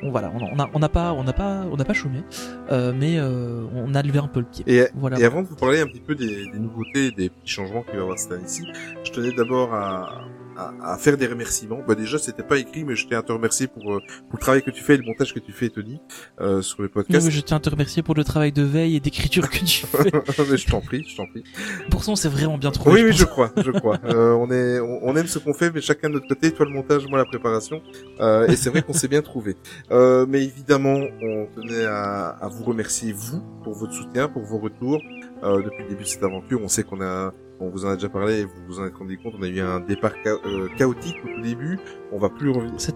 on, 0.03 0.09
voilà, 0.09 0.31
on 0.33 0.39
a- 0.43 0.67
on 0.73 0.75
a, 0.77 0.79
n'a 0.79 0.89
pas, 0.89 1.13
on 1.13 1.23
n'a 1.23 1.33
pas, 1.33 1.63
on 1.71 1.75
n'a 1.77 1.85
pas 1.85 1.93
chômé, 1.93 2.23
euh, 2.71 2.91
mais 2.97 3.17
euh, 3.19 3.65
on 3.75 3.93
a 3.93 4.01
levé 4.01 4.19
un 4.19 4.27
peu 4.27 4.39
le 4.39 4.45
pied. 4.47 4.63
Et, 4.67 4.87
Voilà. 4.95 5.19
et 5.19 5.23
avant 5.25 5.41
de 5.43 5.47
vous 5.47 5.55
parler 5.55 5.79
un 5.81 5.87
petit 5.87 5.99
peu 5.99 6.15
des, 6.15 6.47
des 6.51 6.59
nouveautés, 6.59 7.11
des 7.11 7.29
petits 7.29 7.51
changements 7.53 7.83
qu'il 7.83 7.93
va 7.93 7.99
y 7.99 8.01
avoir 8.01 8.17
cette 8.17 8.31
année-ci, 8.31 8.63
je 9.03 9.11
tenais 9.11 9.31
d'abord 9.35 9.73
à, 9.73 10.21
à, 10.57 10.73
à 10.93 10.97
faire 10.97 11.17
des 11.17 11.27
remerciements. 11.27 11.81
Bah 11.87 11.95
déjà, 11.95 12.17
c'était 12.17 12.43
pas 12.43 12.57
écrit, 12.57 12.83
mais 12.83 12.95
je 12.95 13.07
tiens 13.07 13.19
à 13.19 13.23
te 13.23 13.31
remercier 13.31 13.67
pour, 13.67 13.83
euh, 13.93 13.99
pour 14.29 14.33
le 14.37 14.39
travail 14.39 14.63
que 14.63 14.71
tu 14.71 14.83
fais 14.83 14.95
et 14.95 14.97
le 14.97 15.03
montage 15.03 15.33
que 15.33 15.39
tu 15.39 15.51
fais, 15.51 15.69
Tony, 15.69 15.99
euh, 16.41 16.61
sur 16.61 16.81
le 16.81 16.87
Non, 16.87 16.93
podcast. 16.93 17.25
mais 17.25 17.31
je 17.31 17.41
tiens 17.41 17.57
à 17.57 17.59
te 17.59 17.69
remercier 17.69 18.03
pour 18.03 18.15
le 18.15 18.23
travail 18.23 18.51
de 18.51 18.63
veille 18.63 18.95
et 18.95 18.99
d'écriture 18.99 19.49
que 19.49 19.57
tu 19.59 19.85
fais. 19.87 20.11
mais 20.49 20.57
je 20.57 20.67
t'en 20.67 20.81
prie, 20.81 21.03
je 21.07 21.15
t'en 21.15 21.25
prie. 21.27 21.43
Pourtant, 21.89 22.15
c'est 22.15 22.29
vraiment 22.29 22.57
bien 22.57 22.71
trouvé. 22.71 22.95
Oui, 22.95 23.03
oui, 23.03 23.09
pense. 23.11 23.19
je 23.19 23.25
crois, 23.25 23.51
je 23.57 23.71
crois. 23.71 23.97
Euh, 24.05 24.33
on 24.33 24.49
est, 24.51 24.79
on, 24.79 24.99
on 25.07 25.15
aime 25.15 25.27
ce 25.27 25.39
qu'on 25.39 25.53
fait, 25.53 25.71
mais 25.73 25.81
chacun 25.81 26.09
de 26.09 26.13
notre 26.15 26.27
côté. 26.27 26.51
Toi 26.51 26.65
le 26.65 26.71
montage, 26.71 27.05
moi 27.07 27.17
la 27.17 27.25
préparation. 27.25 27.81
Euh, 28.19 28.47
et 28.47 28.55
c'est 28.55 28.69
vrai 28.69 28.81
qu'on 28.81 28.93
s'est 28.93 29.07
bien 29.07 29.21
trouvé. 29.21 29.55
Euh, 29.91 30.25
mais 30.29 30.43
évidemment, 30.43 30.95
on 31.21 31.47
tenait 31.55 31.85
à, 31.85 32.27
à 32.29 32.47
vous 32.47 32.63
remercier 32.63 33.11
vous 33.13 33.41
pour 33.63 33.73
votre 33.73 33.93
soutien, 33.93 34.27
pour 34.29 34.43
vos 34.43 34.59
retours. 34.59 35.01
Euh, 35.43 35.61
depuis 35.63 35.83
le 35.83 35.89
début 35.89 36.03
de 36.03 36.07
cette 36.07 36.23
aventure, 36.23 36.59
on 36.63 36.67
sait 36.67 36.83
qu'on 36.83 37.01
a 37.01 37.33
On 37.59 37.69
vous 37.69 37.85
en 37.85 37.89
a 37.89 37.95
déjà 37.95 38.09
parlé, 38.09 38.43
vous 38.43 38.51
vous 38.67 38.79
en 38.81 38.85
êtes 38.85 38.95
rendu 38.95 39.17
compte, 39.17 39.33
on 39.39 39.41
a 39.43 39.47
eu 39.47 39.61
un 39.61 39.79
départ 39.79 40.11
cha- 40.25 40.31
euh, 40.45 40.67
chaotique 40.77 41.15
au 41.23 41.27
tout 41.35 41.41
début. 41.41 41.79
On 42.11 42.17
va 42.19 42.29
plus 42.29 42.49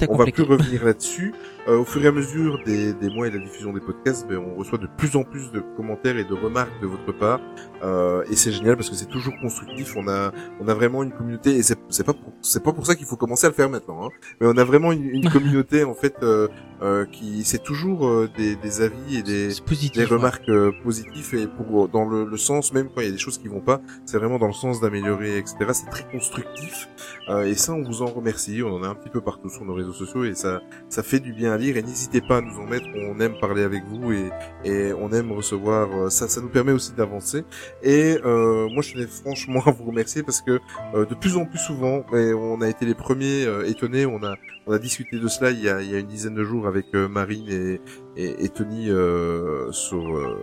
On 0.09 0.17
va 0.17 0.25
plus 0.33 0.43
revenir 0.43 0.83
là-dessus. 0.83 1.33
Euh, 1.67 1.77
au 1.79 1.85
fur 1.85 2.03
et 2.03 2.07
à 2.07 2.11
mesure 2.11 2.59
des, 2.65 2.93
des 2.93 3.09
mois 3.09 3.27
et 3.27 3.31
de 3.31 3.37
la 3.37 3.43
diffusion 3.43 3.71
des 3.71 3.79
podcasts, 3.79 4.27
ben, 4.27 4.37
on 4.37 4.55
reçoit 4.55 4.77
de 4.77 4.87
plus 4.97 5.15
en 5.15 5.23
plus 5.23 5.51
de 5.51 5.61
commentaires 5.77 6.17
et 6.17 6.25
de 6.25 6.33
remarques 6.33 6.81
de 6.81 6.87
votre 6.87 7.11
part, 7.17 7.39
euh, 7.83 8.23
et 8.29 8.35
c'est 8.35 8.51
génial 8.51 8.75
parce 8.75 8.89
que 8.89 8.95
c'est 8.95 9.07
toujours 9.09 9.33
constructif. 9.41 9.95
On 9.95 10.07
a, 10.07 10.31
on 10.59 10.67
a 10.67 10.73
vraiment 10.73 11.03
une 11.03 11.11
communauté, 11.11 11.55
et 11.55 11.63
c'est 11.63 11.77
c'est 11.89 12.03
pas, 12.05 12.13
pour- 12.13 12.33
c'est 12.41 12.63
pas 12.63 12.73
pour 12.73 12.85
ça 12.85 12.95
qu'il 12.95 13.05
faut 13.05 13.15
commencer 13.17 13.45
à 13.45 13.49
le 13.49 13.55
faire 13.55 13.69
maintenant. 13.69 14.05
Hein. 14.05 14.09
Mais 14.41 14.47
on 14.47 14.57
a 14.57 14.63
vraiment 14.63 14.91
une, 14.91 15.03
une 15.09 15.29
communauté 15.31 15.83
en 15.83 15.93
fait 15.93 16.15
euh, 16.23 16.47
euh, 16.81 17.05
qui, 17.05 17.43
c'est 17.43 17.61
toujours 17.63 18.07
euh, 18.07 18.29
des, 18.37 18.55
des 18.55 18.81
avis 18.81 19.17
et 19.17 19.23
des, 19.23 19.49
positif. 19.65 19.97
des 19.97 20.05
remarques 20.05 20.47
euh, 20.49 20.71
positives 20.83 21.35
et 21.35 21.47
pour 21.47 21.89
dans 21.89 22.05
le, 22.07 22.25
le 22.25 22.37
sens 22.37 22.73
même 22.73 22.87
quand 22.93 23.01
il 23.01 23.05
y 23.07 23.09
a 23.09 23.11
des 23.11 23.17
choses 23.17 23.37
qui 23.37 23.47
vont 23.49 23.59
pas 23.59 23.81
c'est 24.05 24.17
vraiment 24.17 24.39
dans 24.39 24.47
le 24.47 24.53
sens 24.53 24.79
d'améliorer 24.79 25.37
etc 25.37 25.55
c'est 25.73 25.89
très 25.89 26.07
constructif 26.09 26.87
euh, 27.27 27.43
et 27.45 27.53
ça 27.55 27.73
on 27.73 27.83
vous 27.83 28.01
en 28.01 28.05
remercie 28.07 28.61
on 28.63 28.73
en 28.75 28.83
a 28.83 28.87
un 28.87 28.95
petit 28.95 29.09
peu 29.09 29.19
partout 29.21 29.49
sur 29.49 29.65
nos 29.65 29.73
réseaux 29.73 29.91
sociaux 29.93 30.23
et 30.23 30.35
ça 30.35 30.61
ça 30.87 31.03
fait 31.03 31.19
du 31.19 31.33
bien 31.33 31.51
à 31.51 31.57
lire 31.57 31.75
et 31.75 31.81
n'hésitez 31.83 32.21
pas 32.21 32.37
à 32.37 32.41
nous 32.41 32.57
en 32.59 32.65
mettre 32.65 32.85
on 32.95 33.19
aime 33.19 33.37
parler 33.41 33.63
avec 33.63 33.83
vous 33.85 34.11
et 34.13 34.29
et 34.63 34.93
on 34.93 35.11
aime 35.11 35.31
recevoir 35.33 36.09
ça 36.11 36.27
ça 36.29 36.39
nous 36.41 36.49
permet 36.49 36.71
aussi 36.71 36.93
d'avancer 36.93 37.43
et 37.83 38.17
euh, 38.25 38.67
moi 38.69 38.81
je 38.81 38.93
tenais 38.93 39.07
franchement 39.07 39.61
à 39.65 39.71
vous 39.71 39.85
remercier 39.85 40.23
parce 40.23 40.41
que 40.41 40.59
euh, 40.93 41.05
de 41.05 41.15
plus 41.15 41.37
en 41.37 41.45
plus 41.45 41.59
souvent 41.59 42.03
on 42.11 42.61
a 42.61 42.67
été 42.67 42.85
les 42.85 42.93
premiers 42.93 43.45
euh, 43.45 43.67
étonnés. 43.67 44.05
On 44.05 44.23
a 44.23 44.35
on 44.67 44.73
a 44.73 44.79
discuté 44.79 45.19
de 45.19 45.27
cela 45.27 45.51
il 45.51 45.61
y 45.63 45.69
a, 45.69 45.81
il 45.81 45.89
y 45.89 45.95
a 45.95 45.99
une 45.99 46.07
dizaine 46.07 46.35
de 46.35 46.43
jours 46.43 46.67
avec 46.67 46.87
euh, 46.93 47.07
Marine 47.07 47.49
et, 47.49 47.81
et, 48.15 48.45
et 48.45 48.49
Tony 48.49 48.89
euh, 48.89 49.71
sur 49.71 50.15
euh, 50.15 50.37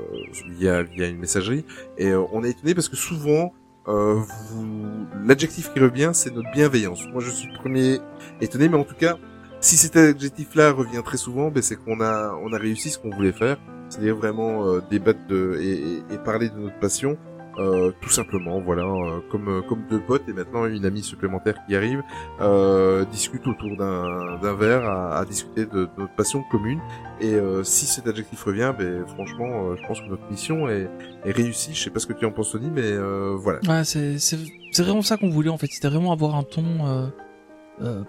via 0.59 0.83
via 0.83 1.09
une 1.09 1.19
messagerie. 1.19 1.65
Et 1.99 2.15
on 2.15 2.43
est 2.45 2.51
étonné 2.51 2.75
parce 2.75 2.89
que 2.89 2.97
souvent 2.97 3.53
euh, 3.89 4.21
vous 4.51 5.07
l'adjectif 5.25 5.73
qui 5.73 5.81
revient 5.81 6.11
c'est 6.13 6.35
notre 6.35 6.51
bienveillance. 6.53 7.07
Moi 7.13 7.23
je 7.23 7.31
suis 7.31 7.49
le 7.49 7.59
premier 7.59 7.99
étonné 8.41 8.69
mais 8.69 8.77
en 8.77 8.85
tout 8.85 8.97
cas 8.97 9.17
si 9.61 9.77
cet 9.77 9.97
adjectif 9.97 10.55
là 10.55 10.73
revient 10.73 11.03
très 11.05 11.17
souvent 11.17 11.51
ben 11.51 11.63
c'est 11.63 11.77
qu'on 11.77 12.01
a 12.01 12.35
on 12.43 12.53
a 12.53 12.59
réussi 12.59 12.91
ce 12.91 12.99
qu'on 12.99 13.11
voulait 13.11 13.33
faire 13.33 13.59
c'est-à-dire 13.89 14.17
vraiment 14.17 14.67
euh, 14.67 14.81
débattre 14.91 15.27
de 15.29 15.59
et, 15.61 16.15
et- 16.15 16.19
parler 16.19 16.49
de 16.49 16.59
notre 16.59 16.79
passion 16.79 17.17
euh, 17.59 17.91
tout 18.03 18.11
simplement 18.11 18.61
voilà 18.61 18.83
euh, 18.83 19.21
comme 19.31 19.49
euh, 19.49 19.63
comme 19.63 19.83
deux 19.89 20.01
potes 20.01 20.29
et 20.29 20.35
maintenant 20.35 20.67
une 20.67 20.85
amie 20.85 21.03
supplémentaire 21.03 21.55
qui 21.67 21.75
arrive 21.75 22.03
euh, 22.43 23.05
discute 23.07 23.47
autour 23.47 23.77
d'un 23.79 24.55
verre 24.55 24.85
à, 24.85 25.19
à 25.19 25.25
discuter 25.25 25.65
de, 25.65 25.85
de 25.85 25.89
notre 25.97 26.15
passion 26.17 26.43
commune 26.51 26.81
et 27.21 27.35
euh, 27.35 27.63
si 27.65 27.87
cet 27.87 28.07
adjectif 28.09 28.43
revient 28.45 28.75
ben 28.79 29.07
franchement 29.07 29.75
je 29.75 29.87
pense 29.87 30.01
que 30.01 30.07
notre 30.07 30.29
mission 30.31 30.69
est, 30.69 30.87
est 31.25 31.31
réussie 31.33 31.73
je 31.73 31.83
sais 31.85 31.91
pas 31.91 31.99
ce 32.01 32.07
que 32.07 32.13
tu 32.13 32.27
en 32.27 32.31
penses 32.31 32.53
Tony 32.53 32.71
mais 32.71 32.93
voilà 33.37 33.61
Ouais, 33.67 33.85
c'est 33.85 34.19
c'est 34.19 34.83
vraiment 34.83 35.01
ça 35.03 35.17
qu'on 35.17 35.31
voulait 35.31 35.49
en 35.49 35.57
fait. 35.57 35.69
C'était 35.71 35.89
vraiment 35.89 36.13
avoir 36.13 36.35
un 36.35 36.43
ton 36.43 37.11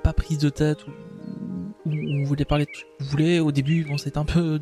pas 0.03 0.11
prise 0.13 0.39
de 0.39 0.49
tête 0.49 0.79
où, 0.87 0.91
on 1.89 2.23
voulait 2.25 2.43
parler 2.45 2.65
de 2.65 2.71
ce 2.73 2.83
qu'on 2.99 3.09
voulait. 3.11 3.39
Au 3.39 3.51
début, 3.53 3.85
bon, 3.85 3.97
c'était 3.97 4.17
un 4.17 4.25
peu 4.25 4.59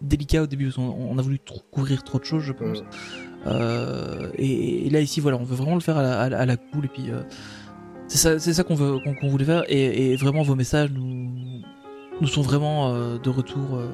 délicat 0.00 0.42
au 0.42 0.46
début 0.46 0.64
parce 0.66 0.76
qu'on 0.76 0.82
on 1.10 1.18
a 1.18 1.22
voulu 1.22 1.38
trop, 1.38 1.60
couvrir 1.70 2.02
trop 2.04 2.18
de 2.18 2.24
choses, 2.24 2.42
je 2.42 2.52
pense. 2.52 2.82
Euh, 3.46 4.30
et, 4.36 4.86
et 4.86 4.90
là 4.90 5.00
ici, 5.00 5.20
voilà, 5.20 5.36
on 5.38 5.44
veut 5.44 5.56
vraiment 5.56 5.74
le 5.74 5.80
faire 5.80 5.96
à 5.98 6.02
la, 6.02 6.20
à 6.20 6.28
la, 6.28 6.38
à 6.40 6.46
la 6.46 6.56
cool 6.56 6.86
et 6.86 6.88
puis 6.88 7.10
euh, 7.10 7.22
c'est 8.08 8.18
ça, 8.18 8.38
c'est 8.38 8.52
ça 8.54 8.64
qu'on 8.64 8.74
veut, 8.74 8.98
qu'on 9.20 9.28
voulait 9.28 9.44
faire. 9.44 9.64
Et, 9.68 10.12
et 10.12 10.16
vraiment, 10.16 10.42
vos 10.42 10.54
messages 10.54 10.90
nous 10.92 11.30
nous 12.20 12.26
sont 12.28 12.42
vraiment 12.42 12.94
euh, 12.94 13.18
de 13.18 13.28
retour. 13.30 13.74
euh, 13.74 13.88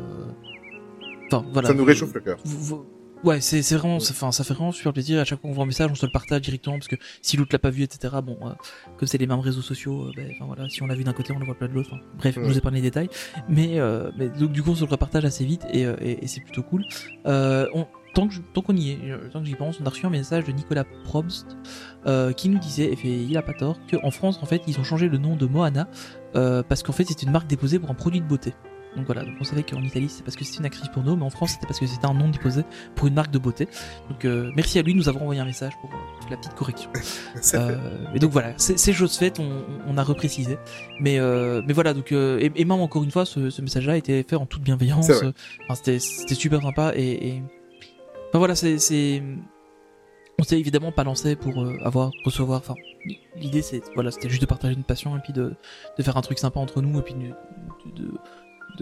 Enfin, 1.32 1.44
voilà. 1.52 1.68
ça 1.68 1.74
nous 1.74 1.84
réchauffe 1.84 2.12
le 2.12 2.20
cœur 2.20 2.38
Vous- 2.44 2.58
vous- 2.76 2.84
Ouais, 3.22 3.42
c'est 3.42 3.60
vraiment, 3.74 4.00
ça, 4.00 4.12
enfin, 4.14 4.32
ça 4.32 4.44
fait 4.44 4.54
vraiment 4.54 4.72
super 4.72 4.94
plaisir. 4.94 5.20
À 5.20 5.24
chaque 5.24 5.40
fois 5.40 5.50
qu'on 5.50 5.54
voit 5.54 5.64
un 5.64 5.66
message, 5.66 5.90
on 5.92 5.94
se 5.94 6.06
le 6.06 6.12
partage 6.12 6.40
directement 6.40 6.76
parce 6.78 6.88
que 6.88 6.96
si 7.20 7.36
l'autre 7.36 7.50
l'a 7.52 7.58
pas 7.58 7.68
vu, 7.68 7.82
etc. 7.82 8.14
Bon, 8.24 8.38
euh, 8.46 8.52
comme 8.96 9.06
c'est 9.06 9.18
les 9.18 9.26
mêmes 9.26 9.40
réseaux 9.40 9.60
sociaux, 9.60 10.04
euh, 10.06 10.12
ben, 10.16 10.30
enfin 10.34 10.46
voilà, 10.46 10.68
si 10.70 10.82
on 10.82 10.86
l'a 10.86 10.94
vu 10.94 11.04
d'un 11.04 11.12
côté, 11.12 11.34
on 11.34 11.38
le 11.38 11.44
voit 11.44 11.54
pas 11.58 11.68
de 11.68 11.74
l'autre. 11.74 11.90
Enfin, 11.92 12.02
bref, 12.16 12.34
je 12.36 12.40
Ouais. 12.40 12.46
vous 12.46 12.56
ai 12.56 12.60
parlé 12.62 12.80
des 12.80 12.88
détails, 12.88 13.10
mais 13.48 13.78
euh, 13.78 14.10
mais 14.16 14.28
donc 14.30 14.52
du 14.52 14.62
coup, 14.62 14.70
on 14.70 14.74
se 14.74 14.84
le 14.84 14.90
repartage 14.90 15.26
assez 15.26 15.44
vite 15.44 15.66
et, 15.70 15.84
euh, 15.84 15.96
et, 16.00 16.24
et 16.24 16.26
c'est 16.28 16.40
plutôt 16.40 16.62
cool. 16.62 16.82
Euh, 17.26 17.66
on, 17.74 17.86
tant 18.14 18.26
que 18.26 18.32
je- 18.32 18.40
tant 18.54 18.62
qu'on 18.62 18.74
y 18.74 18.92
est, 18.92 18.98
euh, 19.10 19.28
tant 19.30 19.40
que 19.40 19.46
j'y 19.46 19.54
pense, 19.54 19.78
on 19.82 19.84
a 19.86 19.90
reçu 19.90 20.06
un 20.06 20.10
message 20.10 20.44
de 20.44 20.52
Nicolas 20.52 20.84
Probst 21.04 21.58
euh, 22.06 22.32
qui 22.32 22.48
nous 22.48 22.58
disait, 22.58 22.90
et 22.90 22.96
fait, 22.96 23.08
il 23.08 23.36
a 23.36 23.42
pas 23.42 23.52
tort, 23.52 23.78
qu'en 23.90 24.10
France, 24.10 24.38
en 24.42 24.46
fait, 24.46 24.62
ils 24.66 24.80
ont 24.80 24.84
changé 24.84 25.08
le 25.10 25.18
nom 25.18 25.36
de 25.36 25.44
Moana 25.44 25.88
euh, 26.36 26.62
parce 26.62 26.82
qu'en 26.82 26.92
fait, 26.92 27.04
c'est 27.06 27.22
une 27.22 27.32
marque 27.32 27.46
déposée 27.48 27.78
pour 27.78 27.90
un 27.90 27.94
produit 27.94 28.20
de 28.22 28.26
beauté. 28.26 28.54
Donc 28.96 29.06
voilà, 29.06 29.24
donc 29.24 29.34
on 29.40 29.44
savait 29.44 29.62
qu'en 29.62 29.82
Italie 29.82 30.08
c'est 30.08 30.24
parce 30.24 30.36
que 30.36 30.44
c'était 30.44 30.58
une 30.58 30.64
actrice 30.64 30.88
porno, 30.88 31.14
mais 31.14 31.22
en 31.22 31.30
France 31.30 31.52
c'était 31.52 31.66
parce 31.66 31.78
que 31.78 31.86
c'était 31.86 32.06
un 32.06 32.14
nom 32.14 32.28
déposé 32.28 32.64
pour 32.96 33.06
une 33.06 33.14
marque 33.14 33.30
de 33.30 33.38
beauté. 33.38 33.68
Donc 34.08 34.24
euh, 34.24 34.50
merci 34.56 34.78
à 34.78 34.82
lui, 34.82 34.94
nous 34.94 35.08
avons 35.08 35.20
envoyé 35.22 35.40
un 35.40 35.44
message 35.44 35.72
pour 35.80 35.90
euh, 35.90 36.30
la 36.30 36.36
petite 36.36 36.54
correction. 36.54 36.90
Euh, 37.54 37.76
et 38.14 38.18
donc 38.18 38.30
voilà, 38.30 38.52
c'est 38.58 38.78
c'est 38.78 38.92
chose 38.92 39.16
faite, 39.16 39.40
on, 39.40 39.64
on 39.86 39.96
a 39.96 40.02
reprécisé. 40.02 40.58
Mais 41.00 41.18
euh, 41.18 41.62
mais 41.66 41.72
voilà, 41.72 41.94
donc 41.94 42.12
euh, 42.12 42.38
et, 42.38 42.52
et 42.54 42.64
même 42.64 42.80
encore 42.80 43.02
une 43.02 43.10
fois, 43.10 43.24
ce, 43.24 43.50
ce 43.50 43.62
message-là 43.62 43.94
a 43.94 43.96
été 43.96 44.22
fait 44.22 44.36
en 44.36 44.46
toute 44.46 44.62
bienveillance. 44.62 45.10
Enfin, 45.10 45.74
c'était 45.74 45.98
c'était 45.98 46.34
super 46.34 46.62
sympa 46.62 46.92
et, 46.94 47.28
et... 47.28 47.42
enfin 48.28 48.38
voilà, 48.38 48.54
c'est 48.54 48.78
c'est 48.78 49.22
on 50.40 50.42
s'est 50.42 50.58
évidemment 50.58 50.90
pas 50.90 51.04
lancé 51.04 51.36
pour 51.36 51.62
euh, 51.62 51.76
avoir 51.84 52.10
recevoir. 52.24 52.60
Enfin, 52.60 52.74
l'idée 53.36 53.62
c'est 53.62 53.82
voilà, 53.94 54.10
c'était 54.10 54.28
juste 54.28 54.40
de 54.40 54.46
partager 54.46 54.74
une 54.74 54.84
passion 54.84 55.16
et 55.16 55.20
puis 55.20 55.32
de 55.32 55.54
de 55.98 56.02
faire 56.02 56.16
un 56.16 56.22
truc 56.22 56.38
sympa 56.38 56.58
entre 56.58 56.80
nous 56.80 56.98
et 56.98 57.02
puis 57.02 57.14
de, 57.14 57.28
de, 57.94 58.12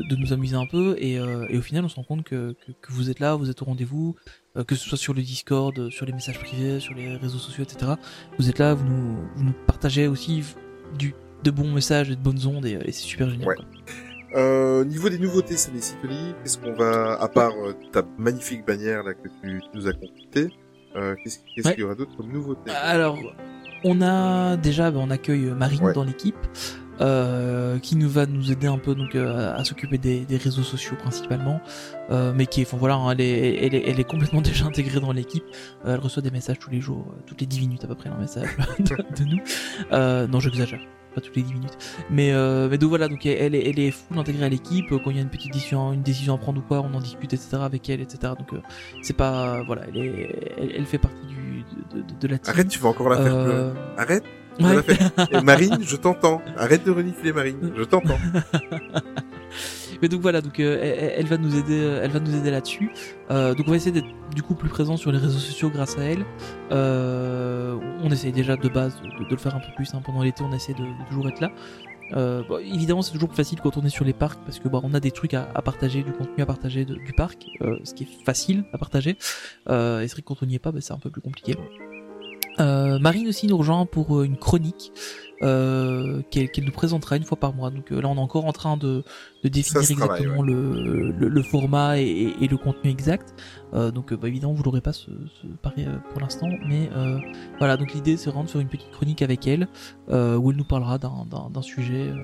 de- 0.09 0.17
nous 0.17 0.33
amuser 0.33 0.57
un 0.57 0.67
peu 0.67 0.97
et, 0.99 1.19
euh, 1.19 1.47
et 1.49 1.59
au 1.59 1.63
final 1.63 1.85
on 1.85 1.89
se 1.89 1.97
rend 1.97 2.03
compte 2.05 2.25
que, 2.25 2.53
que, 2.67 2.73
que 2.81 2.93
vous 2.93 3.11
êtes 3.11 3.21
là, 3.21 3.35
vous 3.37 3.51
êtes 3.51 3.63
au 3.63 3.65
rendez-vous, 3.65 4.17
euh, 4.57 4.65
que 4.65 4.75
ce 4.75 4.89
soit 4.89 4.99
sur 4.99 5.15
le 5.15 5.23
Discord, 5.23 5.79
euh, 5.79 5.91
sur 5.91 6.07
les 6.07 6.13
messages 6.13 6.39
privés, 6.39 6.81
sur 6.81 6.95
les 6.95 7.17
réseaux 7.17 7.39
sociaux, 7.39 7.65
etc. 7.65 7.93
Vous 8.39 8.49
êtes 8.49 8.59
là, 8.59 8.75
vous 8.75 8.85
nous, 8.85 9.17
vous 9.37 9.45
nous 9.45 9.55
partagez 9.67 10.07
aussi 10.09 10.43
du, 10.99 11.15
de 11.45 11.51
bons 11.51 11.71
messages 11.73 12.11
et 12.11 12.17
de 12.17 12.21
bonnes 12.23 12.47
ondes 12.47 12.67
et, 12.67 12.73
et 12.85 12.93
c'est 12.93 13.05
super 13.07 13.29
génial. 13.31 13.49
Ouais. 13.49 13.57
Euh, 14.37 14.85
niveau 14.85 15.09
des 15.09 15.19
nouveautés, 15.19 15.57
c'est 15.57 15.73
les 15.73 15.81
Tony, 16.03 16.35
qu'est-ce 16.43 16.59
qu'on 16.59 16.75
va, 16.75 17.15
à 17.21 17.29
part 17.29 17.53
ta 17.93 18.03
magnifique 18.19 18.67
bannière 18.67 19.03
là 19.03 19.15
que 19.15 19.29
tu, 19.43 19.61
tu 19.61 19.69
nous 19.75 19.87
as 19.87 19.93
concoctée, 19.95 20.49
euh, 20.97 21.15
qu'est-ce 21.25 21.39
Ouais. 21.67 21.75
qu'il 21.75 21.81
y 21.81 21.85
aura 21.85 21.95
d'autre 21.95 22.15
comme 22.17 22.31
nouveauté? 22.31 22.71
Alors, 22.71 23.17
on 23.85 24.03
a 24.03 24.57
déjà, 24.59 24.91
ben, 24.91 25.01
on 25.01 25.11
accueille 25.11 25.47
Marine 25.47 25.83
Ouais. 25.83 25.93
dans 25.95 26.05
l'équipe, 26.05 26.37
euh, 27.01 27.79
qui 27.79 27.97
nous 27.97 28.09
va 28.09 28.27
nous 28.27 28.51
aider 28.53 28.67
un 28.67 28.79
peu 28.79 28.95
donc 28.95 29.15
euh, 29.15 29.55
à 29.57 29.65
s'occuper 29.65 29.99
des, 29.99 30.21
des 30.25 30.37
réseaux 30.37 30.63
sociaux 30.63 30.97
principalement, 30.99 31.61
euh, 32.11 32.33
mais 32.35 32.47
qui, 32.47 32.61
est- 32.61 32.67
enfin 32.67 32.77
voilà, 32.77 32.97
hein, 32.97 33.11
elle 33.13 33.21
est, 33.21 33.65
elle 33.65 33.75
est, 33.75 33.85
elle 33.89 34.01
est 34.01 34.05
complètement 34.05 34.41
déjà 34.43 34.65
intégrée 34.67 35.01
dans 35.01 35.13
l'équipe. 35.13 35.45
Euh, 35.85 35.95
elle 35.95 36.01
reçoit 36.01 36.23
des 36.23 36.31
messages 36.31 36.59
tous 36.59 36.71
les 36.71 36.81
jours, 36.81 37.07
euh, 37.11 37.21
toutes 37.27 37.41
les 37.41 37.47
10 37.47 37.61
minutes 37.61 37.85
à 37.85 37.87
peu 37.87 37.95
près 37.95 38.11
un 38.11 38.19
message 38.19 38.49
de, 38.79 38.85
de 39.25 39.25
nous. 39.29 39.41
Euh, 39.93 40.27
non, 40.27 40.41
j'exagère. 40.41 40.81
Pas 41.15 41.23
toutes 41.23 41.37
les 41.37 41.43
10 41.43 41.55
minutes. 41.55 41.79
Mais, 42.11 42.33
euh, 42.33 42.69
mais 42.71 42.77
donc 42.77 42.91
voilà, 42.91 43.09
donc 43.09 43.25
elle 43.25 43.55
est, 43.55 43.71
elle 43.71 43.79
est 43.79 43.91
full 43.91 44.19
intégrée 44.19 44.45
à 44.45 44.49
l'équipe. 44.51 44.85
Quand 44.91 45.11
il 45.11 45.17
y 45.17 45.19
a 45.19 45.23
une 45.23 45.31
petite 45.31 45.53
décision, 45.55 45.93
une 45.95 46.03
décision 46.03 46.35
à 46.35 46.39
prendre 46.39 46.59
ou 46.59 46.63
quoi, 46.63 46.81
on 46.83 46.95
en 46.95 47.01
discute, 47.01 47.33
etc. 47.33 47.57
avec 47.63 47.89
elle, 47.89 48.03
etc. 48.03 48.35
Donc 48.39 48.53
euh, 48.53 48.61
c'est 49.03 49.17
pas, 49.17 49.63
voilà, 49.63 49.83
elle 49.89 49.97
est, 49.97 50.55
elle, 50.59 50.73
elle 50.77 50.85
fait 50.85 50.99
partie 50.99 51.27
du, 51.27 51.65
de, 51.95 52.03
de, 52.03 52.07
de 52.21 52.29
la 52.29 52.39
team. 52.39 52.53
Arrête, 52.53 52.69
tu 52.69 52.79
vas 52.79 52.91
encore 52.91 53.09
la 53.09 53.17
faire 53.17 53.25
pleurer. 53.33 53.55
Euh, 53.55 53.73
Arrête, 53.97 54.25
ouais. 54.61 54.83
Et 55.33 55.41
Marine, 55.43 55.79
je 55.83 55.97
t'entends. 55.97 56.43
Arrête 56.57 56.85
de 56.85 56.91
renifler 56.91 57.33
Marine, 57.33 57.73
je 57.77 57.83
t'entends. 57.85 58.19
Mais 60.03 60.09
donc 60.09 60.21
voilà, 60.21 60.41
donc 60.41 60.61
euh, 60.61 60.79
elle, 60.81 61.13
elle 61.17 61.27
va 61.27 61.39
nous 61.39 61.57
aider, 61.57 61.81
euh, 61.81 62.01
elle 62.05 62.11
va 62.13 62.21
nous 62.21 62.37
aider 62.37 62.51
là-dessus. 62.53 62.91
Euh, 63.31 63.55
donc 63.55 63.67
on 63.67 63.71
va 63.71 63.77
essayer 63.77 63.91
d'être 63.91 64.07
du 64.33 64.43
coup 64.43 64.55
plus 64.55 64.69
présent 64.69 64.97
sur 64.97 65.11
les 65.11 65.19
réseaux 65.19 65.39
sociaux 65.41 65.71
grâce 65.71 65.99
à 65.99 66.03
elle. 66.05 66.25
Euh, 66.71 67.77
on 68.03 68.11
essaye 68.11 68.31
déjà 68.31 68.57
de 68.57 68.69
base 68.69 69.01
de, 69.01 69.25
de 69.25 69.31
le 69.31 69.37
faire 69.37 69.57
un 69.57 69.61
peu 69.61 69.73
plus. 69.75 69.93
hein. 69.95 70.01
Pendant 70.05 70.23
l'été, 70.23 70.45
on 70.45 70.53
essaie 70.53 70.75
de, 70.75 70.83
de 70.85 71.09
toujours 71.09 71.29
être 71.29 71.41
là. 71.41 71.51
Euh, 72.15 72.43
bon, 72.49 72.59
évidemment, 72.59 73.03
c'est 73.03 73.13
toujours 73.13 73.29
plus 73.29 73.37
facile 73.37 73.59
quand 73.61 73.77
on 73.77 73.83
est 73.85 73.89
sur 73.91 74.05
les 74.05 74.13
parcs 74.13 74.39
parce 74.45 74.61
que 74.61 74.69
bah, 74.69 74.81
on 74.85 74.95
a 74.95 75.01
des 75.01 75.11
trucs 75.11 75.35
à, 75.35 75.49
à 75.55 75.63
partager, 75.63 76.03
du 76.05 76.13
contenu 76.13 76.43
à 76.43 76.47
partager 76.47 76.85
de- 76.85 76.95
du 76.95 77.13
parc, 77.13 77.47
euh, 77.63 77.77
ce 77.83 77.93
qui 77.93 78.05
est 78.05 78.25
facile 78.25 78.65
à 78.73 78.79
partager. 78.79 79.19
Euh, 79.69 80.01
et 80.01 80.07
c'est 80.09 80.13
vrai 80.15 80.23
que 80.23 80.27
quand 80.29 80.43
on 80.43 80.47
n'y 80.47 80.55
est 80.55 80.59
pas, 80.61 80.71
bah, 80.71 80.79
c'est 80.81 80.93
un 80.93 80.99
peu 80.99 81.11
plus 81.11 81.21
compliqué. 81.23 81.57
Euh, 82.61 82.99
Marine 82.99 83.29
aussi 83.29 83.47
nous 83.47 83.57
rejoint 83.57 83.87
pour 83.87 84.19
euh, 84.19 84.25
une 84.25 84.37
chronique 84.37 84.93
euh, 85.43 86.21
qu'elle 86.31 86.51
nous 86.65 86.73
présentera 86.73 87.17
une 87.17 87.23
fois 87.23 87.39
par 87.39 87.55
mois. 87.55 87.71
Donc 87.71 87.93
euh, 87.93 88.01
là, 88.01 88.09
on 88.09 88.17
est 88.17 88.21
encore 88.21 88.47
en 88.47 88.53
train 88.53 88.77
de, 88.77 89.05
de 89.45 89.49
définir 89.49 89.83
travaille, 89.97 90.23
exactement 90.23 90.43
le, 90.43 91.13
le, 91.13 91.29
le 91.29 91.43
format 91.43 91.99
et, 92.01 92.35
et- 92.41 92.49
le 92.49 92.57
contenu 92.57 92.91
exact. 92.91 93.35
Euh, 93.75 93.93
donc 93.93 94.13
bah, 94.15 94.27
évidemment, 94.27 94.53
vous 94.55 94.65
l'aurez 94.65 94.81
pas 94.81 94.93
ce, 94.93 95.11
ce 95.41 95.47
euh, 95.87 95.99
pour 96.11 96.21
l'instant, 96.21 96.49
mais 96.67 96.91
euh, 96.97 97.19
voilà. 97.59 97.77
Donc 97.77 97.95
l'idée, 97.95 98.17
c'est 98.17 98.31
vraiment 98.31 98.45
de 98.45 98.51
faire 98.51 98.61
une 98.61 98.69
petite 98.69 98.91
chronique 98.91 99.23
avec 99.23 99.47
elle 99.47 99.69
euh, 100.11 100.37
où 100.37 100.51
elle 100.51 100.57
nous 100.57 100.65
parlera 100.65 100.99
d'un- 100.99 101.27
sujet 101.63 102.09
euh, 102.09 102.15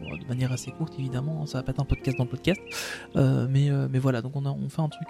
bon, 0.00 0.16
de 0.16 0.26
manière 0.28 0.50
assez 0.52 0.70
courte, 0.70 0.94
évidemment. 0.98 1.42
hein. 1.42 1.46
Ça 1.46 1.58
va 1.58 1.64
pas 1.64 1.72
être 1.72 1.80
un 1.80 1.84
podcast 1.84 2.16
dans 2.16 2.24
le 2.24 2.30
podcast, 2.30 2.60
Euh, 3.16 3.46
mais 3.50 3.70
euh, 3.70 3.88
mais 3.90 3.98
voilà. 3.98 4.22
Donc 4.22 4.32
on 4.34 4.46
a 4.46 4.50
on 4.50 4.68
fait 4.70 4.80
un 4.82 4.88
truc. 4.88 5.08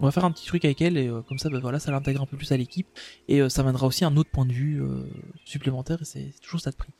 On 0.00 0.04
va 0.06 0.10
faire 0.10 0.24
un 0.24 0.30
petit 0.30 0.46
truc 0.46 0.64
avec 0.64 0.80
elle 0.82 0.96
et 0.96 1.08
euh, 1.08 1.22
comme 1.22 1.38
ça, 1.38 1.48
bah, 1.48 1.58
voilà, 1.60 1.78
ça 1.78 1.90
l'intègre 1.90 2.22
un 2.22 2.26
peu 2.26 2.36
plus 2.36 2.50
à 2.52 2.56
l'équipe 2.56 2.86
et 3.28 3.40
euh, 3.40 3.48
ça 3.48 3.62
mènera 3.62 3.86
aussi 3.86 4.04
un 4.04 4.16
autre 4.16 4.30
point 4.30 4.46
de 4.46 4.52
vue 4.52 4.82
euh, 4.82 5.04
supplémentaire 5.44 5.98
et 6.02 6.04
c'est 6.04 6.32
toujours 6.42 6.60
ça 6.60 6.70
de 6.70 6.76
prix. 6.76 6.90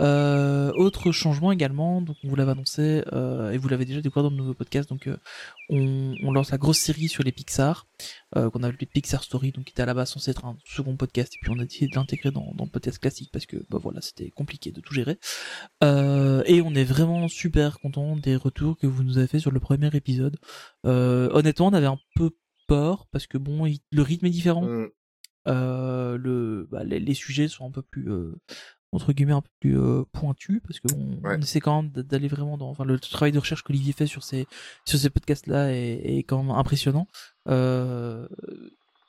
Euh, 0.00 0.72
autre 0.76 1.12
changement 1.12 1.52
également, 1.52 2.00
donc 2.00 2.16
on 2.24 2.28
vous 2.28 2.36
l'avait 2.36 2.52
annoncé 2.52 3.04
euh, 3.12 3.50
et 3.50 3.58
vous 3.58 3.68
l'avez 3.68 3.84
déjà 3.84 4.00
découvert 4.00 4.22
dans 4.24 4.30
le 4.30 4.36
nouveau 4.36 4.54
podcast. 4.54 4.88
Donc 4.88 5.06
euh, 5.06 5.16
on, 5.68 6.14
on 6.22 6.32
lance 6.32 6.50
la 6.50 6.58
grosse 6.58 6.78
série 6.78 7.08
sur 7.08 7.22
les 7.22 7.32
Pixar 7.32 7.86
qu'on 8.34 8.62
a 8.62 8.68
appelé 8.68 8.86
Pixar 8.86 9.22
Story, 9.24 9.52
donc 9.52 9.64
qui 9.64 9.72
était 9.72 9.82
à 9.82 9.86
la 9.86 9.94
base 9.94 10.10
censé 10.10 10.30
être 10.30 10.44
un 10.44 10.56
second 10.64 10.96
podcast 10.96 11.34
et 11.34 11.38
puis 11.42 11.50
on 11.50 11.58
a 11.58 11.64
décidé 11.64 11.88
de 11.88 11.96
l'intégrer 11.96 12.30
dans, 12.30 12.52
dans 12.54 12.64
le 12.64 12.70
podcast 12.70 12.98
classique 12.98 13.30
parce 13.32 13.44
que 13.46 13.56
bah 13.68 13.78
voilà 13.82 14.00
c'était 14.00 14.30
compliqué 14.30 14.70
de 14.72 14.80
tout 14.80 14.94
gérer. 14.94 15.18
Et 15.82 16.62
on 16.62 16.74
est 16.74 16.84
vraiment 16.84 17.28
super 17.28 17.78
content 17.80 18.16
des 18.16 18.36
retours 18.36 18.78
que 18.78 18.86
vous 18.86 19.02
nous 19.02 19.18
avez 19.18 19.26
fait 19.26 19.40
sur 19.40 19.50
le 19.50 19.60
premier 19.60 19.90
épisode. 19.94 20.36
Honnêtement, 20.84 21.66
on 21.66 21.72
avait 21.74 21.86
un 21.86 21.98
peu 22.14 22.30
peur 22.68 23.06
parce 23.10 23.26
que 23.26 23.36
bon, 23.36 23.66
il- 23.66 23.80
le 23.90 24.02
rythme 24.02 24.26
est 24.26 24.30
différent. 24.30 24.62
Mm. 24.62 24.88
Euh, 25.48 26.18
le, 26.18 26.68
bah, 26.70 26.84
les, 26.84 27.00
les 27.00 27.14
sujets 27.14 27.48
sont 27.48 27.66
un 27.66 27.70
peu 27.70 27.80
plus 27.82 28.12
euh, 28.12 28.36
entre 28.92 29.12
guillemets 29.12 29.32
un 29.34 29.40
peu 29.42 29.50
plus 29.60 29.78
euh, 29.78 30.04
pointus 30.12 30.60
parce 30.66 30.80
que 30.80 30.88
Ouais. 30.92 31.36
on 31.36 31.40
essaie 31.40 31.60
quand 31.60 31.82
même 31.82 31.90
d'aller 31.92 32.28
vraiment 32.28 32.58
dans 32.58 32.68
enfin 32.70 32.84
le 32.84 32.98
travail 32.98 33.30
de 33.32 33.38
recherche 33.38 33.62
qu'Olivier 33.62 33.92
fait 33.92 34.06
sur 34.06 34.24
ces 34.24 34.46
sur 34.84 34.98
ces 34.98 35.10
podcasts 35.10 35.46
là 35.46 35.72
est, 35.72 36.00
est 36.18 36.22
quand 36.24 36.42
même 36.42 36.50
impressionnant 36.50 37.06
euh, 37.48 38.26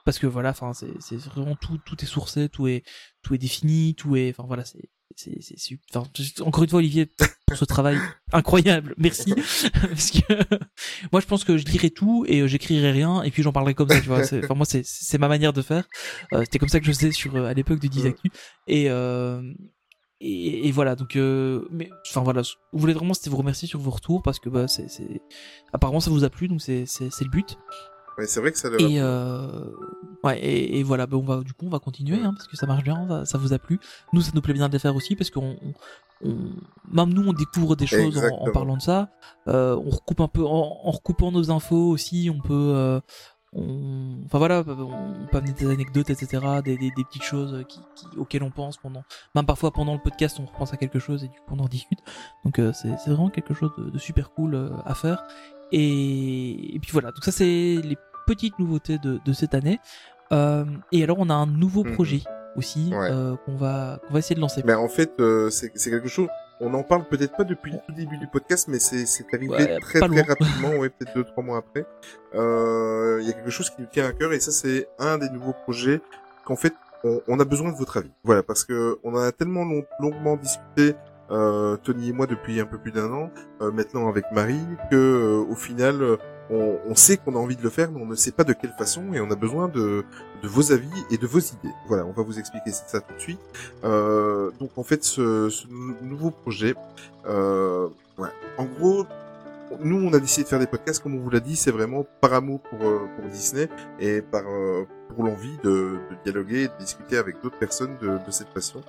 parce 0.05 0.19
que 0.19 0.27
voilà 0.27 0.49
enfin 0.51 0.73
c'est 0.73 0.93
c'est 0.99 1.17
vraiment 1.17 1.55
tout 1.55 1.77
tout 1.79 2.01
est 2.03 2.07
sourcé 2.07 2.47
tout 2.49 2.67
est 2.67 2.83
tout 3.23 3.33
est 3.33 3.37
défini 3.39 3.95
tout 3.95 4.15
est 4.15 4.29
enfin 4.29 4.43
voilà 4.47 4.65
c'est 4.65 4.89
c'est 5.15 5.41
c'est 5.41 5.57
su- 5.59 5.79
enfin 5.93 6.07
juste- 6.15 6.41
encore 6.41 6.63
une 6.63 6.69
fois 6.69 6.79
Olivier 6.79 7.09
pour 7.47 7.57
ce 7.57 7.65
travail 7.65 7.97
incroyable 8.31 8.93
merci. 8.97 9.33
Parce 9.81 10.11
que 10.11 10.33
moi 11.11 11.21
je 11.21 11.25
pense 11.27 11.43
que 11.43 11.57
je 11.57 11.65
lirai 11.65 11.89
tout 11.89 12.25
et 12.27 12.41
euh, 12.41 12.47
j'écrirai 12.47 12.91
rien 12.91 13.21
et 13.23 13.31
puis 13.31 13.43
j'en 13.43 13.51
parlerai 13.51 13.73
comme 13.73 13.89
ça 13.89 13.99
tu 14.01 14.07
vois. 14.07 14.23
C'est 14.23 14.43
enfin 14.43 14.53
moi 14.55 14.65
c'est 14.65 14.83
c'est 14.85 15.17
ma 15.17 15.27
manière 15.27 15.53
de 15.53 15.61
faire. 15.61 15.87
Euh, 16.33 16.41
c'était 16.41 16.59
comme 16.59 16.69
ça 16.69 16.79
que 16.79 16.85
je 16.85 16.91
faisais 16.91 17.11
sur 17.11 17.35
euh, 17.35 17.45
à 17.45 17.53
l'époque 17.53 17.79
de 17.79 17.87
Dizactu 17.87 18.29
et 18.67 18.89
euh, 18.89 19.41
et, 20.23 20.67
et 20.67 20.71
voilà. 20.71 20.95
Donc 20.95 21.15
euh, 21.15 21.67
mais 21.71 21.89
enfin 22.09 22.21
voilà. 22.21 22.41
Je 22.43 22.53
voulais 22.73 22.93
vraiment 22.93 23.13
c'était 23.13 23.29
vous 23.29 23.37
remercier 23.37 23.67
sur 23.67 23.79
vos 23.79 23.91
retours 23.91 24.21
parce 24.21 24.39
que 24.39 24.49
bah 24.49 24.67
c'est 24.67 24.87
apparemment 25.73 25.99
ça 25.99 26.11
vous 26.11 26.23
a 26.23 26.29
plu. 26.29 26.47
Donc 26.47 26.61
c'est 26.61 26.85
le 26.85 27.29
but 27.29 27.57
Ouais, 28.21 28.27
c'est 28.27 28.39
vrai 28.39 28.51
que 28.51 28.57
ça 28.59 28.67
a 28.67 28.71
et 28.79 28.99
euh, 29.01 29.65
ouais 30.23 30.39
et, 30.39 30.79
et 30.79 30.83
voilà 30.83 31.07
ben 31.07 31.17
on 31.17 31.23
va 31.23 31.41
du 31.41 31.53
coup 31.53 31.65
on 31.65 31.69
va 31.69 31.79
continuer 31.79 32.19
hein, 32.23 32.33
parce 32.35 32.47
que 32.47 32.55
ça 32.55 32.67
marche 32.67 32.83
bien 32.83 33.07
ça, 33.07 33.25
ça 33.25 33.37
vous 33.39 33.51
a 33.53 33.57
plu. 33.59 33.79
Nous 34.13 34.21
ça 34.21 34.31
nous 34.35 34.41
plaît 34.41 34.53
bien 34.53 34.67
de 34.67 34.73
les 34.73 34.79
faire 34.79 34.95
aussi 34.95 35.15
parce 35.15 35.31
qu'on 35.31 35.55
on, 36.23 36.35
même 36.91 37.09
nous 37.13 37.27
on 37.27 37.33
découvre 37.33 37.75
des 37.75 37.87
choses 37.87 38.17
en, 38.39 38.51
parlant 38.51 38.77
de 38.77 38.81
ça. 38.81 39.09
Euh, 39.47 39.75
on 39.83 39.89
recoupe 39.89 40.21
un 40.21 40.27
peu 40.27 40.45
en, 40.45 40.79
en 40.83 40.91
recoupant 40.91 41.31
nos 41.31 41.49
infos 41.49 41.89
aussi 41.89 42.29
on 42.31 42.39
peut 42.39 42.53
euh, 42.75 42.99
on... 43.53 44.21
enfin 44.25 44.37
voilà 44.37 44.63
on 44.67 45.25
peut 45.31 45.37
amener 45.37 45.53
des 45.53 45.69
anecdotes 45.69 46.09
etc 46.11 46.61
des, 46.63 46.77
des, 46.77 46.91
des 46.95 47.03
petites 47.03 47.23
choses 47.23 47.65
qui, 47.67 47.79
qui- 47.95 48.17
auxquelles 48.17 48.43
on 48.43 48.51
pense 48.51 48.77
pendant 48.77 49.03
même 49.35 49.45
parfois 49.47 49.71
pendant 49.71 49.93
le 49.93 49.99
podcast 49.99 50.37
on 50.39 50.45
repense 50.45 50.71
à 50.73 50.77
quelque 50.77 50.99
chose 50.99 51.23
et 51.23 51.27
du 51.27 51.39
coup 51.39 51.55
on 51.55 51.59
en 51.59 51.67
discute. 51.67 51.99
Donc 52.45 52.59
euh, 52.59 52.71
c'est 52.73 52.95
c'est 52.99 53.09
vraiment 53.09 53.29
quelque 53.29 53.53
chose 53.55 53.71
de, 53.79 53.89
de 53.89 53.97
super 53.97 54.29
cool 54.31 54.71
à 54.85 54.93
faire. 54.93 55.23
Et, 55.73 56.75
et 56.75 56.79
puis 56.79 56.91
voilà 56.91 57.11
donc 57.11 57.23
ça 57.23 57.31
c'est 57.31 57.45
les 57.81 57.97
petites 58.31 58.57
nouveautés 58.59 58.97
de, 58.97 59.19
de 59.27 59.33
cette 59.33 59.53
année 59.59 59.79
Euh, 60.33 60.63
et 60.93 61.03
alors 61.03 61.17
on 61.19 61.29
a 61.29 61.33
un 61.45 61.45
nouveau 61.63 61.83
Mhm. 61.83 61.93
projet 61.97 62.21
aussi 62.59 62.83
Ouais. 62.93 63.09
euh, 63.11 63.35
qu'on 63.43 63.55
va 63.63 63.99
qu'on 64.03 64.13
va 64.13 64.19
essayer 64.19 64.35
de 64.39 64.39
lancer 64.45 64.61
Mais 64.65 64.73
en 64.73 64.87
fait, 64.97 65.11
euh, 65.19 65.49
c'est 65.49 65.89
quelque 65.95 66.07
chose. 66.15 66.29
On 66.63 66.73
en 66.79 66.83
parle 66.91 67.03
peut-être 67.13 67.35
pas 67.35 67.43
depuis 67.53 67.71
le 67.75 67.79
tout 67.85 67.91
début 68.01 68.17
du 68.23 68.27
podcast, 68.35 68.67
mais 68.71 68.79
c'est 68.79 69.03
arrivé 69.33 69.51
Ouais, 69.55 69.79
très 69.79 69.99
très 69.99 70.07
loin. 70.07 70.23
rapidement, 70.33 70.71
ouais, 70.79 70.89
peut-être 70.95 71.13
deux 71.15 71.25
trois 71.31 71.43
mois 71.43 71.57
après. 71.63 71.83
Euh, 72.35 73.19
Il 73.21 73.27
y 73.27 73.31
a 73.31 73.33
quelque 73.33 73.49
chose 73.57 73.69
qui 73.69 73.81
nous 73.81 73.87
tient 73.95 74.07
à 74.07 74.13
cœur 74.13 74.31
et 74.33 74.39
ça 74.39 74.51
c'est 74.51 74.87
un 74.99 75.17
des 75.17 75.29
nouveaux 75.29 75.55
projets 75.65 76.01
qu'en 76.45 76.55
fait 76.55 76.73
on, 77.03 77.19
on 77.27 77.39
a 77.39 77.45
besoin 77.45 77.71
de 77.71 77.77
votre 77.77 77.97
avis. 77.97 78.11
Voilà, 78.23 78.41
parce 78.43 78.63
que 78.63 78.99
on 79.03 79.13
en 79.15 79.19
a 79.29 79.31
tellement 79.31 79.65
long- 79.65 79.85
longuement 79.99 80.37
discuté. 80.37 80.95
Euh, 81.31 81.77
Tony 81.77 82.09
et 82.09 82.13
moi 82.13 82.27
depuis 82.27 82.59
un 82.59 82.65
peu 82.65 82.77
plus 82.77 82.91
d'un 82.91 83.09
an, 83.11 83.31
euh, 83.61 83.71
maintenant 83.71 84.09
avec 84.09 84.25
Marie, 84.33 84.65
que 84.91 84.95
euh, 84.97 85.51
au 85.51 85.55
final 85.55 85.95
on, 86.51 86.77
on 86.87 86.95
sait 86.95 87.17
qu'on 87.17 87.35
a 87.35 87.39
envie 87.39 87.55
de 87.55 87.63
le 87.63 87.69
faire, 87.69 87.89
mais 87.91 88.01
on 88.01 88.05
ne 88.05 88.15
sait 88.15 88.31
pas 88.31 88.43
de 88.43 88.53
quelle 88.53 88.73
façon 88.77 89.13
et 89.13 89.21
on 89.21 89.31
a 89.31 89.35
besoin 89.35 89.67
de, 89.67 90.03
de 90.43 90.47
vos 90.47 90.71
avis 90.71 90.89
et 91.09 91.17
de 91.17 91.25
vos 91.27 91.39
idées. 91.39 91.73
Voilà, 91.87 92.05
on 92.05 92.11
va 92.11 92.23
vous 92.23 92.37
expliquer 92.39 92.71
ça 92.71 92.99
tout 93.01 93.13
de 93.15 93.19
suite. 93.19 93.39
Euh, 93.83 94.51
donc 94.59 94.71
en 94.77 94.83
fait, 94.83 95.03
ce, 95.03 95.49
ce 95.49 95.65
nou- 95.67 95.95
nouveau 96.01 96.31
projet, 96.31 96.75
euh, 97.27 97.87
ouais. 98.17 98.29
en 98.57 98.65
gros, 98.65 99.05
nous 99.79 99.95
on 100.05 100.13
a 100.13 100.19
décidé 100.19 100.43
de 100.43 100.49
faire 100.49 100.59
des 100.59 100.67
podcasts, 100.67 101.01
comme 101.01 101.15
on 101.15 101.19
vous 101.19 101.29
l'a 101.29 101.39
dit, 101.39 101.55
c'est 101.55 101.71
vraiment 101.71 102.05
par 102.19 102.33
amour 102.33 102.59
pour, 102.59 102.79
euh, 102.85 102.99
pour 103.15 103.29
Disney 103.31 103.69
et 103.99 104.21
par 104.21 104.43
euh, 104.45 104.83
pour 105.15 105.23
l'envie 105.25 105.57
de, 105.63 105.69
de 105.69 106.15
dialoguer 106.25 106.63
et 106.63 106.67
de 106.67 106.73
discuter 106.79 107.17
avec 107.17 107.41
d'autres 107.41 107.57
personnes 107.57 107.95
de, 108.01 108.07
de 108.25 108.31
cette 108.31 108.47
passion. 108.49 108.81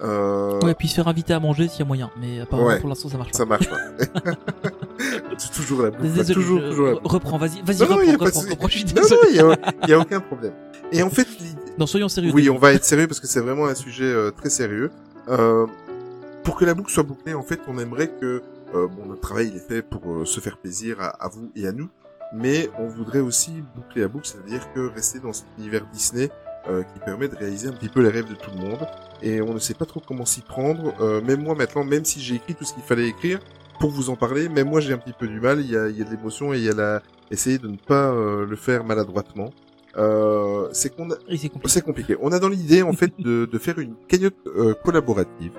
Euh, 0.00 0.60
ouais 0.60 0.74
puis 0.74 0.86
se 0.88 0.94
faire 0.96 1.08
inviter 1.08 1.32
à 1.34 1.40
manger 1.40 1.66
s'il 1.68 1.80
y 1.80 1.82
a 1.82 1.86
moyen 1.86 2.10
mais 2.20 2.40
apparemment 2.40 2.68
Ouais. 2.68 2.80
pour 2.80 2.88
l'instant 2.88 3.08
ça 3.08 3.16
marche 3.18 3.30
pas 3.32 3.38
ça 3.38 3.44
marche 3.44 3.68
pas. 3.68 3.76
c'est 5.38 5.52
toujours 5.52 5.82
la 5.82 5.90
bouffe, 5.90 6.12
Désolé, 6.12 6.34
toujours, 6.34 6.60
je- 6.60 6.68
toujours 6.70 6.86
la 6.86 6.92
re- 6.94 7.00
reprends 7.06 7.38
vas-y 7.38 7.62
vas-y 7.62 7.78
Non, 7.88 7.96
reprends 7.96 7.96
pas 7.98 8.04
de 8.04 8.10
reprends, 8.24 8.40
souci. 8.40 8.50
reprends, 8.50 8.68
je 8.68 8.78
suis 8.78 8.84
Non, 8.86 8.92
désolé. 9.02 9.20
non, 9.42 9.54
il 9.82 9.88
y 9.88 9.90
y 9.90 9.94
a 9.94 9.98
aucun 10.00 10.20
problème. 10.20 10.52
Et 10.92 11.02
en 11.02 11.10
fait, 11.10 11.26
l'idée, 11.40 11.58
non 11.78 11.86
soyons 11.86 12.08
sérieux 12.08 12.32
Oui, 12.34 12.48
on 12.50 12.58
va 12.58 12.72
être 12.72 12.84
sérieux 12.84 13.06
parce 13.06 13.20
que 13.20 13.26
c'est 13.26 13.40
vraiment 13.40 13.66
un 13.66 13.74
sujet 13.74 14.04
euh, 14.04 14.30
très 14.30 14.50
sérieux. 14.50 14.90
Euh, 15.28 15.66
pour 16.44 16.56
que 16.56 16.64
la 16.64 16.74
boucle 16.74 16.90
soit 16.90 17.02
bouclée, 17.02 17.34
en 17.34 17.42
fait, 17.42 17.60
on 17.68 17.78
aimerait 17.78 18.08
que 18.08 18.42
euh, 18.74 18.86
bon, 18.86 19.06
notre 19.06 19.20
travail 19.20 19.48
il 19.52 19.56
est 19.56 19.66
fait 19.68 19.82
pour 19.82 20.00
euh, 20.10 20.24
se 20.24 20.40
faire 20.40 20.56
plaisir 20.58 21.00
à, 21.00 21.08
à 21.24 21.28
vous 21.28 21.50
et 21.56 21.66
à 21.66 21.72
nous, 21.72 21.88
mais 22.34 22.68
on 22.78 22.86
voudrait 22.88 23.20
aussi 23.20 23.62
boucler 23.76 24.02
la 24.02 24.08
boucle, 24.08 24.26
c'est-à-dire 24.26 24.66
que 24.74 24.88
rester 24.94 25.18
dans 25.20 25.32
cet 25.32 25.46
univers 25.58 25.86
Disney 25.92 26.30
euh, 26.68 26.82
qui 26.82 26.98
permet 27.00 27.28
de 27.28 27.36
réaliser 27.36 27.68
un 27.68 27.72
petit 27.72 27.88
peu 27.88 28.00
les 28.02 28.10
rêves 28.10 28.28
de 28.28 28.34
tout 28.34 28.50
le 28.54 28.60
monde. 28.62 28.86
Et 29.22 29.40
on 29.40 29.54
ne 29.54 29.58
sait 29.58 29.74
pas 29.74 29.86
trop 29.86 30.00
comment 30.06 30.24
s'y 30.26 30.42
prendre. 30.42 30.92
Euh, 31.00 31.20
même 31.22 31.42
moi 31.42 31.54
maintenant, 31.54 31.84
même 31.84 32.04
si 32.04 32.20
j'ai 32.20 32.34
écrit 32.36 32.54
tout 32.54 32.64
ce 32.64 32.74
qu'il 32.74 32.82
fallait 32.82 33.08
écrire 33.08 33.40
pour 33.78 33.90
vous 33.90 34.10
en 34.10 34.16
parler, 34.16 34.48
même 34.48 34.68
moi 34.68 34.80
j'ai 34.80 34.92
un 34.92 34.98
petit 34.98 35.12
peu 35.12 35.26
du 35.26 35.40
mal. 35.40 35.60
Il 35.60 35.70
y 35.70 35.76
a, 35.76 35.88
il 35.88 35.96
y 35.96 36.02
a 36.02 36.04
de 36.04 36.10
l'émotion 36.10 36.52
et 36.52 36.58
il 36.58 36.64
y 36.64 36.68
a 36.68 36.74
la 36.74 37.02
essayer 37.30 37.58
de 37.58 37.68
ne 37.68 37.76
pas 37.76 38.10
euh, 38.10 38.46
le 38.46 38.56
faire 38.56 38.84
maladroitement. 38.84 39.50
Euh, 39.96 40.68
c'est 40.72 40.94
qu'on 40.94 41.10
a, 41.10 41.14
et 41.28 41.36
c'est 41.36 41.48
compliqué 41.48 41.68
c'est 41.68 41.82
compliqué. 41.82 42.16
On 42.20 42.30
a 42.32 42.38
dans 42.38 42.48
l'idée 42.48 42.82
en 42.82 42.92
fait 42.92 43.12
de, 43.18 43.46
de 43.46 43.58
faire 43.58 43.78
une 43.78 43.94
cagnotte 44.06 44.36
euh, 44.46 44.74
collaborative 44.84 45.52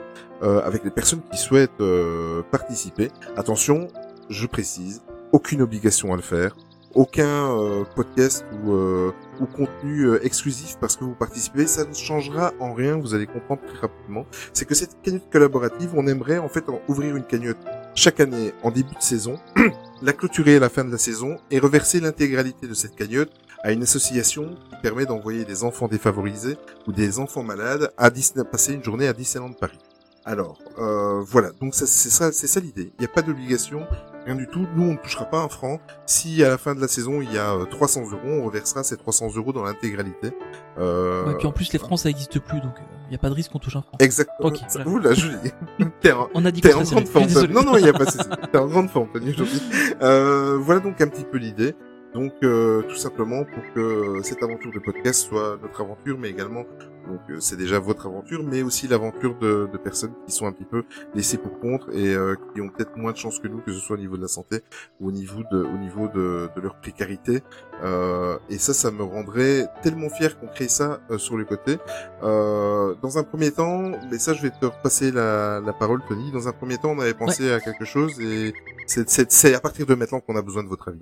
euh, 0.44 0.62
avec 0.62 0.84
les 0.84 0.92
personnes 0.92 1.22
qui 1.32 1.38
souhaitent 1.38 1.82
euh, 1.82 2.42
participer. 2.52 3.10
Attention, 3.36 3.88
je 4.30 4.46
précise, 4.48 5.02
aucune 5.32 5.62
obligation 5.62 6.14
à 6.14 6.16
le 6.16 6.22
faire, 6.22 6.56
aucun 6.96 7.52
euh, 7.52 7.84
podcast 7.96 8.46
ou, 8.64 8.74
euh, 8.74 9.12
ou 9.40 9.46
contenu 9.46 10.06
euh, 10.06 10.26
exclusif 10.26 10.78
parce 10.80 10.96
que 10.96 11.04
vous 11.04 11.14
participez. 11.14 11.68
Ça 11.68 11.86
ne 11.86 11.94
changera 11.94 12.54
en 12.60 12.74
rien. 12.74 12.98
Vous 12.98 13.14
allez 13.14 13.28
comprendre 13.28 13.62
très 13.68 13.80
rapidement. 13.80 14.26
C'est 14.54 14.66
que 14.66 14.76
cette 14.76 15.02
cagnotte 15.02 15.30
collaborative, 15.32 15.92
on 15.96 16.08
aimerait 16.08 16.40
en 16.40 16.50
fait 16.50 16.68
en 16.70 16.82
ouvrir 16.88 17.16
une 17.16 17.26
cagnotte 17.26 17.58
chaque 17.96 18.20
année 18.20 18.54
en 18.64 18.72
début 18.72 18.96
de 18.96 19.02
saison, 19.02 19.40
la 20.02 20.14
clôturer 20.14 20.58
à 20.58 20.60
la 20.60 20.70
fin 20.70 20.86
de 20.86 20.92
la 20.92 20.98
saison 20.98 21.38
et 21.52 21.60
reverser 21.60 22.00
l'intégralité 22.00 22.68
de 22.68 22.74
cette 22.74 22.96
cagnotte 22.96 23.32
à 23.64 23.72
une 23.72 23.84
association 23.84 24.56
qui 24.70 24.76
permet 24.82 25.06
d'envoyer 25.06 25.44
des 25.44 25.64
enfants 25.64 25.88
défavorisés 25.88 26.58
ou 26.88 26.94
des 26.94 27.20
enfants 27.20 27.44
malades 27.44 27.92
à 27.98 28.10
Disney, 28.10 28.46
passer 28.50 28.74
une 28.74 28.84
journée 28.84 29.08
à 29.08 29.14
Disneyland 29.14 29.52
Paris. 29.54 29.80
Alors, 30.26 30.60
euh, 30.78 31.22
voilà. 31.22 31.52
Donc 31.60 31.74
c'est 31.74 31.88
ça, 31.88 32.32
c'est 32.32 32.48
ça 32.48 32.60
l'idée. 32.60 32.92
Il 32.98 33.02
n'y 33.02 33.06
a 33.06 33.10
pas 33.10 33.22
d'obligation, 33.22 33.82
rien 34.26 34.36
du 34.36 34.48
tout. 34.48 34.66
Nous, 34.76 34.84
on 34.84 34.92
ne 34.94 34.98
touchera 34.98 35.26
pas 35.26 35.40
un 35.42 35.50
franc. 35.50 35.80
Si 36.06 36.44
à 36.44 36.50
la 36.50 36.58
fin 36.58 36.76
de 36.76 36.82
la 36.82 36.88
saison 36.88 37.22
il 37.22 37.32
y 37.34 37.38
a 37.38 37.54
euh, 37.54 37.66
300 37.66 38.02
euros, 38.12 38.20
on 38.26 38.46
reversera 38.46 38.84
ces 38.84 38.98
300 38.98 39.28
euros 39.36 39.54
dans 39.54 39.64
l'intégralité. 39.64 40.32
Euh, 40.78 41.26
Ouais, 41.28 41.36
puis 41.38 41.48
en 41.48 41.52
plus 41.52 41.72
les 41.74 41.80
francs 41.80 42.00
ça 42.00 42.10
existe 42.10 42.40
plus 42.40 42.62
donc 42.62 42.74
il 43.10 43.14
y 43.14 43.16
a 43.16 43.18
pas 43.18 43.30
de 43.30 43.34
risque 43.34 43.52
qu'on 43.52 43.60
touche 43.60 43.76
un 43.76 43.82
franc 43.82 43.98
Exactement. 44.00 44.54
Ça- 44.68 45.14
Julie. 45.14 45.36
T'es 46.02 46.12
en- 46.12 46.30
on 46.36 46.46
a 46.46 46.52
dit 46.52 46.62
T'es 46.62 46.74
en 46.74 46.84
grande 46.84 47.08
forme. 47.08 47.28
Non, 47.52 47.64
non, 47.64 47.78
il 47.78 47.84
n'y 47.84 47.90
a 47.90 47.94
pas 47.94 48.06
de 48.06 48.12
souci. 48.12 48.30
T'es 48.52 48.58
en 48.58 48.68
grande 48.68 48.90
forme, 48.90 49.08
Tony, 49.12 49.32
aujourd'hui. 49.32 49.62
Euh, 50.04 50.58
voilà 50.62 50.80
donc 50.80 51.02
un 51.02 51.08
petit 51.08 51.24
peu 51.24 51.38
l'idée. 51.38 51.76
Donc, 52.14 52.34
euh, 52.44 52.82
tout 52.84 52.96
simplement 52.96 53.44
pour 53.46 53.64
que 53.76 54.22
cette 54.24 54.42
aventure 54.42 54.72
de 54.72 54.80
podcast 54.80 55.28
soit 55.28 55.60
notre 55.62 55.82
aventure, 55.82 56.18
mais 56.18 56.30
également, 56.30 56.64
donc 57.08 57.20
euh, 57.30 57.40
c'est 57.40 57.56
déjà 57.56 57.78
votre 57.80 58.08
aventure, 58.08 58.44
mais 58.44 58.64
aussi 58.64 58.88
l'aventure 58.88 59.36
de, 59.38 59.70
de 59.72 59.78
personnes 59.78 60.14
qui 60.26 60.32
sont 60.34 60.48
un 60.48 60.52
petit 60.52 60.66
peu 60.66 60.84
laissées 61.14 61.38
pour 61.38 61.60
compte 61.60 61.88
et 61.94 62.16
euh, 62.16 62.36
qui 62.54 62.62
ont 62.62 62.70
peut-être 62.70 62.98
moins 62.98 63.12
de 63.12 63.18
chance 63.18 63.40
que 63.40 63.48
nous, 63.48 63.60
que 63.62 63.72
ce 63.72 63.80
soit 63.80 63.96
au 63.96 64.00
niveau 64.00 64.18
de 64.18 64.24
la 64.24 64.28
santé 64.28 64.62
ou 65.00 65.10
au 65.10 65.12
niveau 65.12 65.42
de, 65.52 65.64
au 65.64 65.78
niveau 65.78 66.08
de, 66.08 66.50
de 66.56 66.62
leur 66.62 66.76
précarité. 66.80 67.44
Euh, 67.84 68.38
et 68.50 68.58
ça, 68.58 68.74
ça 68.74 68.90
me 68.90 69.04
rendrait 69.04 69.68
tellement 69.84 70.10
fier 70.10 70.40
qu'on 70.40 70.48
crée 70.48 70.68
ça 70.68 71.02
euh, 71.12 71.20
sur 71.20 71.38
le 71.38 71.46
côté. 71.46 71.78
Euh, 72.24 72.96
dans 73.04 73.20
un 73.20 73.24
premier 73.24 73.52
temps, 73.52 73.92
mais 74.12 74.18
ça, 74.18 74.34
je 74.34 74.42
vais 74.42 74.50
te 74.52 74.66
repasser 74.66 75.12
la, 75.12 75.62
la 75.62 75.74
parole, 75.74 76.02
Tony. 76.08 76.32
Dans 76.32 76.48
un 76.48 76.54
premier 76.54 76.78
temps, 76.80 76.90
on 76.90 77.00
avait 77.00 77.14
pensé 77.14 77.52
à 77.52 77.60
quelque 77.60 77.86
chose 77.86 78.20
et 78.20 78.52
c'est- 78.88 79.08
c'est 79.08 79.32
c'est 79.32 79.54
à 79.54 79.60
partir 79.60 79.86
de 79.86 79.94
maintenant 79.94 80.20
qu'on 80.22 80.36
a 80.36 80.42
besoin 80.42 80.64
de 80.64 80.70
votre 80.70 80.88
avis. 80.90 81.00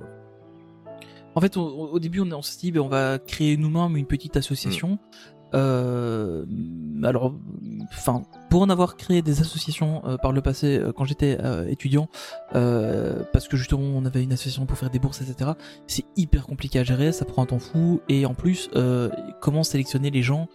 En 1.38 1.40
fait, 1.40 1.56
au, 1.56 1.68
au 1.68 2.00
début, 2.00 2.20
on, 2.20 2.32
on 2.32 2.42
s'est 2.42 2.58
dit, 2.60 2.72
ben, 2.72 2.80
on 2.80 2.88
va 2.88 3.20
créer 3.20 3.58
nous-mêmes 3.58 3.96
une 3.96 4.08
petite 4.08 4.36
association. 4.38 4.98
Euh, 5.54 6.46
alors, 7.04 7.36
enfin, 7.92 8.24
pour 8.50 8.64
en 8.64 8.70
avoir 8.72 8.98
créé 8.98 9.22
des 9.22 9.40
associations 9.40 10.02
euh, 10.08 10.18
par 10.18 10.32
le 10.32 10.42
passé, 10.42 10.80
euh, 10.80 10.92
quand 10.92 11.06
j'étais 11.06 11.38
étudiant, 11.70 12.10
parce 12.52 13.48
que 13.48 13.56
justement, 13.56 13.84
on 13.84 14.04
avait 14.06 14.24
une 14.24 14.34
association 14.34 14.66
pour 14.66 14.80
faire 14.80 14.90
des 14.90 14.98
bourses, 14.98 15.22
etc. 15.22 15.52
C'est 15.86 16.06
hyper 16.16 16.48
compliqué 16.48 16.80
à 16.80 16.84
gérer, 16.84 17.12
ça 17.12 17.24
prend 17.24 17.44
un 17.44 17.46
temps 17.46 17.60
fou, 17.60 18.02
et 18.10 18.26
en 18.26 18.34
plus, 18.34 18.72
comment 19.40 19.62
sélectionner 19.62 20.10
les 20.10 20.24
gens 20.24 20.48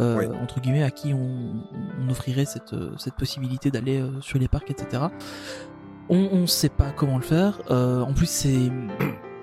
entre 0.00 0.60
guillemets, 0.62 0.82
à 0.82 0.90
qui 0.90 1.12
on, 1.12 1.66
on 2.00 2.08
offrirait 2.08 2.46
cette, 2.46 2.74
cette 2.96 3.16
possibilité 3.16 3.70
d'aller 3.70 4.02
sur 4.22 4.38
les 4.38 4.48
parcs, 4.48 4.70
etc. 4.70 5.02
On, 6.08 6.30
on 6.32 6.46
sait 6.46 6.70
pas 6.70 6.90
comment 6.90 7.18
le 7.18 7.22
faire. 7.22 7.60
En 7.68 8.14
plus, 8.14 8.30
c'est 8.30 8.70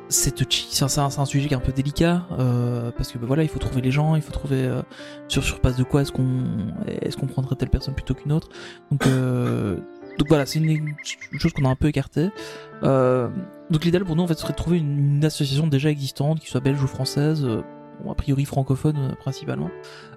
c'est 0.10 0.42
un, 0.82 1.26
sujet 1.26 1.48
qui 1.48 1.54
est 1.54 1.58
un 1.58 1.62
peu 1.62 1.72
délicat 1.72 2.26
euh, 2.32 2.92
parce 2.92 3.12
que 3.12 3.18
bah, 3.18 3.26
voilà, 3.28 3.44
il 3.44 3.50
faut 3.50 3.60
trouver 3.60 3.82
les 3.82 3.92
gens, 3.92 4.16
il 4.16 4.22
faut 4.22 4.32
trouver 4.32 4.66
euh, 4.66 4.82
sur 5.28 5.44
sur 5.44 5.60
de 5.60 5.84
quoi 5.84 6.02
est-ce 6.02 6.12
qu'on 6.12 6.74
est-ce 6.88 7.16
qu'on 7.16 7.28
prendrait 7.28 7.56
telle 7.56 7.70
personne 7.70 7.94
plutôt 7.94 8.16
qu'une 8.16 8.32
autre. 8.32 8.50
Donc 8.92 9.06
euh, 9.06 9.78
donc 10.20 10.28
voilà, 10.28 10.46
c'est 10.46 10.60
une, 10.60 10.96
chose 11.38 11.54
qu'on 11.54 11.66
a 11.66 11.70
un 11.70 11.76
peu 11.76 11.88
écartée. 11.88 12.30
Euh, 12.84 13.30
donc 13.70 13.86
l'idéal 13.86 14.04
pour 14.04 14.16
nous 14.16 14.24
en 14.24 14.28
fait 14.28 14.38
serait 14.38 14.52
de 14.52 14.58
trouver 14.58 14.78
une, 14.78 15.24
association 15.24 15.68
déjà 15.68 15.90
existante, 15.90 16.40
qui 16.40 16.48
soit 16.48 16.60
belge 16.60 16.84
ou 16.84 16.88
française, 16.88 17.46
euh, 17.46 17.62
a 18.10 18.16
priori 18.16 18.46
francophone 18.46 19.16
principalement, 19.20 19.70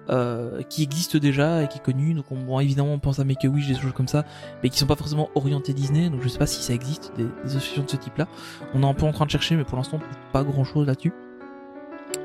euh, 0.09 0.61
qui 0.63 0.83
existe 0.83 1.17
déjà 1.17 1.63
et 1.63 1.67
qui 1.67 1.77
est 1.77 1.81
connue. 1.81 2.13
Donc 2.13 2.25
on, 2.31 2.37
bon, 2.37 2.59
évidemment 2.59 2.93
on 2.93 2.99
pense 2.99 3.19
à 3.19 3.23
Make 3.23 3.45
a 3.45 3.47
Wish, 3.47 3.67
des 3.67 3.75
choses 3.75 3.93
comme 3.93 4.07
ça, 4.07 4.25
mais 4.61 4.69
qui 4.69 4.77
sont 4.77 4.85
pas 4.85 4.95
forcément 4.95 5.29
orientées 5.35 5.73
Disney. 5.73 6.09
Donc 6.09 6.21
je 6.21 6.27
sais 6.27 6.39
pas 6.39 6.47
si 6.47 6.61
ça 6.61 6.73
existe 6.73 7.11
des, 7.17 7.23
des 7.23 7.49
associations 7.55 7.83
de 7.83 7.89
ce 7.89 7.97
type-là. 7.97 8.27
On 8.73 8.83
est 8.83 8.85
un 8.85 8.93
peu 8.93 9.05
en 9.05 9.11
train 9.11 9.25
de 9.25 9.31
chercher, 9.31 9.55
mais 9.55 9.63
pour 9.63 9.77
l'instant 9.77 9.99
pas 10.31 10.43
grand-chose 10.43 10.87
là-dessus. 10.87 11.13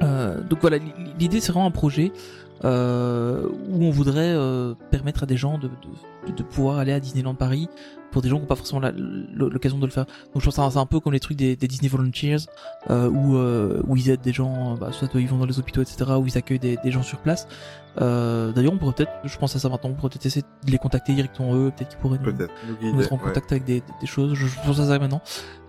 Euh, 0.02 0.40
donc 0.42 0.60
voilà, 0.60 0.78
l'idée 1.18 1.40
c'est 1.40 1.52
vraiment 1.52 1.66
un 1.66 1.70
projet 1.72 2.12
euh, 2.64 3.46
où 3.68 3.84
on 3.84 3.90
voudrait 3.90 4.32
euh, 4.34 4.74
permettre 4.90 5.22
à 5.22 5.26
des 5.26 5.36
gens 5.36 5.58
de, 5.58 5.68
de, 6.26 6.32
de 6.32 6.42
pouvoir 6.42 6.78
aller 6.78 6.92
à 6.92 7.00
Disneyland 7.00 7.34
Paris 7.34 7.68
pour 8.10 8.22
des 8.22 8.28
gens 8.28 8.36
qui 8.36 8.42
n'ont 8.42 8.48
pas 8.48 8.56
forcément 8.56 8.80
l'occasion 9.34 9.78
de 9.78 9.84
le 9.86 9.92
faire. 9.92 10.04
Donc 10.06 10.40
je 10.40 10.44
pense 10.44 10.56
que 10.56 10.72
c'est 10.72 10.78
un- 10.78 10.86
peu 10.86 11.00
comme 11.00 11.12
les 11.12 11.20
trucs 11.20 11.36
des, 11.36 11.56
des 11.56 11.68
Disney 11.68 11.88
Volunteers 11.88 12.38
euh, 12.90 13.08
où, 13.10 13.36
euh, 13.36 13.82
où 13.86 13.96
ils 13.96 14.08
aident 14.10 14.22
des 14.22 14.32
gens, 14.32 14.74
bah, 14.76 14.90
soit 14.92 15.08
ils 15.14 15.28
vont 15.28 15.38
dans 15.38 15.46
les 15.46 15.58
hôpitaux, 15.58 15.82
etc., 15.82 16.12
où 16.18 16.26
ils 16.26 16.38
accueillent 16.38 16.58
des, 16.58 16.76
des 16.82 16.90
gens 16.90 17.02
sur 17.02 17.18
place. 17.18 17.46
Euh, 18.00 18.52
D'ailleurs, 18.52 18.72
on 18.72 18.78
pourrait 18.78 18.94
peut-être, 18.94 19.10
je 19.24 19.36
pense 19.38 19.56
à 19.56 19.58
ça 19.58 19.68
maintenant, 19.68 19.90
on 19.90 19.94
pourrait 19.94 20.08
peut-être 20.10 20.26
essayer 20.26 20.44
de 20.64 20.70
les 20.70 20.78
contacter 20.78 21.12
directement 21.14 21.54
eux, 21.54 21.70
peut-être 21.76 21.90
qu'ils 21.90 21.98
pourraient 21.98 22.18
nous, 22.22 22.96
mettre 22.96 23.12
en 23.12 23.16
ouais. 23.16 23.22
contact 23.22 23.50
avec 23.52 23.64
des, 23.64 23.82
des 24.00 24.06
choses. 24.06 24.34
Je, 24.34 24.46
je 24.46 24.56
pense 24.64 24.78
à 24.78 24.86
ça 24.86 24.98
maintenant. 24.98 25.20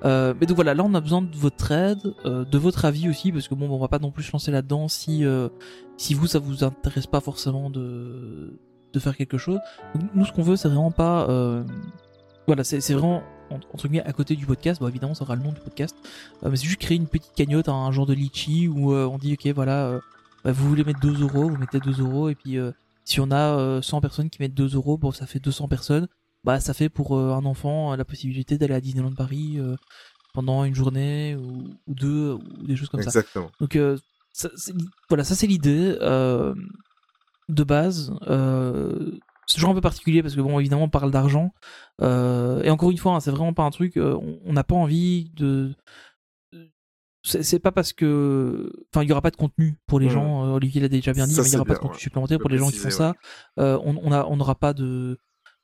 Euh, 0.05 0.33
mais 0.39 0.45
donc 0.45 0.55
voilà, 0.55 0.73
là 0.73 0.83
on 0.85 0.93
a 0.93 1.01
besoin 1.01 1.21
de 1.21 1.35
votre 1.35 1.71
aide, 1.71 2.13
euh, 2.25 2.45
de 2.45 2.57
votre 2.57 2.85
avis 2.85 3.09
aussi, 3.09 3.31
parce 3.31 3.47
que 3.47 3.55
bon, 3.55 3.69
on 3.69 3.79
va 3.79 3.87
pas 3.87 3.99
non 3.99 4.11
plus 4.11 4.23
se 4.23 4.31
lancer 4.31 4.51
là-dedans 4.51 4.87
si 4.87 5.25
euh, 5.25 5.49
si 5.97 6.13
vous 6.13 6.27
ça 6.27 6.39
vous 6.39 6.63
intéresse 6.63 7.07
pas 7.07 7.19
forcément 7.19 7.69
de 7.69 8.57
de 8.93 8.99
faire 8.99 9.15
quelque 9.17 9.37
chose. 9.37 9.59
Donc, 9.93 10.09
nous, 10.15 10.25
ce 10.25 10.31
qu'on 10.31 10.41
veut, 10.41 10.55
c'est 10.55 10.67
vraiment 10.67 10.89
pas, 10.91 11.29
euh, 11.29 11.63
voilà, 12.49 12.63
c'est 12.63 12.93
vraiment 12.93 13.21
en- 13.51 13.59
entre 13.73 13.87
guillemets 13.87 14.03
à 14.05 14.11
côté 14.13 14.35
du 14.35 14.45
podcast. 14.47 14.81
Bon, 14.81 14.87
évidemment, 14.87 15.13
ça 15.13 15.23
aura 15.23 15.35
le 15.35 15.43
nom 15.43 15.51
du 15.51 15.59
podcast, 15.59 15.95
euh, 16.43 16.49
mais 16.49 16.55
c'est 16.57 16.65
juste 16.65 16.79
créer 16.81 16.97
une 16.97 17.05
petite 17.07 17.33
cagnotte, 17.35 17.69
un 17.69 17.91
genre 17.91 18.05
de 18.07 18.13
litchi 18.13 18.67
où 18.67 18.91
euh, 18.93 19.05
on 19.05 19.17
dit 19.19 19.33
ok, 19.33 19.53
voilà, 19.53 19.85
euh, 19.85 19.99
bah, 20.43 20.51
vous 20.51 20.67
voulez 20.67 20.83
mettre 20.83 20.99
2 20.99 21.21
euros, 21.21 21.47
vous 21.49 21.57
mettez 21.57 21.79
2 21.79 21.99
euros, 22.01 22.29
et 22.29 22.35
puis 22.35 22.57
si 23.05 23.19
on 23.19 23.29
a 23.31 23.57
euh, 23.57 23.81
100 23.81 24.01
personnes 24.01 24.29
qui 24.31 24.41
mettent 24.41 24.53
2 24.55 24.75
euros, 24.75 24.97
bon, 24.97 25.11
ça 25.11 25.25
fait 25.25 25.39
200 25.39 25.67
personnes 25.67 26.07
bah 26.45 26.61
ça 26.61 26.73
fait 26.73 26.87
pour 26.87 27.19
un 27.19 27.43
enfant 27.43 27.93
la 27.97 28.05
possibilité 28.05 28.57
d'aller 28.57 28.73
à 28.73 28.79
Disneyland 28.79 29.13
Paris 29.13 29.59
pendant 30.33 30.63
une 30.63 30.73
journée 30.73 31.35
ou, 31.35 31.65
ou 31.85 31.93
deux 31.93 32.31
ou 32.33 32.65
des 32.65 32.77
choses 32.77 32.87
comme 32.87 33.01
ça. 33.01 33.09
Exactement. 33.09 33.51
Donc 33.59 33.77
ça, 34.31 34.49
voilà, 35.09 35.25
ça 35.25 35.35
c'est 35.35 35.47
l'idée 35.47 35.97
de 35.99 37.63
base. 37.63 38.13
C'est 39.49 39.55
toujours 39.55 39.71
un 39.71 39.73
peu 39.73 39.81
particulier 39.81 40.21
parce 40.21 40.35
que 40.35 40.41
bon 40.41 40.59
évidemment 40.59 40.83
on 40.83 40.89
parle 40.89 41.09
d'argent 41.09 41.51
euh, 42.03 42.61
et 42.61 42.69
encore 42.69 42.91
une 42.91 42.99
fois 42.99 43.15
hein, 43.15 43.19
c'est 43.19 43.31
vraiment 43.31 43.53
pas 43.53 43.63
un 43.63 43.71
truc 43.71 43.97
euh, 43.97 44.15
on- 44.45 44.53
n'a 44.53 44.63
pas 44.63 44.75
envie 44.75 45.31
de 45.35 45.73
c'est 47.23 47.59
pas 47.59 47.71
parce 47.71 47.91
que 47.91 48.71
enfin 48.93 49.03
il 49.03 49.09
y 49.09 49.11
aura 49.11 49.21
pas 49.21 49.31
de 49.31 49.35
contenu 49.35 49.75
pour 49.87 49.99
les 49.99 50.05
Mhm. 50.05 50.11
gens 50.11 50.45
euh, 50.45 50.51
Olivier 50.55 50.81
l'a 50.81 50.87
déjà 50.87 51.11
bien 51.13 51.27
dit 51.27 51.33
Ça, 51.33 51.41
mais 51.41 51.49
il 51.49 51.53
y 51.53 51.55
aura 51.57 51.65
pas 51.65 51.73
de 51.73 51.79
contenu 51.79 51.95
ouais. 51.97 52.01
supplémentaire 52.01 52.39
pour 52.39 52.49
les 52.49 52.57
gens 52.57 52.69
qui 52.69 52.77
font 52.77 52.89
ça 52.91 53.13
on 53.57 53.97
on 54.03 54.35
n'aura 54.37 54.55
pas 54.55 54.73
de 54.73 55.17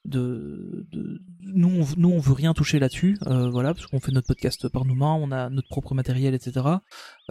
de, 0.03 0.86
de 0.91 1.20
nous 1.41 1.70
on, 1.82 1.86
nous 1.98 2.10
on 2.12 2.20
veut 2.20 2.34
rien 2.34 2.53
toucher 2.53 2.78
là-dessus 2.80 3.18
euh, 3.26 3.49
voilà 3.49 3.74
parce 3.74 3.88
qu'on 3.88 3.99
fait 3.99 4.12
notre 4.12 4.28
podcast 4.28 4.68
par 4.68 4.86
nous-mêmes 4.86 5.02
on 5.22 5.32
a 5.32 5.49
notre 5.49 5.68
propre 5.70 5.95
matériel 5.95 6.34
etc 6.36 6.66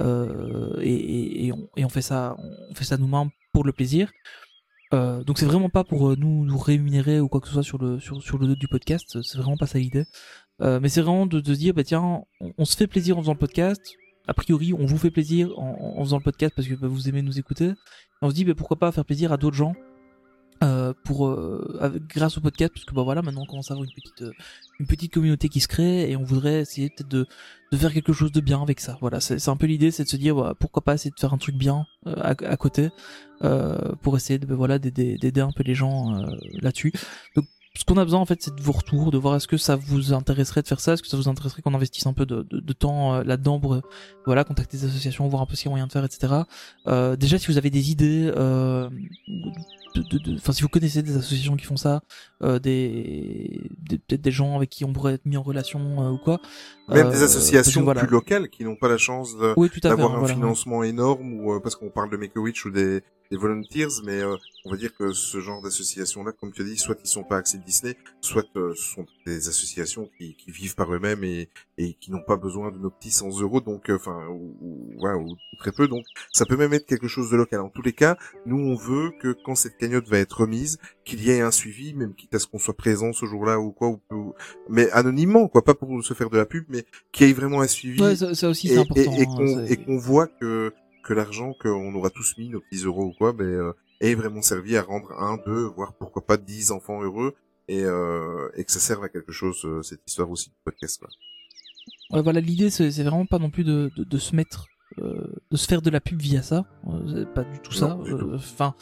euh, 0.01 0.75
et, 0.81 0.93
et, 0.95 1.47
et 1.47 1.53
on, 1.53 1.69
et 1.77 1.85
on 1.85 1.89
fait 1.89 2.03
ça 2.03 2.37
on 2.71 2.75
fait 2.75 2.85
ça 2.85 2.97
nous-mêmes 2.97 3.29
pour 3.53 3.63
le 3.65 3.73
plaisir 3.73 4.11
euh, 4.93 5.25
donc 5.25 5.39
c'est 5.39 5.47
vraiment 5.47 5.71
pas 5.71 5.85
pour 5.85 6.11
euh, 6.11 6.17
nous 6.17 6.45
nous 6.45 6.59
rémunérer 6.59 7.21
ou 7.21 7.29
quoi 7.29 7.41
que 7.41 7.49
ce 7.49 7.55
soit 7.55 7.63
sur 7.63 7.79
le 7.79 7.99
sur, 8.01 8.23
sur 8.23 8.39
le 8.39 8.49
dos 8.49 8.55
du 8.55 8.69
podcast. 8.69 9.23
C'est 9.23 9.39
vraiment 9.39 9.57
pas 9.57 9.67
ça 9.67 9.79
l'idée. 9.79 10.05
Euh, 10.63 10.79
mais 10.81 10.89
c'est 10.89 11.01
vraiment 11.01 11.27
de, 11.27 11.41
de 11.41 11.55
dire 11.55 11.75
bah 11.75 11.83
tiens 11.83 12.23
on, 12.59 12.65
se 12.65 12.77
fait 12.77 12.87
plaisir 12.87 13.19
en 13.19 13.23
faisant 13.23 13.33
le 13.33 13.39
podcast. 13.39 13.97
A 14.27 14.35
priori 14.35 14.73
on 14.73 14.87
vous 14.87 14.99
fait 14.99 15.11
plaisir 15.11 15.59
en, 15.59 15.97
en 15.99 16.05
faisant 16.05 16.19
le 16.19 16.23
podcast 16.23 16.55
parce 16.55 16.69
que 16.69 16.75
bah, 16.75 16.87
vous 16.87 17.09
aimez 17.09 17.23
nous 17.23 17.39
écouter. 17.39 17.67
Et 17.69 17.75
on 18.23 18.31
se 18.31 18.35
dit 18.35 18.45
bah, 18.45 18.55
pourquoi 18.57 18.79
pas 18.79 18.93
faire 18.93 19.05
plaisir 19.05 19.33
à 19.33 19.37
d'autres 19.37 19.57
gens 19.57 19.75
euh, 20.63 20.93
pour 21.05 21.37
grâce 22.09 22.39
au 22.39 22.41
podcast. 22.41 22.73
Parce 22.73 22.85
que 22.85 22.95
bah 22.95 23.03
voilà 23.03 23.23
maintenant 23.23 23.43
on 23.43 23.47
commence 23.47 23.71
à 23.71 23.75
avoir 23.75 23.89
une 23.89 23.95
petite 23.95 24.25
une 24.79 24.87
petite 24.87 25.13
communauté 25.13 25.49
qui 25.49 25.61
se 25.61 25.69
crée 25.69 26.11
et 26.11 26.17
on 26.17 26.25
voudrait 26.25 26.61
essayer 26.61 26.91
peut-être 26.91 27.09
de, 27.09 27.27
de 27.75 27.79
faire 27.81 27.93
quelque 27.93 28.13
chose 28.13 28.31
de 28.31 28.41
bien 28.41 28.63
avec 28.63 28.81
ça. 28.81 28.97
Voilà 29.01 29.21
c'est 29.21 29.49
un 29.49 29.57
peu 29.57 29.67
l'idée 29.67 29.91
c'est 29.91 30.05
de 30.05 30.09
se 30.09 30.17
dire 30.17 30.55
pourquoi 30.61 30.83
pas 30.83 30.95
essayer 30.95 31.11
de 31.11 31.19
faire 31.19 31.35
un 31.35 31.39
truc 31.39 31.57
bien 31.57 31.87
euh, 32.07 32.15
à, 32.17 32.57
côté 32.57 32.91
euh, 33.43 33.95
pour 34.03 34.17
essayer 34.17 34.39
de 34.39 34.55
voilà 34.55 34.79
d'aider 34.79 35.17
d'aider 35.17 35.41
un 35.41 35.51
peu 35.51 35.65
les 35.65 35.75
gens 35.75 36.15
euh, 36.15 36.27
là-dessus 36.61 36.93
ce 37.77 37.85
qu'on 37.85 37.97
a 37.97 38.05
besoin 38.05 38.21
en 38.21 38.25
fait 38.25 38.41
c'est 38.41 38.55
de 38.55 38.63
vos 38.63 38.71
retours 38.73 39.11
de 39.11 39.19
voir 39.19 39.35
est-ce 39.35 39.49
que 39.49 39.57
ça 39.57 39.75
vous 39.75 40.13
intéresserait 40.13 40.63
de 40.63 40.69
faire 40.69 40.79
ça 40.79 40.93
est-ce 40.93 41.03
que 41.03 41.09
ça 41.09 41.17
vous 41.17 41.29
intéresserait 41.29 41.61
qu'on 41.61 41.75
investisse 41.75 42.07
un 42.07 42.13
peu 42.13 42.25
de, 42.25 42.43
de, 42.49 42.61
de 42.61 42.73
temps 42.73 43.15
euh, 43.15 43.25
là-dedans 43.25 43.59
pour 43.59 43.75
euh, 43.75 43.81
voilà 44.27 44.45
contacter 44.45 44.77
des 44.77 44.85
associations 44.85 45.27
voir 45.27 45.43
un 45.43 45.47
peu 45.47 45.57
ce 45.57 45.63
qu'il 45.63 45.69
y 45.69 45.71
a 45.71 45.73
moyen 45.73 45.89
de 45.89 45.93
faire 45.93 46.05
etc 46.05 46.33
euh, 46.87 47.17
déjà 47.17 47.37
si 47.37 47.49
vous 47.49 47.59
avez 47.59 47.71
des 47.71 47.91
idées 47.91 48.31
euh, 48.37 48.89
de, 49.97 50.03
de, 50.03 50.19
de- 50.19 50.37
enfin 50.37 50.53
si 50.53 50.63
vous 50.63 50.69
connaissez 50.69 51.03
des 51.03 51.17
associations 51.17 51.57
qui 51.57 51.65
font 51.65 51.77
ça 51.77 52.03
euh, 52.45 52.61
des, 52.61 53.61
des- 53.89 53.99
peut-être 53.99 54.23
des 54.23 54.31
gens 54.31 54.55
avec 54.57 54.71
qui 54.71 54.85
on 54.85 54.93
pourrait 54.93 55.15
être 55.15 55.27
mis 55.27 55.37
en 55.37 55.43
relation 55.43 55.81
euh, 56.01 56.11
ou 56.13 56.19
quoi 56.19 56.41
Même 56.89 57.11
des 57.11 57.25
associations 57.25 57.81
que 57.81 57.85
voilà. 57.87 58.03
plus 58.05 58.11
locales 58.13 58.51
qui 58.51 58.63
n'ont 58.65 58.77
pas 58.77 58.89
la 58.89 58.99
chance 58.99 59.31
oui 59.57 59.69
d'avoir 59.83 60.15
un 60.15 60.19
voilà. 60.21 60.35
financement 60.35 60.85
énorme 60.85 61.41
ou 61.41 61.53
euh, 61.55 61.61
parce 61.61 61.75
qu'on 61.75 61.91
parle 61.91 62.11
de 62.11 62.17
Make-A-Wish 62.17 62.67
ou 62.67 62.71
des, 62.71 63.03
des 63.35 63.41
Volunteers, 63.41 64.03
mais 64.05 64.21
euh, 64.23 64.37
on 64.65 64.71
va 64.71 64.77
dire 64.77 64.95
que 64.95 65.13
ce 65.13 65.41
genre 65.41 65.61
d'associations-là, 65.61 66.33
comme 66.33 66.53
tu 66.53 66.63
as 66.63 66.65
dit, 66.65 66.77
soit 66.79 66.97
ils 67.03 67.09
sont 67.09 67.25
pas 67.25 67.39
axés 67.39 67.59
Disney, 67.59 67.97
soit 68.21 68.45
euh, 68.57 68.73
ce 68.77 68.95
sont 68.95 69.07
des 69.27 69.49
associations 69.49 70.09
qui, 70.17 70.35
qui 70.37 70.51
vivent 70.53 70.75
par 70.77 70.93
eux-mêmes 70.95 71.25
et, 71.25 71.49
et 71.77 71.95
qui 71.95 72.13
n'ont 72.13 72.23
pas 72.23 72.37
besoin 72.37 72.71
de 72.71 72.79
nos 72.79 72.91
petits 72.91 73.11
100 73.11 73.41
euros, 73.41 73.61
donc 73.61 73.91
euh, 73.91 73.97
enfin 73.97 74.27
ou, 74.29 74.55
ou, 74.61 75.07
ou 75.09 75.37
très 75.59 75.73
peu, 75.73 75.89
donc 75.89 76.05
ça 76.33 76.47
peut 76.47 76.57
même 76.57 76.73
être 76.73 76.87
quelque 76.87 77.09
chose 77.09 77.31
de 77.31 77.37
local. 77.37 77.61
En 77.61 77.71
tous 77.71 77.83
les 77.83 77.93
cas, 77.93 78.17
nous 78.47 78.59
on 78.59 78.77
veut 78.77 79.11
que 79.21 79.35
quand 79.45 79.55
cette 79.57 79.77
cagnotte 79.79 80.09
va 80.09 80.19
être 80.19 80.41
remise, 80.43 80.79
qu'il 81.05 81.23
y 81.25 81.31
ait 81.31 81.41
un 81.41 81.51
suivi, 81.51 81.93
même 81.95 82.15
quitte 82.15 82.35
à 82.35 82.39
ce 82.39 82.47
qu'on 82.47 82.59
soit 82.59 82.77
présent 82.77 83.13
ce 83.13 83.27
jour-là 83.27 83.59
ou 83.59 83.73
quoi, 83.73 83.89
ou, 83.89 84.01
ou- 84.13 84.35
mais 84.69 84.91
anonymement, 84.93 85.49
quoi, 85.49 85.63
pas 85.65 85.75
pour 85.75 86.03
se 86.05 86.15
faire 86.15 86.31
de 86.31 86.37
la 86.37 86.47
pub, 86.47 86.65
mais 86.69 86.85
qu'il 87.13 87.27
y 87.27 87.31
ait 87.31 87.35
vraiment 87.35 87.61
un 87.61 87.67
suivi 87.67 88.01
Ouais, 88.01 88.17
ça, 88.17 88.35
ça 88.35 88.49
aussi 88.49 88.69
c'est 88.69 88.79
important 88.79 89.13
et- 89.13 89.23
et 89.23 89.27
hein, 89.27 89.35
qu'on 89.37 89.65
et 89.67 89.77
qu'on 89.77 89.99
voit 89.99 90.27
que 90.29 90.73
que 91.05 91.13
l'argent 91.15 91.53
qu'on 91.61 91.95
aura 91.95 92.11
tous 92.11 92.35
mis 92.39 92.49
nos 92.49 92.61
petits 92.61 92.85
euros 92.85 93.05
ou 93.07 93.13
quoi 93.17 93.33
ben 93.33 93.45
euh, 93.47 93.73
ait 94.01 94.15
vraiment 94.15 94.43
servi 94.43 94.77
à 94.77 94.83
rendre 94.83 95.13
un 95.13 95.39
deux 95.47 95.65
voire 95.77 95.93
pourquoi 95.95 96.25
pas 96.27 96.37
dix 96.37 96.71
enfants 96.73 97.03
heureux 97.03 97.35
et 97.69 97.83
euh, 97.85 98.49
et 98.57 98.65
que 98.65 98.73
ça 98.73 98.81
serve 98.81 99.05
à 99.05 99.09
quelque 99.09 99.33
chose 99.33 99.61
euh, 99.65 99.83
cette 99.83 100.01
histoire 100.07 100.31
aussi 100.31 100.51
de 100.51 100.55
podcast 100.65 101.03
Ouais, 102.11 102.23
voilà, 102.23 102.41
l'idée 102.41 102.71
c'est 102.71 102.91
vraiment 103.03 103.27
pas 103.27 103.39
non 103.39 103.51
plus 103.51 103.65
de, 103.65 103.91
de, 103.97 104.05
de 104.05 104.19
se 104.19 104.35
mettre, 104.37 104.67
euh, 104.99 105.27
de 105.51 105.57
se 105.57 105.67
faire 105.67 105.81
de 105.83 105.91
la 105.91 106.01
pub 106.01 106.21
via 106.21 106.43
ça. 106.43 106.65
Euh, 106.89 107.25
pas 107.25 107.45
du 107.45 107.59
tout 107.61 107.73
ça. 107.73 107.89
Non, 107.89 108.03
du. 108.03 108.13
Euh, 108.13 108.35
Enfin, 108.37 108.75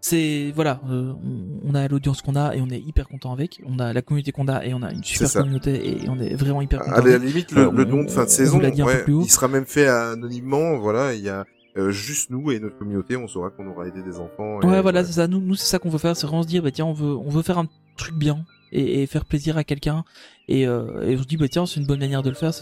c'est 0.00 0.52
voilà, 0.54 0.80
euh, 0.88 1.12
on, 1.24 1.60
on 1.70 1.74
a 1.74 1.88
l'audience 1.88 2.22
qu'on 2.22 2.36
a 2.36 2.54
et 2.54 2.60
on 2.60 2.68
est 2.70 2.78
hyper 2.80 3.08
content 3.08 3.32
avec. 3.32 3.60
On 3.66 3.78
a 3.80 3.92
la 3.92 4.00
communauté 4.02 4.30
qu'on 4.32 4.46
a 4.48 4.64
et 4.64 4.72
on 4.74 4.82
a 4.82 4.92
une 4.92 5.02
super 5.02 5.30
communauté 5.32 6.02
et 6.04 6.08
on 6.08 6.18
est 6.20 6.34
vraiment 6.36 6.62
hyper 6.62 6.80
content. 6.80 6.92
à 6.96 7.00
la 7.02 7.18
limite 7.18 7.50
le, 7.52 7.62
Euh, 7.66 7.70
le 7.72 7.84
don 7.84 8.04
de 8.04 8.10
fin 8.10 8.24
de 8.24 8.28
saison 8.30 8.60
ouais, 8.60 9.04
il 9.08 9.30
sera 9.30 9.48
même 9.48 9.66
fait 9.66 9.88
anonymement 9.88 10.78
voilà 10.78 11.14
il 11.14 11.20
y 11.22 11.28
a 11.28 11.44
euh, 11.76 11.90
juste 11.90 12.30
nous 12.30 12.50
et 12.50 12.58
notre 12.60 12.76
communauté 12.78 13.16
on 13.16 13.28
saura 13.28 13.50
qu'on 13.50 13.66
aura 13.68 13.86
aidé 13.86 14.02
des 14.02 14.18
enfants 14.18 14.60
et 14.62 14.66
Ouais, 14.66 14.80
voilà, 14.82 15.04
c'est 15.04 15.12
ça. 15.12 15.28
Nous, 15.28 15.40
nous 15.40 15.54
c'est 15.54 15.66
ça 15.66 15.78
qu'on 15.78 15.90
veut 15.90 15.98
faire, 15.98 16.16
c'est 16.16 16.26
vraiment 16.26 16.42
se 16.42 16.48
dire, 16.48 16.62
bah 16.62 16.70
tiens, 16.70 16.86
on 16.86 16.92
veut, 16.92 17.14
on 17.16 17.28
veut 17.28 17.42
faire 17.42 17.58
un 17.58 17.66
truc 17.96 18.14
bien 18.14 18.44
et, 18.72 19.02
et 19.02 19.06
faire 19.06 19.24
plaisir 19.24 19.56
à 19.56 19.64
quelqu'un. 19.64 20.04
Et, 20.48 20.66
euh, 20.66 21.02
et 21.06 21.16
on 21.16 21.22
se 21.22 21.26
dit, 21.26 21.36
bah 21.36 21.48
tiens, 21.48 21.66
c'est 21.66 21.78
une 21.80 21.86
bonne 21.86 21.98
manière 22.00 22.22
de 22.22 22.30
le 22.30 22.34
faire. 22.36 22.52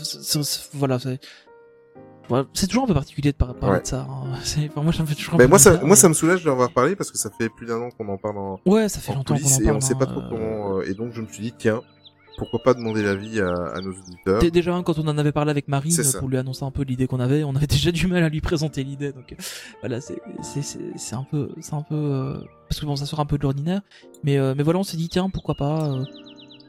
Voilà, 0.75 0.99
c'est. 0.99 1.19
voilà, 2.29 2.47
c'est 2.53 2.67
toujours 2.67 2.85
un 2.85 2.87
peu 2.89 2.95
particulier 2.95 3.33
de 3.33 3.37
par- 3.37 3.55
parler 3.55 3.77
Ouais. 3.77 3.83
de 3.83 3.87
ça. 3.87 4.07
hein. 4.09 4.33
Enfin, 4.69 4.83
moi, 4.83 4.93
ça 4.93 5.03
me 5.03 5.07
fait 5.09 5.15
toujours 5.15 5.35
un 5.35 5.39
Ben 5.39 5.49
moi 5.49 5.59
ça 5.59 5.71
bizarre, 5.71 5.87
moi 5.87 5.95
mais- 5.95 6.01
ça 6.01 6.09
me 6.09 6.15
soulage 6.15 6.45
d'en 6.45 6.53
avoir 6.53 6.73
parlé 6.73 6.97
parce 6.97 7.11
que 7.11 7.19
ça 7.19 7.31
fait 7.31 7.49
plus 7.49 7.67
d'un 7.67 7.81
an 7.81 7.91
qu'on 7.91 8.09
en 8.09 8.19
parle 8.19 8.39
en, 8.39 8.61
Ouais, 8.67 8.89
ça 8.89 9.01
fait 9.01 9.13
en 9.13 9.17
longtemps 9.17 9.37
qu'on 9.37 9.45
en 9.45 9.59
et 9.61 9.65
parle. 9.65 9.77
on 9.77 9.81
sait 9.81 9.95
pas 9.95 10.05
hein, 10.05 10.09
trop 10.09 10.21
euh, 10.21 10.29
comment 10.31 10.79
euh, 10.79 10.83
et 10.91 10.95
donc 10.95 11.13
je 11.13 11.21
me 11.23 11.27
suis 11.29 11.43
dit 11.43 11.55
tiens 11.57 11.83
pourquoi 12.37 12.63
pas 12.63 12.75
demander 12.75 13.03
l'avis 13.03 13.41
à, 13.41 13.53
à 13.75 13.81
nos 13.81 13.93
auditeurs 13.93 14.41
Dé- 14.41 14.51
Déjà, 14.51 14.75
hein, 14.75 14.83
quand 14.83 14.99
on 14.99 15.07
en 15.09 15.19
avait 15.19 15.33
parlé 15.33 15.51
avec 15.51 15.69
Marine 15.69 15.93
pour 16.19 16.29
lui 16.29 16.37
annoncer 16.37 16.65
un 16.65 16.71
peu 16.71 16.83
l'idée 16.83 17.07
qu'on 17.07 17.21
avait, 17.21 17.45
on 17.45 17.55
avait 17.57 17.67
déjà 17.67 17.91
du 17.93 18.07
mal 18.07 18.23
à 18.23 18.29
lui 18.29 18.41
présenter 18.41 18.85
l'idée. 18.85 19.13
Donc 19.13 19.33
euh, 19.33 19.37
voilà, 19.81 20.01
c'est 20.01 20.17
un 21.15 21.25
peu 21.31 21.51
c'est 21.61 21.75
un 21.75 21.83
peu 21.83 21.95
euh, 21.95 22.35
parce 22.69 22.81
que 22.81 22.87
bon, 22.87 22.97
ça 22.97 23.07
sort 23.07 23.21
un 23.21 23.27
peu 23.27 23.39
de 23.39 23.43
l'ordinaire, 23.43 23.81
mais 24.25 24.39
euh, 24.39 24.55
mais 24.57 24.63
voilà, 24.63 24.79
on 24.79 24.85
s'est 24.85 24.97
dit 24.97 25.09
tiens 25.09 25.31
pourquoi 25.31 25.55
pas 25.55 25.91
euh, 25.91 26.05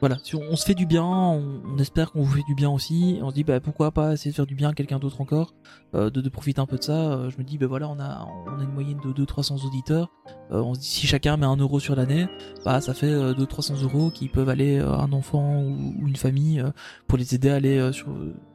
voilà, 0.00 0.18
si 0.22 0.36
on, 0.36 0.54
se 0.54 0.64
fait 0.64 0.74
du 0.74 0.86
bien, 0.86 1.04
on, 1.04 1.76
espère 1.78 2.12
qu'on 2.12 2.22
vous 2.22 2.36
fait 2.36 2.44
du 2.46 2.54
bien 2.54 2.70
aussi. 2.70 3.18
On 3.22 3.30
se 3.30 3.34
dit 3.34 3.42
bah 3.42 3.58
pourquoi 3.60 3.90
pas 3.90 4.12
essayer 4.12 4.30
de 4.30 4.36
faire 4.36 4.46
du 4.46 4.54
bien 4.54 4.70
à 4.70 4.72
quelqu'un 4.72 4.98
d'autre 4.98 5.20
encore, 5.20 5.54
euh, 5.94 6.08
de, 6.10 6.28
profiter 6.28 6.60
un 6.60 6.66
peu 6.66 6.76
de 6.76 6.84
ça. 6.84 6.92
Euh, 6.92 7.30
je 7.30 7.38
me 7.38 7.42
dis 7.42 7.58
bah 7.58 7.66
voilà, 7.66 7.88
on 7.88 7.98
a 7.98 8.28
on 8.46 8.60
a 8.60 8.62
une 8.62 8.72
moyenne 8.72 9.00
de 9.04 9.24
200-300 9.24 9.66
auditeurs. 9.66 10.08
Euh, 10.52 10.60
on 10.60 10.74
se 10.74 10.80
dit 10.80 10.86
si 10.86 11.06
chacun 11.06 11.36
met 11.36 11.46
un 11.46 11.56
euro 11.56 11.80
sur 11.80 11.96
l'année, 11.96 12.28
bah 12.64 12.80
ça 12.80 12.94
fait 12.94 13.06
euh, 13.06 13.34
200-300 13.34 13.82
euros 13.82 14.10
qui 14.10 14.28
peuvent 14.28 14.48
aller 14.48 14.78
à 14.78 15.00
un 15.00 15.12
enfant 15.12 15.62
ou, 15.62 16.06
une 16.06 16.16
famille 16.16 16.62
pour 17.08 17.18
les 17.18 17.34
aider 17.34 17.50
à 17.50 17.56
aller 17.56 17.92
sur 17.92 18.06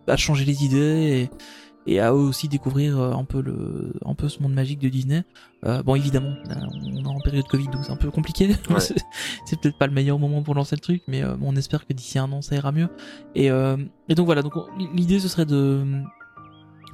à 0.07 0.17
changer 0.17 0.45
les 0.45 0.63
idées 0.63 1.29
et, 1.29 1.29
et 1.85 1.99
à 1.99 2.11
eux 2.11 2.15
aussi 2.15 2.47
découvrir 2.47 2.99
euh, 2.99 3.11
un 3.13 3.23
peu 3.25 3.41
le 3.41 3.93
un 4.05 4.13
peu 4.15 4.29
ce 4.29 4.41
monde 4.41 4.53
magique 4.53 4.79
de 4.79 4.89
Disney. 4.89 5.23
Euh, 5.65 5.83
bon 5.83 5.95
évidemment, 5.95 6.33
là, 6.49 6.55
on 6.71 7.03
est 7.03 7.07
en 7.07 7.19
période 7.21 7.45
Covid 7.47 7.67
donc 7.67 7.83
c'est 7.85 7.91
un 7.91 7.95
peu 7.97 8.11
compliqué. 8.11 8.49
Ouais. 8.69 8.79
c'est 8.79 9.59
peut-être 9.61 9.77
pas 9.77 9.87
le 9.87 9.93
meilleur 9.93 10.19
moment 10.19 10.41
pour 10.43 10.55
lancer 10.55 10.75
le 10.75 10.81
truc, 10.81 11.03
mais 11.07 11.23
euh, 11.23 11.35
on 11.41 11.55
espère 11.55 11.85
que 11.85 11.93
d'ici 11.93 12.17
un 12.19 12.31
an 12.31 12.41
ça 12.41 12.55
ira 12.55 12.71
mieux. 12.71 12.89
Et, 13.35 13.49
euh, 13.51 13.77
et 14.09 14.15
donc 14.15 14.25
voilà, 14.25 14.41
donc 14.41 14.55
on- 14.55 14.67
l'idée 14.95 15.19
ce 15.19 15.27
serait 15.27 15.45
de 15.45 15.83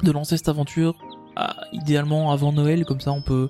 de 0.03 0.11
lancer 0.11 0.38
cette 0.38 0.49
aventure 0.49 0.95
ah, 1.36 1.56
idéalement 1.74 2.32
avant 2.32 2.52
Noël, 2.52 2.86
comme 2.86 2.99
ça 3.02 3.11
on 3.11 3.22
peut 3.22 3.49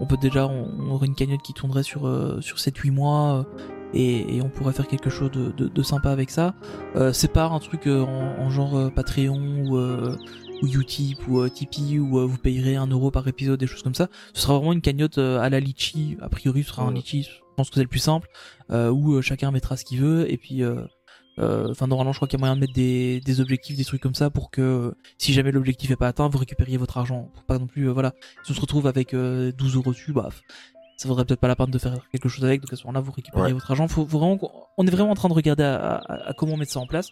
on 0.00 0.06
peut 0.06 0.16
déjà 0.16 0.46
on, 0.46 0.68
on 0.78 0.90
aurait 0.92 1.06
une 1.06 1.14
cagnotte 1.14 1.42
qui 1.42 1.52
tournerait 1.52 1.82
sur 1.82 2.06
euh, 2.06 2.40
sur 2.40 2.56
7-8 2.58 2.90
mois. 2.90 3.34
euh, 3.40 3.42
et, 3.92 4.36
et 4.36 4.40
on 4.40 4.48
pourrait 4.48 4.72
faire 4.72 4.86
quelque 4.86 5.10
chose 5.10 5.32
de, 5.32 5.50
de, 5.50 5.66
de 5.66 5.82
sympa 5.82 6.12
avec 6.12 6.30
ça. 6.30 6.54
Euh, 6.94 7.12
c'est 7.12 7.32
pas 7.32 7.46
un 7.46 7.58
truc 7.58 7.88
euh, 7.88 8.02
en, 8.04 8.40
en 8.40 8.48
genre 8.48 8.76
euh, 8.78 8.88
Patreon 8.88 9.64
ou, 9.66 9.76
euh, 9.76 10.16
ou 10.62 10.66
Utip 10.66 11.18
ou 11.28 11.40
euh, 11.40 11.48
Tipeee 11.48 11.98
où 11.98 12.18
euh, 12.18 12.26
vous 12.26 12.38
payerez 12.38 12.76
un 12.76 12.86
euro 12.86 13.10
par 13.10 13.26
épisode, 13.28 13.58
des 13.58 13.66
choses 13.66 13.82
comme 13.82 13.94
ça. 13.94 14.08
Ce 14.34 14.42
sera 14.42 14.56
vraiment 14.56 14.72
une 14.72 14.80
cagnotte 14.80 15.18
euh, 15.18 15.40
à 15.40 15.48
la 15.50 15.60
Litchi. 15.60 16.16
A 16.20 16.28
priori, 16.28 16.62
ce 16.62 16.70
sera 16.70 16.82
un. 16.82 16.92
Litchi. 16.92 17.22
Je 17.22 17.30
pense 17.56 17.68
que 17.68 17.74
c'est 17.74 17.82
le 17.82 17.88
plus 17.88 17.98
simple 17.98 18.28
où 18.70 19.20
chacun 19.20 19.50
mettra 19.50 19.76
ce 19.76 19.84
qu'il 19.84 20.00
veut 20.00 20.30
et 20.30 20.36
puis. 20.36 20.62
Enfin, 21.38 21.86
normalement, 21.86 22.12
je 22.12 22.18
crois 22.18 22.28
qu'il 22.28 22.38
y 22.38 22.40
a 22.40 22.42
moyen 22.42 22.54
de 22.54 22.60
mettre 22.60 22.74
des, 22.74 23.20
des 23.20 23.40
objectifs, 23.40 23.76
des 23.76 23.84
trucs 23.84 24.02
comme 24.02 24.14
ça 24.14 24.28
pour 24.30 24.50
que 24.50 24.94
si 25.18 25.32
jamais 25.32 25.52
l'objectif 25.52 25.90
est 25.90 25.96
pas 25.96 26.08
atteint, 26.08 26.28
vous 26.28 26.38
récupériez 26.38 26.76
votre 26.76 26.98
argent. 26.98 27.30
Pour 27.34 27.44
pas 27.44 27.58
non 27.58 27.66
plus, 27.66 27.88
voilà. 27.88 28.12
Si 28.44 28.52
on 28.52 28.54
se 28.54 28.60
retrouve 28.60 28.86
avec 28.86 29.14
euh, 29.14 29.52
12 29.52 29.76
euros 29.76 29.92
dessus, 29.92 30.12
bah, 30.12 30.28
ça 31.00 31.08
vaudrait 31.08 31.24
peut-être 31.24 31.40
pas 31.40 31.48
la 31.48 31.56
peine 31.56 31.70
de 31.70 31.78
faire 31.78 31.94
quelque 32.12 32.28
chose 32.28 32.44
avec. 32.44 32.60
Donc 32.60 32.72
à 32.72 32.76
ce 32.76 32.82
moment-là, 32.84 33.00
vous 33.00 33.12
récupérez 33.12 33.44
Ouais. 33.46 33.52
votre 33.52 33.70
argent. 33.70 33.88
Faut, 33.88 34.04
vraiment, 34.04 34.38
on 34.76 34.86
est 34.86 34.90
vraiment 34.90 35.10
en 35.12 35.14
train 35.14 35.28
de 35.28 35.34
regarder 35.34 35.62
à, 35.64 35.96
à- 35.96 36.28
à 36.28 36.32
comment 36.34 36.56
mettre 36.58 36.72
ça 36.72 36.80
en 36.80 36.86
place. 36.86 37.08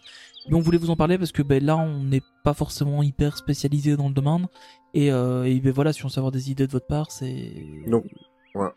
Mais 0.47 0.55
on 0.55 0.59
voulait 0.61 0.77
vous 0.77 0.91
en 0.91 0.95
parler 0.95 1.17
parce 1.17 1.31
que 1.31 1.41
ben 1.41 1.63
là, 1.63 1.75
on 1.77 2.03
n'est 2.03 2.21
pas 2.43 2.53
forcément 2.53 3.01
hyper 3.03 3.37
spécialisé 3.37 3.97
dans 3.97 4.07
le 4.07 4.13
domaine. 4.13 4.47
Et, 4.93 5.11
euh, 5.11 5.43
et 5.45 5.59
ben 5.59 5.71
voilà, 5.71 5.91
si 5.93 6.05
on 6.05 6.09
sait 6.09 6.19
avoir 6.19 6.31
des 6.31 6.51
idées 6.51 6.67
de 6.67 6.71
votre 6.71 6.85
part, 6.87 7.11
c'est. 7.11 7.51
Donc, 7.87 8.05
voilà. 8.53 8.73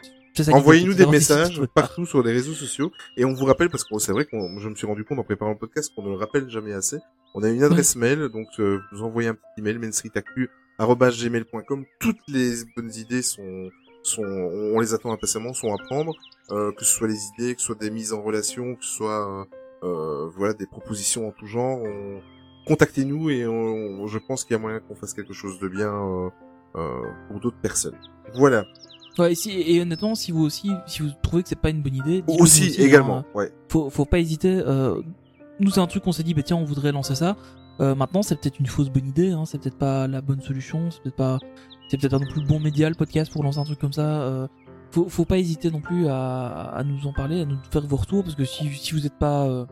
Envoyez-nous 0.51 0.95
des 0.95 1.05
messages 1.07 1.61
de 1.61 1.67
partout 1.67 2.07
sur 2.07 2.23
les 2.23 2.33
réseaux 2.33 2.55
sociaux 2.55 2.91
et 3.19 3.27
on 3.27 3.35
vous 3.35 3.45
rappelle 3.45 3.69
parce 3.69 3.85
que 3.85 3.99
c'est 3.99 4.13
vrai 4.13 4.25
que 4.25 4.31
je 4.61 4.69
me 4.71 4.75
suis 4.75 4.87
rendu 4.87 5.05
compte 5.05 5.19
en 5.19 5.25
préparant 5.25 5.53
le 5.53 5.59
podcast 5.59 5.93
qu'on 5.95 6.03
ne 6.05 6.09
le 6.09 6.17
rappelle 6.17 6.49
jamais 6.49 6.73
assez. 6.73 6.97
On 7.35 7.43
a 7.43 7.51
une 7.51 7.63
adresse 7.63 7.97
mail 7.97 8.31
donc 8.31 8.47
euh, 8.59 8.81
vous 8.93 9.03
envoyez 9.03 9.29
un 9.29 9.35
petit 9.35 9.43
email 9.59 9.77
mainstreetactu@gmail.com. 9.77 11.85
Toutes 12.01 12.17
les 12.29 12.65
bonnes 12.75 12.95
idées 12.95 13.21
sont 13.23 13.69
sont 14.03 14.23
on 14.25 14.79
les 14.81 14.95
attend 14.95 15.13
impatiemment, 15.13 15.53
sont 15.55 15.73
à 15.73 15.77
prendre 15.89 16.13
euh, 16.51 16.73
que 16.73 16.85
ce 16.85 16.93
soit 16.97 17.09
les 17.09 17.19
idées, 17.39 17.55
que 17.55 17.61
ce 17.61 17.67
soit 17.69 17.79
des 17.79 17.91
mises 17.91 18.13
en 18.13 18.23
relation, 18.23 18.75
que 18.75 18.85
ce 18.85 18.97
soit 18.97 19.29
euh, 19.29 19.45
euh, 19.85 20.29
voilà 20.37 20.55
des 20.55 20.67
propositions 20.67 21.29
en 21.29 21.33
tout 21.33 21.47
genre. 21.47 21.79
On... 21.83 22.21
Contactez-nous 22.67 23.29
et 23.31 23.45
on- 23.47 24.07
je 24.07 24.19
pense 24.19 24.45
qu'il 24.45 24.53
y 24.55 24.57
a 24.57 24.59
moyen 24.61 24.79
qu'on 24.81 24.95
fasse 24.95 25.15
quelque 25.15 25.33
chose 25.33 25.59
de 25.59 25.67
bien 25.69 25.93
euh, 25.93 26.29
euh, 26.77 27.03
pour 27.29 27.41
d'autres 27.41 27.61
personnes. 27.61 27.97
Voilà. 28.35 28.65
Ouais, 29.19 29.33
et, 29.33 29.35
si- 29.35 29.51
et 29.61 29.81
honnêtement, 29.81 30.15
si 30.15 30.31
vous 30.33 30.45
aussi, 30.45 30.71
si 30.87 31.03
vous 31.03 31.09
trouvez 31.23 31.43
que 31.43 31.49
c'est 31.49 31.59
pas 31.61 31.71
une 31.71 31.83
bonne 31.83 31.97
idée, 31.97 32.23
nous 32.27 32.35
Aussi, 32.39 32.77
hein. 32.79 32.85
également. 32.85 33.25
Ouais. 33.35 33.53
faut, 33.69 33.91
faut 33.91 34.05
pas 34.05 34.21
hésiter. 34.21 34.63
Euh, 34.65 35.03
nous, 35.61 35.71
c'est 35.71 35.81
un 35.81 35.87
truc 35.89 36.05
qu'on 36.05 36.13
s'est 36.13 36.23
dit, 36.23 36.35
bah 36.35 36.43
tiens, 36.43 36.57
on 36.57 36.65
voudrait 36.65 36.93
lancer 36.93 37.15
ça. 37.17 37.37
Euh, 37.81 37.95
maintenant, 37.95 38.23
c'est 38.23 38.41
peut-être 38.41 38.59
une 38.61 38.67
fausse 38.67 38.91
bonne 38.91 39.09
idée. 39.09 39.31
Hein, 39.31 39.45
c'est 39.47 39.59
peut-être 39.59 39.79
pas 39.79 40.07
la 40.07 40.21
bonne 40.21 40.41
solution. 40.41 40.91
C'est 40.91 41.03
peut-être 41.03 41.17
pas, 41.17 41.39
c'est 41.89 41.99
peut-être 41.99 42.13
pas 42.13 42.25
non 42.25 42.31
plus 42.31 42.43
le 42.43 42.47
bon 42.47 42.61
média, 42.61 42.89
le 42.89 42.95
podcast 42.95 43.33
pour 43.33 43.43
lancer 43.43 43.59
un 43.59 43.65
truc 43.65 43.79
comme 43.79 43.93
ça. 43.93 44.23
Euh, 44.23 44.47
faut, 44.91 45.09
faut 45.09 45.25
pas 45.25 45.39
hésiter 45.39 45.71
non 45.71 45.81
plus 45.81 46.07
à, 46.09 46.65
à 46.75 46.85
nous 46.85 47.07
en 47.07 47.13
parler, 47.13 47.41
à 47.41 47.45
nous 47.47 47.57
faire 47.71 47.87
vos 47.87 47.97
retours, 47.97 48.23
parce 48.23 48.35
que 48.35 48.45
si, 48.45 48.69
si 48.75 48.93
vous 48.93 49.07
êtes 49.07 49.19
pas, 49.19 49.47
euh, 49.49 49.65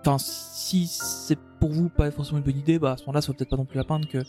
enfin, 0.00 0.16
si 0.18 0.86
c'est 0.86 1.38
pour 1.60 1.70
vous 1.70 1.90
pas 1.90 2.10
forcément 2.10 2.38
une 2.38 2.44
bonne 2.44 2.56
idée, 2.56 2.78
bah 2.78 2.92
à 2.92 2.96
ce 2.96 3.02
moment-là, 3.02 3.20
ça 3.20 3.26
vaut 3.28 3.34
peut-être 3.34 3.50
pas 3.50 3.58
non 3.58 3.66
plus 3.66 3.76
la 3.76 3.84
peine 3.84 4.06
que 4.06 4.22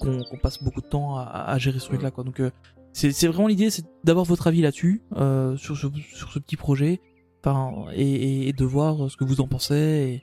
qu'on 0.00 0.22
qu'on 0.24 0.38
passe 0.38 0.62
beaucoup 0.62 0.80
de 0.80 0.86
temps 0.86 1.18
à, 1.18 1.24
à 1.24 1.58
gérer 1.58 1.78
ce 1.78 1.86
truc-là, 1.86 2.10
quoi. 2.10 2.24
Donc 2.24 2.40
euh, 2.40 2.50
c'est 2.94 3.12
c'est 3.12 3.28
vraiment 3.28 3.48
l'idée, 3.48 3.68
c'est 3.68 3.84
d'avoir 4.02 4.24
votre 4.24 4.46
avis 4.46 4.62
là-dessus, 4.62 5.02
euh, 5.16 5.56
sur 5.56 5.76
ce 5.76 5.88
sur 6.14 6.32
ce 6.32 6.38
petit 6.38 6.56
projet, 6.56 7.02
enfin 7.44 7.84
et, 7.92 8.02
et, 8.02 8.48
et 8.48 8.52
de 8.54 8.64
voir 8.64 9.10
ce 9.10 9.16
que 9.18 9.24
vous 9.24 9.42
en 9.42 9.46
pensez. 9.46 9.74
Et, 9.74 10.22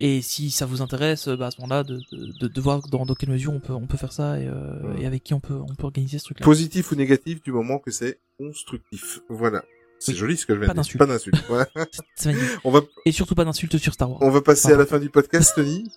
et 0.00 0.22
si 0.22 0.50
ça 0.50 0.66
vous 0.66 0.82
intéresse, 0.82 1.28
bah 1.28 1.46
à 1.46 1.50
ce 1.50 1.60
moment-là, 1.60 1.82
de, 1.84 2.00
de, 2.12 2.48
de, 2.48 2.60
voir 2.60 2.80
dans, 2.88 3.06
dans 3.06 3.14
quelle 3.14 3.30
mesure 3.30 3.52
on 3.52 3.60
peut 3.60 3.72
on 3.72 3.86
peut 3.86 3.96
faire 3.96 4.12
ça 4.12 4.38
et, 4.40 4.46
euh, 4.46 4.96
et 4.98 5.06
avec 5.06 5.22
qui 5.24 5.34
on 5.34 5.40
peut 5.40 5.54
on 5.54 5.74
peut 5.74 5.84
organiser 5.84 6.18
ce 6.18 6.24
truc-là. 6.24 6.44
Positif 6.44 6.92
ou 6.92 6.94
négatif 6.96 7.42
du 7.42 7.52
moment 7.52 7.78
que 7.78 7.90
c'est 7.90 8.18
constructif. 8.38 9.20
Voilà. 9.28 9.64
C'est 9.98 10.12
Oui. 10.12 10.18
joli 10.18 10.36
ce 10.36 10.44
que 10.44 10.54
je 10.54 10.58
viens 10.60 10.68
Pas 10.68 10.74
de 10.74 10.82
dire. 10.82 10.98
Pas 10.98 11.06
d'insultes. 11.06 11.42
Voilà. 11.48 11.66
On 12.64 12.70
va, 12.70 12.82
Et 13.06 13.12
surtout 13.12 13.34
pas 13.34 13.44
d'insultes 13.46 13.78
sur 13.78 13.94
Star 13.94 14.10
Wars. 14.10 14.18
on 14.22 14.30
va 14.30 14.42
passer 14.42 14.70
à 14.72 14.76
la 14.76 14.84
fin 14.84 14.98
du 14.98 15.08
podcast, 15.08 15.52
Tony. 15.54 15.90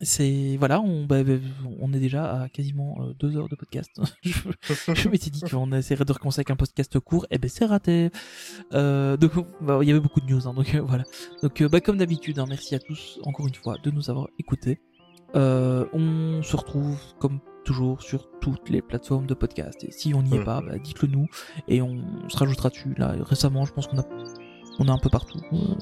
C'est 0.00 0.56
voilà, 0.58 0.80
on 0.80 1.06
bah, 1.06 1.24
bah, 1.24 1.32
on 1.80 1.92
est 1.92 1.98
déjà 1.98 2.42
à 2.42 2.48
quasiment 2.48 2.96
euh, 3.00 3.14
deux 3.18 3.36
heures 3.36 3.48
de 3.48 3.56
podcast. 3.56 3.90
je 4.22 4.32
je 4.94 5.08
m'étais 5.08 5.30
dit 5.30 5.40
qu'on 5.40 5.72
essaierait 5.72 6.04
de 6.04 6.12
recommencer 6.12 6.38
avec 6.38 6.50
un 6.50 6.56
podcast 6.56 7.00
court, 7.00 7.26
et 7.32 7.38
ben 7.38 7.50
c'est 7.50 7.64
raté. 7.64 8.10
Euh, 8.74 9.16
donc 9.16 9.32
bah, 9.60 9.80
il 9.82 9.88
y 9.88 9.90
avait 9.90 9.98
beaucoup 9.98 10.20
de 10.20 10.26
news, 10.32 10.46
hein, 10.46 10.54
donc 10.54 10.72
euh, 10.74 10.80
voilà. 10.82 11.02
Donc 11.42 11.60
euh, 11.60 11.68
bah, 11.68 11.80
comme 11.80 11.96
d'habitude, 11.98 12.38
hein, 12.38 12.46
merci 12.48 12.76
à 12.76 12.78
tous 12.78 13.18
encore 13.24 13.48
une 13.48 13.54
fois 13.54 13.76
de 13.82 13.90
nous 13.90 14.08
avoir 14.08 14.28
écoutés. 14.38 14.80
Euh, 15.34 15.84
on 15.92 16.42
se 16.44 16.56
retrouve 16.56 16.96
comme 17.18 17.40
toujours 17.64 18.00
sur 18.00 18.30
toutes 18.40 18.70
les 18.70 18.80
plateformes 18.80 19.26
de 19.26 19.34
podcast. 19.34 19.82
Et 19.84 19.90
si 19.90 20.14
on 20.14 20.22
n'y 20.22 20.36
est 20.36 20.38
Mhm. 20.38 20.44
pas, 20.44 20.60
bah, 20.62 20.78
dites-le 20.78 21.08
nous 21.08 21.26
et 21.66 21.82
on, 21.82 22.00
se 22.28 22.36
rajoutera 22.36 22.70
dessus. 22.70 22.94
Là 22.96 23.16
récemment, 23.20 23.64
je 23.66 23.72
pense 23.72 23.88
qu'on 23.88 23.98
a 23.98 24.04
on 24.78 24.86
est 24.86 24.90
un 24.90 24.98
peu 24.98 25.08
partout, 25.08 25.38
euh, 25.52 25.74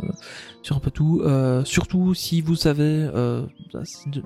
sur 0.62 0.77
un 0.77 0.81
peu 0.81 0.90
tout. 0.90 1.23
Euh, 1.24 1.64
surtout 1.64 2.14
si 2.14 2.40
vous 2.40 2.56
savez, 2.56 3.09
euh, 3.14 3.43
de- 4.06 4.23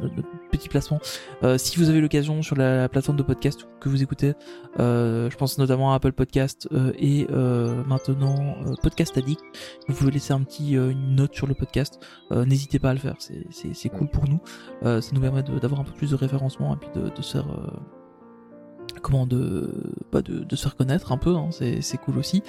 petit 0.50 0.68
placement, 0.68 1.00
euh, 1.42 1.58
si 1.58 1.78
vous 1.78 1.88
avez 1.88 2.00
l'occasion 2.00 2.42
sur 2.42 2.56
la, 2.56 2.88
plateforme 2.88 3.16
de 3.18 3.22
podcast 3.22 3.66
que 3.80 3.88
vous 3.88 4.02
écoutez, 4.02 4.34
je 4.78 5.36
pense 5.36 5.58
notamment 5.58 5.92
à 5.92 5.96
Apple 5.96 6.12
Podcast 6.12 6.68
et 6.98 7.26
maintenant 7.86 8.56
Podcast 8.82 9.16
Addict, 9.16 9.42
vous 9.88 9.94
pouvez 9.94 10.10
laisser 10.10 10.32
un 10.32 10.42
petit 10.42 10.72
une 10.72 11.16
note 11.16 11.34
sur 11.34 11.46
le 11.46 11.54
podcast. 11.54 12.00
N'hésitez 12.30 12.78
pas 12.78 12.90
à 12.90 12.94
le 12.94 13.00
faire, 13.00 13.16
c'est 13.18 13.88
cool 13.88 14.08
pour 14.08 14.24
nous. 14.28 14.40
Ça 14.82 15.10
nous 15.12 15.20
permet 15.20 15.42
d'avoir 15.42 15.80
un 15.80 15.84
peu 15.84 15.92
plus 15.92 16.10
de 16.10 16.16
référencement 16.16 16.74
et 16.74 16.78
puis 16.78 16.90
de, 16.94 17.10
de 17.10 17.22
se 17.22 17.32
faire 17.32 17.46
comment 19.02 19.26
de, 19.26 19.70
bah 20.12 20.20
de 20.22 20.44
de 20.44 20.56
se 20.56 20.62
faire 20.62 20.76
connaître 20.76 21.10
un 21.12 21.16
peu, 21.16 21.34
hein, 21.34 21.48
c'est 21.50 21.80
c'est 21.80 21.96
cool 21.98 22.18
aussi. 22.18 22.42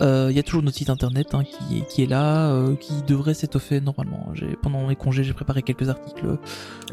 Euh, 0.00 0.28
Il 0.30 0.36
y 0.36 0.40
a 0.40 0.42
toujours 0.42 0.62
notre 0.62 0.76
site 0.76 0.90
internet 0.90 1.28
hein, 1.34 1.44
qui, 1.44 1.78
est, 1.78 1.86
qui 1.86 2.02
est 2.02 2.06
là, 2.06 2.50
euh, 2.50 2.74
qui 2.76 3.02
devrait 3.06 3.34
s'étoffer 3.34 3.80
normalement. 3.80 4.30
J'ai 4.34 4.56
pendant 4.60 4.88
les 4.88 4.96
congés, 4.96 5.22
j'ai 5.22 5.34
préparé 5.34 5.62
quelques 5.62 5.88
articles. 5.90 6.38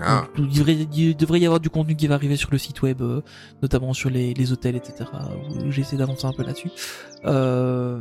Ah. 0.02 0.28
Donc, 0.36 0.48
il, 0.52 0.60
devrait, 0.60 0.74
il 0.94 1.16
devrait 1.16 1.40
y 1.40 1.46
avoir 1.46 1.60
du 1.60 1.70
contenu 1.72 1.96
qui 1.96 2.06
va 2.08 2.16
arriver 2.16 2.36
sur 2.36 2.50
le 2.52 2.58
site 2.60 2.82
web, 2.84 3.02
euh, 3.02 3.22
notamment 3.64 3.94
sur 3.94 4.10
les, 4.12 4.34
les 4.36 4.52
hôtels, 4.52 4.76
etc. 4.76 5.06
où 5.66 5.72
J'ai 5.72 5.82
essayé 5.82 5.98
d'avancer 5.98 6.28
un 6.28 6.34
peu 6.34 6.44
là-dessus. 6.44 6.70
Euh, 7.26 8.00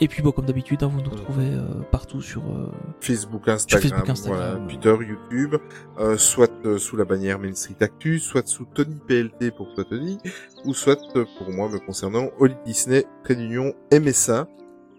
et 0.00 0.08
puis, 0.08 0.20
bon, 0.22 0.32
comme 0.32 0.46
d'habitude, 0.46 0.82
hein, 0.82 0.90
vous 0.92 1.00
nous 1.00 1.10
retrouvez 1.10 1.46
euh, 1.48 1.62
partout 1.90 2.20
sur. 2.20 2.42
euh, 2.42 2.70
Facebook, 3.00 3.48
Instagram, 3.48 3.82
Facebook, 3.90 4.08
Instagram, 4.10 4.38
voilà, 4.40 4.54
euh. 4.56 4.66
Twitter, 4.66 4.96
YouTube, 5.08 5.54
euh, 6.00 6.16
soit 6.18 6.50
euh, 6.66 6.76
sous 6.78 6.96
la 6.96 7.04
bannière 7.04 7.38
Main 7.38 7.54
Street 7.54 7.76
Actu, 7.80 8.18
soit 8.18 8.46
sous 8.46 8.66
Tony 8.74 8.96
PLT 9.06 9.52
pour 9.52 9.72
toi 9.74 9.84
Tony, 9.84 10.18
ou 10.64 10.74
soit 10.74 11.00
euh, 11.16 11.24
pour 11.38 11.50
moi 11.50 11.68
me 11.68 11.78
concernant 11.78 12.30
Holly 12.38 12.56
Disney, 12.64 13.04
Trait 13.24 13.36
d'Union, 13.36 13.74
MSA. 13.92 14.46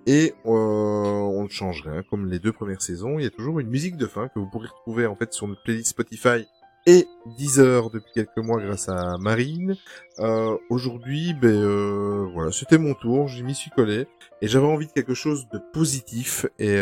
Et 0.07 0.33
euh, 0.47 0.49
on 0.49 1.43
ne 1.43 1.49
change 1.49 1.83
rien, 1.83 2.01
comme 2.09 2.27
les 2.27 2.39
deux 2.39 2.51
premières 2.51 2.81
saisons, 2.81 3.19
il 3.19 3.23
y 3.23 3.27
a 3.27 3.29
toujours 3.29 3.59
une 3.59 3.69
musique 3.69 3.97
de 3.97 4.07
fin 4.07 4.29
que 4.29 4.39
vous 4.39 4.47
pourrez 4.47 4.67
retrouver 4.67 5.05
en 5.05 5.15
fait 5.15 5.31
sur 5.31 5.47
notre 5.47 5.61
playlist 5.61 5.89
Spotify 5.91 6.47
et 6.87 7.05
Deezer 7.37 7.91
depuis 7.91 8.11
quelques 8.11 8.37
mois 8.37 8.59
grâce 8.59 8.89
à 8.89 9.17
Marine. 9.19 9.75
Euh, 10.17 10.57
Aujourd'hui, 10.71 11.35
ben 11.39 12.31
voilà, 12.33 12.51
c'était 12.51 12.79
mon 12.79 12.95
tour, 12.95 13.27
j'y 13.27 13.43
m'y 13.43 13.53
suis 13.53 13.69
collé 13.69 14.07
et 14.41 14.47
j'avais 14.47 14.65
envie 14.65 14.87
de 14.87 14.91
quelque 14.91 15.13
chose 15.13 15.47
de 15.53 15.59
positif 15.71 16.47
et 16.57 16.81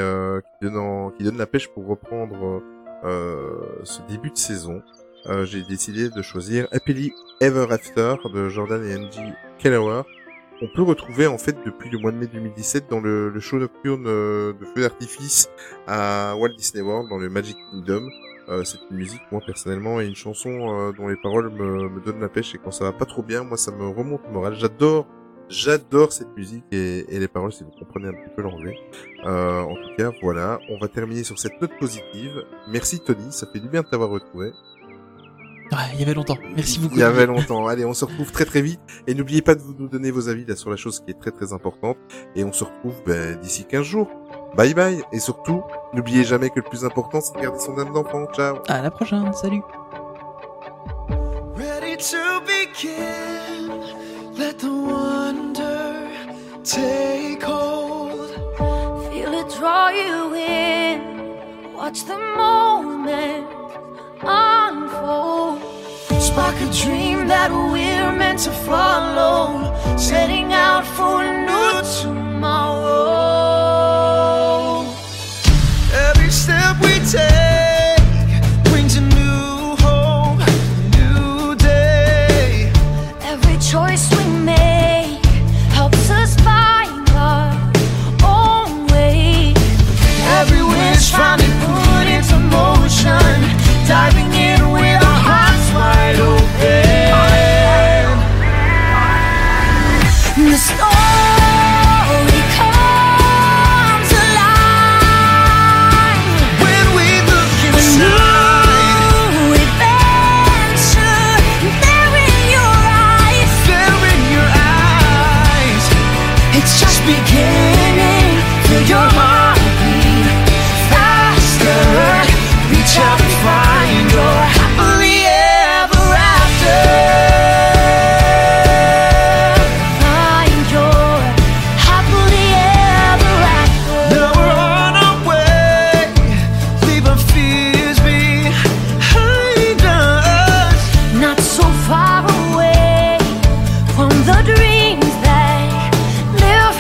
qui, 0.62 1.24
donne 1.26 1.38
la 1.38 1.46
pêche 1.46 1.68
pour 1.68 1.88
reprendre 1.88 2.64
ce 3.84 4.02
début 4.08 4.30
de 4.30 4.38
saison 4.38 4.82
euh, 5.26 5.46
j'ai 5.46 5.64
décidé 5.64 6.10
de 6.10 6.22
choisir 6.22 6.68
Happily 6.72 7.14
Ever 7.42 7.68
After 7.70 8.16
de 8.34 8.50
Jordan 8.50 8.86
et 8.86 8.96
Angie 8.96 9.34
Kellerer. 9.58 10.04
On 10.62 10.68
peut 10.68 10.84
retrouver 10.84 11.28
en 11.28 11.38
fait 11.38 11.56
depuis 11.66 11.90
le 11.90 11.98
mois 12.00 12.12
de 12.12 12.18
mai 12.18 12.28
2017 12.28 12.90
dans 12.90 13.00
le, 13.00 13.30
le 13.30 13.40
show 13.40 13.58
nocturne 13.58 14.06
euh, 14.08 14.54
de 14.54 14.66
feu 14.66 14.82
d'artifice 14.82 15.50
à 15.88 16.36
Walt 16.36 16.50
Disney 16.58 16.82
World 16.82 17.10
dans 17.10 17.18
le 17.18 17.30
Magic 17.30 17.58
Kingdom. 17.72 18.10
Euh, 18.50 18.64
c'est 18.64 18.80
une 18.90 18.98
musique, 18.98 19.22
moi 19.32 19.42
personnellement, 19.46 20.02
et 20.02 20.08
une 20.08 20.16
chanson 20.16 20.50
euh, 20.50 20.92
dont 20.92 21.08
les 21.08 21.16
paroles 21.16 21.52
me, 21.52 21.88
me, 21.88 22.02
donnent 22.02 22.20
la 22.20 22.30
pêche 22.30 22.56
et 22.56 22.58
quand 22.58 22.72
ça 22.72 22.84
va 22.84 22.92
pas 22.92 23.06
trop 23.06 23.22
bien, 23.22 23.44
moi 23.44 23.58
ça 23.58 23.72
me 23.72 23.88
remonte 23.88 24.22
le 24.26 24.34
moral. 24.34 24.56
J'adore, 24.56 25.06
j'adore 25.50 26.12
cette 26.12 26.36
musique 26.36 26.66
et, 26.72 27.06
et, 27.14 27.20
les 27.20 27.28
paroles 27.28 27.54
si 27.54 27.64
vous 27.64 27.72
comprenez 27.78 28.08
un 28.08 28.14
petit 28.14 28.34
peu 28.36 28.42
l'anglais. 28.42 28.76
Euh, 29.26 29.62
en 29.62 29.76
tout 29.76 29.96
cas, 29.98 30.12
voilà, 30.24 30.60
on 30.70 30.80
va 30.80 30.88
terminer 30.88 31.24
sur 31.24 31.38
cette 31.38 31.62
note 31.62 31.78
positive. 31.80 32.44
Merci 32.68 33.00
Tony, 33.00 33.32
ça 33.32 33.46
fait 33.46 33.60
du 33.60 33.70
bien 33.70 33.82
de 33.82 33.88
t'avoir 33.88 34.10
retrouvé. 34.10 34.52
Ouais, 35.72 35.78
il 35.94 36.00
y 36.00 36.04
avait 36.04 36.14
longtemps. 36.14 36.38
Merci 36.56 36.80
beaucoup. 36.80 36.96
Il 36.96 37.02
y 37.02 37.04
avait 37.04 37.28
longtemps. 37.28 37.68
Allez, 37.68 37.86
on 37.86 37.94
se 37.94 38.06
retrouve 38.06 38.32
très 38.32 38.46
très 38.46 38.62
vite. 38.62 38.80
Et 39.08 39.14
n'oubliez 39.14 39.42
pas 39.42 39.56
de 39.56 39.62
nous 39.78 39.88
donner 39.88 40.10
vos 40.10 40.28
avis 40.28 40.46
là, 40.46 40.56
sur 40.56 40.70
la 40.70 40.76
chose 40.76 41.00
qui 41.00 41.12
est 41.12 41.20
très 41.20 41.32
très 41.32 41.54
importante. 41.54 41.98
Et 42.36 42.44
on 42.44 42.52
se 42.52 42.64
retrouve 42.64 42.96
ben, 43.06 43.40
d'ici 43.40 43.66
15 43.66 43.84
jours. 43.84 44.08
Bye 44.56 44.74
bye. 44.74 45.04
Et 45.12 45.20
surtout, 45.20 45.62
n'oubliez 45.94 46.24
jamais 46.24 46.50
que 46.50 46.56
le 46.58 46.64
plus 46.64 46.86
important, 46.86 47.22
c'est 47.22 47.36
de 47.36 47.42
garder 47.42 47.60
son 47.60 47.78
âme 47.78 47.94
d'enfant. 47.94 48.26
Ciao. 48.34 48.58
À 48.68 48.82
la 48.82 48.90
prochaine. 48.90 49.32
Salut. 49.34 49.62
Ready 51.56 51.98
to 51.98 52.18
begin. 52.46 53.20
Watch. 61.92 63.59
unfold. 64.24 65.62
Spark 66.22 66.56
a 66.56 66.72
dream 66.72 67.28
that 67.28 67.52
we're 67.52 68.12
meant 68.12 68.40
to 68.40 68.52
follow, 68.52 69.74
setting 69.98 70.54
out 70.54 70.86
for 70.86 71.24
a 71.24 71.46
new 71.46 71.82
tomorrow. 72.02 73.26
Every 75.94 76.32
step 76.32 76.80
we 76.82 77.00
take. 77.10 77.49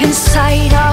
inside 0.09 0.73
of. 0.73 0.88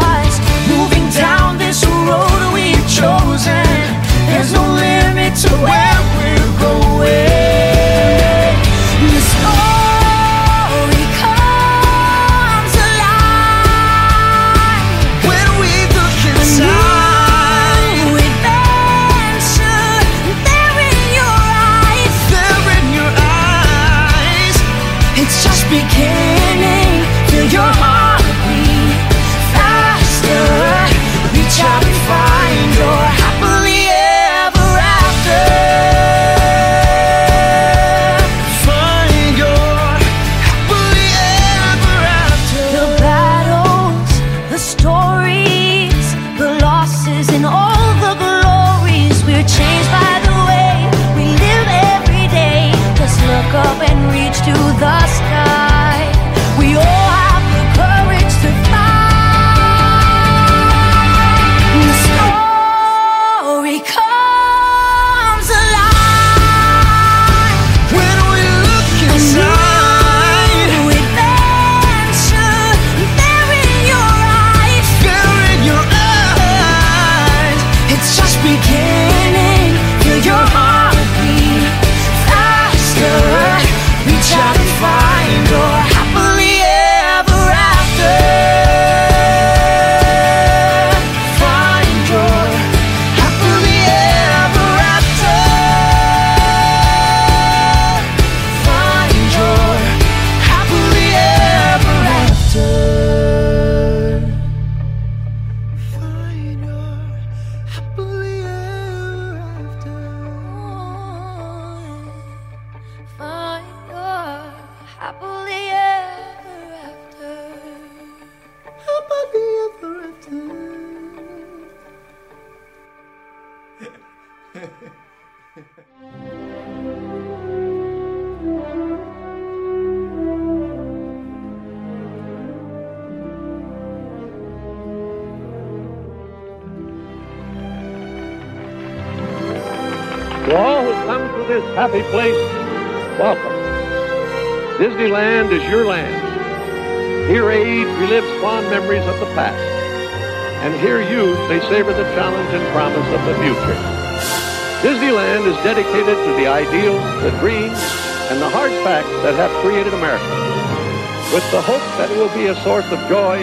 be 162.37 162.47
a 162.47 162.55
source 162.63 162.85
of 162.93 162.99
joy 163.09 163.39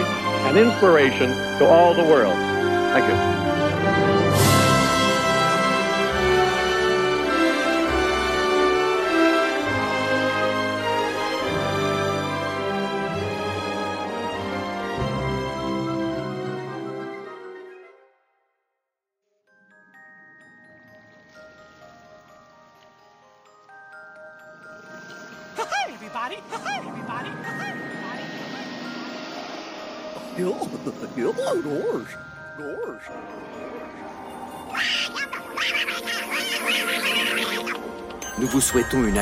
and 0.46 0.56
inspiration 0.56 1.28
to 1.58 1.66
all 1.66 1.94
the 1.94 2.04
world. 2.04 2.34
Thank 2.92 3.08
you. 3.08 3.43